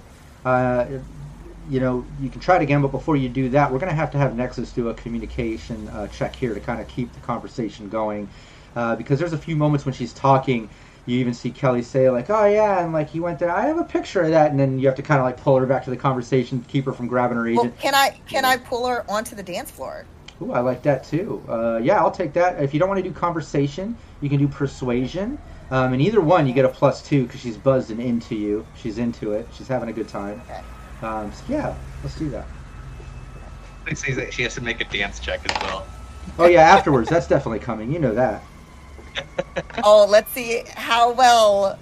You 1.69 1.79
know, 1.79 2.05
you 2.21 2.29
can 2.29 2.41
try 2.41 2.57
it 2.57 2.61
again, 2.61 2.81
but 2.81 2.91
before 2.91 3.15
you 3.15 3.29
do 3.29 3.47
that, 3.49 3.71
we're 3.71 3.79
going 3.79 3.89
to 3.89 3.95
have 3.95 4.11
to 4.11 4.17
have 4.17 4.35
Nexus 4.35 4.73
do 4.73 4.89
a 4.89 4.93
communication 4.93 5.89
check 6.11 6.35
here 6.35 6.53
to 6.53 6.59
kind 6.59 6.81
of 6.81 6.89
keep 6.89 7.11
the 7.13 7.21
conversation 7.21 7.87
going. 7.87 8.27
Because 8.97 9.17
there's 9.17 9.31
a 9.31 9.37
few 9.37 9.55
moments 9.55 9.85
when 9.85 9.93
she's 9.93 10.11
talking, 10.11 10.69
you 11.05 11.19
even 11.19 11.33
see 11.33 11.51
Kelly 11.51 11.81
say 11.81 12.09
like, 12.09 12.29
"Oh 12.29 12.45
yeah," 12.45 12.83
and 12.83 12.93
like 12.93 13.09
he 13.09 13.19
went 13.19 13.39
there. 13.39 13.51
I 13.51 13.65
have 13.65 13.77
a 13.77 13.83
picture 13.83 14.21
of 14.21 14.29
that, 14.31 14.51
and 14.51 14.59
then 14.59 14.79
you 14.79 14.87
have 14.87 14.95
to 14.95 15.01
kind 15.01 15.19
of 15.19 15.25
like 15.25 15.37
pull 15.37 15.57
her 15.59 15.65
back 15.65 15.83
to 15.85 15.89
the 15.89 15.97
conversation, 15.97 16.63
keep 16.67 16.85
her 16.85 16.93
from 16.93 17.07
grabbing 17.07 17.37
her 17.37 17.43
Well, 17.43 17.65
agent. 17.65 17.79
can 17.79 17.95
I 17.95 18.19
can 18.27 18.45
I 18.45 18.57
pull 18.57 18.87
her 18.87 19.09
onto 19.09 19.35
the 19.35 19.43
dance 19.43 19.71
floor? 19.71 20.05
Ooh, 20.41 20.51
I 20.51 20.59
like 20.59 20.81
that 20.83 21.03
too. 21.03 21.43
Uh, 21.47 21.79
yeah, 21.81 21.97
I'll 21.99 22.11
take 22.11 22.33
that. 22.33 22.61
If 22.61 22.73
you 22.73 22.79
don't 22.79 22.89
want 22.89 23.03
to 23.03 23.07
do 23.07 23.13
conversation, 23.13 23.95
you 24.21 24.29
can 24.29 24.39
do 24.39 24.47
persuasion. 24.47 25.37
Um, 25.71 25.93
and 25.93 26.01
either 26.01 26.21
one, 26.21 26.45
you 26.47 26.53
get 26.53 26.65
a 26.65 26.69
plus 26.69 27.01
two 27.01 27.23
because 27.23 27.41
she's 27.41 27.57
buzzed 27.57 27.91
and 27.91 27.99
into 27.99 28.35
you. 28.35 28.65
She's 28.75 28.97
into 28.97 29.31
it. 29.33 29.47
She's 29.53 29.67
having 29.67 29.89
a 29.89 29.93
good 29.93 30.07
time. 30.07 30.41
Okay. 30.45 30.61
Um, 31.01 31.31
so 31.33 31.43
yeah, 31.49 31.75
let's 32.03 32.17
do 32.17 32.29
that. 32.29 32.45
It 33.87 33.97
says 33.97 34.15
that 34.15 34.33
she 34.33 34.43
has 34.43 34.55
to 34.55 34.61
make 34.61 34.79
a 34.81 34.85
dance 34.85 35.19
check 35.19 35.41
as 35.49 35.61
well. 35.61 35.85
Oh 36.39 36.45
yeah, 36.47 36.61
afterwards. 36.61 37.09
That's 37.09 37.27
definitely 37.27 37.59
coming. 37.59 37.91
You 37.91 37.99
know 37.99 38.13
that. 38.15 38.43
Oh, 39.83 40.05
let's 40.07 40.31
see 40.31 40.63
how 40.75 41.11
well. 41.11 41.77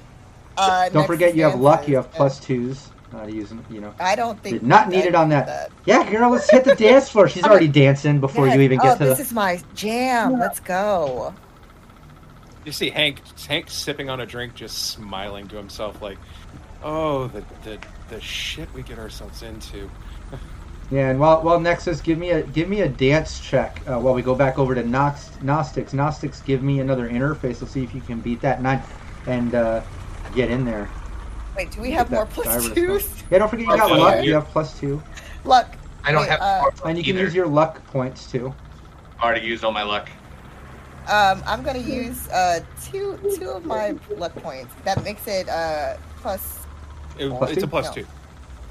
Uh, 0.57 0.89
Don't 0.89 1.05
forget, 1.05 1.35
you 1.35 1.43
have 1.43 1.59
luck. 1.59 1.87
You 1.87 1.97
have 1.97 2.11
plus 2.11 2.39
twos. 2.39 2.89
Uh, 3.13 3.25
using. 3.25 3.63
You 3.69 3.81
know. 3.81 3.93
I 3.99 4.15
don't 4.15 4.41
think 4.41 4.55
Did 4.55 4.63
not 4.63 4.89
need 4.89 5.05
it 5.05 5.15
on 5.15 5.29
that. 5.29 5.71
Yeah, 5.85 6.09
girl, 6.09 6.31
let's 6.31 6.49
hit 6.49 6.63
the 6.63 6.75
dance 6.75 7.09
floor. 7.09 7.27
She's 7.27 7.43
already 7.45 7.67
dancing 7.67 8.19
before 8.19 8.47
you 8.47 8.61
even 8.61 8.79
oh, 8.79 8.83
get 8.83 8.93
to 8.93 8.99
the 8.99 9.09
this 9.09 9.17
the. 9.17 9.23
is 9.25 9.33
my 9.33 9.61
jam. 9.75 10.39
Let's 10.39 10.59
go. 10.59 11.33
You 12.65 12.71
see 12.71 12.89
Hank 12.89 13.21
Hank 13.47 13.69
sipping 13.69 14.09
on 14.09 14.21
a 14.21 14.25
drink, 14.25 14.55
just 14.55 14.91
smiling 14.91 15.47
to 15.49 15.57
himself, 15.57 16.01
like, 16.01 16.17
"Oh, 16.83 17.27
the 17.27 17.43
the 17.63 17.79
the 18.09 18.21
shit 18.21 18.71
we 18.73 18.83
get 18.83 18.99
ourselves 18.99 19.43
into." 19.43 19.89
Yeah, 20.91 21.09
and 21.09 21.19
while 21.19 21.41
while 21.41 21.57
Nexus, 21.59 22.01
give 22.01 22.17
me 22.17 22.31
a 22.31 22.41
give 22.43 22.67
me 22.67 22.81
a 22.81 22.89
dance 22.89 23.39
check 23.39 23.81
uh, 23.87 23.97
while 23.97 24.13
we 24.13 24.21
go 24.21 24.35
back 24.35 24.59
over 24.59 24.75
to 24.75 24.83
Nox, 24.83 25.29
Gnostics. 25.41 25.93
Gnostics, 25.93 26.41
give 26.41 26.61
me 26.63 26.81
another 26.81 27.09
interface. 27.09 27.61
Let's 27.61 27.71
see 27.71 27.83
if 27.83 27.95
you 27.95 28.01
can 28.01 28.19
beat 28.19 28.41
that 28.41 28.61
nine 28.61 28.81
and 29.25 29.55
uh, 29.55 29.81
get 30.35 30.51
in 30.51 30.65
there. 30.65 30.89
Wait, 31.55 31.71
do 31.71 31.79
we 31.81 31.89
Get 31.89 31.97
have 31.97 32.11
more 32.11 32.25
that 32.43 32.61
twos? 32.75 33.07
going. 33.07 33.23
Yeah, 33.29 33.37
don't 33.39 33.49
forget 33.49 33.67
you 33.67 33.77
got 33.77 33.89
Okay. 33.91 33.99
luck. 34.01 34.25
You 34.25 34.33
have 34.33 34.47
plus 34.47 34.77
two, 34.79 35.01
Luck. 35.45 35.75
I 36.03 36.11
don't 36.11 36.21
Wait, 36.23 36.29
have 36.31 36.41
uh, 36.41 36.69
and 36.85 36.97
you 36.97 37.03
can 37.05 37.15
either. 37.15 37.23
use 37.23 37.33
your 37.35 37.47
luck 37.47 37.85
points 37.87 38.29
too. 38.29 38.53
I 39.19 39.25
already 39.25 39.45
used 39.47 39.63
all 39.63 39.71
my 39.71 39.83
luck. 39.83 40.09
Um, 41.07 41.41
I'm 41.45 41.63
gonna 41.63 41.79
use 41.79 42.27
uh 42.29 42.59
two 42.83 43.17
two 43.39 43.49
of 43.49 43.65
my 43.65 43.95
luck 44.17 44.35
points. 44.35 44.73
That 44.83 45.01
makes 45.05 45.25
it 45.27 45.47
uh 45.47 45.95
plus 46.17 46.59
It- 47.17 47.29
Plus 47.29 47.51
it's 47.51 47.59
two? 47.59 47.65
a 47.65 47.67
plus 47.69 47.87
No. 47.87 47.93
two. 48.01 48.07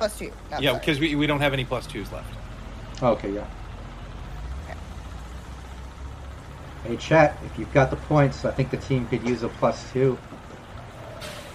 Plus 0.01 0.19
two. 0.19 0.33
No, 0.51 0.59
Yeah, 0.59 0.71
sorry. 0.71 0.81
because 0.81 0.99
we, 0.99 1.15
we 1.15 1.27
don't 1.27 1.41
have 1.41 1.53
any 1.53 1.65
plus 1.67 1.87
twos 1.87 2.11
left. 2.11 2.33
Okay, 3.03 3.33
yeah. 3.33 3.47
Hey, 6.85 6.97
chat. 6.97 7.37
If 7.45 7.59
you've 7.59 7.73
got 7.75 7.91
the 7.91 7.97
points, 7.97 8.45
I 8.47 8.51
think 8.51 8.71
the 8.71 8.79
team 8.79 9.07
could 9.09 9.23
use 9.29 9.43
a 9.43 9.49
plus 9.49 9.93
two. 9.93 10.19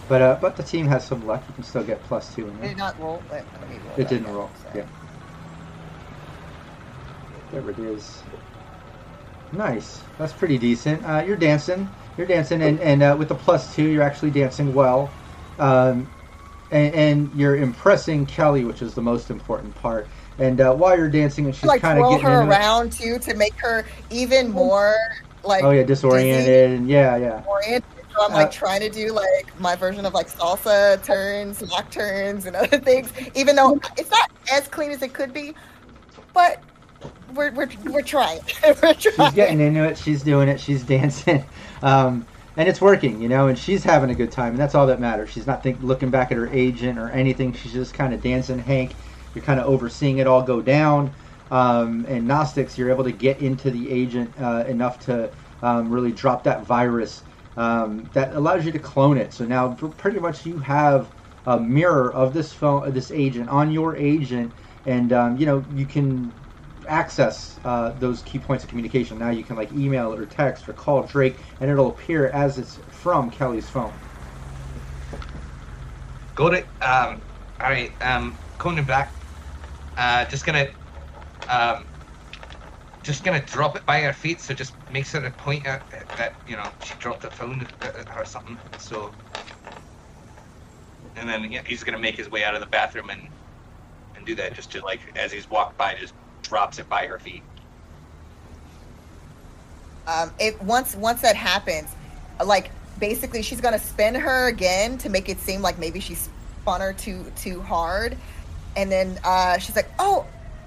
But 0.07 0.21
uh, 0.21 0.37
but 0.39 0.55
the 0.55 0.61
team 0.61 0.85
has 0.85 1.03
some 1.03 1.25
luck. 1.25 1.43
You 1.47 1.55
can 1.55 1.63
still 1.63 1.83
get 1.83 2.03
plus 2.03 2.33
two 2.35 2.47
in 2.47 2.53
Did 2.53 2.61
there. 2.61 2.71
it 2.71 2.77
not 2.77 2.99
roll? 2.99 3.23
Let, 3.31 3.43
let 3.59 3.69
roll 3.71 3.79
It 3.97 4.07
didn't 4.07 4.25
again. 4.25 4.35
roll. 4.35 4.49
Sorry. 4.61 4.77
Yeah. 4.79 4.85
Whatever 7.49 7.71
it 7.71 7.79
is. 7.79 8.21
Nice. 9.51 10.01
That's 10.19 10.33
pretty 10.33 10.59
decent. 10.59 11.03
Uh, 11.03 11.23
you're 11.25 11.35
dancing. 11.37 11.89
You're 12.19 12.27
dancing, 12.27 12.61
and 12.61 12.79
and 12.79 13.01
uh, 13.01 13.15
with 13.17 13.29
the 13.29 13.35
plus 13.35 13.73
two, 13.75 13.89
you're 13.89 14.03
actually 14.03 14.29
dancing 14.29 14.75
well. 14.75 15.09
Um, 15.57 16.07
and, 16.71 16.93
and 16.95 17.31
you're 17.35 17.55
impressing 17.57 18.25
Kelly, 18.25 18.63
which 18.65 18.81
is 18.81 18.93
the 18.93 19.01
most 19.01 19.29
important 19.29 19.73
part. 19.75 20.07
And 20.37 20.59
uh, 20.59 20.73
while 20.73 20.97
you're 20.97 21.09
dancing, 21.09 21.45
and 21.45 21.55
she's 21.55 21.63
like 21.65 21.81
kind 21.81 21.97
of 21.97 22.03
twirl 22.03 22.11
getting 22.17 22.25
her 22.25 22.41
into 22.41 22.53
it- 22.53 22.57
around 22.57 22.91
too 22.91 23.19
to 23.19 23.33
make 23.35 23.53
her 23.55 23.85
even 24.09 24.51
more 24.51 24.95
like 25.43 25.63
Oh 25.63 25.71
yeah, 25.71 25.83
disoriented. 25.83 26.71
And 26.71 26.89
yeah, 26.89 27.15
yeah. 27.15 27.43
oriented. 27.47 27.83
So 28.13 28.25
I'm 28.25 28.33
like 28.33 28.47
Uh, 28.47 28.51
trying 28.51 28.79
to 28.81 28.89
do 28.89 29.11
like 29.11 29.59
my 29.59 29.75
version 29.75 30.05
of 30.05 30.13
like 30.13 30.27
salsa 30.29 31.01
turns, 31.03 31.61
lock 31.61 31.89
turns, 31.91 32.45
and 32.45 32.55
other 32.55 32.79
things. 32.79 33.11
Even 33.35 33.55
though 33.55 33.79
it's 33.97 34.09
not 34.11 34.31
as 34.51 34.67
clean 34.67 34.91
as 34.91 35.01
it 35.01 35.13
could 35.13 35.33
be, 35.33 35.53
but 36.33 36.61
we're 37.33 37.51
we're 37.51 37.69
we're 37.85 38.01
trying. 38.01 38.39
we're 38.65 38.93
trying. 38.93 38.93
she's 38.95 39.33
getting 39.33 39.59
into 39.61 39.83
it. 39.83 39.97
She's 39.97 40.23
doing 40.23 40.49
it. 40.49 40.59
She's 40.59 40.83
dancing, 40.83 41.43
um, 41.81 42.25
and 42.57 42.69
it's 42.69 42.81
working, 42.81 43.21
you 43.21 43.29
know. 43.29 43.47
And 43.47 43.57
she's 43.57 43.83
having 43.83 44.09
a 44.09 44.15
good 44.15 44.31
time, 44.31 44.51
and 44.51 44.59
that's 44.59 44.75
all 44.75 44.87
that 44.87 44.99
matters. 44.99 45.29
She's 45.29 45.47
not 45.47 45.63
think, 45.63 45.81
looking 45.81 46.11
back 46.11 46.31
at 46.31 46.37
her 46.37 46.49
agent 46.49 46.99
or 46.99 47.09
anything. 47.09 47.53
She's 47.53 47.73
just 47.73 47.93
kind 47.93 48.13
of 48.13 48.21
dancing. 48.21 48.59
Hank, 48.59 48.95
you're 49.33 49.43
kind 49.43 49.59
of 49.59 49.67
overseeing 49.67 50.17
it 50.19 50.27
all 50.27 50.43
go 50.43 50.61
down. 50.61 51.13
Um, 51.51 52.05
and 52.07 52.27
Gnostics, 52.27 52.77
you're 52.77 52.89
able 52.89 53.03
to 53.03 53.11
get 53.11 53.39
into 53.39 53.71
the 53.71 53.89
agent 53.89 54.33
uh, 54.39 54.65
enough 54.67 54.99
to 55.01 55.31
um, 55.61 55.89
really 55.89 56.11
drop 56.11 56.43
that 56.45 56.65
virus 56.65 57.23
um, 57.57 58.09
that 58.13 58.33
allows 58.33 58.65
you 58.65 58.71
to 58.71 58.79
clone 58.79 59.17
it. 59.17 59.33
So 59.33 59.45
now, 59.45 59.73
pretty 59.75 60.19
much, 60.19 60.45
you 60.45 60.59
have 60.59 61.11
a 61.45 61.59
mirror 61.59 62.13
of 62.13 62.33
this 62.33 62.53
phone, 62.53 62.87
of 62.87 62.93
this 62.93 63.11
agent 63.11 63.49
on 63.49 63.71
your 63.71 63.95
agent, 63.95 64.53
and 64.85 65.13
um, 65.13 65.37
you 65.37 65.45
know 65.45 65.65
you 65.71 65.85
can 65.85 66.33
access 66.87 67.59
uh, 67.63 67.91
those 67.91 68.21
key 68.23 68.39
points 68.39 68.63
of 68.63 68.69
communication. 68.69 69.17
Now 69.19 69.31
you 69.31 69.43
can 69.43 69.55
like 69.55 69.71
email 69.71 70.13
or 70.13 70.25
text 70.25 70.67
or 70.69 70.73
call 70.73 71.03
Drake, 71.03 71.41
and 71.59 71.69
it'll 71.71 71.89
appear 71.89 72.27
as 72.29 72.57
it's 72.57 72.79
from 72.89 73.31
Kelly's 73.31 73.69
phone. 73.69 73.93
Got 76.35 76.53
it. 76.53 76.69
Um, 76.81 77.21
all 77.59 77.69
right. 77.69 77.95
Um, 78.01 78.39
coming 78.57 78.85
back. 78.85 79.13
Uh, 79.97 80.25
just 80.25 80.45
gonna, 80.45 80.67
um, 81.47 81.85
just 83.03 83.23
gonna 83.23 83.43
drop 83.45 83.77
it 83.77 83.85
by 83.85 84.01
her 84.01 84.13
feet. 84.13 84.41
So 84.41 84.53
just 84.53 84.75
makes 84.89 85.11
her 85.13 85.25
a 85.25 85.31
point 85.31 85.65
at, 85.65 85.85
that 86.17 86.33
you 86.45 86.57
know 86.57 86.71
she 86.79 86.95
dropped 86.99 87.21
the 87.21 87.31
phone 87.31 87.69
uh, 87.81 88.03
or 88.15 88.25
something. 88.25 88.59
So, 88.77 89.13
and 91.15 91.29
then 91.29 91.49
yeah, 91.51 91.61
he's 91.65 91.83
gonna 91.83 91.99
make 91.99 92.17
his 92.17 92.29
way 92.29 92.43
out 92.43 92.55
of 92.55 92.61
the 92.61 92.67
bathroom 92.67 93.09
and 93.09 93.29
and 94.15 94.25
do 94.25 94.35
that 94.35 94.53
just 94.55 94.71
to 94.73 94.81
like 94.83 95.11
as 95.15 95.31
he's 95.31 95.49
walked 95.49 95.77
by, 95.77 95.95
just 95.95 96.13
drops 96.47 96.79
it 96.79 96.87
by 96.89 97.05
her 97.07 97.19
feet. 97.19 97.43
Um, 100.07 100.31
it 100.39 100.61
once 100.61 100.95
once 100.95 101.21
that 101.21 101.35
happens, 101.35 101.89
like 102.43 102.71
basically 102.99 103.41
she's 103.41 103.61
gonna 103.61 103.79
spin 103.79 104.15
her 104.15 104.47
again 104.47 104.97
to 104.99 105.09
make 105.09 105.29
it 105.29 105.39
seem 105.39 105.61
like 105.61 105.79
maybe 105.79 105.99
she 105.99 106.15
spun 106.15 106.81
her 106.81 106.93
too 106.93 107.31
too 107.35 107.61
hard, 107.61 108.15
and 108.75 108.91
then 108.91 109.19
uh, 109.23 109.57
she's 109.57 109.75
like, 109.75 109.89
oh, 109.97 110.25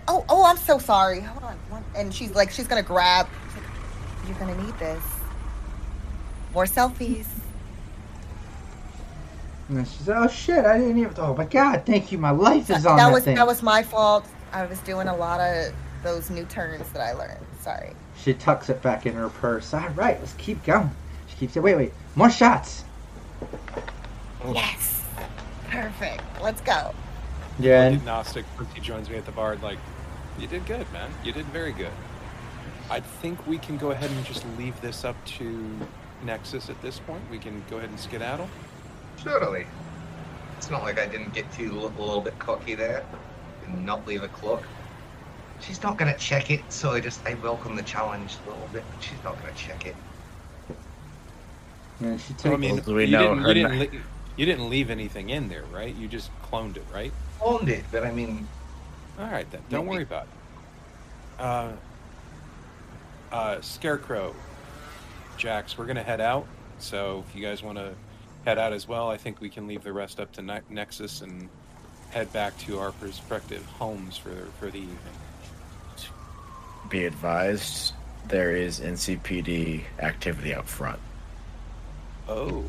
oh, 0.09 0.25
oh, 0.29 0.45
I'm 0.45 0.57
so 0.57 0.79
sorry. 0.79 1.21
Hold 1.21 1.45
on, 1.45 1.57
one, 1.69 1.85
and 1.95 2.13
she's 2.13 2.35
like, 2.35 2.51
she's 2.51 2.67
gonna 2.67 2.83
grab. 2.83 3.29
She's 3.47 3.63
like, 3.63 4.29
You're 4.29 4.39
gonna 4.39 4.65
need 4.65 4.79
this. 4.79 5.03
More 6.53 6.65
selfies. 6.65 7.27
And 9.69 9.77
then 9.77 9.85
she 9.85 10.03
said, 10.03 10.17
"Oh 10.17 10.29
shit, 10.29 10.65
I 10.65 10.79
didn't 10.79 10.99
even. 10.99 11.13
Oh 11.19 11.35
my 11.35 11.45
god, 11.45 11.85
thank 11.85 12.11
you. 12.11 12.19
My 12.19 12.31
life 12.31 12.71
is 12.71 12.85
that 12.85 12.87
on 12.87 12.97
that, 12.97 13.13
was 13.13 13.25
thing." 13.25 13.37
that 13.37 13.47
was 13.47 13.63
my 13.63 13.83
fault. 13.83 14.27
I 14.53 14.67
was 14.67 14.79
doing 14.81 15.09
a 15.09 15.17
lot 15.17 15.41
of 15.41 15.73
those 16.03 16.31
new 16.31 16.45
turns 16.45 16.89
that 16.91 17.03
I 17.03 17.13
learned. 17.13 17.45
Sorry. 17.61 17.93
She 18.17 18.35
tucks 18.35 18.69
it 18.69 18.83
back 18.83 19.07
in 19.07 19.15
her 19.15 19.29
purse. 19.29 19.75
All 19.75 19.89
right, 19.91 20.19
let's 20.21 20.35
keep 20.35 20.63
going. 20.65 20.91
She 21.29 21.37
keeps 21.37 21.57
it. 21.57 21.61
Wait, 21.61 21.77
wait, 21.77 21.93
more 22.15 22.31
shots. 22.31 22.85
Yes. 24.53 25.05
Perfect. 25.69 26.23
Let's 26.41 26.61
go. 26.61 26.95
Yeah, 27.59 27.85
and 27.85 27.97
Agnostic, 27.97 28.45
once 28.57 28.73
he 28.73 28.81
joins 28.81 29.11
me 29.11 29.17
at 29.17 29.27
the 29.27 29.33
bar, 29.33 29.57
like, 29.57 29.79
you 30.39 30.47
did 30.47 30.65
good, 30.67 30.91
man. 30.93 31.11
You 31.25 31.33
did 31.33 31.45
very 31.47 31.73
good. 31.73 31.91
I 32.91 33.01
think 33.01 33.45
we 33.47 33.59
can 33.59 33.77
go 33.77 33.91
ahead 33.91 34.11
and 34.11 34.25
just 34.25 34.47
leave 34.57 34.81
this 34.81 35.05
up 35.05 35.17
to 35.27 35.69
Nexus 36.25 36.71
at 36.71 36.81
this 36.81 37.01
point. 37.01 37.23
We 37.31 37.39
can 37.39 37.63
go 37.69 37.77
ahead 37.79 37.91
and 37.91 37.99
skedaddle. 38.01 38.49
Surely. 39.23 39.67
It's 40.57 40.71
not 40.71 40.83
like 40.83 40.99
I 40.99 41.07
didn't 41.07 41.35
get 41.35 41.51
too 41.53 41.73
a 41.73 42.01
little 42.01 42.21
bit 42.21 42.39
cocky 42.39 42.75
there 42.75 43.05
and 43.13 43.19
not 43.69 44.07
leave 44.07 44.23
a 44.23 44.29
cloak. 44.29 44.63
She's 45.61 45.83
not 45.83 45.97
gonna 45.99 46.17
check 46.17 46.51
it, 46.51 46.61
so 46.73 46.93
I 46.93 47.01
just 47.01 47.27
I 47.27 47.35
welcome 47.35 47.75
the 47.77 47.83
challenge 47.83 48.37
a 48.47 48.51
little 48.51 48.69
bit, 48.73 48.85
but 48.95 49.03
she's 49.03 49.23
not 49.25 49.39
gonna 49.41 49.53
check 49.55 49.87
it. 49.87 49.97
yeah, 52.01 52.17
she 52.17 52.35
So, 52.37 52.53
I 52.53 52.57
mean, 52.57 52.77
you, 52.77 52.81
didn't, 52.83 53.39
you, 53.47 53.55
didn't 53.55 53.79
li- 53.79 54.01
you 54.37 54.47
didn't 54.47 54.71
leave 54.71 54.89
anything 54.91 55.31
in 55.31 55.49
there, 55.49 55.65
right? 55.73 55.95
You 55.95 56.07
just 56.07 56.31
cloned 56.43 56.77
it, 56.77 56.85
right? 56.95 57.13
Cloned 57.41 57.69
it, 57.69 57.85
but 57.91 58.05
I 58.05 58.13
mean, 58.13 58.47
All 59.19 59.27
right, 59.27 59.51
then. 59.51 59.63
Don't 59.69 59.85
Maybe. 59.85 59.95
worry 59.97 60.03
about 60.05 60.25
it. 60.25 61.43
Uh, 61.43 61.73
uh, 63.33 63.61
Scarecrow, 63.61 64.35
Jax, 65.37 65.77
we're 65.77 65.87
gonna 65.87 66.03
head 66.03 66.21
out. 66.21 66.47
So 66.79 67.25
if 67.29 67.35
you 67.35 67.43
guys 67.43 67.63
want 67.65 67.79
to 67.79 67.95
head 68.45 68.59
out 68.59 68.73
as 68.73 68.87
well, 68.87 69.11
I 69.11 69.17
think 69.17 69.41
we 69.41 69.49
can 69.51 69.67
leave 69.67 69.83
the 69.83 69.93
rest 69.93 70.21
up 70.21 70.31
to 70.35 70.43
Ne- 70.43 70.61
Nexus 70.71 71.21
and 71.21 71.49
head 72.11 72.33
back 72.33 72.57
to 72.59 72.79
our 72.79 72.93
respective 73.01 73.65
homes 73.67 74.17
for 74.17 74.35
for 74.59 74.71
the 74.71 74.79
evening. 74.79 74.99
Be 76.89 77.05
advised, 77.05 77.93
there 78.29 78.57
is 78.57 78.81
NCPD 78.81 79.85
activity 80.01 80.55
out 80.55 80.69
front. 80.69 80.99
Oh, 82.29 82.65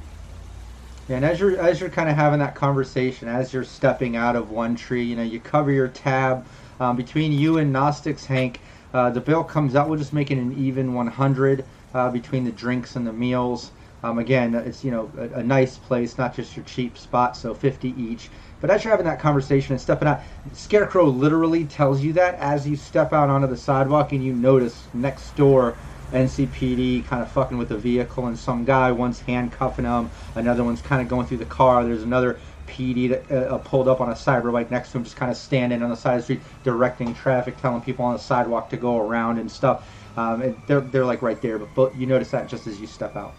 Yeah, 1.08 1.18
and 1.18 1.26
as 1.26 1.40
you're 1.40 1.60
as 1.60 1.80
you're 1.80 1.90
kind 1.90 2.10
of 2.10 2.16
having 2.16 2.40
that 2.40 2.56
conversation, 2.56 3.28
as 3.28 3.54
you're 3.54 3.64
stepping 3.64 4.16
out 4.16 4.36
of 4.36 4.52
one 4.52 4.76
tree, 4.76 5.04
you 5.04 5.16
know, 5.16 5.24
you 5.24 5.40
cover 5.40 5.72
your 5.72 5.88
tab 5.88 6.46
um, 6.80 6.96
between 6.96 7.32
you 7.32 7.58
and 7.58 7.72
Gnostics 7.72 8.26
Hank. 8.26 8.62
Uh, 8.94 9.10
the 9.10 9.22
bill 9.22 9.44
comes 9.44 9.76
out. 9.76 9.88
We'll 9.90 10.00
just 10.00 10.14
make 10.14 10.32
it 10.32 10.38
an 10.38 10.54
even 10.58 10.94
100 10.94 11.64
uh, 11.94 12.10
between 12.12 12.44
the 12.44 12.52
drinks 12.52 12.96
and 12.96 13.06
the 13.06 13.14
meals. 13.14 13.72
Um, 14.02 14.18
again, 14.20 14.56
it's 14.56 14.84
you 14.84 14.92
know 14.92 15.12
a, 15.18 15.40
a 15.40 15.44
nice 15.44 15.78
place, 15.78 16.18
not 16.18 16.36
just 16.36 16.56
your 16.56 16.66
cheap 16.66 16.98
spot. 16.98 17.36
So 17.36 17.54
50 17.54 17.94
each. 17.98 18.30
But 18.60 18.70
as 18.72 18.84
you're 18.84 18.92
having 18.92 19.06
that 19.06 19.20
conversation 19.20 19.74
and 19.74 19.82
stepping 19.82 20.08
out, 20.08 20.22
Scarecrow 20.54 21.06
literally 21.06 21.66
tells 21.66 22.02
you 22.02 22.14
that 22.14 22.36
as 22.36 22.68
you 22.68 22.76
step 22.76 23.14
out 23.14 23.30
onto 23.30 23.48
the 23.48 23.58
sidewalk 23.58 24.12
and 24.12 24.24
you 24.24 24.34
notice 24.34 24.90
next 24.94 25.36
door 25.36 25.78
NCPD 26.12 27.04
kind 27.04 27.22
of 27.22 27.32
fucking 27.32 27.58
with 27.58 27.70
the 27.70 27.78
vehicle 27.78 28.26
and 28.28 28.38
some 28.38 28.66
guy, 28.66 28.92
one's 28.92 29.22
handcuffing 29.22 29.86
him, 29.86 30.12
another 30.36 30.64
one's 30.64 30.82
kind 30.82 31.02
of 31.02 31.08
going 31.08 31.28
through 31.28 31.38
the 31.38 31.46
car. 31.46 31.84
There's 31.84 32.04
another 32.04 32.40
PD 32.66 33.08
that, 33.10 33.32
uh, 33.32 33.56
uh, 33.56 33.58
pulled 33.60 33.88
up 33.88 34.02
on 34.02 34.10
a 34.10 34.14
cyber 34.14 34.52
bike 34.52 34.72
next 34.72 34.92
to 34.92 34.98
him, 34.98 35.04
just 35.04 35.16
kind 35.16 35.32
of 35.32 35.38
standing 35.38 35.82
on 35.84 35.90
the 35.90 35.96
side 35.96 36.14
of 36.16 36.20
the 36.20 36.24
street, 36.24 36.44
directing 36.64 37.14
traffic, 37.14 37.58
telling 37.58 37.82
people 37.82 38.06
on 38.06 38.14
the 38.14 38.20
sidewalk 38.20 38.70
to 38.70 38.78
go 38.78 38.98
around 38.98 39.38
and 39.38 39.52
stuff. 39.52 39.88
Um, 40.18 40.42
and 40.42 40.64
they're, 40.66 40.82
they're 40.82 41.06
like 41.06 41.22
right 41.22 41.40
there, 41.42 41.60
but, 41.60 41.74
but 41.74 41.96
you 41.96 42.08
notice 42.08 42.32
that 42.32 42.48
just 42.50 42.68
as 42.68 42.80
you 42.82 42.88
step 42.88 43.16
out. 43.16 43.38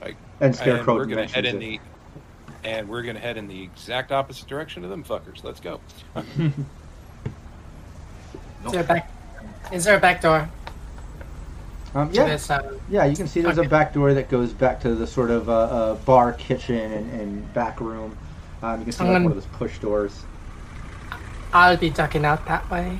Like, 0.00 0.18
And 0.40 0.54
and 0.58 0.88
Scarecrow 0.88 0.92
we're 0.92 1.06
gonna 1.06 1.26
head 1.26 1.46
mentions 1.46 1.46
in 1.46 1.58
it. 1.58 1.60
the 1.60 1.80
and 2.64 2.88
we're 2.88 3.02
gonna 3.02 3.18
head 3.18 3.36
in 3.36 3.46
the 3.48 3.62
exact 3.62 4.12
opposite 4.12 4.46
direction 4.48 4.84
of 4.84 4.90
them 4.90 5.04
fuckers. 5.04 5.44
Let's 5.44 5.60
go. 5.60 5.80
Is 8.64 8.72
there 8.72 8.80
a 8.80 8.84
back? 8.84 9.10
Is 9.72 9.84
there 9.84 9.96
a 9.96 10.00
back 10.00 10.20
door 10.20 10.48
Um, 11.94 12.10
yeah, 12.12 12.26
this? 12.26 12.50
Uh, 12.50 12.74
yeah, 12.90 13.04
you 13.04 13.16
can 13.16 13.26
see 13.28 13.40
there's 13.40 13.58
a 13.58 13.64
back 13.64 13.94
door 13.94 14.12
that 14.14 14.28
goes 14.28 14.52
back 14.52 14.80
to 14.80 14.94
the 14.94 15.06
sort 15.06 15.30
of 15.30 15.48
uh, 15.48 15.52
uh, 15.52 15.94
bar, 15.96 16.32
kitchen, 16.32 16.92
and, 16.92 17.12
and 17.20 17.54
back 17.54 17.80
room. 17.80 18.16
Um, 18.62 18.80
you 18.80 18.84
can 18.84 18.92
see 18.92 19.04
like 19.04 19.16
Um, 19.16 19.24
one 19.24 19.32
of 19.32 19.36
those 19.36 19.46
push 19.58 19.78
doors. 19.78 20.24
I'll 21.52 21.76
be 21.76 21.90
ducking 21.90 22.24
out 22.24 22.44
that 22.46 22.68
way. 22.70 22.98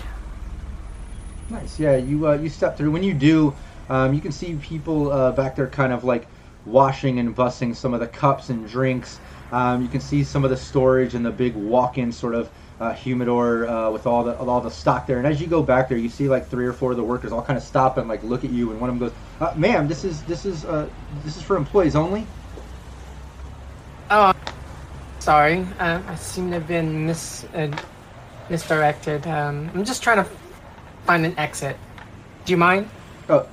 Nice. 1.50 1.78
Yeah, 1.78 1.96
you 1.96 2.28
uh, 2.28 2.34
you 2.34 2.48
step 2.48 2.76
through. 2.76 2.90
When 2.92 3.02
you 3.02 3.14
do, 3.14 3.54
um, 3.88 4.14
you 4.14 4.20
can 4.20 4.32
see 4.32 4.54
people 4.56 5.10
uh, 5.10 5.32
back 5.32 5.56
there, 5.56 5.66
kind 5.66 5.92
of 5.92 6.04
like 6.04 6.26
washing 6.64 7.18
and 7.18 7.34
bussing 7.34 7.74
some 7.74 7.94
of 7.94 8.00
the 8.00 8.06
cups 8.06 8.50
and 8.50 8.68
drinks. 8.68 9.18
Um, 9.52 9.82
you 9.82 9.88
can 9.88 10.00
see 10.00 10.24
some 10.24 10.44
of 10.44 10.50
the 10.50 10.56
storage 10.56 11.14
and 11.14 11.24
the 11.24 11.30
big 11.30 11.54
walk-in 11.54 12.12
sort 12.12 12.34
of 12.34 12.50
uh, 12.80 12.92
humidor 12.92 13.66
uh, 13.68 13.90
with 13.90 14.06
all 14.06 14.22
the 14.22 14.36
all 14.38 14.60
the 14.60 14.70
stock 14.70 15.06
there. 15.06 15.18
And 15.18 15.26
as 15.26 15.40
you 15.40 15.46
go 15.46 15.62
back 15.62 15.88
there, 15.88 15.98
you 15.98 16.08
see 16.08 16.28
like 16.28 16.48
three 16.48 16.66
or 16.66 16.72
four 16.72 16.92
of 16.92 16.96
the 16.96 17.04
workers 17.04 17.32
all 17.32 17.42
kind 17.42 17.56
of 17.56 17.62
stop 17.62 17.96
and 17.96 18.08
like 18.08 18.22
look 18.22 18.44
at 18.44 18.50
you. 18.50 18.70
And 18.70 18.80
one 18.80 18.90
of 18.90 18.98
them 18.98 19.08
goes, 19.08 19.16
uh, 19.40 19.54
"Ma'am, 19.56 19.88
this 19.88 20.04
is 20.04 20.22
this 20.24 20.44
is 20.44 20.64
uh, 20.64 20.88
this 21.24 21.36
is 21.36 21.42
for 21.42 21.56
employees 21.56 21.96
only." 21.96 22.26
Oh, 24.10 24.32
sorry. 25.18 25.66
Uh, 25.78 26.00
I 26.06 26.14
seem 26.14 26.48
to 26.48 26.54
have 26.54 26.68
been 26.68 27.06
mis 27.06 27.44
uh, 27.54 27.70
misdirected. 28.48 29.26
Um, 29.26 29.70
I'm 29.74 29.84
just 29.84 30.02
trying 30.02 30.24
to 30.24 30.30
find 31.04 31.26
an 31.26 31.36
exit. 31.38 31.76
Do 32.44 32.52
you 32.52 32.56
mind? 32.56 32.88
Oh, 33.28 33.46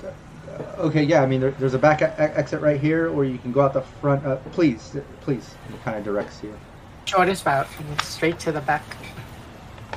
okay. 0.78 1.04
Yeah, 1.04 1.22
I 1.22 1.26
mean, 1.26 1.42
there, 1.42 1.52
there's 1.52 1.74
a 1.74 1.80
back 1.80 2.02
e- 2.02 2.06
exit 2.18 2.62
right 2.62 2.80
here, 2.80 3.10
or 3.10 3.26
you 3.26 3.38
can 3.38 3.52
go 3.52 3.62
out 3.62 3.74
the 3.74 3.82
front. 3.82 4.26
Uh, 4.26 4.38
please, 4.52 4.96
please. 5.22 5.56
it 5.70 5.84
kind 5.84 5.98
of 5.98 6.04
directs 6.04 6.42
you. 6.44 6.58
Shortest 7.06 7.46
route, 7.46 7.68
straight 8.02 8.40
to 8.40 8.52
the 8.52 8.62
back. 8.62 8.84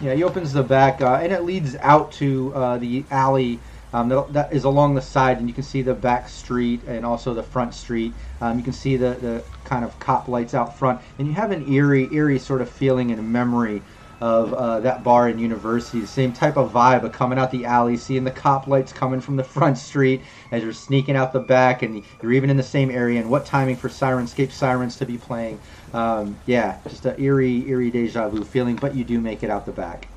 Yeah, 0.00 0.14
he 0.14 0.22
opens 0.22 0.52
the 0.52 0.62
back, 0.62 1.00
uh, 1.00 1.18
and 1.22 1.32
it 1.32 1.44
leads 1.44 1.74
out 1.76 2.12
to 2.12 2.54
uh, 2.54 2.78
the 2.78 3.04
alley 3.10 3.58
um, 3.92 4.08
that, 4.10 4.32
that 4.32 4.52
is 4.52 4.64
along 4.64 4.94
the 4.94 5.02
side, 5.02 5.38
and 5.38 5.48
you 5.48 5.54
can 5.54 5.62
see 5.62 5.82
the 5.82 5.94
back 5.94 6.28
street 6.28 6.80
and 6.86 7.04
also 7.04 7.34
the 7.34 7.42
front 7.42 7.74
street. 7.74 8.12
Um, 8.40 8.58
you 8.58 8.64
can 8.64 8.72
see 8.72 8.96
the, 8.96 9.14
the 9.14 9.42
kind 9.64 9.84
of 9.84 9.98
cop 9.98 10.28
lights 10.28 10.54
out 10.54 10.78
front, 10.78 11.00
and 11.18 11.26
you 11.26 11.34
have 11.34 11.50
an 11.50 11.70
eerie, 11.72 12.08
eerie 12.12 12.38
sort 12.38 12.60
of 12.60 12.68
feeling 12.68 13.10
and 13.10 13.32
memory 13.32 13.82
of 14.20 14.52
uh, 14.54 14.80
that 14.80 15.04
bar 15.04 15.28
in 15.28 15.38
University. 15.38 16.00
The 16.00 16.06
same 16.06 16.32
type 16.32 16.56
of 16.56 16.72
vibe 16.72 17.04
of 17.04 17.12
coming 17.12 17.38
out 17.38 17.50
the 17.50 17.64
alley, 17.64 17.96
seeing 17.96 18.24
the 18.24 18.30
cop 18.30 18.66
lights 18.66 18.92
coming 18.92 19.20
from 19.20 19.36
the 19.36 19.44
front 19.56 19.78
street 19.78 20.22
as 20.50 20.62
you're 20.62 20.72
sneaking 20.72 21.16
out 21.16 21.32
the 21.32 21.40
back, 21.40 21.82
and 21.82 22.02
you're 22.22 22.32
even 22.32 22.50
in 22.50 22.56
the 22.56 22.62
same 22.62 22.90
area. 22.90 23.20
And 23.20 23.30
what 23.30 23.46
timing 23.46 23.76
for 23.76 23.88
Syrinscape 23.88 24.50
Sirens 24.50 24.96
to 24.96 25.06
be 25.06 25.18
playing? 25.18 25.60
Um, 25.92 26.36
yeah, 26.46 26.78
just 26.88 27.06
an 27.06 27.20
eerie, 27.20 27.66
eerie 27.68 27.90
deja 27.90 28.28
vu 28.28 28.44
feeling, 28.44 28.76
but 28.76 28.94
you 28.94 29.04
do 29.04 29.20
make 29.20 29.42
it 29.42 29.50
out 29.50 29.66
the 29.66 29.72
back. 29.72 30.08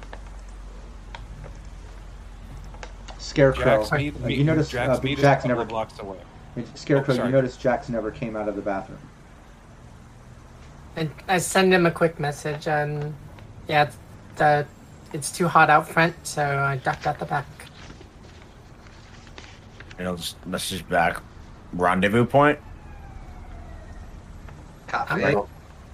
Scarecrow, 3.17 3.63
Jax, 3.63 3.91
meet, 3.93 4.15
uh, 4.15 4.27
meet, 4.27 4.37
you 4.37 4.43
notice 4.43 4.69
Jax, 4.69 4.99
uh, 4.99 5.01
meet 5.03 5.13
us 5.13 5.19
a 5.19 5.21
Jack's 5.21 5.45
never. 5.45 5.61
of 5.61 5.67
blocks 5.69 5.99
away. 5.99 6.17
Scarecrow, 6.75 7.13
Oh, 7.13 7.15
you 7.15 7.19
sorry. 7.21 7.31
notice 7.31 7.55
Jax 7.55 7.87
never 7.87 8.11
came 8.11 8.35
out 8.35 8.49
of 8.49 8.55
the 8.55 8.61
bathroom. 8.61 8.99
And 10.97 11.09
I 11.27 11.37
send 11.37 11.73
him 11.73 11.85
a 11.85 11.91
quick 11.91 12.19
message. 12.19 12.67
Um, 12.67 13.15
yeah, 13.67 13.83
it's, 13.83 13.97
the, 14.37 14.65
it's 15.13 15.31
too 15.31 15.47
hot 15.47 15.69
out 15.69 15.87
front, 15.87 16.15
so 16.23 16.43
I 16.43 16.77
ducked 16.77 17.07
out 17.07 17.19
the 17.19 17.25
back. 17.25 17.45
And 19.97 20.07
I'll 20.07 20.15
just 20.15 20.43
message 20.45 20.87
back. 20.89 21.21
Rendezvous 21.73 22.25
point. 22.25 22.59
Copy. 24.87 25.13
I'm, 25.13 25.23
I 25.25 25.33
go- 25.33 25.49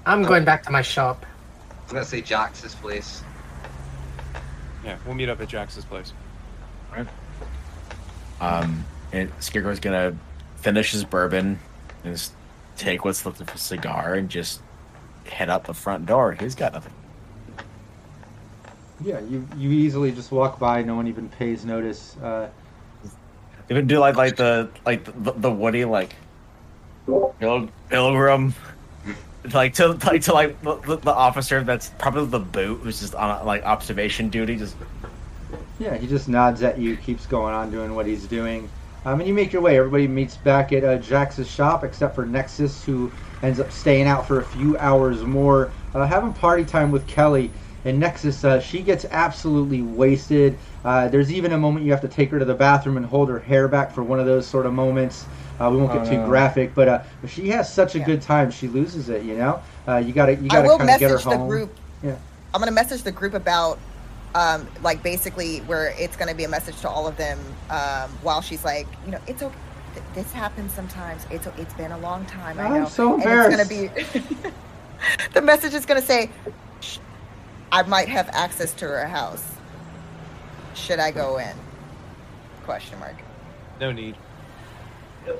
I'm 0.05 0.23
going 0.23 0.45
back 0.45 0.63
to 0.63 0.71
my 0.71 0.81
shop. 0.81 1.25
I'm 1.87 1.93
gonna 1.95 2.05
say 2.05 2.21
Jax's 2.21 2.75
place. 2.75 3.21
Yeah, 4.83 4.97
we'll 5.05 5.15
meet 5.15 5.29
up 5.29 5.41
at 5.41 5.49
Jax's 5.49 5.85
place. 5.85 6.13
Um, 8.39 8.85
and 9.11 9.31
Scarecrow's 9.39 9.79
gonna 9.79 10.15
finish 10.57 10.91
his 10.91 11.03
bourbon 11.03 11.59
and 12.03 12.13
just 12.13 12.33
take 12.77 13.03
what's 13.03 13.25
left 13.25 13.41
of 13.41 13.49
his 13.49 13.61
cigar 13.61 14.13
and 14.15 14.29
just 14.29 14.61
head 15.25 15.49
out 15.49 15.65
the 15.65 15.73
front 15.73 16.05
door. 16.05 16.33
He's 16.33 16.55
got 16.55 16.73
nothing. 16.73 16.93
Yeah, 19.01 19.19
you 19.19 19.47
you 19.55 19.71
easily 19.71 20.11
just 20.11 20.31
walk 20.31 20.59
by. 20.59 20.81
No 20.81 20.95
one 20.95 21.07
even 21.07 21.29
pays 21.29 21.65
notice. 21.65 22.17
Uh, 22.17 22.49
Even 23.69 23.85
do 23.87 23.99
like 23.99 24.15
like 24.15 24.35
the 24.37 24.69
like 24.85 25.03
the, 25.05 25.33
the 25.33 25.51
Woody 25.51 25.85
like 25.85 26.15
Pil- 27.39 27.69
pilgrim, 27.89 28.53
like 29.53 29.73
to 29.75 29.89
like 29.89 30.21
to 30.23 30.33
like 30.33 30.61
the, 30.61 30.97
the 30.97 31.13
officer 31.13 31.63
that's 31.63 31.89
probably 31.99 32.25
the 32.25 32.39
boot 32.39 32.79
who's 32.81 32.99
just 32.99 33.13
on 33.15 33.45
like 33.45 33.63
observation 33.63 34.29
duty. 34.29 34.55
Just 34.57 34.75
Yeah, 35.79 35.95
he 35.97 36.07
just 36.07 36.27
nods 36.27 36.63
at 36.63 36.79
you, 36.79 36.97
keeps 36.97 37.25
going 37.27 37.53
on 37.53 37.69
doing 37.69 37.93
what 37.95 38.07
he's 38.07 38.25
doing. 38.25 38.69
Um, 39.05 39.19
and 39.19 39.27
you 39.27 39.33
make 39.33 39.53
your 39.53 39.61
way. 39.61 39.77
Everybody 39.77 40.07
meets 40.07 40.37
back 40.37 40.73
at 40.73 40.83
uh, 40.83 40.97
Jax's 40.97 41.49
shop, 41.49 41.83
except 41.83 42.15
for 42.15 42.25
Nexus, 42.25 42.83
who 42.83 43.11
ends 43.43 43.59
up 43.59 43.71
staying 43.71 44.07
out 44.07 44.27
for 44.27 44.39
a 44.39 44.43
few 44.43 44.77
hours 44.79 45.23
more, 45.23 45.71
uh, 45.93 46.05
having 46.05 46.33
party 46.33 46.65
time 46.65 46.91
with 46.91 47.07
Kelly. 47.07 47.51
And 47.85 47.99
Nexus, 47.99 48.43
uh, 48.43 48.59
she 48.59 48.81
gets 48.81 49.05
absolutely 49.11 49.81
wasted. 49.81 50.57
Uh, 50.83 51.07
there's 51.07 51.31
even 51.31 51.53
a 51.53 51.57
moment 51.57 51.85
you 51.85 51.91
have 51.91 52.01
to 52.01 52.07
take 52.07 52.29
her 52.31 52.39
to 52.39 52.45
the 52.45 52.53
bathroom 52.55 52.97
and 52.97 53.05
hold 53.05 53.29
her 53.29 53.39
hair 53.39 53.67
back 53.67 53.91
for 53.91 54.03
one 54.03 54.19
of 54.19 54.25
those 54.25 54.45
sort 54.47 54.65
of 54.65 54.73
moments. 54.73 55.25
Uh, 55.59 55.69
we 55.71 55.77
won't 55.77 55.91
get 55.91 56.03
Oh, 56.03 56.05
too 56.05 56.17
no. 56.17 56.25
graphic, 56.25 56.73
but, 56.75 56.87
uh, 56.87 57.01
she 57.27 57.49
has 57.49 57.71
such 57.71 57.95
a 57.95 57.99
Yeah. 57.99 58.05
good 58.05 58.21
time. 58.21 58.51
She 58.51 58.67
loses 58.67 59.09
it, 59.09 59.23
you 59.23 59.35
know. 59.35 59.61
Uh, 59.87 59.97
you 59.97 60.13
gotta 60.13 60.35
you 60.35 60.49
I 60.49 60.55
gotta 60.55 60.67
will 60.67 60.77
kind 60.77 60.89
of 60.89 60.97
get 60.99 61.09
her 61.11 61.17
message 61.17 61.27
the 61.27 61.37
home. 61.37 61.47
group. 61.47 61.79
Yeah. 62.01 62.15
I'm 62.53 62.59
gonna 62.61 62.71
message 62.71 63.03
the 63.03 63.11
group 63.11 63.33
about, 63.33 63.81
um, 64.35 64.69
like 64.81 65.01
basically 65.03 65.59
where 65.61 65.93
it's 65.97 66.15
gonna 66.15 66.35
be 66.35 66.43
a 66.43 66.49
message 66.49 66.81
to 66.81 66.89
all 66.89 67.07
of 67.07 67.17
them, 67.17 67.57
um, 67.69 68.17
while 68.21 68.41
she's 68.41 68.63
like, 68.63 68.97
you 69.03 69.11
know, 69.11 69.19
it's 69.27 69.41
okay. 69.41 69.55
This 70.13 70.31
happens 70.31 70.73
sometimes. 70.73 71.25
It's 71.29 71.47
it's 71.57 71.73
been 71.73 71.91
a 71.91 71.97
long 71.97 72.25
time. 72.25 72.59
I 72.59 72.67
know. 72.69 72.73
I'm 72.75 72.83
know. 72.83 72.85
so 72.85 73.19
And 73.19 73.31
it's 73.31 73.47
gonna 73.47 73.65
be. 73.65 73.89
the 75.33 75.41
message 75.41 75.73
is 75.73 75.85
gonna 75.85 76.01
say, 76.01 76.31
"Sh- 76.45 76.51
I 77.71 77.83
might 77.83 78.07
have 78.07 78.29
access 78.33 78.73
to 78.75 78.85
her 78.85 79.07
house. 79.07 79.43
Should 80.73 80.99
I 80.99 81.11
go 81.11 81.37
in? 81.37 81.55
Question 82.63 82.99
mark. 82.99 83.15
No 83.79 83.91
need. 83.91 84.15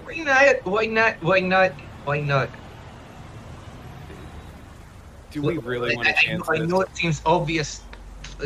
Why 0.03 0.15
not? 0.17 0.65
Why 0.65 0.85
not? 0.85 1.15
Why 1.23 1.39
not? 1.39 1.71
Why 2.03 2.19
not? 2.19 2.49
Do 5.31 5.41
we 5.41 5.57
really 5.57 5.95
want 5.95 6.07
I, 6.07 6.11
to 6.11 6.17
I- 6.17 6.21
chance 6.21 6.49
I 6.49 6.57
this? 6.59 6.69
know 6.69 6.81
it 6.81 6.95
seems 6.95 7.21
obvious 7.25 7.81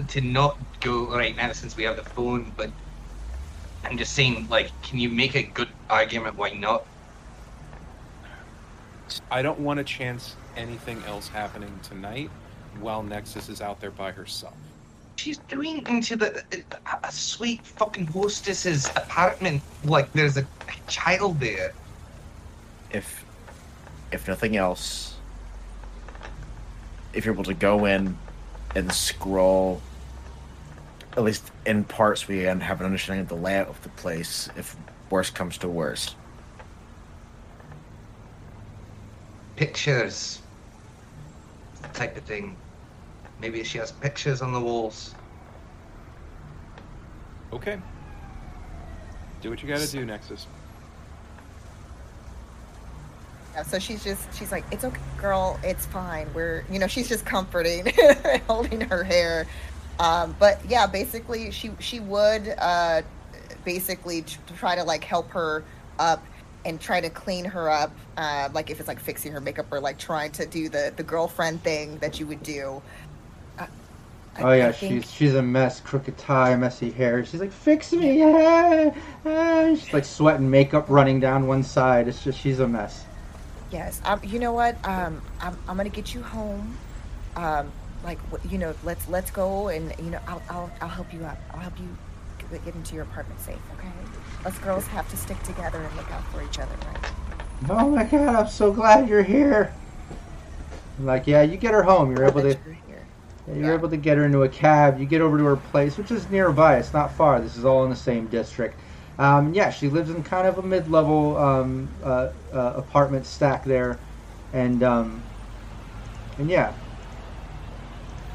to 0.08 0.22
not 0.22 0.58
go 0.80 1.06
right 1.16 1.35
now 1.35 1.51
since 1.51 1.76
we 1.76 1.84
have 1.84 1.95
the 1.95 2.03
phone, 2.03 2.51
but 2.56 2.69
I'm 3.84 3.98
just 3.98 4.14
saying, 4.14 4.48
like, 4.50 4.69
can 4.84 5.00
you 5.00 5.10
make 5.10 5.35
a 5.35 5.43
good 5.43 5.69
argument? 5.90 6.38
Why 6.38 6.51
not? 6.51 6.85
I 9.30 9.42
don't 9.42 9.60
want 9.60 9.77
to 9.80 9.84
chance 9.84 10.35
anything 10.56 11.01
else 11.06 11.27
happening 11.27 11.80
tonight 11.84 12.30
while 12.80 13.03
Nexus 13.03 13.50
is 13.50 13.61
out 13.61 13.80
there 13.82 13.91
by 13.91 14.11
herself. 14.11 14.56
She's 15.17 15.38
doing 15.38 15.85
into 15.88 16.16
the 16.16 16.43
a, 16.53 17.08
a 17.08 17.11
sweet 17.11 17.66
fucking 17.66 18.08
hostess's 18.08 18.88
apartment 18.90 19.61
like 19.83 20.11
there's 20.14 20.38
a, 20.38 20.41
a 20.41 20.88
child 20.88 21.40
there. 21.40 21.74
if 22.91 23.25
if 24.11 24.27
nothing 24.27 24.58
else, 24.58 25.16
if 27.14 27.25
you're 27.25 27.33
able 27.33 27.43
to 27.45 27.53
go 27.53 27.85
in 27.85 28.17
and 28.75 28.91
scroll, 28.91 29.82
at 31.14 31.24
least 31.24 31.51
in 31.66 31.83
parts, 31.83 32.27
we 32.27 32.43
can 32.43 32.59
have 32.61 32.80
an 32.80 32.85
understanding 32.85 33.22
of 33.24 33.30
the 33.30 33.35
layout 33.35 33.67
of 33.67 33.82
the 33.83 33.90
place. 33.90 34.50
If 34.58 34.75
worst 35.09 35.35
comes 35.35 35.58
to 35.59 35.69
worst, 35.69 36.16
Pictures, 39.56 40.40
type 41.93 42.17
of 42.17 42.24
thing. 42.24 42.56
Maybe 43.41 43.63
she 43.63 43.79
has 43.79 43.91
pictures 43.91 44.41
on 44.41 44.53
the 44.53 44.59
walls. 44.59 45.15
Okay. 47.51 47.79
Do 49.41 49.49
what 49.49 49.61
you 49.61 49.67
gotta 49.67 49.87
do, 49.87 50.05
Nexus. 50.05 50.45
Yeah, 53.53 53.63
so 53.63 53.79
she's 53.79 54.03
just 54.03 54.33
she's 54.37 54.51
like, 54.51 54.63
it's 54.71 54.85
okay, 54.85 55.01
girl, 55.17 55.59
it's 55.63 55.85
fine. 55.87 56.31
We're 56.33 56.63
you 56.71 56.79
know 56.79 56.87
she's 56.87 57.09
just 57.09 57.25
comforting, 57.25 57.91
holding 58.47 58.81
her 58.81 59.03
hair. 59.03 59.47
Um, 59.99 60.35
but 60.39 60.59
yeah, 60.69 60.85
basically 60.85 61.51
she 61.51 61.71
she 61.79 61.99
would 61.99 62.55
uh, 62.59 63.01
basically 63.65 64.21
t- 64.21 64.37
try 64.55 64.75
to 64.75 64.83
like 64.83 65.03
help 65.03 65.29
her 65.31 65.63
up 65.99 66.23
and 66.63 66.79
try 66.79 67.01
to 67.01 67.09
clean 67.09 67.45
her 67.45 67.69
up. 67.69 67.91
Uh, 68.17 68.49
like 68.53 68.69
if 68.69 68.79
it's 68.79 68.87
like 68.87 68.99
fixing 68.99 69.31
her 69.31 69.41
makeup 69.41 69.65
or 69.71 69.79
like 69.79 69.97
trying 69.97 70.31
to 70.31 70.45
do 70.45 70.69
the 70.69 70.93
the 70.95 71.03
girlfriend 71.03 71.63
thing 71.63 71.97
that 71.97 72.19
you 72.19 72.27
would 72.27 72.43
do. 72.43 72.81
I- 74.35 74.43
Oh 74.43 74.51
yeah, 74.53 74.69
I 74.69 74.72
she's 74.72 75.11
she's 75.11 75.35
a 75.35 75.42
mess. 75.42 75.80
Crooked 75.80 76.18
tie, 76.18 76.56
messy 76.56 76.92
hair. 76.92 77.24
She's 77.26 77.40
like, 77.40 77.51
fix 77.51 77.92
me. 77.93 78.24
Ah, 78.24 78.92
ah. 79.26 79.76
She's 79.76 79.93
like 79.93 80.06
sweating, 80.06 80.50
makeup 80.50 80.85
running 80.90 81.19
down 81.19 81.48
one 81.48 81.64
side. 81.64 82.08
It's 82.08 82.24
just 82.24 82.40
she's 82.40 82.60
a 82.60 82.68
mess. 82.68 83.06
Yes. 83.72 84.01
Um, 84.06 84.19
you 84.24 84.40
know 84.40 84.53
what? 84.53 84.76
Um, 84.88 85.22
I'm, 85.40 85.58
I'm 85.68 85.77
gonna 85.77 85.90
get 85.90 86.14
you 86.14 86.22
home. 86.24 86.77
Um, 87.35 87.72
like 88.03 88.19
you 88.50 88.58
know, 88.58 88.76
let's 88.84 89.08
let's 89.08 89.32
go 89.32 89.69
and 89.69 89.93
you 90.00 90.11
know, 90.11 90.19
I'll 90.27 90.42
I'll, 90.50 90.72
I'll 90.82 90.90
help 90.90 91.14
you 91.14 91.24
up. 91.26 91.38
I'll 91.51 91.60
help 91.60 91.80
you 91.80 91.88
get, 92.50 92.66
get 92.66 92.76
into 92.76 92.95
your 92.95 93.03
apartment 93.03 93.40
safe. 93.40 93.60
Okay. 93.77 93.92
Us 94.45 94.58
girls 94.60 94.88
have 94.88 95.10
to 95.10 95.18
stick 95.18 95.42
together 95.43 95.80
and 95.82 95.95
look 95.95 96.11
out 96.11 96.24
for 96.32 96.42
each 96.43 96.60
other, 96.60 96.76
right? 96.88 97.11
Oh 97.69 97.90
my 97.90 98.03
god, 98.03 98.35
I'm 98.35 98.48
so 98.48 98.72
glad 98.74 99.08
you're 99.08 99.24
here. 99.24 99.74
I'm 101.00 101.06
like, 101.06 101.27
yeah, 101.27 101.42
you 101.43 101.58
get 101.58 101.74
her 101.74 101.84
home. 101.84 102.11
You're 102.16 102.26
able 102.26 102.42
to 102.42 102.58
That 103.51 103.59
you're 103.59 103.69
Yeah. 103.69 103.73
able 103.73 103.89
to 103.89 103.97
get 103.97 104.17
her 104.17 104.25
into 104.25 104.43
a 104.43 104.49
cab. 104.49 104.99
You 104.99 105.05
get 105.05 105.21
over 105.21 105.38
to 105.38 105.43
her 105.43 105.57
place, 105.57 105.97
which 105.97 106.09
is 106.11 106.30
nearby. 106.30 106.77
It's 106.77 106.93
not 106.93 107.11
far. 107.11 107.41
This 107.41 107.57
is 107.57 107.65
all 107.65 107.83
in 107.83 107.89
the 107.89 107.95
same 107.95 108.27
district. 108.27 108.80
Um, 109.19 109.53
yeah, 109.53 109.69
she 109.69 109.89
lives 109.89 110.09
in 110.09 110.23
kind 110.23 110.47
of 110.47 110.57
a 110.57 110.61
mid-level 110.61 111.38
um, 111.38 111.89
uh, 112.03 112.30
uh, 112.53 112.73
apartment 112.75 113.25
stack 113.25 113.65
there, 113.65 113.99
and 114.53 114.81
um, 114.83 115.21
and 116.39 116.49
yeah, 116.49 116.71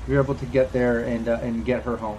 you're 0.07 0.23
able 0.23 0.35
to 0.35 0.45
get 0.47 0.73
there 0.73 1.01
and 1.01 1.29
uh, 1.29 1.39
and 1.43 1.65
get 1.65 1.83
her 1.83 1.97
home. 1.97 2.19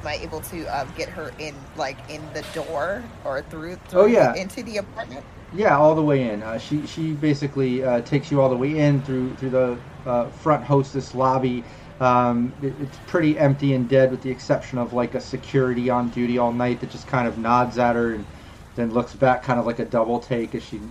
Am 0.00 0.06
I 0.06 0.14
able 0.14 0.40
to 0.40 0.64
um, 0.66 0.88
get 0.96 1.08
her 1.08 1.32
in 1.40 1.54
like 1.76 1.96
in 2.08 2.22
the 2.32 2.42
door 2.54 3.02
or 3.24 3.42
through? 3.42 3.78
Oh, 3.92 4.06
yeah. 4.06 4.34
Into 4.34 4.62
the 4.62 4.76
apartment. 4.78 5.24
Yeah, 5.54 5.76
all 5.76 5.94
the 5.94 6.02
way 6.02 6.30
in. 6.30 6.42
Uh, 6.42 6.58
she 6.58 6.86
she 6.86 7.12
basically 7.12 7.82
uh, 7.82 8.00
takes 8.02 8.30
you 8.30 8.40
all 8.40 8.48
the 8.48 8.56
way 8.56 8.78
in 8.78 9.02
through 9.02 9.34
through 9.36 9.50
the 9.50 9.76
uh, 10.08 10.30
front 10.30 10.64
hostess 10.64 11.14
lobby. 11.14 11.66
Um, 12.00 12.54
it, 12.60 12.76
it's 12.80 12.98
pretty 12.98 13.38
empty 13.38 13.74
and 13.74 13.88
dead, 13.88 14.10
with 14.10 14.22
the 14.22 14.30
exception 14.30 14.78
of 14.78 14.92
like 14.92 15.14
a 15.14 15.20
security 15.20 15.90
on 15.90 16.10
duty 16.10 16.38
all 16.38 16.52
night 16.52 16.80
that 16.80 16.90
just 16.90 17.06
kind 17.06 17.28
of 17.28 17.38
nods 17.38 17.78
at 17.78 17.96
her 17.96 18.14
and 18.14 18.26
then 18.74 18.92
looks 18.92 19.14
back, 19.14 19.42
kind 19.42 19.58
of 19.58 19.66
like 19.66 19.80
a 19.80 19.84
double 19.84 20.20
take 20.20 20.54
as 20.54 20.62
she 20.62 20.82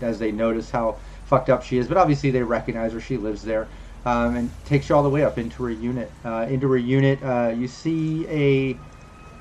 as 0.00 0.18
they 0.18 0.32
notice 0.32 0.70
how 0.70 0.98
fucked 1.24 1.50
up 1.50 1.62
she 1.62 1.78
is. 1.78 1.88
But 1.88 1.96
obviously 1.98 2.30
they 2.30 2.42
recognize 2.42 2.92
her; 2.92 3.00
she 3.00 3.16
lives 3.16 3.42
there, 3.42 3.70
um, 4.04 4.36
and 4.36 4.64
takes 4.64 4.88
you 4.88 4.94
all 4.96 5.02
the 5.02 5.10
way 5.10 5.22
up 5.24 5.38
into 5.38 5.62
her 5.64 5.70
unit. 5.70 6.14
Uh, 6.24 6.46
into 6.48 6.68
her 6.70 6.76
unit, 6.78 7.22
uh, 7.22 7.52
you 7.54 7.68
see 7.68 8.26
a 8.28 8.80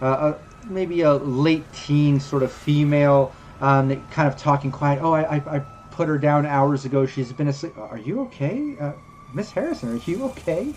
uh, 0.01 0.33
a, 0.33 0.39
maybe 0.65 1.01
a 1.01 1.13
late 1.15 1.71
teen 1.71 2.19
sort 2.19 2.43
of 2.43 2.51
female, 2.51 3.33
um, 3.59 3.89
kind 4.07 4.27
of 4.27 4.35
talking 4.37 4.71
quiet. 4.71 4.99
Oh, 5.01 5.13
I, 5.13 5.37
I, 5.37 5.57
I 5.57 5.65
put 5.89 6.07
her 6.07 6.17
down 6.17 6.45
hours 6.45 6.85
ago. 6.85 7.05
She's 7.05 7.31
been 7.33 7.47
asleep. 7.47 7.77
Are 7.77 7.97
you 7.97 8.21
okay, 8.23 8.77
uh, 8.79 8.93
Miss 9.33 9.51
Harrison? 9.51 9.97
Are 9.97 10.01
you 10.09 10.23
okay? 10.25 10.73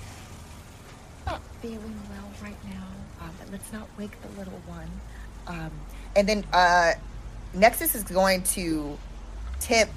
not 1.26 1.42
feeling 1.60 2.00
well 2.10 2.30
right 2.42 2.56
now. 2.64 2.86
Um, 3.20 3.30
but 3.38 3.50
let's 3.52 3.72
not 3.72 3.88
wake 3.98 4.20
the 4.22 4.28
little 4.38 4.60
one. 4.66 4.90
Um, 5.46 5.70
and 6.14 6.28
then 6.28 6.44
uh, 6.52 6.92
Nexus 7.54 7.94
is 7.94 8.04
going 8.04 8.42
to 8.44 8.98
tip 9.60 9.90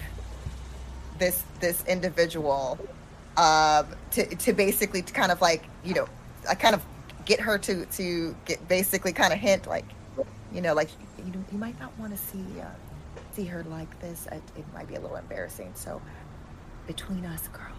this 1.17 1.43
this 1.59 1.83
individual 1.85 2.79
um, 3.37 3.87
to 4.11 4.25
to 4.35 4.53
basically 4.53 5.01
to 5.01 5.13
kind 5.13 5.31
of 5.31 5.41
like 5.41 5.63
you 5.83 5.93
know, 5.93 6.07
I 6.49 6.55
kind 6.55 6.75
of 6.75 6.83
get 7.25 7.39
her 7.39 7.57
to 7.59 7.85
to 7.85 8.35
get 8.45 8.67
basically 8.67 9.13
kind 9.13 9.33
of 9.33 9.39
hint 9.39 9.67
like, 9.67 9.85
you 10.53 10.61
know, 10.61 10.73
like 10.73 10.89
you 11.25 11.45
you 11.51 11.57
might 11.57 11.79
not 11.79 11.97
want 11.99 12.11
to 12.11 12.17
see 12.17 12.43
uh, 12.59 12.65
see 13.33 13.45
her 13.45 13.63
like 13.65 13.99
this. 14.01 14.27
It, 14.31 14.41
it 14.57 14.65
might 14.73 14.87
be 14.87 14.95
a 14.95 14.99
little 14.99 15.17
embarrassing. 15.17 15.71
So 15.75 16.01
between 16.87 17.25
us 17.25 17.47
girls, 17.49 17.78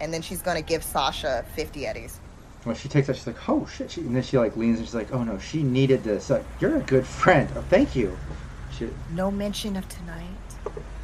and 0.00 0.12
then 0.12 0.22
she's 0.22 0.42
going 0.42 0.56
to 0.56 0.62
give 0.62 0.82
Sasha 0.82 1.44
fifty 1.54 1.86
eddies. 1.86 2.20
Well, 2.64 2.74
she 2.74 2.88
takes 2.88 3.08
that. 3.08 3.16
She's 3.16 3.26
like, 3.26 3.48
oh 3.48 3.66
shit. 3.66 3.90
She, 3.90 4.00
and 4.00 4.16
then 4.16 4.22
she 4.22 4.38
like 4.38 4.56
leans 4.56 4.78
and 4.78 4.86
she's 4.86 4.94
like, 4.94 5.12
oh 5.12 5.22
no, 5.22 5.38
she 5.38 5.62
needed 5.62 6.02
this. 6.02 6.30
Like, 6.30 6.44
you're 6.60 6.76
a 6.76 6.80
good 6.80 7.06
friend. 7.06 7.48
Oh, 7.56 7.64
thank 7.68 7.94
you. 7.94 8.16
She, 8.76 8.88
no 9.12 9.30
mention 9.30 9.76
of 9.76 9.88
tonight 9.88 10.24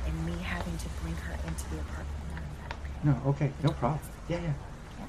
and 0.07 0.27
me 0.27 0.33
having 0.43 0.77
to 0.79 0.89
bring 1.03 1.15
her 1.15 1.35
into 1.47 1.71
the 1.71 1.79
apartment. 1.81 2.07
no, 3.05 3.23
okay, 3.27 3.53
no 3.63 3.71
problem. 3.73 4.01
Yeah, 4.29 4.41
yeah. 4.41 4.53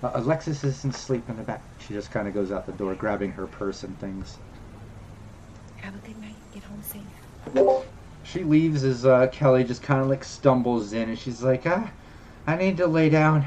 Uh, 0.03 0.11
Alexis 0.15 0.63
isn't 0.63 0.95
asleep 0.95 1.23
in 1.29 1.37
the 1.37 1.43
back. 1.43 1.61
She 1.79 1.93
just 1.93 2.11
kind 2.11 2.27
of 2.27 2.33
goes 2.33 2.51
out 2.51 2.65
the 2.65 2.71
door, 2.73 2.95
grabbing 2.95 3.31
her 3.31 3.47
purse 3.47 3.83
and 3.83 3.97
things. 3.99 4.37
Have 5.77 5.95
a 5.95 6.07
good 6.07 6.19
night. 6.21 6.35
Get 6.53 6.63
home 6.63 6.81
safe. 6.83 7.85
She 8.23 8.43
leaves 8.43 8.83
as 8.83 9.05
uh, 9.05 9.27
Kelly 9.27 9.63
just 9.63 9.81
kind 9.81 10.01
of 10.01 10.07
like 10.07 10.23
stumbles 10.23 10.93
in, 10.93 11.09
and 11.09 11.17
she's 11.17 11.41
like, 11.41 11.63
"Ah, 11.65 11.91
I 12.45 12.55
need 12.55 12.77
to 12.77 12.87
lay 12.87 13.09
down." 13.09 13.45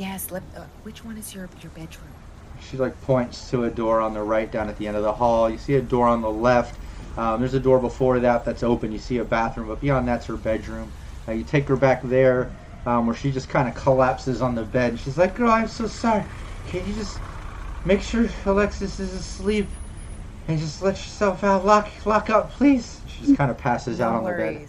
Yes. 0.00 0.30
Let, 0.30 0.42
uh, 0.56 0.62
which 0.82 1.04
one 1.04 1.18
is 1.18 1.34
your 1.34 1.46
your 1.60 1.70
bedroom? 1.72 2.08
She 2.58 2.78
like 2.78 2.98
points 3.02 3.50
to 3.50 3.64
a 3.64 3.70
door 3.70 4.00
on 4.00 4.14
the 4.14 4.22
right 4.22 4.50
down 4.50 4.70
at 4.70 4.78
the 4.78 4.88
end 4.88 4.96
of 4.96 5.02
the 5.02 5.12
hall. 5.12 5.50
You 5.50 5.58
see 5.58 5.74
a 5.74 5.82
door 5.82 6.06
on 6.06 6.22
the 6.22 6.30
left. 6.30 6.80
Um, 7.18 7.40
there's 7.40 7.52
a 7.52 7.60
door 7.60 7.78
before 7.78 8.18
that 8.18 8.42
that's 8.42 8.62
open. 8.62 8.92
You 8.92 8.98
see 8.98 9.18
a 9.18 9.24
bathroom, 9.24 9.68
but 9.68 9.78
beyond 9.78 10.08
that's 10.08 10.24
her 10.24 10.38
bedroom. 10.38 10.90
Uh, 11.28 11.32
you 11.32 11.44
take 11.44 11.68
her 11.68 11.76
back 11.76 12.02
there, 12.02 12.50
um, 12.86 13.06
where 13.06 13.14
she 13.14 13.30
just 13.30 13.50
kind 13.50 13.68
of 13.68 13.74
collapses 13.74 14.40
on 14.40 14.54
the 14.54 14.62
bed. 14.62 14.98
She's 14.98 15.18
like, 15.18 15.34
"Girl, 15.34 15.50
I'm 15.50 15.68
so 15.68 15.86
sorry. 15.86 16.24
Can 16.68 16.86
you 16.88 16.94
just 16.94 17.18
make 17.84 18.00
sure 18.00 18.26
Alexis 18.46 19.00
is 19.00 19.12
asleep 19.12 19.68
and 20.48 20.58
just 20.58 20.80
let 20.80 20.96
yourself 20.96 21.44
out? 21.44 21.66
Lock 21.66 21.88
lock 22.06 22.30
up, 22.30 22.50
please." 22.52 23.02
She 23.06 23.26
just 23.26 23.36
kind 23.36 23.50
of 23.50 23.58
passes 23.58 24.00
out 24.00 24.12
No 24.12 24.18
on 24.18 24.24
the 24.24 24.30
bed. 24.30 24.68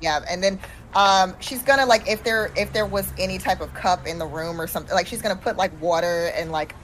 Yeah, 0.00 0.20
and 0.30 0.40
then 0.40 0.60
um, 0.94 1.36
she's 1.40 1.62
gonna 1.62 1.86
like 1.86 2.08
if 2.08 2.24
there 2.24 2.50
if 2.56 2.72
there 2.72 2.86
was 2.86 3.12
any 3.18 3.38
type 3.38 3.60
of 3.60 3.72
cup 3.74 4.06
in 4.06 4.18
the 4.18 4.26
room 4.26 4.60
or 4.60 4.66
something, 4.66 4.94
like 4.94 5.06
she's 5.06 5.22
gonna 5.22 5.36
put 5.36 5.56
like 5.56 5.78
water 5.80 6.32
and 6.34 6.50
like 6.50 6.74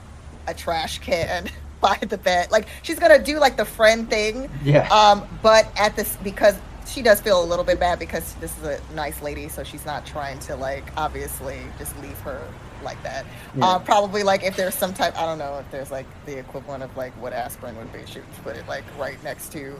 a 0.47 0.53
trash 0.53 0.99
can 0.99 1.49
by 1.81 1.97
the 2.01 2.17
bed. 2.17 2.51
Like 2.51 2.67
she's 2.83 2.99
gonna 2.99 3.21
do 3.21 3.39
like 3.39 3.57
the 3.57 3.65
friend 3.65 4.09
thing. 4.09 4.49
Yeah. 4.63 4.87
Um, 4.89 5.27
but 5.41 5.67
at 5.77 5.95
this 5.95 6.15
because 6.23 6.55
she 6.87 7.01
does 7.01 7.19
feel 7.19 7.43
a 7.43 7.45
little 7.45 7.65
bit 7.65 7.79
bad 7.79 7.99
because 7.99 8.33
this 8.35 8.57
is 8.57 8.63
a 8.63 8.79
nice 8.93 9.21
lady, 9.21 9.49
so 9.49 9.63
she's 9.63 9.85
not 9.85 10.05
trying 10.05 10.39
to 10.39 10.55
like 10.55 10.85
obviously 10.95 11.59
just 11.77 11.99
leave 12.01 12.17
her 12.19 12.41
like 12.83 13.01
that. 13.03 13.25
Yeah. 13.55 13.65
Uh, 13.65 13.79
probably 13.79 14.23
like 14.23 14.43
if 14.43 14.55
there's 14.55 14.75
some 14.75 14.93
type, 14.93 15.17
I 15.19 15.25
don't 15.25 15.37
know 15.37 15.57
if 15.59 15.69
there's 15.71 15.91
like 15.91 16.05
the 16.25 16.37
equivalent 16.37 16.83
of 16.83 16.95
like 16.95 17.11
what 17.13 17.33
aspirin 17.33 17.75
would 17.77 17.91
be. 17.91 17.99
She 18.05 18.19
would 18.19 18.43
put 18.43 18.55
it 18.55 18.67
like 18.67 18.85
right 18.97 19.21
next 19.23 19.51
to 19.53 19.75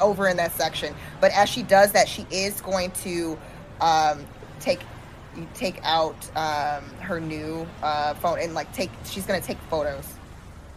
over 0.00 0.28
in 0.28 0.36
that 0.38 0.52
section. 0.52 0.94
But 1.20 1.32
as 1.32 1.48
she 1.48 1.62
does 1.62 1.92
that, 1.92 2.08
she 2.08 2.26
is 2.30 2.60
going 2.60 2.92
to 3.02 3.38
um, 3.80 4.24
take 4.60 4.80
take 5.54 5.80
out 5.84 6.16
um, 6.36 6.84
her 7.00 7.20
new 7.20 7.66
uh, 7.82 8.14
phone 8.14 8.38
and 8.40 8.54
like 8.54 8.72
take. 8.72 8.90
She's 9.04 9.26
gonna 9.26 9.40
take 9.40 9.58
photos 9.70 10.14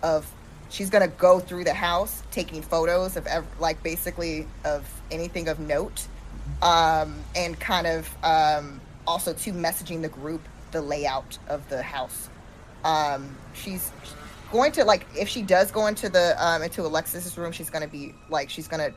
of. 0.04 0.30
She's 0.70 0.90
gonna 0.90 1.10
go 1.10 1.40
through 1.40 1.66
the 1.66 1.74
house 1.74 2.24
taking 2.32 2.62
photos 2.62 3.18
of 3.18 3.28
ev- 3.28 3.46
like 3.60 3.84
basically 3.84 4.48
of 4.64 4.88
anything 5.12 5.50
of 5.50 5.60
note, 5.60 6.08
um, 6.62 7.14
and 7.36 7.60
kind 7.60 7.88
of 7.88 8.10
um, 8.24 8.80
also 9.06 9.34
to 9.34 9.52
messaging 9.52 10.02
the 10.02 10.10
group 10.10 10.42
the 10.72 10.82
layout 10.82 11.38
of 11.50 11.68
the 11.70 11.82
house. 11.82 12.30
Um, 12.86 13.36
she's 13.54 13.92
going 14.52 14.72
to 14.74 14.86
like 14.86 15.06
if 15.18 15.28
she 15.28 15.42
does 15.42 15.72
go 15.72 15.88
into 15.88 16.08
the 16.08 16.36
um, 16.44 16.64
into 16.64 16.86
Alexis's 16.86 17.38
room, 17.38 17.52
she's 17.52 17.70
gonna 17.70 17.88
be 17.88 18.16
like 18.30 18.50
she's 18.50 18.68
gonna 18.68 18.94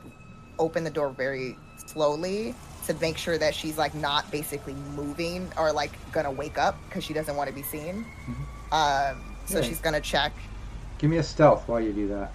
open 0.59 0.85
the 0.85 0.91
door 0.91 1.11
very 1.11 1.57
slowly 1.87 2.55
to 2.87 2.95
make 2.95 3.17
sure 3.17 3.39
that 3.39 3.55
she's 3.55 3.79
like 3.79 3.95
not 3.95 4.31
basically 4.31 4.75
moving 4.97 5.51
or 5.57 5.73
like 5.73 5.93
gonna 6.13 6.31
wake 6.31 6.59
up 6.59 6.77
because 6.89 7.05
she 7.05 7.13
doesn't 7.15 7.37
want 7.37 7.49
to 7.49 7.55
be 7.55 7.63
seen. 7.63 8.05
Um, 8.73 9.37
so 9.47 9.59
Yeah. 9.59 9.63
she's 9.65 9.81
gonna 9.81 10.01
check. 10.01 10.33
Give 10.99 11.11
me 11.11 11.19
a 11.19 11.23
stealth 11.23 11.67
while 11.69 11.81
you 11.81 11.93
do 11.93 12.09
that. 12.09 12.33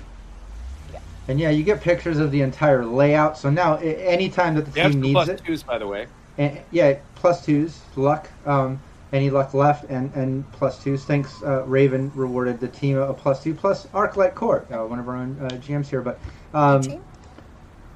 Yeah. 0.93 0.99
And 1.27 1.39
yeah, 1.39 1.49
you 1.49 1.63
get 1.63 1.81
pictures 1.81 2.17
of 2.19 2.31
the 2.31 2.41
entire 2.41 2.85
layout. 2.85 3.37
So 3.37 3.49
now, 3.49 3.75
a- 3.77 4.07
anytime 4.07 4.55
that 4.55 4.65
the 4.71 4.79
You 4.79 4.83
team 4.89 4.91
two 4.93 4.99
needs 4.99 5.13
plus 5.13 5.27
it, 5.29 5.41
twos, 5.45 5.63
by 5.63 5.77
the 5.77 5.87
way. 5.87 6.07
and, 6.37 6.59
yeah, 6.71 6.95
plus 7.15 7.45
twos, 7.45 7.79
luck. 7.95 8.29
Um, 8.45 8.79
any 9.11 9.31
luck 9.31 9.55
left, 9.55 9.89
and, 9.89 10.13
and 10.13 10.49
plus 10.51 10.83
twos. 10.83 11.03
Thanks, 11.03 11.41
uh, 11.41 11.63
Raven 11.65 12.11
rewarded 12.13 12.59
the 12.59 12.67
team 12.67 12.97
a 12.99 13.11
plus 13.11 13.41
two 13.43 13.55
plus 13.55 13.87
Arclight 13.87 14.35
Court, 14.35 14.67
uh, 14.71 14.85
one 14.85 14.99
of 14.99 15.09
our 15.09 15.15
own 15.15 15.35
uh, 15.41 15.47
GMs 15.55 15.87
here. 15.87 16.01
But 16.01 16.19
um, 16.53 16.81
Team? 16.83 17.01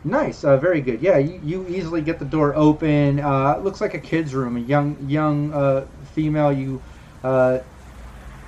Nice, 0.03 0.43
uh, 0.43 0.57
very 0.57 0.82
good. 0.82 1.01
Yeah, 1.01 1.17
you, 1.17 1.40
you 1.41 1.67
easily 1.67 2.01
get 2.01 2.19
the 2.19 2.25
door 2.25 2.56
open. 2.56 3.19
Uh, 3.19 3.57
looks 3.59 3.82
like 3.82 3.93
a 3.93 3.99
kid's 3.99 4.33
room, 4.35 4.57
a 4.57 4.59
young 4.59 4.98
young 5.07 5.53
uh, 5.53 5.88
female. 6.06 6.51
You 6.51 6.83
uh, 7.23 7.59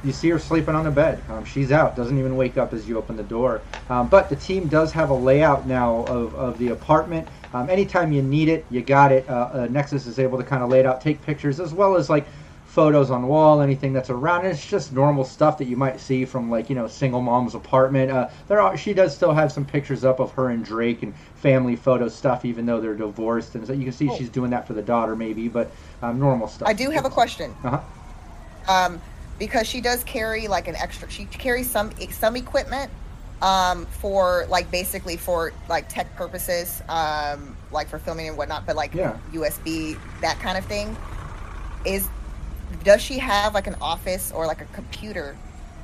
you 0.01 0.13
see 0.13 0.29
her 0.29 0.39
sleeping 0.39 0.75
on 0.75 0.83
the 0.85 0.91
bed. 0.91 1.25
Um, 1.27 1.43
she's 1.43 1.71
out, 1.71 1.95
doesn't 1.95 2.17
even 2.17 2.35
wake 2.35 2.57
up 2.57 2.73
as 2.73 2.87
you 2.87 2.97
open 2.97 3.15
the 3.15 3.23
door. 3.23 3.65
Um, 3.89 4.07
but 4.07 4.29
the 4.29 4.35
team 4.35 4.67
does 4.67 4.91
have 4.93 5.09
a 5.09 5.15
layout 5.15 5.65
now 5.67 6.03
of, 6.05 6.35
of 6.35 6.57
the 6.59 6.69
apartment. 6.69 7.27
Um, 7.53 7.69
anytime 7.69 8.11
you 8.11 8.21
need 8.21 8.47
it, 8.47 8.67
you 8.69 8.83
got 8.83 9.11
it. 9.11 9.27
Uh, 9.27 9.49
uh, 9.53 9.67
Nexus 9.69 10.05
is 10.05 10.19
able 10.19 10.37
to 10.37 10.43
kind 10.43 10.61
of 10.61 10.69
lay 10.69 10.79
it 10.79 10.85
out, 10.85 11.01
take 11.01 11.21
pictures, 11.23 11.59
as 11.59 11.73
well 11.73 11.95
as 11.95 12.09
like 12.09 12.27
photos 12.75 13.09
on 13.09 13.21
the 13.21 13.27
wall, 13.27 13.61
anything 13.61 13.93
that's 13.93 14.09
around. 14.09 14.45
it's 14.45 14.63
just 14.69 14.91
normal 14.91 15.23
stuff 15.23 15.57
that 15.57 15.65
you 15.65 15.77
might 15.77 15.97
see 15.97 16.25
from 16.25 16.51
like 16.51 16.69
you 16.69 16.75
know 16.75 16.87
single 16.87 17.21
mom's 17.21 17.55
apartment. 17.55 18.11
Uh, 18.11 18.27
there 18.49 18.59
are 18.59 18.75
she 18.75 18.93
does 18.93 19.15
still 19.15 19.33
have 19.33 19.49
some 19.49 19.63
pictures 19.65 20.03
up 20.03 20.19
of 20.19 20.29
her 20.33 20.49
and 20.49 20.65
Drake 20.65 21.01
and 21.01 21.15
family 21.35 21.77
photo 21.77 22.09
stuff, 22.09 22.43
even 22.43 22.65
though 22.65 22.81
they're 22.81 22.93
divorced, 22.93 23.55
and 23.55 23.65
so 23.65 23.71
you 23.71 23.85
can 23.85 23.93
see 23.93 24.09
Oh. 24.09 24.15
she's 24.17 24.29
doing 24.29 24.51
that 24.51 24.67
for 24.67 24.73
the 24.73 24.81
daughter 24.81 25.15
maybe, 25.15 25.47
but 25.47 25.71
um, 26.01 26.19
normal 26.19 26.49
stuff. 26.49 26.67
I 26.67 26.73
do 26.73 26.89
have 26.89 27.05
a 27.05 27.09
question. 27.09 27.55
Uh 27.63 27.79
huh. 28.67 28.73
um, 28.73 29.01
because 29.39 29.67
she 29.67 29.79
does 29.79 30.03
carry 30.03 30.49
like 30.49 30.67
an 30.67 30.75
extra. 30.75 31.09
She 31.09 31.25
carries 31.25 31.71
some 31.71 31.91
some 32.11 32.35
equipment 32.35 32.91
um, 33.41 33.85
for 33.85 34.45
like 34.49 34.69
basically 34.69 35.15
for 35.15 35.53
like 35.69 35.87
tech 35.87 36.13
purposes, 36.17 36.81
um, 36.89 37.55
like 37.71 37.87
for 37.87 37.99
filming 37.99 38.27
and 38.27 38.37
whatnot. 38.37 38.65
But 38.65 38.75
like 38.75 38.93
Yeah. 38.93 39.17
USB 39.31 39.97
that 40.19 40.39
kind 40.39 40.57
of 40.57 40.65
thing. 40.65 40.97
Is 41.85 42.09
does 42.85 43.01
she 43.01 43.19
have 43.19 43.55
like 43.55 43.67
an 43.67 43.75
office 43.81 44.31
or 44.31 44.47
like 44.47 44.61
a 44.61 44.67
computer 44.67 45.41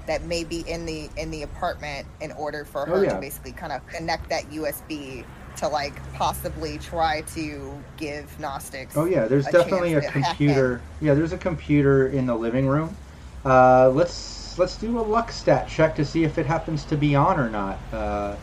that 0.07 0.23
may 0.23 0.45
be 0.45 0.61
in 0.61 0.85
the 0.85 1.11
in 1.17 1.31
the 1.31 1.43
apartment 1.43 2.07
in 2.21 2.31
order 2.33 2.65
for 2.65 2.87
Oh, 2.87 2.97
her 2.97 3.05
yeah. 3.05 3.09
to 3.09 3.17
basically 3.17 3.53
kind 3.53 3.73
of 3.73 3.85
connect 3.87 4.29
that 4.29 4.49
USB 4.51 5.27
to 5.57 5.69
like 5.69 6.11
possibly 6.13 6.79
try 6.79 7.21
to 7.35 7.85
give 7.97 8.39
Gnostics. 8.39 8.95
Oh 8.95 9.05
yeah, 9.05 9.27
there's 9.27 9.47
a 9.47 9.51
definitely 9.51 9.93
a 9.93 10.01
chance 10.01 10.05
to 10.05 10.11
hack 10.11 10.37
computer. 10.37 10.81
Yeah, 11.01 11.13
there's 11.13 11.33
a 11.33 11.37
computer 11.37 12.07
in 12.09 12.25
the 12.25 12.35
living 12.35 12.67
room. 12.67 12.97
Uh, 13.45 13.89
let's 13.89 14.57
let's 14.59 14.77
do 14.77 14.99
a 14.99 15.01
luck 15.01 15.31
stat 15.31 15.67
check 15.69 15.95
to 15.95 16.05
see 16.05 16.23
if 16.23 16.37
it 16.37 16.45
happens 16.45 16.85
to 16.85 16.97
be 16.97 17.15
on 17.15 17.39
or 17.39 17.49
not. 17.49 17.87
Uh, 17.93 18.37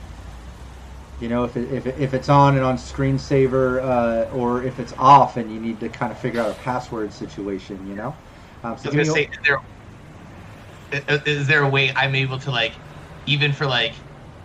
you 1.20 1.28
know, 1.28 1.44
if 1.44 1.56
it, 1.56 1.72
if, 1.72 1.86
it, 1.86 1.96
if 1.98 2.14
it's 2.14 2.28
on 2.28 2.56
and 2.56 2.64
on 2.64 2.76
screensaver, 2.76 3.82
uh, 3.82 4.30
or 4.30 4.62
if 4.62 4.78
it's 4.78 4.92
off 4.98 5.36
and 5.36 5.52
you 5.52 5.60
need 5.60 5.80
to 5.80 5.88
kind 5.90 6.12
of 6.12 6.18
figure 6.18 6.40
out 6.40 6.50
a 6.50 6.54
password 6.54 7.12
situation. 7.12 7.86
You 7.86 7.94
know. 7.96 8.16
Um, 8.62 8.70
I 8.70 8.72
was 8.72 8.82
gonna 8.82 9.04
say, 9.04 9.22
is 9.22 9.28
there, 9.46 9.58
there 11.46 11.62
a 11.62 11.68
way 11.68 11.92
I'm 11.94 12.14
able 12.14 12.38
to 12.40 12.50
like, 12.50 12.74
even 13.26 13.52
for 13.52 13.66
like 13.66 13.94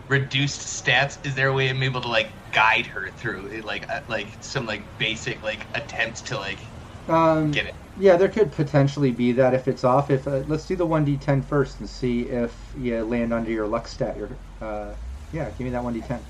reduced 0.09 0.61
stats, 0.61 1.17
is 1.25 1.35
there 1.35 1.47
a 1.47 1.53
way 1.53 1.69
I'm 1.69 1.83
able 1.83 2.01
to 2.01 2.07
like 2.07 2.33
guide 2.51 2.85
her 2.87 3.09
through 3.11 3.61
like 3.63 3.85
uh, 3.89 4.01
like 4.07 4.37
some 4.41 4.65
like 4.65 4.97
basic 4.97 5.41
like 5.43 5.67
attempts 5.73 6.21
to 6.23 6.37
like 6.37 6.59
um, 7.07 7.51
get 7.51 7.65
it? 7.67 7.75
Yeah, 7.95 8.17
there 8.17 8.29
could 8.29 8.51
potentially 8.51 9.11
be 9.11 9.31
that 9.33 9.53
if 9.53 9.67
it's 9.67 9.83
off. 9.83 10.09
If 10.09 10.27
uh, 10.27 10.43
let's 10.47 10.65
do 10.65 10.75
the 10.75 10.85
one 10.85 11.05
d10 11.05 11.43
first 11.45 11.79
and 11.79 11.89
see 11.89 12.21
if 12.23 12.73
you 12.75 13.03
land 13.03 13.33
under 13.33 13.51
your 13.51 13.67
luck 13.67 13.87
stat. 13.87 14.17
Your 14.17 14.39
uh, 14.61 14.95
yeah, 15.31 15.49
give 15.51 15.65
me 15.65 15.69
that 15.71 15.83
one 15.83 15.93
d10. 15.93 16.25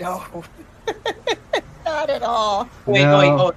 No, 0.00 0.44
not 1.86 2.10
at 2.10 2.22
all. 2.22 2.68
Wait, 2.84 3.02
No. 3.02 3.18
wait, 3.18 3.30
oh, 3.30 3.52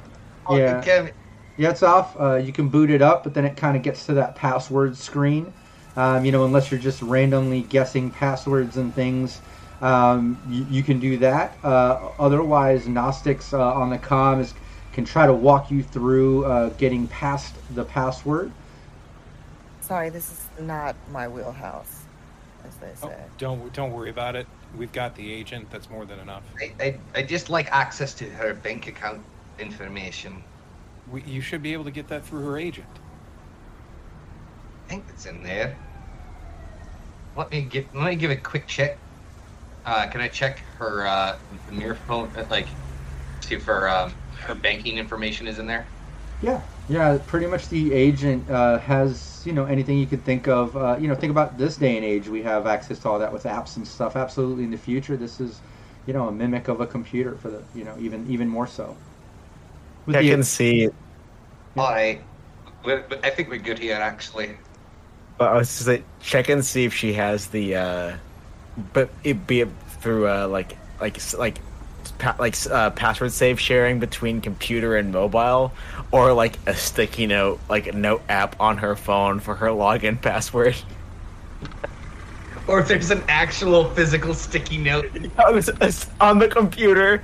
oh, 0.47 0.55
Yeah. 0.55 0.81
Kevin, 0.81 1.11
Yeah, 1.57 1.71
it's 1.71 1.83
off. 1.83 2.15
Uh, 2.17 2.35
you 2.35 2.53
can 2.53 2.69
boot 2.69 2.89
it 2.89 3.01
up, 3.01 3.23
but 3.25 3.33
then 3.33 3.43
it 3.43 3.57
kind 3.57 3.75
of 3.75 3.83
gets 3.83 4.05
to 4.05 4.13
that 4.13 4.35
password 4.35 4.95
screen. 4.95 5.51
Um, 5.97 6.23
you 6.23 6.31
know, 6.31 6.45
unless 6.45 6.71
you're 6.71 6.79
just 6.79 7.01
randomly 7.01 7.63
guessing 7.63 8.11
passwords 8.11 8.77
and 8.77 8.93
things, 8.93 9.41
um, 9.81 10.39
you, 10.47 10.65
you 10.69 10.83
can 10.83 10.99
do 11.01 11.17
that. 11.17 11.57
Uh, 11.61 12.11
otherwise, 12.17 12.87
Gnostics 12.87 13.53
uh, 13.53 13.73
on 13.73 13.89
the 13.89 13.97
com 13.97 14.39
is, 14.39 14.53
can 14.93 15.03
try 15.03 15.25
to 15.25 15.33
walk 15.33 15.69
you 15.69 15.83
through 15.83 16.45
uh, 16.45 16.69
getting 16.77 17.07
past 17.07 17.55
the 17.75 17.83
password. 17.83 18.51
Sorry, 19.81 20.09
this 20.09 20.31
is 20.31 20.47
not 20.65 20.95
my 21.11 21.27
wheelhouse, 21.27 22.03
as 22.65 22.75
they 22.77 22.91
Oh, 23.03 23.09
say. 23.09 23.17
don't 23.37 23.73
don't 23.73 23.91
worry 23.91 24.11
about 24.11 24.35
it. 24.37 24.47
We've 24.71 24.91
got 24.91 25.13
the 25.15 25.31
agent. 25.31 25.69
That's 25.69 25.89
more 25.91 26.05
than 26.07 26.17
enough. 26.19 26.57
I, 26.61 26.75
I 26.79 27.05
I 27.15 27.23
just 27.23 27.49
like 27.49 27.67
access 27.71 28.13
to 28.15 28.29
her 28.29 28.53
bank 28.53 28.87
account 28.87 29.27
information. 29.57 30.45
We, 31.05 31.23
you 31.23 31.41
should 31.41 31.61
be 31.61 31.73
able 31.73 31.83
to 31.85 31.91
get 31.91 32.07
that 32.07 32.25
through 32.25 32.45
her 32.45 32.57
agent. 32.57 33.01
I 34.89 34.93
think 34.93 35.09
it's 35.09 35.25
in 35.25 35.41
there. 35.43 35.83
Let 37.35 37.51
me 37.51 37.65
give 37.65 37.89
let 37.93 38.09
me 38.09 38.15
give 38.15 38.31
a 38.31 38.37
quick 38.37 38.67
check. 38.67 39.03
Uh, 39.85 40.07
can 40.09 40.21
I 40.21 40.29
check 40.29 40.59
her 40.77 41.07
uh, 41.07 41.39
the 41.65 41.73
mirror 41.73 41.95
phone? 41.95 42.35
uh, 42.35 42.47
Like, 42.49 42.77
see 43.43 43.55
if 43.55 43.65
her 43.65 43.89
um, 43.89 44.15
her 44.41 44.55
banking 44.55 44.97
information 44.97 45.47
is 45.47 45.59
in 45.59 45.67
there. 45.67 45.93
Yeah, 46.41 46.61
yeah. 46.87 47.17
Pretty 47.27 47.47
much 47.47 47.67
the 47.69 47.93
agent 47.93 48.49
uh, 48.49 48.79
has 48.79 49.41
you 49.45 49.53
know 49.53 49.65
anything 49.65 49.97
you 49.97 50.07
could 50.07 50.23
think 50.23 50.47
of. 50.47 50.75
Uh, 50.75 50.97
you 50.99 51.07
know, 51.07 51.15
think 51.15 51.31
about 51.31 51.57
this 51.57 51.77
day 51.77 51.97
and 51.97 52.05
age. 52.05 52.27
We 52.29 52.41
have 52.43 52.65
access 52.67 52.99
to 52.99 53.09
all 53.09 53.19
that 53.19 53.31
with 53.33 53.43
apps 53.43 53.75
and 53.77 53.87
stuff. 53.87 54.15
Absolutely, 54.15 54.63
in 54.63 54.71
the 54.71 54.77
future, 54.77 55.17
this 55.17 55.39
is 55.39 55.59
you 56.05 56.13
know 56.13 56.27
a 56.27 56.31
mimic 56.31 56.67
of 56.69 56.81
a 56.81 56.87
computer 56.87 57.35
for 57.35 57.49
the 57.49 57.63
you 57.75 57.83
know 57.83 57.95
even 57.99 58.29
even 58.29 58.47
more 58.47 58.67
so. 58.67 58.95
With 60.05 60.15
I 60.15 60.21
the- 60.21 60.29
can 60.29 60.43
see 60.43 60.89
All 61.77 61.89
right. 61.91 62.21
We're, 62.83 63.05
I 63.23 63.29
think 63.29 63.49
we're 63.49 63.57
good 63.59 63.79
here, 63.79 63.95
actually. 63.95 64.57
But 65.37 65.49
I 65.49 65.55
was 65.55 65.69
just 65.69 65.87
like 65.87 66.05
check 66.19 66.49
and 66.49 66.63
see 66.65 66.85
if 66.85 66.93
she 66.93 67.13
has 67.13 67.47
the, 67.47 67.75
uh, 67.75 68.17
but 68.93 69.09
it 69.23 69.47
be 69.47 69.61
it 69.61 69.69
through 70.01 70.27
uh 70.27 70.47
like 70.47 70.77
like 71.01 71.19
like 71.37 71.59
pa- 72.19 72.35
like 72.37 72.55
uh, 72.69 72.91
password 72.91 73.31
save 73.31 73.59
sharing 73.59 73.99
between 73.99 74.41
computer 74.41 74.95
and 74.97 75.11
mobile, 75.11 75.73
or 76.11 76.31
like 76.33 76.57
a 76.67 76.75
sticky 76.75 77.25
note 77.27 77.59
like 77.69 77.87
a 77.87 77.91
note 77.93 78.21
app 78.29 78.59
on 78.59 78.77
her 78.77 78.95
phone 78.95 79.39
for 79.39 79.55
her 79.55 79.67
login 79.69 80.21
password. 80.21 80.75
Or 82.67 82.79
if 82.81 82.87
there's 82.87 83.09
an 83.09 83.23
actual 83.27 83.89
physical 83.95 84.33
sticky 84.35 84.77
note. 84.77 85.05
It's- 85.15 85.69
it's 85.81 86.07
on 86.21 86.37
the 86.37 86.47
computer. 86.47 87.23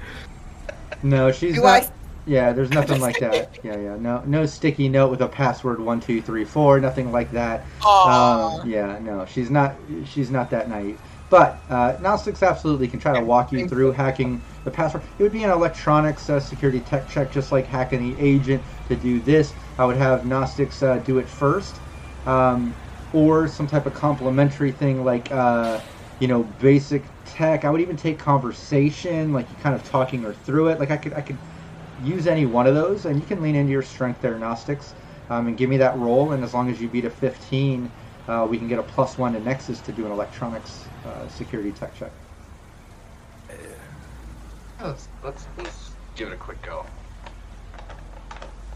No, 1.03 1.31
she's 1.31 1.55
Do 1.55 1.61
not. 1.61 1.83
I- 1.83 1.89
Yeah, 2.25 2.51
there's 2.53 2.71
nothing 2.79 2.99
like 2.99 3.19
that. 3.19 3.59
Yeah, 3.63 3.77
yeah. 3.77 3.95
No, 3.99 4.23
no 4.25 4.47
sticky 4.47 4.89
note 4.89 5.11
with 5.11 5.21
a 5.21 5.27
password 5.27 5.79
one 5.79 5.99
two 5.99 6.19
three 6.21 6.45
four. 6.45 6.79
Nothing 6.79 7.11
like 7.11 7.31
that. 7.33 7.61
Um, 7.85 8.67
yeah, 8.67 8.97
no, 9.03 9.25
she's 9.27 9.51
not. 9.51 9.75
She's 10.05 10.31
not 10.31 10.49
that 10.49 10.67
naive. 10.67 10.99
But 11.29 11.63
uh, 11.69 11.97
Gnostics 11.99 12.43
absolutely 12.43 12.87
can 12.87 12.99
try 12.99 13.13
to 13.13 13.21
walk 13.21 13.51
you 13.51 13.61
through 13.61 13.93
hacking 13.93 14.43
the 14.63 14.71
password. 14.71 15.03
It 15.17 15.23
would 15.23 15.31
be 15.31 15.43
an 15.43 15.49
electronics 15.49 16.29
uh, 16.29 16.39
security 16.39 16.81
tech 16.81 17.07
check, 17.07 17.31
just 17.31 17.51
like 17.51 17.67
hacking 17.67 17.99
the 17.99 18.17
agent. 18.19 18.65
To 18.85 18.95
do 18.95 19.19
this, 19.19 19.55
I 19.77 19.85
would 19.85 19.97
have 19.97 20.25
Gnostics 20.25 20.81
uh, 20.83 20.99
do 20.99 21.17
it 21.17 21.27
first, 21.29 21.81
um, 22.25 22.77
or 23.11 23.47
some 23.47 23.65
type 23.67 23.85
of 23.87 23.93
complementary 23.93 24.71
thing 24.71 25.03
like 25.03 25.31
uh, 25.31 25.81
you 26.19 26.27
know 26.27 26.43
basic 26.43 27.11
tech. 27.23 27.65
I 27.65 27.71
would 27.71 27.81
even 27.81 27.97
take 27.97 28.19
conversation, 28.19 29.33
like 29.33 29.51
you 29.51 29.57
kind 29.57 29.75
of 29.75 29.83
talking 29.83 30.21
her 30.23 30.33
through 30.33 30.67
it. 30.69 30.79
Like 30.79 30.91
I 30.91 30.97
could, 30.97 31.13
I 31.13 31.21
could 31.21 31.41
use 31.97 32.27
any 32.27 32.45
one 32.45 32.67
of 32.67 32.75
those, 32.75 33.05
and 33.05 33.19
you 33.19 33.25
can 33.27 33.41
lean 33.41 33.55
into 33.55 33.71
your 33.71 33.81
strength 33.81 34.21
there, 34.21 34.37
Gnostics, 34.37 34.95
um, 35.29 35.47
and 35.47 35.57
give 35.57 35.69
me 35.69 35.77
that 35.77 35.97
roll. 35.97 36.31
And 36.33 36.43
as 36.43 36.53
long 36.53 36.69
as 36.69 36.81
you 36.81 36.89
beat 36.89 37.05
a 37.05 37.09
15, 37.09 37.93
uh, 38.27 38.45
we 38.49 38.57
can 38.57 38.67
get 38.67 38.79
a 38.79 38.83
plus 38.83 39.17
one 39.17 39.33
to 39.33 39.39
Nexus 39.39 39.81
to 39.83 39.93
do 39.93 40.05
an 40.05 40.11
electronics 40.11 40.84
uh, 41.05 41.27
security 41.29 41.71
tech 41.71 41.95
check. 41.97 42.11
Let's, 44.81 45.07
let's, 45.23 45.45
let's 45.57 45.91
give 46.15 46.29
it 46.29 46.33
a 46.33 46.37
quick 46.37 46.61
go. 46.61 46.85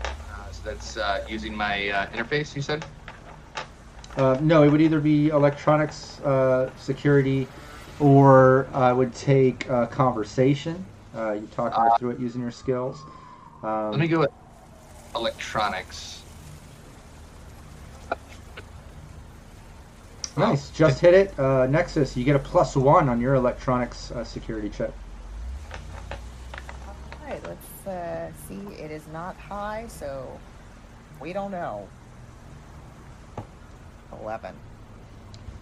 Uh, 0.03 0.51
so 0.51 0.61
that's 0.63 0.97
uh, 0.97 1.25
using 1.27 1.55
my 1.55 1.89
uh, 1.89 2.07
interface, 2.07 2.55
you 2.55 2.61
said? 2.61 2.85
Uh, 4.17 4.37
no, 4.41 4.63
it 4.63 4.69
would 4.69 4.81
either 4.81 4.99
be 4.99 5.29
electronics 5.29 6.19
uh, 6.21 6.69
security, 6.77 7.47
or 7.99 8.67
I 8.73 8.91
would 8.91 9.13
take 9.13 9.69
uh, 9.69 9.85
conversation. 9.87 10.85
Uh, 11.15 11.33
you 11.33 11.47
talk 11.51 11.73
her 11.73 11.89
through 11.97 12.11
it 12.11 12.19
using 12.19 12.41
your 12.41 12.51
skills. 12.51 12.99
Um, 13.63 13.91
Let 13.91 13.99
me 13.99 14.07
go 14.07 14.19
with 14.19 14.31
electronics. 15.15 16.18
Nice, 20.39 20.69
just 20.69 21.01
hit 21.01 21.13
it. 21.13 21.37
Uh, 21.37 21.67
Nexus, 21.67 22.15
you 22.15 22.23
get 22.23 22.37
a 22.37 22.39
plus 22.39 22.75
one 22.77 23.09
on 23.09 23.19
your 23.19 23.35
electronics 23.35 24.11
uh, 24.11 24.23
security 24.23 24.69
check. 24.69 24.91
Alright, 27.21 27.43
let's 27.43 27.87
uh, 27.87 28.31
see. 28.47 28.61
It 28.81 28.89
is 28.89 29.03
not 29.11 29.35
high, 29.35 29.85
so 29.89 30.39
we 31.19 31.33
don't 31.33 31.51
know. 31.51 31.89
11. 34.21 34.55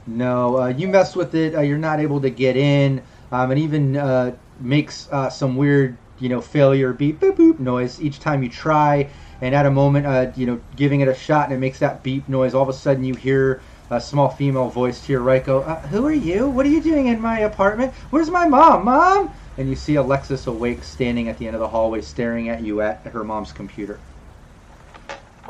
No, 0.06 0.60
uh, 0.60 0.68
you 0.68 0.88
mess 0.88 1.16
with 1.16 1.34
it. 1.34 1.56
Uh, 1.56 1.62
you're 1.62 1.80
not 1.80 2.00
able 2.00 2.22
to 2.22 2.30
get 2.30 2.56
in, 2.56 3.02
um, 3.32 3.50
and 3.50 3.60
even 3.60 3.98
uh, 3.98 4.36
makes 4.60 5.10
uh, 5.12 5.30
some 5.32 5.56
weird, 5.56 5.98
you 6.20 6.30
know, 6.30 6.40
failure 6.40 6.94
beep 6.94 7.20
boop 7.20 7.36
boop 7.36 7.60
noise 7.60 8.00
each 8.00 8.20
time 8.20 8.44
you 8.44 8.50
try. 8.50 9.10
And 9.42 9.56
at 9.56 9.66
a 9.66 9.72
moment, 9.72 10.06
uh, 10.06 10.32
you 10.36 10.46
know, 10.46 10.62
giving 10.76 11.02
it 11.02 11.08
a 11.08 11.16
shot, 11.16 11.46
and 11.46 11.54
it 11.54 11.60
makes 11.60 11.80
that 11.80 12.04
beep 12.04 12.30
noise. 12.30 12.54
All 12.54 12.64
of 12.64 12.70
a 12.70 12.74
sudden, 12.74 13.04
you 13.04 13.16
hear 13.16 13.60
a 13.90 14.02
small 14.02 14.30
female 14.30 14.70
voice 14.70 15.06
to 15.06 15.12
your 15.12 15.22
right 15.22 15.44
go, 15.46 15.62
uh, 15.62 15.80
"Who 15.88 16.06
are 16.06 16.12
you? 16.12 16.48
What 16.50 16.66
are 16.66 16.70
you 16.70 16.82
doing 16.82 17.08
in 17.08 17.22
my 17.22 17.40
apartment? 17.40 17.94
Where's 18.10 18.30
my 18.30 18.48
mom, 18.48 18.86
mom?" 18.86 19.32
And 19.58 19.70
you 19.70 19.76
see 19.76 19.96
Alexis 19.96 20.48
awake, 20.48 20.84
standing 20.84 21.30
at 21.30 21.38
the 21.38 21.48
end 21.48 21.56
of 21.56 21.60
the 21.60 21.68
hallway, 21.68 22.02
staring 22.02 22.50
at 22.50 22.62
you 22.62 22.82
at 22.82 23.02
her 23.06 23.24
mom's 23.24 23.52
computer. 23.52 24.00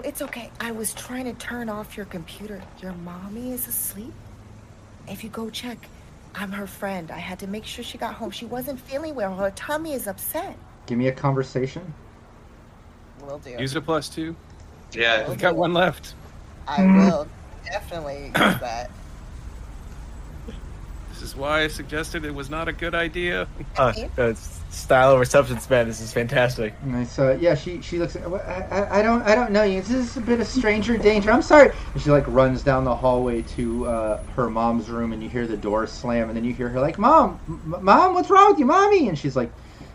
It's 0.04 0.22
okay. 0.22 0.52
I 0.60 0.72
was 0.72 0.94
trying 0.94 1.26
to 1.26 1.34
turn 1.34 1.70
off 1.70 1.98
your 1.98 2.06
computer. 2.06 2.62
Your 2.82 2.94
mommy 2.94 3.52
is 3.52 3.68
asleep. 3.68 4.14
If 5.08 5.24
you 5.24 5.30
go 5.30 5.50
check, 5.50 5.90
I'm 6.36 6.52
her 6.52 6.68
friend. 6.68 7.10
I 7.12 7.18
had 7.18 7.40
to 7.40 7.48
make 7.48 7.66
sure 7.66 7.84
she 7.84 7.98
got 7.98 8.14
home. 8.14 8.30
She 8.30 8.46
wasn't 8.46 8.80
feeling 8.80 9.16
well. 9.16 9.36
Her 9.36 9.52
tummy 9.52 9.94
is 9.94 10.08
upset. 10.08 10.56
Give 10.86 10.98
me 10.98 11.08
a 11.08 11.12
conversation. 11.12 11.94
Will 13.26 13.40
do. 13.40 13.56
Use 13.58 13.76
a 13.76 13.82
plus 13.82 14.08
two. 14.08 14.36
Yeah. 14.94 15.28
We 15.30 15.36
got 15.36 15.56
one 15.56 15.74
left. 15.74 16.14
I 16.68 16.86
will 16.86 17.28
definitely 17.72 18.26
use 18.26 18.34
that. 18.34 18.90
This 21.10 21.22
is 21.22 21.36
why 21.36 21.64
I 21.64 21.68
suggested 21.68 22.26
it 22.26 22.36
was 22.36 22.50
not 22.52 22.68
a 22.68 22.74
good 22.74 22.94
idea. 22.94 23.48
Uh, 23.78 23.94
uh, 24.18 24.34
style 24.72 25.12
over 25.12 25.24
substance, 25.24 25.70
man. 25.70 25.88
This 25.88 26.02
is 26.02 26.12
fantastic. 26.12 26.74
Nice. 26.84 27.20
Uh, 27.20 27.38
yeah, 27.40 27.54
she 27.54 27.80
she 27.82 28.00
looks. 28.00 28.16
At, 28.16 28.26
I, 28.26 28.68
I, 28.72 29.00
I 29.00 29.02
don't 29.04 29.22
I 29.22 29.36
don't 29.36 29.52
know 29.52 29.62
you. 29.62 29.82
This 29.82 29.92
is 29.92 30.18
a 30.18 30.22
bit 30.22 30.40
of 30.40 30.48
stranger 30.48 30.98
danger. 30.98 31.32
I'm 31.32 31.44
sorry. 31.44 31.72
And 31.94 32.02
she 32.02 32.10
like 32.10 32.26
runs 32.28 32.64
down 32.64 32.84
the 32.86 32.96
hallway 32.96 33.44
to 33.44 33.88
uh, 33.88 34.24
her 34.36 34.50
mom's 34.50 34.90
room, 34.90 35.14
and 35.14 35.22
you 35.22 35.30
hear 35.30 35.46
the 35.46 35.58
door 35.58 35.86
slam, 35.86 36.30
and 36.30 36.36
then 36.36 36.44
you 36.44 36.54
hear 36.56 36.70
her 36.70 36.80
like, 36.80 36.98
"Mom, 36.98 37.40
m- 37.48 37.84
mom, 37.84 38.16
what's 38.16 38.32
wrong 38.32 38.50
with 38.50 38.60
you, 38.60 38.66
mommy?" 38.66 39.08
And 39.10 39.18
she's 39.18 39.36
like 39.36 39.52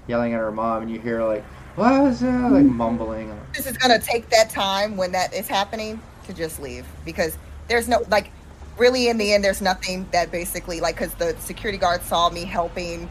yelling 0.07 0.33
at 0.33 0.39
her 0.39 0.52
mom, 0.52 0.83
and 0.83 0.91
you 0.91 1.01
hear 1.01 1.25
like, 1.25 1.42
"What 1.75 2.02
was 2.02 2.20
that?" 2.20 2.52
Like 2.52 2.65
mumbling. 2.65 3.36
This 3.52 3.67
is 3.67 3.76
gonna 3.78 3.99
take 3.99 4.28
that 4.31 4.49
time 4.49 4.97
when 4.97 5.10
that 5.10 5.34
is 5.34 5.49
happening 5.49 6.01
to 6.26 6.33
just 6.33 6.60
leave 6.60 6.86
because 7.05 7.36
there's 7.73 7.89
no 7.89 8.05
like 8.10 8.31
really 8.76 9.09
in 9.09 9.17
the 9.17 9.33
end 9.33 9.42
there's 9.42 9.62
nothing 9.62 10.07
that 10.12 10.31
basically 10.31 10.78
like 10.78 10.94
because 10.94 11.15
the 11.15 11.34
security 11.41 11.78
guard 11.78 12.02
saw 12.02 12.28
me 12.28 12.44
helping. 12.44 13.10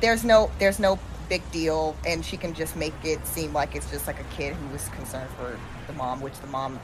There's 0.00 0.24
no 0.24 0.50
there's 0.58 0.80
no 0.80 0.98
big 1.28 1.48
deal 1.52 1.94
and 2.04 2.24
she 2.24 2.36
can 2.36 2.52
just 2.52 2.74
make 2.74 2.92
it 3.04 3.24
seem 3.24 3.52
like 3.52 3.76
it's 3.76 3.88
just 3.88 4.08
like 4.08 4.18
a 4.18 4.24
kid 4.34 4.52
who 4.54 4.66
was 4.72 4.88
concerned 4.88 5.30
for 5.38 5.56
the 5.86 5.92
mom 5.92 6.20
which 6.20 6.36
the 6.40 6.48
mom 6.48 6.80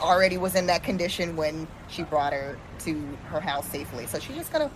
already 0.00 0.38
was 0.38 0.54
in 0.54 0.66
that 0.66 0.84
condition 0.84 1.34
when 1.34 1.66
she 1.88 2.04
brought 2.04 2.32
her 2.32 2.56
to 2.78 2.94
her 3.24 3.40
house 3.40 3.66
safely. 3.66 4.06
So 4.06 4.20
she's 4.20 4.36
just 4.36 4.52
gonna 4.52 4.70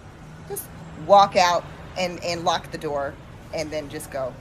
just 0.49 0.67
walk 1.07 1.37
out 1.37 1.65
and 1.97 2.23
and 2.25 2.45
lock 2.45 2.73
the 2.73 2.79
door 2.79 3.15
and 3.55 3.71
then 3.71 3.89
just 3.89 4.11
go 4.11 4.35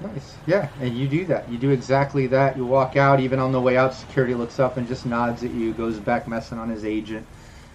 Nice. 0.00 0.36
Yeah, 0.46 0.68
and 0.80 0.96
you 0.96 1.08
do 1.08 1.24
that. 1.26 1.48
You 1.50 1.58
do 1.58 1.70
exactly 1.70 2.26
that. 2.28 2.56
You 2.56 2.64
walk 2.64 2.96
out. 2.96 3.18
Even 3.20 3.40
on 3.40 3.50
the 3.52 3.60
way 3.60 3.76
out, 3.76 3.94
security 3.94 4.34
looks 4.34 4.60
up 4.60 4.76
and 4.76 4.86
just 4.86 5.06
nods 5.06 5.42
at 5.42 5.50
you. 5.50 5.72
Goes 5.72 5.98
back 5.98 6.28
messing 6.28 6.58
on 6.58 6.68
his 6.68 6.84
agent. 6.84 7.26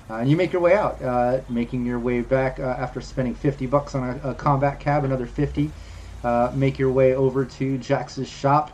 Uh, 0.09 0.15
and 0.15 0.29
you 0.29 0.35
make 0.37 0.51
your 0.53 0.61
way 0.61 0.75
out, 0.75 1.01
uh, 1.01 1.41
making 1.49 1.85
your 1.85 1.99
way 1.99 2.21
back 2.21 2.59
uh, 2.59 2.63
after 2.63 3.01
spending 3.01 3.33
50 3.35 3.65
bucks 3.67 3.95
on 3.95 4.19
a, 4.23 4.29
a 4.31 4.35
combat 4.35 4.79
cab, 4.79 5.03
another 5.05 5.25
50. 5.25 5.71
Uh, 6.23 6.51
make 6.55 6.77
your 6.79 6.91
way 6.91 7.15
over 7.15 7.43
to 7.45 7.77
Jax's 7.77 8.29
shop 8.29 8.71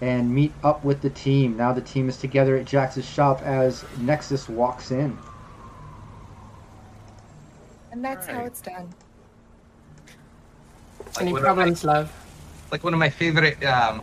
and 0.00 0.32
meet 0.32 0.52
up 0.64 0.84
with 0.84 1.00
the 1.02 1.10
team. 1.10 1.56
Now 1.56 1.72
the 1.72 1.80
team 1.80 2.08
is 2.08 2.16
together 2.16 2.56
at 2.56 2.66
Jax's 2.66 3.04
shop 3.04 3.42
as 3.42 3.84
Nexus 3.98 4.48
walks 4.48 4.90
in. 4.90 5.16
and 7.92 8.04
that's 8.04 8.26
how 8.26 8.44
it's 8.44 8.60
done 8.60 8.88
Any 11.20 11.32
one 11.32 11.40
of 11.40 11.44
problems, 11.44 11.84
love? 11.84 12.12
Like 12.70 12.84
one 12.84 12.92
of 12.92 12.98
my 13.00 13.10
favorite 13.10 13.62
um, 13.64 14.02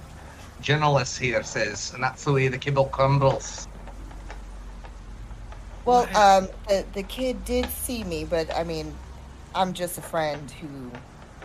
journalists 0.62 1.18
here 1.18 1.44
says, 1.44 1.94
and 1.94 2.04
that's 2.04 2.24
the 2.24 2.34
way 2.34 2.48
the 2.48 2.58
kibble 2.58 2.86
crumbles. 2.86 3.68
Well, 5.86 6.04
um, 6.18 6.50
the, 6.68 6.86
the 6.94 7.04
kid 7.04 7.46
did 7.46 7.66
see 7.70 8.04
me, 8.04 8.26
but 8.26 8.54
I 8.54 8.64
mean, 8.64 8.94
I'm 9.56 9.74
just 9.74 9.98
a 9.98 10.02
friend 10.02 10.52
who 10.52 10.92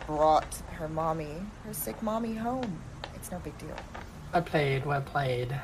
brought 0.07 0.53
her 0.73 0.89
mommy, 0.89 1.37
her 1.65 1.73
sick 1.73 2.03
mommy, 2.03 2.35
home. 2.35 2.81
It's 3.15 3.31
no 3.31 3.39
big 3.39 3.57
deal. 3.59 3.77
Well 4.33 4.43
played, 4.43 4.85
well 4.85 5.03
played. 5.03 5.55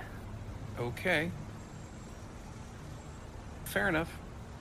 Okay. 0.78 1.30
Fair 3.64 3.88
enough. 3.88 4.16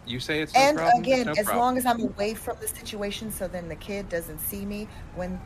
You 0.07 0.19
say 0.19 0.41
it's 0.41 0.53
no 0.53 0.61
and 0.61 0.77
problem. 0.77 1.03
it's 1.03 1.07
again, 1.07 1.25
no 1.27 1.31
as 1.33 1.37
problem. 1.45 1.57
long 1.57 1.77
as 1.77 1.85
I'm 1.85 2.01
away 2.01 2.33
from 2.33 2.57
the 2.59 2.67
situation, 2.67 3.31
so 3.31 3.47
then 3.47 3.67
the 3.67 3.75
kid 3.75 4.09
doesn't 4.09 4.39
see 4.39 4.65
me 4.65 4.87
when 5.15 5.39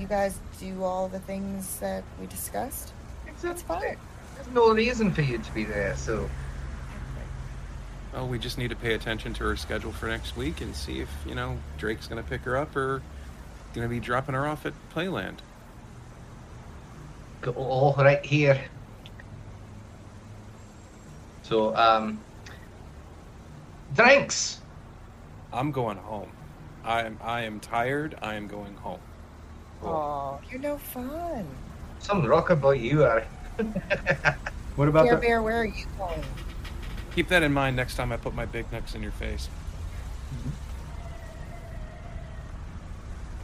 you 0.00 0.06
guys 0.06 0.38
do 0.60 0.82
all 0.82 1.08
the 1.08 1.20
things 1.20 1.78
that 1.80 2.04
we 2.20 2.26
discussed, 2.26 2.92
That's 3.42 3.62
fine. 3.62 3.96
There's 4.34 4.48
no 4.54 4.72
reason 4.72 5.12
for 5.12 5.22
you 5.22 5.38
to 5.38 5.52
be 5.52 5.64
there, 5.64 5.96
so 5.96 6.28
Well, 8.12 8.28
we 8.28 8.38
just 8.38 8.58
need 8.58 8.70
to 8.70 8.76
pay 8.76 8.94
attention 8.94 9.34
to 9.34 9.44
her 9.44 9.56
schedule 9.56 9.92
for 9.92 10.06
next 10.06 10.36
week 10.36 10.60
and 10.60 10.74
see 10.74 11.00
if 11.00 11.08
you 11.26 11.34
know 11.34 11.58
Drake's 11.76 12.06
going 12.06 12.22
to 12.22 12.28
pick 12.28 12.42
her 12.42 12.56
up 12.56 12.74
or 12.76 13.02
going 13.74 13.84
to 13.84 13.88
be 13.88 14.00
dropping 14.00 14.34
her 14.34 14.46
off 14.46 14.66
at 14.66 14.72
Playland. 14.94 15.38
go 17.40 17.52
all 17.52 17.94
right 17.96 18.24
here. 18.24 18.60
So, 21.42 21.74
um, 21.76 22.20
drinks. 23.94 24.60
I'm 25.52 25.72
going 25.72 25.96
home. 25.96 26.30
I 26.84 27.02
am. 27.02 27.18
I 27.22 27.42
am 27.42 27.60
tired. 27.60 28.16
I 28.20 28.34
am 28.34 28.48
going 28.48 28.74
home. 28.76 29.00
Oh, 29.82 30.40
you're 30.50 30.60
no 30.60 30.78
fun. 30.78 31.46
Some 32.00 32.24
rocker 32.24 32.56
boy 32.56 32.72
you 32.72 33.04
are. 33.04 33.24
What 34.76 34.86
about 34.86 35.06
Care 35.06 35.16
the? 35.16 35.20
Bear, 35.20 35.42
where 35.42 35.56
are 35.56 35.64
you 35.64 35.86
going? 35.98 36.22
Keep 37.16 37.26
that 37.30 37.42
in 37.42 37.52
mind 37.52 37.74
next 37.74 37.96
time 37.96 38.12
I 38.12 38.16
put 38.16 38.32
my 38.32 38.44
big 38.44 38.70
knucks 38.70 38.94
in 38.94 39.02
your 39.02 39.10
face. 39.10 39.48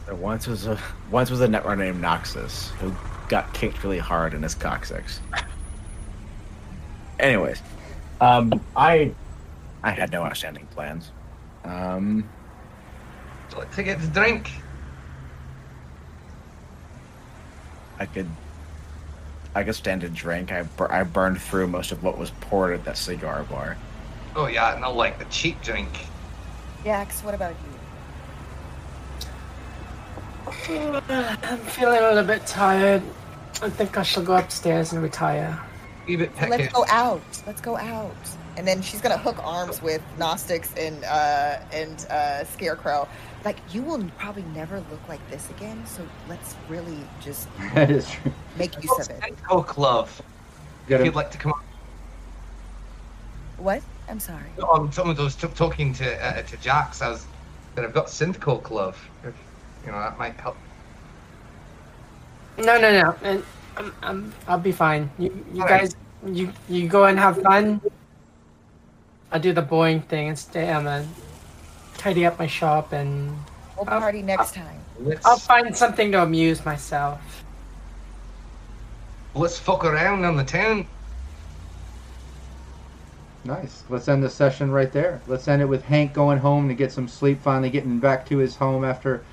There 0.05 0.15
once 0.15 0.47
was 0.47 0.65
a 0.65 0.79
once 1.11 1.29
was 1.29 1.41
a 1.41 1.47
netrunner 1.47 1.79
named 1.79 2.01
Noxus 2.01 2.69
who 2.75 2.93
got 3.27 3.53
kicked 3.53 3.83
really 3.83 3.99
hard 3.99 4.33
in 4.33 4.43
his 4.43 4.55
coccyx. 4.55 5.19
Anyways, 7.19 7.61
um, 8.21 8.61
I 8.77 9.11
I 9.83 9.91
had 9.91 10.13
no 10.13 10.23
outstanding 10.23 10.67
plans. 10.67 11.11
Um, 11.65 12.29
So 13.49 13.59
let's 13.59 13.75
get 13.75 13.99
to 13.99 14.07
drink. 14.07 14.51
I 17.99 18.05
could 18.05 18.27
I 19.53 19.63
could 19.63 19.75
stand 19.75 20.03
a 20.03 20.09
drink. 20.09 20.51
I 20.51 20.63
bur- 20.63 20.91
I 20.91 21.03
burned 21.03 21.41
through 21.41 21.67
most 21.67 21.91
of 21.91 22.03
what 22.03 22.17
was 22.17 22.31
poured 22.41 22.73
at 22.73 22.83
that 22.85 22.97
cigar 22.97 23.43
bar. 23.43 23.77
Oh 24.35 24.47
yeah, 24.47 24.77
no, 24.81 24.91
like 24.91 25.17
the 25.17 25.25
cheap 25.25 25.61
drink. 25.61 25.89
Jax, 26.83 27.23
what 27.23 27.33
about 27.33 27.55
you? 27.63 27.75
I'm 30.69 31.57
feeling 31.59 31.99
a 31.99 32.09
little 32.09 32.23
bit 32.23 32.45
tired. 32.45 33.01
I 33.61 33.69
think 33.69 33.97
I 33.97 34.03
shall 34.03 34.23
go 34.23 34.35
upstairs 34.35 34.91
and 34.91 35.01
retire. 35.01 35.59
Leave 36.07 36.21
it, 36.21 36.31
So 36.39 36.47
let's 36.47 36.71
go 36.73 36.85
out. 36.89 37.21
Let's 37.47 37.61
go 37.61 37.77
out. 37.77 38.15
And 38.57 38.67
then 38.67 38.81
she's 38.81 39.01
gonna 39.01 39.17
hook 39.17 39.37
arms 39.43 39.81
with 39.81 40.01
Gnostics 40.17 40.73
and 40.77 41.03
uh, 41.03 41.59
and 41.71 42.05
uh, 42.09 42.45
Scarecrow. 42.45 43.07
Like 43.43 43.57
you 43.73 43.81
will 43.81 44.03
probably 44.17 44.43
never 44.53 44.77
look 44.91 45.07
like 45.07 45.27
this 45.29 45.49
again. 45.49 45.85
So 45.85 46.07
let's 46.29 46.55
really 46.69 46.97
just 47.21 47.47
that 47.73 47.91
is 47.91 48.09
true. 48.09 48.31
make 48.57 48.81
use 48.83 48.99
of 48.99 49.09
it. 49.09 49.43
Coke 49.43 49.77
love. 49.77 50.21
Got 50.87 51.01
If 51.01 51.05
you'd 51.07 51.15
like 51.15 51.31
to 51.31 51.37
come 51.37 51.53
on. 51.53 51.61
What? 53.57 53.81
I'm 54.07 54.19
sorry. 54.19 54.43
No, 54.57 54.67
I'm 54.67 54.91
someone 54.91 55.15
was 55.17 55.35
t- 55.35 55.47
talking 55.55 55.93
to 55.93 56.25
uh, 56.25 56.41
to 56.43 56.57
Jax. 56.57 57.01
I 57.01 57.09
was 57.09 57.25
that 57.75 57.83
I've 57.83 57.93
got 57.93 58.07
Synthcoke 58.07 58.71
love. 58.71 58.97
If, 59.23 59.33
you 59.85 59.91
know 59.91 59.99
that 59.99 60.17
might 60.17 60.39
help. 60.39 60.57
No, 62.57 62.79
no, 62.79 62.91
no. 63.01 63.15
And 63.21 63.43
I'm, 63.77 63.93
I'm, 64.01 64.33
I'll 64.47 64.59
be 64.59 64.71
fine. 64.71 65.09
You, 65.17 65.45
you 65.53 65.61
Alright. 65.61 65.81
guys, 65.81 65.95
you, 66.25 66.51
you 66.69 66.87
go 66.87 67.05
and 67.05 67.19
have 67.19 67.41
fun. 67.41 67.81
I'll 69.35 69.41
do 69.41 69.51
the 69.51 69.61
boring 69.61 69.99
thing 69.99 70.29
and 70.29 70.39
stay. 70.39 70.71
I'm 70.71 70.85
gonna 70.85 71.05
tidy 71.97 72.25
up 72.25 72.39
my 72.39 72.47
shop 72.47 72.93
and 72.93 73.37
We'll 73.75 73.89
Uh, 73.89 73.99
party 73.99 74.21
next 74.21 74.53
time. 74.53 74.79
Let's 74.97 75.25
I'll 75.25 75.37
find 75.37 75.75
something 75.75 76.13
to 76.13 76.23
amuse 76.23 76.63
myself. 76.63 77.43
let's 79.33 79.59
fuck 79.59 79.83
around 79.83 80.23
on 80.23 80.37
the 80.37 80.45
town. 80.45 80.87
Nice. 83.43 83.83
Let's 83.89 84.07
end 84.07 84.23
the 84.23 84.29
session 84.29 84.71
right 84.71 84.89
there. 84.93 85.19
Let's 85.27 85.49
end 85.49 85.61
it 85.61 85.65
with 85.65 85.83
Hank 85.83 86.13
going 86.13 86.37
home 86.37 86.69
to 86.69 86.73
get 86.73 86.93
some 86.93 87.09
sleep, 87.09 87.41
finally 87.41 87.69
getting 87.69 87.99
back 87.99 88.25
to 88.27 88.37
his 88.37 88.55
home 88.55 88.85
after 88.85 89.25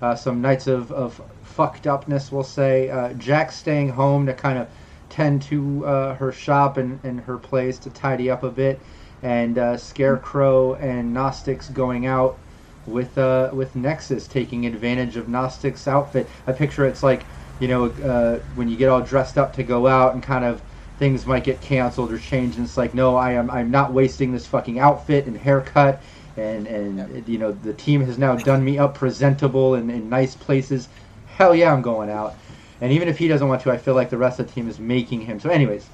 uh, 0.00 0.14
some 0.14 0.40
nights 0.40 0.68
of, 0.68 0.90
of 0.90 1.20
fucked 1.42 1.86
upness, 1.86 2.32
we'll 2.32 2.44
say. 2.44 2.88
Uh, 2.88 3.12
Jax 3.12 3.56
staying 3.56 3.90
home 3.90 4.24
to 4.24 4.32
kind 4.32 4.58
of 4.58 4.68
tend 5.10 5.42
to 5.42 5.84
uh, 5.84 6.14
her 6.14 6.32
shop 6.32 6.78
and, 6.78 6.98
and 7.04 7.20
her 7.20 7.36
place 7.36 7.76
to 7.80 7.90
tidy 7.90 8.30
up 8.30 8.42
a 8.42 8.50
bit. 8.50 8.80
And 9.22 9.58
uh, 9.58 9.76
Scarecrow 9.76 10.74
and 10.74 11.12
Gnostics 11.12 11.68
going 11.68 12.06
out 12.06 12.38
with 12.86 13.18
uh, 13.18 13.50
with 13.52 13.76
Nexus 13.76 14.26
taking 14.26 14.66
advantage 14.66 15.16
of 15.16 15.28
Gnostic's 15.28 15.86
outfit. 15.86 16.28
I 16.46 16.52
picture 16.52 16.86
it's 16.86 17.02
like, 17.02 17.24
you 17.60 17.68
know, 17.68 17.86
uh, 17.86 18.38
when 18.54 18.68
you 18.68 18.76
get 18.76 18.88
all 18.88 19.02
dressed 19.02 19.36
up 19.36 19.52
to 19.54 19.62
go 19.62 19.86
out 19.86 20.14
and 20.14 20.22
kind 20.22 20.44
of 20.44 20.62
things 21.00 21.24
might 21.26 21.44
get 21.44 21.62
canceled 21.62 22.12
or 22.12 22.18
changed 22.18 22.58
and 22.58 22.66
it's 22.66 22.76
like 22.76 22.92
no 22.92 23.16
i 23.16 23.32
am 23.32 23.50
i'm 23.50 23.70
not 23.70 23.90
wasting 23.90 24.32
this 24.32 24.46
fucking 24.46 24.78
outfit 24.78 25.26
and 25.26 25.34
haircut 25.34 26.02
and 26.36 26.66
and 26.66 27.26
you 27.26 27.38
know 27.38 27.52
the 27.52 27.72
team 27.72 28.04
has 28.04 28.18
now 28.18 28.36
done 28.36 28.62
me 28.62 28.78
up 28.78 28.94
presentable 28.94 29.74
and 29.74 29.90
in 29.90 30.08
nice 30.10 30.34
places. 30.34 30.88
Hell 31.26 31.54
yeah 31.54 31.72
i'm 31.72 31.82
going 31.82 32.10
out. 32.10 32.34
And 32.82 32.92
even 32.92 33.08
if 33.08 33.16
he 33.16 33.28
doesn't 33.28 33.48
want 33.48 33.62
to 33.62 33.70
i 33.70 33.78
feel 33.78 33.94
like 33.94 34.10
the 34.10 34.18
rest 34.18 34.40
of 34.40 34.46
the 34.46 34.52
team 34.52 34.68
is 34.68 34.78
making 34.78 35.22
him. 35.22 35.40
So 35.40 35.48
anyways 35.48 35.88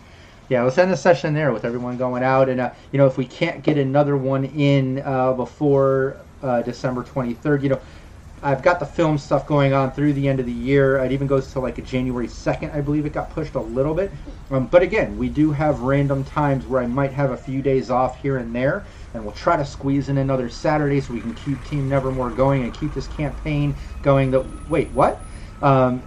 yeah 0.49 0.62
let's 0.62 0.78
end 0.78 0.91
the 0.91 0.97
session 0.97 1.34
there 1.34 1.52
with 1.52 1.65
everyone 1.65 1.97
going 1.97 2.23
out 2.23 2.49
and 2.49 2.60
uh, 2.60 2.70
you 2.92 2.99
know 2.99 3.07
if 3.07 3.18
we 3.18 3.26
can't 3.26 3.62
get 3.62 3.78
another 3.78 4.16
one 4.16 4.44
in 4.44 5.02
uh, 5.05 5.33
before 5.33 6.16
uh, 6.42 6.62
december 6.62 7.02
23rd 7.02 7.62
you 7.62 7.68
know 7.68 7.81
I've 8.42 8.62
got 8.62 8.78
the 8.78 8.86
film 8.86 9.16
stuff 9.16 9.47
going 9.47 9.73
on 9.73 9.92
through 9.92 10.12
the 10.12 10.28
end 10.28 10.41
of 10.41 10.47
the 10.47 10.52
year. 10.52 10.99
It 10.99 11.10
even 11.10 11.26
goes 11.26 11.50
to 11.52 11.60
like 11.60 11.78
a 11.78 11.83
January 11.83 12.28
2nd, 12.28 12.75
I 12.75 12.81
believe 12.83 13.07
it 13.07 13.12
got 13.12 13.31
pushed 13.31 13.55
a 13.55 13.60
little 13.60 13.94
bit. 13.94 14.12
Um, 14.50 14.66
but 14.66 14.83
again, 14.83 15.16
we 15.16 15.28
do 15.28 15.52
have 15.52 15.81
random 15.81 16.23
times 16.23 16.66
where 16.66 16.83
I 16.83 16.86
might 16.86 17.12
have 17.12 17.31
a 17.31 17.36
few 17.36 17.62
days 17.62 17.91
off 17.91 18.20
here 18.20 18.36
and 18.36 18.55
there, 18.55 18.84
and 19.15 19.25
we'll 19.25 19.34
try 19.34 19.57
to 19.57 19.65
squeeze 19.65 20.08
in 20.08 20.18
another 20.18 20.50
Saturday 20.50 21.00
so 21.00 21.15
we 21.15 21.20
can 21.20 21.34
keep 21.34 21.65
Team 21.65 21.89
Nevermore 21.89 22.31
going 22.31 22.62
and 22.62 22.75
keep 22.75 22.92
this 22.92 23.08
campaign 23.08 23.75
going. 24.02 24.31
That 24.31 24.44
wait, 24.68 24.92
what? 24.92 25.25
Um, 25.62 26.02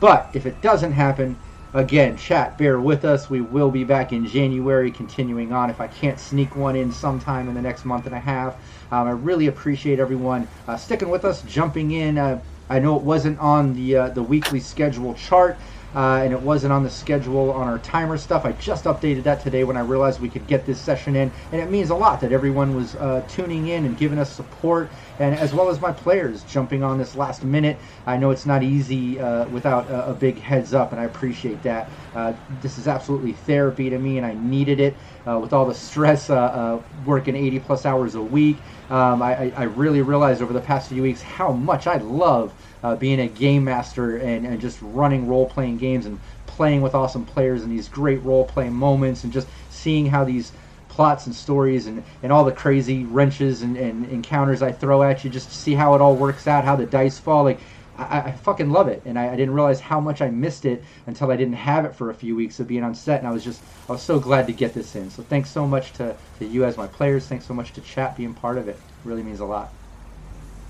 but 0.00 0.30
if 0.32 0.46
it 0.46 0.62
doesn't 0.62 0.92
happen, 0.92 1.36
again, 1.74 2.16
chat, 2.16 2.56
bear 2.56 2.80
with 2.80 3.04
us. 3.04 3.28
We 3.28 3.40
will 3.40 3.70
be 3.70 3.84
back 3.84 4.12
in 4.12 4.26
January, 4.26 4.90
continuing 4.90 5.52
on. 5.52 5.68
If 5.68 5.80
I 5.80 5.88
can't 5.88 6.18
sneak 6.18 6.56
one 6.56 6.76
in 6.76 6.92
sometime 6.92 7.48
in 7.48 7.54
the 7.54 7.60
next 7.60 7.84
month 7.84 8.06
and 8.06 8.14
a 8.14 8.20
half, 8.20 8.54
um, 8.92 9.08
I 9.08 9.10
really 9.10 9.48
appreciate 9.48 9.98
everyone 9.98 10.46
uh, 10.68 10.76
sticking 10.76 11.10
with 11.10 11.24
us, 11.24 11.42
jumping 11.42 11.90
in. 11.90 12.16
Uh, 12.16 12.40
I 12.70 12.78
know 12.78 12.96
it 12.96 13.02
wasn't 13.02 13.38
on 13.40 13.74
the 13.74 13.96
uh, 13.96 14.08
the 14.10 14.22
weekly 14.22 14.60
schedule 14.60 15.14
chart, 15.14 15.58
uh, 15.94 16.20
and 16.24 16.32
it 16.32 16.40
wasn't 16.40 16.72
on 16.72 16.82
the 16.82 16.90
schedule 16.90 17.50
on 17.52 17.68
our 17.68 17.78
timer 17.78 18.16
stuff. 18.18 18.44
I 18.44 18.52
just 18.52 18.84
updated 18.84 19.22
that 19.24 19.40
today 19.40 19.64
when 19.64 19.76
I 19.76 19.80
realized 19.80 20.20
we 20.20 20.28
could 20.30 20.46
get 20.46 20.66
this 20.66 20.80
session 20.80 21.16
in, 21.16 21.32
and 21.52 21.60
it 21.60 21.70
means 21.70 21.90
a 21.90 21.94
lot 21.94 22.20
that 22.20 22.32
everyone 22.32 22.74
was 22.74 22.94
uh, 22.96 23.24
tuning 23.28 23.66
in 23.66 23.84
and 23.84 23.96
giving 23.96 24.18
us 24.18 24.32
support, 24.32 24.92
and 25.18 25.34
as 25.34 25.54
well 25.54 25.68
as 25.68 25.80
my 25.80 25.92
players 25.92 26.44
jumping 26.44 26.82
on 26.82 26.98
this 26.98 27.14
last 27.14 27.44
minute. 27.44 27.80
I 28.06 28.16
know 28.16 28.30
it's 28.30 28.46
not 28.46 28.62
easy 28.62 29.20
uh, 29.20 29.46
without 29.48 29.88
a, 29.90 30.10
a 30.10 30.14
big 30.14 30.40
heads 30.40 30.74
up, 30.74 30.92
and 30.92 31.00
I 31.00 31.04
appreciate 31.04 31.62
that. 31.62 31.90
Uh, 32.14 32.34
this 32.48 32.78
is 32.78 32.88
absolutely 32.88 33.32
therapy 33.32 33.90
to 33.90 33.98
me, 33.98 34.18
and 34.18 34.26
I 34.26 34.34
needed 34.34 34.80
it 34.80 34.98
uh, 35.26 35.38
with 35.40 35.52
all 35.52 35.66
the 35.66 35.74
stress 35.74 36.30
uh, 36.30 36.80
working 37.04 37.36
80 37.36 37.60
plus 37.60 37.86
hours 37.86 38.14
a 38.14 38.22
week. 38.22 38.64
Um, 38.90 39.22
I- 39.22 39.52
I 39.56 39.64
really 39.64 40.02
realized 40.02 40.42
over 40.42 40.52
the 40.52 40.60
past 40.60 40.88
few 40.88 41.02
weeks 41.02 41.22
how 41.22 41.52
much 41.52 41.86
I 41.86 41.96
love 41.96 42.54
uh, 42.84 42.94
being 42.94 43.20
a 43.20 43.26
game 43.26 43.64
master 43.64 44.18
and, 44.18 44.46
and 44.46 44.60
just 44.60 44.78
running 44.82 45.26
role 45.26 45.48
playing 45.48 45.78
games 45.78 46.04
and 46.04 46.20
playing 46.46 46.82
with 46.82 46.94
awesome 46.94 47.24
players 47.24 47.62
and 47.62 47.72
these 47.72 47.88
great 47.88 48.22
role 48.22 48.44
playing 48.44 48.74
moments 48.74 49.24
and 49.24 49.32
just 49.32 49.48
seeing 49.70 50.06
how 50.06 50.22
these 50.22 50.52
plots 50.88 51.26
and 51.26 51.34
stories 51.34 51.86
and, 51.86 52.04
and 52.22 52.30
all 52.30 52.44
the 52.44 52.52
crazy 52.52 53.04
wrenches 53.06 53.62
and, 53.62 53.76
and 53.76 54.04
encounters 54.10 54.62
I 54.62 54.70
throw 54.70 55.02
at 55.02 55.24
you 55.24 55.30
just 55.30 55.48
to 55.48 55.54
see 55.56 55.72
how 55.72 55.94
it 55.94 56.00
all 56.00 56.14
works 56.14 56.46
out, 56.46 56.62
how 56.64 56.76
the 56.76 56.86
dice 56.86 57.18
fall. 57.18 57.42
Like, 57.42 57.58
I, 57.96 58.20
I 58.20 58.32
fucking 58.32 58.70
love 58.70 58.88
it, 58.88 59.02
and 59.04 59.18
I, 59.18 59.32
I 59.32 59.36
didn't 59.36 59.54
realize 59.54 59.80
how 59.80 59.98
much 59.98 60.20
I 60.20 60.28
missed 60.28 60.64
it 60.64 60.84
until 61.06 61.30
I 61.30 61.36
didn't 61.36 61.54
have 61.54 61.84
it 61.84 61.94
for 61.94 62.10
a 62.10 62.14
few 62.14 62.36
weeks 62.36 62.60
of 62.60 62.68
being 62.68 62.82
on 62.82 62.94
set, 62.94 63.20
and 63.20 63.26
I 63.26 63.30
was 63.30 63.44
just 63.44 63.62
I 63.88 63.92
was 63.92 64.02
so 64.02 64.18
glad 64.18 64.46
to 64.48 64.52
get 64.52 64.74
this 64.74 64.94
in. 64.94 65.10
So 65.10 65.22
thanks 65.22 65.50
so 65.50 65.66
much 65.66 65.92
to, 65.94 66.16
to 66.38 66.44
you 66.44 66.64
as 66.64 66.76
my 66.76 66.86
players. 66.86 67.26
Thanks 67.26 67.46
so 67.46 67.54
much 67.54 67.72
to 67.74 67.80
chat 67.80 68.16
being 68.16 68.34
part 68.34 68.58
of 68.58 68.68
it. 68.68 68.78
really 69.04 69.22
means 69.22 69.40
a 69.40 69.44
lot. 69.44 69.72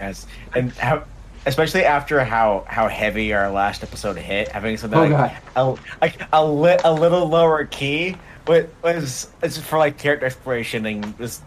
Yes, 0.01 0.27
and 0.55 0.71
how, 0.73 1.05
especially 1.47 1.85
after 1.85 2.25
how 2.25 2.65
how 2.69 2.89
heavy 2.89 3.33
our 3.33 3.51
last 3.51 3.83
episode 3.83 4.17
hit, 4.17 4.49
having 4.49 4.77
something 4.77 4.99
Oh, 4.99 5.07
like 5.07 5.37
a 5.57 5.77
like 6.01 6.21
a, 6.33 6.45
li- 6.45 6.79
a 6.85 6.93
little 6.93 7.29
lower 7.29 7.65
key 7.67 8.17
was 8.47 8.67
was 8.83 9.29
it's 9.43 9.59
for 9.59 9.79
like 9.79 9.99
character 9.99 10.27
exploration 10.27 10.87
and 10.87 11.17
just. 11.19 11.43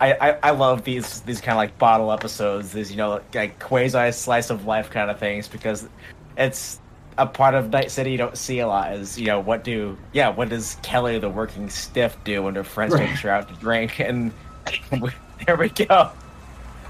I, 0.00 0.12
I, 0.12 0.38
I 0.44 0.50
love 0.52 0.84
these 0.84 1.22
these 1.22 1.40
kind 1.40 1.54
of 1.54 1.56
like 1.56 1.76
bottle 1.76 2.12
episodes, 2.12 2.70
these 2.70 2.88
you 2.88 2.96
know 2.96 3.20
like 3.34 3.58
quasi 3.58 4.12
slice 4.12 4.48
of 4.48 4.64
life 4.64 4.90
kind 4.90 5.10
of 5.10 5.18
things 5.18 5.48
because 5.48 5.88
it's 6.36 6.78
a 7.16 7.26
part 7.26 7.54
of 7.56 7.70
Night 7.70 7.90
City 7.90 8.12
you 8.12 8.16
don't 8.16 8.38
see 8.38 8.60
a 8.60 8.68
lot. 8.68 8.92
Is 8.92 9.18
you 9.18 9.26
know 9.26 9.40
what 9.40 9.64
do 9.64 9.98
yeah 10.12 10.28
what 10.28 10.50
does 10.50 10.76
Kelly 10.84 11.18
the 11.18 11.28
working 11.28 11.68
stiff 11.68 12.16
do 12.22 12.44
when 12.44 12.54
her 12.54 12.62
friends 12.62 12.94
Right. 12.94 13.08
take 13.08 13.18
her 13.18 13.30
out 13.30 13.48
to 13.48 13.54
drink 13.56 13.98
and 13.98 14.30
there 15.46 15.56
we 15.56 15.68
go. 15.70 16.12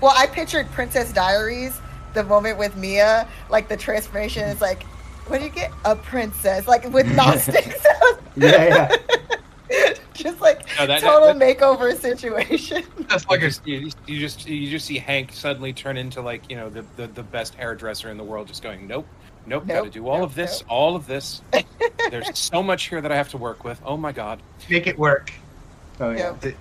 Well, 0.03 0.13
I 0.15 0.27
pictured 0.27 0.71
Princess 0.73 1.11
Diaries, 1.11 1.81
the 2.15 2.25
moment 2.25 2.59
with 2.59 2.77
Mia, 2.77 3.29
like 3.51 3.69
the 3.69 3.77
transformation 3.77 4.45
is 4.49 4.61
like, 4.61 4.83
what 5.27 5.39
do 5.39 5.45
you 5.45 5.51
get? 5.51 5.71
A 5.85 5.95
princess, 5.97 6.67
like 6.67 6.85
with 6.93 7.07
Gnostics. 7.15 7.85
Yeah, 8.37 8.97
yeah. 9.71 9.93
just 10.15 10.41
like 10.41 10.65
No, 10.79 10.87
that- 10.87 11.01
total 11.01 11.35
that- 11.35 11.59
makeover 11.59 11.97
situation. 11.99 12.85
That's 13.09 13.25
Like 13.29 13.31
like 13.31 13.41
a 13.41 13.47
just, 13.47 13.67
you, 13.67 13.91
you 14.07 14.19
just 14.21 14.47
you 14.49 14.71
just 14.71 14.87
see 14.87 14.97
Hank 14.99 15.33
suddenly 15.33 15.73
turn 15.73 15.97
into 15.97 16.21
like 16.21 16.49
you 16.49 16.57
know 16.57 16.71
the, 16.71 16.85
the, 16.97 17.09
the 17.09 17.23
best 17.25 17.55
hairdresser 17.57 18.11
in 18.11 18.17
the 18.17 18.23
world, 18.23 18.47
just 18.47 18.63
going 18.63 18.87
nope, 18.87 19.07
nope, 19.47 19.67
got 19.67 19.85
to 19.85 19.91
do 19.91 20.07
all 20.09 20.19
nope, 20.19 20.29
of 20.29 20.35
this, 20.37 20.61
nope. 20.61 20.71
all 20.71 20.95
of 20.95 21.07
this. 21.09 21.43
There's 22.11 22.39
so 22.39 22.63
much 22.63 22.85
here 22.85 23.01
that 23.01 23.11
I 23.11 23.17
have 23.17 23.29
to 23.31 23.39
work 23.39 23.65
with. 23.65 23.81
Oh 23.85 23.97
my 23.97 24.13
god. 24.13 24.41
make 24.71 24.87
it 24.87 24.97
work. 24.99 25.33
oh 25.99 26.11
yeah. 26.11 26.37
Yeah. 26.45 26.53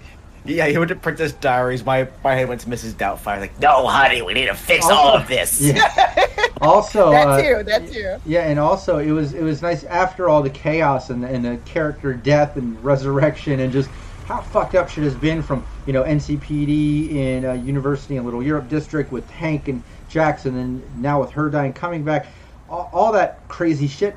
Yeah, 0.48 0.68
he 0.68 0.78
went 0.78 0.90
to 0.90 0.96
Princess 0.96 1.34
Diaries. 1.34 1.86
My 1.86 2.08
my 2.24 2.36
head 2.36 2.48
went 2.48 2.62
to 2.62 2.68
Mrs. 2.68 2.94
Doubtfire. 2.94 3.40
Like, 3.40 3.60
no, 3.60 3.86
honey, 3.88 4.22
we 4.22 4.34
need 4.34 4.48
to 4.48 4.56
fix 4.56 4.86
all 4.86 5.16
of 5.18 5.28
this. 5.28 5.62
Yeah. 5.62 6.26
Also, 6.60 7.12
that 7.12 7.28
uh, 7.28 7.40
too. 7.42 7.64
That 7.64 7.88
too. 7.88 8.18
Yeah, 8.26 8.48
and 8.48 8.58
also 8.58 8.98
it 8.98 9.12
was 9.12 9.36
it 9.36 9.44
was 9.44 9.62
nice 9.62 9.84
after 9.84 10.28
all 10.28 10.42
the 10.42 10.50
chaos 10.50 11.12
and 11.12 11.22
the, 11.24 11.28
and 11.28 11.46
the 11.46 11.58
character 11.66 12.16
death 12.16 12.56
and 12.56 12.84
resurrection 12.84 13.60
and 13.60 13.72
just 13.72 13.90
how 14.26 14.42
fucked 14.42 14.74
up 14.74 14.90
shit 14.90 15.04
has 15.04 15.14
been 15.14 15.44
from 15.44 15.64
you 15.86 15.94
know 15.94 16.04
NCPD 16.04 17.12
in 17.12 17.46
uh, 17.46 17.54
University 17.54 18.18
and 18.18 18.26
Little 18.26 18.42
Europe 18.42 18.70
District 18.70 19.12
with 19.12 19.30
Hank 19.30 19.68
and 19.68 19.84
Jackson 20.10 20.58
and 20.58 21.02
now 21.02 21.22
with 21.22 21.32
her 21.32 21.50
dying 21.50 21.74
coming 21.74 22.04
back, 22.04 22.26
all, 22.70 22.90
all 22.92 23.12
that 23.12 23.48
crazy 23.48 23.88
shit 23.88 24.16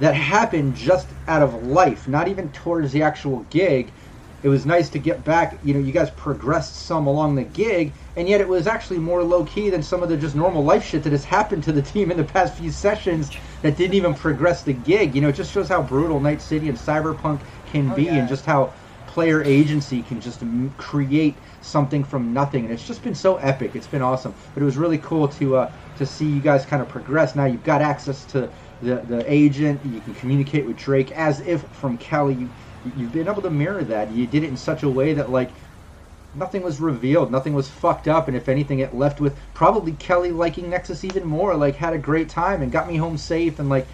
that 0.00 0.14
happened 0.14 0.74
just 0.74 1.08
out 1.28 1.42
of 1.42 1.66
life, 1.66 2.08
not 2.08 2.28
even 2.28 2.50
towards 2.50 2.92
the 2.92 3.02
actual 3.02 3.46
gig. 3.50 3.92
It 4.42 4.48
was 4.48 4.66
nice 4.66 4.90
to 4.90 4.98
get 4.98 5.22
back. 5.24 5.58
You 5.62 5.72
know, 5.74 5.80
you 5.80 5.92
guys 5.92 6.10
progressed 6.10 6.74
some 6.76 7.06
along 7.06 7.36
the 7.36 7.44
gig, 7.44 7.94
and 8.16 8.28
yet 8.28 8.40
it 8.40 8.48
was 8.48 8.66
actually 8.66 8.98
more 8.98 9.22
low 9.22 9.44
key 9.44 9.70
than 9.70 9.82
some 9.82 10.02
of 10.02 10.08
the 10.08 10.16
just 10.16 10.34
normal 10.34 10.64
life 10.64 10.84
shit 10.84 11.04
that 11.04 11.12
has 11.12 11.24
happened 11.24 11.62
to 11.64 11.72
the 11.72 11.82
team 11.92 12.10
in 12.10 12.16
the 12.16 12.24
past 12.24 12.56
few 12.56 12.70
sessions 12.70 13.30
that 13.62 13.76
didn't 13.76 13.94
even 13.94 14.14
progress 14.14 14.64
the 14.64 14.72
gig. 14.72 15.14
You 15.14 15.20
know, 15.20 15.28
it 15.28 15.36
just 15.36 15.52
shows 15.52 15.68
how 15.68 15.82
brutal 15.82 16.20
Night 16.20 16.42
City 16.42 16.68
and 16.68 16.76
Cyberpunk 16.76 17.42
can 17.66 17.92
Oh, 17.92 17.94
be, 17.94 18.04
yeah. 18.04 18.16
and 18.16 18.28
just 18.28 18.44
how 18.44 18.74
player 19.06 19.42
agency 19.44 20.02
can 20.02 20.20
just 20.20 20.42
m- 20.42 20.74
create 20.78 21.38
something 21.60 22.02
from 22.02 22.32
nothing. 22.32 22.64
And 22.64 22.72
it's 22.72 22.86
just 22.86 23.02
been 23.02 23.14
so 23.14 23.36
epic. 23.36 23.76
It's 23.76 23.86
been 23.86 24.02
awesome. 24.02 24.34
But 24.54 24.62
it 24.62 24.66
was 24.66 24.76
really 24.76 24.98
cool 24.98 25.28
to 25.28 25.56
uh, 25.56 25.72
to 25.96 26.06
see 26.06 26.26
you 26.26 26.40
guys 26.40 26.64
kind 26.66 26.82
of 26.82 26.88
progress. 26.88 27.34
Now 27.36 27.44
you've 27.44 27.62
got 27.62 27.82
access 27.82 28.24
to 28.26 28.50
the 28.80 28.96
the 28.96 29.22
agent. 29.32 29.84
You 29.84 30.00
can 30.00 30.14
communicate 30.14 30.66
with 30.66 30.76
Drake 30.76 31.12
as 31.12 31.40
if 31.40 31.62
from 31.68 31.96
Kelly. 31.98 32.34
You, 32.34 32.50
you've 32.84 33.12
been 33.12 33.28
able 33.28 33.42
to 33.42 33.50
mirror 33.50 33.84
that. 33.84 34.10
You 34.10 34.26
did 34.26 34.44
it 34.44 34.48
in 34.48 34.56
such 34.56 34.82
a 34.82 34.88
way 34.88 35.14
that 35.14 35.30
like 35.30 35.54
nothing 36.34 36.62
was 36.62 36.80
revealed, 36.80 37.30
nothing 37.30 37.54
was 37.54 37.68
fucked 37.68 38.08
up, 38.08 38.28
and 38.28 38.36
if 38.36 38.48
anything, 38.48 38.78
it 38.78 38.94
left 38.94 39.20
with 39.20 39.36
probably 39.54 39.92
Kelly 39.92 40.32
liking 40.32 40.70
Nexus 40.70 41.04
even 41.04 41.26
more. 41.26 41.54
Like 41.56 41.76
had 41.76 41.92
a 41.92 41.98
great 41.98 42.28
time 42.28 42.62
and 42.62 42.72
got 42.72 42.88
me 42.88 42.96
home 42.96 43.16
safe, 43.16 43.58
and 43.58 43.68
like 43.68 43.88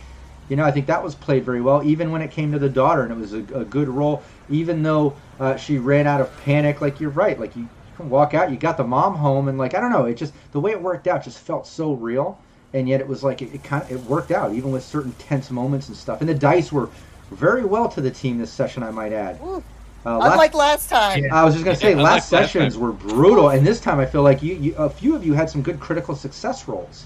you 0.48 0.56
know, 0.56 0.64
I 0.64 0.70
think 0.70 0.86
that 0.86 1.04
was 1.04 1.14
played 1.14 1.44
very 1.44 1.60
well, 1.60 1.82
even 1.82 2.10
when 2.10 2.22
it 2.22 2.30
came 2.30 2.52
to 2.52 2.58
the 2.58 2.70
daughter, 2.70 3.02
and 3.02 3.12
it 3.12 3.18
was 3.18 3.34
a, 3.34 3.40
a 3.54 3.64
good 3.64 3.88
role, 3.88 4.24
even 4.48 4.82
though 4.82 5.18
uh, 5.38 5.56
she 5.56 5.78
ran 5.78 6.06
out 6.06 6.22
of 6.22 6.36
panic. 6.38 6.80
Like 6.80 7.00
you're 7.00 7.10
right, 7.10 7.38
like 7.38 7.54
you, 7.54 7.68
can 7.98 8.08
walk 8.08 8.32
out, 8.32 8.50
you 8.50 8.56
got 8.56 8.76
the 8.76 8.84
mom 8.84 9.16
home, 9.16 9.48
and 9.48 9.58
like 9.58 9.74
I 9.74 9.80
don't 9.80 9.92
know, 9.92 10.06
it 10.06 10.14
just 10.14 10.32
the 10.52 10.60
way 10.60 10.70
it 10.70 10.80
worked 10.80 11.06
out 11.06 11.24
just 11.24 11.38
felt 11.38 11.66
so 11.66 11.92
real, 11.92 12.40
and 12.72 12.88
yet 12.88 13.00
it 13.00 13.08
was 13.08 13.22
like 13.22 13.42
it, 13.42 13.52
it 13.52 13.62
kind 13.62 13.82
of 13.82 13.90
it 13.90 14.00
worked 14.00 14.30
out, 14.30 14.54
even 14.54 14.70
with 14.70 14.84
certain 14.84 15.12
tense 15.14 15.50
moments 15.50 15.88
and 15.88 15.96
stuff. 15.96 16.20
And 16.20 16.28
the 16.28 16.34
dice 16.34 16.72
were 16.72 16.90
very 17.30 17.64
well 17.64 17.88
to 17.90 18.00
the 18.00 18.10
team 18.10 18.38
this 18.38 18.50
session, 18.52 18.82
I 18.82 18.90
might 18.90 19.12
add. 19.12 19.40
Woo. 19.40 19.62
Uh, 20.06 20.16
last- 20.18 20.32
Unlike 20.32 20.54
last 20.54 20.88
time. 20.90 21.24
I 21.32 21.44
was 21.44 21.54
just 21.54 21.64
gonna 21.64 21.76
say, 21.76 21.90
Yeah, 21.90 22.02
last 22.02 22.30
like 22.32 22.42
that. 22.42 22.50
sessions 22.50 22.78
were 22.78 22.92
brutal, 22.92 23.50
and 23.50 23.66
this 23.66 23.80
time 23.80 23.98
I 24.00 24.06
feel 24.06 24.22
like 24.22 24.42
you, 24.42 24.54
you, 24.54 24.74
a 24.76 24.88
few 24.88 25.14
of 25.16 25.24
you 25.26 25.32
had 25.34 25.50
some 25.50 25.60
good 25.60 25.80
critical 25.80 26.14
success 26.14 26.66
rolls, 26.68 27.04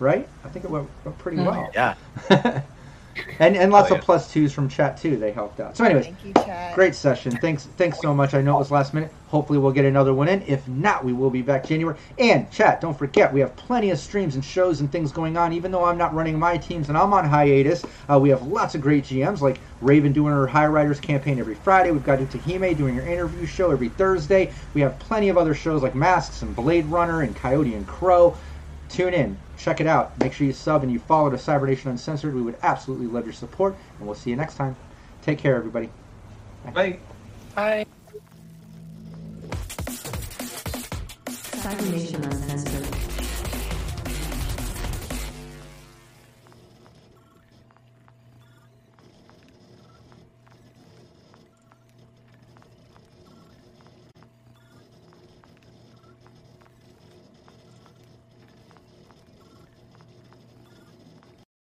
right? 0.00 0.28
I 0.44 0.48
think 0.48 0.64
it 0.64 0.70
went, 0.70 0.88
went 1.04 1.16
pretty 1.18 1.38
Mhm. 1.38 1.46
well. 1.46 1.70
Yeah. 1.74 1.94
and 3.38 3.56
and 3.56 3.72
lots 3.72 3.90
Oh, 3.90 3.94
of 3.96 4.00
plus 4.02 4.30
twos 4.32 4.52
from 4.52 4.68
chat 4.68 4.96
too. 4.96 5.16
They 5.16 5.32
helped 5.32 5.60
out. 5.60 5.76
So, 5.76 5.84
anyways, 5.84 6.04
Thank 6.06 6.24
you, 6.24 6.32
Chad. 6.34 6.74
great 6.74 6.94
session. 6.94 7.38
Thanks, 7.38 7.66
thanks 7.76 7.98
so 8.00 8.14
much. 8.14 8.34
I 8.34 8.40
know 8.42 8.56
it 8.56 8.58
was 8.60 8.70
last 8.70 8.94
minute. 8.94 9.14
Hopefully, 9.26 9.58
we'll 9.58 9.72
get 9.72 9.84
another 9.84 10.14
one 10.14 10.28
in. 10.28 10.42
If 10.42 10.68
not, 10.68 11.04
we 11.04 11.12
will 11.12 11.30
be 11.30 11.42
back 11.42 11.64
January. 11.66 11.98
And 12.18 12.50
chat, 12.50 12.80
don't 12.80 12.96
forget, 12.96 13.32
we 13.32 13.40
have 13.40 13.56
plenty 13.56 13.90
of 13.90 13.98
streams 13.98 14.34
and 14.34 14.44
shows 14.44 14.80
and 14.80 14.90
things 14.92 15.12
going 15.12 15.36
on. 15.36 15.52
Even 15.52 15.70
though 15.72 15.84
I'm 15.84 15.98
not 15.98 16.14
running 16.14 16.38
my 16.38 16.58
teams 16.58 16.88
and 16.88 16.98
I'm 16.98 17.12
on 17.14 17.24
hiatus, 17.24 17.84
uh, 18.10 18.18
we 18.18 18.28
have 18.30 18.42
lots 18.42 18.74
of 18.74 18.80
great 18.80 19.04
GMs 19.04 19.40
like 19.40 19.62
Raven 19.80 20.12
doing 20.12 20.32
her 20.34 20.46
High 20.46 20.66
Riders 20.66 21.00
campaign 21.00 21.38
every 21.38 21.54
Friday. 21.54 21.90
We've 21.90 22.02
got 22.02 22.18
Utahime 22.20 22.76
doing 22.76 22.94
her 22.96 23.06
interview 23.06 23.46
show 23.46 23.70
every 23.70 23.88
Thursday. 23.88 24.52
We 24.74 24.80
have 24.82 24.98
plenty 24.98 25.28
of 25.30 25.38
other 25.38 25.54
shows 25.54 25.82
like 25.82 25.94
Masks 25.94 26.42
and 26.42 26.54
Blade 26.54 26.86
Runner 26.86 27.22
and 27.22 27.34
Coyote 27.34 27.74
and 27.74 27.86
Crow. 27.86 28.38
Tune 28.92 29.14
in, 29.14 29.38
check 29.56 29.80
it 29.80 29.86
out. 29.86 30.18
Make 30.20 30.34
sure 30.34 30.46
you 30.46 30.52
sub 30.52 30.82
and 30.82 30.92
you 30.92 30.98
follow 30.98 31.30
to 31.30 31.38
Cybernation 31.38 31.90
Uncensored. 31.90 32.34
We 32.34 32.42
would 32.42 32.58
absolutely 32.62 33.06
love 33.06 33.24
your 33.24 33.32
support, 33.32 33.74
and 33.98 34.06
we'll 34.06 34.14
see 34.14 34.28
you 34.28 34.36
next 34.36 34.56
time. 34.56 34.76
Take 35.22 35.38
care, 35.38 35.56
everybody. 35.56 35.88
Bye. 36.74 36.98
Bye. 37.54 37.86
Cybernation 41.30 42.22
Uncensored. 42.22 43.01